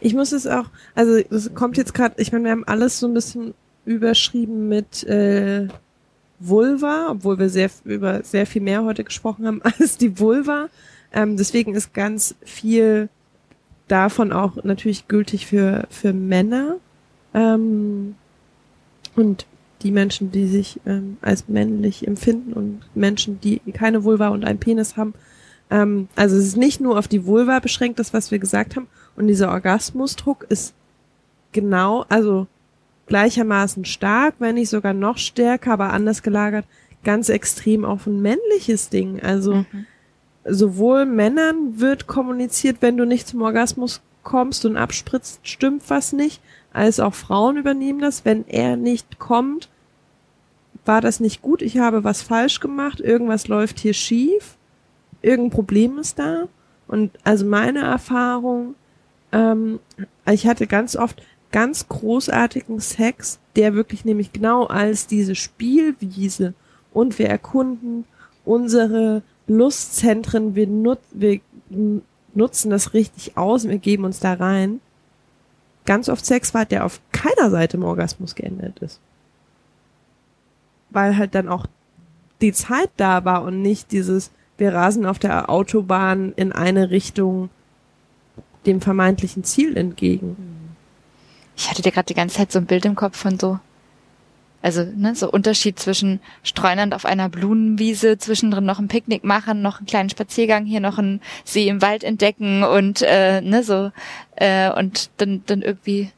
Ich 0.00 0.14
muss 0.14 0.32
es 0.32 0.46
auch, 0.46 0.66
also 0.94 1.16
es 1.16 1.54
kommt 1.54 1.78
jetzt 1.78 1.94
gerade, 1.94 2.20
ich 2.20 2.30
meine, 2.30 2.44
wir 2.44 2.50
haben 2.50 2.64
alles 2.64 2.98
so 2.98 3.06
ein 3.06 3.14
bisschen 3.14 3.54
überschrieben 3.86 4.68
mit 4.68 5.02
äh, 5.04 5.68
Vulva, 6.38 7.08
obwohl 7.10 7.38
wir 7.38 7.48
sehr 7.48 7.70
über 7.84 8.22
sehr 8.22 8.46
viel 8.46 8.60
mehr 8.62 8.84
heute 8.84 9.02
gesprochen 9.04 9.46
haben 9.46 9.62
als 9.78 9.96
die 9.96 10.18
Vulva. 10.18 10.68
Ähm, 11.14 11.36
deswegen 11.38 11.74
ist 11.74 11.94
ganz 11.94 12.34
viel 12.44 13.08
davon 13.92 14.32
auch 14.32 14.64
natürlich 14.64 15.06
gültig 15.06 15.46
für 15.46 15.86
für 15.90 16.14
Männer 16.14 16.76
ähm, 17.34 18.14
und 19.14 19.46
die 19.82 19.90
Menschen, 19.90 20.30
die 20.30 20.46
sich 20.46 20.80
ähm, 20.86 21.18
als 21.20 21.48
männlich 21.48 22.06
empfinden 22.06 22.54
und 22.54 22.80
Menschen, 22.94 23.40
die 23.40 23.60
keine 23.72 24.04
Vulva 24.04 24.28
und 24.28 24.44
einen 24.44 24.60
Penis 24.60 24.96
haben. 24.96 25.12
Ähm, 25.70 26.08
also 26.16 26.36
es 26.36 26.46
ist 26.46 26.56
nicht 26.56 26.80
nur 26.80 26.98
auf 26.98 27.08
die 27.08 27.26
Vulva 27.26 27.58
beschränkt, 27.58 27.98
das 27.98 28.14
was 28.14 28.30
wir 28.30 28.38
gesagt 28.38 28.76
haben. 28.76 28.86
Und 29.16 29.26
dieser 29.26 29.50
Orgasmusdruck 29.50 30.46
ist 30.48 30.72
genau, 31.50 32.06
also 32.08 32.46
gleichermaßen 33.08 33.84
stark, 33.84 34.36
wenn 34.38 34.54
nicht 34.54 34.70
sogar 34.70 34.94
noch 34.94 35.18
stärker, 35.18 35.72
aber 35.72 35.92
anders 35.92 36.22
gelagert, 36.22 36.64
ganz 37.04 37.28
extrem 37.28 37.84
auf 37.84 38.06
ein 38.06 38.22
männliches 38.22 38.88
Ding. 38.88 39.20
Also 39.20 39.56
Mhm. 39.56 39.86
Sowohl 40.44 41.06
Männern 41.06 41.80
wird 41.80 42.06
kommuniziert, 42.06 42.78
wenn 42.80 42.96
du 42.96 43.04
nicht 43.06 43.28
zum 43.28 43.42
Orgasmus 43.42 44.00
kommst 44.22 44.64
und 44.64 44.76
abspritzt, 44.76 45.40
stimmt 45.42 45.82
was 45.88 46.12
nicht, 46.12 46.40
als 46.72 47.00
auch 47.00 47.14
Frauen 47.14 47.56
übernehmen 47.56 48.00
das. 48.00 48.24
Wenn 48.24 48.46
er 48.46 48.76
nicht 48.76 49.18
kommt, 49.18 49.68
war 50.84 51.00
das 51.00 51.20
nicht 51.20 51.42
gut, 51.42 51.62
ich 51.62 51.78
habe 51.78 52.04
was 52.04 52.22
falsch 52.22 52.60
gemacht, 52.60 53.00
irgendwas 53.00 53.48
läuft 53.48 53.78
hier 53.78 53.94
schief, 53.94 54.56
irgendein 55.20 55.54
Problem 55.54 55.98
ist 55.98 56.18
da. 56.18 56.48
Und 56.88 57.18
also 57.24 57.44
meine 57.46 57.80
Erfahrung, 57.80 58.74
ähm, 59.30 59.78
ich 60.26 60.46
hatte 60.46 60.66
ganz 60.66 60.96
oft 60.96 61.22
ganz 61.52 61.86
großartigen 61.88 62.80
Sex, 62.80 63.38
der 63.56 63.74
wirklich 63.74 64.04
nämlich 64.04 64.32
genau 64.32 64.64
als 64.64 65.06
diese 65.06 65.34
Spielwiese 65.34 66.54
und 66.92 67.18
wir 67.18 67.28
erkunden 67.28 68.04
unsere 68.44 69.22
Lustzentren, 69.46 70.54
wir, 70.54 70.66
nut 70.66 70.98
wir 71.12 71.40
nutzen 72.34 72.70
das 72.70 72.94
richtig 72.94 73.36
aus 73.36 73.64
und 73.64 73.70
wir 73.70 73.78
geben 73.78 74.04
uns 74.04 74.20
da 74.20 74.34
rein. 74.34 74.80
Ganz 75.84 76.08
oft 76.08 76.24
Sex 76.24 76.54
war, 76.54 76.64
der 76.64 76.84
auf 76.84 77.00
keiner 77.12 77.50
Seite 77.50 77.76
im 77.76 77.84
Orgasmus 77.84 78.34
geendet 78.34 78.78
ist. 78.78 79.00
Weil 80.90 81.16
halt 81.16 81.34
dann 81.34 81.48
auch 81.48 81.66
die 82.40 82.52
Zeit 82.52 82.90
da 82.96 83.24
war 83.24 83.42
und 83.42 83.62
nicht 83.62 83.92
dieses, 83.92 84.30
wir 84.58 84.74
rasen 84.74 85.06
auf 85.06 85.18
der 85.18 85.50
Autobahn 85.50 86.32
in 86.36 86.52
eine 86.52 86.90
Richtung 86.90 87.50
dem 88.66 88.80
vermeintlichen 88.80 89.44
Ziel 89.44 89.76
entgegen. 89.76 90.36
Ich 91.56 91.68
hatte 91.68 91.82
dir 91.82 91.92
gerade 91.92 92.06
die 92.06 92.14
ganze 92.14 92.36
Zeit 92.36 92.52
so 92.52 92.58
ein 92.58 92.66
Bild 92.66 92.84
im 92.84 92.94
Kopf 92.94 93.16
von 93.16 93.38
so, 93.38 93.58
also 94.62 94.84
ne, 94.84 95.14
so 95.14 95.30
Unterschied 95.30 95.78
zwischen 95.78 96.20
streunend 96.42 96.94
auf 96.94 97.04
einer 97.04 97.28
Blumenwiese, 97.28 98.16
zwischendrin 98.16 98.64
noch 98.64 98.78
ein 98.78 98.88
Picknick 98.88 99.24
machen, 99.24 99.60
noch 99.60 99.78
einen 99.78 99.86
kleinen 99.86 100.10
Spaziergang, 100.10 100.64
hier 100.64 100.80
noch 100.80 100.98
einen 100.98 101.20
See 101.44 101.68
im 101.68 101.82
Wald 101.82 102.04
entdecken 102.04 102.62
und 102.62 103.02
äh, 103.02 103.40
ne 103.40 103.64
so 103.64 103.90
äh, 104.36 104.70
und 104.72 105.10
dann 105.18 105.42
dann 105.46 105.62
irgendwie 105.62 106.10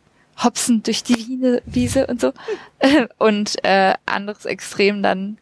hopsen 0.42 0.82
durch 0.82 1.02
die 1.02 1.60
Wiese 1.64 2.06
und 2.06 2.20
so 2.20 2.32
und 3.18 3.64
äh, 3.64 3.94
anderes 4.04 4.44
Extrem 4.44 5.02
dann 5.02 5.38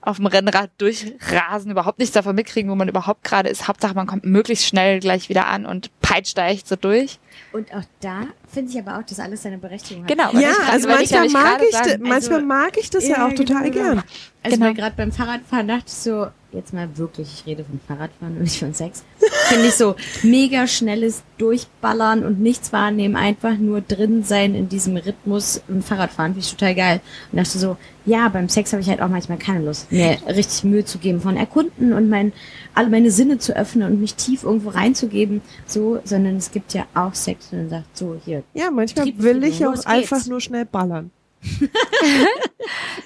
auf 0.00 0.18
dem 0.18 0.26
Rennrad 0.26 0.70
durchrasen, 0.78 1.70
überhaupt 1.70 1.98
nichts 1.98 2.12
davon 2.12 2.36
mitkriegen, 2.36 2.70
wo 2.70 2.74
man 2.74 2.88
überhaupt 2.88 3.24
gerade 3.24 3.48
ist. 3.48 3.68
Hauptsache, 3.68 3.94
man 3.94 4.06
kommt 4.06 4.24
möglichst 4.24 4.66
schnell 4.66 5.00
gleich 5.00 5.30
wieder 5.30 5.46
an 5.46 5.64
und 5.64 5.90
peitscht 6.14 6.38
da 6.38 6.48
echt 6.48 6.68
so 6.68 6.76
durch. 6.76 7.18
Und 7.52 7.72
auch 7.72 7.82
da 8.00 8.26
finde 8.52 8.70
ich 8.72 8.78
aber 8.78 8.98
auch, 8.98 9.02
dass 9.04 9.18
alles 9.20 9.42
seine 9.42 9.58
Berechtigung 9.58 10.04
hat. 10.04 10.10
Genau. 10.10 10.30
Ja, 10.32 10.50
ich 10.50 10.56
grad- 10.56 10.72
also 10.72 10.88
ich 10.88 10.94
manchmal 10.96 11.20
nämlich 11.20 11.32
mag 11.32 11.62
ich, 11.68 11.76
sagen, 11.76 12.02
manchmal 12.02 12.34
also- 12.38 12.46
mag 12.46 12.76
ich 12.78 12.90
das 12.90 13.08
ja, 13.08 13.16
Ja, 13.18 13.26
auch 13.28 13.32
total 13.32 13.70
genau, 13.70 13.84
gern. 13.94 14.02
Also 14.42 14.56
Genau. 14.58 14.74
gerade 14.74 14.94
beim 14.96 15.10
Fahrradfahren 15.12 15.68
dachte 15.68 15.84
ich 15.86 15.92
so, 15.94 16.26
jetzt 16.52 16.72
mal 16.74 16.88
wirklich, 16.96 17.28
ich 17.32 17.46
rede 17.46 17.64
von 17.64 17.80
Fahrradfahren 17.88 18.36
und 18.36 18.42
nicht 18.42 18.58
von 18.58 18.74
Sex. 18.74 19.02
Finde 19.48 19.66
ich 19.66 19.74
so 19.74 19.96
mega 20.22 20.66
schnelles 20.66 21.22
Durchballern 21.38 22.24
und 22.24 22.40
nichts 22.40 22.72
wahrnehmen, 22.72 23.16
einfach 23.16 23.56
nur 23.56 23.80
drin 23.80 24.22
sein 24.22 24.54
in 24.54 24.68
diesem 24.68 24.96
Rhythmus 24.96 25.62
im 25.68 25.82
Fahrradfahren, 25.82 26.32
finde 26.34 26.46
ich 26.46 26.52
total 26.52 26.74
geil. 26.74 27.00
Und 27.32 27.38
dachte 27.38 27.58
so, 27.58 27.76
ja, 28.06 28.28
beim 28.28 28.48
Sex 28.48 28.72
habe 28.72 28.82
ich 28.82 28.88
halt 28.88 29.00
auch 29.00 29.08
manchmal 29.08 29.38
keine 29.38 29.64
Lust, 29.64 29.90
mir 29.90 30.18
richtig 30.28 30.62
Mühe 30.64 30.84
zu 30.84 30.98
geben 30.98 31.20
von 31.20 31.36
erkunden 31.36 31.92
und 31.92 32.08
mein, 32.08 32.32
alle 32.74 32.90
meine 32.90 33.10
Sinne 33.10 33.38
zu 33.38 33.56
öffnen 33.56 33.90
und 33.90 34.00
mich 34.00 34.14
tief 34.14 34.44
irgendwo 34.44 34.70
reinzugeben, 34.70 35.42
so, 35.66 36.00
sondern 36.04 36.36
es 36.36 36.50
gibt 36.50 36.74
ja 36.74 36.86
auch 36.94 37.14
Sex, 37.14 37.52
und 37.52 37.58
dann 37.58 37.68
sagt 37.68 37.96
so, 37.96 38.16
hier, 38.24 38.42
Ja, 38.52 38.70
manchmal 38.70 39.12
will 39.16 39.44
ich 39.44 39.64
auch 39.66 39.84
einfach 39.84 40.26
nur 40.26 40.40
schnell 40.40 40.64
ballern. 40.64 41.10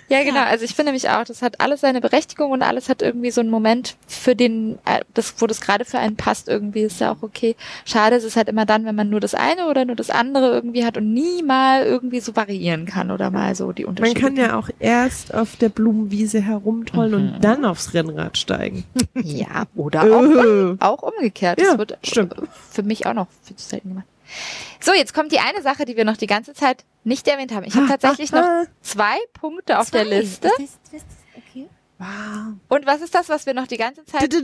Ja, 0.09 0.23
genau. 0.24 0.40
Also 0.43 0.65
ich 0.65 0.74
finde 0.74 0.93
nämlich 0.93 1.10
auch, 1.10 1.24
das 1.24 1.43
hat 1.43 1.60
alles 1.60 1.81
seine 1.82 2.01
Berechtigung 2.01 2.51
und 2.52 2.62
alles 2.62 2.89
hat 2.89 3.02
irgendwie 3.02 3.31
so 3.31 3.40
einen 3.43 3.51
Moment, 3.51 3.97
für 4.06 4.35
den, 4.35 4.78
äh, 4.86 5.01
das, 5.12 5.35
wo 5.39 5.47
das 5.47 5.60
gerade 5.60 5.85
für 5.85 5.98
einen 5.98 6.16
passt, 6.16 6.48
irgendwie 6.48 6.82
ist 6.82 7.01
ja 7.01 7.12
auch 7.12 7.23
okay. 7.23 7.56
Schade 7.85 8.16
ist 8.16 8.24
es 8.24 8.35
halt 8.36 8.48
immer 8.48 8.65
dann, 8.65 8.86
wenn 8.86 8.94
man 8.94 9.10
nur 9.10 9.20
das 9.20 9.35
eine 9.35 9.66
oder 9.69 9.85
nur 9.85 9.97
das 9.97 10.09
andere 10.09 10.51
irgendwie 10.52 10.85
hat 10.86 10.97
und 10.97 11.12
nie 11.12 11.43
mal 11.43 11.85
irgendwie 11.85 12.20
so 12.20 12.35
variieren 12.36 12.86
kann 12.86 13.10
oder 13.10 13.31
mal 13.31 13.55
so 13.55 13.73
die 13.73 13.82
Man 13.85 13.90
Unterschiede. 13.90 14.20
kann 14.20 14.36
ja 14.36 14.56
auch 14.59 14.70
erst 14.78 15.35
auf 15.35 15.56
der 15.56 15.69
Blumenwiese 15.69 16.40
herumtollen 16.40 17.28
Mhm. 17.28 17.35
und 17.35 17.44
dann 17.44 17.65
aufs 17.66 17.93
Rennrad 17.93 18.39
steigen. 18.39 18.85
ja, 19.15 19.65
oder 19.77 20.02
auch, 20.05 20.23
Äh. 20.23 20.77
auch 20.81 21.02
umgekehrt. 21.02 21.60
Ja, 21.60 21.70
das 21.70 21.78
wird 21.78 21.98
stimmt. 22.02 22.35
für 22.70 22.82
mich 22.82 23.05
auch 23.06 23.15
noch 23.15 23.27
viel 23.43 23.56
zu 23.56 23.69
selten 23.69 23.89
gemacht. 23.90 24.06
So, 24.81 24.93
jetzt 24.95 25.15
kommt 25.15 25.33
die 25.33 25.39
eine 25.41 25.63
Sache, 25.63 25.85
die 25.85 25.97
wir 25.97 26.05
noch 26.05 26.17
die 26.17 26.27
ganze 26.27 26.55
Zeit 26.55 26.85
nicht 27.05 27.27
erwähnt 27.29 27.53
haben. 27.55 27.65
Ich 27.65 27.75
habe 27.75 27.89
tatsächlich 27.89 28.31
noch 28.33 28.43
Ah, 28.43 28.65
zwei 28.83 29.17
Punkte 29.35 29.79
auf 29.79 29.91
der 29.91 30.05
Zwei. 30.05 30.19
Liste. 30.21 30.49
Ist 30.49 30.59
das, 30.59 30.67
ist 30.67 30.79
das, 30.93 31.03
okay. 31.51 31.69
Wow. 31.99 32.55
Und 32.69 32.87
was 32.87 33.01
ist 33.01 33.15
das, 33.15 33.29
was 33.29 33.45
wir 33.47 33.55
noch 33.55 33.67
die 33.67 33.77
ganze 33.77 34.05
Zeit 34.05 34.33
um, 34.35 34.43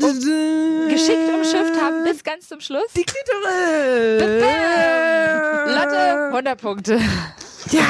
geschickt 0.89 1.29
umschifft 1.33 1.81
haben 1.81 2.03
bis 2.05 2.25
ganz 2.25 2.49
zum 2.49 2.61
Schluss? 2.61 2.93
Die 2.97 3.05
Klitoris. 3.05 4.23
Lotte, 5.67 6.27
100 6.33 6.61
Punkte. 6.61 7.01
Ja. 7.71 7.83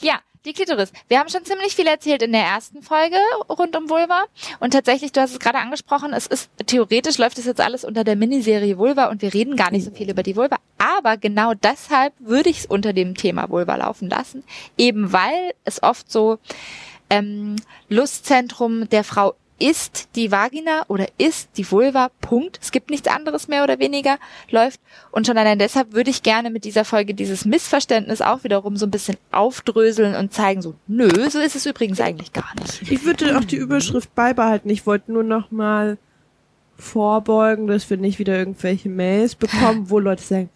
Ja, 0.00 0.20
die 0.44 0.52
Klitoris. 0.52 0.92
Wir 1.08 1.18
haben 1.18 1.28
schon 1.28 1.44
ziemlich 1.44 1.74
viel 1.74 1.86
erzählt 1.86 2.22
in 2.22 2.32
der 2.32 2.42
ersten 2.42 2.82
Folge 2.82 3.16
rund 3.48 3.76
um 3.76 3.88
Vulva. 3.88 4.24
Und 4.60 4.72
tatsächlich, 4.72 5.12
du 5.12 5.20
hast 5.20 5.32
es 5.32 5.38
gerade 5.38 5.58
angesprochen, 5.58 6.12
es 6.12 6.26
ist 6.26 6.50
theoretisch 6.66 7.18
läuft 7.18 7.38
es 7.38 7.46
jetzt 7.46 7.60
alles 7.60 7.84
unter 7.84 8.04
der 8.04 8.16
Miniserie 8.16 8.78
Vulva 8.78 9.06
und 9.06 9.22
wir 9.22 9.32
reden 9.32 9.56
gar 9.56 9.70
nicht 9.70 9.84
so 9.84 9.90
viel 9.90 10.10
über 10.10 10.22
die 10.22 10.36
Vulva. 10.36 10.56
Aber 10.78 11.16
genau 11.16 11.54
deshalb 11.54 12.12
würde 12.18 12.50
ich 12.50 12.60
es 12.60 12.66
unter 12.66 12.92
dem 12.92 13.14
Thema 13.14 13.48
Vulva 13.50 13.76
laufen 13.76 14.08
lassen. 14.08 14.42
Eben 14.76 15.12
weil 15.12 15.54
es 15.64 15.82
oft 15.82 16.10
so 16.10 16.38
ähm, 17.10 17.56
Lustzentrum 17.88 18.88
der 18.88 19.04
Frau 19.04 19.34
ist 19.62 20.08
die 20.16 20.32
Vagina 20.32 20.84
oder 20.88 21.06
ist 21.18 21.50
die 21.56 21.70
Vulva, 21.70 22.10
Punkt. 22.20 22.58
Es 22.60 22.72
gibt 22.72 22.90
nichts 22.90 23.06
anderes 23.06 23.46
mehr 23.46 23.62
oder 23.62 23.78
weniger, 23.78 24.18
läuft. 24.50 24.80
Und 25.12 25.26
schon 25.26 25.38
allein 25.38 25.60
deshalb 25.60 25.92
würde 25.92 26.10
ich 26.10 26.24
gerne 26.24 26.50
mit 26.50 26.64
dieser 26.64 26.84
Folge 26.84 27.14
dieses 27.14 27.44
Missverständnis 27.44 28.20
auch 28.22 28.42
wiederum 28.42 28.76
so 28.76 28.86
ein 28.86 28.90
bisschen 28.90 29.16
aufdröseln 29.30 30.16
und 30.16 30.32
zeigen, 30.32 30.62
so, 30.62 30.74
nö, 30.88 31.08
so 31.30 31.38
ist 31.38 31.54
es 31.54 31.64
übrigens 31.64 32.00
eigentlich 32.00 32.32
gar 32.32 32.52
nicht. 32.60 32.90
Ich 32.90 33.04
würde 33.04 33.38
auch 33.38 33.44
die 33.44 33.56
Überschrift 33.56 34.12
beibehalten. 34.16 34.68
Ich 34.68 34.84
wollte 34.84 35.12
nur 35.12 35.22
noch 35.22 35.52
mal 35.52 35.96
vorbeugen, 36.76 37.68
dass 37.68 37.88
wir 37.88 37.96
nicht 37.96 38.18
wieder 38.18 38.36
irgendwelche 38.36 38.88
Mails 38.88 39.36
bekommen, 39.36 39.90
wo 39.90 40.00
Leute 40.00 40.22
sagen, 40.22 40.50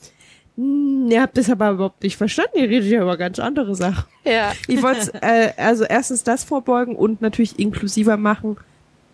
hm, 0.56 1.08
ihr 1.10 1.22
habt 1.22 1.38
das 1.38 1.48
aber 1.48 1.70
überhaupt 1.70 2.02
nicht 2.02 2.16
verstanden, 2.16 2.58
ihr 2.58 2.68
redet 2.68 2.90
ja 2.90 3.02
über 3.02 3.16
ganz 3.16 3.38
andere 3.38 3.76
Sachen. 3.76 4.04
Ja. 4.24 4.52
Ich 4.66 4.82
wollte 4.82 5.12
äh, 5.22 5.52
also 5.56 5.84
erstens 5.84 6.24
das 6.24 6.42
vorbeugen 6.42 6.96
und 6.96 7.20
natürlich 7.20 7.58
inklusiver 7.60 8.16
machen, 8.16 8.56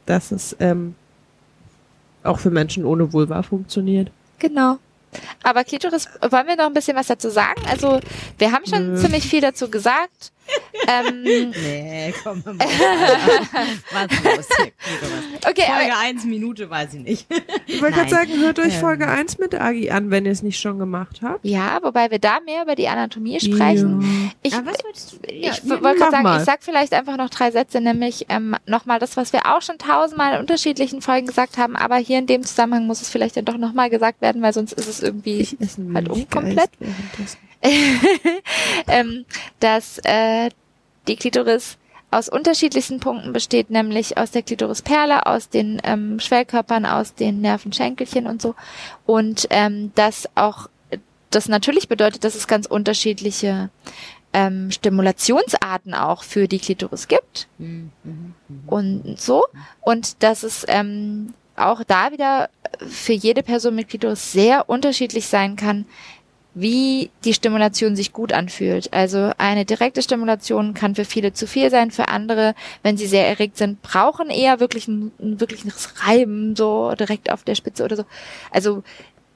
dass 0.07 0.33
es 0.33 0.57
ähm, 0.61 0.95
auch 2.23 2.39
für 2.39 2.51
Menschen 2.51 2.85
ohne 2.85 3.13
Vulva 3.13 3.43
funktioniert. 3.43 4.11
Genau. 4.39 4.79
Aber 5.43 5.65
Klitoris, 5.65 6.09
wollen 6.21 6.47
wir 6.47 6.57
noch 6.57 6.67
ein 6.67 6.73
bisschen 6.73 6.97
was 6.97 7.07
dazu 7.07 7.29
sagen? 7.29 7.61
Also, 7.69 8.01
wir 8.39 8.53
haben 8.53 8.65
schon 8.67 8.95
Nö. 8.95 8.99
ziemlich 8.99 9.27
viel 9.27 9.41
dazu 9.41 9.71
gesagt. 9.71 10.33
Ähm, 10.89 11.23
Nee, 11.63 12.13
komm 12.23 12.43
mal. 12.45 12.57
Was 12.59 14.25
los 14.25 14.47
hier? 14.57 14.73
okay, 15.49 15.63
Folge 15.67 15.93
aber, 15.93 15.99
1 16.01 16.25
Minute, 16.25 16.69
weiß 16.69 16.95
ich 16.95 17.01
nicht. 17.01 17.27
Ich 17.67 17.81
wollte 17.81 17.97
gerade 17.97 18.11
sagen, 18.11 18.31
hört 18.41 18.59
euch 18.59 18.75
Ähm. 18.75 18.81
Folge 18.81 19.09
1 19.09 19.39
mit 19.39 19.55
Agi 19.55 19.91
an, 19.91 20.11
wenn 20.11 20.25
ihr 20.27 20.33
es 20.33 20.43
nicht 20.43 20.61
schon 20.61 20.79
gemacht 20.79 21.21
habt. 21.23 21.45
ja, 21.45 21.79
wobei 21.83 22.11
wir 22.11 22.19
da 22.19 22.41
mehr 22.41 22.63
über 22.63 22.75
die 22.75 22.89
Anatomie 22.89 23.39
sprechen. 23.41 24.33
Ich, 24.43 24.55
Aber 24.55 24.67
was 24.73 24.85
wolltest 24.85 25.13
du? 25.13 25.17
ich 25.29 25.45
ja, 25.45 25.53
wollte 25.83 25.99
gerade 25.99 26.11
sagen, 26.11 26.23
mal. 26.25 26.39
ich 26.39 26.45
sag 26.45 26.63
vielleicht 26.63 26.93
einfach 26.95 27.17
noch 27.17 27.31
drei 27.31 27.51
Sätze, 27.51 27.81
nämlich 27.81 28.27
ähm, 28.29 28.57
nochmal 28.67 28.99
das, 28.99 29.17
was 29.17 29.33
wir 29.33 29.47
auch 29.47 29.63
schon 29.63 29.79
tausendmal 29.79 30.35
in 30.35 30.41
unterschiedlichen 30.41 31.03
Folgen 31.03 31.27
gesagt 31.27 31.59
haben, 31.59 31.77
aber 31.77 31.97
hier 31.97 32.19
in 32.19 32.27
dem 32.27 32.43
Zusammenhang 32.43 32.87
muss 32.87 33.01
es 33.03 33.09
vielleicht 33.09 33.37
dann 33.37 33.45
doch 33.45 33.57
nochmal 33.59 33.91
gesagt 33.91 34.21
werden, 34.21 34.43
weil 34.43 34.53
sonst 34.53 34.73
ist 34.73 34.89
es 34.89 35.03
irgendwie 35.03 35.47
halt 35.95 36.09
unkomplett. 36.09 36.71
ähm, 38.89 39.25
dass 39.61 39.99
äh, 40.05 40.51
die 41.09 41.17
Klitoris 41.17 41.79
aus 42.13 42.29
unterschiedlichsten 42.29 43.01
Punkten 43.01 43.33
besteht, 43.33 43.71
nämlich 43.71 44.19
aus 44.19 44.31
der 44.31 44.43
Klitorisperle, 44.43 45.27
aus 45.27 45.49
den 45.49 45.81
ähm, 45.83 46.21
Schwellkörpern, 46.21 46.85
aus 46.85 47.15
den 47.15 47.41
Nervenschenkelchen 47.41 48.27
und 48.27 48.43
so. 48.43 48.55
Und 49.07 49.47
ähm, 49.51 49.93
das 49.95 50.29
auch, 50.35 50.69
das 51.31 51.49
natürlich 51.49 51.89
bedeutet, 51.89 52.25
dass 52.25 52.35
es 52.35 52.47
ganz 52.47 52.67
unterschiedliche 52.67 53.71
ähm, 54.35 54.71
Stimulationsarten 54.71 55.95
auch 55.95 56.23
für 56.23 56.49
die 56.49 56.59
Klitoris 56.59 57.09
gibt 57.09 57.49
und 58.67 59.19
so. 59.19 59.45
Und 59.81 60.23
dass 60.23 60.43
es 60.43 60.65
ähm, 60.69 61.33
auch 61.57 61.83
da 61.85 62.13
wieder 62.13 62.51
für 62.89 63.13
jede 63.13 63.43
Person 63.43 63.75
mit 63.75 63.89
Klitoris 63.89 64.33
sehr 64.33 64.69
unterschiedlich 64.69 65.27
sein 65.27 65.57
kann, 65.57 65.87
wie 66.55 67.11
die 67.25 67.33
Stimulation 67.33 67.97
sich 67.97 68.13
gut 68.13 68.33
anfühlt. 68.33 68.93
Also 68.93 69.33
eine 69.39 69.65
direkte 69.65 70.03
Stimulation 70.03 70.75
kann 70.75 70.95
für 70.95 71.05
viele 71.05 71.33
zu 71.33 71.47
viel 71.47 71.71
sein, 71.71 71.91
für 71.91 72.09
andere, 72.09 72.55
wenn 72.83 72.97
sie 72.97 73.07
sehr 73.07 73.27
erregt 73.27 73.57
sind, 73.57 73.81
brauchen 73.81 74.29
eher 74.29 74.61
wirklich 74.61 74.87
ein, 74.87 75.13
ein 75.19 75.41
wirkliches 75.41 76.07
Reiben 76.07 76.55
so 76.55 76.95
direkt 76.95 77.31
auf 77.31 77.43
der 77.43 77.55
Spitze 77.55 77.85
oder 77.85 77.97
so. 77.97 78.05
Also 78.51 78.83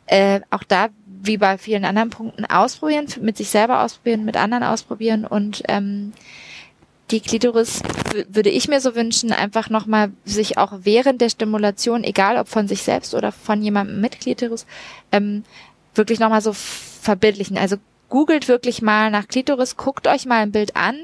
äh, 0.07 0.41
auch 0.51 0.63
da, 0.63 0.89
wie 1.23 1.39
bei 1.39 1.57
vielen 1.59 1.85
anderen 1.85 2.11
Punkten, 2.11 2.45
ausprobieren, 2.45 3.07
mit 3.21 3.37
sich 3.37 3.49
selber 3.49 3.83
ausprobieren, 3.83 4.25
mit 4.25 4.37
anderen 4.37 4.63
ausprobieren 4.63 5.25
und 5.25 5.63
ähm, 5.69 6.13
die 7.11 7.21
Klitoris 7.21 7.83
würde 8.29 8.51
ich 8.51 8.67
mir 8.67 8.81
so 8.81 8.97
wünschen, 8.97 9.33
einfach 9.33 9.71
nochmal 9.71 10.11
sich 10.25 10.59
auch 10.59 10.73
während 10.83 11.21
der 11.21 11.29
Stimulation, 11.29 12.03
egal 12.03 12.37
ob 12.37 12.49
von 12.49 12.67
sich 12.67 12.83
selbst 12.83 13.15
oder 13.15 13.31
von 13.31 13.63
jemandem 13.63 14.01
mit 14.01 14.21
Klitoris, 14.21 14.67
ähm, 15.13 15.45
wirklich 15.95 16.19
nochmal 16.19 16.41
so 16.41 16.53
verbildlichen. 17.07 17.57
Also 17.57 17.77
googelt 18.09 18.49
wirklich 18.49 18.83
mal 18.83 19.11
nach 19.11 19.29
Klitoris, 19.29 19.77
guckt 19.77 20.07
euch 20.07 20.27
mal 20.27 20.43
ein 20.43 20.53
Bild 20.53 20.77
an 20.77 20.97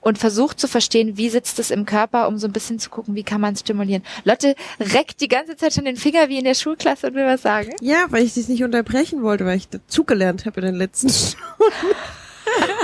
und 0.00 0.18
versucht 0.18 0.60
zu 0.60 0.68
verstehen, 0.68 1.16
wie 1.16 1.28
sitzt 1.28 1.58
es 1.58 1.70
im 1.70 1.84
Körper, 1.84 2.28
um 2.28 2.38
so 2.38 2.46
ein 2.46 2.52
bisschen 2.52 2.78
zu 2.78 2.88
gucken, 2.88 3.14
wie 3.14 3.24
kann 3.24 3.40
man 3.40 3.56
stimulieren. 3.56 4.04
Lotte 4.24 4.54
reckt 4.78 5.20
die 5.20 5.28
ganze 5.28 5.56
Zeit 5.56 5.74
schon 5.74 5.84
den 5.84 5.96
Finger 5.96 6.28
wie 6.28 6.38
in 6.38 6.44
der 6.44 6.54
Schulklasse 6.54 7.08
und 7.08 7.14
will 7.14 7.26
was 7.26 7.42
sagen. 7.42 7.70
Ja, 7.80 8.06
weil 8.10 8.22
ich 8.22 8.34
dich 8.34 8.48
nicht 8.48 8.62
unterbrechen 8.62 9.22
wollte, 9.22 9.44
weil 9.44 9.56
ich 9.56 9.68
dazugelernt 9.68 10.46
habe 10.46 10.60
in 10.60 10.66
den 10.66 10.76
letzten 10.76 11.08
Stunden 11.10 11.38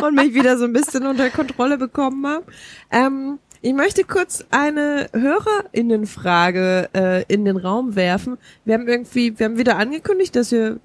und 0.03 0.15
mich 0.15 0.35
wieder 0.35 0.59
so 0.59 0.65
ein 0.65 0.73
bisschen 0.73 1.07
unter 1.07 1.31
Kontrolle 1.31 1.79
bekommen 1.79 2.27
habe. 2.27 2.45
Ähm, 2.91 3.39
ich 3.63 3.73
möchte 3.73 4.05
kurz 4.05 4.45
eine 4.51 5.09
Hörerinnenfrage 5.13 6.91
äh, 6.95 7.25
in 7.33 7.47
den 7.47 7.57
Raum 7.57 7.97
werfen. 7.97 8.37
Wir 8.65 8.75
haben 8.75 8.89
irgendwie, 8.89 9.39
wir 9.39 9.47
haben 9.47 9.57
wieder 9.57 9.79
angekündigt, 9.79 10.37
dass 10.37 10.53
ihr 10.53 10.81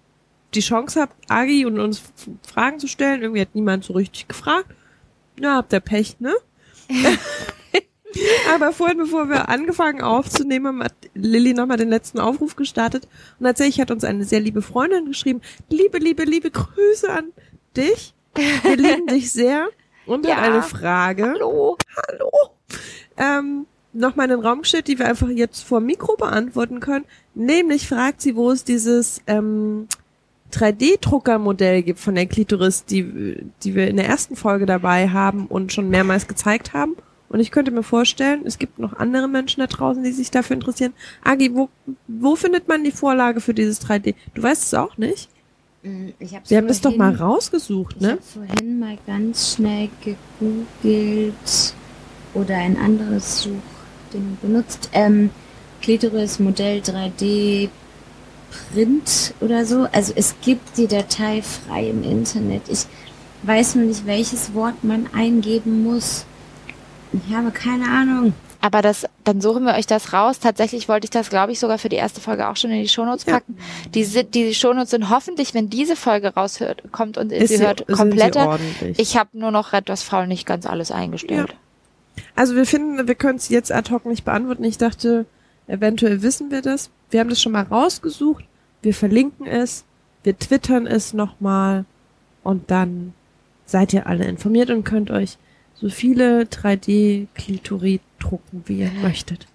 die 0.53 0.61
Chance 0.61 1.01
habt, 1.01 1.13
Agi 1.31 1.65
und 1.65 1.79
uns 1.79 2.01
Fragen 2.47 2.79
zu 2.79 2.87
stellen. 2.87 3.21
Irgendwie 3.21 3.41
hat 3.41 3.53
niemand 3.55 3.83
so 3.83 3.93
richtig 3.93 4.27
gefragt. 4.27 4.67
Ja, 5.39 5.55
habt 5.55 5.73
ihr 5.73 5.79
Pech, 5.79 6.19
ne? 6.19 6.33
Aber 8.53 8.71
vorhin, 8.73 8.97
bevor 8.97 9.29
wir 9.29 9.49
angefangen 9.49 10.01
aufzunehmen, 10.01 10.83
hat 10.83 10.93
Lilly 11.13 11.53
nochmal 11.53 11.77
den 11.77 11.89
letzten 11.89 12.19
Aufruf 12.19 12.55
gestartet. 12.55 13.07
Und 13.39 13.45
tatsächlich 13.45 13.79
hat 13.79 13.91
uns 13.91 14.03
eine 14.03 14.23
sehr 14.25 14.39
liebe 14.39 14.63
Freundin 14.63 15.05
geschrieben, 15.05 15.41
liebe, 15.69 15.99
liebe, 15.99 16.23
liebe 16.23 16.49
Grüße 16.49 17.09
an 17.11 17.31
dich. 17.77 18.15
Wir 18.63 18.75
lieben 18.77 19.05
dich 19.07 19.31
sehr. 19.31 19.67
Und 20.07 20.25
Ja. 20.25 20.37
hat 20.37 20.43
eine 20.45 20.63
Frage. 20.63 21.33
Hallo. 21.35 21.77
Hallo. 22.07 22.31
Ähm, 23.17 23.67
nochmal 23.93 24.25
in 24.31 24.37
den 24.37 24.45
Raum 24.45 24.63
gestellt, 24.63 24.87
die 24.87 24.97
wir 24.97 25.05
einfach 25.07 25.29
jetzt 25.29 25.63
vor 25.63 25.79
Mikro 25.79 26.15
beantworten 26.15 26.79
können. 26.79 27.05
Nämlich 27.35 27.87
fragt 27.87 28.21
sie, 28.21 28.35
wo 28.35 28.49
es 28.49 28.63
dieses 28.63 29.21
ähm, 29.27 29.87
3D-Druckermodell 30.53 31.83
gibt 31.83 31.99
von 31.99 32.15
der 32.15 32.25
Klitoris, 32.25 32.85
die, 32.85 33.37
die 33.63 33.75
wir 33.75 33.87
in 33.87 33.97
der 33.97 34.07
ersten 34.07 34.35
Folge 34.35 34.65
dabei 34.65 35.09
haben 35.09 35.45
und 35.47 35.71
schon 35.73 35.89
mehrmals 35.89 36.27
gezeigt 36.27 36.73
haben. 36.73 36.95
Und 37.29 37.39
ich 37.39 37.51
könnte 37.51 37.69
mir 37.71 37.83
vorstellen, 37.83 38.41
es 38.45 38.57
gibt 38.57 38.79
noch 38.79 38.93
andere 38.93 39.27
Menschen 39.27 39.59
da 39.59 39.67
draußen, 39.67 40.03
die 40.03 40.11
sich 40.11 40.31
dafür 40.31 40.55
interessieren. 40.55 40.93
Agi, 41.23 41.53
wo, 41.53 41.69
wo 42.07 42.35
findet 42.35 42.67
man 42.67 42.83
die 42.83 42.91
Vorlage 42.91 43.39
für 43.39 43.53
dieses 43.53 43.81
3D? 43.85 44.15
Du 44.33 44.41
weißt 44.41 44.63
es 44.63 44.73
auch 44.73 44.97
nicht? 44.97 45.29
Mm, 45.83 46.07
Ich 46.17 46.33
hab's 46.35 46.49
Wir 46.49 46.57
haben 46.57 46.67
das 46.67 46.81
doch 46.81 46.95
mal 46.97 47.13
rausgesucht, 47.13 47.97
Ich 47.97 48.01
ne? 48.01 48.11
habe 48.13 48.21
vorhin 48.21 48.79
mal 48.79 48.97
ganz 49.05 49.53
schnell 49.53 49.89
gegoogelt 50.03 51.73
oder 52.33 52.55
ein 52.57 52.77
anderes 52.77 53.43
Suchding 53.43 54.37
benutzt. 54.41 54.89
Ähm, 54.93 55.29
Klitoris 55.81 56.39
Modell 56.39 56.79
3D 56.81 57.69
Print 58.73 59.33
oder 59.41 59.65
so. 59.65 59.87
Also 59.91 60.13
es 60.15 60.35
gibt 60.41 60.77
die 60.77 60.87
Datei 60.87 61.41
frei 61.41 61.89
im 61.89 62.03
Internet. 62.03 62.63
Ich 62.67 62.85
weiß 63.43 63.75
nur 63.75 63.85
nicht, 63.85 64.05
welches 64.05 64.53
Wort 64.53 64.83
man 64.83 65.07
eingeben 65.13 65.83
muss. 65.83 66.25
Ich 67.13 67.33
habe 67.35 67.51
keine 67.51 67.85
Ahnung. 67.85 68.33
Aber 68.61 68.81
das, 68.81 69.05
dann 69.23 69.39
suchen 69.39 69.63
wir 69.63 69.75
euch 69.75 69.87
das 69.87 70.11
raus. 70.11 70.39
Tatsächlich 70.39 70.89
wollte 70.89 71.05
ich 71.05 71.11
das, 71.11 71.29
glaube 71.29 71.53
ich, 71.53 71.59
sogar 71.61 71.77
für 71.77 71.87
die 71.87 71.95
erste 71.95 72.19
Folge 72.19 72.49
auch 72.49 72.57
schon 72.57 72.71
in 72.71 72.81
die 72.81 72.89
Shownotes 72.89 73.25
Ja. 73.25 73.35
packen. 73.35 73.57
Die, 73.93 74.03
sind, 74.03 74.35
die 74.35 74.53
Shownotes 74.53 74.89
sind 74.91 75.09
hoffentlich, 75.09 75.53
wenn 75.53 75.69
diese 75.69 75.95
Folge 75.95 76.33
raushört, 76.35 76.83
kommt 76.91 77.17
und 77.17 77.31
ihr 77.31 77.37
Ist 77.37 77.49
sie 77.49 77.57
sie- 77.57 77.65
hört, 77.65 77.87
kompletter. 77.87 78.49
ordentlich. 78.49 78.99
Ich 78.99 79.15
habe 79.15 79.29
nur 79.31 79.51
noch 79.51 79.71
etwas 79.71 80.03
faul 80.03 80.27
nicht 80.27 80.45
ganz 80.45 80.65
alles 80.65 80.91
eingestellt. 80.91 81.55
Also 82.35 82.53
wir 82.55 82.65
finden, 82.65 83.07
wir 83.07 83.15
können 83.15 83.37
es 83.37 83.47
jetzt 83.47 83.71
ad 83.71 83.89
hoc 83.93 84.05
nicht 84.05 84.25
beantworten. 84.25 84.65
Ich 84.65 84.77
dachte, 84.77 85.25
eventuell 85.69 86.21
wissen 86.21 86.51
wir 86.51 86.61
das. 86.61 86.89
Wir 87.09 87.19
haben 87.21 87.29
das 87.29 87.41
schon 87.41 87.51
mal 87.53 87.63
rausgesucht. 87.63 88.43
Wir 88.81 88.93
verlinken 88.93 89.45
es. 89.47 89.85
Wir 90.23 90.37
twittern 90.37 90.85
es 90.87 91.13
nochmal. 91.13 91.85
Und 92.43 92.69
dann 92.71 93.13
seid 93.65 93.93
ihr 93.93 94.07
alle 94.07 94.25
informiert 94.25 94.69
und 94.69 94.83
könnt 94.83 95.11
euch 95.11 95.37
so 95.75 95.89
viele 95.89 96.43
3D-Klitorid 96.43 98.01
drucken, 98.19 98.63
wie 98.65 98.79
ihr 98.81 98.91
möchtet. 98.91 99.47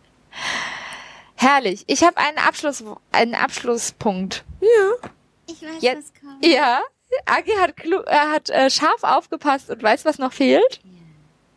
Herrlich. 1.36 1.84
Ich 1.86 2.02
habe 2.02 2.16
einen 2.16 2.38
Abschluss, 2.38 2.82
einen 3.12 3.34
Abschlusspunkt. 3.34 4.44
Ja. 4.60 5.08
Ich 5.46 5.62
weiß, 5.62 5.82
Jetzt- 5.82 6.12
was 6.14 6.20
kommt. 6.30 6.46
Ja. 6.46 6.80
Agi 7.26 7.52
hat, 7.60 7.76
klu 7.76 7.98
er 8.06 8.30
hat 8.32 8.50
äh, 8.50 8.70
scharf 8.70 9.02
aufgepasst 9.04 9.70
und 9.70 9.80
weiß, 9.82 10.04
was 10.04 10.18
noch 10.18 10.32
fehlt. 10.32 10.80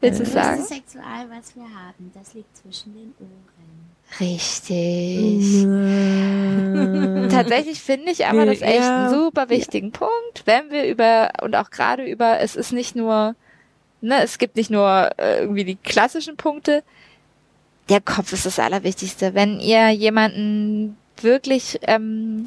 Willst 0.01 0.19
du 0.19 0.23
es 0.23 0.33
Das 0.33 0.45
sagen? 0.45 0.59
ist 0.61 0.67
Sexual, 0.69 1.29
was 1.29 1.55
wir 1.55 1.63
haben. 1.63 2.11
Das 2.13 2.33
liegt 2.35 2.55
zwischen 2.57 2.93
den 2.93 3.13
Ohren. 3.19 3.56
Richtig. 4.19 5.63
Tatsächlich 7.31 7.81
finde 7.81 8.11
ich 8.11 8.25
aber 8.25 8.45
das 8.45 8.61
echt 8.61 8.81
Ja. 8.83 9.05
einen 9.05 9.09
super 9.13 9.49
wichtigen 9.49 9.91
Punkt, 9.91 10.43
wenn 10.45 10.71
wir 10.71 10.85
über, 10.87 11.29
und 11.41 11.55
auch 11.55 11.69
gerade 11.69 12.05
über, 12.05 12.39
es 12.39 12.55
ist 12.55 12.71
nicht 12.71 12.95
nur 12.95 13.35
ne, 14.01 14.23
es 14.23 14.37
gibt 14.37 14.55
nicht 14.55 14.69
nur 14.69 15.09
äh, 15.17 15.41
irgendwie 15.41 15.65
die 15.65 15.75
klassischen 15.75 16.37
Punkte. 16.37 16.83
Der 17.89 18.01
Kopf 18.01 18.33
ist 18.33 18.45
das 18.45 18.59
Allerwichtigste. 18.59 19.33
Wenn 19.33 19.59
ihr 19.59 19.89
jemanden 19.89 20.97
wirklich 21.21 21.79
ähm, 21.83 22.45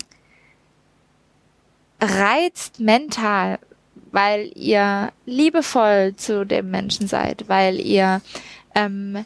reizt 2.00 2.80
mental, 2.80 3.58
weil 4.12 4.50
ihr 4.54 5.12
liebevoll 5.26 6.14
zu 6.16 6.44
dem 6.44 6.70
Menschen 6.70 7.06
seid, 7.06 7.48
weil 7.48 7.80
ihr 7.80 8.20
ähm, 8.74 9.24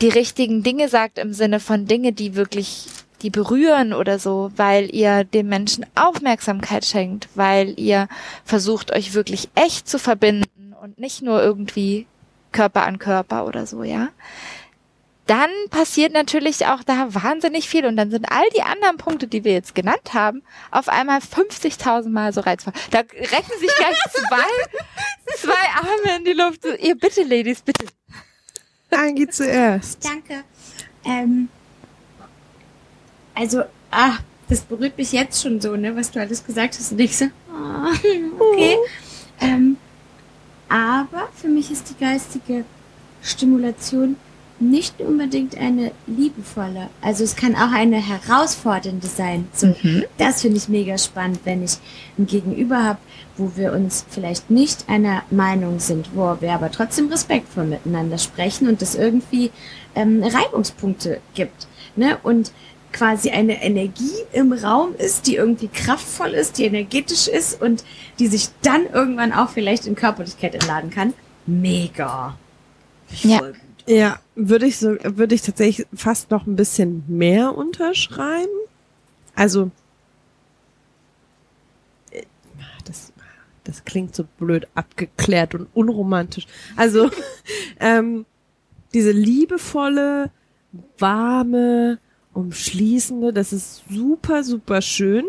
die 0.00 0.08
richtigen 0.08 0.62
Dinge 0.62 0.88
sagt 0.88 1.18
im 1.18 1.32
Sinne 1.32 1.60
von 1.60 1.86
Dinge, 1.86 2.12
die 2.12 2.34
wirklich 2.34 2.86
die 3.22 3.30
berühren 3.30 3.92
oder 3.92 4.18
so, 4.18 4.50
weil 4.56 4.92
ihr 4.94 5.24
dem 5.24 5.48
Menschen 5.48 5.86
Aufmerksamkeit 5.94 6.84
schenkt, 6.84 7.28
weil 7.34 7.78
ihr 7.78 8.08
versucht, 8.44 8.92
euch 8.92 9.14
wirklich 9.14 9.48
echt 9.54 9.88
zu 9.88 9.98
verbinden 9.98 10.74
und 10.82 10.98
nicht 10.98 11.22
nur 11.22 11.40
irgendwie 11.42 12.06
Körper 12.50 12.84
an 12.84 12.98
Körper 12.98 13.46
oder 13.46 13.66
so, 13.66 13.84
ja. 13.84 14.08
Dann 15.26 15.50
passiert 15.70 16.12
natürlich 16.12 16.66
auch 16.66 16.82
da 16.82 17.14
wahnsinnig 17.14 17.68
viel 17.68 17.86
und 17.86 17.96
dann 17.96 18.10
sind 18.10 18.26
all 18.30 18.48
die 18.56 18.62
anderen 18.62 18.96
Punkte, 18.96 19.28
die 19.28 19.44
wir 19.44 19.52
jetzt 19.52 19.74
genannt 19.74 20.14
haben, 20.14 20.42
auf 20.72 20.88
einmal 20.88 21.20
50.000 21.20 22.08
Mal 22.08 22.32
so 22.32 22.40
reizvoll. 22.40 22.72
Da 22.90 22.98
recken 22.98 23.58
sich 23.60 23.70
gleich 23.76 23.96
zwei, 24.10 25.36
zwei 25.36 25.68
Arme 25.76 26.18
in 26.18 26.24
die 26.24 26.32
Luft. 26.32 26.64
Ihr 26.80 26.96
bitte, 26.96 27.22
Ladies, 27.22 27.62
bitte. 27.62 27.86
Angie 28.92 29.28
zuerst. 29.28 30.04
Danke. 30.04 30.44
Ähm, 31.04 31.48
also, 33.34 33.62
ah, 33.90 34.18
das 34.48 34.60
berührt 34.60 34.98
mich 34.98 35.12
jetzt 35.12 35.42
schon 35.42 35.60
so, 35.60 35.76
ne, 35.76 35.94
was 35.96 36.10
du 36.10 36.20
alles 36.20 36.44
gesagt 36.44 36.76
hast. 36.78 36.92
Und 36.92 37.00
ich 37.00 37.16
so, 37.16 37.26
ah, 37.50 37.92
okay. 38.38 38.76
Ähm, 39.40 39.76
aber 40.68 41.28
für 41.34 41.48
mich 41.48 41.70
ist 41.70 41.90
die 41.90 42.02
geistige 42.02 42.64
Stimulation 43.22 44.16
nicht 44.62 45.00
unbedingt 45.00 45.58
eine 45.58 45.92
liebevolle. 46.06 46.88
Also 47.00 47.24
es 47.24 47.36
kann 47.36 47.54
auch 47.56 47.72
eine 47.72 47.96
herausfordernde 47.96 49.06
sein. 49.06 49.48
So, 49.52 49.74
Das 50.18 50.42
finde 50.42 50.58
ich 50.58 50.68
mega 50.68 50.96
spannend, 50.98 51.40
wenn 51.44 51.62
ich 51.62 51.78
ein 52.18 52.26
Gegenüber 52.26 52.82
habe, 52.82 52.98
wo 53.36 53.52
wir 53.56 53.72
uns 53.72 54.04
vielleicht 54.08 54.50
nicht 54.50 54.88
einer 54.88 55.22
Meinung 55.30 55.80
sind, 55.80 56.10
wo 56.14 56.36
wir 56.40 56.52
aber 56.52 56.70
trotzdem 56.70 57.08
respektvoll 57.08 57.64
miteinander 57.64 58.18
sprechen 58.18 58.68
und 58.68 58.80
es 58.82 58.94
irgendwie 58.94 59.50
ähm, 59.94 60.22
Reibungspunkte 60.22 61.20
gibt. 61.34 61.66
Ne? 61.96 62.18
Und 62.22 62.52
quasi 62.92 63.30
eine 63.30 63.62
Energie 63.62 64.12
im 64.32 64.52
Raum 64.52 64.94
ist, 64.96 65.26
die 65.26 65.36
irgendwie 65.36 65.68
kraftvoll 65.68 66.30
ist, 66.30 66.58
die 66.58 66.64
energetisch 66.64 67.26
ist 67.26 67.60
und 67.60 67.84
die 68.18 68.26
sich 68.26 68.48
dann 68.62 68.86
irgendwann 68.86 69.32
auch 69.32 69.50
vielleicht 69.50 69.86
in 69.86 69.94
Körperlichkeit 69.94 70.54
entladen 70.54 70.90
kann. 70.90 71.14
Mega. 71.46 72.36
Ja. 73.22 73.40
Ja, 73.86 74.18
würde 74.34 74.66
ich 74.66 74.78
so, 74.78 74.96
würde 75.02 75.34
ich 75.34 75.42
tatsächlich 75.42 75.86
fast 75.94 76.30
noch 76.30 76.46
ein 76.46 76.56
bisschen 76.56 77.04
mehr 77.06 77.56
unterschreiben. 77.56 78.50
Also, 79.34 79.70
äh, 82.10 82.22
das, 82.84 83.12
das 83.64 83.84
klingt 83.84 84.14
so 84.14 84.24
blöd 84.38 84.68
abgeklärt 84.74 85.54
und 85.54 85.68
unromantisch. 85.74 86.46
Also, 86.76 87.10
ähm, 87.80 88.24
diese 88.94 89.10
liebevolle, 89.12 90.30
warme, 90.98 91.98
umschließende, 92.32 93.32
das 93.32 93.52
ist 93.52 93.82
super, 93.90 94.44
super 94.44 94.80
schön. 94.80 95.24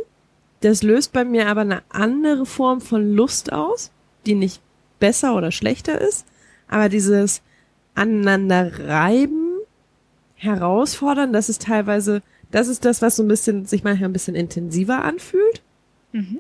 Das 0.62 0.84
löst 0.84 1.12
bei 1.12 1.26
mir 1.26 1.48
aber 1.48 1.62
eine 1.62 1.84
andere 1.90 2.46
Form 2.46 2.80
von 2.80 3.14
Lust 3.14 3.52
aus, 3.52 3.92
die 4.26 4.36
nicht 4.36 4.62
besser 5.00 5.36
oder 5.36 5.52
schlechter 5.52 6.00
ist. 6.00 6.26
Aber 6.70 6.88
dieses 6.88 7.42
aneinander 7.96 8.88
reiben, 8.88 9.58
herausfordern, 10.36 11.34
das 11.34 11.50
ist 11.50 11.64
teilweise, 11.64 12.22
das 12.52 12.68
ist 12.68 12.86
das, 12.86 13.02
was 13.02 13.16
so 13.16 13.24
ein 13.24 13.28
bisschen, 13.28 13.66
sich 13.66 13.84
manchmal 13.84 14.10
ein 14.10 14.14
bisschen 14.14 14.36
intensiver 14.36 15.04
anfühlt. 15.04 15.62
Mhm. 16.12 16.40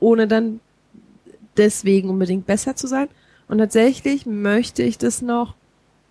Ohne 0.00 0.26
dann 0.26 0.60
deswegen 1.56 2.08
unbedingt 2.08 2.46
besser 2.46 2.74
zu 2.76 2.86
sein. 2.86 3.08
Und 3.48 3.58
tatsächlich 3.58 4.26
möchte 4.26 4.82
ich 4.82 4.98
das 4.98 5.22
noch 5.22 5.54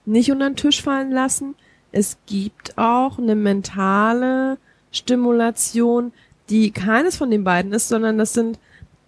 nicht 0.06 0.32
unter 0.32 0.49
den 0.49 0.56
Tisch 0.56 0.82
fallen 0.82 1.11
lassen. 1.11 1.56
Es 1.91 2.18
gibt 2.26 2.78
auch 2.78 3.18
eine 3.18 3.36
mentale 3.36 4.57
Stimulation, 4.91 6.14
die 6.49 6.72
keines 6.72 7.18
von 7.18 7.32
den 7.32 7.44
beiden 7.44 7.73
ist, 7.73 7.88
sondern 7.88 8.18
das 8.18 8.34
sind 8.34 8.60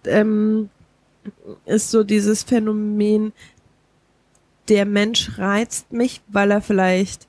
ähm, 0.06 0.68
ist 1.64 1.90
so 1.90 2.04
dieses 2.04 2.42
Phänomen, 2.42 3.32
der 4.68 4.86
Mensch 4.86 5.38
reizt 5.38 5.92
mich, 5.92 6.22
weil 6.28 6.50
er 6.50 6.60
vielleicht 6.60 7.28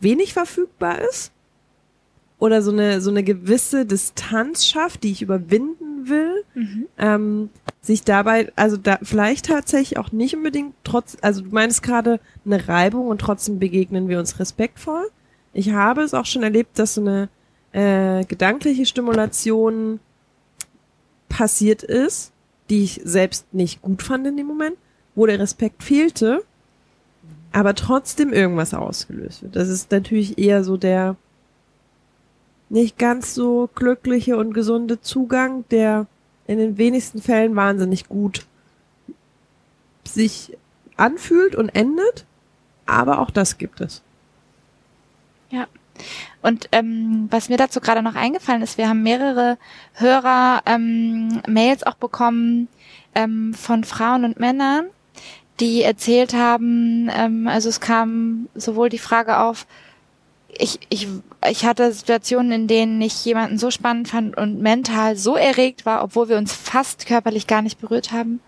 wenig 0.00 0.32
verfügbar 0.32 1.00
ist 1.00 1.32
oder 2.38 2.62
so 2.62 2.70
eine 2.70 3.00
so 3.00 3.10
eine 3.10 3.22
gewisse 3.22 3.84
Distanz 3.84 4.66
schafft, 4.66 5.02
die 5.02 5.12
ich 5.12 5.22
überwinden 5.22 6.08
will, 6.08 6.44
ähm, 6.98 7.50
sich 7.82 8.02
dabei, 8.02 8.52
also 8.56 8.76
da 8.76 8.98
vielleicht 9.02 9.46
tatsächlich 9.46 9.98
auch 9.98 10.12
nicht 10.12 10.34
unbedingt 10.34 10.74
trotz, 10.84 11.16
also 11.20 11.42
du 11.42 11.50
meinst 11.50 11.82
gerade 11.82 12.20
eine 12.44 12.68
Reibung 12.68 13.08
und 13.08 13.20
trotzdem 13.20 13.58
begegnen 13.58 14.08
wir 14.08 14.18
uns 14.18 14.38
respektvoll. 14.38 15.08
Ich 15.52 15.72
habe 15.72 16.02
es 16.02 16.14
auch 16.14 16.26
schon 16.26 16.42
erlebt, 16.42 16.78
dass 16.78 16.94
so 16.94 17.00
eine 17.00 17.28
äh, 17.72 18.24
gedankliche 18.24 18.86
Stimulation 18.86 20.00
passiert 21.28 21.82
ist, 21.82 22.32
die 22.70 22.84
ich 22.84 23.00
selbst 23.04 23.52
nicht 23.52 23.82
gut 23.82 24.02
fand 24.02 24.26
in 24.26 24.36
dem 24.36 24.46
Moment, 24.46 24.76
wo 25.14 25.26
der 25.26 25.38
Respekt 25.38 25.82
fehlte, 25.82 26.44
aber 27.52 27.74
trotzdem 27.74 28.32
irgendwas 28.32 28.74
ausgelöst 28.74 29.42
wird. 29.42 29.56
Das 29.56 29.68
ist 29.68 29.90
natürlich 29.90 30.38
eher 30.38 30.64
so 30.64 30.76
der 30.76 31.16
nicht 32.68 32.98
ganz 32.98 33.34
so 33.34 33.68
glückliche 33.74 34.36
und 34.36 34.54
gesunde 34.54 35.00
Zugang, 35.00 35.64
der 35.70 36.06
in 36.46 36.58
den 36.58 36.78
wenigsten 36.78 37.20
Fällen 37.20 37.56
wahnsinnig 37.56 38.08
gut 38.08 38.46
sich 40.04 40.56
anfühlt 40.96 41.56
und 41.56 41.68
endet, 41.70 42.24
aber 42.86 43.18
auch 43.18 43.30
das 43.30 43.58
gibt 43.58 43.80
es. 43.80 44.02
Ja. 45.50 45.66
Und 46.42 46.68
ähm, 46.72 47.28
was 47.30 47.48
mir 47.48 47.56
dazu 47.56 47.80
gerade 47.80 48.02
noch 48.02 48.14
eingefallen 48.14 48.62
ist, 48.62 48.78
wir 48.78 48.88
haben 48.88 49.02
mehrere 49.02 49.58
Hörer 49.94 50.62
ähm, 50.66 51.42
Mails 51.46 51.82
auch 51.86 51.94
bekommen 51.94 52.68
ähm, 53.14 53.54
von 53.54 53.84
Frauen 53.84 54.24
und 54.24 54.40
Männern, 54.40 54.86
die 55.60 55.82
erzählt 55.82 56.34
haben, 56.34 57.10
ähm, 57.14 57.46
also 57.46 57.68
es 57.68 57.80
kam 57.80 58.48
sowohl 58.54 58.88
die 58.88 58.98
Frage 58.98 59.38
auf, 59.38 59.66
ich, 60.58 60.80
ich, 60.88 61.06
ich 61.48 61.64
hatte 61.64 61.92
Situationen, 61.92 62.52
in 62.52 62.66
denen 62.66 63.00
ich 63.00 63.24
jemanden 63.24 63.58
so 63.58 63.70
spannend 63.70 64.08
fand 64.08 64.36
und 64.36 64.60
mental 64.60 65.16
so 65.16 65.36
erregt 65.36 65.86
war, 65.86 66.02
obwohl 66.02 66.28
wir 66.28 66.38
uns 66.38 66.52
fast 66.52 67.06
körperlich 67.06 67.46
gar 67.46 67.62
nicht 67.62 67.80
berührt 67.80 68.12
haben. 68.12 68.40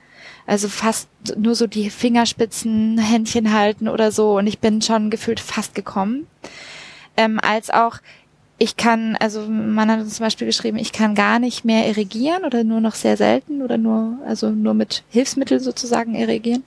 Also 0.47 0.69
fast 0.69 1.09
nur 1.37 1.55
so 1.55 1.67
die 1.67 1.91
Fingerspitzen, 1.91 2.99
Händchen 2.99 3.53
halten 3.53 3.89
oder 3.89 4.11
so 4.11 4.39
und 4.39 4.47
ich 4.47 4.59
bin 4.59 4.83
schon 4.83 5.11
gefühlt 5.11 5.39
fast 5.39 5.75
gekommen. 5.75 6.27
Ähm, 7.17 7.39
als 7.43 7.71
auch, 7.71 7.99
ich 8.59 8.77
kann, 8.77 9.17
also 9.17 9.43
man 9.43 9.91
hat 9.91 10.01
uns 10.01 10.17
zum 10.17 10.27
Beispiel 10.27 10.47
geschrieben, 10.47 10.79
ich 10.79 10.93
kann 10.93 11.15
gar 11.15 11.39
nicht 11.39 11.65
mehr 11.65 11.89
irrigieren 11.89 12.45
oder 12.45 12.65
nur 12.65 12.81
noch 12.81 12.95
sehr 12.95 13.17
selten 13.17 13.63
oder 13.63 13.79
nur, 13.79 14.19
also 14.27 14.51
nur 14.51 14.75
mit 14.75 15.03
Hilfsmitteln 15.11 15.61
sozusagen 15.61 16.15
irrigieren 16.15 16.63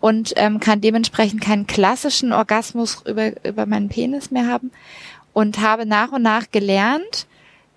und 0.00 0.32
ähm, 0.36 0.60
kann 0.60 0.80
dementsprechend 0.80 1.40
keinen 1.40 1.66
klassischen 1.66 2.32
Orgasmus 2.32 3.02
über, 3.06 3.44
über 3.44 3.66
meinen 3.66 3.88
Penis 3.88 4.30
mehr 4.30 4.46
haben 4.46 4.70
und 5.32 5.60
habe 5.60 5.86
nach 5.86 6.12
und 6.12 6.22
nach 6.22 6.50
gelernt, 6.50 7.26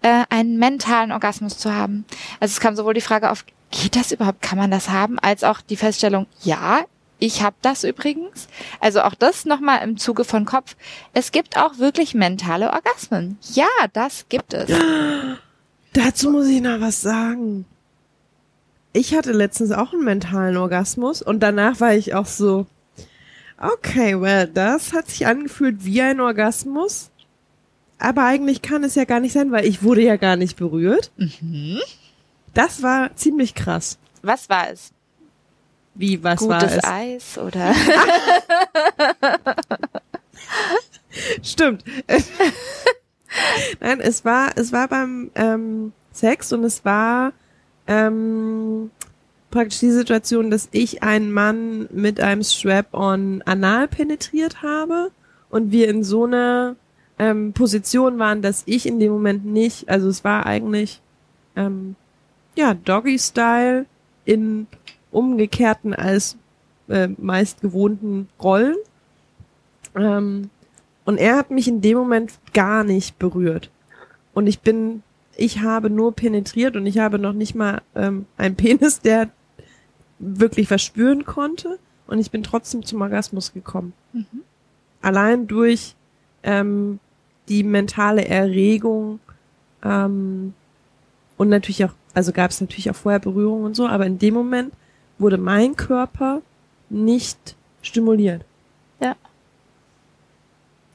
äh, 0.02 0.24
einen 0.30 0.58
mentalen 0.58 1.12
Orgasmus 1.12 1.58
zu 1.58 1.74
haben. 1.74 2.06
Also 2.40 2.54
es 2.54 2.60
kam 2.60 2.76
sowohl 2.76 2.94
die 2.94 3.02
Frage 3.02 3.32
auf, 3.32 3.46
geht 3.72 3.96
das 3.96 4.12
überhaupt, 4.12 4.42
kann 4.42 4.58
man 4.58 4.72
das 4.72 4.90
haben, 4.90 5.20
als 5.20 5.44
auch 5.44 5.62
die 5.62 5.78
Feststellung, 5.78 6.28
ja, 6.44 6.82
ich 7.22 7.44
habe 7.44 7.56
das 7.62 7.84
übrigens. 7.84 8.48
Also 8.80 9.02
auch 9.02 9.14
das 9.14 9.46
nochmal 9.46 9.84
im 9.84 9.98
Zuge 9.98 10.26
von 10.26 10.44
Kopf. 10.44 10.76
Es 11.14 11.32
gibt 11.32 11.56
auch 11.56 11.78
wirklich 11.78 12.16
mentale 12.16 12.74
Orgasmen. 12.74 13.38
Ja, 13.54 13.70
das 13.94 14.26
gibt 14.28 14.56
es. 14.56 14.70
Dazu 15.94 16.32
muss 16.32 16.48
ich 16.48 16.62
noch 16.62 16.82
was 16.82 17.02
sagen. 17.02 17.66
Ich 18.92 19.14
hatte 19.16 19.34
letztens 19.34 19.72
auch 19.72 19.94
einen 19.94 20.04
mentalen 20.04 20.58
Orgasmus 20.58 21.22
und 21.22 21.42
danach 21.42 21.80
war 21.80 21.94
ich 21.94 22.16
auch 22.16 22.26
so, 22.26 22.66
okay, 23.60 24.20
well, 24.20 24.48
das 24.48 24.92
hat 24.92 25.08
sich 25.08 25.28
angefühlt 25.28 25.86
wie 25.86 26.02
ein 26.02 26.20
Orgasmus. 26.20 27.12
Aber 28.00 28.24
eigentlich 28.24 28.64
kann 28.64 28.84
es 28.84 28.96
ja 28.96 29.06
gar 29.06 29.20
nicht 29.20 29.34
sein, 29.34 29.52
weil 29.52 29.66
ich 29.66 29.84
wurde 29.84 30.02
ja 30.02 30.16
gar 30.16 30.38
nicht 30.38 30.58
berührt. 30.58 31.12
Das 32.56 32.82
war 32.82 33.16
ziemlich 33.16 33.54
krass. 33.54 34.00
Was 34.24 34.50
war 34.50 34.72
es? 34.72 34.92
Wie, 35.94 36.24
was 36.24 36.48
war 36.48 36.60
Gutes 36.60 36.78
es? 36.78 36.84
Eis 36.84 37.38
oder? 37.38 37.74
Stimmt. 41.44 41.84
Nein, 43.80 44.00
es 44.00 44.26
war, 44.26 44.52
es 44.56 44.72
war 44.72 44.88
beim 44.88 45.32
ähm, 45.36 45.94
Sex 46.12 46.52
und 46.54 46.64
es 46.64 46.84
war 46.86 47.34
ähm, 47.88 48.92
praktisch 49.50 49.80
die 49.80 49.92
Situation, 49.92 50.50
dass 50.50 50.70
ich 50.72 51.04
einen 51.04 51.32
Mann 51.32 51.88
mit 51.92 52.20
einem 52.20 52.44
Strap-on 52.44 53.42
anal 53.46 53.88
penetriert 53.88 54.62
habe 54.62 55.12
und 55.50 55.72
wir 55.72 55.90
in 55.90 56.04
so 56.04 56.26
einer 56.26 56.76
ähm, 57.20 57.54
Position 57.54 58.18
waren, 58.18 58.42
dass 58.42 58.64
ich 58.66 58.86
in 58.86 59.00
dem 59.00 59.12
Moment 59.12 59.46
nicht, 59.46 59.90
also 59.90 60.08
es 60.08 60.24
war 60.24 60.46
eigentlich 60.46 61.02
ähm, 61.56 61.96
ja 62.56 62.74
Doggy-Style 62.74 63.86
in 64.26 64.68
umgekehrten 65.12 65.94
als 65.94 66.38
äh, 66.90 67.10
meist 67.18 67.62
gewohnten 67.62 68.30
Rollen. 68.42 68.76
Ähm, 69.96 70.50
und 71.06 71.18
er 71.18 71.38
hat 71.38 71.52
mich 71.52 71.68
in 71.68 71.82
dem 71.82 71.98
Moment 71.98 72.34
gar 72.54 72.84
nicht 72.84 73.20
berührt. 73.20 73.70
Und 74.34 74.48
ich 74.48 74.62
bin, 74.62 75.04
ich 75.36 75.62
habe 75.62 75.90
nur 75.90 76.14
penetriert 76.14 76.76
und 76.76 76.86
ich 76.86 77.00
habe 77.00 77.20
noch 77.20 77.34
nicht 77.34 77.56
mal 77.56 77.82
ähm, 77.96 78.26
einen 78.38 78.56
Penis, 78.56 79.02
der 79.02 79.30
wirklich 80.20 80.68
verspüren 80.68 81.26
konnte. 81.26 81.80
Und 82.08 82.20
ich 82.20 82.32
bin 82.32 82.44
trotzdem 82.44 82.84
zum 82.84 83.02
Orgasmus 83.02 83.54
gekommen. 83.54 83.94
Allein 85.02 85.48
durch 85.48 85.96
ähm, 86.44 87.00
die 87.48 87.64
mentale 87.64 88.26
Erregung 88.26 89.20
ähm, 89.84 90.54
und 91.38 91.50
natürlich 91.50 91.86
auch, 91.86 91.94
also 92.14 92.32
gab 92.32 92.52
es 92.52 92.62
natürlich 92.62 92.90
auch 92.90 92.96
vorher 92.96 93.20
Berührung 93.20 93.64
und 93.64 93.76
so, 93.76 93.88
aber 93.88 94.06
in 94.06 94.20
dem 94.20 94.34
Moment 94.34 94.74
wurde 95.22 95.38
mein 95.38 95.76
Körper 95.76 96.42
nicht 96.90 97.56
stimuliert. 97.82 98.44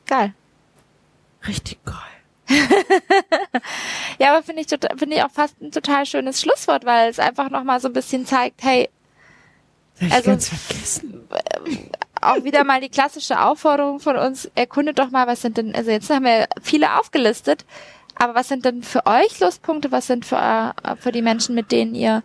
Geil. 0.08 0.34
Richtig 1.46 1.78
geil. 1.84 1.94
Ja, 4.18 4.32
aber 4.34 4.42
finde 4.44 4.62
ich, 4.62 4.68
finde 4.68 5.16
ich 5.16 5.22
auch 5.22 5.30
fast 5.30 5.60
ein 5.60 5.72
total 5.72 6.06
schönes 6.06 6.40
Schlusswort, 6.40 6.84
weil 6.86 7.10
es 7.10 7.18
einfach 7.18 7.50
nochmal 7.50 7.80
so 7.80 7.88
ein 7.88 7.92
bisschen 7.92 8.24
zeigt, 8.24 8.62
hey, 8.62 8.88
hab 10.00 10.06
ich 10.06 10.12
Also- 10.14 10.30
ganz 10.30 10.48
vergessen. 10.48 11.28
auch 12.22 12.44
wieder 12.44 12.62
mal 12.64 12.80
die 12.80 12.88
klassische 12.88 13.40
Aufforderung 13.40 13.98
von 14.00 14.16
uns, 14.16 14.48
erkundet 14.54 14.98
doch 15.00 15.10
mal, 15.10 15.26
was 15.26 15.42
sind 15.42 15.58
denn, 15.58 15.74
also 15.74 15.90
jetzt 15.90 16.08
haben 16.08 16.24
wir 16.24 16.46
viele 16.62 16.98
aufgelistet, 16.98 17.66
aber 18.14 18.34
was 18.36 18.48
sind 18.48 18.64
denn 18.64 18.82
für 18.82 19.04
euch 19.06 19.38
Lustpunkte, 19.40 19.90
was 19.92 20.06
sind 20.06 20.24
für, 20.24 20.72
äh, 20.82 20.96
für 20.96 21.12
die 21.12 21.22
Menschen, 21.22 21.54
mit 21.54 21.72
denen 21.72 21.94
ihr 21.94 22.22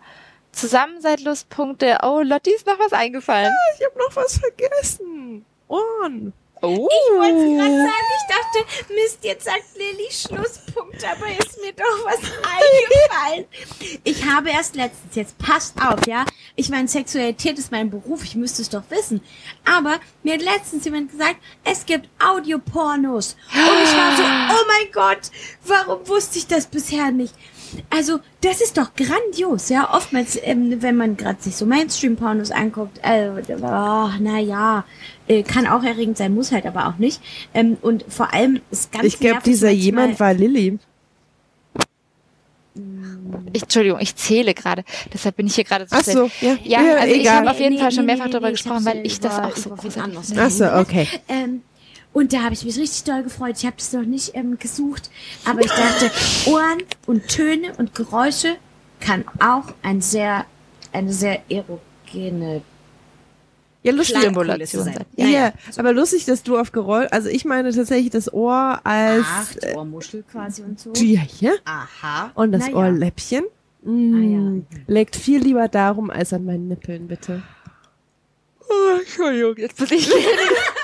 zusammen 0.52 1.00
seid 1.00 1.20
Lustpunkte? 1.20 1.98
Oh, 2.02 2.20
Lotti 2.22 2.50
ist 2.52 2.66
noch 2.66 2.78
was 2.78 2.92
eingefallen. 2.92 3.52
Ich 3.78 3.84
habe 3.84 3.98
noch 3.98 4.14
was 4.14 4.38
vergessen. 4.38 5.44
Ohren. 5.68 6.32
Oh. 6.64 6.88
Ich 6.88 7.18
wollte 7.18 7.56
gerade 7.56 7.76
sagen, 7.76 8.08
ich 8.20 8.36
dachte, 8.36 8.94
Mist, 8.94 9.18
jetzt 9.22 9.44
sagt 9.46 9.64
Lilly 9.76 10.08
Schlusspunkt, 10.12 11.04
aber 11.04 11.26
ist 11.26 11.60
mir 11.60 11.72
doch 11.72 12.04
was 12.04 12.18
eingefallen. 12.20 13.46
Ich 14.04 14.24
habe 14.24 14.50
erst 14.50 14.76
letztens, 14.76 15.16
jetzt 15.16 15.36
passt 15.38 15.74
auf, 15.82 16.06
ja. 16.06 16.24
Ich 16.54 16.68
meine, 16.68 16.86
Sexualität 16.86 17.58
ist 17.58 17.72
mein 17.72 17.90
Beruf, 17.90 18.22
ich 18.22 18.36
müsste 18.36 18.62
es 18.62 18.70
doch 18.70 18.84
wissen. 18.90 19.22
Aber 19.64 19.98
mir 20.22 20.34
hat 20.34 20.42
letztens 20.42 20.84
jemand 20.84 21.10
gesagt, 21.10 21.36
es 21.64 21.84
gibt 21.84 22.08
Audiopornos. 22.24 23.36
Und 23.52 23.82
ich 23.82 23.96
war 23.96 24.16
so, 24.16 24.22
oh 24.22 24.64
mein 24.68 24.92
Gott, 24.92 25.32
warum 25.64 26.06
wusste 26.06 26.38
ich 26.38 26.46
das 26.46 26.66
bisher 26.66 27.10
nicht? 27.10 27.34
Also, 27.90 28.20
das 28.40 28.60
ist 28.60 28.76
doch 28.78 28.90
grandios, 28.94 29.68
ja. 29.68 29.94
Oftmals, 29.94 30.38
ähm, 30.42 30.82
wenn 30.82 30.96
man 30.96 31.16
gerade 31.16 31.40
sich 31.40 31.56
so 31.56 31.66
Mainstream-Pornos 31.66 32.50
anguckt, 32.50 32.98
äh, 33.02 33.30
oh, 33.60 34.08
na 34.20 34.38
ja, 34.38 34.84
äh, 35.28 35.42
kann 35.42 35.66
auch 35.66 35.82
erregend 35.82 36.16
sein, 36.18 36.34
muss 36.34 36.52
halt 36.52 36.66
aber 36.66 36.88
auch 36.88 36.98
nicht. 36.98 37.20
Ähm, 37.54 37.76
und 37.82 38.04
vor 38.08 38.32
allem 38.34 38.60
ist 38.70 38.92
ganz 38.92 39.04
Ich 39.04 39.18
glaube, 39.18 39.40
dieser 39.44 39.70
jemand 39.70 40.18
war 40.20 40.34
Lilly. 40.34 40.78
Ich, 43.52 43.62
Entschuldigung, 43.62 44.00
ich 44.00 44.16
zähle 44.16 44.54
gerade. 44.54 44.84
Deshalb 45.12 45.36
bin 45.36 45.46
ich 45.46 45.54
hier 45.54 45.64
gerade 45.64 45.86
so 45.86 45.96
Ach 45.96 46.04
so, 46.04 46.30
ja. 46.40 46.56
Ja, 46.64 46.96
also 46.96 47.14
ich 47.14 47.20
egal. 47.20 47.36
habe 47.36 47.50
auf 47.50 47.60
jeden 47.60 47.74
Nee, 47.74 47.80
Fall 47.80 47.92
schon 47.92 48.06
mehrfach 48.06 48.26
nee, 48.26 48.30
darüber 48.32 48.48
nee, 48.48 48.52
gesprochen, 48.52 48.78
ich 48.80 48.86
weil 48.86 49.06
ich 49.06 49.20
das 49.20 49.38
auch 49.38 49.56
so 49.56 49.70
großartig 49.70 50.18
finde. 50.18 50.42
Ach 50.42 50.50
so, 50.50 50.72
okay. 50.72 51.06
Ähm, 51.28 51.62
und 52.12 52.32
da 52.32 52.42
habe 52.42 52.54
ich 52.54 52.64
mich 52.64 52.76
richtig 52.78 53.04
doll 53.04 53.22
gefreut. 53.22 53.56
Ich 53.58 53.64
habe 53.66 53.76
das 53.78 53.92
noch 53.92 54.02
nicht 54.02 54.34
ähm, 54.34 54.58
gesucht, 54.58 55.10
aber 55.44 55.60
ich 55.60 55.70
dachte, 55.70 56.10
Ohren 56.50 56.82
und 57.06 57.28
Töne 57.28 57.72
und 57.78 57.94
Geräusche 57.94 58.56
kann 59.00 59.24
auch 59.40 59.72
ein 59.82 60.00
sehr, 60.00 60.44
eine 60.92 61.12
sehr 61.12 61.40
erogene 61.50 62.62
Ja, 63.82 63.92
lustig. 63.92 64.18
Stimulation 64.18 64.84
sein. 64.84 64.94
sein. 64.94 65.06
Ja, 65.16 65.24
Naja, 65.24 65.52
aber 65.76 65.92
lustig, 65.92 66.24
dass 66.26 66.42
du 66.42 66.58
auf 66.58 66.70
Geräusch, 66.72 67.08
also 67.10 67.28
ich 67.28 67.44
meine 67.44 67.72
tatsächlich 67.72 68.10
das 68.10 68.32
Ohr 68.32 68.80
als 68.84 69.24
acht 69.26 69.74
Ohrmuschel 69.74 70.22
quasi 70.30 70.62
und 70.62 70.78
so. 70.78 70.92
ja, 70.94 71.20
hier 71.22 71.54
Aha. 71.64 72.30
und 72.34 72.52
das 72.52 72.68
ja. 72.68 72.74
Ohrläppchen 72.74 73.44
mm, 73.82 74.60
Ah, 74.70 74.76
legt 74.86 75.16
viel 75.16 75.40
lieber 75.42 75.66
darum 75.68 76.10
als 76.10 76.32
an 76.32 76.44
meinen 76.44 76.68
Nippeln, 76.68 77.08
bitte. 77.08 77.42
Oh, 78.60 78.98
Entschuldigung, 79.00 79.56
jetzt 79.56 79.80
muss 79.80 79.90
ich 79.90 80.08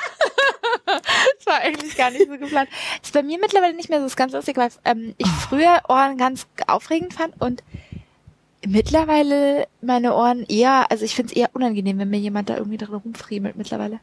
war 1.49 1.61
eigentlich 1.63 1.97
gar 1.97 2.11
nicht 2.11 2.27
so 2.29 2.39
geplant. 2.39 2.69
Ist 3.03 3.13
bei 3.13 3.23
mir 3.23 3.39
mittlerweile 3.41 3.75
nicht 3.75 3.89
mehr 3.89 4.01
so 4.01 4.07
ist 4.07 4.17
ganz 4.17 4.33
lustig, 4.33 4.57
weil 4.57 4.71
ähm, 4.85 5.15
ich 5.19 5.27
früher 5.27 5.81
Ohren 5.89 6.17
ganz 6.17 6.47
aufregend 6.67 7.15
fand 7.15 7.41
und 7.41 7.63
mittlerweile 8.67 9.67
meine 9.81 10.15
Ohren 10.15 10.45
eher, 10.49 10.91
also 10.91 11.05
ich 11.05 11.15
finde 11.15 11.33
es 11.33 11.37
eher 11.37 11.51
unangenehm, 11.55 11.99
wenn 11.99 12.11
mir 12.11 12.19
jemand 12.19 12.49
da 12.49 12.57
irgendwie 12.57 12.77
drin 12.77 12.95
rumfriemelt 12.95 13.57
mittlerweile. 13.57 14.01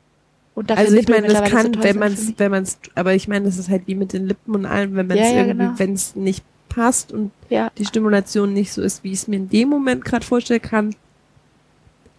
Und 0.56 0.72
Also 0.72 0.96
ich 0.96 1.08
meine, 1.10 1.28
das 1.28 1.50
kann, 1.52 1.74
so 1.74 1.84
wenn 1.84 2.00
man 2.00 2.14
es, 2.14 2.34
wenn 2.38 2.52
man 2.52 2.64
es, 2.64 2.80
aber 2.96 3.14
ich 3.14 3.28
meine, 3.28 3.46
das 3.46 3.58
ist 3.58 3.70
halt 3.70 3.84
wie 3.88 3.96
mit 3.96 4.14
den 4.14 4.28
Lippen 4.28 4.56
und 4.56 4.66
allem, 4.66 4.96
wenn 4.96 5.08
man 5.08 5.18
es 5.18 5.32
Ja, 5.32 5.36
ja, 5.36 5.46
irgendwie, 5.46 5.66
genau. 5.66 5.80
wenn 5.80 5.94
es 5.94 6.16
nicht 6.16 6.46
passt 6.70 7.12
und 7.12 7.32
Ja. 7.50 7.70
die 7.78 7.86
Stimulation 7.86 8.54
nicht 8.54 8.72
so 8.72 8.82
ist, 8.82 9.04
wie 9.04 9.12
ich 9.12 9.20
es 9.20 9.28
mir 9.28 9.36
in 9.36 9.50
dem 9.50 9.68
Moment 9.70 10.06
gerade 10.06 10.26
vorstellen 10.26 10.62
kann, 10.62 10.96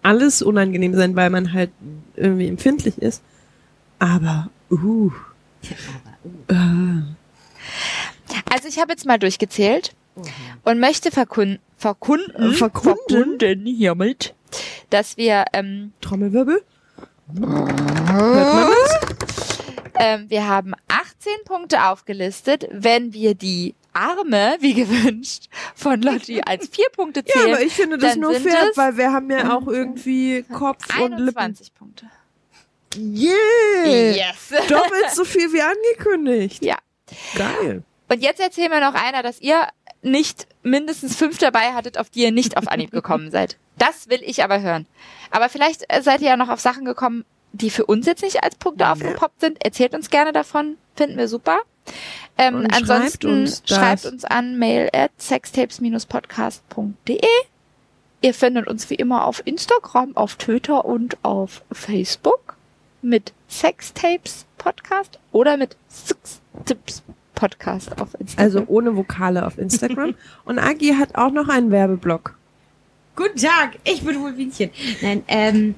alles 0.02 0.42
unangenehm 0.42 0.94
sein, 0.94 1.16
weil 1.16 1.30
man 1.30 1.52
halt 1.52 1.70
irgendwie 2.14 2.46
empfindlich 2.46 2.98
ist. 2.98 3.22
Aber, 3.98 4.50
uh, 4.70 5.10
Also 8.50 8.68
ich 8.68 8.78
habe 8.78 8.92
jetzt 8.92 9.06
mal 9.06 9.18
durchgezählt 9.18 9.94
und 10.64 10.78
möchte 10.80 11.10
verkun 11.10 11.58
verkunden, 11.76 12.52
Äh, 12.52 12.54
verkunden? 12.54 12.98
verkunden 13.38 13.66
hiermit, 13.66 14.34
dass 14.90 15.16
wir 15.16 15.44
ähm, 15.52 15.92
Trommelwirbel? 16.00 16.62
Ähm, 19.98 20.28
wir 20.30 20.46
haben 20.46 20.74
18 20.88 21.32
Punkte 21.44 21.84
aufgelistet. 21.84 22.66
Wenn 22.70 23.12
wir 23.12 23.34
die 23.34 23.74
Arme, 23.92 24.56
wie 24.60 24.74
gewünscht, 24.74 25.48
von 25.74 26.02
Lotti 26.02 26.42
als 26.42 26.68
vier 26.68 26.86
Punkte 26.92 27.22
Ja, 27.26 27.32
zählen, 27.34 27.54
aber 27.54 27.62
ich 27.62 27.72
finde 27.72 27.98
das 27.98 28.16
nur 28.16 28.34
fair, 28.34 28.70
weil 28.74 28.96
wir 28.96 29.12
haben 29.12 29.30
ja 29.30 29.56
auch 29.56 29.66
irgendwie 29.66 30.42
Kopf 30.52 30.86
und 31.00 31.12
Lippen. 31.18 31.38
21 31.38 31.74
Punkte. 31.74 32.06
Yeah! 32.97 34.15
Yes. 34.15 34.49
Doppelt 34.68 35.10
so 35.12 35.25
viel 35.25 35.52
wie 35.52 35.62
angekündigt. 35.62 36.65
Ja. 36.65 36.76
Geil. 37.36 37.83
Und 38.08 38.23
jetzt 38.23 38.41
erzählen 38.41 38.70
wir 38.70 38.81
noch 38.81 38.94
einer, 38.94 39.23
dass 39.23 39.41
ihr 39.41 39.66
nicht 40.02 40.47
mindestens 40.62 41.16
fünf 41.16 41.39
dabei 41.39 41.73
hattet, 41.75 41.99
auf 41.99 42.08
die 42.10 42.23
ihr 42.23 42.33
nicht 42.33 42.57
auf 42.57 42.68
Anhieb 42.68 42.92
gekommen 42.92 43.31
seid. 43.31 43.58
Das 43.78 44.08
will 44.08 44.20
ich 44.23 44.42
aber 44.44 44.60
hören. 44.60 44.86
Aber 45.31 45.49
vielleicht 45.49 45.84
äh, 45.89 46.02
seid 46.02 46.20
ihr 46.23 46.28
ja 46.28 46.36
noch 46.36 46.49
auf 46.49 46.60
Sachen 46.60 46.84
gekommen, 46.84 47.25
die 47.52 47.70
für 47.70 47.86
uns 47.86 48.07
jetzt 48.07 48.23
nicht 48.23 48.44
als 48.44 48.57
Punkte 48.57 48.89
aufgepoppt 48.89 49.41
sind. 49.41 49.65
Erzählt 49.65 49.94
uns 49.94 50.10
gerne 50.10 50.33
davon. 50.33 50.76
Finden 50.94 51.18
wir 51.18 51.28
super. 51.28 51.60
Ähm, 52.39 52.57
Und 52.57 52.73
schreibt 52.73 52.91
ansonsten 52.91 53.26
uns 53.28 53.62
schreibt 53.66 54.07
uns 54.07 54.25
an 54.25 54.58
mail 54.58 54.89
at 54.92 55.12
sextapes-podcast.de. 55.18 57.20
Ihr 58.23 58.34
findet 58.34 58.66
uns 58.66 58.91
wie 58.91 58.97
immer 58.97 59.25
auf 59.25 59.41
Instagram, 59.44 60.16
auf 60.16 60.34
Twitter 60.36 60.84
und 60.84 61.16
auf 61.23 61.62
Facebook 61.70 62.56
mit 63.07 63.33
Sextapes 63.49 64.44
Podcast 64.59 65.18
oder 65.33 65.57
mit 65.57 65.76
Sextapes 65.89 67.02
Podcast 67.35 67.99
auf 68.01 68.15
Instagram. 68.18 68.44
Also 68.44 68.65
ohne 68.67 68.97
Vokale 68.97 69.47
auf 69.47 69.57
Instagram. 69.59 70.15
und 70.44 70.59
Agi 70.59 70.94
hat 70.94 71.15
auch 71.15 71.31
noch 71.31 71.49
einen 71.49 71.70
Werbeblock. 71.70 72.36
Guten 73.15 73.39
Tag, 73.39 73.78
ich 73.85 74.02
bin 74.02 74.20
Wohlwienchen. 74.20 74.70
Nein, 75.01 75.23
ähm, 75.28 75.76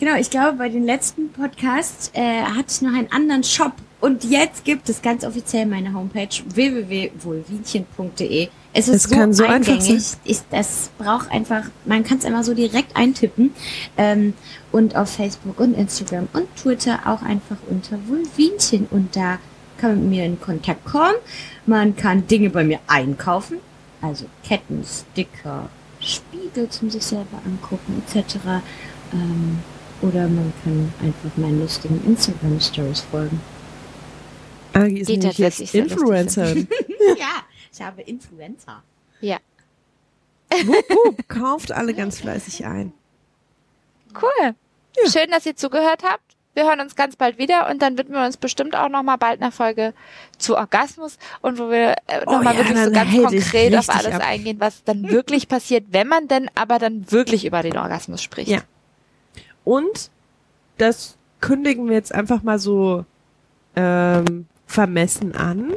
genau, 0.00 0.16
ich 0.16 0.30
glaube, 0.30 0.56
bei 0.58 0.68
den 0.68 0.84
letzten 0.84 1.30
Podcasts 1.30 2.10
äh, 2.14 2.42
hatte 2.42 2.66
ich 2.70 2.82
noch 2.82 2.94
einen 2.94 3.12
anderen 3.12 3.44
Shop. 3.44 3.74
Und 4.00 4.24
jetzt 4.24 4.64
gibt 4.64 4.88
es 4.88 5.00
ganz 5.02 5.24
offiziell 5.24 5.66
meine 5.66 5.94
Homepage 5.94 6.42
www.wohlwienchen.de. 6.46 8.48
Es 8.74 8.88
ist 8.88 9.04
Es 9.04 9.10
so 9.10 9.16
kann 9.16 9.32
so 9.32 9.44
einfach 9.44 9.74
eingängig. 9.74 10.02
sein. 10.02 10.20
Ich, 10.24 10.38
das 10.50 10.90
braucht 10.98 11.30
einfach, 11.30 11.64
man 11.84 12.04
kann 12.04 12.18
es 12.18 12.24
einmal 12.24 12.42
so 12.44 12.54
direkt 12.54 12.96
eintippen. 12.96 13.50
Ähm, 13.96 14.34
und 14.70 14.96
auf 14.96 15.10
Facebook 15.10 15.60
und 15.60 15.74
Instagram 15.74 16.28
und 16.32 16.54
Twitter 16.56 17.00
auch 17.04 17.22
einfach 17.22 17.56
unter 17.68 17.98
Wohlwienchen. 18.08 18.86
Und 18.90 19.14
da 19.14 19.38
kann 19.78 19.90
man 19.90 20.00
mit 20.00 20.10
mir 20.10 20.24
in 20.24 20.40
Kontakt 20.40 20.84
kommen. 20.84 21.14
Man 21.66 21.94
kann 21.96 22.26
Dinge 22.26 22.50
bei 22.50 22.64
mir 22.64 22.78
einkaufen. 22.86 23.58
Also 24.00 24.24
Ketten, 24.42 24.84
Sticker, 24.84 25.68
Spiegel 26.00 26.68
zum 26.70 26.90
sich 26.90 27.04
selber 27.04 27.40
angucken, 27.44 28.02
etc. 28.06 28.36
Ähm, 29.12 29.58
oder 30.00 30.22
man 30.22 30.52
kann 30.64 30.92
einfach 31.00 31.36
meinen 31.36 31.60
lustigen 31.60 32.02
Instagram-Stories 32.04 33.00
folgen. 33.10 33.40
Agi 34.72 35.00
ist 35.00 35.08
Die 35.08 35.18
nämlich 35.18 35.38
jetzt 35.38 35.74
Influencerin. 35.74 36.66
ja, 37.18 37.44
ich 37.72 37.82
habe 37.82 38.02
Influencer. 38.02 38.82
Ja. 39.20 39.38
Wupp, 40.64 40.90
wupp, 40.90 41.28
kauft 41.28 41.72
alle 41.72 41.94
ganz 41.94 42.20
fleißig 42.20 42.66
ein. 42.66 42.92
Cool. 44.20 44.54
Ja. 44.96 45.10
Schön, 45.10 45.30
dass 45.30 45.46
ihr 45.46 45.56
zugehört 45.56 46.02
habt. 46.04 46.22
Wir 46.54 46.64
hören 46.64 46.80
uns 46.80 46.96
ganz 46.96 47.16
bald 47.16 47.38
wieder 47.38 47.70
und 47.70 47.80
dann 47.80 47.96
widmen 47.96 48.18
wir 48.18 48.26
uns 48.26 48.36
bestimmt 48.36 48.76
auch 48.76 48.90
noch 48.90 49.02
mal 49.02 49.16
bald 49.16 49.40
einer 49.40 49.52
Folge 49.52 49.94
zu 50.36 50.54
Orgasmus 50.54 51.16
und 51.40 51.58
wo 51.58 51.70
wir 51.70 51.96
äh, 52.08 52.20
Oh 52.26 52.32
noch 52.32 52.42
mal 52.42 52.54
ja, 52.54 52.58
wirklich 52.58 52.84
so 52.84 52.90
ganz 52.90 53.16
konkret 53.16 53.74
auf 53.74 53.88
alles 53.88 54.14
ab. 54.14 54.22
eingehen, 54.22 54.60
was 54.60 54.84
dann 54.84 55.02
wirklich 55.08 55.48
passiert, 55.48 55.86
wenn 55.92 56.08
man 56.08 56.28
denn 56.28 56.50
aber 56.54 56.78
dann 56.78 57.10
wirklich 57.10 57.46
über 57.46 57.62
den 57.62 57.78
Orgasmus 57.78 58.22
spricht. 58.22 58.50
Ja. 58.50 58.60
Und 59.64 60.10
das 60.76 61.16
kündigen 61.40 61.88
wir 61.88 61.94
jetzt 61.94 62.14
einfach 62.14 62.42
mal 62.42 62.58
so 62.58 63.06
ähm, 63.74 64.46
vermessen 64.66 65.34
an, 65.34 65.72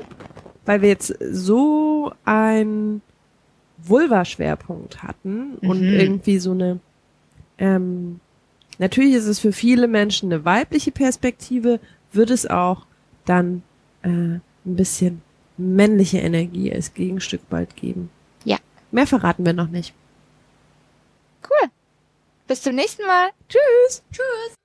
weil 0.66 0.82
wir 0.82 0.90
jetzt 0.90 1.14
so 1.32 2.12
ein 2.26 3.02
Vulva-Schwerpunkt 3.78 5.04
hatten 5.04 5.56
und 5.62 5.82
Mhm. 5.82 5.94
irgendwie 5.94 6.40
so 6.40 6.52
eine 6.52 6.80
ähm, 7.58 8.20
natürlich 8.80 9.14
ist 9.16 9.28
es 9.28 9.40
für 9.40 9.54
viele 9.54 9.88
Menschen 9.88 10.32
eine 10.32 10.44
weibliche 10.44 10.92
Perspektive, 10.92 11.80
wird 12.12 12.30
es 12.30 12.46
auch 12.46 12.86
dann 13.26 13.64
äh, 14.04 14.10
ein 14.10 14.42
bisschen 14.66 15.22
männliche 15.58 16.18
Energie 16.18 16.74
als 16.74 16.94
Gegenstück 16.94 17.50
bald 17.50 17.76
geben. 17.78 18.10
Ja. 18.44 18.58
Mehr 18.92 19.08
verraten 19.08 19.46
wir 19.46 19.54
noch 19.54 19.70
nicht. 19.70 19.94
Bis 22.48 22.62
zum 22.62 22.76
nächsten 22.76 23.06
Mal. 23.08 23.32
Tschüss. 23.50 24.04
Tschüss. 24.12 24.56